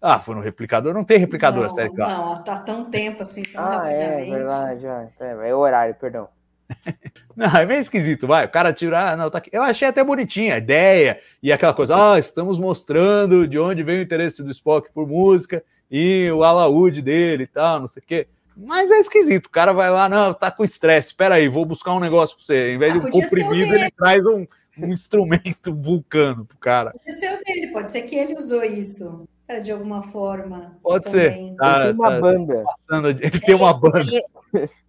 Ah, 0.00 0.18
foi 0.18 0.34
no 0.34 0.40
replicador. 0.40 0.94
Não 0.94 1.02
tem 1.04 1.18
replicador 1.18 1.64
a 1.64 1.68
não, 1.68 1.74
série 1.74 1.90
clássica. 1.92 2.24
Não, 2.26 2.44
tá 2.44 2.58
tão 2.60 2.84
tempo 2.84 3.22
assim, 3.22 3.42
tão 3.42 3.64
Ah, 3.64 3.90
é, 3.90 4.02
rapidamente. 4.04 4.30
verdade. 4.30 4.86
ah, 4.86 5.08
É, 5.20 5.48
é 5.50 5.54
o 5.54 5.58
horário, 5.58 5.94
perdão. 5.94 6.28
Não, 7.34 7.46
é 7.46 7.64
meio 7.64 7.80
esquisito, 7.80 8.26
vai. 8.26 8.44
O 8.44 8.48
cara 8.48 8.72
tira, 8.72 9.12
ah, 9.12 9.16
não, 9.16 9.30
tá 9.30 9.38
aqui. 9.38 9.48
Eu 9.52 9.62
achei 9.62 9.86
até 9.86 10.02
bonitinha 10.02 10.54
a 10.56 10.58
ideia 10.58 11.20
e 11.42 11.52
aquela 11.52 11.72
coisa, 11.72 11.94
ah, 12.14 12.18
estamos 12.18 12.58
mostrando 12.58 13.46
de 13.46 13.58
onde 13.58 13.82
vem 13.82 14.00
o 14.00 14.02
interesse 14.02 14.42
do 14.42 14.50
Spock 14.50 14.90
por 14.92 15.06
música 15.06 15.62
e 15.90 16.28
o 16.32 16.42
alaúde 16.42 17.00
dele 17.00 17.44
e 17.44 17.46
tal, 17.46 17.78
não 17.80 17.86
sei 17.86 18.02
o 18.02 18.06
quê. 18.06 18.26
Mas 18.56 18.90
é 18.90 18.98
esquisito. 18.98 19.46
O 19.46 19.50
cara 19.50 19.72
vai 19.72 19.88
lá, 19.88 20.08
não, 20.08 20.34
tá 20.34 20.50
com 20.50 20.64
estresse. 20.64 21.08
Espera 21.08 21.36
aí, 21.36 21.48
vou 21.48 21.64
buscar 21.64 21.94
um 21.94 22.00
negócio 22.00 22.34
pra 22.36 22.44
você. 22.44 22.74
Em 22.74 22.78
vez 22.78 22.92
Ah, 22.92 22.98
de 22.98 23.06
um 23.06 23.10
comprimido, 23.10 23.72
ele 23.72 23.90
traz 23.92 24.26
um, 24.26 24.44
um 24.76 24.88
instrumento 24.88 25.72
vulcano 25.80 26.44
pro 26.44 26.58
cara. 26.58 26.90
Pode 26.92 27.16
ser 27.18 27.34
o 27.40 27.44
dele, 27.44 27.68
pode 27.72 27.92
ser 27.92 28.02
que 28.02 28.16
ele 28.16 28.34
usou 28.34 28.64
isso 28.64 29.27
é, 29.48 29.60
de 29.60 29.72
alguma 29.72 30.02
forma. 30.02 30.76
Pode 30.82 31.04
também. 31.04 31.50
ser. 31.50 31.56
Tá, 31.56 31.76
Ele 31.84 31.84
tem 31.86 31.94
uma 31.94 32.10
tá 32.10 32.20
banda. 32.20 32.62
passando 32.64 33.14
de- 33.14 33.22
Ele 33.26 33.40
tem 33.40 33.54
uma 33.54 33.74
banda. 33.74 34.00
Ele, 34.00 34.22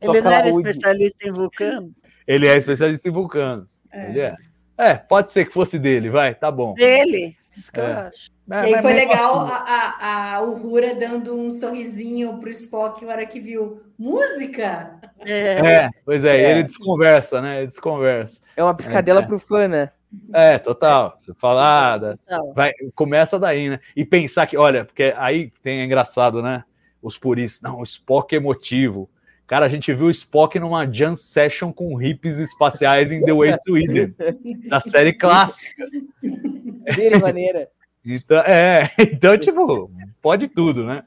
ele 0.01 0.21
não 0.21 0.31
era 0.31 0.49
especialista 0.49 1.27
em 1.27 1.31
vulcano? 1.31 1.91
Ele 2.27 2.47
é 2.47 2.55
especialista 2.57 3.07
em 3.09 3.11
vulcanos. 3.11 3.81
É. 3.91 4.09
Ele 4.09 4.19
é. 4.19 4.35
É, 4.77 4.93
pode 4.95 5.31
ser 5.31 5.45
que 5.45 5.51
fosse 5.53 5.77
dele, 5.79 6.09
vai, 6.09 6.33
tá 6.35 6.49
bom. 6.51 6.73
Dele. 6.73 7.35
Isso 7.57 7.71
que 7.71 7.79
eu 7.79 7.83
É. 7.85 7.93
acho. 8.07 8.29
E 8.49 8.53
aí 8.53 8.81
foi 8.81 8.93
legal 8.93 9.41
Assim, 9.41 9.51
a, 9.51 9.57
a, 9.99 10.35
a 10.35 10.41
Uhura 10.41 10.95
dando 10.95 11.35
um 11.35 11.51
sorrisinho 11.51 12.37
pro 12.39 12.49
Spock 12.49 13.03
na 13.05 13.11
hora 13.13 13.25
que 13.25 13.39
viu 13.39 13.81
música. 13.97 14.95
É, 15.19 15.83
É, 15.83 15.89
pois 16.05 16.23
é, 16.23 16.37
É. 16.37 16.51
ele 16.51 16.63
desconversa, 16.63 17.41
né? 17.41 17.57
Ele 17.59 17.67
desconversa. 17.67 18.39
É 18.55 18.63
uma 18.63 18.73
piscadela 18.73 19.21
É. 19.21 19.25
pro 19.25 19.37
fã, 19.39 19.67
né? 19.67 19.91
É, 20.33 20.57
total. 20.57 21.13
Você 21.17 21.33
fala, 21.35 21.95
ah, 21.95 22.17
vai, 22.53 22.73
começa 22.95 23.37
daí, 23.37 23.69
né? 23.69 23.79
E 23.95 24.03
pensar 24.03 24.47
que, 24.47 24.57
olha, 24.57 24.85
porque 24.85 25.13
aí 25.17 25.51
tem 25.61 25.81
é 25.81 25.85
engraçado, 25.85 26.41
né? 26.41 26.63
Os 27.01 27.17
puristas, 27.17 27.61
não, 27.61 27.79
o 27.79 27.83
Spock 27.83 28.33
é 28.33 28.37
emotivo. 28.37 29.09
Cara, 29.47 29.65
a 29.65 29.69
gente 29.69 29.91
viu 29.93 30.07
o 30.07 30.11
Spock 30.11 30.59
numa 30.59 30.85
jam 30.91 31.15
session 31.15 31.71
com 31.71 31.95
hippies 31.95 32.37
espaciais 32.37 33.11
em 33.11 33.23
The 33.23 33.33
Way 33.33 33.57
to 33.65 33.77
Eden, 33.77 34.15
da 34.67 34.79
série 34.79 35.13
clássica. 35.13 35.87
Dele 36.95 37.17
maneira. 37.19 37.67
Então, 38.05 38.39
é, 38.41 38.89
então, 39.11 39.37
tipo, 39.37 39.91
pode 40.21 40.47
tudo, 40.47 40.85
né? 40.85 41.03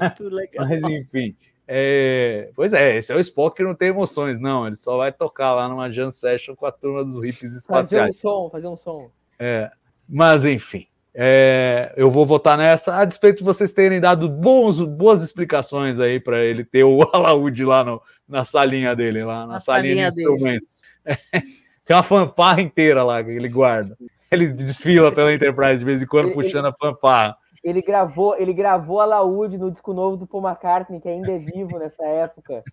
Muito 0.00 0.28
legal. 0.28 0.66
Mas 0.66 0.82
enfim. 0.82 1.36
É, 1.72 2.50
Pois 2.56 2.72
é, 2.72 2.96
esse 2.96 3.12
é 3.12 3.14
o 3.16 3.20
Spock 3.20 3.56
que 3.56 3.62
não 3.62 3.74
tem 3.76 3.88
emoções, 3.88 4.40
não. 4.40 4.66
Ele 4.66 4.74
só 4.74 4.96
vai 4.96 5.12
tocar 5.12 5.54
lá 5.54 5.68
numa 5.68 5.88
jam 5.90 6.10
session 6.10 6.56
com 6.56 6.66
a 6.66 6.72
turma 6.72 7.04
dos 7.04 7.16
hippies 7.22 7.64
Fazer 7.64 7.96
um 8.02 8.08
espaciais. 8.08 8.16
som, 8.18 8.50
fazer 8.50 8.66
um 8.66 8.76
som. 8.76 9.10
É, 9.38 9.70
mas 10.08 10.44
enfim, 10.44 10.86
é, 11.14 11.92
eu 11.96 12.10
vou 12.10 12.26
votar 12.26 12.58
nessa, 12.58 12.96
a 12.96 13.04
despeito 13.04 13.38
de 13.38 13.44
vocês 13.44 13.72
terem 13.72 14.00
dado 14.00 14.28
bons, 14.28 14.80
boas 14.80 15.22
explicações 15.22 15.98
aí 16.00 16.18
para 16.18 16.44
ele 16.44 16.64
ter 16.64 16.82
o 16.84 17.00
alaúde 17.14 17.64
lá 17.64 17.84
no, 17.84 18.02
na 18.28 18.42
salinha 18.44 18.94
dele, 18.96 19.24
lá 19.24 19.46
na, 19.46 19.54
Na 19.54 19.60
salinha, 19.60 20.10
salinha 20.10 20.10
de 20.10 20.20
instrumentos. 20.20 20.74
Tem 21.84 21.96
uma 21.96 22.02
fanfarra 22.02 22.60
inteira 22.60 23.02
lá 23.02 23.22
que 23.22 23.30
ele 23.30 23.48
guarda. 23.48 23.96
Ele 24.30 24.52
desfila 24.52 25.10
pela 25.10 25.32
Enterprise 25.34 25.78
de 25.78 25.84
vez 25.84 26.02
em 26.02 26.06
quando 26.06 26.26
Ele- 26.26 26.34
puxando 26.34 26.66
a 26.66 26.72
fanfarra. 26.72 27.36
Ele 27.62 27.82
gravou, 27.82 28.36
ele 28.38 28.54
gravou 28.54 29.00
a 29.00 29.04
Laúde 29.04 29.58
no 29.58 29.70
disco 29.70 29.92
novo 29.92 30.16
do 30.16 30.26
Paul 30.26 30.48
McCartney, 30.48 30.98
que 30.98 31.08
ainda 31.08 31.32
é 31.32 31.38
vivo 31.38 31.78
nessa 31.78 32.04
época. 32.04 32.64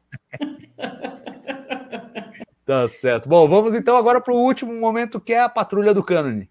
Tá 2.65 2.87
certo. 2.87 3.29
Bom, 3.29 3.47
vamos 3.47 3.73
então 3.73 3.95
agora 3.97 4.19
para 4.19 4.33
o 4.33 4.37
último 4.43 4.73
momento 4.73 5.21
que 5.21 5.33
é 5.33 5.41
a 5.41 5.49
patrulha 5.49 5.93
do 5.93 6.03
cânone. 6.03 6.49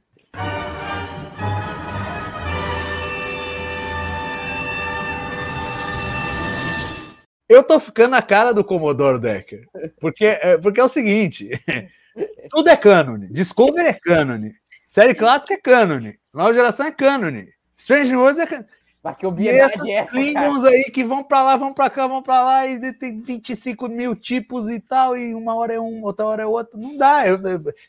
Eu 7.49 7.63
tô 7.63 7.79
ficando 7.79 8.11
na 8.11 8.23
cara 8.23 8.53
do 8.53 8.65
Commodore 8.65 9.21
Decker. 9.21 9.67
Porque 10.01 10.25
é, 10.25 10.59
porque 10.59 10.81
é 10.81 10.85
o 10.85 10.89
seguinte: 10.89 11.51
tudo 12.51 12.69
é 12.69 12.77
cânone. 12.77 13.29
Discovery 13.31 13.89
é 13.89 13.95
cânone. 13.95 14.53
Série 14.89 15.15
clássica 15.15 15.55
é 15.55 15.59
cânone. 15.59 16.19
Nova 16.35 16.53
geração 16.53 16.87
é 16.87 16.91
cânone. 16.91 17.56
Strange 17.77 18.11
New 18.11 18.21
Worlds 18.21 18.41
é 18.41 18.47
E 19.57 19.61
essas 19.61 19.85
é 19.85 19.93
essa, 19.93 19.99
cara? 19.99 20.09
Klingons 20.09 20.65
aí 20.65 20.83
que 20.93 21.05
vão 21.05 21.23
pra 21.23 21.41
lá, 21.41 21.57
vão 21.57 21.73
pra 21.73 21.89
cá, 21.89 22.09
vão 22.09 22.21
pra 22.21 22.43
lá, 22.43 22.67
e 22.67 22.93
tem 22.93 23.21
25 23.21 23.89
mil 23.89 24.17
tipos 24.17 24.69
e 24.69 24.81
tal, 24.81 25.17
e 25.17 25.33
uma 25.33 25.55
hora 25.55 25.75
é 25.75 25.81
um, 25.81 26.03
outra 26.03 26.27
hora 26.27 26.43
é 26.43 26.47
outro. 26.47 26.77
Não 26.77 26.97
dá. 26.97 27.25
Eu, 27.25 27.39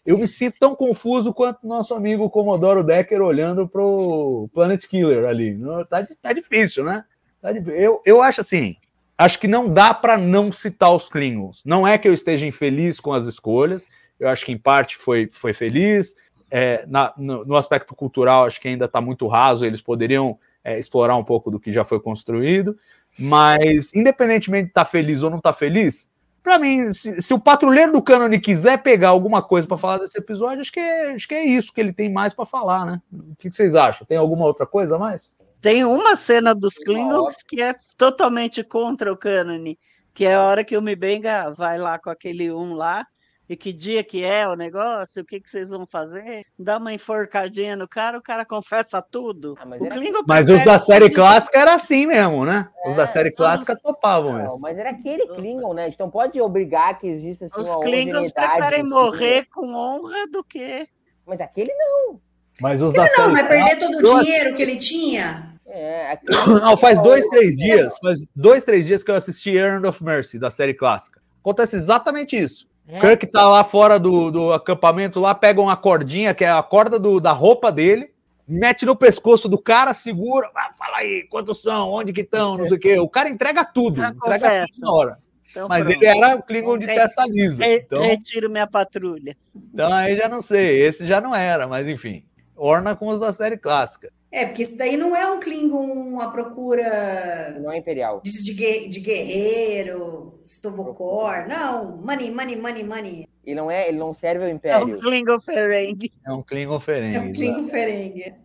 eu, 0.05 0.17
me 0.17 0.27
sinto 0.27 0.57
tão 0.59 0.75
confuso 0.75 1.33
quanto 1.33 1.67
nosso 1.67 1.95
amigo 1.95 2.29
Commodoro 2.29 2.83
Decker 2.83 3.19
olhando 3.19 3.67
pro 3.67 4.47
Planet 4.53 4.85
Killer 4.85 5.25
ali. 5.25 5.55
Não, 5.55 5.83
Tá, 5.85 6.07
tá 6.21 6.33
difícil, 6.33 6.83
né? 6.83 7.03
Tá 7.41 7.51
difícil. 7.51 7.75
eu, 7.75 7.99
eu 8.05 8.21
acho 8.21 8.41
assim. 8.41 8.75
Acho 9.17 9.39
que 9.39 9.47
não 9.47 9.67
dá 9.67 9.95
para 9.95 10.19
não 10.19 10.51
citar 10.51 10.93
os 10.93 11.09
Klingons. 11.09 11.63
Não 11.65 11.87
é 11.87 11.97
que 11.97 12.07
eu 12.07 12.13
esteja 12.13 12.45
infeliz 12.45 12.99
com 12.99 13.11
as 13.11 13.25
escolhas. 13.25 13.87
Eu 14.19 14.29
acho 14.29 14.45
que 14.45 14.51
em 14.51 14.57
parte 14.57 14.95
foi, 14.95 15.27
foi 15.31 15.53
feliz. 15.53 16.13
É, 16.49 16.85
na- 16.87 17.13
no, 17.17 17.43
no 17.43 17.55
aspecto 17.57 17.93
cultural, 17.95 18.45
acho 18.45 18.61
que 18.61 18.67
ainda 18.67 18.85
está 18.85 19.01
muito 19.01 19.27
raso. 19.27 19.65
Eles 19.65 19.81
poderiam 19.81 20.39
é, 20.63 20.77
explorar 20.79 21.15
um 21.15 21.23
pouco 21.23 21.49
do 21.51 21.59
que 21.59 21.71
já 21.71 21.83
foi 21.83 21.99
construído. 21.99 22.77
Mas, 23.17 23.93
independentemente 23.95 24.65
de 24.65 24.69
estar 24.69 24.85
feliz 24.85 25.23
ou 25.23 25.29
não 25.29 25.37
estar 25.37 25.53
feliz, 25.53 26.09
para 26.43 26.59
mim, 26.59 26.93
se, 26.93 27.21
se 27.21 27.33
o 27.33 27.39
patrulheiro 27.39 27.91
do 27.91 28.01
cânone 28.01 28.39
quiser 28.39 28.81
pegar 28.81 29.09
alguma 29.09 29.41
coisa 29.41 29.67
para 29.67 29.77
falar 29.77 29.97
desse 29.97 30.17
episódio, 30.17 30.61
acho 30.61 30.71
que, 30.71 30.79
é, 30.79 31.15
acho 31.15 31.27
que 31.27 31.35
é 31.35 31.43
isso 31.43 31.73
que 31.73 31.81
ele 31.81 31.91
tem 31.91 32.11
mais 32.11 32.33
para 32.33 32.45
falar, 32.45 32.85
né? 32.85 33.01
O 33.11 33.35
que, 33.35 33.49
que 33.49 33.55
vocês 33.55 33.75
acham? 33.75 34.05
Tem 34.05 34.17
alguma 34.17 34.45
outra 34.45 34.65
coisa 34.65 34.95
a 34.95 34.99
mais? 34.99 35.35
Tem 35.59 35.83
uma 35.83 36.15
cena 36.15 36.53
dos 36.53 36.75
Klingons 36.75 37.37
que 37.45 37.61
é 37.61 37.75
totalmente 37.97 38.63
contra 38.63 39.11
o 39.11 39.17
cânone, 39.17 39.79
que 40.13 40.25
é 40.25 40.35
a 40.35 40.43
hora 40.43 40.63
que 40.63 40.77
o 40.77 40.81
Mibenga 40.81 41.49
vai 41.51 41.77
lá 41.77 41.97
com 41.97 42.09
aquele 42.09 42.51
um 42.51 42.75
lá, 42.75 43.05
e 43.49 43.55
que 43.55 43.71
dia 43.71 44.03
que 44.03 44.23
é 44.23 44.47
o 44.47 44.55
negócio, 44.55 45.21
o 45.21 45.25
que, 45.25 45.39
que 45.39 45.49
vocês 45.49 45.69
vão 45.69 45.85
fazer, 45.85 46.43
dá 46.59 46.77
uma 46.77 46.93
enforcadinha 46.93 47.75
no 47.75 47.87
cara, 47.87 48.17
o 48.17 48.21
cara 48.21 48.43
confessa 48.45 49.01
tudo. 49.01 49.55
Ah, 49.59 49.65
mas 49.65 49.81
o 49.81 49.85
era- 49.85 49.95
Klingon 49.95 50.21
Mas 50.27 50.49
os 50.49 50.63
da 50.63 50.77
série 50.77 51.09
clássica 51.09 51.59
era 51.59 51.73
assim 51.75 52.05
mesmo, 52.05 52.45
né? 52.45 52.67
Os 52.85 52.95
da 52.95 53.03
É, 53.03 53.07
série 53.07 53.31
clássica 53.31 53.75
topavam 53.81 54.33
Não, 54.33 54.45
isso. 54.47 54.59
mas 54.59 54.77
era 54.77 54.89
aquele 54.89 55.27
Klingon, 55.27 55.73
né? 55.73 55.85
A 55.85 55.89
gente 55.89 55.99
não 55.99 56.09
pode 56.09 56.39
obrigar 56.41 56.99
que 56.99 57.07
exista 57.07 57.45
assim, 57.45 57.61
Os 57.61 57.75
Klingons 57.77 58.31
preferem 58.31 58.83
morrer 58.83 59.45
com 59.53 59.73
honra 59.73 60.27
do 60.31 60.43
que. 60.43 60.87
Mas 61.25 61.39
aquele 61.41 61.73
não. 61.73 62.19
Mas 62.59 62.81
os 62.81 62.93
da 62.93 63.03
Não, 63.03 63.09
série 63.09 63.31
mas 63.33 63.47
perder 63.47 63.79
todo 63.79 63.95
o 63.97 64.19
dinheiro 64.21 64.55
que 64.55 64.61
ele 64.61 64.77
tinha. 64.77 65.53
É. 65.69 66.17
Não, 66.47 66.75
faz 66.77 66.99
dois, 67.03 67.27
três 67.27 67.55
dias. 67.55 67.97
Faz 67.99 68.25
dois, 68.35 68.63
três 68.63 68.85
dias 68.87 69.03
que 69.03 69.11
eu 69.11 69.15
assisti 69.15 69.51
Errand 69.51 69.87
of 69.87 70.03
Mercy, 70.03 70.39
da 70.39 70.49
série 70.49 70.73
clássica. 70.73 71.21
Acontece 71.41 71.75
exatamente 71.75 72.35
isso. 72.37 72.66
É. 72.87 72.99
Kirk 73.01 73.27
tá 73.27 73.47
lá 73.49 73.63
fora 73.63 73.99
do, 73.99 74.31
do 74.31 74.53
acampamento, 74.53 75.19
lá 75.19 75.35
pega 75.35 75.59
uma 75.61 75.75
cordinha, 75.75 76.33
que 76.33 76.45
é 76.45 76.49
a 76.49 76.63
corda 76.63 76.97
do- 76.97 77.19
da 77.19 77.31
roupa 77.33 77.71
dele, 77.71 78.11
mete 78.47 78.85
no 78.85 78.95
pescoço 78.95 79.49
do 79.49 79.57
cara, 79.57 79.93
segura, 79.93 80.49
ah, 80.55 80.71
fala 80.77 80.97
aí, 80.97 81.27
quantos 81.29 81.61
são, 81.61 81.89
onde 81.89 82.13
que 82.13 82.21
estão, 82.21 82.57
não 82.57 82.65
sei 82.67 82.77
o 82.77 82.79
quê. 82.79 82.97
O 82.99 83.09
cara 83.09 83.27
entrega 83.29 83.65
tudo, 83.65 83.99
Já 84.01 84.09
entrega 84.09 84.39
confessa. 84.39 84.67
tudo 84.73 84.85
na 84.85 84.91
hora. 84.93 85.17
Então, 85.51 85.67
Mas 85.67 85.85
pronto. 85.85 85.97
ele 86.03 86.05
era 86.05 86.35
o 86.35 86.43
Klingon 86.43 86.77
de 86.77 86.85
testa 86.85 87.25
lisa. 87.25 87.65
Então, 87.65 88.01
Retiro 88.03 88.49
minha 88.49 88.67
patrulha. 88.67 89.35
então 89.73 89.91
aí 89.91 90.15
já 90.15 90.29
não 90.29 90.39
sei, 90.41 90.81
esse 90.81 91.05
já 91.07 91.19
não 91.19 91.33
era, 91.35 91.67
mas 91.67 91.87
enfim. 91.87 92.23
Orna 92.55 92.95
com 92.95 93.07
os 93.07 93.19
da 93.19 93.31
série 93.33 93.57
clássica. 93.57 94.11
É, 94.29 94.45
porque 94.45 94.63
isso 94.63 94.77
daí 94.77 94.97
não 94.97 95.15
é 95.15 95.25
um 95.31 95.39
Klingon 95.39 96.19
à 96.19 96.29
procura 96.29 97.57
Não 97.61 97.71
é 97.71 97.77
imperial. 97.77 98.21
de, 98.23 98.31
de 98.43 98.87
de 98.89 98.99
guerreiro, 98.99 100.33
Stovokor. 100.45 101.47
Não, 101.47 101.95
money, 101.97 102.29
money, 102.29 102.55
money, 102.57 102.83
money. 102.83 103.27
Ele 103.45 103.55
não 103.55 103.71
é, 103.71 103.87
ele 103.87 103.97
não 103.97 104.13
serve 104.13 104.43
ao 104.43 104.49
É 104.49 104.53
império. 104.53 104.95
um 104.95 104.99
Klingon 104.99 105.39
Ferengi. 105.39 106.11
É 106.25 106.31
um 106.33 106.43
Klingon 106.43 106.75
É 106.75 106.79
Ferengi. 106.81 107.17
um 107.19 107.33
Klingon 107.33 107.63
Ferengue. 107.69 108.35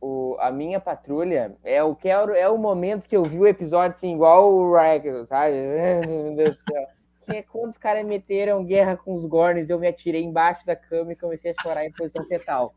O, 0.00 0.36
a 0.38 0.50
minha 0.50 0.78
patrulha 0.80 1.54
é 1.64 1.82
o 1.82 1.94
que 1.94 2.08
é, 2.08 2.18
o- 2.22 2.30
é 2.34 2.48
o 2.48 2.58
momento 2.58 3.08
que 3.08 3.16
eu 3.16 3.22
vi 3.22 3.38
o 3.38 3.46
episódio 3.46 3.94
assim, 3.96 4.12
igual 4.14 4.52
o 4.52 4.74
Riker, 4.76 5.26
sabe? 5.26 5.54
Meu 6.06 6.34
Deus 6.36 6.56
do 6.56 6.62
céu. 6.72 6.86
Que 7.26 7.36
é 7.36 7.42
quando 7.42 7.70
os 7.70 7.78
caras 7.78 8.04
meteram 8.04 8.62
guerra 8.64 8.98
com 8.98 9.14
os 9.14 9.24
Gorns, 9.24 9.70
eu 9.70 9.78
me 9.78 9.88
atirei 9.88 10.22
embaixo 10.22 10.66
da 10.66 10.76
cama 10.76 11.12
e 11.12 11.16
comecei 11.16 11.52
a 11.56 11.62
chorar 11.62 11.86
em 11.86 11.92
posição 11.92 12.22
fetal. 12.26 12.74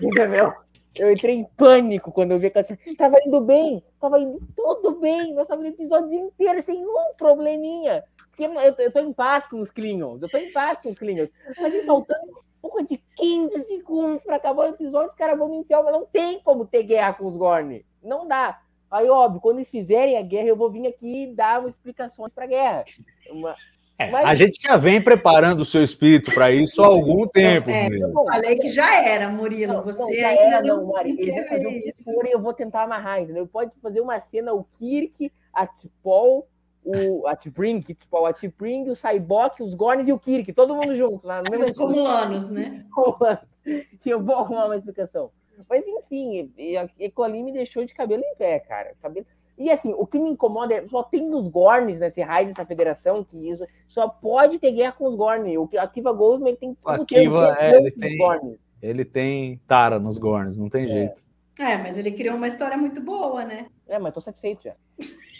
Entendeu? 0.00 0.52
Eu 0.96 1.10
entrei 1.12 1.34
em 1.36 1.44
pânico 1.44 2.12
quando 2.12 2.32
eu 2.32 2.38
vi 2.38 2.46
aquela 2.46 2.64
cena. 2.64 2.78
Tava 2.96 3.16
indo 3.26 3.40
bem, 3.40 3.82
tava 4.00 4.18
indo 4.20 4.40
tudo 4.56 4.92
bem, 5.00 5.34
nós 5.34 5.48
tava 5.48 5.60
no 5.62 5.68
episódio 5.68 6.12
inteiro 6.12 6.62
sem 6.62 6.84
um 6.86 7.14
probleminha. 7.16 8.04
Porque 8.30 8.44
eu, 8.44 8.52
eu 8.78 8.92
tô 8.92 8.98
em 9.00 9.12
paz 9.12 9.46
com 9.46 9.60
os 9.60 9.70
Klingons, 9.70 10.22
eu 10.22 10.28
tô 10.28 10.36
em 10.38 10.52
paz 10.52 10.78
com 10.78 10.90
os 10.90 10.98
Klingons. 10.98 11.30
Mas 11.60 11.74
aí 11.74 11.84
faltando 11.84 12.44
porra 12.62 12.82
de 12.84 12.96
15 13.16 13.62
segundos 13.64 14.22
pra 14.24 14.36
acabar 14.36 14.66
o 14.66 14.74
episódio, 14.74 15.08
os 15.10 15.14
caras 15.16 15.38
vão 15.38 15.48
me 15.48 15.58
enfiar, 15.58 15.82
mas 15.82 15.92
não 15.92 16.06
tem 16.06 16.40
como 16.40 16.64
ter 16.64 16.82
guerra 16.84 17.14
com 17.14 17.26
os 17.26 17.36
Gorn. 17.36 17.84
Não 18.02 18.26
dá. 18.26 18.60
Aí, 18.90 19.08
óbvio, 19.08 19.40
quando 19.40 19.56
eles 19.58 19.68
fizerem 19.68 20.16
a 20.16 20.22
guerra, 20.22 20.46
eu 20.48 20.56
vou 20.56 20.70
vir 20.70 20.86
aqui 20.86 21.26
dar 21.34 21.66
explicações 21.68 22.32
pra 22.32 22.46
guerra. 22.46 22.84
Uma- 23.30 23.56
É, 23.96 24.10
Mas- 24.10 24.26
a 24.26 24.34
gente 24.34 24.60
já 24.60 24.76
vem 24.76 25.00
preparando 25.00 25.60
o 25.60 25.64
seu 25.64 25.82
espírito 25.84 26.32
para 26.34 26.50
isso 26.50 26.82
há 26.82 26.86
algum 26.86 27.26
tempo. 27.28 27.70
É. 27.70 27.88
Bom, 28.08 28.24
Falei 28.26 28.58
que 28.58 28.68
já 28.68 29.04
era, 29.04 29.28
Murilo. 29.28 29.74
Não, 29.74 29.84
Você 29.84 30.20
não, 30.20 30.28
ainda 30.28 30.42
era, 30.56 30.62
não, 30.62 30.76
não, 30.82 30.92
Mari. 30.92 31.16
quer 31.16 31.48
fazer 31.48 31.70
isso. 31.86 32.10
e 32.10 32.30
eu 32.32 32.40
vou 32.40 32.52
tentar 32.52 32.82
amarrar, 32.82 33.20
entendeu? 33.22 33.46
Pode 33.46 33.70
fazer 33.80 34.00
uma 34.00 34.20
cena, 34.20 34.52
o 34.52 34.64
Kirk, 34.78 35.30
a 35.52 35.64
T'Pol, 35.66 36.48
o 36.84 37.26
a 37.28 37.36
T'Pring, 37.36 37.80
T'Pol, 37.82 38.26
a 38.26 38.32
T'Pring, 38.32 38.90
o 38.90 38.96
Saibok, 38.96 39.62
os 39.62 39.74
Gorns 39.74 40.08
e 40.08 40.12
o 40.12 40.18
Kirk, 40.18 40.52
todo 40.52 40.74
mundo 40.74 40.96
junto, 40.96 41.24
lá 41.26 41.40
no 41.42 41.50
mesmo 41.50 41.66
Os 41.66 41.78
romulanos, 41.78 42.50
né? 42.50 42.84
que 44.02 44.10
eu 44.10 44.20
vou 44.22 44.34
arrumar 44.36 44.66
uma 44.66 44.76
explicação. 44.76 45.30
Mas 45.70 45.86
enfim, 45.86 46.50
e- 46.58 46.72
e 46.72 46.76
aquilo 46.76 47.22
ali 47.22 47.42
me 47.44 47.52
deixou 47.52 47.84
de 47.84 47.94
cabelo 47.94 48.22
em 48.24 48.34
pé, 48.34 48.58
cara. 48.58 48.92
Cabelo... 49.00 49.24
E 49.56 49.70
assim, 49.70 49.94
o 49.96 50.06
que 50.06 50.18
me 50.18 50.30
incomoda 50.30 50.74
é 50.74 50.88
só 50.88 51.02
tem 51.02 51.32
os 51.32 51.48
Gorns 51.48 52.00
nesse 52.00 52.20
raio 52.20 52.48
dessa 52.48 52.66
federação 52.66 53.22
que 53.24 53.36
isso 53.48 53.64
só 53.88 54.08
pode 54.08 54.58
ter 54.58 54.72
guerra 54.72 54.92
com 54.92 55.06
os 55.06 55.14
Gorns. 55.14 55.56
O 55.56 55.68
que- 55.68 55.78
a 55.78 55.86
Kiva 55.86 56.12
Goldman 56.12 56.48
ele 56.50 56.56
tem 56.58 56.74
tudo 56.74 57.02
Akiva, 57.02 57.56
é, 57.60 57.76
ele 57.76 57.90
tem- 57.92 58.16
Gorns. 58.18 58.56
Ele 58.82 59.04
tem 59.04 59.60
tara 59.66 59.98
nos 59.98 60.18
Gorns, 60.18 60.58
não 60.58 60.68
tem 60.68 60.86
jeito. 60.88 61.22
É, 61.58 61.78
mas 61.78 61.96
ele 61.96 62.10
criou 62.10 62.36
uma 62.36 62.48
história 62.48 62.76
muito 62.76 63.00
boa, 63.00 63.44
né? 63.44 63.66
É, 63.88 63.98
mas 63.98 64.12
tô 64.12 64.20
satisfeito 64.20 64.64
já. 64.64 64.74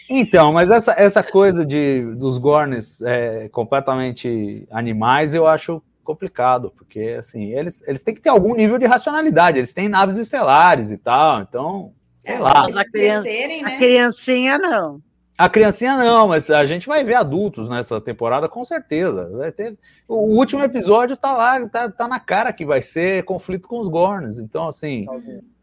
Então, 0.09 0.53
mas 0.53 0.69
essa, 0.69 0.93
essa 0.97 1.21
coisa 1.23 1.65
de, 1.65 2.13
dos 2.15 2.37
Gorns 2.37 3.01
é, 3.01 3.49
completamente 3.49 4.67
animais 4.71 5.33
eu 5.33 5.45
acho 5.47 5.81
complicado, 6.03 6.71
porque 6.77 7.15
assim, 7.19 7.45
eles, 7.51 7.81
eles 7.87 8.03
têm 8.03 8.13
que 8.13 8.21
ter 8.21 8.29
algum 8.29 8.53
nível 8.55 8.77
de 8.77 8.85
racionalidade, 8.85 9.57
eles 9.57 9.73
têm 9.73 9.89
naves 9.89 10.17
estelares 10.17 10.91
e 10.91 10.97
tal, 10.97 11.41
então, 11.41 11.91
sei 12.25 12.35
É, 12.35 12.39
lá. 12.39 12.63
Mas 12.63 12.75
a 12.75 12.79
eles 12.81 12.89
criança- 12.91 13.21
crescerem, 13.23 13.61
A 13.61 13.65
né? 13.69 13.77
criancinha, 13.77 14.57
não. 14.57 15.01
A 15.37 15.49
criancinha 15.49 15.97
não, 15.97 16.29
mas 16.29 16.49
a 16.49 16.63
gente 16.65 16.87
vai 16.87 17.03
ver 17.03 17.15
adultos 17.15 17.67
nessa 17.67 17.99
temporada 17.99 18.47
com 18.47 18.63
certeza. 18.63 19.29
Vai 19.37 19.51
ter... 19.51 19.77
O 20.07 20.33
último 20.37 20.63
episódio 20.63 21.17
tá 21.17 21.35
lá, 21.35 21.67
tá, 21.67 21.91
tá 21.91 22.07
na 22.07 22.21
cara 22.21 22.53
que 22.53 22.65
vai 22.65 22.81
ser 22.81 23.23
conflito 23.25 23.67
com 23.67 23.79
os 23.79 23.89
Gorns. 23.89 24.39
Então, 24.39 24.65
assim, 24.67 25.05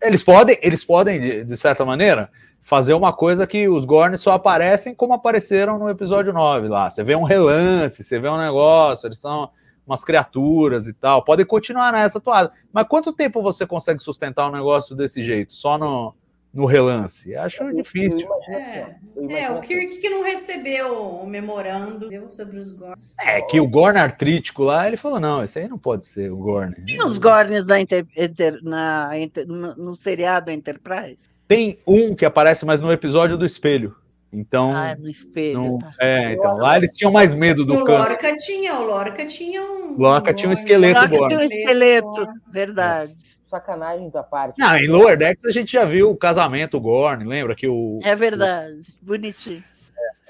eles 0.03 0.23
podem, 0.23 0.59
eles 0.61 0.85
podem, 0.85 1.19
de, 1.21 1.45
de 1.45 1.57
certa 1.57 1.87
maneira, 1.87 2.31
fazer 2.61 2.93
uma 2.93 3.15
coisa 3.15 3.47
que 3.47 3.67
os 3.67 3.87
Gorns 3.87 4.21
só 4.21 4.33
aparecem 4.33 4.95
como 4.95 5.15
apareceram 5.15 5.79
no 5.79 5.89
episódio 5.89 6.35
9 6.35 6.69
lá. 6.69 6.91
Você 6.91 7.03
vê 7.03 7.17
um 7.17 7.23
relance, 7.25 8.05
você 8.05 8.19
vê 8.19 8.29
um 8.29 8.37
negócio, 8.37 9.07
eles 9.07 9.19
são 9.19 9.49
umas 9.87 10.05
criaturas 10.05 10.87
e 10.87 10.93
tal. 10.93 11.25
Podem 11.25 11.47
continuar 11.47 11.93
nessa 11.95 12.21
toada. 12.21 12.53
Mas 12.71 12.87
quanto 12.87 13.11
tempo 13.11 13.41
você 13.41 13.67
consegue 13.67 14.01
sustentar 14.03 14.49
um 14.51 14.53
negócio 14.53 14.95
desse 14.95 15.23
jeito? 15.23 15.55
Só 15.55 15.79
no, 15.79 16.15
no 16.53 16.67
relance? 16.67 17.35
Acho 17.35 17.63
Eu- 17.65 17.75
difícil. 17.75 18.21
Eu 18.29 18.35
assim. 18.35 18.53
É, 18.53 18.97
Eu 19.17 19.31
é, 19.31 19.51
o 19.51 19.59
assim. 19.59 19.69
Kirk 19.69 19.99
que 19.99 20.11
não 20.11 20.23
recebeu 20.23 20.93
o 21.03 21.27
memorando 21.27 22.09
sobre 22.31 22.59
os 22.59 22.73
Gorns. 22.73 23.15
É 23.21 23.41
que 23.41 23.61
o 23.61 23.67
Gorn 23.67 23.99
artrítico 23.99 24.63
lá, 24.65 24.87
ele 24.87 24.97
falou: 24.97 25.19
não, 25.21 25.43
esse 25.43 25.59
aí 25.59 25.69
não 25.69 25.79
pode 25.79 26.07
ser 26.07 26.31
o 26.31 26.37
Gorn. 26.37 26.75
Tem 26.87 27.03
os 27.05 27.19
Gorns 27.19 27.65
da 27.67 27.81
Inter- 27.81 28.07
Inter- 28.17 28.59
na, 28.63 29.19
Inter- 29.19 29.47
no, 29.47 29.75
no 29.77 29.97
seriado 29.97 30.51
Enterprise? 30.51 31.31
Tem 31.49 31.79
um 31.87 32.15
que 32.15 32.25
aparece, 32.25 32.65
mas 32.65 32.81
no 32.81 32.91
episódio 32.93 33.37
do 33.37 33.45
espelho. 33.45 33.95
Então, 34.33 34.73
Ah, 34.75 34.97
no 34.99 35.09
espelho. 35.11 35.59
não- 35.63 35.79
tá. 35.79 35.93
é, 36.01 36.33
então 36.33 36.57
lá 36.57 36.77
eles 36.77 36.93
tinham 36.97 37.13
mais 37.13 37.35
medo 37.35 37.67
do 37.67 37.75
o 37.75 37.85
canto. 37.85 37.99
Lorca 38.09 38.35
tinha, 38.39 38.75
o 38.81 38.87
Lorca 38.87 39.27
tinha 39.27 39.63
um. 39.63 39.95
Lorca 39.99 40.33
tinha 40.33 40.49
um 40.49 40.53
Gorn. 40.55 40.59
esqueleto 40.63 41.09
Gorn. 41.11 41.29
tem 41.29 41.37
um 41.37 41.41
esqueleto, 41.43 42.27
verdade. 42.51 43.15
Sacanagem 43.49 44.09
da 44.09 44.23
parte. 44.23 44.59
Não, 44.59 44.75
em 44.77 44.89
Lower 44.89 45.19
Decks 45.19 45.45
a 45.45 45.51
gente 45.51 45.73
já 45.73 45.85
viu 45.85 46.11
o 46.11 46.17
casamento 46.17 46.81
Gorn, 46.81 47.25
lembra 47.27 47.55
que 47.55 47.69
o, 47.69 48.01
É 48.03 48.17
verdade. 48.17 48.81
Bonitinho. 49.03 49.63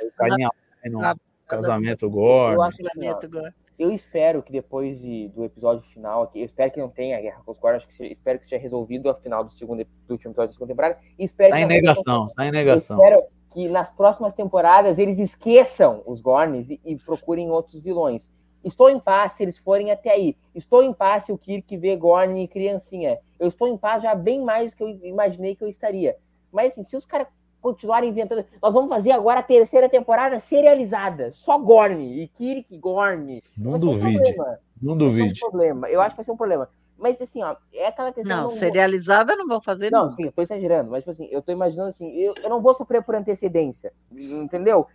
o 0.03 0.11
carinha 0.17 0.49
lá 0.49 0.91
no 0.91 1.05
Ah, 1.05 1.17
casamento 1.47 2.07
Eu 2.07 2.11
Gorn. 2.11 2.57
ó, 2.59 2.71
Casamento 2.71 3.27
agora. 3.27 3.55
eu 3.79 3.93
espero 3.93 4.43
que 4.43 4.51
depois 4.51 5.01
de- 5.01 5.29
do 5.29 5.45
episódio 5.45 5.85
final 5.95 6.25
aqui, 6.25 6.41
eu 6.41 6.47
espero 6.47 6.73
que 6.73 6.81
não 6.81 6.89
tenha 6.89 7.21
guerra 7.21 7.41
com 7.47 7.53
os 7.53 7.59
Gorn, 7.61 7.77
acho 7.77 7.87
que 7.87 7.95
se- 7.95 8.07
espero 8.09 8.41
que 8.41 8.47
seja 8.47 8.61
resolvido 8.61 9.09
ao 9.09 9.15
final 9.21 9.45
do, 9.45 9.53
segundo, 9.53 9.85
do 9.85 10.13
último 10.13 10.33
episódio 10.33 10.49
da 10.49 10.53
segunda 10.55 10.73
temporada. 10.73 10.99
E 11.17 11.25
espero 11.25 11.51
Tá 11.51 11.57
que 11.59 11.63
em 11.63 11.67
negação, 11.67 12.27
tá 12.35 12.45
em 12.45 12.49
Eu 12.49 12.53
negação. 12.53 12.97
espero 12.99 13.23
que 13.53 13.69
nas 13.69 13.91
próximas 13.91 14.35
temporadas 14.35 14.99
eles 14.99 15.19
esqueçam 15.19 16.03
os 16.07 16.21
Gorns 16.21 16.71
e, 16.71 16.81
e 16.85 16.97
procurem 16.97 17.51
outros 17.51 17.81
vilões. 17.81 18.29
Estou 18.65 18.89
em 18.89 18.99
paz 18.99 19.33
se 19.33 19.43
eles 19.43 19.59
forem 19.59 19.91
até 19.91 20.11
aí. 20.11 20.37
Estou 20.55 20.83
em 20.83 20.93
paz 20.93 21.25
se 21.25 21.33
o 21.33 21.39
Kirk 21.39 21.77
vê 21.77 21.97
Gorn 21.97 22.43
e 22.43 22.49
criancinha. 22.49 23.19
Eu 23.39 23.49
estou 23.49 23.67
em 23.67 23.77
paz 23.77 24.03
já 24.03 24.15
bem 24.15 24.43
mais 24.43 24.71
do 24.71 24.77
que 24.77 24.83
eu 24.85 24.89
imaginei 25.05 25.57
que 25.57 25.65
eu 25.65 25.69
estaria. 25.69 26.17
Mas 26.53 26.73
assim, 26.73 26.85
se 26.85 26.97
os 26.97 27.05
caras 27.05 27.27
continuarem 27.63 28.11
inventando. 28.11 28.45
Nós 28.61 28.75
vamos 28.75 28.91
fazer 28.91 29.13
agora 29.13 29.41
a 29.41 29.43
terceira 29.43 29.89
temporada 29.89 30.41
serializada. 30.41 31.31
Só 31.33 31.57
Gorn. 31.59 32.23
E 32.23 32.29
Kirk 32.29 32.77
Gorn. 32.77 33.43
Não 33.57 33.75
um 33.75 33.79
duvide, 33.79 34.17
não 34.17 34.45
ser 34.45 34.61
um 34.83 34.97
duvide. 34.97 35.41
problema. 35.41 35.89
Eu 35.89 36.01
acho 36.01 36.11
que 36.11 36.17
vai 36.17 36.25
ser 36.25 36.33
um 36.33 36.37
problema. 36.37 36.69
Mas 37.03 37.21
assim, 37.21 37.43
ó, 37.43 37.57
é 37.75 37.89
aquela 37.89 38.13
questão. 38.13 38.37
Não, 38.37 38.43
não- 38.45 38.49
serializada 38.51 39.35
não 39.35 39.49
vou 39.49 39.61
fazer, 39.61 39.91
não, 39.91 40.05
não. 40.05 40.11
sim, 40.11 40.25
eu 40.25 40.33
tô 40.33 40.41
exagerando, 40.41 40.89
mas 40.91 41.01
tipo 41.01 41.11
assim, 41.11 41.29
eu 41.33 41.43
tô 41.43 41.51
imaginando 41.51 41.89
assim, 41.89 42.09
eu, 42.13 42.33
eu 42.41 42.49
não 42.49 42.63
vou 42.63 42.73
sofrer 42.73 43.03
por 43.03 43.17
antecedência, 43.17 43.93
entendeu? 44.13 44.87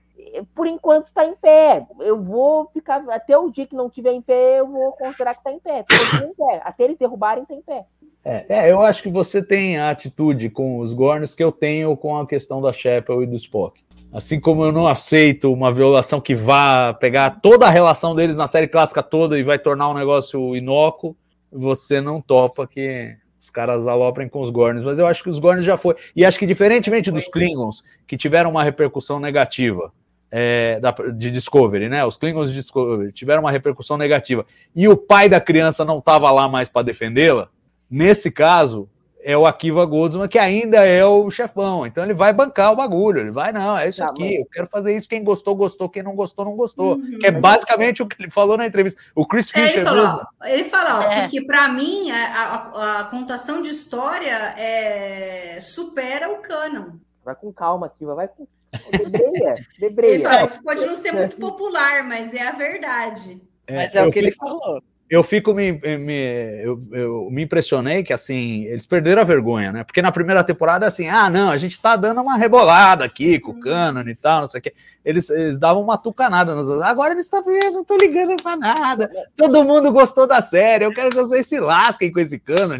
Por 0.56 0.66
enquanto 0.66 1.12
tá 1.14 1.26
em 1.26 1.36
pé. 1.36 1.86
Eu 2.00 2.24
vou 2.24 2.70
ficar 2.74 3.04
até 3.10 3.38
o 3.38 3.52
dia 3.52 3.68
que 3.68 3.76
não 3.76 3.90
tiver 3.90 4.14
em 4.14 4.22
pé, 4.22 4.62
eu 4.62 4.68
vou 4.68 4.94
considerar 4.94 5.36
que 5.36 5.44
tá 5.44 5.52
em 5.52 5.60
pé. 5.60 5.86
Em 6.24 6.34
pé. 6.34 6.62
Até 6.64 6.86
eles 6.86 6.98
derrubarem, 6.98 7.46
tá 7.46 7.54
em 7.54 7.62
pé. 7.62 7.86
É, 8.26 8.68
é, 8.68 8.72
eu 8.72 8.82
acho 8.82 9.04
que 9.04 9.10
você 9.10 9.44
tem 9.44 9.78
a 9.78 9.90
atitude 9.90 10.50
com 10.50 10.80
os 10.80 10.94
Gorns 10.94 11.36
que 11.36 11.44
eu 11.44 11.52
tenho 11.52 11.96
com 11.96 12.18
a 12.18 12.26
questão 12.26 12.62
da 12.62 12.74
Chapel 12.74 13.22
e 13.22 13.28
do 13.28 13.36
Spock. 13.36 13.86
Assim 14.12 14.40
como 14.40 14.64
eu 14.64 14.72
não 14.72 14.88
aceito 14.88 15.52
uma 15.54 15.74
violação 15.74 16.20
que 16.20 16.34
vá 16.34 16.94
pegar 16.94 17.42
toda 17.42 17.68
a 17.68 17.70
relação 17.70 18.16
deles 18.16 18.38
na 18.38 18.48
série 18.48 18.68
clássica 18.68 19.04
toda 19.04 19.38
e 19.38 19.44
vai 19.44 19.60
tornar 19.60 19.90
um 19.90 19.94
negócio 19.94 20.56
inócuo, 20.56 21.16
você 21.52 22.02
não 22.02 22.22
topa 22.22 22.68
que 22.68 23.16
os 23.40 23.50
caras 23.50 23.88
aloprem 23.88 24.28
com 24.28 24.42
os 24.42 24.50
Gorns. 24.50 24.84
Mas 24.84 25.00
eu 25.00 25.08
acho 25.08 25.24
que 25.24 25.30
os 25.30 25.40
Gorns 25.40 25.64
já 25.66 25.78
foi. 25.78 25.96
E 26.16 26.26
acho 26.26 26.38
que 26.40 26.46
diferentemente 26.46 27.12
dos 27.12 27.28
Klingons, 27.28 27.84
que 28.06 28.18
tiveram 28.18 28.50
uma 28.50 28.64
repercussão 28.64 29.20
negativa 29.20 29.92
é, 30.30 30.78
da- 30.82 30.92
de 30.92 31.32
Discovery, 31.32 31.88
né? 31.88 32.04
Os 32.06 32.18
Klingons 32.18 32.50
de 32.50 32.56
Discovery 32.56 33.14
tiveram 33.14 33.44
uma 33.44 33.52
repercussão 33.52 33.98
negativa 33.98 34.46
e 34.76 34.88
o 34.88 34.98
pai 34.98 35.30
da 35.30 35.40
criança 35.40 35.86
não 35.86 36.00
estava 36.00 36.30
lá 36.32 36.50
mais 36.50 36.68
para 36.68 36.82
defendê-la. 36.82 37.48
Nesse 37.90 38.30
caso, 38.30 38.90
é 39.22 39.36
o 39.38 39.46
Akiva 39.46 39.86
Goldsman 39.86 40.28
que 40.28 40.38
ainda 40.40 40.86
é 40.86 41.04
o 41.06 41.30
chefão. 41.30 41.86
Então 41.86 42.04
ele 42.04 42.14
vai 42.14 42.32
bancar 42.32 42.72
o 42.72 42.76
bagulho. 42.76 43.20
Ele 43.20 43.32
vai, 43.32 43.52
não, 43.52 43.78
é 43.78 43.90
isso 43.90 44.00
Tá, 44.00 44.08
aqui. 44.10 44.24
mas- 44.24 44.40
Eu 44.40 44.46
quero 44.52 44.68
fazer 44.68 44.96
isso. 44.96 45.10
Quem 45.10 45.24
gostou, 45.24 45.56
gostou. 45.56 45.90
Quem 45.90 46.04
não 46.04 46.16
gostou, 46.16 46.46
não 46.46 46.56
gostou. 46.56 46.96
Uhum. 46.96 47.20
Que 47.20 47.28
é 47.28 47.32
basicamente 47.32 48.02
o 48.02 48.08
que 48.08 48.22
ele 48.22 48.30
falou 48.32 48.56
na 48.58 48.66
entrevista. 48.66 49.02
O 49.16 49.26
Chris 49.26 49.54
É, 49.54 49.60
ele 49.60 49.68
Fisher 49.70 49.84
falou, 49.84 50.04
mesmo. 50.04 50.20
ó, 50.42 50.46
ele 50.46 50.64
fala, 50.66 51.00
ó, 51.00 51.02
É. 51.12 51.22
porque 51.22 51.42
para 51.46 51.68
mim 51.70 52.12
a, 52.12 52.26
a- 52.74 53.00
a 53.00 53.04
contação 53.06 53.62
de 53.62 53.70
história 53.70 54.54
é, 54.58 55.60
supera 55.62 56.32
o 56.32 56.38
canon. 56.38 56.92
Vai 57.26 57.36
com 57.36 57.52
calma 57.52 57.88
aqui, 57.88 58.06
vai 58.06 58.28
com. 58.28 58.48
Debreia, 58.92 59.56
Ele 59.80 60.20
fala, 60.24 60.36
debreia. 60.36 60.46
isso 60.46 60.64
pode 60.64 60.86
não 60.86 60.96
ser 60.96 61.12
muito 61.12 61.36
popular, 61.38 62.04
mas 62.04 62.34
é 62.34 62.42
a 62.48 62.52
verdade. 62.52 63.42
Mas 63.70 63.96
é 63.96 64.00
eu 64.04 64.08
o 64.08 64.12
que 64.12 64.20
ele 64.20 64.32
falou. 64.32 64.82
Eu 65.10 65.24
fico 65.24 65.54
me, 65.54 65.72
me 65.72 66.62
eu, 66.64 66.82
eu, 66.92 67.30
me 67.32 67.44
impressionei 67.44 68.04
que 68.04 68.12
assim 68.12 68.66
eles 68.66 68.86
perderam 68.86 69.22
a 69.22 69.26
vergonha, 69.26 69.72
né? 69.72 69.84
Porque 69.84 70.02
na 70.02 70.12
primeira 70.12 70.44
temporada 70.44 70.86
assim, 70.86 71.08
ah, 71.08 71.30
não, 71.30 71.50
a 71.50 71.58
gente 71.58 71.80
tá 71.80 71.96
dando 71.96 72.22
uma 72.22 72.36
rebolada 72.36 73.06
aqui 73.06 73.40
com 73.40 73.52
o 73.52 73.60
Canon 73.60 74.02
e 74.02 74.16
tal, 74.16 74.42
não 74.42 74.48
sei 74.48 74.60
o 74.60 74.64
quê. 74.64 74.74
Eles, 75.06 75.30
eles 75.30 75.58
davam 75.58 75.82
uma 75.82 75.98
tucanada 75.98 76.54
nas 76.54 76.70
agora 76.70 77.14
eles 77.14 77.26
estão 77.26 77.42
vendo, 77.44 77.72
não 77.72 77.86
tô 77.86 77.96
ligando 77.96 78.36
para 78.44 78.58
nada. 78.58 79.10
Todo 79.36 79.64
mundo 79.64 79.94
gostou 79.94 80.28
da 80.28 80.42
série, 80.42 80.84
eu 80.84 80.94
quero 80.94 81.10
que 81.10 81.16
vocês 81.16 81.48
se 81.48 81.60
lasquem 81.60 82.12
com 82.12 82.20
esse 82.20 82.38
Canon. 82.38 82.76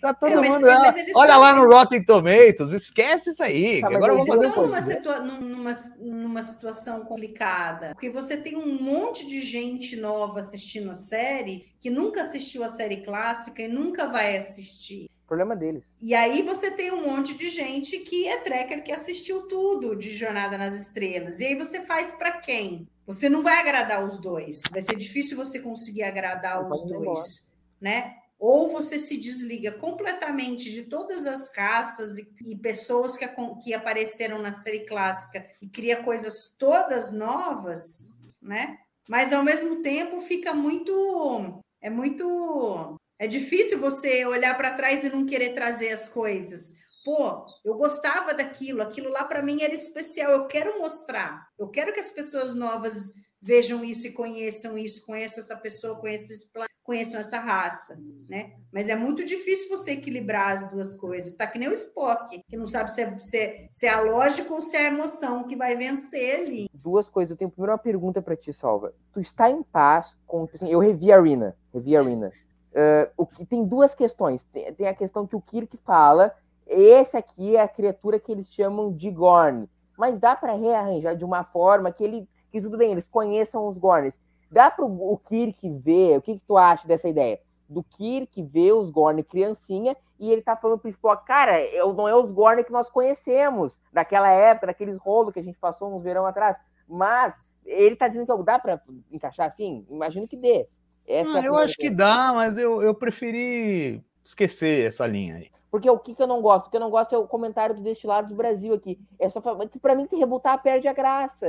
Tá 0.00 0.14
todo 0.14 0.32
é, 0.32 0.36
mas, 0.36 0.48
mundo. 0.48 0.66
Mas 0.66 1.14
olha 1.14 1.36
lá 1.36 1.54
no 1.54 1.66
Rotten 1.68 2.04
Tomatoes, 2.04 2.72
esquece 2.72 3.30
isso 3.30 3.42
aí. 3.42 3.80
Tá, 3.80 3.88
agora 3.88 4.14
vamos 4.14 4.28
fazer 4.28 4.48
numa, 4.48 4.82
situa 4.82 5.20
numa, 5.20 5.72
numa 5.98 6.42
situação 6.42 7.04
complicada. 7.04 7.90
Porque 7.94 8.10
você 8.10 8.36
tem 8.36 8.56
um 8.56 8.80
monte 8.80 9.26
de 9.26 9.40
gente 9.40 9.96
nova 9.96 10.40
assistindo 10.40 10.90
a 10.90 10.94
série 10.94 11.66
que 11.80 11.90
nunca 11.90 12.22
assistiu 12.22 12.62
a 12.62 12.68
série 12.68 12.98
clássica 12.98 13.62
e 13.62 13.68
nunca 13.68 14.06
vai 14.06 14.36
assistir. 14.36 15.08
Problema 15.26 15.54
deles. 15.54 15.84
E 16.00 16.14
aí 16.14 16.40
você 16.40 16.70
tem 16.70 16.90
um 16.90 17.06
monte 17.06 17.34
de 17.34 17.48
gente 17.48 17.98
que 17.98 18.26
é 18.26 18.38
tracker 18.38 18.82
que 18.82 18.90
assistiu 18.90 19.42
tudo 19.42 19.94
de 19.94 20.14
Jornada 20.14 20.56
nas 20.56 20.74
Estrelas. 20.74 21.40
E 21.40 21.46
aí 21.46 21.54
você 21.54 21.82
faz 21.82 22.12
para 22.14 22.38
quem? 22.38 22.88
Você 23.06 23.28
não 23.28 23.42
vai 23.42 23.58
agradar 23.58 24.02
os 24.02 24.18
dois. 24.18 24.62
Vai 24.70 24.80
ser 24.80 24.96
difícil 24.96 25.36
você 25.36 25.58
conseguir 25.58 26.04
agradar 26.04 26.66
os 26.66 26.82
dois, 26.82 27.50
né? 27.78 28.14
Ou 28.38 28.68
você 28.68 28.98
se 28.98 29.16
desliga 29.16 29.72
completamente 29.72 30.70
de 30.70 30.84
todas 30.84 31.26
as 31.26 31.54
raças 31.54 32.18
e, 32.18 32.28
e 32.46 32.56
pessoas 32.56 33.16
que, 33.16 33.26
que, 33.62 33.74
apareceram 33.74 34.40
na 34.40 34.54
série 34.54 34.86
clássica 34.86 35.44
e 35.60 35.68
cria 35.68 36.02
coisas 36.02 36.54
todas 36.56 37.12
novas, 37.12 38.14
né? 38.40 38.78
Mas 39.08 39.32
ao 39.32 39.42
mesmo 39.42 39.82
tempo 39.82 40.20
fica 40.20 40.54
muito 40.54 41.60
é 41.80 41.90
muito 41.90 42.96
é 43.18 43.26
difícil 43.26 43.80
você 43.80 44.24
olhar 44.24 44.56
para 44.56 44.74
trás 44.74 45.02
e 45.02 45.10
não 45.10 45.26
querer 45.26 45.54
trazer 45.54 45.90
as 45.90 46.06
coisas. 46.06 46.74
Pô, 47.04 47.46
eu 47.64 47.74
gostava 47.74 48.34
daquilo, 48.34 48.82
aquilo 48.82 49.10
lá 49.10 49.24
para 49.24 49.42
mim 49.42 49.62
era 49.62 49.74
especial, 49.74 50.30
eu 50.30 50.46
quero 50.46 50.78
mostrar. 50.78 51.48
Eu 51.58 51.68
quero 51.68 51.92
que 51.92 52.00
as 52.00 52.10
pessoas 52.10 52.54
novas 52.54 53.12
vejam 53.40 53.84
isso 53.84 54.06
e 54.06 54.12
conheçam 54.12 54.76
isso, 54.76 55.04
conheçam 55.04 55.40
essa 55.42 55.56
pessoa, 55.56 55.96
conheçam 55.96 56.34
esse 56.34 56.48
conheçam 56.88 57.20
essa 57.20 57.38
raça, 57.38 58.00
né? 58.26 58.54
Mas 58.72 58.88
é 58.88 58.96
muito 58.96 59.22
difícil 59.22 59.68
você 59.68 59.90
equilibrar 59.90 60.54
as 60.54 60.70
duas 60.70 60.96
coisas. 60.96 61.34
Tá 61.34 61.46
que 61.46 61.58
nem 61.58 61.68
o 61.68 61.74
Spock, 61.74 62.40
que 62.48 62.56
não 62.56 62.66
sabe 62.66 62.90
se 62.90 63.02
é, 63.02 63.16
se 63.16 63.38
é, 63.38 63.68
se 63.70 63.86
é 63.86 63.90
a 63.90 64.00
lógica 64.00 64.54
ou 64.54 64.62
se 64.62 64.74
é 64.74 64.86
a 64.86 64.90
emoção 64.94 65.44
que 65.44 65.54
vai 65.54 65.76
vencer 65.76 66.40
ali. 66.40 66.70
Duas 66.72 67.06
coisas. 67.06 67.32
Eu 67.32 67.36
tenho 67.36 67.50
primeiro 67.50 67.72
uma 67.72 67.78
pergunta 67.78 68.22
para 68.22 68.34
ti, 68.34 68.54
Salva. 68.54 68.94
Tu 69.12 69.20
está 69.20 69.50
em 69.50 69.62
paz 69.62 70.16
com... 70.26 70.46
Tipo 70.46 70.56
assim, 70.56 70.72
eu 70.72 70.78
revi 70.78 71.12
a 71.12 71.18
Arena. 71.18 71.54
Revi 71.74 71.94
a 71.94 72.00
Arena. 72.00 72.32
Uh, 72.72 73.12
o 73.18 73.26
que, 73.26 73.44
tem 73.44 73.66
duas 73.66 73.94
questões. 73.94 74.42
Tem, 74.44 74.72
tem 74.72 74.88
a 74.88 74.94
questão 74.94 75.26
que 75.26 75.36
o 75.36 75.42
Kirk 75.42 75.76
fala. 75.84 76.34
Esse 76.66 77.18
aqui 77.18 77.54
é 77.54 77.60
a 77.60 77.68
criatura 77.68 78.18
que 78.18 78.32
eles 78.32 78.46
chamam 78.46 78.90
de 78.90 79.10
Gorn. 79.10 79.68
Mas 79.98 80.18
dá 80.18 80.34
para 80.34 80.54
rearranjar 80.54 81.14
de 81.14 81.24
uma 81.24 81.44
forma 81.44 81.92
que 81.92 82.02
ele... 82.02 82.26
Que 82.50 82.60
tudo 82.60 82.76
bem, 82.76 82.92
eles 82.92 83.08
conheçam 83.08 83.66
os 83.66 83.78
Gorns 83.78 84.18
Dá 84.50 84.70
para 84.70 84.84
o 84.84 85.18
Kirk 85.18 85.68
ver, 85.80 86.18
o 86.18 86.22
que, 86.22 86.34
que 86.34 86.42
tu 86.46 86.56
acha 86.56 86.88
dessa 86.88 87.08
ideia? 87.08 87.38
Do 87.68 87.82
Kirk 87.82 88.42
ver 88.42 88.72
os 88.72 88.90
Gorn 88.90 89.22
criancinha 89.22 89.94
e 90.18 90.32
ele 90.32 90.40
tá 90.40 90.56
falando 90.56 90.78
pro 90.78 90.88
Spock, 90.88 91.26
cara, 91.26 91.60
eu, 91.60 91.92
não 91.92 92.08
é 92.08 92.14
os 92.14 92.32
Gorn 92.32 92.64
que 92.64 92.72
nós 92.72 92.88
conhecemos, 92.88 93.78
daquela 93.92 94.30
época, 94.30 94.68
daqueles 94.68 94.96
rolos 94.96 95.34
que 95.34 95.38
a 95.40 95.42
gente 95.42 95.58
passou 95.58 95.94
uns 95.94 96.02
verão 96.02 96.24
atrás, 96.24 96.56
mas 96.88 97.36
ele 97.64 97.94
tá 97.94 98.08
dizendo 98.08 98.38
que 98.38 98.42
dá 98.42 98.58
para 98.58 98.80
encaixar 99.12 99.46
assim? 99.46 99.86
Imagino 99.90 100.26
que 100.26 100.36
dê. 100.36 100.66
Essa 101.06 101.38
ah, 101.38 101.44
é 101.44 101.48
eu 101.48 101.56
acho 101.56 101.76
que 101.76 101.90
dá, 101.90 102.32
mas 102.34 102.56
eu, 102.56 102.82
eu 102.82 102.94
preferi 102.94 104.02
esquecer 104.24 104.86
essa 104.86 105.06
linha 105.06 105.36
aí. 105.36 105.50
Porque 105.70 105.88
o 105.88 105.98
que, 105.98 106.14
que 106.14 106.22
eu 106.22 106.26
não 106.26 106.40
gosto? 106.40 106.66
O 106.66 106.70
que 106.70 106.76
eu 106.76 106.80
não 106.80 106.90
gosto 106.90 107.14
é 107.14 107.18
o 107.18 107.26
comentário 107.26 107.74
do 107.74 107.82
Destilados 107.82 108.32
Brasil 108.32 108.74
aqui. 108.74 108.98
É 109.18 109.28
só 109.28 109.40
que 109.70 109.78
para 109.78 109.94
mim 109.94 110.06
se 110.06 110.16
rebutar 110.16 110.62
perde 110.62 110.88
a 110.88 110.92
graça. 110.92 111.46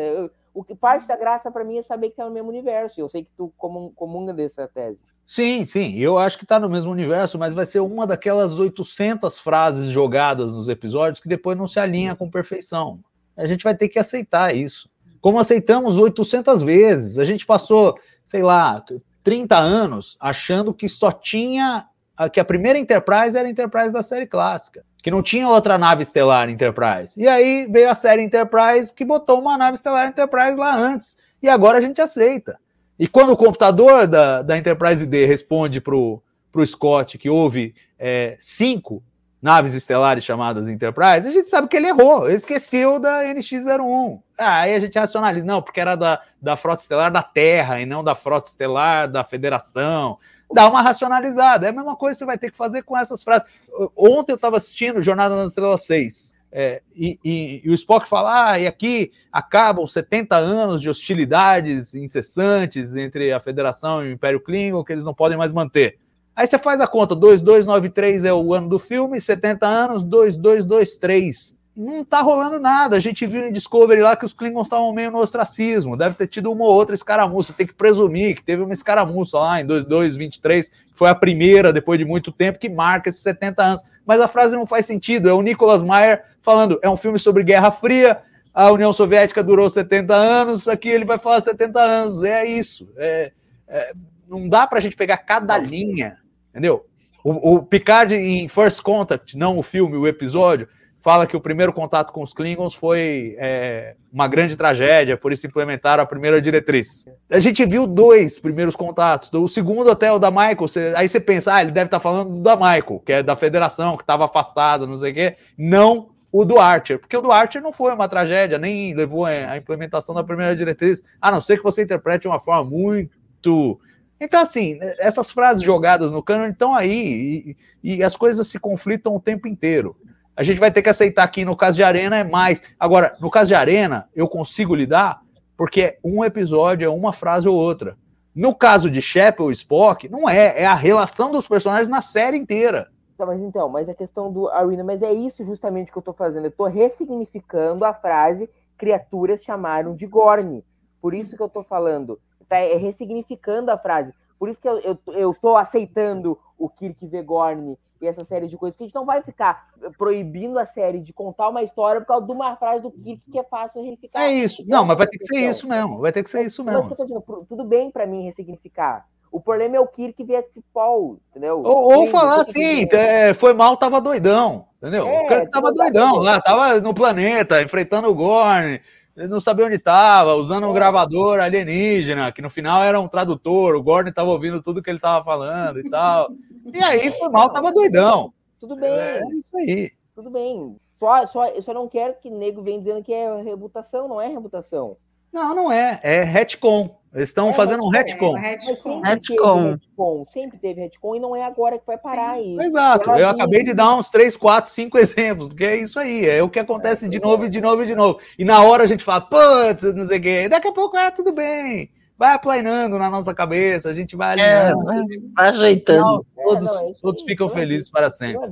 O 0.53 0.63
que 0.63 0.75
parte 0.75 1.07
da 1.07 1.15
graça 1.15 1.49
para 1.49 1.63
mim 1.63 1.77
é 1.77 1.81
saber 1.81 2.09
que 2.09 2.17
tá 2.17 2.25
no 2.25 2.31
mesmo 2.31 2.49
universo. 2.49 2.99
Eu 2.99 3.07
sei 3.07 3.23
que 3.23 3.31
tu 3.37 3.53
comunga 3.57 4.33
dessa 4.33 4.67
tese. 4.67 4.99
Sim, 5.25 5.63
sim, 5.65 5.95
eu 5.99 6.17
acho 6.17 6.39
que 6.39 6.43
está 6.43 6.59
no 6.59 6.67
mesmo 6.67 6.91
universo, 6.91 7.37
mas 7.37 7.53
vai 7.53 7.63
ser 7.63 7.81
uma 7.81 8.07
daquelas 8.07 8.57
800 8.57 9.37
frases 9.37 9.91
jogadas 9.91 10.55
nos 10.55 10.67
episódios 10.67 11.21
que 11.21 11.29
depois 11.29 11.55
não 11.55 11.67
se 11.67 11.79
alinha 11.79 12.15
com 12.15 12.27
perfeição. 12.27 12.99
A 13.37 13.45
gente 13.45 13.63
vai 13.63 13.75
ter 13.75 13.89
que 13.89 13.99
aceitar 13.99 14.55
isso. 14.55 14.89
Como 15.21 15.39
aceitamos 15.39 15.97
800 15.97 16.61
vezes. 16.63 17.19
A 17.19 17.25
gente 17.25 17.45
passou, 17.45 17.95
sei 18.25 18.41
lá, 18.41 18.83
30 19.23 19.55
anos 19.55 20.17
achando 20.19 20.73
que 20.73 20.89
só 20.89 21.11
tinha 21.11 21.87
que 22.27 22.39
a 22.39 22.45
primeira 22.45 22.79
Enterprise 22.79 23.37
era 23.37 23.47
a 23.47 23.51
Enterprise 23.51 23.93
da 23.93 24.03
série 24.03 24.25
clássica 24.25 24.83
que 25.01 25.09
não 25.09 25.21
tinha 25.21 25.47
outra 25.47 25.77
nave 25.77 26.03
estelar 26.03 26.49
Enterprise. 26.49 27.13
E 27.17 27.27
aí 27.27 27.67
veio 27.69 27.89
a 27.89 27.95
série 27.95 28.21
Enterprise 28.21 28.93
que 28.93 29.05
botou 29.05 29.39
uma 29.39 29.57
nave 29.57 29.75
estelar 29.75 30.07
Enterprise 30.07 30.57
lá 30.57 30.75
antes. 30.75 31.17
E 31.41 31.47
agora 31.47 31.77
a 31.77 31.81
gente 31.81 32.01
aceita. 32.01 32.57
E 32.97 33.07
quando 33.07 33.31
o 33.31 33.37
computador 33.37 34.07
da, 34.07 34.41
da 34.41 34.57
Enterprise 34.57 35.05
D 35.05 35.25
responde 35.25 35.79
para 35.79 35.95
o 35.95 36.21
Scott 36.65 37.17
que 37.17 37.29
houve 37.29 37.73
é, 37.97 38.35
cinco 38.39 39.01
naves 39.41 39.73
estelares 39.73 40.25
chamadas 40.25 40.67
Enterprise, 40.67 41.25
a 41.25 41.31
gente 41.31 41.49
sabe 41.49 41.69
que 41.69 41.77
ele 41.77 41.87
errou, 41.87 42.27
ele 42.27 42.35
esqueceu 42.35 42.99
da 42.99 43.23
NX-01. 43.23 44.19
Ah, 44.37 44.61
aí 44.61 44.75
a 44.75 44.79
gente 44.79 44.99
racionaliza, 44.99 45.45
não, 45.45 45.61
porque 45.61 45.79
era 45.79 45.95
da, 45.95 46.21
da 46.41 46.57
frota 46.57 46.81
estelar 46.81 47.09
da 47.09 47.23
Terra 47.23 47.79
e 47.79 47.85
não 47.85 48.03
da 48.03 48.15
frota 48.15 48.49
estelar 48.49 49.09
da 49.09 49.23
Federação 49.23 50.17
dá 50.53 50.67
uma 50.67 50.81
racionalizada. 50.81 51.67
É 51.67 51.69
a 51.69 51.73
mesma 51.73 51.95
coisa 51.95 52.15
que 52.15 52.19
você 52.19 52.25
vai 52.25 52.37
ter 52.37 52.51
que 52.51 52.57
fazer 52.57 52.83
com 52.83 52.97
essas 52.97 53.23
frases. 53.23 53.47
Ontem 53.95 54.31
eu 54.31 54.35
estava 54.35 54.57
assistindo 54.57 55.01
Jornada 55.01 55.35
nas 55.35 55.49
Estrelas 55.49 55.83
6. 55.83 56.39
É, 56.51 56.81
e, 56.95 57.19
e, 57.23 57.61
e, 57.63 57.69
o 57.69 57.75
Spock 57.75 58.09
fala: 58.09 58.51
ah, 58.51 58.59
e 58.59 58.65
aqui 58.65 59.11
acabam 59.31 59.85
70 59.85 60.35
anos 60.35 60.81
de 60.81 60.89
hostilidades 60.89 61.93
incessantes 61.93 62.95
entre 62.95 63.31
a 63.31 63.39
Federação 63.39 64.03
e 64.03 64.09
o 64.09 64.11
Império 64.11 64.39
Klingon 64.39 64.83
que 64.83 64.91
eles 64.91 65.03
não 65.03 65.13
podem 65.13 65.37
mais 65.37 65.51
manter. 65.51 65.99
Aí 66.35 66.47
você 66.47 66.57
faz 66.57 66.81
a 66.81 66.87
conta: 66.87 67.15
2293 67.15 68.25
é 68.25 68.33
o 68.33 68.53
ano 68.53 68.67
do 68.67 68.79
filme, 68.79 69.21
70 69.21 69.67
anos, 69.67 70.01
2223 70.01 71.58
não 71.79 72.03
tá 72.03 72.21
rolando 72.21 72.59
nada. 72.59 72.97
A 72.97 72.99
gente 72.99 73.25
viu 73.25 73.47
em 73.47 73.53
Discovery 73.53 74.01
lá 74.01 74.15
que 74.15 74.25
os 74.25 74.33
Klingons 74.33 74.67
estavam 74.67 74.91
meio 74.91 75.09
no 75.09 75.19
ostracismo. 75.19 75.95
Deve 75.95 76.13
ter 76.13 76.27
tido 76.27 76.51
uma 76.51 76.65
ou 76.65 76.73
outra 76.73 76.93
escaramuça. 76.93 77.53
Tem 77.53 77.65
que 77.65 77.73
presumir 77.73 78.35
que 78.35 78.43
teve 78.43 78.61
uma 78.61 78.73
escaramuça 78.73 79.39
lá 79.39 79.61
em 79.61 79.65
2223, 79.65 80.69
que 80.69 80.75
foi 80.93 81.09
a 81.09 81.15
primeira, 81.15 81.71
depois 81.71 81.97
de 81.97 82.03
muito 82.03 82.33
tempo, 82.33 82.59
que 82.59 82.67
marca 82.67 83.07
esses 83.07 83.21
70 83.21 83.63
anos. 83.63 83.83
Mas 84.05 84.19
a 84.19 84.27
frase 84.27 84.57
não 84.57 84.65
faz 84.65 84.85
sentido. 84.85 85.29
É 85.29 85.33
o 85.33 85.41
Nicholas 85.41 85.81
Meyer 85.81 86.23
falando: 86.41 86.77
é 86.81 86.89
um 86.89 86.97
filme 86.97 87.17
sobre 87.17 87.43
Guerra 87.43 87.71
Fria. 87.71 88.21
A 88.53 88.71
União 88.71 88.91
Soviética 88.91 89.41
durou 89.41 89.69
70 89.69 90.13
anos, 90.13 90.67
aqui 90.67 90.89
ele 90.89 91.05
vai 91.05 91.17
falar 91.17 91.39
70 91.39 91.79
anos. 91.79 92.23
É 92.23 92.45
isso. 92.45 92.89
É, 92.97 93.31
é, 93.69 93.93
não 94.27 94.49
dá 94.49 94.67
para 94.67 94.79
a 94.79 94.81
gente 94.81 94.97
pegar 94.97 95.17
cada 95.17 95.57
linha, 95.57 96.17
entendeu? 96.49 96.85
O, 97.23 97.55
o 97.55 97.63
Picard 97.63 98.13
em 98.13 98.49
First 98.49 98.81
Contact, 98.81 99.37
não 99.37 99.57
o 99.57 99.63
filme, 99.63 99.95
o 99.95 100.07
episódio, 100.07 100.67
fala 101.01 101.25
que 101.25 101.35
o 101.35 101.41
primeiro 101.41 101.71
contato 101.71 102.11
com 102.11 102.21
os 102.21 102.33
Klingons 102.33 102.73
foi 102.73 103.35
é, 103.39 103.95
uma 104.11 104.27
grande 104.27 104.55
tragédia, 104.55 105.17
por 105.17 105.31
isso 105.31 105.47
implementaram 105.47 106.03
a 106.03 106.05
primeira 106.05 106.41
diretriz. 106.41 107.05
A 107.29 107.39
gente 107.39 107.65
viu 107.65 107.87
dois 107.87 108.37
primeiros 108.37 108.75
contatos, 108.75 109.31
o 109.33 109.47
segundo 109.47 109.89
até 109.89 110.11
o 110.11 110.19
da 110.19 110.29
Michael, 110.29 110.57
você, 110.57 110.93
aí 110.95 111.07
você 111.07 111.19
pensa, 111.19 111.53
ah, 111.53 111.61
ele 111.61 111.71
deve 111.71 111.87
estar 111.87 111.99
falando 111.99 112.41
da 112.41 112.55
Michael, 112.55 113.01
que 113.05 113.13
é 113.13 113.23
da 113.23 113.35
federação, 113.35 113.95
que 113.95 114.03
estava 114.03 114.25
afastado, 114.25 114.85
não 114.85 114.97
sei 114.97 115.11
o 115.11 115.15
quê. 115.15 115.35
Não 115.57 116.07
o 116.31 116.45
do 116.45 116.59
Archer, 116.59 116.99
porque 116.99 117.17
o 117.17 117.21
do 117.21 117.31
Archer 117.31 117.61
não 117.61 117.73
foi 117.73 117.91
uma 117.91 118.07
tragédia, 118.07 118.59
nem 118.59 118.93
levou 118.93 119.25
a 119.25 119.57
implementação 119.57 120.13
da 120.13 120.23
primeira 120.23 120.55
diretriz, 120.55 121.03
a 121.19 121.31
não 121.31 121.41
ser 121.41 121.57
que 121.57 121.63
você 121.63 121.81
interprete 121.81 122.23
de 122.23 122.27
uma 122.27 122.39
forma 122.39 122.69
muito 122.69 123.79
então, 124.21 124.41
assim, 124.41 124.77
essas 124.99 125.31
frases 125.31 125.63
jogadas 125.63 126.11
no 126.11 126.21
cano 126.21 126.45
estão 126.45 126.75
aí 126.75 127.55
e, 127.83 127.95
e, 127.95 128.03
as 128.03 128.17
coisas 128.17 128.47
se 128.47 128.59
conflitam 128.59 129.15
o 129.15 129.19
tempo 129.19 129.47
inteiro 129.47 129.95
a 130.39 130.43
gente 130.43 130.57
vai 130.57 130.71
ter 130.71 130.81
que 130.81 130.87
aceitar 130.87 131.27
que 131.27 131.43
no 131.43 131.53
caso 131.53 131.75
de 131.75 131.83
Arena 131.83 132.15
é 132.15 132.23
mais. 132.23 132.63
Agora, 132.79 133.13
no 133.19 133.29
caso 133.29 133.49
de 133.49 133.55
Arena, 133.55 134.07
eu 134.15 134.25
consigo 134.25 134.73
lidar 134.73 135.19
porque 135.57 135.97
um 136.01 136.23
episódio 136.23 136.85
é 136.85 136.89
uma 136.89 137.11
frase 137.11 137.45
ou 137.45 137.57
outra. 137.57 137.97
No 138.33 138.55
caso 138.55 138.89
de 138.89 139.01
Shep 139.01 139.41
ou 139.41 139.51
Spock, 139.51 140.07
não 140.07 140.29
é, 140.29 140.61
é 140.61 140.65
a 140.65 140.73
relação 140.73 141.29
dos 141.29 141.45
personagens 141.45 141.89
na 141.89 142.01
série 142.01 142.37
inteira. 142.37 142.89
Tá, 143.17 143.25
mas 143.25 143.41
então, 143.41 143.67
mas 143.67 143.89
a 143.89 143.93
questão 143.93 144.31
do 144.31 144.47
Arena, 144.47 144.81
mas 144.81 145.01
é 145.01 145.11
isso 145.11 145.43
justamente 145.43 145.91
que 145.91 145.97
eu 145.97 146.01
tô 146.01 146.13
fazendo. 146.13 146.45
Eu 146.45 146.51
tô 146.51 146.67
ressignificando 146.67 147.83
a 147.83 147.93
frase 147.93 148.49
criaturas 148.77 149.43
chamaram 149.43 149.93
de 149.93 150.07
Gorn. 150.07 150.63
Por 151.01 151.13
isso 151.13 151.35
que 151.35 151.43
eu 151.43 151.49
tô 151.49 151.63
falando. 151.63 152.17
Tá, 152.47 152.55
é 152.59 152.77
ressignificando 152.77 153.71
a 153.71 153.77
frase. 153.77 154.13
Por 154.39 154.47
isso 154.47 154.61
que 154.61 154.69
eu, 154.69 154.79
eu, 154.79 154.97
eu 155.07 155.33
tô 155.33 155.57
aceitando 155.57 156.39
o 156.57 156.69
Kirk 156.69 157.05
Vegorn 157.05 157.77
e 158.01 158.07
essa 158.07 158.23
série 158.23 158.47
de 158.47 158.57
coisas, 158.57 158.77
que 158.77 158.83
a 158.83 158.87
gente 158.87 158.95
não 158.95 159.05
vai 159.05 159.21
ficar 159.21 159.67
proibindo 159.97 160.57
a 160.57 160.65
série 160.65 160.99
de 160.99 161.11
contar 161.11 161.49
uma 161.49 161.61
história 161.63 161.99
por 161.99 162.07
causa 162.07 162.25
de 162.25 162.31
uma 162.31 162.55
frase 162.55 162.81
do 162.81 162.91
Kirk 162.91 163.21
que 163.31 163.39
é 163.39 163.43
fácil 163.43 163.81
ressignificar. 163.81 164.21
É 164.21 164.31
isso. 164.31 164.63
Não, 164.67 164.85
mas 164.85 164.97
vai 164.97 165.07
ter 165.07 165.17
que 165.17 165.25
ser 165.25 165.49
isso 165.49 165.67
mesmo. 165.67 165.99
Vai 165.99 166.11
ter 166.11 166.23
que 166.23 166.29
ser 166.29 166.43
isso 166.43 166.63
mesmo. 166.63 166.87
Mas 166.89 166.97
dizendo, 166.97 167.45
tudo 167.47 167.63
bem 167.63 167.91
para 167.91 168.05
mim 168.05 168.23
ressignificar. 168.23 169.05
O 169.31 169.39
problema 169.39 169.75
é 169.75 169.79
o 169.79 169.87
Kirk 169.87 170.23
ver 170.23 170.45
esse 170.45 170.63
Paul, 170.73 171.19
entendeu? 171.29 171.61
Ou, 171.63 171.99
ou 171.99 172.07
falar 172.07 172.31
eu 172.31 172.35
tô 172.37 172.41
assim, 172.41 172.81
entendendo. 172.81 172.93
é, 172.95 173.33
foi 173.33 173.53
mal, 173.53 173.77
tava 173.77 174.01
doidão, 174.01 174.65
entendeu? 174.77 175.07
É, 175.07 175.21
o 175.21 175.27
Kirk 175.27 175.49
tava 175.51 175.67
tipo, 175.67 175.77
doidão 175.77 176.15
lá, 176.17 176.41
tava 176.41 176.79
no 176.79 176.95
planeta, 176.95 177.61
enfrentando 177.61 178.09
o 178.09 178.15
Gorn, 178.15 178.81
não 179.27 179.39
sabia 179.39 179.65
onde 179.65 179.77
tava, 179.77 180.35
usando 180.35 180.67
um 180.67 180.73
gravador 180.73 181.39
alienígena, 181.39 182.31
que 182.31 182.41
no 182.41 182.49
final 182.49 182.83
era 182.83 182.99
um 182.99 183.07
tradutor, 183.07 183.75
o 183.75 183.83
Gorn 183.83 184.11
tava 184.11 184.29
ouvindo 184.29 184.61
tudo 184.61 184.81
que 184.81 184.89
ele 184.89 184.99
tava 184.99 185.23
falando 185.25 185.79
e 185.79 185.89
tal. 185.89 186.29
E 186.71 186.83
aí 186.83 187.09
foi 187.11 187.29
mal, 187.29 187.49
tava 187.49 187.71
doidão. 187.73 188.31
Tudo 188.59 188.75
bem, 188.75 188.91
É 188.91 189.23
isso 189.33 189.57
aí. 189.57 189.91
tudo 190.13 190.29
bem. 190.29 190.75
Só, 190.97 191.25
só, 191.25 191.47
eu 191.47 191.61
só 191.63 191.73
não 191.73 191.87
quero 191.87 192.13
que 192.19 192.29
nego 192.29 192.61
venha 192.61 192.77
dizendo 192.77 193.01
que 193.01 193.11
é 193.11 193.41
reputação, 193.41 194.07
não 194.07 194.21
é 194.21 194.27
reputação. 194.27 194.95
Não, 195.33 195.55
não 195.55 195.71
é, 195.71 195.99
é 196.03 196.23
retcon. 196.23 196.97
Eles 197.11 197.29
estão 197.29 197.49
É, 197.49 197.53
fazendo 197.53 197.83
um 197.83 197.89
retcon, 197.89 198.33
retcon. 198.33 198.37
É, 198.37 198.49
retcon. 198.51 199.01
sempre 199.03 199.09
Retcon. 199.09 199.55
teve 199.55 199.69
retcon, 199.71 200.25
sempre 200.31 200.57
teve 200.59 200.81
retcon 200.81 201.15
e 201.15 201.19
não 201.19 201.35
é 201.35 201.43
agora 201.43 201.79
que 201.79 201.85
vai 201.87 201.97
parar 201.97 202.39
isso. 202.39 202.61
Exato, 202.61 203.09
eu 203.11 203.27
acabei 203.29 203.63
de 203.63 203.73
dar 203.73 203.95
uns 203.95 204.11
3, 204.11 204.37
4, 204.37 204.69
5 204.69 204.95
exemplos, 204.99 205.47
porque 205.47 205.65
é 205.65 205.77
isso 205.77 205.97
aí, 205.99 206.27
é 206.27 206.43
o 206.43 206.49
que 206.49 206.59
acontece 206.59 207.09
de 207.09 207.19
novo 207.19 207.45
e 207.45 207.49
de 207.49 207.59
novo 207.59 207.83
e 207.83 207.87
de 207.87 207.95
novo. 207.95 208.19
E 208.37 208.45
na 208.45 208.61
hora 208.63 208.83
a 208.83 208.87
gente 208.87 209.03
fala, 209.03 209.21
putz, 209.21 209.83
não 209.95 210.07
sei 210.07 210.19
o 210.19 210.21
quê, 210.21 210.43
e 210.43 210.49
daqui 210.49 210.67
a 210.67 210.71
pouco, 210.71 210.95
é, 210.97 211.09
tudo 211.09 211.31
bem, 211.31 211.89
vai 212.15 212.33
aplanando 212.33 212.99
na 212.99 213.09
nossa 213.09 213.33
cabeça, 213.33 213.89
a 213.89 213.93
gente 213.95 214.15
vai 214.15 214.37
É, 214.39 214.67
alinhando, 214.67 214.85
vai 214.85 214.97
vai 215.35 215.49
ajeitando. 215.49 216.25
É, 216.37 216.43
todos, 216.43 216.65
não, 216.65 216.89
é 216.89 216.93
todos 217.01 217.21
ficam 217.23 217.49
felizes 217.49 217.89
para 217.89 218.09
sempre. 218.11 218.47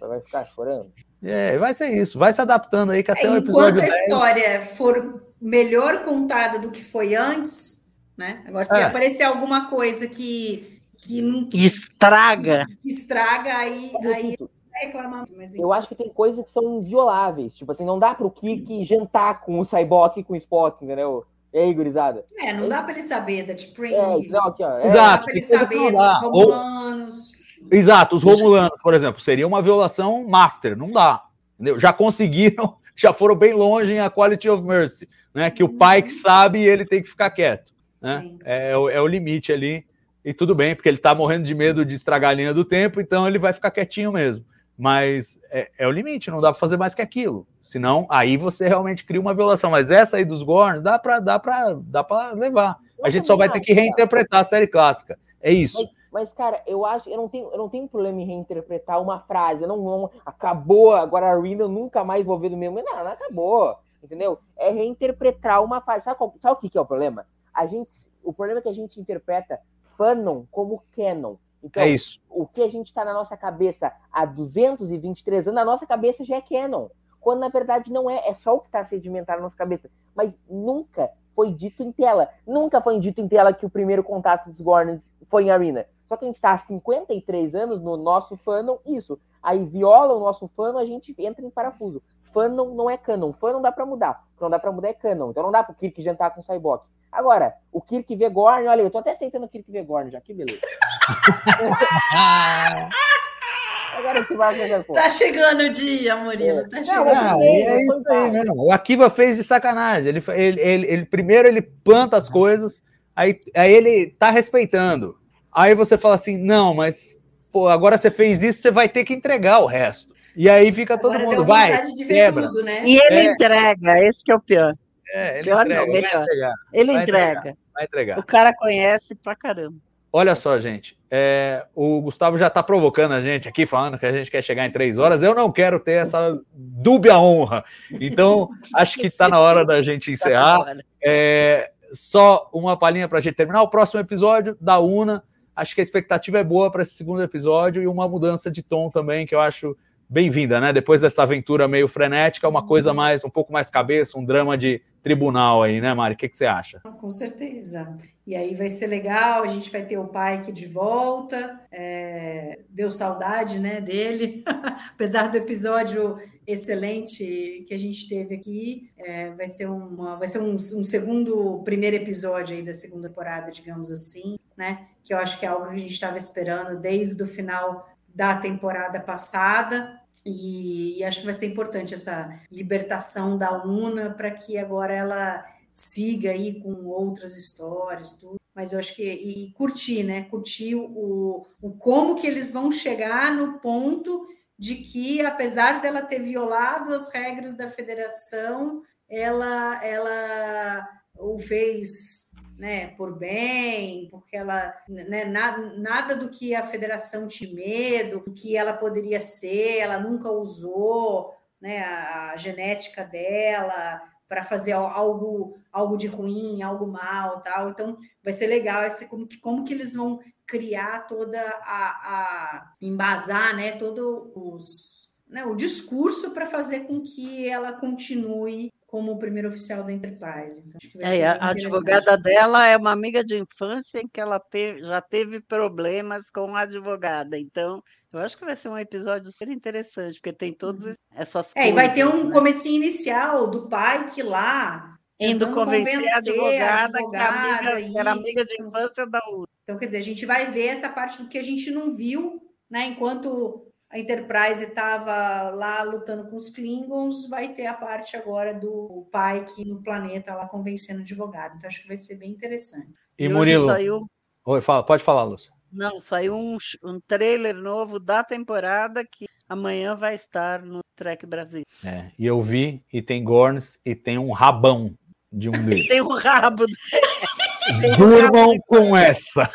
Vai 0.00 0.20
ficar 0.20 0.46
chorando. 0.46 0.90
É, 1.22 1.56
vai 1.58 1.72
ser 1.74 1.88
isso, 1.96 2.18
vai 2.18 2.32
se 2.32 2.40
adaptando 2.40 2.90
aí 2.92 3.02
que 3.02 3.10
até 3.10 3.30
o 3.30 3.34
É, 3.34 3.38
Enquanto 3.38 3.78
episódio 3.78 3.78
a 3.80 3.84
10... 3.84 3.94
história 3.94 4.60
for 4.76 5.22
melhor 5.40 6.02
contada 6.04 6.58
do 6.58 6.70
que 6.70 6.82
foi 6.82 7.14
antes, 7.14 7.84
né? 8.16 8.42
Agora, 8.46 8.64
se 8.64 8.76
É. 8.76 8.84
aparecer 8.84 9.22
alguma 9.24 9.68
coisa 9.68 10.06
que, 10.06 10.78
que 10.98 11.22
não 11.22 11.48
Estraga. 11.54 12.66
que 12.82 12.92
estraga, 12.92 13.56
aí, 13.56 13.92
Eu 14.02 14.12
aí 14.14 14.36
reclamar. 14.74 15.24
Mas, 15.36 15.54
Eu 15.54 15.72
acho 15.72 15.86
que 15.88 15.94
tem 15.94 16.08
coisas 16.08 16.44
que 16.44 16.50
são 16.50 16.78
invioláveis. 16.80 17.54
Tipo 17.54 17.70
assim, 17.72 17.84
não 17.84 17.98
dá 17.98 18.14
pro 18.14 18.30
Kirk 18.30 18.84
jantar 18.84 19.42
com 19.42 19.60
o 19.60 19.64
Cyborg 19.64 20.18
e 20.20 20.24
com 20.24 20.32
o 20.32 20.36
Spock, 20.36 20.84
entendeu? 20.84 21.24
E 21.52 21.58
aí, 21.58 21.74
gurizada? 21.74 22.24
é, 22.40 22.52
não 22.54 22.66
dá 22.68 22.82
para 22.82 22.92
ele 22.94 23.02
saber 23.02 23.44
da 23.46 23.52
Spring, 23.52 23.92
É, 23.94 24.28
não, 24.28 24.44
aqui, 24.46 24.62
ó. 24.64 24.70
É, 24.70 24.72
não 24.72 24.82
dá 24.84 24.88
Exato. 24.88 25.24
para 25.24 25.32
ele 25.36 25.42
saber 25.42 25.78
dos 25.92 25.92
dá. 25.92 26.20
Ou- 26.24 26.44
romanos. 26.46 27.32
Exato, 27.70 28.16
os 28.16 28.22
Romulanos, 28.22 28.80
por 28.82 28.94
exemplo, 28.94 29.20
seria 29.20 29.46
uma 29.46 29.62
violação 29.62 30.24
master, 30.28 30.76
não 30.76 30.90
dá. 30.90 31.22
Entendeu? 31.54 31.78
Já 31.80 31.92
conseguiram, 31.92 32.76
já 32.96 33.12
foram 33.12 33.34
bem 33.34 33.52
longe 33.54 33.92
em 33.92 34.00
a 34.00 34.10
Quality 34.10 34.48
of 34.48 34.62
Mercy, 34.64 35.08
né? 35.34 35.50
Que 35.50 35.62
o 35.64 35.68
pai 35.68 36.02
que 36.02 36.10
sabe 36.10 36.60
ele 36.62 36.84
tem 36.84 37.02
que 37.02 37.08
ficar 37.08 37.30
quieto. 37.30 37.72
Né? 38.00 38.20
Sim. 38.20 38.38
É, 38.44 38.76
o- 38.76 38.90
é 38.90 39.00
o 39.00 39.06
limite 39.06 39.52
ali. 39.52 39.86
E 40.24 40.32
tudo 40.32 40.54
bem, 40.54 40.74
porque 40.76 40.88
ele 40.88 40.98
tá 40.98 41.14
morrendo 41.14 41.44
de 41.44 41.54
medo 41.54 41.84
de 41.84 41.94
estragar 41.96 42.30
a 42.30 42.34
linha 42.34 42.54
do 42.54 42.64
tempo, 42.64 43.00
então 43.00 43.26
ele 43.26 43.38
vai 43.38 43.52
ficar 43.52 43.70
quietinho 43.72 44.12
mesmo. 44.12 44.44
Mas 44.78 45.38
é, 45.50 45.68
é 45.78 45.86
o 45.86 45.90
limite, 45.90 46.30
não 46.30 46.40
dá 46.40 46.50
para 46.52 46.58
fazer 46.60 46.76
mais 46.76 46.94
que 46.94 47.02
aquilo. 47.02 47.46
Senão, 47.62 48.06
aí 48.10 48.36
você 48.36 48.66
realmente 48.68 49.04
cria 49.04 49.20
uma 49.20 49.34
violação. 49.34 49.70
Mas 49.70 49.90
essa 49.90 50.16
aí 50.16 50.24
dos 50.24 50.42
Gorns 50.42 50.80
dá 50.82 50.98
para 50.98 51.20
dá 51.20 51.38
pra, 51.38 51.76
dá 51.82 52.02
pra 52.04 52.32
levar. 52.32 52.76
A 53.04 53.10
gente 53.10 53.26
só 53.26 53.36
vai 53.36 53.48
ter 53.50 53.60
que 53.60 53.72
reinterpretar 53.72 54.40
a 54.40 54.44
série 54.44 54.66
clássica. 54.66 55.18
É 55.40 55.52
isso. 55.52 55.86
Mas, 56.12 56.32
cara, 56.34 56.62
eu 56.66 56.84
acho, 56.84 57.08
eu 57.08 57.16
não 57.16 57.28
tenho, 57.28 57.50
eu 57.50 57.56
não 57.58 57.68
tenho 57.70 57.88
problema 57.88 58.20
em 58.20 58.26
reinterpretar 58.26 59.00
uma 59.00 59.20
frase. 59.20 59.62
Eu 59.62 59.68
não, 59.68 59.78
não 59.78 60.10
acabou, 60.26 60.92
agora 60.92 61.32
a 61.32 61.40
Rina 61.40 61.62
eu 61.62 61.68
nunca 61.68 62.04
mais 62.04 62.24
vou 62.24 62.38
ver 62.38 62.50
do 62.50 62.56
mesmo. 62.56 62.82
Não, 62.82 63.02
não 63.04 63.12
acabou. 63.12 63.76
Entendeu? 64.04 64.38
É 64.56 64.70
reinterpretar 64.70 65.64
uma 65.64 65.80
frase. 65.80 66.04
Sabe, 66.04 66.18
qual- 66.18 66.34
sabe 66.38 66.54
o 66.54 66.60
que, 66.60 66.68
que 66.68 66.76
é 66.76 66.80
o 66.80 66.86
problema? 66.86 67.26
A 67.54 67.64
gente, 67.66 67.90
o 68.22 68.32
problema 68.32 68.58
é 68.58 68.62
que 68.62 68.68
a 68.68 68.74
gente 68.74 69.00
interpreta 69.00 69.58
fanon 69.96 70.42
como 70.50 70.82
canon. 70.94 71.36
Então, 71.62 71.82
É 71.82 71.88
isso. 71.88 72.20
o 72.28 72.46
que 72.46 72.62
a 72.62 72.68
gente 72.68 72.88
está 72.88 73.04
na 73.04 73.14
nossa 73.14 73.36
cabeça 73.36 73.92
há 74.12 74.24
223 74.26 75.46
anos, 75.48 75.54
na 75.54 75.64
nossa 75.64 75.86
cabeça 75.86 76.24
já 76.24 76.36
é 76.36 76.40
canon. 76.40 76.88
Quando 77.20 77.38
na 77.40 77.48
verdade 77.48 77.92
não 77.92 78.10
é, 78.10 78.28
é 78.28 78.34
só 78.34 78.54
o 78.56 78.60
que 78.60 78.66
está 78.66 78.82
sedimentado 78.84 79.38
na 79.38 79.44
nossa 79.44 79.56
cabeça. 79.56 79.88
Mas 80.14 80.36
nunca 80.50 81.08
foi 81.36 81.52
dito 81.54 81.82
em 81.82 81.92
tela. 81.92 82.28
Nunca 82.46 82.80
foi 82.82 82.98
dito 82.98 83.20
em 83.20 83.28
tela 83.28 83.52
que 83.52 83.64
o 83.64 83.70
primeiro 83.70 84.02
contato 84.02 84.50
dos 84.50 84.60
Gornets 84.60 85.14
foi 85.30 85.44
em 85.44 85.50
Arena. 85.50 85.86
Só 86.12 86.16
que 86.18 86.26
a 86.26 86.28
gente 86.28 86.36
está 86.36 86.52
há 86.52 86.58
53 86.58 87.54
anos 87.54 87.80
no 87.80 87.96
nosso 87.96 88.36
fandom, 88.36 88.78
isso. 88.84 89.18
Aí 89.42 89.64
viola 89.64 90.12
o 90.14 90.20
nosso 90.20 90.46
fandom, 90.54 90.76
a 90.78 90.84
gente 90.84 91.14
entra 91.18 91.42
em 91.42 91.48
parafuso. 91.48 92.02
Fandom 92.34 92.74
não 92.74 92.90
é 92.90 92.98
canon. 92.98 93.32
Fandom 93.32 93.62
dá 93.62 93.72
pra 93.72 93.86
mudar. 93.86 94.22
Não 94.38 94.50
dá 94.50 94.58
pra 94.58 94.70
mudar 94.70 94.88
é 94.88 94.92
canon. 94.92 95.30
Então 95.30 95.42
não 95.42 95.50
dá 95.50 95.64
pro 95.64 95.74
Kirk 95.74 96.02
jantar 96.02 96.34
com 96.34 96.42
o 96.42 96.44
Cyborg. 96.44 96.82
Agora, 97.10 97.54
o 97.72 97.80
Kirk 97.80 98.14
vê 98.14 98.28
Gorn, 98.28 98.68
olha, 98.68 98.82
eu 98.82 98.90
tô 98.90 98.98
até 98.98 99.12
aceitando 99.12 99.46
o 99.46 99.48
Kirk 99.48 99.72
vê 99.72 99.82
Gorn 99.82 100.10
já, 100.10 100.20
que 100.20 100.34
beleza. 100.34 100.60
Agora 103.96 104.22
você 104.22 104.36
vai 104.36 104.54
fazer, 104.54 104.84
pô. 104.84 104.92
Tá 104.92 105.10
chegando 105.10 105.60
o 105.62 105.70
dia, 105.70 106.14
Murilo. 106.16 106.68
Tá 106.68 106.76
Não, 106.76 106.84
chegando. 106.84 107.38
bem, 107.38 107.68
é 107.68 107.82
isso 107.86 108.02
aí 108.10 108.30
mesmo. 108.32 108.66
O 108.66 108.70
Akiva 108.70 109.08
fez 109.08 109.38
de 109.38 109.44
sacanagem. 109.44 110.08
Ele, 110.10 110.22
ele, 110.34 110.60
ele, 110.60 110.86
ele- 110.88 111.06
primeiro 111.06 111.48
ele 111.48 111.62
planta 111.62 112.18
as 112.18 112.28
coisas, 112.28 112.84
aí, 113.16 113.40
aí 113.56 113.72
ele 113.72 114.10
tá 114.18 114.28
respeitando. 114.28 115.16
Aí 115.52 115.74
você 115.74 115.96
fala 115.98 116.14
assim: 116.14 116.36
não, 116.38 116.74
mas 116.74 117.16
pô, 117.52 117.68
agora 117.68 117.96
você 117.98 118.10
fez 118.10 118.42
isso, 118.42 118.62
você 118.62 118.70
vai 118.70 118.88
ter 118.88 119.04
que 119.04 119.12
entregar 119.14 119.58
o 119.60 119.66
resto. 119.66 120.12
E 120.34 120.48
aí 120.48 120.72
fica 120.72 120.96
todo 120.96 121.12
Agora 121.14 121.28
mundo, 121.30 121.44
vai, 121.44 121.72
vontade 121.72 121.92
de 121.92 122.04
ver 122.04 122.14
quebra. 122.14 122.46
tudo, 122.48 122.62
né? 122.62 122.82
E 122.86 122.96
ele 122.96 123.16
É. 123.16 123.24
entrega, 123.32 123.98
esse 124.00 124.24
que 124.24 124.32
é 124.32 124.34
o 124.34 124.40
pior. 124.40 124.74
É, 125.14 125.34
ele 125.34 125.44
Pior 125.44 125.56
não, 125.56 125.62
entrega, 125.64 125.84
vai 125.84 125.92
melhor. 126.00 126.22
entregar, 126.22 126.54
Ele 126.72 126.92
Vai 126.94 127.02
entrega. 127.02 127.56
vai 127.74 127.84
entregar. 127.84 128.18
O 128.18 128.22
cara 128.22 128.54
conhece 128.54 129.14
pra 129.14 129.36
caramba. 129.36 129.76
Olha 130.10 130.34
só, 130.34 130.58
gente. 130.58 130.96
é, 131.10 131.66
o 131.74 132.00
Gustavo 132.00 132.38
já 132.38 132.46
está 132.46 132.62
provocando 132.62 133.12
a 133.12 133.20
gente 133.20 133.46
aqui, 133.46 133.66
falando 133.66 133.98
que 133.98 134.06
a 134.06 134.12
gente 134.12 134.30
quer 134.30 134.40
chegar 134.42 134.64
em 134.64 134.70
três 134.70 134.96
horas. 134.98 135.22
Eu 135.22 135.34
não 135.34 135.52
quero 135.52 135.78
ter 135.78 135.92
essa 136.00 136.38
dúbia 136.54 137.18
honra. 137.18 137.62
Então, 137.90 138.48
acho 138.74 138.98
que 138.98 139.08
está 139.08 139.28
na 139.28 139.38
hora 139.38 139.62
da 139.66 139.82
gente 139.82 140.10
encerrar. 140.12 140.64
É, 141.04 141.70
só 141.92 142.48
uma 142.54 142.74
palhinha 142.78 143.06
para 143.06 143.18
a 143.18 143.20
gente 143.20 143.34
terminar. 143.34 143.60
O 143.60 143.68
próximo 143.68 144.00
episódio 144.00 144.56
da 144.58 144.78
Una. 144.78 145.22
Acho 145.54 145.74
que 145.74 145.80
a 145.80 145.84
expectativa 145.84 146.38
é 146.38 146.44
boa 146.44 146.70
para 146.70 146.82
esse 146.82 146.94
segundo 146.94 147.22
episódio 147.22 147.82
e 147.82 147.86
uma 147.86 148.08
mudança 148.08 148.50
de 148.50 148.62
tom 148.62 148.88
também, 148.88 149.26
que 149.26 149.34
eu 149.34 149.40
acho 149.40 149.76
bem-vinda, 150.08 150.60
né? 150.60 150.72
Depois 150.72 151.00
dessa 151.00 151.22
aventura 151.22 151.66
meio 151.66 151.88
frenética, 151.88 152.48
uma 152.48 152.66
coisa 152.66 152.92
mais, 152.92 153.24
um 153.24 153.30
pouco 153.30 153.52
mais 153.52 153.70
cabeça, 153.70 154.18
um 154.18 154.24
drama 154.24 154.58
de 154.58 154.82
tribunal 155.02 155.62
aí, 155.62 155.80
né, 155.80 155.94
Mari? 155.94 156.14
O 156.14 156.16
que, 156.16 156.28
que 156.28 156.36
você 156.36 156.44
acha? 156.44 156.80
Com 156.80 157.08
certeza. 157.08 157.94
E 158.26 158.36
aí 158.36 158.54
vai 158.54 158.68
ser 158.68 158.86
legal, 158.86 159.42
a 159.42 159.48
gente 159.48 159.70
vai 159.70 159.84
ter 159.84 159.98
o 159.98 160.06
pai 160.06 160.36
aqui 160.36 160.52
de 160.52 160.66
volta. 160.66 161.60
é, 161.70 162.60
deu 162.68 162.90
saudade, 162.90 163.58
né, 163.58 163.80
dele. 163.80 164.44
Apesar 164.94 165.28
do 165.28 165.36
episódio 165.36 166.18
excelente 166.46 167.64
que 167.66 167.72
a 167.72 167.78
gente 167.78 168.08
teve 168.08 168.34
aqui, 168.34 168.90
é, 168.98 169.30
vai 169.30 169.48
ser, 169.48 169.66
uma, 169.66 170.16
vai 170.16 170.28
ser 170.28 170.40
um, 170.40 170.54
um 170.54 170.84
segundo, 170.84 171.62
primeiro 171.64 171.96
episódio 171.96 172.56
aí 172.56 172.62
da 172.62 172.72
segunda 172.72 173.08
temporada, 173.08 173.50
digamos 173.50 173.90
assim, 173.90 174.38
né? 174.62 174.86
Que 175.02 175.12
eu 175.12 175.18
acho 175.18 175.40
que 175.40 175.44
é 175.44 175.48
algo 175.48 175.66
que 175.66 175.74
a 175.74 175.78
gente 175.78 175.92
estava 175.92 176.16
esperando 176.16 176.80
desde 176.80 177.20
o 177.20 177.26
final 177.26 177.88
da 178.14 178.36
temporada 178.36 179.00
passada. 179.00 180.00
E, 180.24 180.98
e 180.98 181.04
acho 181.04 181.20
que 181.20 181.26
vai 181.26 181.34
ser 181.34 181.46
importante 181.46 181.94
essa 181.94 182.38
libertação 182.50 183.36
da 183.36 183.64
Una 183.64 184.10
para 184.10 184.30
que 184.30 184.56
agora 184.56 184.94
ela 184.94 185.44
siga 185.72 186.30
aí 186.30 186.60
com 186.62 186.86
outras 186.86 187.36
histórias, 187.36 188.12
tudo. 188.12 188.36
Mas 188.54 188.72
eu 188.72 188.78
acho 188.78 188.94
que 188.94 189.02
e, 189.02 189.50
curtir, 189.52 190.04
né? 190.04 190.24
Curtir 190.24 190.76
o, 190.76 191.44
o 191.60 191.72
como 191.72 192.14
que 192.14 192.26
eles 192.26 192.52
vão 192.52 192.70
chegar 192.70 193.32
no 193.32 193.58
ponto 193.58 194.24
de 194.56 194.76
que, 194.76 195.22
apesar 195.22 195.80
dela 195.80 196.02
ter 196.02 196.20
violado 196.20 196.94
as 196.94 197.08
regras 197.08 197.56
da 197.56 197.68
federação, 197.68 198.82
ela 199.08 199.84
ela 199.84 200.88
o 201.18 201.38
fez 201.38 202.21
né, 202.62 202.94
por 202.96 203.18
bem, 203.18 204.06
porque 204.08 204.36
ela 204.36 204.72
né, 204.88 205.24
nada, 205.24 205.74
nada 205.78 206.14
do 206.14 206.28
que 206.28 206.54
a 206.54 206.62
federação 206.62 207.26
tinha 207.26 207.52
medo, 207.52 208.20
do 208.20 208.32
que 208.32 208.56
ela 208.56 208.72
poderia 208.72 209.18
ser, 209.18 209.78
ela 209.78 209.98
nunca 209.98 210.30
usou 210.30 211.34
né, 211.60 211.80
a, 211.80 212.30
a 212.30 212.36
genética 212.36 213.02
dela 213.02 214.00
para 214.28 214.44
fazer 214.44 214.70
algo 214.74 215.58
algo 215.72 215.96
de 215.96 216.06
ruim, 216.06 216.62
algo 216.62 216.86
mal, 216.86 217.40
tal. 217.40 217.70
Então 217.70 217.98
vai 218.22 218.32
ser 218.32 218.46
legal 218.46 218.84
esse 218.84 219.08
como 219.08 219.26
que 219.26 219.38
como 219.38 219.64
que 219.64 219.74
eles 219.74 219.94
vão 219.94 220.20
criar 220.46 221.08
toda 221.08 221.40
a, 221.40 221.88
a 222.14 222.72
embasar, 222.80 223.56
né, 223.56 223.72
todo 223.72 224.30
os 224.36 225.10
né, 225.26 225.44
o 225.44 225.56
discurso 225.56 226.30
para 226.30 226.46
fazer 226.46 226.86
com 226.86 227.02
que 227.02 227.48
ela 227.48 227.72
continue 227.72 228.72
como 228.92 229.12
o 229.12 229.18
primeiro 229.18 229.48
oficial 229.48 229.82
da 229.84 229.90
Enterprise. 229.90 230.62
Então, 230.66 231.00
É, 231.00 231.24
a 231.26 231.48
advogada 231.48 232.14
dela 232.18 232.66
é 232.66 232.76
uma 232.76 232.92
amiga 232.92 233.24
de 233.24 233.38
infância 233.38 233.98
em 234.00 234.06
que 234.06 234.20
ela 234.20 234.38
teve, 234.38 234.80
já 234.82 235.00
teve 235.00 235.40
problemas 235.40 236.28
com 236.30 236.54
a 236.54 236.60
advogada. 236.60 237.38
Então, 237.38 237.82
eu 238.12 238.20
acho 238.20 238.36
que 238.36 238.44
vai 238.44 238.54
ser 238.54 238.68
um 238.68 238.76
episódio 238.78 239.32
super 239.32 239.48
interessante, 239.48 240.16
porque 240.20 240.32
tem 240.34 240.52
todas 240.52 240.94
essas 241.10 241.56
É, 241.56 241.68
e 241.68 241.72
vai 241.72 241.92
ter 241.94 242.04
coisas, 242.04 242.20
um 242.24 242.28
né? 242.28 242.32
comecinho 242.34 242.76
inicial 242.76 243.50
do 243.50 243.66
pai 243.66 244.04
que 244.10 244.22
lá 244.22 244.98
Indo 245.18 245.50
convencer, 245.54 246.02
convencer 246.02 246.12
a 246.12 246.16
a 246.16 246.18
advogada, 246.18 246.98
que, 247.08 247.16
a 247.16 247.28
advogada 247.28 247.28
amiga, 247.28 247.82
que 247.90 247.98
era 247.98 248.10
e- 248.10 248.12
amiga 248.12 248.44
de 248.44 248.62
infância 248.62 249.06
da 249.06 249.20
UNA. 249.30 249.46
Então, 249.62 249.78
quer 249.78 249.86
dizer, 249.86 249.98
a 249.98 250.02
gente 250.02 250.26
vai 250.26 250.50
ver 250.50 250.66
essa 250.66 250.88
parte 250.88 251.22
do 251.22 251.28
que 251.28 251.38
a 251.38 251.42
gente 251.42 251.70
não 251.70 251.94
viu, 251.94 252.42
né? 252.70 252.86
Enquanto 252.86 253.71
a 253.92 253.98
Enterprise 253.98 254.64
estava 254.64 255.50
lá 255.50 255.82
lutando 255.82 256.28
com 256.30 256.36
os 256.36 256.48
Klingons, 256.48 257.28
vai 257.28 257.52
ter 257.52 257.66
a 257.66 257.74
parte 257.74 258.16
agora 258.16 258.54
do 258.54 259.06
Pike 259.12 259.68
no 259.68 259.82
planeta 259.82 260.34
lá 260.34 260.48
convencendo 260.48 261.00
o 261.00 261.02
advogado. 261.02 261.56
Então, 261.56 261.68
acho 261.68 261.82
que 261.82 261.88
vai 261.88 261.98
ser 261.98 262.16
bem 262.18 262.30
interessante. 262.30 262.90
E 263.18 263.26
hoje 263.26 263.34
Murilo. 263.34 263.66
Saiu, 263.66 264.06
Oi, 264.46 264.60
fala, 264.62 264.82
pode 264.82 265.02
falar, 265.04 265.24
Lúcio. 265.24 265.52
não, 265.70 266.00
saiu 266.00 266.34
um, 266.34 266.56
um 266.82 266.98
trailer 267.06 267.54
novo 267.54 268.00
da 268.00 268.24
temporada 268.24 269.04
que 269.04 269.26
amanhã 269.46 269.94
vai 269.94 270.14
estar 270.14 270.62
no 270.62 270.80
Trek 270.96 271.26
Brasil. 271.26 271.62
É, 271.84 272.10
e 272.18 272.26
eu 272.26 272.40
vi, 272.40 272.82
e 272.90 273.02
tem 273.02 273.22
Gorns, 273.22 273.78
e 273.84 273.94
tem 273.94 274.16
um 274.16 274.32
rabão 274.32 274.96
de 275.30 275.50
um 275.50 275.52
deles. 275.64 275.86
Tem 275.86 276.00
o 276.00 276.08
rabo. 276.08 276.64
Durmam 277.98 278.54
com 278.66 278.96
essa. 278.96 279.48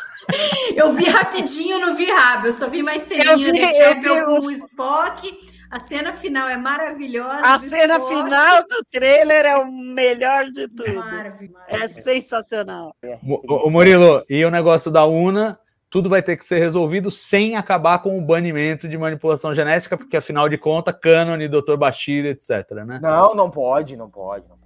Eu 0.76 0.92
vi 0.92 1.04
rapidinho, 1.04 1.78
não 1.80 1.94
vi 1.94 2.10
rabo. 2.10 2.46
Eu 2.48 2.52
só 2.52 2.68
vi 2.68 2.82
mais 2.82 3.02
ceninha 3.02 3.32
Eu 3.32 3.38
vi- 3.38 3.72
Chapel 3.74 4.14
vi 4.14 4.24
com 4.24 4.32
o- 4.32 4.44
o 4.46 4.50
Spock. 4.50 5.48
A 5.70 5.78
cena 5.78 6.14
final 6.14 6.48
é 6.48 6.56
maravilhosa. 6.56 7.40
A 7.42 7.58
cena 7.58 7.94
Spock. 7.98 8.14
final 8.14 8.62
do 8.62 8.82
trailer 8.90 9.44
é 9.44 9.56
o 9.58 9.70
melhor 9.70 10.46
de 10.46 10.66
tudo. 10.68 10.94
Maravilhoso. 10.94 11.58
É 11.68 11.88
sensacional. 11.88 12.94
Mo- 13.22 13.42
Ô, 13.46 13.68
Murilo, 13.70 14.24
e 14.30 14.44
o 14.44 14.50
negócio 14.50 14.90
da 14.90 15.04
UNA, 15.04 15.58
tudo 15.90 16.08
vai 16.08 16.22
ter 16.22 16.36
que 16.36 16.44
ser 16.44 16.58
resolvido 16.58 17.10
sem 17.10 17.54
acabar 17.56 17.98
com 17.98 18.18
o 18.18 18.22
banimento 18.22 18.88
de 18.88 18.96
manipulação 18.96 19.52
genética, 19.52 19.96
porque 19.96 20.16
afinal 20.16 20.48
de 20.48 20.56
contas, 20.58 20.94
cânone, 21.00 21.48
Dr. 21.48 21.76
Bashir, 21.76 22.24
etc, 22.26 22.70
né? 22.86 22.98
Não, 23.02 23.34
não 23.34 23.50
pode, 23.50 23.94
não 23.96 24.08
pode, 24.10 24.44
não 24.48 24.56
pode. 24.56 24.57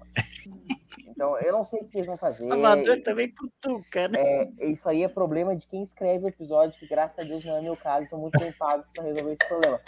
Então, 1.09 1.39
eu 1.39 1.53
não 1.53 1.65
sei 1.65 1.81
o 1.81 1.85
que 1.85 1.99
eles 1.99 2.07
vão 2.07 2.17
fazer. 2.17 2.47
Salvador 2.49 3.01
também 3.03 3.33
cutuca, 3.33 4.09
né? 4.09 4.19
É, 4.19 4.67
isso 4.67 4.89
aí 4.89 5.05
é 5.05 5.09
problema 5.09 5.55
de 5.55 5.67
quem 5.67 5.83
escreve 5.83 6.25
o 6.25 6.29
episódio, 6.29 6.79
que 6.79 6.87
graças 6.87 7.19
a 7.19 7.23
Deus 7.23 7.45
não 7.45 7.59
é 7.59 7.63
meu 7.63 7.77
caso, 7.77 8.09
são 8.09 8.19
muito 8.19 8.39
bem 8.39 8.53
pagos 8.53 8.87
para 8.95 9.05
resolver 9.05 9.33
esse 9.33 9.49
problema. 9.49 9.81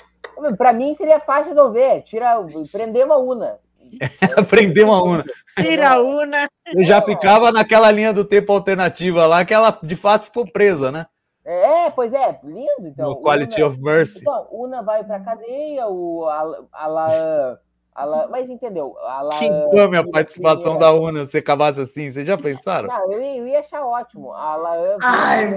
Pra 0.56 0.72
mim 0.72 0.94
seria 0.94 1.20
fácil 1.20 1.48
resolver, 1.48 2.02
tira, 2.02 2.36
prender 2.70 3.04
uma 3.04 3.16
una. 3.16 3.58
Aprender 4.36 4.84
uma 4.84 5.02
UNA. 5.02 5.24
Tira 5.56 5.90
a 5.90 6.00
una. 6.00 6.48
Eu 6.74 6.84
já 6.84 7.00
ficava 7.02 7.52
naquela 7.52 7.90
linha 7.90 8.12
do 8.12 8.24
tempo 8.24 8.52
alternativa 8.52 9.26
lá, 9.26 9.44
que 9.44 9.54
ela 9.54 9.78
de 9.82 9.96
fato 9.96 10.24
ficou 10.24 10.50
presa, 10.50 10.90
né? 10.90 11.06
É, 11.44 11.90
pois 11.90 12.12
é, 12.12 12.40
lindo. 12.42 12.88
Então, 12.88 13.10
no 13.10 13.20
Quality 13.20 13.62
Una, 13.62 13.70
of 13.70 13.80
Mercy. 13.80 14.20
Então, 14.20 14.48
Una 14.50 14.82
vai 14.82 15.04
pra 15.04 15.20
cadeia, 15.20 15.86
o 15.88 16.24
Ala, 16.72 17.60
Ala, 17.94 18.26
mas 18.28 18.50
entendeu? 18.50 18.98
Ala, 18.98 19.38
Que 19.38 19.46
infame 19.46 19.96
a 19.96 20.04
participação 20.10 20.76
da 20.76 20.92
UNA 20.92 21.26
se 21.26 21.38
acabasse 21.38 21.80
assim, 21.80 22.10
vocês 22.10 22.26
já 22.26 22.36
pensaram? 22.36 22.88
Não, 22.88 23.12
eu, 23.12 23.20
ia- 23.20 23.36
eu 23.36 23.46
ia 23.46 23.60
achar 23.60 23.86
ótimo. 23.86 24.32
A 24.32 24.56
Laan. 24.56 24.96
Ai, 25.00 25.56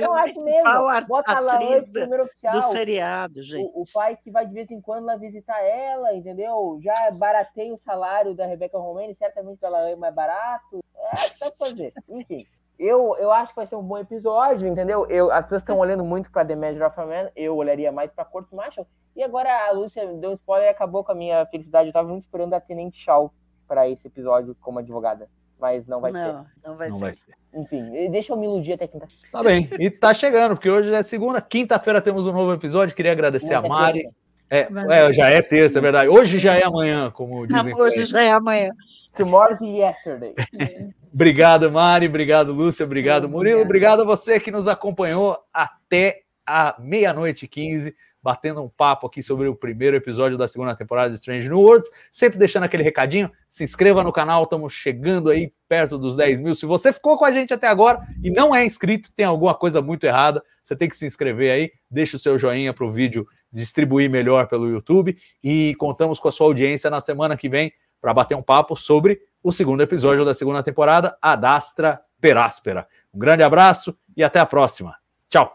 não 0.00 0.12
acho 0.14 0.34
Principal 0.34 0.86
mesmo. 0.86 1.06
Bota 1.06 1.32
a 1.32 1.56
de 1.56 1.82
primeiro 1.90 2.24
oficial. 2.24 2.52
Do 2.54 2.62
seriado, 2.70 3.42
gente. 3.42 3.64
O, 3.74 3.82
o 3.82 3.84
pai 3.92 4.14
que 4.22 4.30
vai 4.30 4.46
de 4.46 4.52
vez 4.52 4.70
em 4.70 4.80
quando 4.80 5.06
lá 5.06 5.16
visitar 5.16 5.58
ela, 5.62 6.12
entendeu? 6.14 6.78
Já 6.82 7.10
barateia 7.12 7.72
o 7.72 7.78
salário 7.78 8.34
da 8.34 8.44
Rebecca 8.44 8.76
Romani, 8.78 9.14
certamente 9.14 9.64
ela 9.64 9.88
é 9.88 9.96
mais 9.96 10.14
barato. 10.14 10.84
É, 10.94 11.10
dá 11.40 11.50
pra 11.56 11.66
fazer. 11.66 11.94
Enfim. 12.10 12.46
Eu, 12.78 13.16
eu 13.18 13.30
acho 13.30 13.50
que 13.50 13.56
vai 13.56 13.66
ser 13.66 13.76
um 13.76 13.82
bom 13.82 13.98
episódio, 13.98 14.66
entendeu? 14.66 15.06
Eu, 15.08 15.30
as 15.30 15.44
pessoas 15.44 15.62
estão 15.62 15.78
olhando 15.78 16.04
muito 16.04 16.30
pra 16.30 16.44
The 16.44 16.56
Measure 16.56 16.82
of 16.84 17.00
a 17.00 17.06
Man, 17.06 17.30
eu 17.36 17.56
olharia 17.56 17.92
mais 17.92 18.10
pra 18.10 18.24
Corto 18.24 18.54
Marshall. 18.54 18.86
E 19.14 19.22
agora 19.22 19.68
a 19.68 19.72
Lúcia 19.72 20.06
deu 20.14 20.30
um 20.30 20.34
spoiler 20.34 20.66
e 20.68 20.70
acabou 20.70 21.04
com 21.04 21.12
a 21.12 21.14
minha 21.14 21.46
felicidade. 21.46 21.88
Eu 21.88 21.92
tava 21.92 22.08
muito 22.08 22.24
esperando 22.24 22.52
a 22.54 22.60
Tenente 22.60 22.98
Shaw 22.98 23.32
pra 23.68 23.88
esse 23.88 24.08
episódio 24.08 24.56
como 24.60 24.80
advogada. 24.80 25.28
Mas 25.60 25.86
não 25.86 26.00
vai 26.00 26.10
ser. 26.10 26.18
Não, 26.18 26.46
não 26.66 26.76
vai 26.76 26.88
Não 26.88 26.96
ser. 26.98 27.04
vai 27.04 27.14
ser. 27.14 27.34
Enfim, 27.54 28.10
deixa 28.10 28.32
eu 28.32 28.36
me 28.36 28.44
iludir 28.46 28.72
até 28.72 28.88
quinta. 28.88 29.06
Tá 29.30 29.40
bem. 29.42 29.68
E 29.78 29.88
tá 29.88 30.12
chegando, 30.12 30.56
porque 30.56 30.68
hoje 30.68 30.92
é 30.92 31.02
segunda. 31.04 31.40
Quinta-feira 31.40 32.00
temos 32.02 32.26
um 32.26 32.32
novo 32.32 32.52
episódio. 32.52 32.94
Queria 32.94 33.12
agradecer 33.12 33.54
a 33.54 33.60
Muita 33.60 33.74
Mari. 33.74 34.02
terça. 34.02 34.14
É, 34.50 34.68
é, 35.08 35.12
já 35.12 35.30
é 35.30 35.40
terça, 35.40 35.78
é 35.78 35.82
verdade. 35.82 36.08
Hoje 36.08 36.38
já 36.40 36.54
é 36.56 36.64
amanhã, 36.64 37.10
como 37.10 37.46
Não, 37.46 37.58
dizem. 37.58 37.72
por 37.74 37.82
hoje 37.86 38.04
já 38.04 38.20
é 38.22 38.30
amanhã. 38.32 38.70
Tomorrow's 39.16 39.60
yesterday. 39.60 40.34
Obrigado, 41.12 41.70
Mari. 41.70 42.06
Obrigado, 42.06 42.52
Lúcia. 42.52 42.84
Obrigado, 42.84 43.28
Murilo. 43.28 43.60
Obrigado 43.60 44.02
a 44.02 44.04
você 44.04 44.40
que 44.40 44.50
nos 44.50 44.66
acompanhou 44.66 45.38
até 45.52 46.22
a 46.46 46.74
meia-noite 46.78 47.44
e 47.44 47.48
15, 47.48 47.94
batendo 48.22 48.62
um 48.62 48.68
papo 48.68 49.06
aqui 49.06 49.22
sobre 49.22 49.46
o 49.46 49.54
primeiro 49.54 49.96
episódio 49.96 50.36
da 50.36 50.48
segunda 50.48 50.74
temporada 50.74 51.10
de 51.10 51.16
Strange 51.16 51.48
New 51.48 51.60
Worlds. 51.60 51.88
Sempre 52.10 52.38
deixando 52.38 52.64
aquele 52.64 52.82
recadinho, 52.82 53.30
se 53.48 53.62
inscreva 53.62 54.02
no 54.02 54.12
canal, 54.12 54.44
estamos 54.44 54.72
chegando 54.72 55.30
aí 55.30 55.52
perto 55.68 55.96
dos 55.96 56.16
10 56.16 56.40
mil. 56.40 56.54
Se 56.54 56.66
você 56.66 56.92
ficou 56.92 57.16
com 57.16 57.24
a 57.24 57.32
gente 57.32 57.54
até 57.54 57.68
agora 57.68 58.00
e 58.22 58.30
não 58.30 58.54
é 58.54 58.64
inscrito, 58.64 59.10
tem 59.14 59.26
alguma 59.26 59.54
coisa 59.54 59.80
muito 59.80 60.04
errada, 60.04 60.42
você 60.64 60.74
tem 60.74 60.88
que 60.88 60.96
se 60.96 61.06
inscrever 61.06 61.52
aí, 61.52 61.72
deixa 61.90 62.16
o 62.16 62.20
seu 62.20 62.36
joinha 62.36 62.72
para 62.72 62.84
o 62.84 62.90
vídeo 62.90 63.26
distribuir 63.52 64.10
melhor 64.10 64.48
pelo 64.48 64.68
YouTube 64.68 65.16
e 65.42 65.76
contamos 65.76 66.18
com 66.18 66.26
a 66.28 66.32
sua 66.32 66.48
audiência 66.48 66.90
na 66.90 66.98
semana 66.98 67.36
que 67.36 67.48
vem 67.48 67.72
para 68.04 68.12
bater 68.12 68.36
um 68.36 68.42
papo 68.42 68.76
sobre 68.76 69.18
o 69.42 69.50
segundo 69.50 69.82
episódio 69.82 70.26
da 70.26 70.34
segunda 70.34 70.62
temporada, 70.62 71.16
Adastra 71.22 72.02
Peráspera. 72.20 72.86
Um 73.14 73.18
grande 73.18 73.42
abraço 73.42 73.96
e 74.14 74.22
até 74.22 74.38
a 74.38 74.44
próxima. 74.44 74.94
Tchau. 75.30 75.50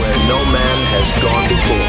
Where 0.00 0.18
no 0.28 0.38
man 0.52 0.78
has 0.92 1.10
gone 1.20 1.48
before. 1.48 1.85